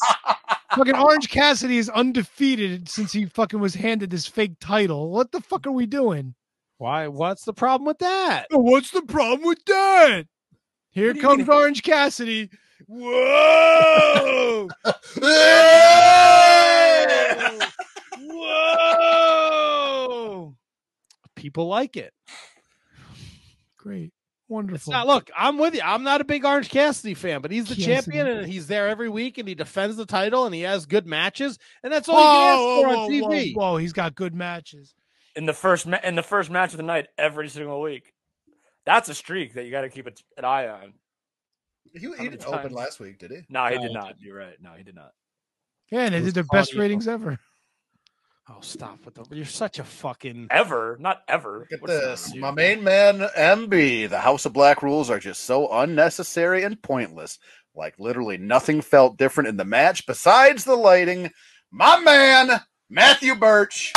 Fucking 0.75 0.95
Orange 0.97 1.29
Cassidy 1.29 1.79
is 1.79 1.89
undefeated 1.91 2.89
since 2.89 3.13
he 3.13 3.27
fucking 3.27 3.61
was 3.61 3.75
handed 3.75 4.11
this 4.11 4.27
fake 4.27 4.53
title. 4.61 5.11
What 5.11 5.33
the 5.33 5.41
fuck 5.41 5.67
are 5.67 5.73
we 5.73 5.85
doing? 5.87 6.35
Why? 6.81 7.09
What's 7.09 7.45
the 7.45 7.53
problem 7.53 7.87
with 7.87 7.99
that? 7.99 8.47
What's 8.51 8.91
the 8.91 9.03
problem 9.03 9.47
with 9.47 9.63
that? 9.67 10.25
Here 10.93 11.09
What 11.09 11.13
do 11.13 11.21
you 11.21 11.27
comes? 11.27 11.49
Orange 11.51 11.83
Cassidy. 11.83 12.49
Whoa! 12.87 14.67
Whoa! 19.21 20.55
People 21.37 21.69
like 21.69 21.97
it. 21.97 22.13
Great, 23.77 24.05
It's 24.07 24.13
wonderful. 24.49 24.93
not. 24.93 25.07
Look, 25.07 25.31
I'm 25.37 25.57
with 25.59 25.75
you. 25.75 25.81
I'm 25.83 26.03
not 26.03 26.21
a 26.21 26.25
big 26.25 26.45
Orange 26.45 26.69
Cassidy 26.69 27.15
fan, 27.15 27.41
but 27.41 27.51
he's 27.51 27.65
the 27.67 27.75
Cassidy. 27.77 27.95
champion, 27.95 28.27
and 28.27 28.47
he's 28.47 28.67
there 28.67 28.89
every 28.89 29.09
week, 29.09 29.39
and 29.39 29.49
he 29.49 29.55
defends 29.55 29.97
the 29.97 30.05
title, 30.07 30.45
and 30.45 30.55
he 30.55 30.63
has 30.63 30.85
good 30.87 31.07
matches, 31.07 31.59
and 31.83 31.91
that's 31.93 32.09
all 32.09 32.17
Whoa, 32.17 32.23
you 32.23 32.29
can 32.31 32.49
ask 32.53 32.59
whoa, 32.61 32.83
for 32.83 32.89
on 32.89 32.95
whoa, 32.95 33.07
whoa, 33.21 33.31
TV. 33.31 33.55
whoa, 33.55 33.77
he's 33.79 33.93
got 33.95 34.15
good 34.15 34.35
matches. 34.35 34.95
In 35.37 35.47
the 35.47 35.53
first 35.53 35.87
ma- 35.87 35.99
in 36.03 36.15
the 36.15 36.23
first 36.23 36.51
match 36.51 36.73
of 36.73 36.77
the 36.77 36.83
night 36.83 37.09
every 37.19 37.49
single 37.49 37.81
week. 37.81 38.13
That's 38.87 39.09
a 39.09 39.15
streak 39.15 39.55
that 39.55 39.65
you 39.65 39.71
got 39.71 39.83
to 39.83 39.89
keep 39.91 40.07
a- 40.07 40.13
an 40.39 40.45
eye 40.45 40.69
on. 40.69 40.95
He, 41.93 41.99
How 42.07 42.13
he 42.13 42.17
many 42.25 42.29
didn't 42.31 42.47
open 42.47 42.73
last 42.73 43.01
week, 43.01 43.19
did 43.19 43.31
he? 43.31 43.39
No, 43.49 43.67
he 43.67 43.77
No, 43.77 43.83
did 43.83 43.93
not. 43.93 44.15
You're 44.21 44.37
right. 44.37 44.57
No, 44.61 44.73
he 44.77 44.83
did 44.83 44.95
not. 44.95 45.13
Yeah, 45.91 46.03
and 46.03 46.15
they 46.15 46.19
It 46.19 46.25
did 46.25 46.35
their 46.35 46.45
best 46.45 46.71
audio. 46.71 46.83
ratings 46.83 47.09
ever. 47.09 47.39
Oh, 48.49 48.59
stop 48.63 49.05
with 49.05 49.15
the. 49.15 49.25
You're 49.35 49.45
such 49.45 49.79
a 49.79 49.85
fucking. 49.85 50.49
Ever, 50.51 50.97
not 51.01 51.23
ever. 51.29 51.61
Look 51.61 51.73
at 51.73 51.83
What's 51.83 51.93
this. 52.27 52.35
My 52.37 52.51
main 52.51 52.83
man, 52.83 53.21
MB. 53.37 54.09
The 54.11 54.19
House 54.19 54.45
of 54.45 54.53
Black 54.53 54.83
rules 54.83 55.09
are 55.11 55.21
just 55.21 55.45
so 55.45 55.71
unnecessary 55.71 56.65
and 56.65 56.81
pointless. 56.83 57.39
Like 57.77 57.95
literally 57.99 58.39
nothing 58.39 58.81
felt 58.83 59.17
different 59.19 59.49
in 59.49 59.57
the 59.57 59.65
match 59.65 60.05
besides 60.07 60.65
the 60.65 60.75
lighting. 60.75 61.31
My 61.71 62.01
man, 62.01 62.61
Matthew 62.89 63.37
Birch. 63.37 63.93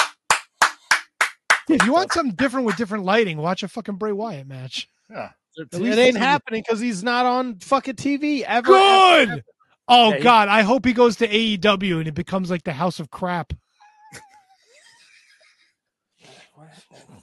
If 1.69 1.85
you 1.85 1.93
want 1.93 2.11
something 2.11 2.35
different 2.35 2.65
with 2.65 2.75
different 2.77 3.05
lighting, 3.05 3.37
watch 3.37 3.63
a 3.63 3.67
fucking 3.67 3.95
Bray 3.95 4.11
Wyatt 4.11 4.47
match. 4.47 4.87
Yeah. 5.09 5.29
It 5.55 5.67
ain't 5.73 5.85
it's 5.85 5.97
in 5.99 6.13
the- 6.15 6.19
happening 6.19 6.63
because 6.67 6.79
he's 6.79 7.03
not 7.03 7.25
on 7.25 7.59
fucking 7.59 7.95
TV 7.95 8.41
ever. 8.43 8.67
Good. 8.67 9.21
ever, 9.29 9.31
ever. 9.33 9.41
Oh 9.87 10.09
Yeah, 10.11 10.17
he- 10.17 10.23
God, 10.23 10.47
I 10.49 10.61
hope 10.63 10.85
he 10.85 10.93
goes 10.93 11.15
to 11.17 11.27
AEW 11.27 11.99
and 11.99 12.07
it 12.07 12.15
becomes 12.15 12.49
like 12.49 12.63
the 12.63 12.73
House 12.73 12.99
of 12.99 13.11
Crap. 13.11 13.53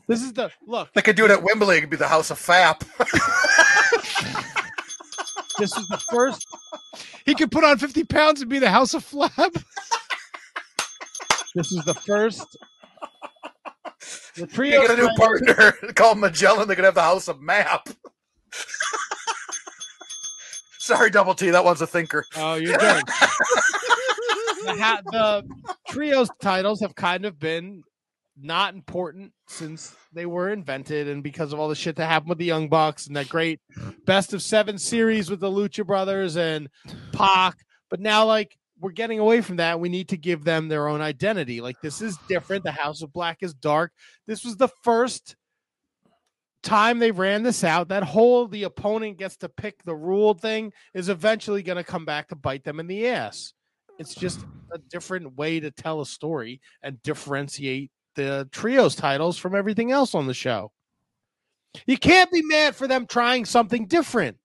This 0.07 0.23
is 0.23 0.33
the 0.33 0.51
look. 0.67 0.93
They 0.93 1.02
could 1.02 1.15
do 1.15 1.25
it 1.25 1.31
at 1.31 1.43
Wembley. 1.43 1.77
It 1.78 1.83
could 1.83 1.91
be 1.91 1.97
the 1.97 2.09
House 2.09 2.31
of 2.31 2.39
Fap. 2.39 2.83
This 5.59 5.77
is 5.77 5.86
the 5.89 5.99
first. 5.99 6.47
He 7.27 7.35
could 7.35 7.52
put 7.52 7.65
on 7.65 7.77
fifty 7.77 8.02
pounds 8.02 8.41
and 8.41 8.49
be 8.49 8.59
the 8.59 8.70
House 8.70 8.94
of 8.94 9.05
Flab. 9.07 9.62
This 11.55 11.70
is 11.70 11.85
the 11.85 11.93
first. 11.93 12.57
The 14.35 14.41
You 14.43 14.47
trio. 14.47 14.81
get 14.83 14.99
a 14.99 15.03
new 15.03 15.09
partner. 15.17 15.73
called 15.95 16.19
Magellan. 16.19 16.69
They 16.69 16.75
could 16.75 16.85
have 16.85 16.95
the 16.95 17.03
House 17.03 17.29
of 17.29 17.41
Map. 17.41 17.89
Sorry, 20.79 21.11
Double 21.11 21.35
T. 21.35 21.51
That 21.51 21.65
one's 21.65 21.83
a 21.83 21.87
thinker. 21.87 22.25
Oh, 22.37 22.55
you're 22.55 22.77
good. 22.79 23.05
the, 24.65 24.77
ha- 24.79 25.03
the 25.05 25.45
trios 25.91 26.31
titles 26.43 26.81
have 26.81 26.95
kind 26.95 27.25
of 27.27 27.39
been 27.39 27.83
not 28.43 28.75
important 28.75 29.33
since 29.47 29.95
they 30.12 30.25
were 30.27 30.49
invented, 30.51 31.07
and 31.07 31.23
because 31.23 31.53
of 31.53 31.61
all 31.61 31.69
the 31.69 31.75
shit 31.75 31.97
that 31.97 32.07
happened 32.07 32.31
with 32.31 32.39
the 32.39 32.47
Young 32.47 32.69
Bucks 32.69 33.07
and 33.07 33.15
that 33.17 33.29
great 33.29 33.61
best 34.07 34.33
of 34.33 34.43
seven 34.43 34.79
series 34.79 35.29
with 35.31 35.41
the 35.41 35.51
Lucha 35.51 35.87
Brothers 35.87 36.37
and 36.37 36.69
Pac. 37.12 37.57
But 37.91 38.01
now, 38.01 38.25
like, 38.25 38.57
we're 38.81 38.92
getting 38.92 39.18
away 39.18 39.41
from 39.41 39.57
that. 39.57 39.78
We 39.78 39.89
need 39.89 40.09
to 40.09 40.17
give 40.17 40.44
them 40.44 40.68
their 40.68 40.89
own 40.89 41.00
identity. 41.00 41.60
Like, 41.60 41.81
this 41.81 42.00
is 42.00 42.17
different. 42.28 42.65
The 42.65 42.73
House 42.73 43.02
of 43.02 43.12
Black 43.12 43.39
is 43.42 43.55
dark. 43.55 43.92
This 44.26 44.44
was 44.44 44.57
the 44.57 44.70
first 44.83 45.36
time 46.62 46.99
they 46.99 47.10
ran 47.10 47.42
this 47.42 47.65
out. 47.65 47.89
That 47.89 48.02
whole 48.02 48.47
the 48.47 48.65
opponent 48.65 49.18
gets 49.18 49.36
to 49.39 49.49
pick 49.49 49.83
the 49.83 49.94
rule 49.94 50.34
thing 50.34 50.73
is 50.94 51.09
eventually 51.09 51.62
going 51.62 51.76
to 51.76 51.84
come 51.84 52.05
back 52.05 52.28
to 52.28 52.36
bite 52.36 52.65
them 52.65 52.81
in 52.81 52.86
the 52.86 53.09
ass. 53.09 53.52
It's 53.99 54.15
just 54.15 54.41
a 54.73 54.78
different 54.78 55.36
way 55.36 55.60
to 55.60 55.70
tell 55.70 56.00
a 56.00 56.07
story 56.07 56.60
and 56.83 57.02
differentiate 57.02 57.91
the 58.15 58.49
trios 58.50 58.94
titles 58.94 59.36
from 59.36 59.55
everything 59.55 59.92
else 59.92 60.15
on 60.15 60.26
the 60.26 60.34
show. 60.34 60.73
You 61.86 61.99
can't 61.99 62.33
be 62.33 62.42
mad 62.42 62.75
for 62.75 62.89
them 62.89 63.07
trying 63.07 63.44
something 63.44 63.86
different. 63.86 64.36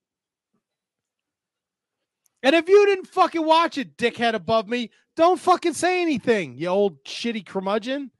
And 2.45 2.55
if 2.55 2.69
you 2.69 2.85
didn't 2.85 3.07
fucking 3.07 3.43
watch 3.43 3.79
it, 3.79 3.97
dickhead 3.97 4.35
above 4.35 4.67
me, 4.67 4.91
don't 5.15 5.39
fucking 5.39 5.73
say 5.73 6.01
anything, 6.03 6.55
you 6.55 6.67
old 6.67 7.03
shitty 7.03 7.43
curmudgeon. 7.43 8.11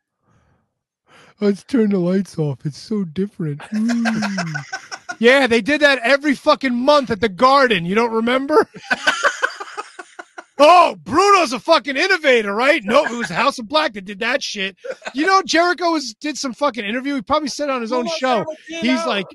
Let's 1.40 1.64
turn 1.64 1.92
the 1.92 2.00
lights 2.00 2.40
off. 2.40 2.66
It's 2.66 2.78
so 2.78 3.06
different. 3.06 3.62
Yeah, 5.20 5.48
they 5.48 5.62
did 5.62 5.80
that 5.80 6.00
every 6.00 6.36
fucking 6.36 6.76
month 6.76 7.10
at 7.10 7.22
the 7.22 7.30
garden. 7.30 7.86
You 7.86 7.96
don't 7.96 8.12
remember? 8.12 8.68
oh, 10.58 10.98
Bruno's 11.04 11.54
a 11.54 11.60
fucking 11.60 11.96
innovator, 11.96 12.54
right? 12.54 12.84
No, 12.84 13.06
it 13.06 13.12
was 13.12 13.30
House 13.30 13.58
of 13.58 13.70
Black 13.70 13.94
that 13.94 14.04
did 14.04 14.20
that 14.20 14.44
shit. 14.44 14.76
You 15.14 15.26
know, 15.26 15.42
Jericho 15.46 15.92
was 15.92 16.14
did 16.16 16.38
some 16.38 16.54
fucking 16.54 16.84
interview. 16.84 17.16
He 17.16 17.22
probably 17.22 17.48
said 17.48 17.70
on 17.70 17.82
his 17.82 17.94
own 17.94 18.08
show. 18.18 18.46
He's 18.68 19.06
like, 19.06 19.28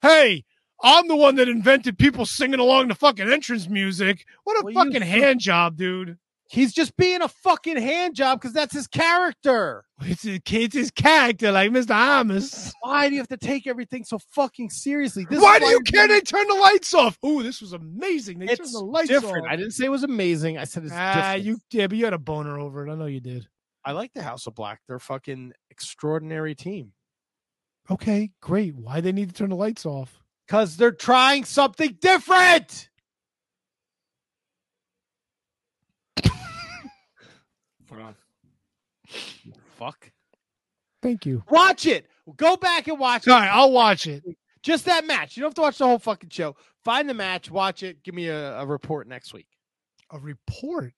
hey, 0.00 0.44
I'm 0.82 1.08
the 1.08 1.16
one 1.16 1.36
that 1.36 1.48
invented 1.48 1.98
people 1.98 2.26
singing 2.26 2.60
along 2.60 2.88
to 2.88 2.94
fucking 2.94 3.30
entrance 3.30 3.68
music. 3.68 4.24
What 4.44 4.60
a 4.60 4.64
Well, 4.64 4.74
fucking 4.74 5.00
fu- 5.00 5.06
hand 5.06 5.40
job, 5.40 5.76
dude. 5.76 6.18
He's 6.48 6.72
just 6.72 6.96
being 6.96 7.22
a 7.22 7.28
fucking 7.28 7.76
hand 7.76 8.14
job 8.14 8.40
because 8.40 8.52
that's 8.52 8.74
his 8.74 8.86
character. 8.86 9.84
It's 10.02 10.22
his, 10.24 10.40
it's 10.46 10.74
his 10.74 10.90
character, 10.90 11.50
like 11.50 11.70
Mr. 11.70 12.20
Amos. 12.20 12.70
Why 12.82 13.08
do 13.08 13.14
you 13.14 13.20
have 13.20 13.28
to 13.28 13.38
take 13.38 13.66
everything 13.66 14.04
so 14.04 14.18
fucking 14.18 14.68
seriously? 14.68 15.26
This 15.28 15.40
Why 15.40 15.58
do 15.58 15.64
you 15.64 15.80
care 15.80 16.06
they 16.06 16.20
turn 16.20 16.46
the 16.46 16.54
lights 16.54 16.92
off? 16.92 17.18
Ooh, 17.24 17.42
this 17.42 17.62
was 17.62 17.72
amazing. 17.72 18.38
They 18.38 18.54
turned 18.54 18.74
the 18.74 18.84
lights 18.84 19.08
different. 19.08 19.46
off. 19.46 19.52
I 19.52 19.56
didn't 19.56 19.72
say 19.72 19.86
it 19.86 19.90
was 19.90 20.04
amazing. 20.04 20.58
I 20.58 20.64
said 20.64 20.84
it's 20.84 20.92
ah, 20.94 21.14
different. 21.14 21.44
you 21.44 21.58
yeah, 21.70 21.86
but 21.86 21.96
you 21.96 22.04
had 22.04 22.12
a 22.12 22.18
boner 22.18 22.60
over 22.60 22.86
it. 22.86 22.92
I 22.92 22.94
know 22.94 23.06
you 23.06 23.20
did. 23.20 23.48
I 23.86 23.92
like 23.92 24.12
the 24.12 24.22
House 24.22 24.46
of 24.46 24.54
Black. 24.54 24.80
They're 24.86 24.96
a 24.96 25.00
fucking 25.00 25.54
extraordinary 25.70 26.54
team 26.54 26.92
Okay, 27.90 28.30
great. 28.40 28.74
Why 28.74 29.00
they 29.00 29.12
need 29.12 29.28
to 29.28 29.34
turn 29.34 29.50
the 29.50 29.56
lights 29.56 29.86
off? 29.86 30.20
Because 30.46 30.76
they're 30.76 30.92
trying 30.92 31.44
something 31.44 31.96
different. 32.00 32.88
Hold 37.88 38.00
on. 38.02 38.14
Fuck. 39.78 40.10
Thank 41.02 41.26
you. 41.26 41.42
Watch 41.50 41.86
it. 41.86 42.06
Go 42.36 42.56
back 42.56 42.88
and 42.88 42.98
watch 42.98 43.28
All 43.28 43.36
it. 43.36 43.40
right, 43.40 43.50
I'll 43.52 43.70
watch 43.70 44.06
it. 44.06 44.24
Just 44.62 44.86
that 44.86 45.06
match. 45.06 45.36
You 45.36 45.42
don't 45.42 45.50
have 45.50 45.54
to 45.54 45.60
watch 45.60 45.78
the 45.78 45.86
whole 45.86 45.98
fucking 46.00 46.30
show. 46.30 46.56
Find 46.84 47.08
the 47.08 47.14
match, 47.14 47.50
watch 47.50 47.82
it. 47.84 48.02
Give 48.02 48.14
me 48.14 48.26
a, 48.28 48.58
a 48.58 48.66
report 48.66 49.06
next 49.06 49.32
week. 49.32 49.46
A 50.10 50.18
report. 50.18 50.92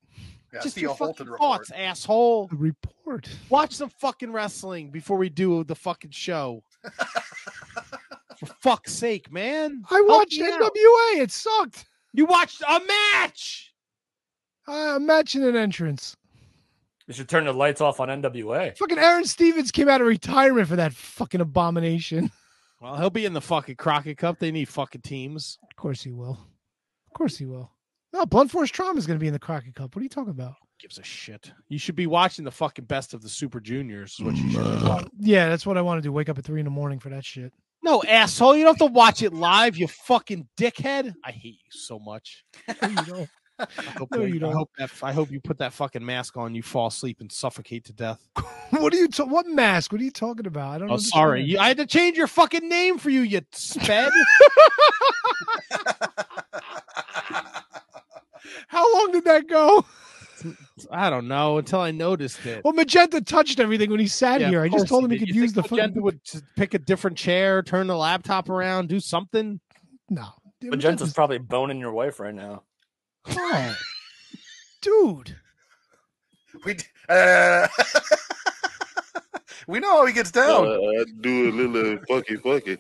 Yeah, 0.53 0.61
Just 0.63 0.77
Theo 0.77 0.83
your 0.91 0.95
Holton 0.97 1.15
fucking 1.27 1.33
report. 1.33 1.41
thoughts, 1.67 1.71
asshole. 1.73 2.49
A 2.53 2.57
report. 2.57 3.29
Watch 3.51 3.75
some 3.75 3.91
fucking 3.91 4.33
wrestling 4.33 4.91
before 4.91 5.19
we 5.19 5.29
do 5.29 5.65
the 5.65 5.75
fucking 5.75 6.13
show. 6.13 6.63
For 8.39 8.47
fuck's 8.61 8.93
sake, 8.93 9.33
man. 9.33 9.83
I 9.91 10.01
watched 10.03 10.39
me 10.39 10.47
out. 10.51 10.61
NWA. 10.61 11.21
It 11.21 11.31
sucked. 11.31 11.87
You 12.13 12.27
watched 12.27 12.63
a 12.63 12.81
match. 12.81 13.75
Uh, 14.67 14.95
imagine 14.97 15.43
an 15.45 15.57
entrance. 15.57 16.17
You 17.07 17.15
should 17.15 17.29
turn 17.29 17.47
the 17.47 17.53
lights 17.53 17.81
off 17.81 18.01
on 18.01 18.09
NWA. 18.09 18.77
Fucking 18.77 18.99
Aron 18.99 19.25
Stevens 19.25 19.71
came 19.71 19.89
out 19.89 20.01
of 20.03 20.07
retirement 20.07 20.69
for 20.69 20.77
that 20.77 20.93
fucking 20.93 21.41
abomination. 21.41 22.31
Well, 22.81 22.97
he'll 22.97 23.11
be 23.11 23.25
in 23.25 23.33
the 23.33 23.41
fucking 23.41 23.77
Crockett 23.77 24.19
Cup. 24.19 24.39
They 24.39 24.53
need 24.53 24.69
fucking 24.69 25.01
teams. 25.01 25.59
Of 25.69 25.75
course 25.75 26.03
he 26.03 26.13
will. 26.13 26.39
Of 27.09 27.15
course 27.15 27.37
he 27.37 27.45
will. 27.47 27.73
No, 28.13 28.25
Blunt 28.25 28.51
Force 28.51 28.71
Trauma 28.71 28.99
is 28.99 29.07
going 29.07 29.19
to 29.19 29.21
be 29.21 29.27
in 29.27 29.33
the 29.33 29.39
Crockett 29.39 29.75
Cup. 29.75 29.97
What 29.97 30.01
are 30.01 30.05
you 30.05 30.09
talking 30.09 30.31
about? 30.31 30.55
Gives 30.79 30.99
a 30.99 31.03
shit. 31.03 31.51
You 31.69 31.79
should 31.79 31.97
be 31.97 32.07
watching 32.07 32.45
the 32.45 32.53
fucking 32.53 32.85
best 32.85 33.13
of 33.13 33.21
the 33.21 33.29
Super 33.29 33.59
Juniors. 33.59 34.15
Is 34.19 34.25
what 34.25 34.37
you 34.37 34.51
should 34.51 34.63
be 34.63 34.69
mm, 34.69 34.89
watching. 34.89 35.11
Yeah, 35.19 35.49
that's 35.49 35.67
what 35.67 35.77
I 35.77 35.83
want 35.83 35.99
to 35.99 36.03
do. 36.03 36.13
Wake 36.13 36.29
up 36.29 36.39
at 36.39 36.45
three 36.45 36.61
in 36.61 36.65
the 36.65 36.71
morning 36.71 37.01
for 37.01 37.09
that 37.09 37.25
shit. 37.25 37.53
No, 37.83 38.03
asshole. 38.07 38.57
You 38.57 38.65
don't 38.65 38.79
have 38.79 38.89
to 38.89 38.93
watch 38.93 39.23
it 39.23 39.33
live, 39.33 39.77
you 39.77 39.89
fucking 39.89 40.47
dickhead. 40.57 41.15
I 41.25 41.33
hate 41.33 41.59
you 41.65 41.71
so 41.71 41.99
much. 41.99 42.45
No, 42.83 42.89
you 42.89 42.97
don't. 42.97 43.29
I 43.59 43.67
hope, 43.97 44.09
No, 44.15 44.21
you, 44.21 44.35
you 44.35 44.41
don't. 44.41 44.51
I 44.51 44.57
hope 44.57 44.71
that 44.79 44.91
I 45.03 45.13
hope 45.13 45.31
you 45.33 45.41
put 45.41 45.59
that 45.59 45.73
fucking 45.73 46.05
mask 46.05 46.37
on, 46.37 46.55
you 46.55 46.63
fall 46.63 46.87
asleep 46.89 47.21
and 47.21 47.31
suffocate 47.31 47.85
to 47.87 47.93
death. 47.93 48.25
what 48.71 48.93
are 48.93 48.97
you? 48.97 49.09
Ta- 49.09 49.25
what 49.25 49.47
mask? 49.47 49.91
What 49.91 50.01
are 50.01 50.05
you 50.05 50.11
talking 50.11 50.47
about? 50.47 50.75
I 50.75 50.79
don't. 50.79 50.91
Oh, 50.91 50.97
sorry. 50.99 51.43
You, 51.43 51.59
I 51.59 51.69
had 51.69 51.79
to 51.79 51.87
change 51.87 52.17
your 52.17 52.29
fucking 52.29 52.69
name 52.69 52.99
for 52.99 53.11
you, 53.11 53.23
you 53.23 53.41
sped. 53.53 54.13
How 58.69 58.95
long 58.95 59.13
did 59.13 59.25
that 59.25 59.49
go? 59.49 59.85
I 60.91 61.11
don't 61.11 61.29
know 61.29 61.59
until 61.59 61.81
I 61.81 61.91
noticed 61.91 62.45
it. 62.47 62.63
Well, 62.65 62.73
Magenta 62.75 63.21
touched 63.21 63.61
everything 63.61 63.91
when 63.91 64.01
he 64.01 64.07
sat 64.07 64.41
Yeah, 64.41 64.49
here. 64.51 64.63
I 64.63 64.69
just 64.69 64.87
told 64.89 65.05
him 65.05 65.11
he 65.11 65.19
did. 65.19 65.27
could 65.29 65.35
You 65.37 65.43
use 65.43 65.53
the 65.53 65.63
think 65.63 65.73
Magenta 65.73 65.95
fucking. 65.95 66.03
would 66.03 66.21
pick 66.57 66.75
a 66.75 66.79
different 66.79 67.17
chair, 67.17 67.63
turn 67.63 67.87
the 67.87 67.97
laptop 67.97 68.49
around, 68.49 68.89
do 68.89 69.01
something. 69.01 69.61
No, 70.11 70.29
Magenta's 70.63 71.13
probably 71.13 71.39
boning 71.39 71.79
your 71.79 71.93
wife 71.93 72.19
right 72.21 72.35
now. 72.35 72.63
Oh, 73.29 73.75
dude. 74.81 75.37
We 76.65 76.75
d- 76.75 76.85
uh, 77.09 77.69
we 79.69 79.81
know 79.81 79.99
how 79.99 80.07
he 80.07 80.13
gets 80.13 80.31
down. 80.31 80.67
Uh, 80.67 80.73
I 80.73 81.05
do 81.21 81.51
a 81.51 81.53
little 81.53 81.97
fucky 82.07 82.37
fucky. 82.41 82.79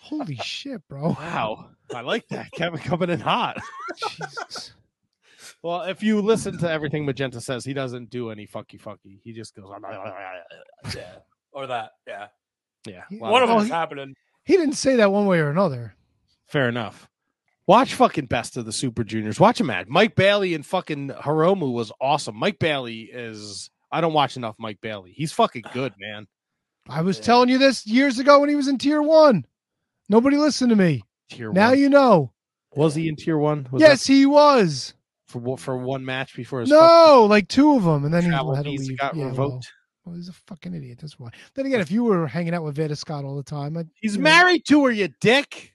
Holy 0.00 0.36
shit, 0.36 0.86
bro. 0.88 1.10
Wow, 1.18 1.70
I 1.94 2.00
like 2.00 2.28
that. 2.28 2.50
Kevin 2.52 2.78
coming 2.80 3.10
in 3.10 3.20
hot. 3.20 3.58
Jesus. 3.98 4.72
Well, 5.62 5.82
if 5.82 6.02
you 6.02 6.20
listen 6.20 6.58
to 6.58 6.70
everything 6.70 7.04
Magenta 7.06 7.40
says, 7.40 7.64
he 7.64 7.72
doesn't 7.74 8.10
do 8.10 8.30
any 8.30 8.46
fucky 8.46 8.80
fucky. 8.80 9.20
He 9.24 9.32
just 9.32 9.54
goes, 9.54 9.66
ah, 9.70 9.78
ah, 9.84 10.12
ah, 10.84 10.90
Yeah. 10.94 11.02
Or 11.52 11.66
that. 11.66 11.90
Yeah. 12.06 12.26
yeah. 12.86 13.02
One 13.18 13.42
of 13.42 13.48
them 13.48 13.58
is 13.58 13.64
he- 13.66 13.70
happening. 13.70 14.14
He 14.44 14.56
didn't 14.56 14.74
say 14.74 14.96
that 14.96 15.10
one 15.10 15.26
way 15.26 15.38
or 15.40 15.50
another. 15.50 15.94
Fair 16.46 16.68
enough. 16.68 17.08
Watch 17.66 17.94
fucking 17.94 18.26
best 18.26 18.56
of 18.56 18.64
the 18.64 18.72
Super 18.72 19.02
Juniors. 19.02 19.40
Watch 19.40 19.60
him 19.60 19.70
at 19.70 19.88
Mike 19.88 20.14
Bailey 20.14 20.54
and 20.54 20.64
fucking 20.64 21.08
Hiromu 21.08 21.72
was 21.72 21.90
awesome. 22.00 22.36
Mike 22.36 22.60
Bailey 22.60 23.02
is. 23.12 23.70
I 23.90 24.00
don't 24.00 24.12
watch 24.12 24.36
enough 24.36 24.54
Mike 24.58 24.80
Bailey. 24.80 25.12
He's 25.12 25.32
fucking 25.32 25.64
good, 25.72 25.94
man. 25.98 26.28
I 26.88 27.02
was 27.02 27.18
telling 27.18 27.48
you 27.48 27.58
this 27.58 27.84
years 27.86 28.20
ago 28.20 28.38
when 28.38 28.48
he 28.48 28.54
was 28.54 28.68
in 28.68 28.78
Tier 28.78 29.02
One. 29.02 29.44
Nobody 30.08 30.36
listened 30.36 30.70
to 30.70 30.76
me. 30.76 31.02
Tier 31.30 31.52
Now 31.52 31.70
one. 31.70 31.78
you 31.80 31.88
know. 31.88 32.32
was 32.76 32.94
he 32.94 33.08
in 33.08 33.16
tier 33.16 33.36
one? 33.38 33.66
Was 33.72 33.82
yes, 33.82 34.06
he 34.06 34.24
was. 34.26 34.94
For 35.26 35.38
one- 35.40 35.56
for 35.58 35.76
one 35.76 36.04
match 36.04 36.34
before 36.36 36.60
his 36.60 36.70
No, 36.70 37.26
like 37.28 37.48
two 37.48 37.74
of 37.76 37.84
them, 37.84 38.04
and 38.04 38.12
then 38.14 38.24
he 38.24 38.30
had 38.30 38.38
to 38.42 38.44
leave. 38.70 38.98
got 38.98 39.14
Yeah, 39.16 39.22
well, 39.24 39.30
revoked. 39.30 39.72
well, 40.04 40.14
he's 40.16 40.28
a 40.28 40.32
fucking 40.32 40.74
idiot. 40.74 40.98
That's 41.00 41.18
why. 41.18 41.30
Then 41.54 41.66
again, 41.66 41.80
if 41.80 41.90
you 41.90 42.04
were 42.04 42.26
hanging 42.26 42.54
out 42.54 42.62
with 42.64 42.76
Veda 42.76 42.96
Scott 42.96 43.24
all 43.24 43.36
the 43.36 43.42
time, 43.42 43.76
I'd, 43.76 43.88
He's 44.00 44.12
you 44.16 44.18
know- 44.18 44.24
married 44.24 44.64
to 44.66 44.84
her, 44.84 44.90
you 44.90 45.08
dick. 45.20 45.74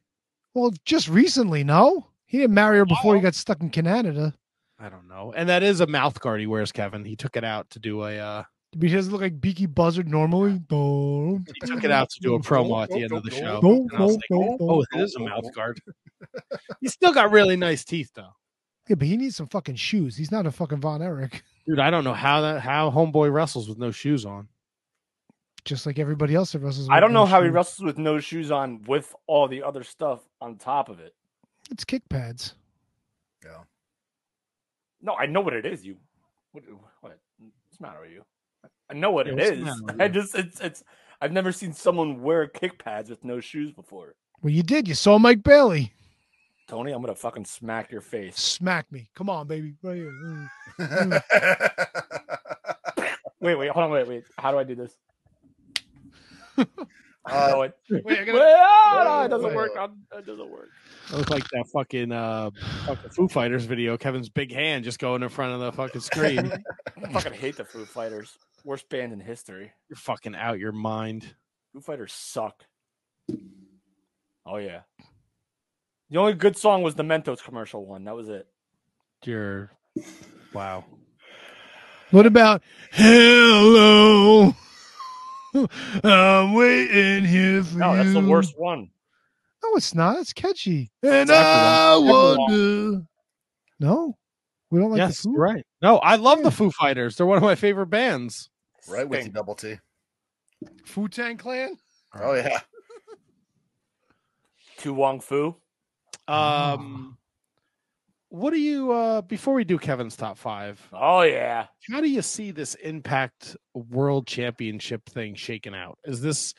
Well, 0.54 0.72
just 0.86 1.08
recently, 1.08 1.64
no. 1.64 2.08
He 2.26 2.38
didn't 2.38 2.54
marry 2.54 2.78
her 2.78 2.86
before 2.86 3.16
he 3.16 3.22
got 3.22 3.36
stuck 3.36 3.62
in 3.62 3.70
Canada. 3.70 4.34
I 4.80 4.90
don't 4.90 5.08
know. 5.08 5.34
And 5.36 5.48
that 5.50 5.64
is 5.64 5.80
a 5.82 5.88
mouth 5.88 6.20
guard 6.20 6.40
he 6.40 6.48
wears, 6.48 6.72
Kevin. 6.72 7.04
He 7.06 7.16
took 7.16 7.36
it 7.38 7.44
out 7.44 7.70
to 7.72 7.80
do 7.80 8.04
a. 8.04 8.18
uh 8.18 8.44
He 8.80 8.88
doesn't 8.88 9.12
look 9.12 9.22
like 9.22 9.40
Beaky 9.42 9.66
Buzzard 9.68 10.08
normally. 10.08 10.58
Boom. 10.60 11.46
He 11.54 11.68
took 11.68 11.84
it 11.84 11.92
out 11.92 12.10
to 12.10 12.20
do 12.22 12.36
a 12.36 12.40
promo 12.40 12.82
at 12.84 12.90
the 12.90 13.04
end 13.04 13.12
of 13.12 13.24
the 13.24 13.32
show. 13.32 13.60
And 13.62 13.92
I 13.94 14.02
was 14.02 14.16
like, 14.16 14.24
oh, 14.32 14.82
it 14.82 15.00
is 15.02 15.14
a 15.16 15.20
mouth 15.20 15.54
guard. 15.54 15.80
He's 16.82 16.94
still 16.94 17.14
got 17.14 17.32
really 17.32 17.58
nice 17.58 17.84
teeth, 17.86 18.12
though. 18.16 18.32
Yeah, 18.88 18.96
but 18.96 19.08
he 19.08 19.16
needs 19.18 19.36
some 19.36 19.48
fucking 19.48 19.76
shoes. 19.76 20.18
He's 20.18 20.32
not 20.32 20.46
a 20.46 20.52
fucking 20.52 20.80
Von 20.82 21.02
Erich, 21.02 21.44
Dude, 21.68 21.80
I 21.80 21.90
don't 21.90 22.04
know 22.04 22.14
how 22.14 22.42
that 22.42 22.62
how 22.62 22.90
homeboy 22.92 23.32
wrestles 23.32 23.70
with 23.70 23.78
no 23.78 23.92
shoes 23.92 24.26
on. 24.26 24.48
just 25.66 25.86
like 25.86 26.00
everybody 26.00 26.34
else 26.36 26.52
that 26.54 26.60
wrestles. 26.60 26.88
I 26.90 27.00
don't 27.00 27.14
no 27.14 27.22
know 27.22 27.26
how 27.28 27.44
he 27.44 27.50
wrestles 27.50 27.86
with 27.86 27.98
no 27.98 28.20
shoes 28.20 28.50
on 28.52 28.82
with 28.88 29.14
all 29.28 29.48
the 29.48 29.62
other 29.64 29.84
stuff 29.84 30.22
on 30.42 30.58
top 30.58 30.90
of 30.90 31.00
it. 31.00 31.14
It's 31.70 31.86
kick 31.86 32.08
pads. 32.10 32.56
Yeah. 33.46 33.62
No, 35.02 35.14
I 35.16 35.26
know 35.28 35.42
what 35.42 35.54
it 35.54 35.66
is. 35.66 35.86
You, 35.86 35.98
what? 36.52 36.64
what 37.02 37.18
what's 37.38 37.78
the 37.78 37.84
matter 37.84 38.02
with 38.02 38.12
you? 38.12 38.24
I 38.90 38.94
know 38.96 39.12
what 39.12 39.28
Yeah, 39.28 39.34
it 39.34 39.36
what's 39.38 39.50
the 39.50 39.56
is. 39.56 39.64
matter 39.64 39.84
with 39.86 40.02
I 40.02 40.08
just 40.08 40.36
it's 40.36 40.60
it's. 40.60 40.84
I've 41.22 41.32
never 41.32 41.52
seen 41.52 41.72
someone 41.72 42.24
wear 42.24 42.48
kick 42.48 42.84
pads 42.84 43.12
with 43.12 43.24
no 43.24 43.40
shoes 43.40 43.72
before. 43.72 44.16
Well, 44.42 44.52
you 44.52 44.64
did. 44.64 44.88
You 44.88 44.96
saw 44.96 45.20
Mike 45.20 45.44
Bailey. 45.44 45.94
Tony, 46.72 46.94
I'm 46.94 47.02
gonna 47.02 47.14
fucking 47.14 47.44
smack 47.44 47.92
your 47.92 48.00
face. 48.00 48.38
Smack 48.38 48.90
me. 48.94 49.10
Come 49.14 49.30
on, 49.30 49.46
baby. 49.46 49.74
Right 49.84 49.98
here. 49.98 50.50
Mm. 50.80 51.22
Wait, 53.42 53.56
wait, 53.56 53.72
hold 53.72 53.86
on, 53.86 53.92
wait, 53.92 54.08
wait. 54.08 54.24
How 54.38 54.52
do 54.52 54.60
I 54.60 54.64
do 54.64 54.76
this? 54.76 54.96
Uh, 57.24 57.50
no, 57.52 57.62
it, 57.62 57.74
Wait, 57.92 58.02
I 58.04 58.06
wait, 58.22 58.26
gotta- 58.26 58.56
ah, 58.58 59.04
no, 59.06 59.22
it 59.26 59.30
doesn't 59.30 59.50
wait. 59.50 59.56
work. 59.56 59.78
on- 59.78 60.00
It 60.18 60.26
doesn't 60.26 60.50
work. 60.50 60.70
It 61.12 61.18
look 61.18 61.30
like 61.30 61.44
that 61.52 61.66
fucking 61.72 62.12
uh 62.12 62.50
fucking 62.88 63.12
Foo 63.12 63.28
Fighters 63.28 63.64
video. 63.66 63.96
Kevin's 63.96 64.28
big 64.30 64.52
hand 64.52 64.84
just 64.84 64.98
going 64.98 65.22
in 65.22 65.30
front 65.30 65.54
of 65.54 65.60
the 65.60 65.72
fucking 65.72 66.02
screen. 66.02 66.52
I 67.06 67.12
fucking 67.12 67.34
hate 67.34 67.58
the 67.58 67.64
Foo 67.64 67.86
Fighters. 67.86 68.40
Worst 68.64 68.90
band 68.90 69.14
in 69.14 69.20
history. 69.20 69.72
You're 69.88 69.98
fucking 69.98 70.34
out 70.36 70.58
your 70.58 70.72
mind. 70.72 71.28
Foo 71.74 71.82
Fighters 71.82 72.12
suck. 72.12 72.64
Oh 74.48 74.58
yeah. 74.58 74.80
The 76.12 76.18
only 76.20 76.34
good 76.34 76.58
song 76.58 76.84
was 76.84 76.96
the 76.96 77.04
Mentos 77.04 77.42
commercial 77.44 77.86
one. 77.86 78.04
That 78.04 78.16
was 78.16 78.28
it. 78.30 78.48
You're 79.26 79.72
wow. 80.54 80.84
What 82.12 82.26
about 82.26 82.62
hello? 82.92 84.54
I'm 86.04 86.54
waiting 86.54 87.26
here 87.26 87.64
for 87.64 87.78
No, 87.78 87.92
you. 87.92 87.98
that's 87.98 88.14
the 88.14 88.22
worst 88.30 88.54
one. 88.60 88.90
No, 89.64 89.70
it's 89.76 89.94
not. 89.94 90.18
It's 90.20 90.34
catchy. 90.34 90.92
And 91.04 91.14
Exactly. 91.30 91.36
I 91.36 91.98
wonder. 91.98 93.04
No, 93.80 94.18
we 94.70 94.80
don't 94.80 94.92
like 94.92 94.98
yes, 94.98 95.18
the 95.18 95.24
food. 95.24 95.34
you're 95.34 95.42
right. 95.44 95.66
No, 95.82 95.98
I 96.00 96.16
love 96.16 96.42
the 96.44 96.52
Foo 96.52 96.72
Fighters. 96.72 97.16
They're 97.16 97.26
one 97.26 97.38
of 97.38 97.44
my 97.44 97.56
favorite 97.56 97.88
bands. 97.88 98.50
right 98.88 99.08
with 99.08 99.18
you, 99.20 99.24
Stink. 99.24 99.36
double 99.36 99.56
T. 99.56 99.76
Fu 100.86 101.08
Tang 101.08 101.38
Clan. 101.38 101.76
Oh 102.20 102.34
yeah. 102.34 102.60
Tu 104.78 104.94
Wong 104.94 105.20
Fu. 105.20 105.56
Um 106.28 107.18
what 108.30 108.52
do 108.52 108.60
you 108.60 108.92
uh 108.92 109.22
before 109.22 109.54
we 109.54 109.64
do 109.64 109.78
Kevin's 109.78 110.16
top 110.16 110.38
five, 110.38 110.80
Oh 110.94 111.22
yeah. 111.22 111.68
how 111.92 112.00
do 112.02 112.10
you 112.10 112.22
see 112.22 112.52
this 112.52 112.76
impact 112.76 113.58
world 113.74 114.26
championship 114.28 115.06
thing 115.10 115.36
shaking 115.36 115.76
out? 115.76 115.98
Is 116.06 116.22
this 116.22 116.54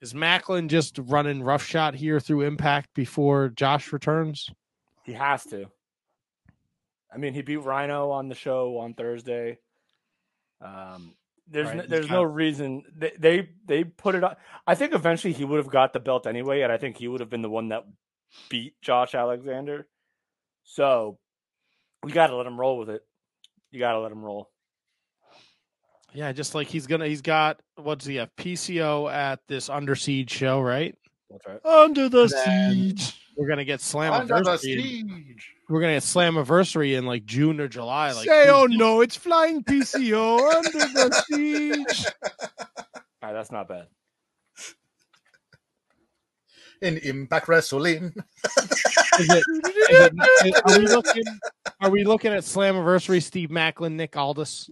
is 0.00 0.14
Maclin 0.14 0.68
just 0.68 0.98
running 1.02 1.42
roughshod 1.42 1.96
here 1.96 2.20
through 2.20 2.42
impact 2.42 2.90
before 2.94 3.48
Josh 3.48 3.92
returns? 3.92 4.48
He 5.02 5.12
has 5.14 5.42
to. 5.46 5.66
I 7.12 7.16
mean, 7.16 7.34
he 7.34 7.42
beat 7.42 7.56
Rhino 7.56 8.10
on 8.10 8.28
the 8.28 8.34
show 8.36 8.78
on 8.78 8.94
Thursday. 8.94 9.58
Um, 10.60 11.14
there's 11.48 11.68
Right, 11.68 11.76
no, 11.78 11.86
there's 11.86 12.10
no 12.10 12.22
reason 12.22 12.82
they, 12.94 13.12
they 13.18 13.48
they 13.64 13.82
put 13.84 14.14
it 14.14 14.22
on. 14.22 14.36
I 14.66 14.74
think 14.74 14.94
eventually 14.94 15.32
he 15.32 15.44
would 15.44 15.56
have 15.56 15.70
got 15.70 15.92
the 15.92 16.00
belt 16.00 16.26
anyway, 16.26 16.60
and 16.60 16.70
I 16.70 16.76
think 16.76 16.96
he 16.98 17.08
would 17.08 17.20
have 17.20 17.30
been 17.30 17.42
the 17.42 17.48
one 17.50 17.68
that 17.70 17.84
beat 18.48 18.74
Josh 18.82 19.14
Alexander. 19.14 19.86
So 20.64 21.18
we 22.02 22.12
got 22.12 22.28
to 22.28 22.36
let 22.36 22.46
him 22.46 22.58
roll 22.58 22.78
with 22.78 22.90
it. 22.90 23.02
You 23.70 23.78
got 23.78 23.92
to 23.92 24.00
let 24.00 24.12
him 24.12 24.22
roll. 24.22 24.50
Yeah, 26.14 26.32
just 26.32 26.54
like 26.54 26.68
he's 26.68 26.86
gonna 26.86 27.06
he's 27.06 27.20
got 27.20 27.60
what's 27.76 28.06
he 28.06 28.16
have 28.16 28.34
PCO 28.36 29.12
at 29.12 29.40
this 29.46 29.68
Under 29.68 29.94
Siege 29.94 30.30
show, 30.30 30.58
right? 30.60 30.96
That's 31.30 31.46
right. 31.46 31.64
Under 31.66 32.08
the 32.08 32.26
Then- 32.26 32.72
siege. 32.72 33.14
We're 33.36 33.46
gonna 33.48 33.64
get 33.64 33.80
slam. 33.80 34.12
Under 34.14 34.42
the 34.42 34.56
siege. 34.56 35.54
We're 35.68 35.80
gonna 35.80 35.92
get 35.94 36.02
Slammiversary 36.02 36.96
in 36.98 37.06
like 37.06 37.24
June 37.24 37.60
or 37.60 37.68
July. 37.68 38.10
Like 38.10 38.26
Say, 38.26 38.48
oh 38.48 38.66
no, 38.68 39.00
it's 39.00 39.14
flying 39.14 39.62
PCO 39.62 40.40
under 40.56 40.70
the 40.78 41.24
siege. 41.28 42.06
All 42.48 43.02
right, 43.22 43.32
that's 43.32 43.52
not 43.52 43.68
bad. 43.68 43.86
In 46.82 46.98
Impact 46.98 47.48
Wrestling. 47.48 48.12
Is 49.20 49.28
it, 49.30 49.44
is 49.48 50.44
it, 50.44 50.54
are 50.64 50.78
we 50.78 50.86
looking? 50.86 51.24
Are 51.80 51.90
we 51.90 52.04
looking 52.04 52.32
at 52.32 52.44
Slammiversary? 52.44 53.22
Steve 53.22 53.48
Maclin, 53.48 53.92
Nick 53.92 54.16
Aldis. 54.16 54.70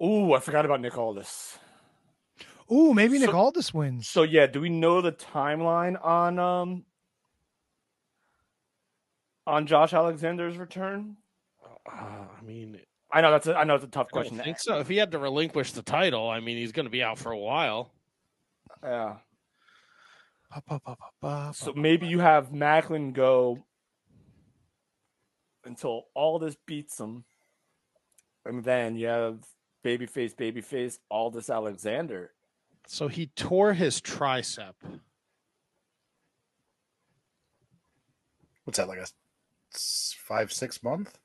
Oh, 0.00 0.32
I 0.34 0.40
forgot 0.40 0.64
about 0.64 0.80
Nick 0.80 0.96
Aldis. 0.96 1.58
Oh, 2.68 2.94
maybe 2.94 3.18
Nick 3.18 3.30
So- 3.30 3.36
Aldis 3.36 3.74
wins. 3.74 4.08
So 4.08 4.22
yeah, 4.22 4.46
do 4.46 4.60
we 4.60 4.68
know 4.68 5.00
the 5.00 5.12
timeline 5.12 6.02
on 6.04 6.38
um 6.38 6.84
on 9.46 9.66
Josh 9.66 9.92
Alexander's 9.92 10.56
return? 10.56 11.16
Uh, 11.90 11.92
I 12.38 12.42
mean, 12.44 12.78
I 13.12 13.20
know 13.20 13.32
that's 13.32 13.48
a, 13.48 13.56
I 13.56 13.64
know 13.64 13.74
it's 13.74 13.84
a 13.84 13.88
tough 13.88 14.08
I 14.12 14.16
don't 14.16 14.22
question. 14.22 14.38
to 14.38 14.44
think 14.44 14.60
so. 14.60 14.78
If 14.78 14.86
he 14.88 14.96
had 14.96 15.10
to 15.12 15.18
relinquish 15.18 15.72
the 15.72 15.82
title, 15.82 16.28
I 16.30 16.38
mean, 16.38 16.56
he's 16.56 16.70
going 16.72 16.86
to 16.86 16.90
be 16.90 17.02
out 17.02 17.18
for 17.18 17.32
a 17.32 17.38
while. 17.38 17.90
Yeah. 18.82 19.16
So 20.52 20.60
pa. 21.20 21.72
maybe 21.76 22.06
you 22.08 22.18
have 22.18 22.50
Maclin 22.50 23.12
go 23.12 23.58
until 25.64 26.06
Aldis 26.16 26.56
beats 26.66 26.98
him, 26.98 27.24
and 28.44 28.64
then 28.64 28.96
you 28.96 29.06
have 29.06 29.44
babyface, 29.84 30.34
babyface, 30.34 30.98
Aldis 31.10 31.50
Alexander. 31.50 32.32
So 32.86 33.06
he 33.06 33.26
tore 33.36 33.74
his 33.74 34.00
tricep. 34.00 34.72
What's 38.64 38.78
that 38.78 38.88
like 38.88 38.98
a 38.98 39.06
five 40.26 40.52
six 40.52 40.82
month? 40.82 41.16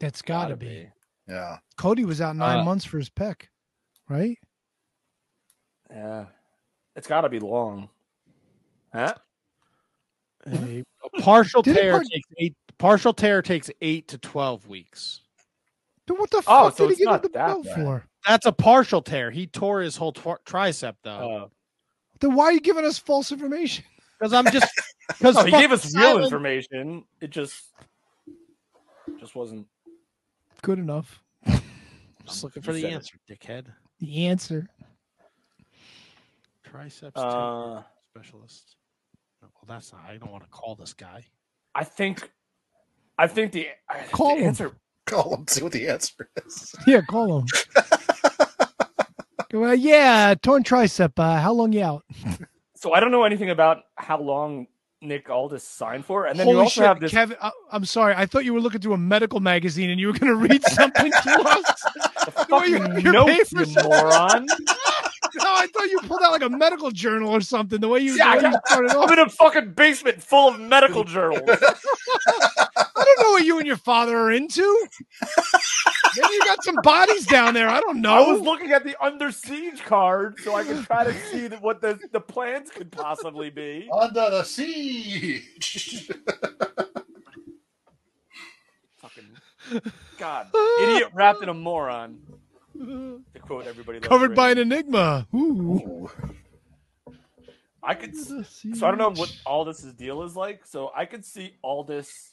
That's 0.00 0.22
got 0.22 0.48
to 0.48 0.56
be. 0.56 0.88
Yeah. 1.28 1.58
Cody 1.76 2.04
was 2.04 2.20
out 2.20 2.36
nine 2.36 2.60
Uh, 2.60 2.64
months 2.64 2.84
for 2.84 2.98
his 2.98 3.10
pec, 3.10 3.42
right? 4.08 4.38
Yeah, 5.90 6.26
it's 6.98 7.06
got 7.06 7.22
to 7.22 7.28
be 7.28 7.38
long. 7.40 7.88
Huh? 8.92 9.14
A, 10.46 10.84
a 11.04 11.20
partial 11.22 11.62
tear 11.62 11.92
part- 11.92 12.06
takes 12.12 12.28
eight. 12.38 12.54
Partial 12.78 13.12
tear 13.12 13.42
takes 13.42 13.70
eight 13.82 14.08
to 14.08 14.18
twelve 14.18 14.68
weeks. 14.68 15.22
Then 16.06 16.16
what 16.16 16.30
the 16.30 16.38
Oh, 16.46 16.64
fuck 16.68 16.76
so 16.76 16.88
did 16.88 16.96
he 16.98 17.04
get 17.04 17.10
not 17.10 17.22
the 17.22 17.28
that 17.30 17.46
belt 17.46 17.64
bad. 17.64 17.74
for? 17.76 18.04
That's 18.26 18.46
a 18.46 18.52
partial 18.52 19.02
tear. 19.02 19.30
He 19.30 19.46
tore 19.46 19.80
his 19.80 19.96
whole 19.96 20.12
tw- 20.12 20.42
tricep 20.46 20.94
though. 21.02 21.10
Uh, 21.44 21.48
Then 22.20 22.34
why 22.34 22.44
are 22.46 22.52
you 22.52 22.60
giving 22.60 22.84
us 22.84 22.98
false 22.98 23.32
information? 23.32 23.84
Because 24.20 24.32
I'm 24.32 24.50
just 24.50 24.66
because 25.06 25.36
no, 25.36 25.44
he 25.44 25.52
gave 25.52 25.70
us 25.70 25.94
real 25.96 26.24
information. 26.24 27.04
It 27.20 27.30
just 27.30 27.54
just 29.20 29.36
wasn't. 29.36 29.68
Good 30.62 30.80
enough. 30.80 31.22
Just 32.26 32.42
looking 32.42 32.62
for 32.64 32.72
the 32.72 32.80
said 32.80 32.90
it. 32.90 32.94
answer, 32.94 33.16
dickhead. 33.30 33.66
The 34.00 34.26
answer. 34.26 34.66
Triceps 36.70 37.16
Uh, 37.20 37.82
specialist. 38.14 38.76
Well, 39.42 39.50
that's 39.68 39.92
not. 39.92 40.02
I 40.08 40.16
don't 40.16 40.30
want 40.30 40.44
to 40.44 40.50
call 40.50 40.74
this 40.74 40.92
guy. 40.92 41.24
I 41.74 41.84
think, 41.84 42.28
I 43.18 43.26
think 43.26 43.52
the, 43.52 43.68
Call 44.12 44.34
the 44.36 44.42
him. 44.42 44.48
answer. 44.48 44.72
Call 45.06 45.34
him, 45.36 45.46
see 45.48 45.62
what 45.62 45.72
the 45.72 45.88
answer 45.88 46.28
is. 46.44 46.74
Yeah, 46.86 47.00
call 47.08 47.38
him. 47.40 47.46
well, 49.54 49.74
yeah, 49.74 50.34
torn 50.42 50.62
tricep. 50.62 51.12
Uh, 51.16 51.40
how 51.40 51.52
long 51.52 51.72
you 51.72 51.82
out? 51.82 52.04
So 52.80 52.92
I 52.92 53.00
don't 53.00 53.10
know 53.10 53.24
anything 53.24 53.50
about 53.50 53.78
how 53.96 54.20
long 54.20 54.68
Nick 55.02 55.28
Aldis 55.28 55.64
signed 55.64 56.04
for, 56.04 56.26
and 56.26 56.38
then 56.38 56.46
you 56.46 56.60
also 56.60 56.80
shit, 56.80 56.84
have 56.84 57.00
this. 57.00 57.10
Kevin. 57.10 57.36
I, 57.42 57.50
I'm 57.72 57.84
sorry. 57.84 58.14
I 58.16 58.24
thought 58.26 58.44
you 58.44 58.54
were 58.54 58.60
looking 58.60 58.80
through 58.80 58.92
a 58.92 58.96
medical 58.98 59.40
magazine 59.40 59.90
and 59.90 59.98
you 59.98 60.06
were 60.06 60.12
going 60.12 60.32
to 60.32 60.36
read 60.48 60.62
something 60.62 61.10
to 61.10 61.40
us. 61.44 61.84
Oh, 62.52 62.62
you- 62.62 62.78
fucking 62.78 63.00
your 63.00 63.12
notes, 63.14 63.50
you 63.52 63.66
moron. 63.82 64.46
No, 65.48 65.54
I 65.54 65.66
thought 65.68 65.88
you 65.88 65.98
pulled 66.00 66.20
out 66.22 66.32
like 66.32 66.42
a 66.42 66.50
medical 66.50 66.90
journal 66.90 67.30
or 67.30 67.40
something. 67.40 67.80
The 67.80 67.88
way 67.88 68.00
you, 68.00 68.14
Yeah, 68.16 68.36
the 68.36 68.42
way 68.42 68.48
I 68.48 68.50
you 68.50 68.58
started 68.66 68.90
I'm 68.90 69.12
in 69.12 69.18
a 69.18 69.28
fucking 69.30 69.72
basement 69.72 70.22
full 70.22 70.48
of 70.48 70.60
medical 70.60 71.04
journals. 71.04 71.40
I 71.48 71.54
don't 72.96 73.20
know 73.22 73.30
what 73.30 73.44
you 73.44 73.56
and 73.58 73.66
your 73.66 73.78
father 73.78 74.16
are 74.16 74.30
into. 74.30 74.88
Maybe 76.16 76.28
you 76.34 76.44
got 76.44 76.62
some 76.64 76.76
bodies 76.82 77.24
down 77.26 77.54
there. 77.54 77.68
I 77.68 77.80
don't 77.80 78.02
know. 78.02 78.12
I 78.12 78.30
was 78.30 78.42
looking 78.42 78.72
at 78.72 78.84
the 78.84 78.94
under 79.02 79.32
siege 79.32 79.82
card 79.84 80.38
so 80.40 80.54
I 80.54 80.64
could 80.64 80.84
try 80.84 81.04
to 81.04 81.14
see 81.30 81.46
that 81.48 81.62
what 81.62 81.80
the, 81.80 81.98
the 82.12 82.20
plans 82.20 82.68
could 82.70 82.92
possibly 82.92 83.48
be. 83.48 83.88
Under 83.92 84.28
the 84.30 84.42
siege. 84.44 86.10
Fucking 88.98 89.80
God, 90.18 90.48
idiot 90.82 91.08
wrapped 91.14 91.42
in 91.42 91.48
a 91.48 91.54
moron. 91.54 92.18
To 93.34 93.40
quote 93.40 93.66
everybody. 93.66 94.00
Covered 94.00 94.34
by 94.34 94.50
an 94.50 94.58
enigma. 94.58 95.26
Ooh. 95.34 96.08
I 97.82 97.94
could. 97.94 98.14
So 98.14 98.86
I 98.86 98.90
don't 98.90 98.98
know 98.98 99.10
what 99.10 99.34
Aldis's 99.46 99.94
deal 99.94 100.22
is 100.22 100.36
like. 100.36 100.66
So 100.66 100.90
I 100.94 101.04
could 101.04 101.24
see 101.24 101.54
Aldis 101.62 102.32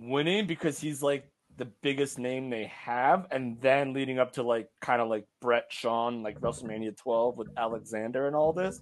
winning 0.00 0.46
because 0.46 0.78
he's 0.78 1.02
like 1.02 1.28
the 1.56 1.66
biggest 1.82 2.18
name 2.18 2.50
they 2.50 2.66
have, 2.66 3.26
and 3.30 3.60
then 3.60 3.92
leading 3.92 4.18
up 4.18 4.32
to 4.34 4.42
like 4.42 4.70
kind 4.80 5.02
of 5.02 5.08
like 5.08 5.26
Bret 5.40 5.64
Shawn, 5.70 6.22
like 6.22 6.40
WrestleMania 6.40 6.96
12 6.96 7.36
with 7.36 7.48
Alexander 7.56 8.26
and 8.26 8.36
Aldis. 8.36 8.80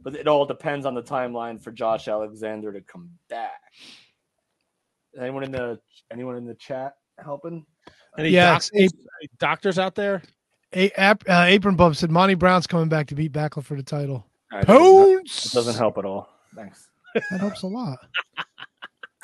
But 0.00 0.14
it 0.14 0.28
all 0.28 0.46
depends 0.46 0.86
on 0.86 0.94
the 0.94 1.02
timeline 1.02 1.60
for 1.60 1.72
Josh 1.72 2.06
Alexander 2.06 2.72
to 2.72 2.80
come 2.80 3.10
back. 3.28 3.60
Anyone 5.20 5.44
in 5.44 5.50
the 5.50 5.80
anyone 6.12 6.36
in 6.36 6.46
the 6.46 6.54
chat 6.54 6.94
helping? 7.18 7.64
Any 8.18 8.30
Yeah, 8.30 8.56
it's 8.56 8.70
doctors, 8.70 8.92
any 9.20 9.30
doctors 9.38 9.78
out 9.78 9.94
there? 9.94 10.22
A- 10.74 10.90
ap- 10.92 11.24
uh, 11.28 11.44
Apron 11.46 11.76
Bump 11.76 11.96
said 11.96 12.10
Monty 12.10 12.34
Brown's 12.34 12.66
coming 12.66 12.88
back 12.88 13.06
to 13.08 13.14
beat 13.14 13.32
Backlund 13.32 13.64
for 13.64 13.76
the 13.76 13.82
title. 13.82 14.26
All 14.52 14.58
right, 14.58 14.62
it 14.62 14.66
doesn't 14.66 14.84
help- 14.84 15.16
Pounce! 15.18 15.46
It 15.46 15.52
doesn't 15.54 15.76
help 15.76 15.98
at 15.98 16.04
all. 16.04 16.28
Thanks. 16.54 16.88
That 17.30 17.40
helps 17.40 17.62
a 17.62 17.66
lot. 17.66 17.98
I 18.38 18.44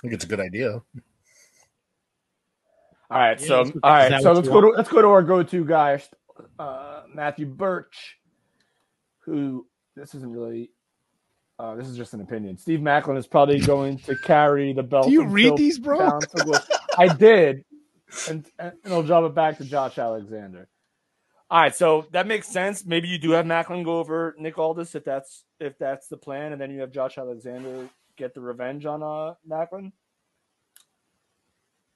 think 0.03 0.15
it's 0.15 0.25
a 0.25 0.29
good 0.29 0.41
idea. 0.41 0.81
All 3.11 3.19
right, 3.19 3.41
Yeah, 3.41 3.47
so 3.47 3.65
that's 3.65 3.75
what- 3.75 3.85
all 3.85 3.97
is 3.97 4.03
right, 4.03 4.09
that 4.11 4.23
so 4.23 4.33
let's 4.33 4.47
you 4.47 4.53
go 4.53 4.61
to 4.63 4.69
let's 4.69 4.89
go 4.91 5.03
to 5.03 5.09
our 5.09 5.23
go-to 5.23 5.65
guy, 5.65 6.03
uh, 6.59 7.03
Matthew 7.15 7.47
Birch, 7.47 8.19
who 9.21 9.67
this 9.95 10.15
isn't 10.15 10.31
really. 10.33 10.71
Uh, 11.59 11.77
this 11.77 11.87
is 11.87 11.97
just 11.97 12.15
an 12.15 12.21
opinion. 12.23 12.57
Steve 12.57 12.81
Maclin 12.81 13.17
is 13.19 13.27
probably 13.27 13.61
going 13.67 13.99
to 13.99 14.17
carry 14.17 14.73
the 14.73 14.83
belt. 14.83 15.07
Do 15.07 15.13
you 15.13 15.25
read 15.27 15.57
these, 15.57 15.79
bro? 15.79 15.99
down 15.99 16.21
to 16.21 16.45
Will- 16.47 16.59
I 16.99 17.09
did, 17.15 17.65
and 18.29 18.47
and 18.59 18.73
they'll 18.85 19.03
drop 19.03 19.25
it 19.25 19.35
back 19.35 19.59
to 19.59 19.65
Josh 19.65 19.99
Alexander. 19.99 20.69
All 21.51 21.61
right, 21.61 21.75
so 21.75 22.07
that 22.13 22.27
makes 22.27 22.49
sense. 22.49 22.87
Maybe 22.87 23.09
you 23.09 23.19
do 23.19 23.33
have 23.33 23.45
Maclin 23.45 23.85
go 23.85 23.99
over 23.99 24.35
Nick 24.39 24.59
Aldis 24.59 24.95
if 24.95 25.05
that's 25.05 25.45
if 25.61 25.77
that's 25.79 26.09
the 26.09 26.17
plan, 26.17 26.53
and 26.53 26.61
then 26.61 26.71
you 26.71 26.81
have 26.81 26.93
Josh 26.93 27.19
Alexander 27.19 27.89
get 28.17 28.35
the 28.35 28.41
revenge 28.41 28.87
on 28.87 29.03
uh, 29.03 29.35
Maclin. 29.49 29.93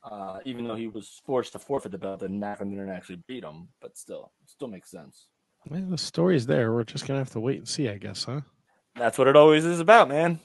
Uh, 0.04 0.38
even 0.44 0.66
though 0.66 0.74
he 0.76 0.86
was 0.86 1.20
forced 1.24 1.52
to 1.52 1.58
forfeit 1.58 1.90
the 1.90 1.98
belt 1.98 2.22
and 2.22 2.40
Maclin 2.40 2.70
didn't 2.70 2.90
actually 2.90 3.22
beat 3.26 3.42
him, 3.42 3.68
but 3.80 3.96
still, 3.96 4.30
it 4.42 4.50
still 4.50 4.68
makes 4.68 4.90
sense. 4.90 5.26
Well, 5.68 5.82
the 5.88 5.98
story's 5.98 6.46
there. 6.46 6.72
We're 6.72 6.84
just 6.84 7.06
gonna 7.06 7.18
have 7.18 7.30
to 7.30 7.40
wait 7.40 7.58
and 7.58 7.68
see, 7.68 7.88
I 7.88 7.96
guess, 7.96 8.24
huh? 8.24 8.42
That's 8.94 9.18
what 9.18 9.26
it 9.26 9.36
always 9.36 9.64
is 9.64 9.80
about, 9.80 10.08
man. 10.08 10.40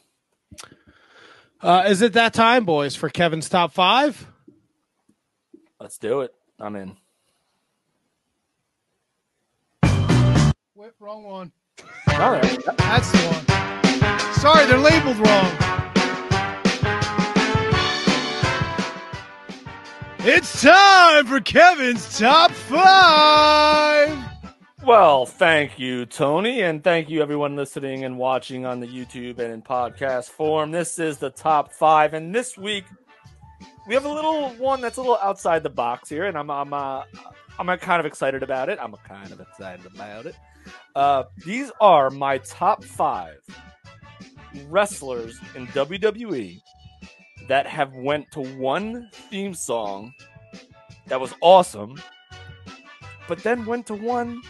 Uh, 1.61 1.83
is 1.88 2.01
it 2.01 2.14
that 2.14 2.33
time, 2.33 2.66
boys, 2.66 2.95
for 2.95 3.09
Kevin's 3.09 3.50
top 3.50 3.72
five? 3.72 4.31
Let's 5.82 5.98
do 5.98 6.22
it. 6.22 6.32
I'm 6.60 6.76
in. 6.76 6.95
Wait, 10.76 10.92
wrong 11.00 11.24
one. 11.24 11.51
All 12.19 12.32
right. 12.32 12.60
That's 12.77 13.11
the 13.11 13.18
one. 13.18 14.34
Sorry, 14.35 14.68
they're 14.68 14.77
labeled 14.77 15.18
wrong. 15.18 15.51
It's 20.19 20.61
time 20.61 21.26
for 21.26 21.40
Kevin's 21.42 22.19
top 22.19 22.51
five. 22.51 24.16
Well, 24.85 25.26
thank 25.26 25.80
you, 25.80 26.06
Tony, 26.06 26.61
and 26.61 26.84
thank 26.84 27.10
you 27.10 27.24
everyone 27.24 27.56
listening 27.56 28.03
and 28.03 28.19
watching 28.19 28.68
on 28.68 28.82
the 28.82 28.88
YouTube 28.88 29.40
and 29.40 29.51
in 29.51 29.64
podcast 29.64 30.30
form. 30.30 30.69
This 30.69 31.00
is 31.00 31.18
the 31.18 31.32
top 31.32 31.74
five, 31.74 32.14
and 32.14 32.35
this 32.35 32.56
week 32.56 32.85
we 33.88 33.93
have 33.93 34.06
a 34.06 34.11
little 34.11 34.50
one 34.51 34.82
that's 34.82 34.98
a 34.98 35.01
little 35.01 35.18
outside 35.22 35.64
the 35.64 35.69
box 35.69 36.10
here, 36.10 36.26
and 36.26 36.38
I'm 36.38 36.50
I'm 36.50 36.74
uh, 36.74 37.03
I'm 37.60 37.77
kind 37.80 38.00
of 38.00 38.06
excited 38.06 38.43
about 38.43 38.69
it. 38.69 38.80
I'm 38.82 38.93
kind 39.08 39.32
of 39.32 39.40
excited 39.40 39.85
about 39.85 40.26
it. 40.26 40.35
Uh, 40.95 41.24
these 41.45 41.72
are 41.82 42.10
my 42.10 42.38
top 42.40 42.84
five 42.84 43.38
wrestlers 44.68 45.40
in 45.56 45.68
WWE 45.68 46.60
that 47.48 47.66
have 47.66 47.93
went 47.95 48.30
to 48.32 48.42
one 48.42 49.10
theme 49.11 49.53
song 49.53 50.14
that 51.08 51.19
was 51.19 51.34
awesome, 51.42 52.00
but 53.27 53.40
then 53.40 53.66
went 53.66 53.88
to 53.88 53.95
one 53.95 54.42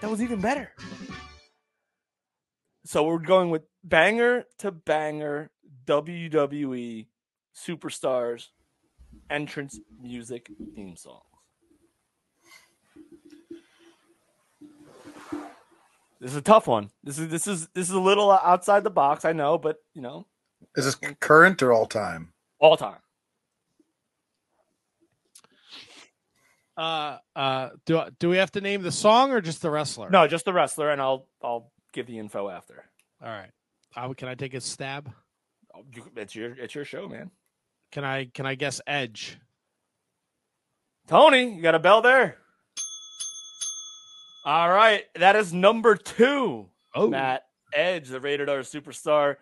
that 0.00 0.10
was 0.10 0.22
even 0.22 0.40
better. 0.40 0.72
So 2.84 3.04
we're 3.04 3.18
going 3.18 3.50
with 3.50 3.62
banger 3.82 4.44
to 4.58 4.70
banger 4.70 5.50
WWE 5.86 7.06
superstars 7.56 8.48
entrance 9.30 9.78
music 10.02 10.50
theme 10.74 10.96
songs. 10.96 11.22
This 16.20 16.30
is 16.30 16.36
a 16.36 16.42
tough 16.42 16.66
one. 16.66 16.90
This 17.04 17.18
is 17.18 17.28
this 17.28 17.46
is 17.46 17.68
this 17.74 17.88
is 17.88 17.94
a 17.94 18.00
little 18.00 18.30
outside 18.30 18.84
the 18.84 18.90
box, 18.90 19.24
I 19.24 19.32
know, 19.32 19.58
but 19.58 19.82
you 19.94 20.00
know, 20.02 20.26
Is 20.74 20.84
this 20.86 20.96
current 21.20 21.62
or 21.62 21.72
all 21.72 21.86
time? 21.86 22.32
all 22.58 22.76
time. 22.76 22.98
Uh, 26.76 27.18
uh, 27.34 27.70
do 27.86 28.02
do 28.18 28.28
we 28.28 28.36
have 28.38 28.52
to 28.52 28.60
name 28.60 28.82
the 28.82 28.92
song 28.92 29.30
or 29.32 29.40
just 29.40 29.62
the 29.62 29.70
wrestler? 29.70 30.10
No, 30.10 30.26
just 30.26 30.44
the 30.44 30.52
wrestler, 30.52 30.90
and 30.90 31.00
I'll 31.00 31.26
I'll 31.42 31.70
give 31.92 32.06
the 32.06 32.18
info 32.18 32.48
after. 32.48 32.84
All 33.22 33.28
right. 33.30 33.50
Uh, 33.94 34.12
can 34.14 34.28
I 34.28 34.34
take 34.34 34.52
a 34.54 34.60
stab? 34.60 35.10
Oh, 35.74 35.84
you- 35.94 36.10
It's 36.16 36.34
your 36.34 36.52
it's 36.54 36.74
your 36.74 36.84
show, 36.84 37.08
man. 37.08 37.30
Can 37.92 38.04
I 38.04 38.26
can 38.26 38.46
I 38.46 38.54
guess 38.54 38.80
Edge? 38.86 39.38
Tony, 41.08 41.54
you 41.54 41.62
got 41.62 41.74
a 41.74 41.78
bell 41.78 42.02
there. 42.02 42.38
All 44.44 44.70
right, 44.70 45.04
that 45.16 45.36
is 45.36 45.52
number 45.52 45.96
two. 45.96 46.68
Oh. 46.94 47.08
Matt 47.08 47.42
Edge, 47.72 48.08
the 48.08 48.20
rated 48.20 48.48
R 48.48 48.58
superstar. 48.58 49.36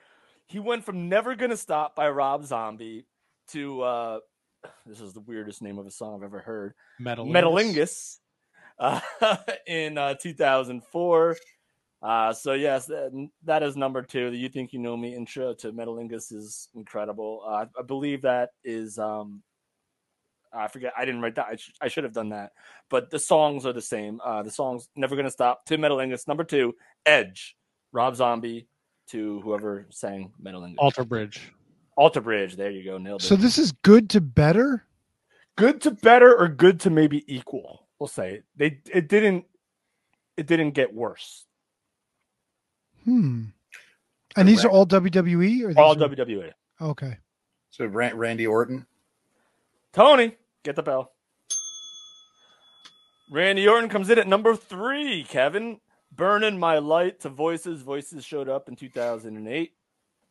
He 0.46 0.58
went 0.58 0.84
from 0.84 1.08
"Never 1.08 1.34
Gonna 1.34 1.56
Stop" 1.56 1.94
by 1.96 2.08
Rob 2.10 2.44
Zombie 2.44 3.06
to 3.48 3.82
uh, 3.82 4.18
this 4.86 5.00
is 5.00 5.12
the 5.12 5.20
weirdest 5.20 5.62
name 5.62 5.78
of 5.78 5.86
a 5.86 5.90
song 5.90 6.16
I've 6.16 6.24
ever 6.24 6.40
heard. 6.40 6.74
Metalingus. 7.00 7.32
Metalingus 7.32 8.18
uh, 8.78 9.00
in 9.66 9.98
uh, 9.98 10.14
2004. 10.14 11.36
Uh, 12.04 12.34
so 12.34 12.52
yes, 12.52 12.84
that, 12.84 13.28
that 13.44 13.62
is 13.62 13.76
number 13.76 14.02
two. 14.02 14.30
The 14.30 14.36
"You 14.36 14.50
Think 14.50 14.74
You 14.74 14.78
Know 14.78 14.94
Me" 14.94 15.14
intro 15.14 15.54
to 15.54 15.72
Metalingus 15.72 16.32
is 16.32 16.68
incredible. 16.74 17.42
Uh, 17.46 17.64
I 17.78 17.82
believe 17.82 18.20
that 18.22 18.50
is 18.62 18.98
um, 18.98 19.42
I 20.52 20.68
forget. 20.68 20.92
I 20.98 21.06
didn't 21.06 21.22
write 21.22 21.36
that. 21.36 21.46
I, 21.46 21.56
sh- 21.56 21.72
I 21.80 21.88
should 21.88 22.04
have 22.04 22.12
done 22.12 22.28
that. 22.28 22.52
But 22.90 23.10
the 23.10 23.18
songs 23.18 23.64
are 23.64 23.72
the 23.72 23.80
same. 23.80 24.20
Uh, 24.22 24.42
the 24.42 24.50
songs 24.50 24.88
"Never 24.94 25.16
Gonna 25.16 25.30
Stop" 25.30 25.64
to 25.66 25.78
Metalingus. 25.78 26.28
Number 26.28 26.44
two, 26.44 26.74
Edge, 27.06 27.56
Rob 27.90 28.16
Zombie 28.16 28.68
to 29.08 29.40
whoever 29.40 29.86
sang 29.90 30.30
Metalingus. 30.42 30.76
Alter 30.78 31.04
Bridge. 31.04 31.52
Alter 31.96 32.20
Bridge. 32.20 32.56
There 32.56 32.70
you 32.70 32.84
go. 32.84 32.98
Nailed 32.98 33.22
it. 33.22 33.24
So 33.24 33.34
this 33.34 33.56
is 33.56 33.72
good 33.72 34.10
to 34.10 34.20
better. 34.20 34.84
good 35.56 35.80
to 35.80 35.90
better 35.90 36.36
or 36.36 36.48
good 36.48 36.80
to 36.80 36.90
maybe 36.90 37.24
equal. 37.34 37.86
We'll 37.98 38.08
say 38.08 38.42
they 38.56 38.80
it 38.92 39.08
didn't 39.08 39.46
it 40.36 40.46
didn't 40.46 40.72
get 40.72 40.92
worse. 40.92 41.46
Hmm. 43.04 43.44
And 44.36 44.48
these 44.48 44.64
are 44.64 44.70
all 44.70 44.86
WWE 44.86 45.62
or 45.64 45.68
these 45.68 45.76
All 45.76 45.92
are- 45.92 46.08
WWE. 46.08 46.52
Okay. 46.80 47.18
So 47.70 47.86
Ran- 47.86 48.16
Randy 48.16 48.46
Orton. 48.46 48.86
Tony, 49.92 50.36
get 50.64 50.74
the 50.76 50.82
bell. 50.82 51.12
Randy 53.30 53.66
Orton 53.66 53.88
comes 53.88 54.10
in 54.10 54.18
at 54.18 54.26
number 54.28 54.54
three. 54.54 55.24
Kevin, 55.24 55.80
burning 56.12 56.58
my 56.58 56.78
light 56.78 57.20
to 57.20 57.28
voices. 57.28 57.82
Voices 57.82 58.24
showed 58.24 58.48
up 58.48 58.68
in 58.68 58.76
2008. 58.76 59.72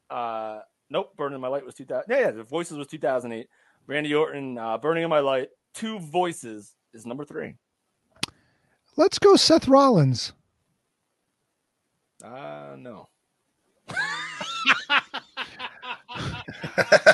Uh, 0.10 0.60
nope, 0.90 1.16
burning 1.18 1.40
my 1.40 1.48
light 1.48 1.66
was 1.66 1.76
2000. 1.76 2.06
Yeah, 2.10 2.20
yeah, 2.20 2.32
the 2.32 2.44
voices 2.44 2.78
was 2.78 2.88
2008. 2.88 3.48
Randy 3.88 4.14
Orton, 4.14 4.58
uh, 4.58 4.78
burning 4.78 5.04
in 5.04 5.10
my 5.10 5.20
light. 5.20 5.50
Two 5.74 6.00
voices 6.00 6.76
is 6.94 7.06
number 7.06 7.26
three. 7.26 7.56
Let's 8.96 9.18
go 9.18 9.36
Seth 9.36 9.68
Rollins. 9.68 10.34
Uh, 12.24 12.76
no. 12.78 13.10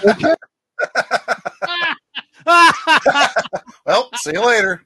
Okay. 0.06 0.36
Well, 3.86 4.10
see 4.16 4.32
you 4.34 4.46
later. 4.46 4.82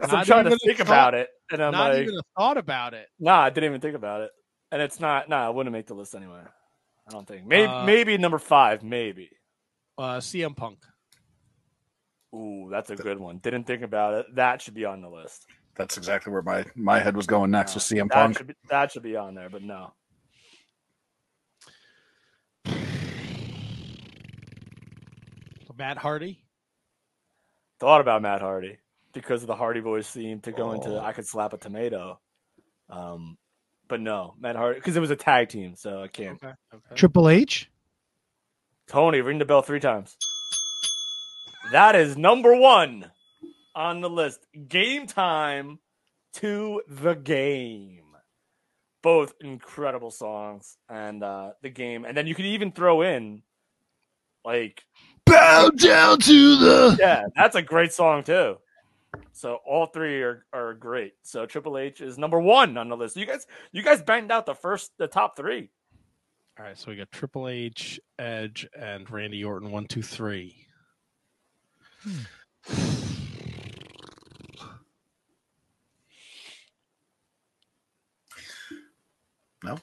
I'm 0.00 0.10
Not 0.10 0.26
trying 0.26 0.44
to 0.44 0.56
think 0.58 0.78
thought- 0.78 0.86
about 0.86 1.14
it, 1.14 1.28
and 1.50 1.62
I'm 1.62 1.72
Not 1.72 1.92
like, 1.92 2.02
even 2.02 2.14
a 2.18 2.22
thought 2.38 2.56
about 2.58 2.94
it. 2.94 3.08
Nah, 3.18 3.42
I 3.42 3.50
didn't 3.50 3.68
even 3.70 3.80
think 3.80 3.94
about 3.96 4.22
it. 4.22 4.30
And 4.72 4.82
it's 4.82 4.98
not. 4.98 5.28
Nah, 5.28 5.46
I 5.46 5.50
wouldn't 5.50 5.72
make 5.72 5.86
the 5.86 5.94
list 5.94 6.14
anyway. 6.14 6.40
I 7.06 7.10
don't 7.10 7.26
think. 7.26 7.46
Maybe 7.46 7.66
Uh, 7.70 7.84
maybe 7.84 8.18
number 8.18 8.38
five. 8.38 8.82
Maybe. 8.82 9.30
Uh, 9.96 10.18
CM 10.18 10.56
Punk. 10.56 10.78
Ooh, 12.34 12.68
that's 12.70 12.90
a 12.90 12.96
good 12.96 13.18
one. 13.18 13.38
Didn't 13.38 13.64
think 13.64 13.82
about 13.82 14.14
it. 14.14 14.26
That 14.34 14.60
should 14.60 14.74
be 14.74 14.84
on 14.84 15.00
the 15.00 15.08
list. 15.08 15.46
That's 15.76 15.96
exactly 15.96 16.32
where 16.32 16.42
my, 16.42 16.64
my 16.74 16.98
head 16.98 17.16
was 17.16 17.26
going 17.26 17.50
next 17.50 17.74
with 17.74 17.84
CM 17.84 18.08
That 18.08 18.12
Punk. 18.14 18.38
should 18.38 18.46
be, 18.46 18.54
that 18.70 18.92
should 18.92 19.02
be 19.02 19.16
on 19.16 19.34
there, 19.34 19.50
but 19.50 19.62
no. 19.62 19.92
Matt 25.78 25.98
Hardy. 25.98 26.42
Thought 27.78 28.00
about 28.00 28.22
Matt 28.22 28.40
Hardy 28.40 28.78
because 29.12 29.42
of 29.42 29.46
the 29.48 29.54
Hardy 29.54 29.80
Boys 29.80 30.08
theme 30.08 30.40
to 30.40 30.52
go 30.52 30.70
Oh. 30.70 30.72
into 30.72 30.98
I 30.98 31.12
could 31.12 31.26
slap 31.26 31.52
a 31.52 31.58
tomato. 31.58 32.18
Um, 32.88 33.36
but 33.88 34.00
no, 34.00 34.34
Matt 34.40 34.56
Hardy 34.56 34.78
because 34.78 34.96
it 34.96 35.00
was 35.00 35.10
a 35.10 35.16
tag 35.16 35.48
team, 35.50 35.74
so 35.76 36.02
I 36.02 36.08
can't. 36.08 36.42
Okay. 36.42 36.54
Okay. 36.74 36.94
Triple 36.94 37.28
H. 37.28 37.70
Tony, 38.88 39.20
ring 39.20 39.38
the 39.38 39.44
bell 39.44 39.62
three 39.62 39.80
times. 39.80 40.16
That 41.72 41.96
is 41.96 42.16
number 42.16 42.54
one 42.56 43.10
on 43.76 44.00
the 44.00 44.10
list. 44.10 44.40
Game 44.68 45.06
time 45.06 45.78
to 46.34 46.82
the 46.88 47.14
game. 47.14 48.02
Both 49.02 49.34
incredible 49.40 50.10
songs 50.10 50.78
and 50.88 51.22
uh, 51.22 51.52
the 51.62 51.70
game. 51.70 52.04
And 52.04 52.16
then 52.16 52.26
you 52.26 52.34
could 52.34 52.46
even 52.46 52.72
throw 52.72 53.02
in 53.02 53.42
like 54.44 54.82
Bow 55.26 55.70
down 55.70 56.18
to 56.20 56.56
the. 56.56 56.96
yeah, 56.98 57.24
that's 57.36 57.56
a 57.56 57.62
great 57.62 57.92
song 57.92 58.24
too. 58.24 58.56
So 59.32 59.58
all 59.66 59.86
three 59.86 60.22
are, 60.22 60.46
are 60.52 60.74
great. 60.74 61.14
So 61.22 61.46
Triple 61.46 61.78
H 61.78 62.00
is 62.00 62.16
number 62.16 62.40
one 62.40 62.76
on 62.76 62.88
the 62.88 62.96
list. 62.96 63.16
You 63.16 63.26
guys 63.26 63.46
you 63.72 63.82
guys 63.82 64.02
banged 64.02 64.30
out 64.30 64.46
the 64.46 64.54
first 64.54 64.92
the 64.98 65.08
top 65.08 65.36
three. 65.36 65.70
All 66.58 66.64
right, 66.64 66.78
so 66.78 66.90
we 66.90 66.96
got 66.96 67.12
Triple 67.12 67.48
H, 67.48 68.00
Edge, 68.18 68.66
and 68.78 69.10
Randy 69.10 69.44
Orton. 69.44 69.70
One, 69.70 69.86
two, 69.86 70.02
three. 70.02 70.66
No. 79.66 79.72
Um, 79.72 79.80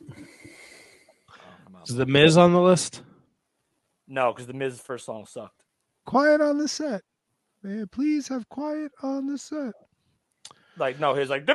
is 1.86 1.96
the 1.96 2.06
Miz 2.06 2.38
on 2.38 2.54
the 2.54 2.62
list? 2.62 3.02
No, 4.08 4.32
because 4.32 4.48
the 4.48 4.54
Miz 4.54 4.80
first 4.80 5.06
song 5.06 5.26
sucked. 5.26 5.62
Quiet 6.06 6.40
on 6.40 6.58
the 6.58 6.70
set. 6.70 7.02
May 7.62 7.82
I 7.82 7.86
please 7.92 8.30
have 8.30 8.48
quiet 8.48 8.94
on 9.02 9.28
the 9.28 9.38
set. 9.38 9.74
Like 10.78 11.00
no, 11.00 11.14
his 11.14 11.30
like. 11.30 11.46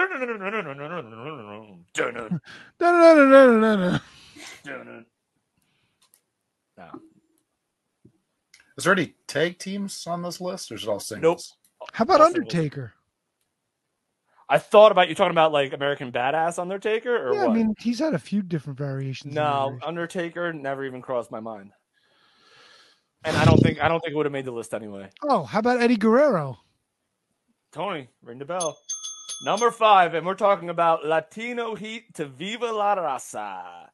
No. 6.79 6.85
Is 8.77 8.85
there 8.85 8.93
any 8.93 9.15
tag 9.27 9.59
teams 9.59 10.07
on 10.07 10.23
this 10.23 10.41
list, 10.41 10.71
or 10.71 10.77
is 10.77 10.85
it 10.85 10.89
all 10.89 11.01
singles? 11.01 11.57
Nope. 11.81 11.91
How 11.93 12.05
about 12.05 12.21
Undertaker? 12.21 12.93
I 14.51 14.59
thought 14.59 14.93
about 14.93 15.09
you 15.09 15.15
talking 15.15 15.33
about 15.33 15.52
like 15.52 15.73
American 15.73 16.10
Badass 16.10 16.59
Undertaker 16.59 17.15
or 17.28 17.35
Yeah, 17.35 17.41
what? 17.47 17.51
I 17.51 17.55
mean 17.55 17.75
he's 17.78 17.99
had 17.99 18.15
a 18.15 18.18
few 18.18 18.43
different 18.43 18.78
variations. 18.78 19.35
no. 19.35 19.78
Undertaker 19.85 20.52
never 20.52 20.85
even 20.85 21.02
crossed 21.02 21.31
my 21.31 21.41
mind. 21.41 21.73
And 23.25 23.36
I 23.36 23.44
don't 23.44 23.59
think 23.60 23.83
I 23.83 23.89
don't 23.89 24.01
think 24.01 24.12
it 24.12 24.17
would 24.17 24.27
have 24.27 24.33
made 24.33 24.44
the 24.44 24.52
list 24.52 24.73
anyway. 24.75 25.10
Oh, 25.23 25.43
how 25.44 25.59
about 25.59 25.81
Eddie 25.81 25.97
Guerrero? 25.97 26.59
Tony, 27.73 28.09
ring 28.23 28.39
the 28.39 28.44
bell. 28.44 28.77
Number 29.44 29.70
five, 29.70 30.15
and 30.15 30.27
we're 30.27 30.35
talking 30.35 30.70
about 30.70 31.05
Latino 31.05 31.75
Heat 31.75 32.15
to 32.15 32.25
Viva 32.27 32.67
La 32.73 32.97
Raza. 32.97 33.89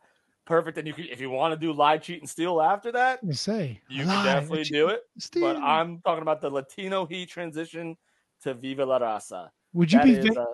Perfect. 0.47 0.79
And 0.79 0.87
you 0.87 0.95
can, 0.95 1.07
if 1.11 1.21
you 1.21 1.31
want 1.31 1.53
to 1.53 1.59
do 1.59 1.73
lie, 1.73 1.99
cheat, 1.99 2.21
and 2.21 2.29
steal 2.29 2.61
after 2.63 2.93
that, 2.93 3.25
me 3.25 3.35
say. 3.35 3.81
you 3.89 4.05
Lie, 4.05 4.15
can 4.15 4.25
definitely 4.25 4.65
cheat, 4.65 4.73
do 4.75 4.89
it. 4.89 5.03
steal. 5.19 5.43
But 5.43 5.57
I'm 5.57 6.01
talking 6.03 6.23
about 6.23 6.41
the 6.41 6.51
Latino 6.51 7.07
Heat 7.07 7.29
transition 7.31 7.97
to 8.43 8.55
Viva 8.55 8.85
La 8.85 8.99
Raza. 9.01 9.49
Would 9.75 9.93
you 9.93 9.99
That 9.99 10.05
be 10.07 10.13
is, 10.13 10.35
va- 10.35 10.41
uh, 10.41 10.45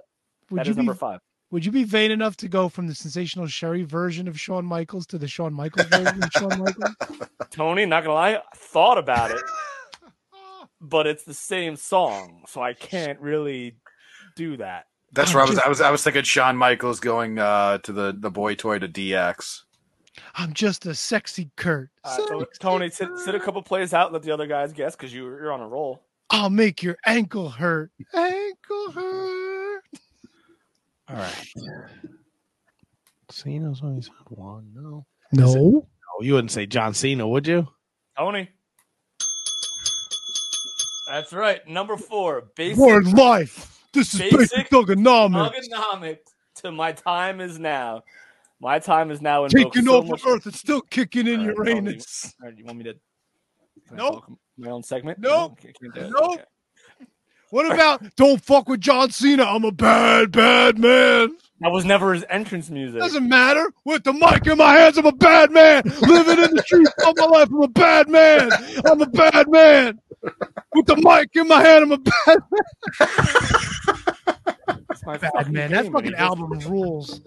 would 0.51 0.59
that 0.59 0.67
you 0.67 0.71
is 0.71 0.77
number 0.77 0.93
be 0.95 0.99
five. 0.99 1.21
would 1.53 1.65
you 1.65 1.71
be 1.73 1.85
vain 1.85 2.11
enough 2.11 2.37
to 2.39 2.49
go 2.49 2.69
from 2.69 2.87
the 2.89 2.95
sensational 2.95 3.47
Sherri 3.47 3.85
version 3.85 4.27
of 4.27 4.39
Shawn 4.41 4.65
Michaels 4.65 5.07
to 5.09 5.19
the 5.19 5.29
Shawn 5.29 5.53
Michaels 5.55 5.87
version 5.87 6.23
of 6.23 6.31
Shawn 6.33 6.59
Michaels? 6.59 6.97
Tony, 7.51 7.87
not 7.87 8.03
gonna 8.03 8.15
lie, 8.15 8.35
I 8.35 8.43
thought 8.57 8.99
about 8.99 9.31
it, 9.31 9.43
but 10.81 11.07
it's 11.07 11.25
the 11.25 11.35
same 11.35 11.77
song, 11.77 12.45
so 12.49 12.61
I 12.63 12.73
can't 12.73 13.21
really 13.21 13.77
do 14.37 14.57
that. 14.57 14.87
That's 15.13 15.31
I'm 15.31 15.37
where 15.37 15.45
I 15.47 15.49
was. 15.49 15.59
I 15.59 15.69
was. 15.69 15.81
I 15.81 15.91
was 15.91 16.05
thinking 16.05 16.23
Shawn 16.23 16.57
Michaels 16.57 17.01
going 17.01 17.39
uh, 17.39 17.79
to 17.79 17.93
the 17.93 18.17
the 18.17 18.31
boy 18.31 18.55
toy 18.55 18.79
to 18.79 18.89
DX. 18.89 19.63
I'm 20.35 20.53
just 20.53 20.87
a 20.87 20.95
sexy 20.95 21.51
Kurt. 21.57 21.91
Uh, 22.05 22.17
so, 22.17 22.47
Tony, 22.59 22.91
sit, 22.91 23.09
sit 23.25 23.35
a 23.35 23.41
couple 23.41 23.63
plays 23.63 23.95
out, 23.95 24.13
let 24.13 24.23
the 24.23 24.33
other 24.33 24.47
guys 24.47 24.73
guess 24.73 24.95
because 24.95 25.13
you, 25.15 25.25
you're 25.25 25.53
on 25.53 25.61
a 25.61 25.69
roll. 25.69 26.03
I'll 26.31 26.51
make 26.51 26.83
your 26.83 26.97
ankle 27.05 27.51
hurt. 27.51 27.91
Ankle 28.15 28.91
hurt. 28.95 29.83
All 31.09 31.17
right. 31.17 31.49
Cena's 33.31 33.81
always 33.83 34.07
had 34.09 34.27
one. 34.29 34.71
No. 34.75 35.07
No. 35.33 35.55
No, 35.55 35.87
you 36.21 36.35
wouldn't 36.35 36.51
say 36.53 36.67
John 36.67 36.95
Cena, 36.95 37.27
would 37.27 37.47
you? 37.47 37.67
Tony. 38.17 38.49
That's 41.09 41.33
right. 41.33 41.67
Number 41.67 41.97
four, 41.97 42.51
basic 42.57 42.79
Word 42.79 43.07
life. 43.13 43.83
This 43.93 44.15
is 44.15 44.21
basic, 44.21 44.39
Basic 44.39 44.71
thuganomics. 44.71 45.53
Thuganomics 45.53 46.19
to 46.57 46.71
my 46.71 46.93
time 46.93 47.41
is 47.41 47.59
now. 47.59 48.03
My 48.61 48.79
time 48.79 49.11
is 49.11 49.21
now. 49.21 49.45
invokes 49.45 49.75
Taking 49.75 49.87
so 49.87 49.97
over 49.97 50.09
much- 50.11 50.23
Earth, 50.27 50.47
it's 50.47 50.61
still 50.61 50.83
kicking 50.83 51.27
in 51.27 51.41
All 51.41 51.47
right, 51.49 51.57
well, 51.59 51.67
Uranus. 51.69 52.35
All 52.41 52.49
right, 52.49 52.57
you 52.59 52.65
want 52.65 52.79
me 52.79 52.85
to? 52.85 52.95
can 53.89 53.95
I 53.95 53.97
Nope. 53.97 54.25
Talk 54.61 54.67
My 54.67 54.73
own 54.73 54.83
segment. 54.83 55.19
Nope. 55.19 55.59
No? 55.63 55.73
Can't 55.73 55.95
do 55.95 56.01
it? 56.01 56.11
Nope. 56.11 56.33
Okay. 56.35 56.45
What 57.51 57.73
about 57.73 58.15
don't 58.15 58.41
fuck 58.45 58.69
with 58.69 58.81
John 58.81 59.11
Cena? 59.11 59.43
I'm 59.43 59.65
a 59.65 59.73
bad, 59.73 60.31
bad 60.31 60.79
man. 60.79 61.37
That 61.61 61.73
was 61.73 61.85
never 61.85 62.15
his 62.15 62.25
entrance 62.31 62.71
music. 62.71 63.01
Doesn't 63.01 63.29
matter. 63.29 63.73
With 63.85 64.05
the 64.05 64.13
mic 64.13 64.47
in 64.47 64.57
my 64.57 64.73
hands, 64.73 64.97
I'm 64.97 65.07
a 65.07 65.13
bad 65.13 65.51
man. 65.51 65.83
Living 66.01 66.45
in 66.45 66.55
the 66.55 66.63
streets 66.65 66.93
all 67.05 67.13
my 67.17 67.25
life, 67.25 67.49
I'm 67.49 67.63
a 67.63 67.69
bad 67.69 68.09
man. 68.09 68.51
I'm 68.87 69.03
a 69.03 69.07
bad 69.07 69.51
man. 69.51 70.01
With 70.75 70.87
the 70.87 70.97
mic 70.97 71.35
in 71.35 71.49
my 71.49 71.61
hand, 71.61 71.85
I'm 71.85 71.93
a 71.93 71.99
bad 71.99 72.39
It's 74.91 75.05
my 75.05 75.19
bad 75.19 75.33
fucking 75.35 75.53
man. 75.53 75.73
That 75.73 75.91
fucking 75.91 76.15
album 76.15 76.57
rules. 76.61 77.21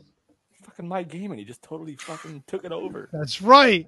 Fucking 0.63 0.87
my 0.87 1.03
game, 1.03 1.31
and 1.31 1.39
he 1.39 1.45
just 1.45 1.61
totally 1.61 1.97
fucking 1.97 2.45
took 2.47 2.63
it 2.63 2.71
over. 2.71 3.09
That's 3.11 3.41
right. 3.41 3.87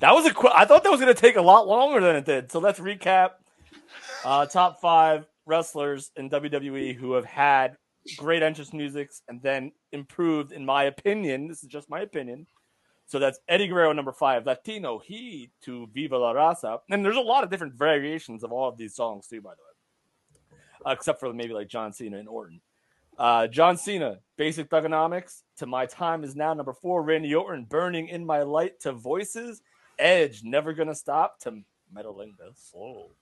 That 0.00 0.12
was 0.12 0.26
a 0.26 0.34
qu- 0.34 0.50
I 0.54 0.64
thought 0.64 0.82
that 0.84 0.90
was 0.90 1.00
going 1.00 1.14
to 1.14 1.20
take 1.20 1.36
a 1.36 1.42
lot 1.42 1.66
longer 1.66 2.00
than 2.00 2.16
it 2.16 2.24
did. 2.24 2.50
So 2.50 2.58
let's 2.58 2.80
recap. 2.80 3.32
Uh, 4.24 4.46
top 4.46 4.80
five 4.80 5.26
wrestlers 5.46 6.10
in 6.16 6.30
WWE 6.30 6.94
who 6.94 7.12
have 7.12 7.24
had 7.24 7.76
great 8.16 8.42
entrance 8.42 8.72
musics 8.72 9.22
and 9.28 9.42
then 9.42 9.72
improved, 9.92 10.52
in 10.52 10.64
my 10.64 10.84
opinion. 10.84 11.48
This 11.48 11.62
is 11.62 11.68
just 11.68 11.90
my 11.90 12.00
opinion. 12.00 12.46
So 13.06 13.18
that's 13.18 13.40
Eddie 13.48 13.68
Guerrero, 13.68 13.92
number 13.92 14.12
five, 14.12 14.46
Latino 14.46 14.98
He 14.98 15.50
to 15.64 15.88
Viva 15.92 16.16
la 16.16 16.32
Raza. 16.32 16.78
And 16.88 17.04
there's 17.04 17.16
a 17.16 17.20
lot 17.20 17.44
of 17.44 17.50
different 17.50 17.74
variations 17.74 18.42
of 18.42 18.52
all 18.52 18.68
of 18.68 18.78
these 18.78 18.94
songs, 18.94 19.26
too, 19.26 19.40
by 19.40 19.50
the 19.50 19.60
way, 19.60 20.58
uh, 20.86 20.92
except 20.92 21.20
for 21.20 21.32
maybe 21.32 21.52
like 21.52 21.68
John 21.68 21.92
Cena 21.92 22.18
and 22.18 22.28
Orton. 22.28 22.60
Uh, 23.22 23.46
John 23.46 23.76
Cena, 23.76 24.18
Basic 24.36 24.68
Thuganomics 24.68 25.42
to 25.58 25.66
My 25.66 25.86
Time 25.86 26.24
is 26.24 26.34
Now, 26.34 26.54
number 26.54 26.72
four, 26.72 27.04
Randy 27.04 27.32
Orton, 27.36 27.66
Burning 27.66 28.08
in 28.08 28.26
My 28.26 28.42
Light 28.42 28.80
to 28.80 28.90
Voices, 28.90 29.62
Edge, 29.96 30.42
Never 30.42 30.72
Gonna 30.72 30.96
Stop 30.96 31.38
to 31.42 31.62
Meddling 31.92 32.34
the 32.36 32.50
Soul. 32.56 33.12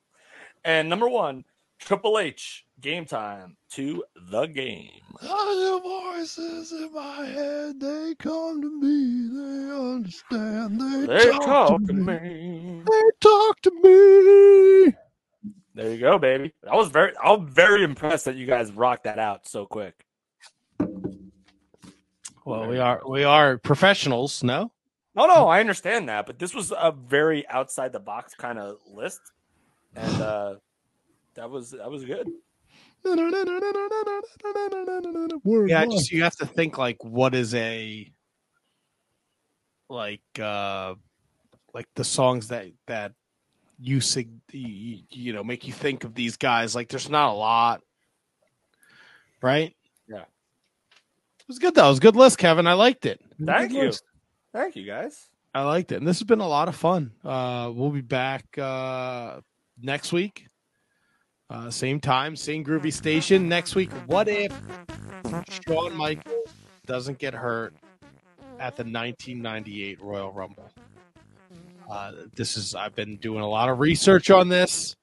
And 0.65 0.89
number 0.89 1.07
one, 1.07 1.45
Triple 1.79 2.19
H, 2.19 2.65
Game 2.81 3.05
Time 3.05 3.59
to 3.73 4.03
The 4.31 4.47
Game. 4.47 5.03
I 5.21 5.81
hear 5.83 6.15
voices 6.17 6.73
in 6.73 6.95
my 6.95 7.27
head. 7.27 7.79
They 7.79 8.15
come 8.19 8.63
to 8.63 8.81
me. 8.81 9.29
They 9.37 9.71
understand. 9.71 10.81
They, 10.81 11.15
They 11.15 11.31
talk, 11.31 11.45
talk 11.45 11.81
to 11.83 11.87
to 11.89 11.93
me. 11.93 12.05
me. 12.05 12.83
They 12.91 13.03
talk 13.21 13.61
to 13.61 13.71
me. 13.83 14.95
There 15.75 15.91
you 15.91 15.99
go, 15.99 16.19
baby. 16.19 16.53
I 16.69 16.75
was 16.75 16.89
very, 16.89 17.13
I'm 17.23 17.47
very 17.47 17.85
impressed 17.85 18.25
that 18.25 18.37
you 18.37 18.47
guys 18.47 18.73
rocked 18.73 19.05
that 19.05 19.19
out 19.19 19.47
so 19.47 19.67
quick. 19.67 20.05
Well, 22.45 22.67
we 22.67 22.79
are 22.79 23.01
we 23.07 23.23
are 23.23 23.59
professionals, 23.59 24.43
no? 24.43 24.73
No, 25.15 25.27
no, 25.27 25.49
I 25.49 25.61
understand 25.61 26.09
that, 26.09 26.27
but 26.27 26.39
this 26.39 26.55
was 26.55 26.73
a 26.73 26.93
very 26.93 27.47
outside 27.49 27.93
the 27.93 28.01
box 28.01 28.35
kind 28.35 28.59
of 28.59 28.79
list, 28.93 29.21
and 29.95 30.23
uh 30.23 30.55
that 31.35 31.51
was 31.51 31.71
that 31.71 31.91
was 31.91 32.05
good. 32.05 32.29
Yeah, 35.69 35.87
just 35.87 36.11
you 36.13 36.23
have 36.23 36.37
to 36.37 36.47
think 36.47 36.77
like 36.79 37.03
what 37.05 37.35
is 37.35 37.55
a 37.55 38.11
like 39.89 40.23
uh 40.39 40.95
like 41.73 41.87
the 41.95 42.05
songs 42.05 42.49
that 42.49 42.67
that 42.87 43.13
you 43.81 44.01
sig 44.01 44.29
you, 44.53 44.99
you 45.11 45.33
know 45.33 45.43
make 45.43 45.67
you 45.67 45.73
think 45.73 46.05
of 46.05 46.15
these 46.15 46.37
guys 46.37 46.75
like 46.75 46.89
there's 46.89 47.09
not 47.09 47.31
a 47.31 47.37
lot. 47.37 47.83
Right? 49.43 49.75
Yeah. 50.07 50.19
it 50.19 51.49
was 51.49 51.59
good 51.59 51.75
though. 51.75 51.87
It 51.87 51.91
was 51.91 51.99
a 51.99 52.03
good 52.03 52.17
list 52.17 52.39
kevin. 52.39 52.67
I 52.67 52.75
liked 52.75 53.07
it. 53.07 53.21
Thank 53.45 53.73
you, 53.73 53.85
list. 53.85 54.03
thank 54.53 54.77
you, 54.77 54.85
guys. 54.85 55.29
i 55.55 55.63
liked 55.63 55.93
it. 55.93 55.97
And 55.97 56.07
this 56.07 56.19
has 56.19 56.27
been 56.27 56.41
a 56.41 56.49
lot 56.49 56.69
of 56.69 56.77
fun. 56.77 57.13
Uh 57.25 57.71
we'll 57.75 57.91
be 57.91 58.03
back 58.03 58.59
uh 58.59 59.41
next 59.81 60.13
week. 60.13 60.47
Uh 61.49 61.71
same 61.71 62.01
time 62.01 62.37
same 62.37 62.65
groovy 62.65 62.93
station. 62.93 63.49
Next 63.49 63.75
week 63.75 63.91
what 64.07 64.29
if 64.29 64.53
Shawn 65.67 65.97
Michaels 65.97 66.51
doesn't 66.87 67.19
get 67.19 67.33
hurt 67.35 67.75
at 68.59 68.77
the 68.77 68.85
1998 68.85 70.03
Royal 70.03 70.33
Rumble. 70.33 70.71
Uh, 71.91 72.13
this 72.37 72.57
is 72.57 72.75
I've 72.75 72.95
been 72.95 73.17
doing 73.17 73.41
a 73.41 73.49
lot 73.49 73.69
of 73.69 73.81
research 73.81 74.31
on 74.31 74.49
this. 74.49 74.97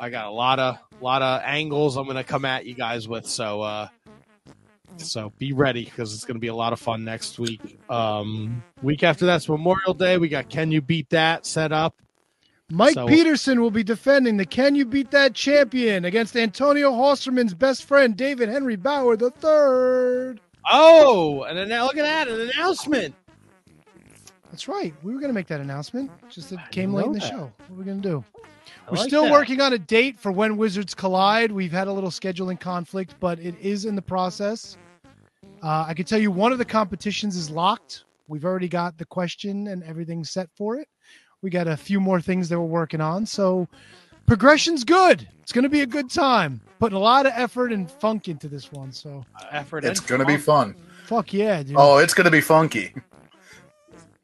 I 0.00 0.08
got 0.08 0.26
a 0.26 0.30
lot 0.30 0.58
of 0.58 0.78
lot 1.00 1.20
of 1.22 1.42
angles 1.44 1.96
I'm 1.96 2.04
going 2.04 2.16
to 2.16 2.24
come 2.24 2.44
at 2.44 2.64
you 2.64 2.74
guys 2.74 3.06
with. 3.06 3.26
So 3.26 3.60
uh, 3.60 3.88
so 4.96 5.32
be 5.38 5.52
ready 5.52 5.84
because 5.84 6.14
it's 6.14 6.24
going 6.24 6.36
to 6.36 6.40
be 6.40 6.46
a 6.46 6.54
lot 6.54 6.72
of 6.72 6.80
fun 6.80 7.04
next 7.04 7.38
week. 7.38 7.78
Um, 7.90 8.62
week 8.82 9.02
after 9.02 9.26
that's 9.26 9.48
Memorial 9.48 9.94
Day. 9.94 10.16
We 10.18 10.28
got 10.28 10.48
Can 10.48 10.70
You 10.70 10.80
Beat 10.80 11.10
That 11.10 11.44
set 11.44 11.72
up. 11.72 11.94
Mike 12.70 12.94
So- 12.94 13.06
Peterson 13.06 13.60
will 13.60 13.70
be 13.70 13.84
defending 13.84 14.38
the 14.38 14.46
Can 14.46 14.74
You 14.74 14.86
Beat 14.86 15.10
That 15.10 15.34
champion 15.34 16.04
against 16.06 16.36
Antonio 16.36 16.92
Hosterman's 16.92 17.54
best 17.54 17.84
friend, 17.84 18.16
David 18.16 18.48
Henry 18.48 18.76
Bauer 18.76 19.16
the 19.16 19.30
third. 19.30 20.40
Oh, 20.68 21.42
and 21.44 21.56
then 21.56 21.68
look 21.68 21.96
at 21.96 22.02
that, 22.02 22.26
an 22.26 22.40
announcement. 22.40 23.14
That's 24.56 24.68
right. 24.68 24.94
We 25.02 25.12
were 25.12 25.20
going 25.20 25.28
to 25.28 25.34
make 25.34 25.48
that 25.48 25.60
announcement. 25.60 26.10
Just 26.30 26.50
it 26.50 26.58
came 26.70 26.94
late 26.94 27.04
in 27.04 27.12
the 27.12 27.18
that. 27.18 27.28
show. 27.28 27.52
What 27.68 27.70
are 27.70 27.74
we 27.74 27.84
going 27.84 28.00
to 28.00 28.08
do? 28.08 28.24
I 28.88 28.90
We're 28.90 28.96
like 28.96 29.06
still 29.06 29.24
that. 29.24 29.32
working 29.32 29.60
on 29.60 29.74
a 29.74 29.78
date 29.78 30.18
for 30.18 30.32
when 30.32 30.56
Wizards 30.56 30.94
collide. 30.94 31.52
We've 31.52 31.70
had 31.70 31.88
a 31.88 31.92
little 31.92 32.08
scheduling 32.08 32.58
conflict, 32.58 33.16
but 33.20 33.38
it 33.38 33.54
is 33.60 33.84
in 33.84 33.94
the 33.94 34.00
process. 34.00 34.78
Uh, 35.62 35.84
I 35.86 35.92
can 35.92 36.06
tell 36.06 36.18
you 36.18 36.30
one 36.30 36.52
of 36.52 36.58
the 36.58 36.64
competitions 36.64 37.36
is 37.36 37.50
locked. 37.50 38.04
We've 38.28 38.46
already 38.46 38.66
got 38.66 38.96
the 38.96 39.04
question 39.04 39.66
and 39.66 39.82
everything 39.82 40.24
set 40.24 40.48
for 40.56 40.76
it. 40.76 40.88
We 41.42 41.50
got 41.50 41.68
a 41.68 41.76
few 41.76 42.00
more 42.00 42.22
things 42.22 42.48
that 42.48 42.58
we're 42.58 42.64
working 42.64 43.02
on. 43.02 43.26
So 43.26 43.68
progression's 44.24 44.84
good. 44.84 45.28
It's 45.42 45.52
going 45.52 45.64
to 45.64 45.68
be 45.68 45.82
a 45.82 45.86
good 45.86 46.08
time. 46.08 46.62
Putting 46.78 46.96
a 46.96 47.00
lot 47.00 47.26
of 47.26 47.32
effort 47.36 47.74
and 47.74 47.90
funk 47.90 48.28
into 48.28 48.48
this 48.48 48.72
one. 48.72 48.90
So 48.90 49.22
Effort. 49.50 49.84
It's 49.84 50.00
gonna 50.00 50.24
be 50.24 50.38
fun. 50.38 50.72
fun. 50.72 50.82
fuck 51.04 51.34
yeah, 51.34 51.62
dude. 51.62 51.76
Oh, 51.78 51.98
it's 51.98 52.14
gonna 52.14 52.30
be 52.30 52.40
funky. 52.40 52.94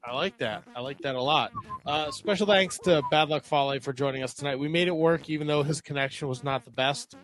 I 0.04 0.14
like 0.14 0.36
that. 0.38 0.64
I 0.74 0.80
like 0.80 0.98
that 0.98 1.14
a 1.14 1.22
lot. 1.22 1.52
Uh, 1.86 2.10
special 2.10 2.46
thanks 2.46 2.78
to 2.80 3.02
Bad 3.10 3.28
Luck 3.28 3.44
Fale 3.44 3.78
for 3.80 3.92
joining 3.92 4.22
us 4.22 4.34
tonight. 4.34 4.58
We 4.58 4.68
made 4.68 4.88
it 4.88 4.96
work, 4.96 5.30
even 5.30 5.46
though 5.46 5.62
his 5.62 5.80
connection 5.80 6.28
was 6.28 6.42
not 6.42 6.64
the 6.64 6.70
best. 6.72 7.16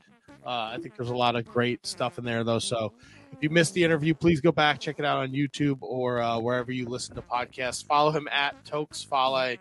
Uh, 0.47 0.71
I 0.73 0.79
think 0.81 0.97
there's 0.97 1.11
a 1.11 1.17
lot 1.17 1.35
of 1.35 1.45
great 1.45 1.85
stuff 1.85 2.19
in 2.19 2.25
there, 2.25 2.45
though. 2.45 2.61
So 2.61 2.93
if 3.33 3.43
you 3.43 3.51
missed 3.51 3.75
the 3.75 3.83
interview, 3.83 4.15
please 4.15 4.41
go 4.41 4.53
back, 4.53 4.79
check 4.79 4.99
it 4.99 5.05
out 5.05 5.19
on 5.19 5.33
YouTube 5.33 5.79
or 5.81 6.21
uh, 6.21 6.39
wherever 6.39 6.71
you 6.71 6.89
listen 6.89 7.15
to 7.17 7.23
podcasts. 7.23 7.85
Follow 7.85 8.11
him 8.13 8.29
at 8.29 8.65
Tokes 8.65 9.03
Fale 9.03 9.57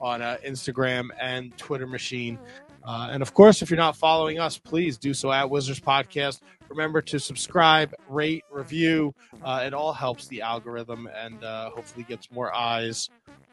on 0.00 0.22
uh, 0.22 0.38
Instagram 0.44 1.08
and 1.20 1.56
Twitter 1.58 1.86
machine. 1.86 2.38
Uh, 2.82 3.08
and 3.10 3.22
of 3.22 3.32
course, 3.34 3.62
if 3.62 3.70
you're 3.70 3.78
not 3.78 3.96
following 3.96 4.38
us, 4.38 4.58
please 4.58 4.98
do 4.98 5.14
so 5.14 5.32
at 5.32 5.48
Wizards 5.48 5.80
Podcast. 5.80 6.40
Remember 6.74 7.00
to 7.02 7.20
subscribe, 7.20 7.94
rate, 8.08 8.42
review. 8.50 9.14
Uh, 9.44 9.62
it 9.64 9.72
all 9.72 9.92
helps 9.92 10.26
the 10.26 10.42
algorithm 10.42 11.08
and 11.16 11.42
uh, 11.44 11.70
hopefully 11.70 12.04
gets 12.08 12.30
more 12.32 12.52
eyes 12.52 13.08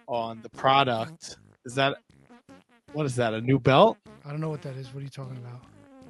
on 0.08 0.42
the 0.42 0.50
product. 0.50 1.38
Is 1.64 1.76
that 1.76 1.98
what 2.94 3.06
is 3.06 3.16
that? 3.18 3.36
A 3.36 3.42
new 3.42 3.60
belt? 3.60 3.98
I 4.26 4.32
don't 4.32 4.42
know 4.42 4.50
what 4.50 4.64
that 4.64 4.76
is. 4.76 4.88
What 4.94 5.02
are 5.02 5.04
you 5.04 5.10
talking 5.10 5.38
about? 5.38 5.62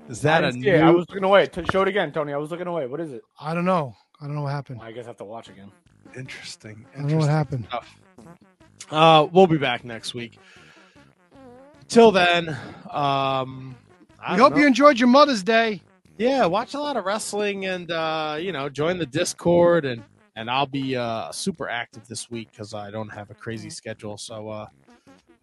Is 0.10 0.22
that 0.22 0.44
I 0.46 0.48
a 0.48 0.52
didn't 0.52 0.62
new? 0.62 0.72
see 0.72 0.78
it. 0.78 0.82
I 0.82 0.90
was 0.90 1.06
looking 1.10 1.24
away. 1.26 1.46
T- 1.48 1.64
show 1.70 1.82
it 1.82 1.88
again, 1.90 2.12
Tony. 2.14 2.32
I 2.34 2.38
was 2.38 2.50
looking 2.50 2.68
away. 2.68 2.88
What 2.88 3.02
is 3.02 3.12
it? 3.12 3.22
I 3.40 3.54
don't 3.54 3.66
know. 3.66 3.94
I 4.22 4.26
don't 4.26 4.36
know 4.36 4.44
what 4.44 4.52
happened. 4.54 4.80
I 4.82 4.92
guess 4.94 5.04
I 5.06 5.10
have 5.10 5.18
to 5.18 5.26
watch 5.26 5.50
again. 5.50 5.70
Interesting. 6.16 6.86
I 6.96 7.00
don't 7.00 7.08
know 7.08 7.18
what 7.18 7.30
happened. 7.30 7.66
stuff. 7.68 7.96
Uh, 8.90 9.28
we'll 9.32 9.48
be 9.48 9.58
back 9.58 9.84
next 9.84 10.14
week. 10.14 10.40
Till 11.88 12.12
then, 12.12 12.50
um, 12.90 13.76
I 14.20 14.36
We 14.36 14.40
hope 14.42 14.54
know. 14.54 14.60
you 14.60 14.68
enjoyed 14.68 14.98
your 14.98 15.10
Mother's 15.10 15.44
Day. 15.44 15.82
Yeah, 16.22 16.46
watch 16.46 16.76
a 16.76 16.80
lot 16.80 16.98
of 16.98 17.06
wrestling 17.06 17.66
and 17.66 17.90
uh, 17.92 18.38
you 18.40 18.52
know, 18.52 18.70
join 18.70 19.00
the 19.00 19.06
Discord 19.06 19.86
and 19.86 20.04
and 20.36 20.50
I'll 20.50 20.68
be 20.68 20.96
uh, 20.96 21.32
super 21.32 21.68
active 21.68 22.08
this 22.08 22.30
week 22.30 22.50
because 22.52 22.74
I 22.74 22.92
don't 22.92 23.10
have 23.10 23.32
a 23.32 23.34
crazy 23.34 23.70
schedule. 23.70 24.18
So 24.18 24.48
uh, 24.48 24.68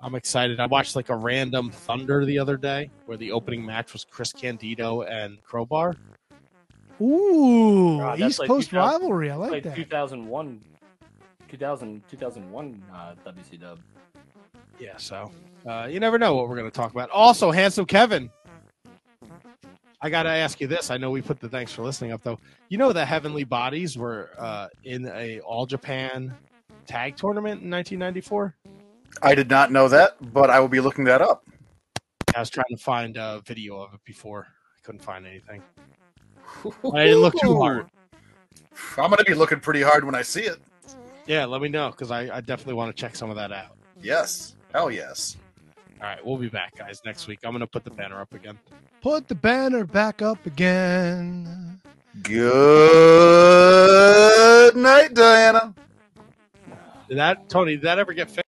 I'm 0.01 0.15
excited. 0.15 0.61
I 0.61 0.67
watched 0.67 0.95
like 0.95 1.09
a 1.09 1.17
random 1.17 1.71
Thunder 1.71 2.25
the 2.25 2.39
other 2.39 2.57
day 2.57 2.91
where 3.07 3.19
the 3.19 3.33
opening 3.33 3.67
match 3.67 3.93
was 3.93 4.05
Chris 4.05 4.33
Candido 4.33 5.03
and 5.03 5.43
Crowbar. 5.43 5.97
Ooh, 7.01 7.99
God, 7.99 8.19
that's 8.19 8.31
East 8.31 8.39
like 8.39 8.49
Coast 8.49 8.71
2000 8.71 9.01
rivalry. 9.01 9.31
I 9.31 9.35
like 9.35 9.51
like 9.51 9.63
that. 9.65 9.77
2001, 9.77 10.61
2000, 11.49 12.03
2001 12.09 12.83
uh, 12.93 13.15
WC 13.27 13.61
Dub. 13.61 13.79
Yeah, 14.79 14.97
so 14.97 15.31
uh, 15.67 15.89
you 15.91 15.99
never 15.99 16.19
know 16.19 16.35
what 16.35 16.49
we're 16.49 16.57
going 16.57 16.71
to 16.71 16.77
talk 16.77 16.93
about. 16.93 17.11
Also, 17.11 17.51
handsome 17.51 17.85
Kevin. 17.85 18.31
I 20.01 20.11
got 20.11 20.25
to 20.25 20.31
ask 20.31 20.61
you 20.61 20.67
this. 20.67 20.91
I 20.91 20.97
know 20.97 21.11
we 21.11 21.21
put 21.21 21.41
the 21.41 21.49
thanks 21.49 21.73
for 21.73 21.83
listening 21.83 22.13
up 22.13 22.23
though. 22.23 22.39
You 22.69 22.79
know 22.79 22.93
the 22.93 23.05
Heavenly 23.05 23.45
Bodies 23.45 23.99
were 23.99 24.31
uh, 24.39 24.69
in 24.85 25.07
a 25.07 25.41
All 25.41 25.67
Japan 25.67 26.35
tag 26.87 27.17
tournament 27.17 27.63
in 27.63 27.71
1994. 27.71 28.55
I 29.23 29.35
did 29.35 29.51
not 29.51 29.73
know 29.73 29.89
that, 29.89 30.17
but 30.33 30.51
I 30.51 30.61
will 30.61 30.69
be 30.69 30.81
looking 30.81 31.05
that 31.05 31.21
up. 31.21 31.45
I 32.35 32.41
was 32.41 32.51
trying 32.51 32.67
to 32.71 32.77
find 32.77 33.17
a 33.17 33.43
video 33.45 33.81
of 33.81 33.95
it 33.95 34.01
before. 34.05 34.47
I 34.77 34.81
couldn't 34.85 35.03
find 35.03 35.27
anything. 35.27 35.63
I 36.95 37.05
didn't 37.05 37.21
look 37.21 37.35
too 37.41 37.57
hard. 37.57 37.87
I'm 38.97 39.11
gonna 39.11 39.25
be 39.25 39.35
looking 39.35 39.59
pretty 39.59 39.83
hard 39.83 40.05
when 40.05 40.15
I 40.15 40.23
see 40.23 40.43
it. 40.43 40.59
Yeah, 41.27 41.45
let 41.45 41.61
me 41.61 41.69
know 41.69 41.91
because 41.91 42.11
I, 42.11 42.37
I 42.37 42.41
definitely 42.41 42.75
want 42.75 42.95
to 42.95 43.01
check 43.01 43.17
some 43.17 43.29
of 43.29 43.37
that 43.37 43.53
out. 43.53 43.77
Yes. 44.01 44.55
Hell 44.73 44.91
yes. 44.91 45.37
All 46.01 46.07
right, 46.07 46.25
we'll 46.25 46.37
be 46.37 46.49
back, 46.49 46.77
guys, 46.77 47.03
next 47.05 47.27
week. 47.27 47.41
I'm 47.45 47.51
gonna 47.53 47.67
put 47.67 47.83
the 47.85 47.91
banner 47.91 48.21
up 48.21 48.33
again. 48.33 48.57
Put 49.01 49.27
the 49.27 49.35
banner 49.35 49.85
back 49.85 50.23
up 50.23 50.47
again. 50.47 51.81
Good 52.23 52.57
night, 54.77 55.15
Diana. 55.15 55.75
Did 57.09 57.19
that 57.19 57.49
Tony? 57.49 57.73
Did 57.73 57.83
that 57.83 57.99
ever 57.99 58.13
get 58.13 58.31
fixed? 58.31 58.48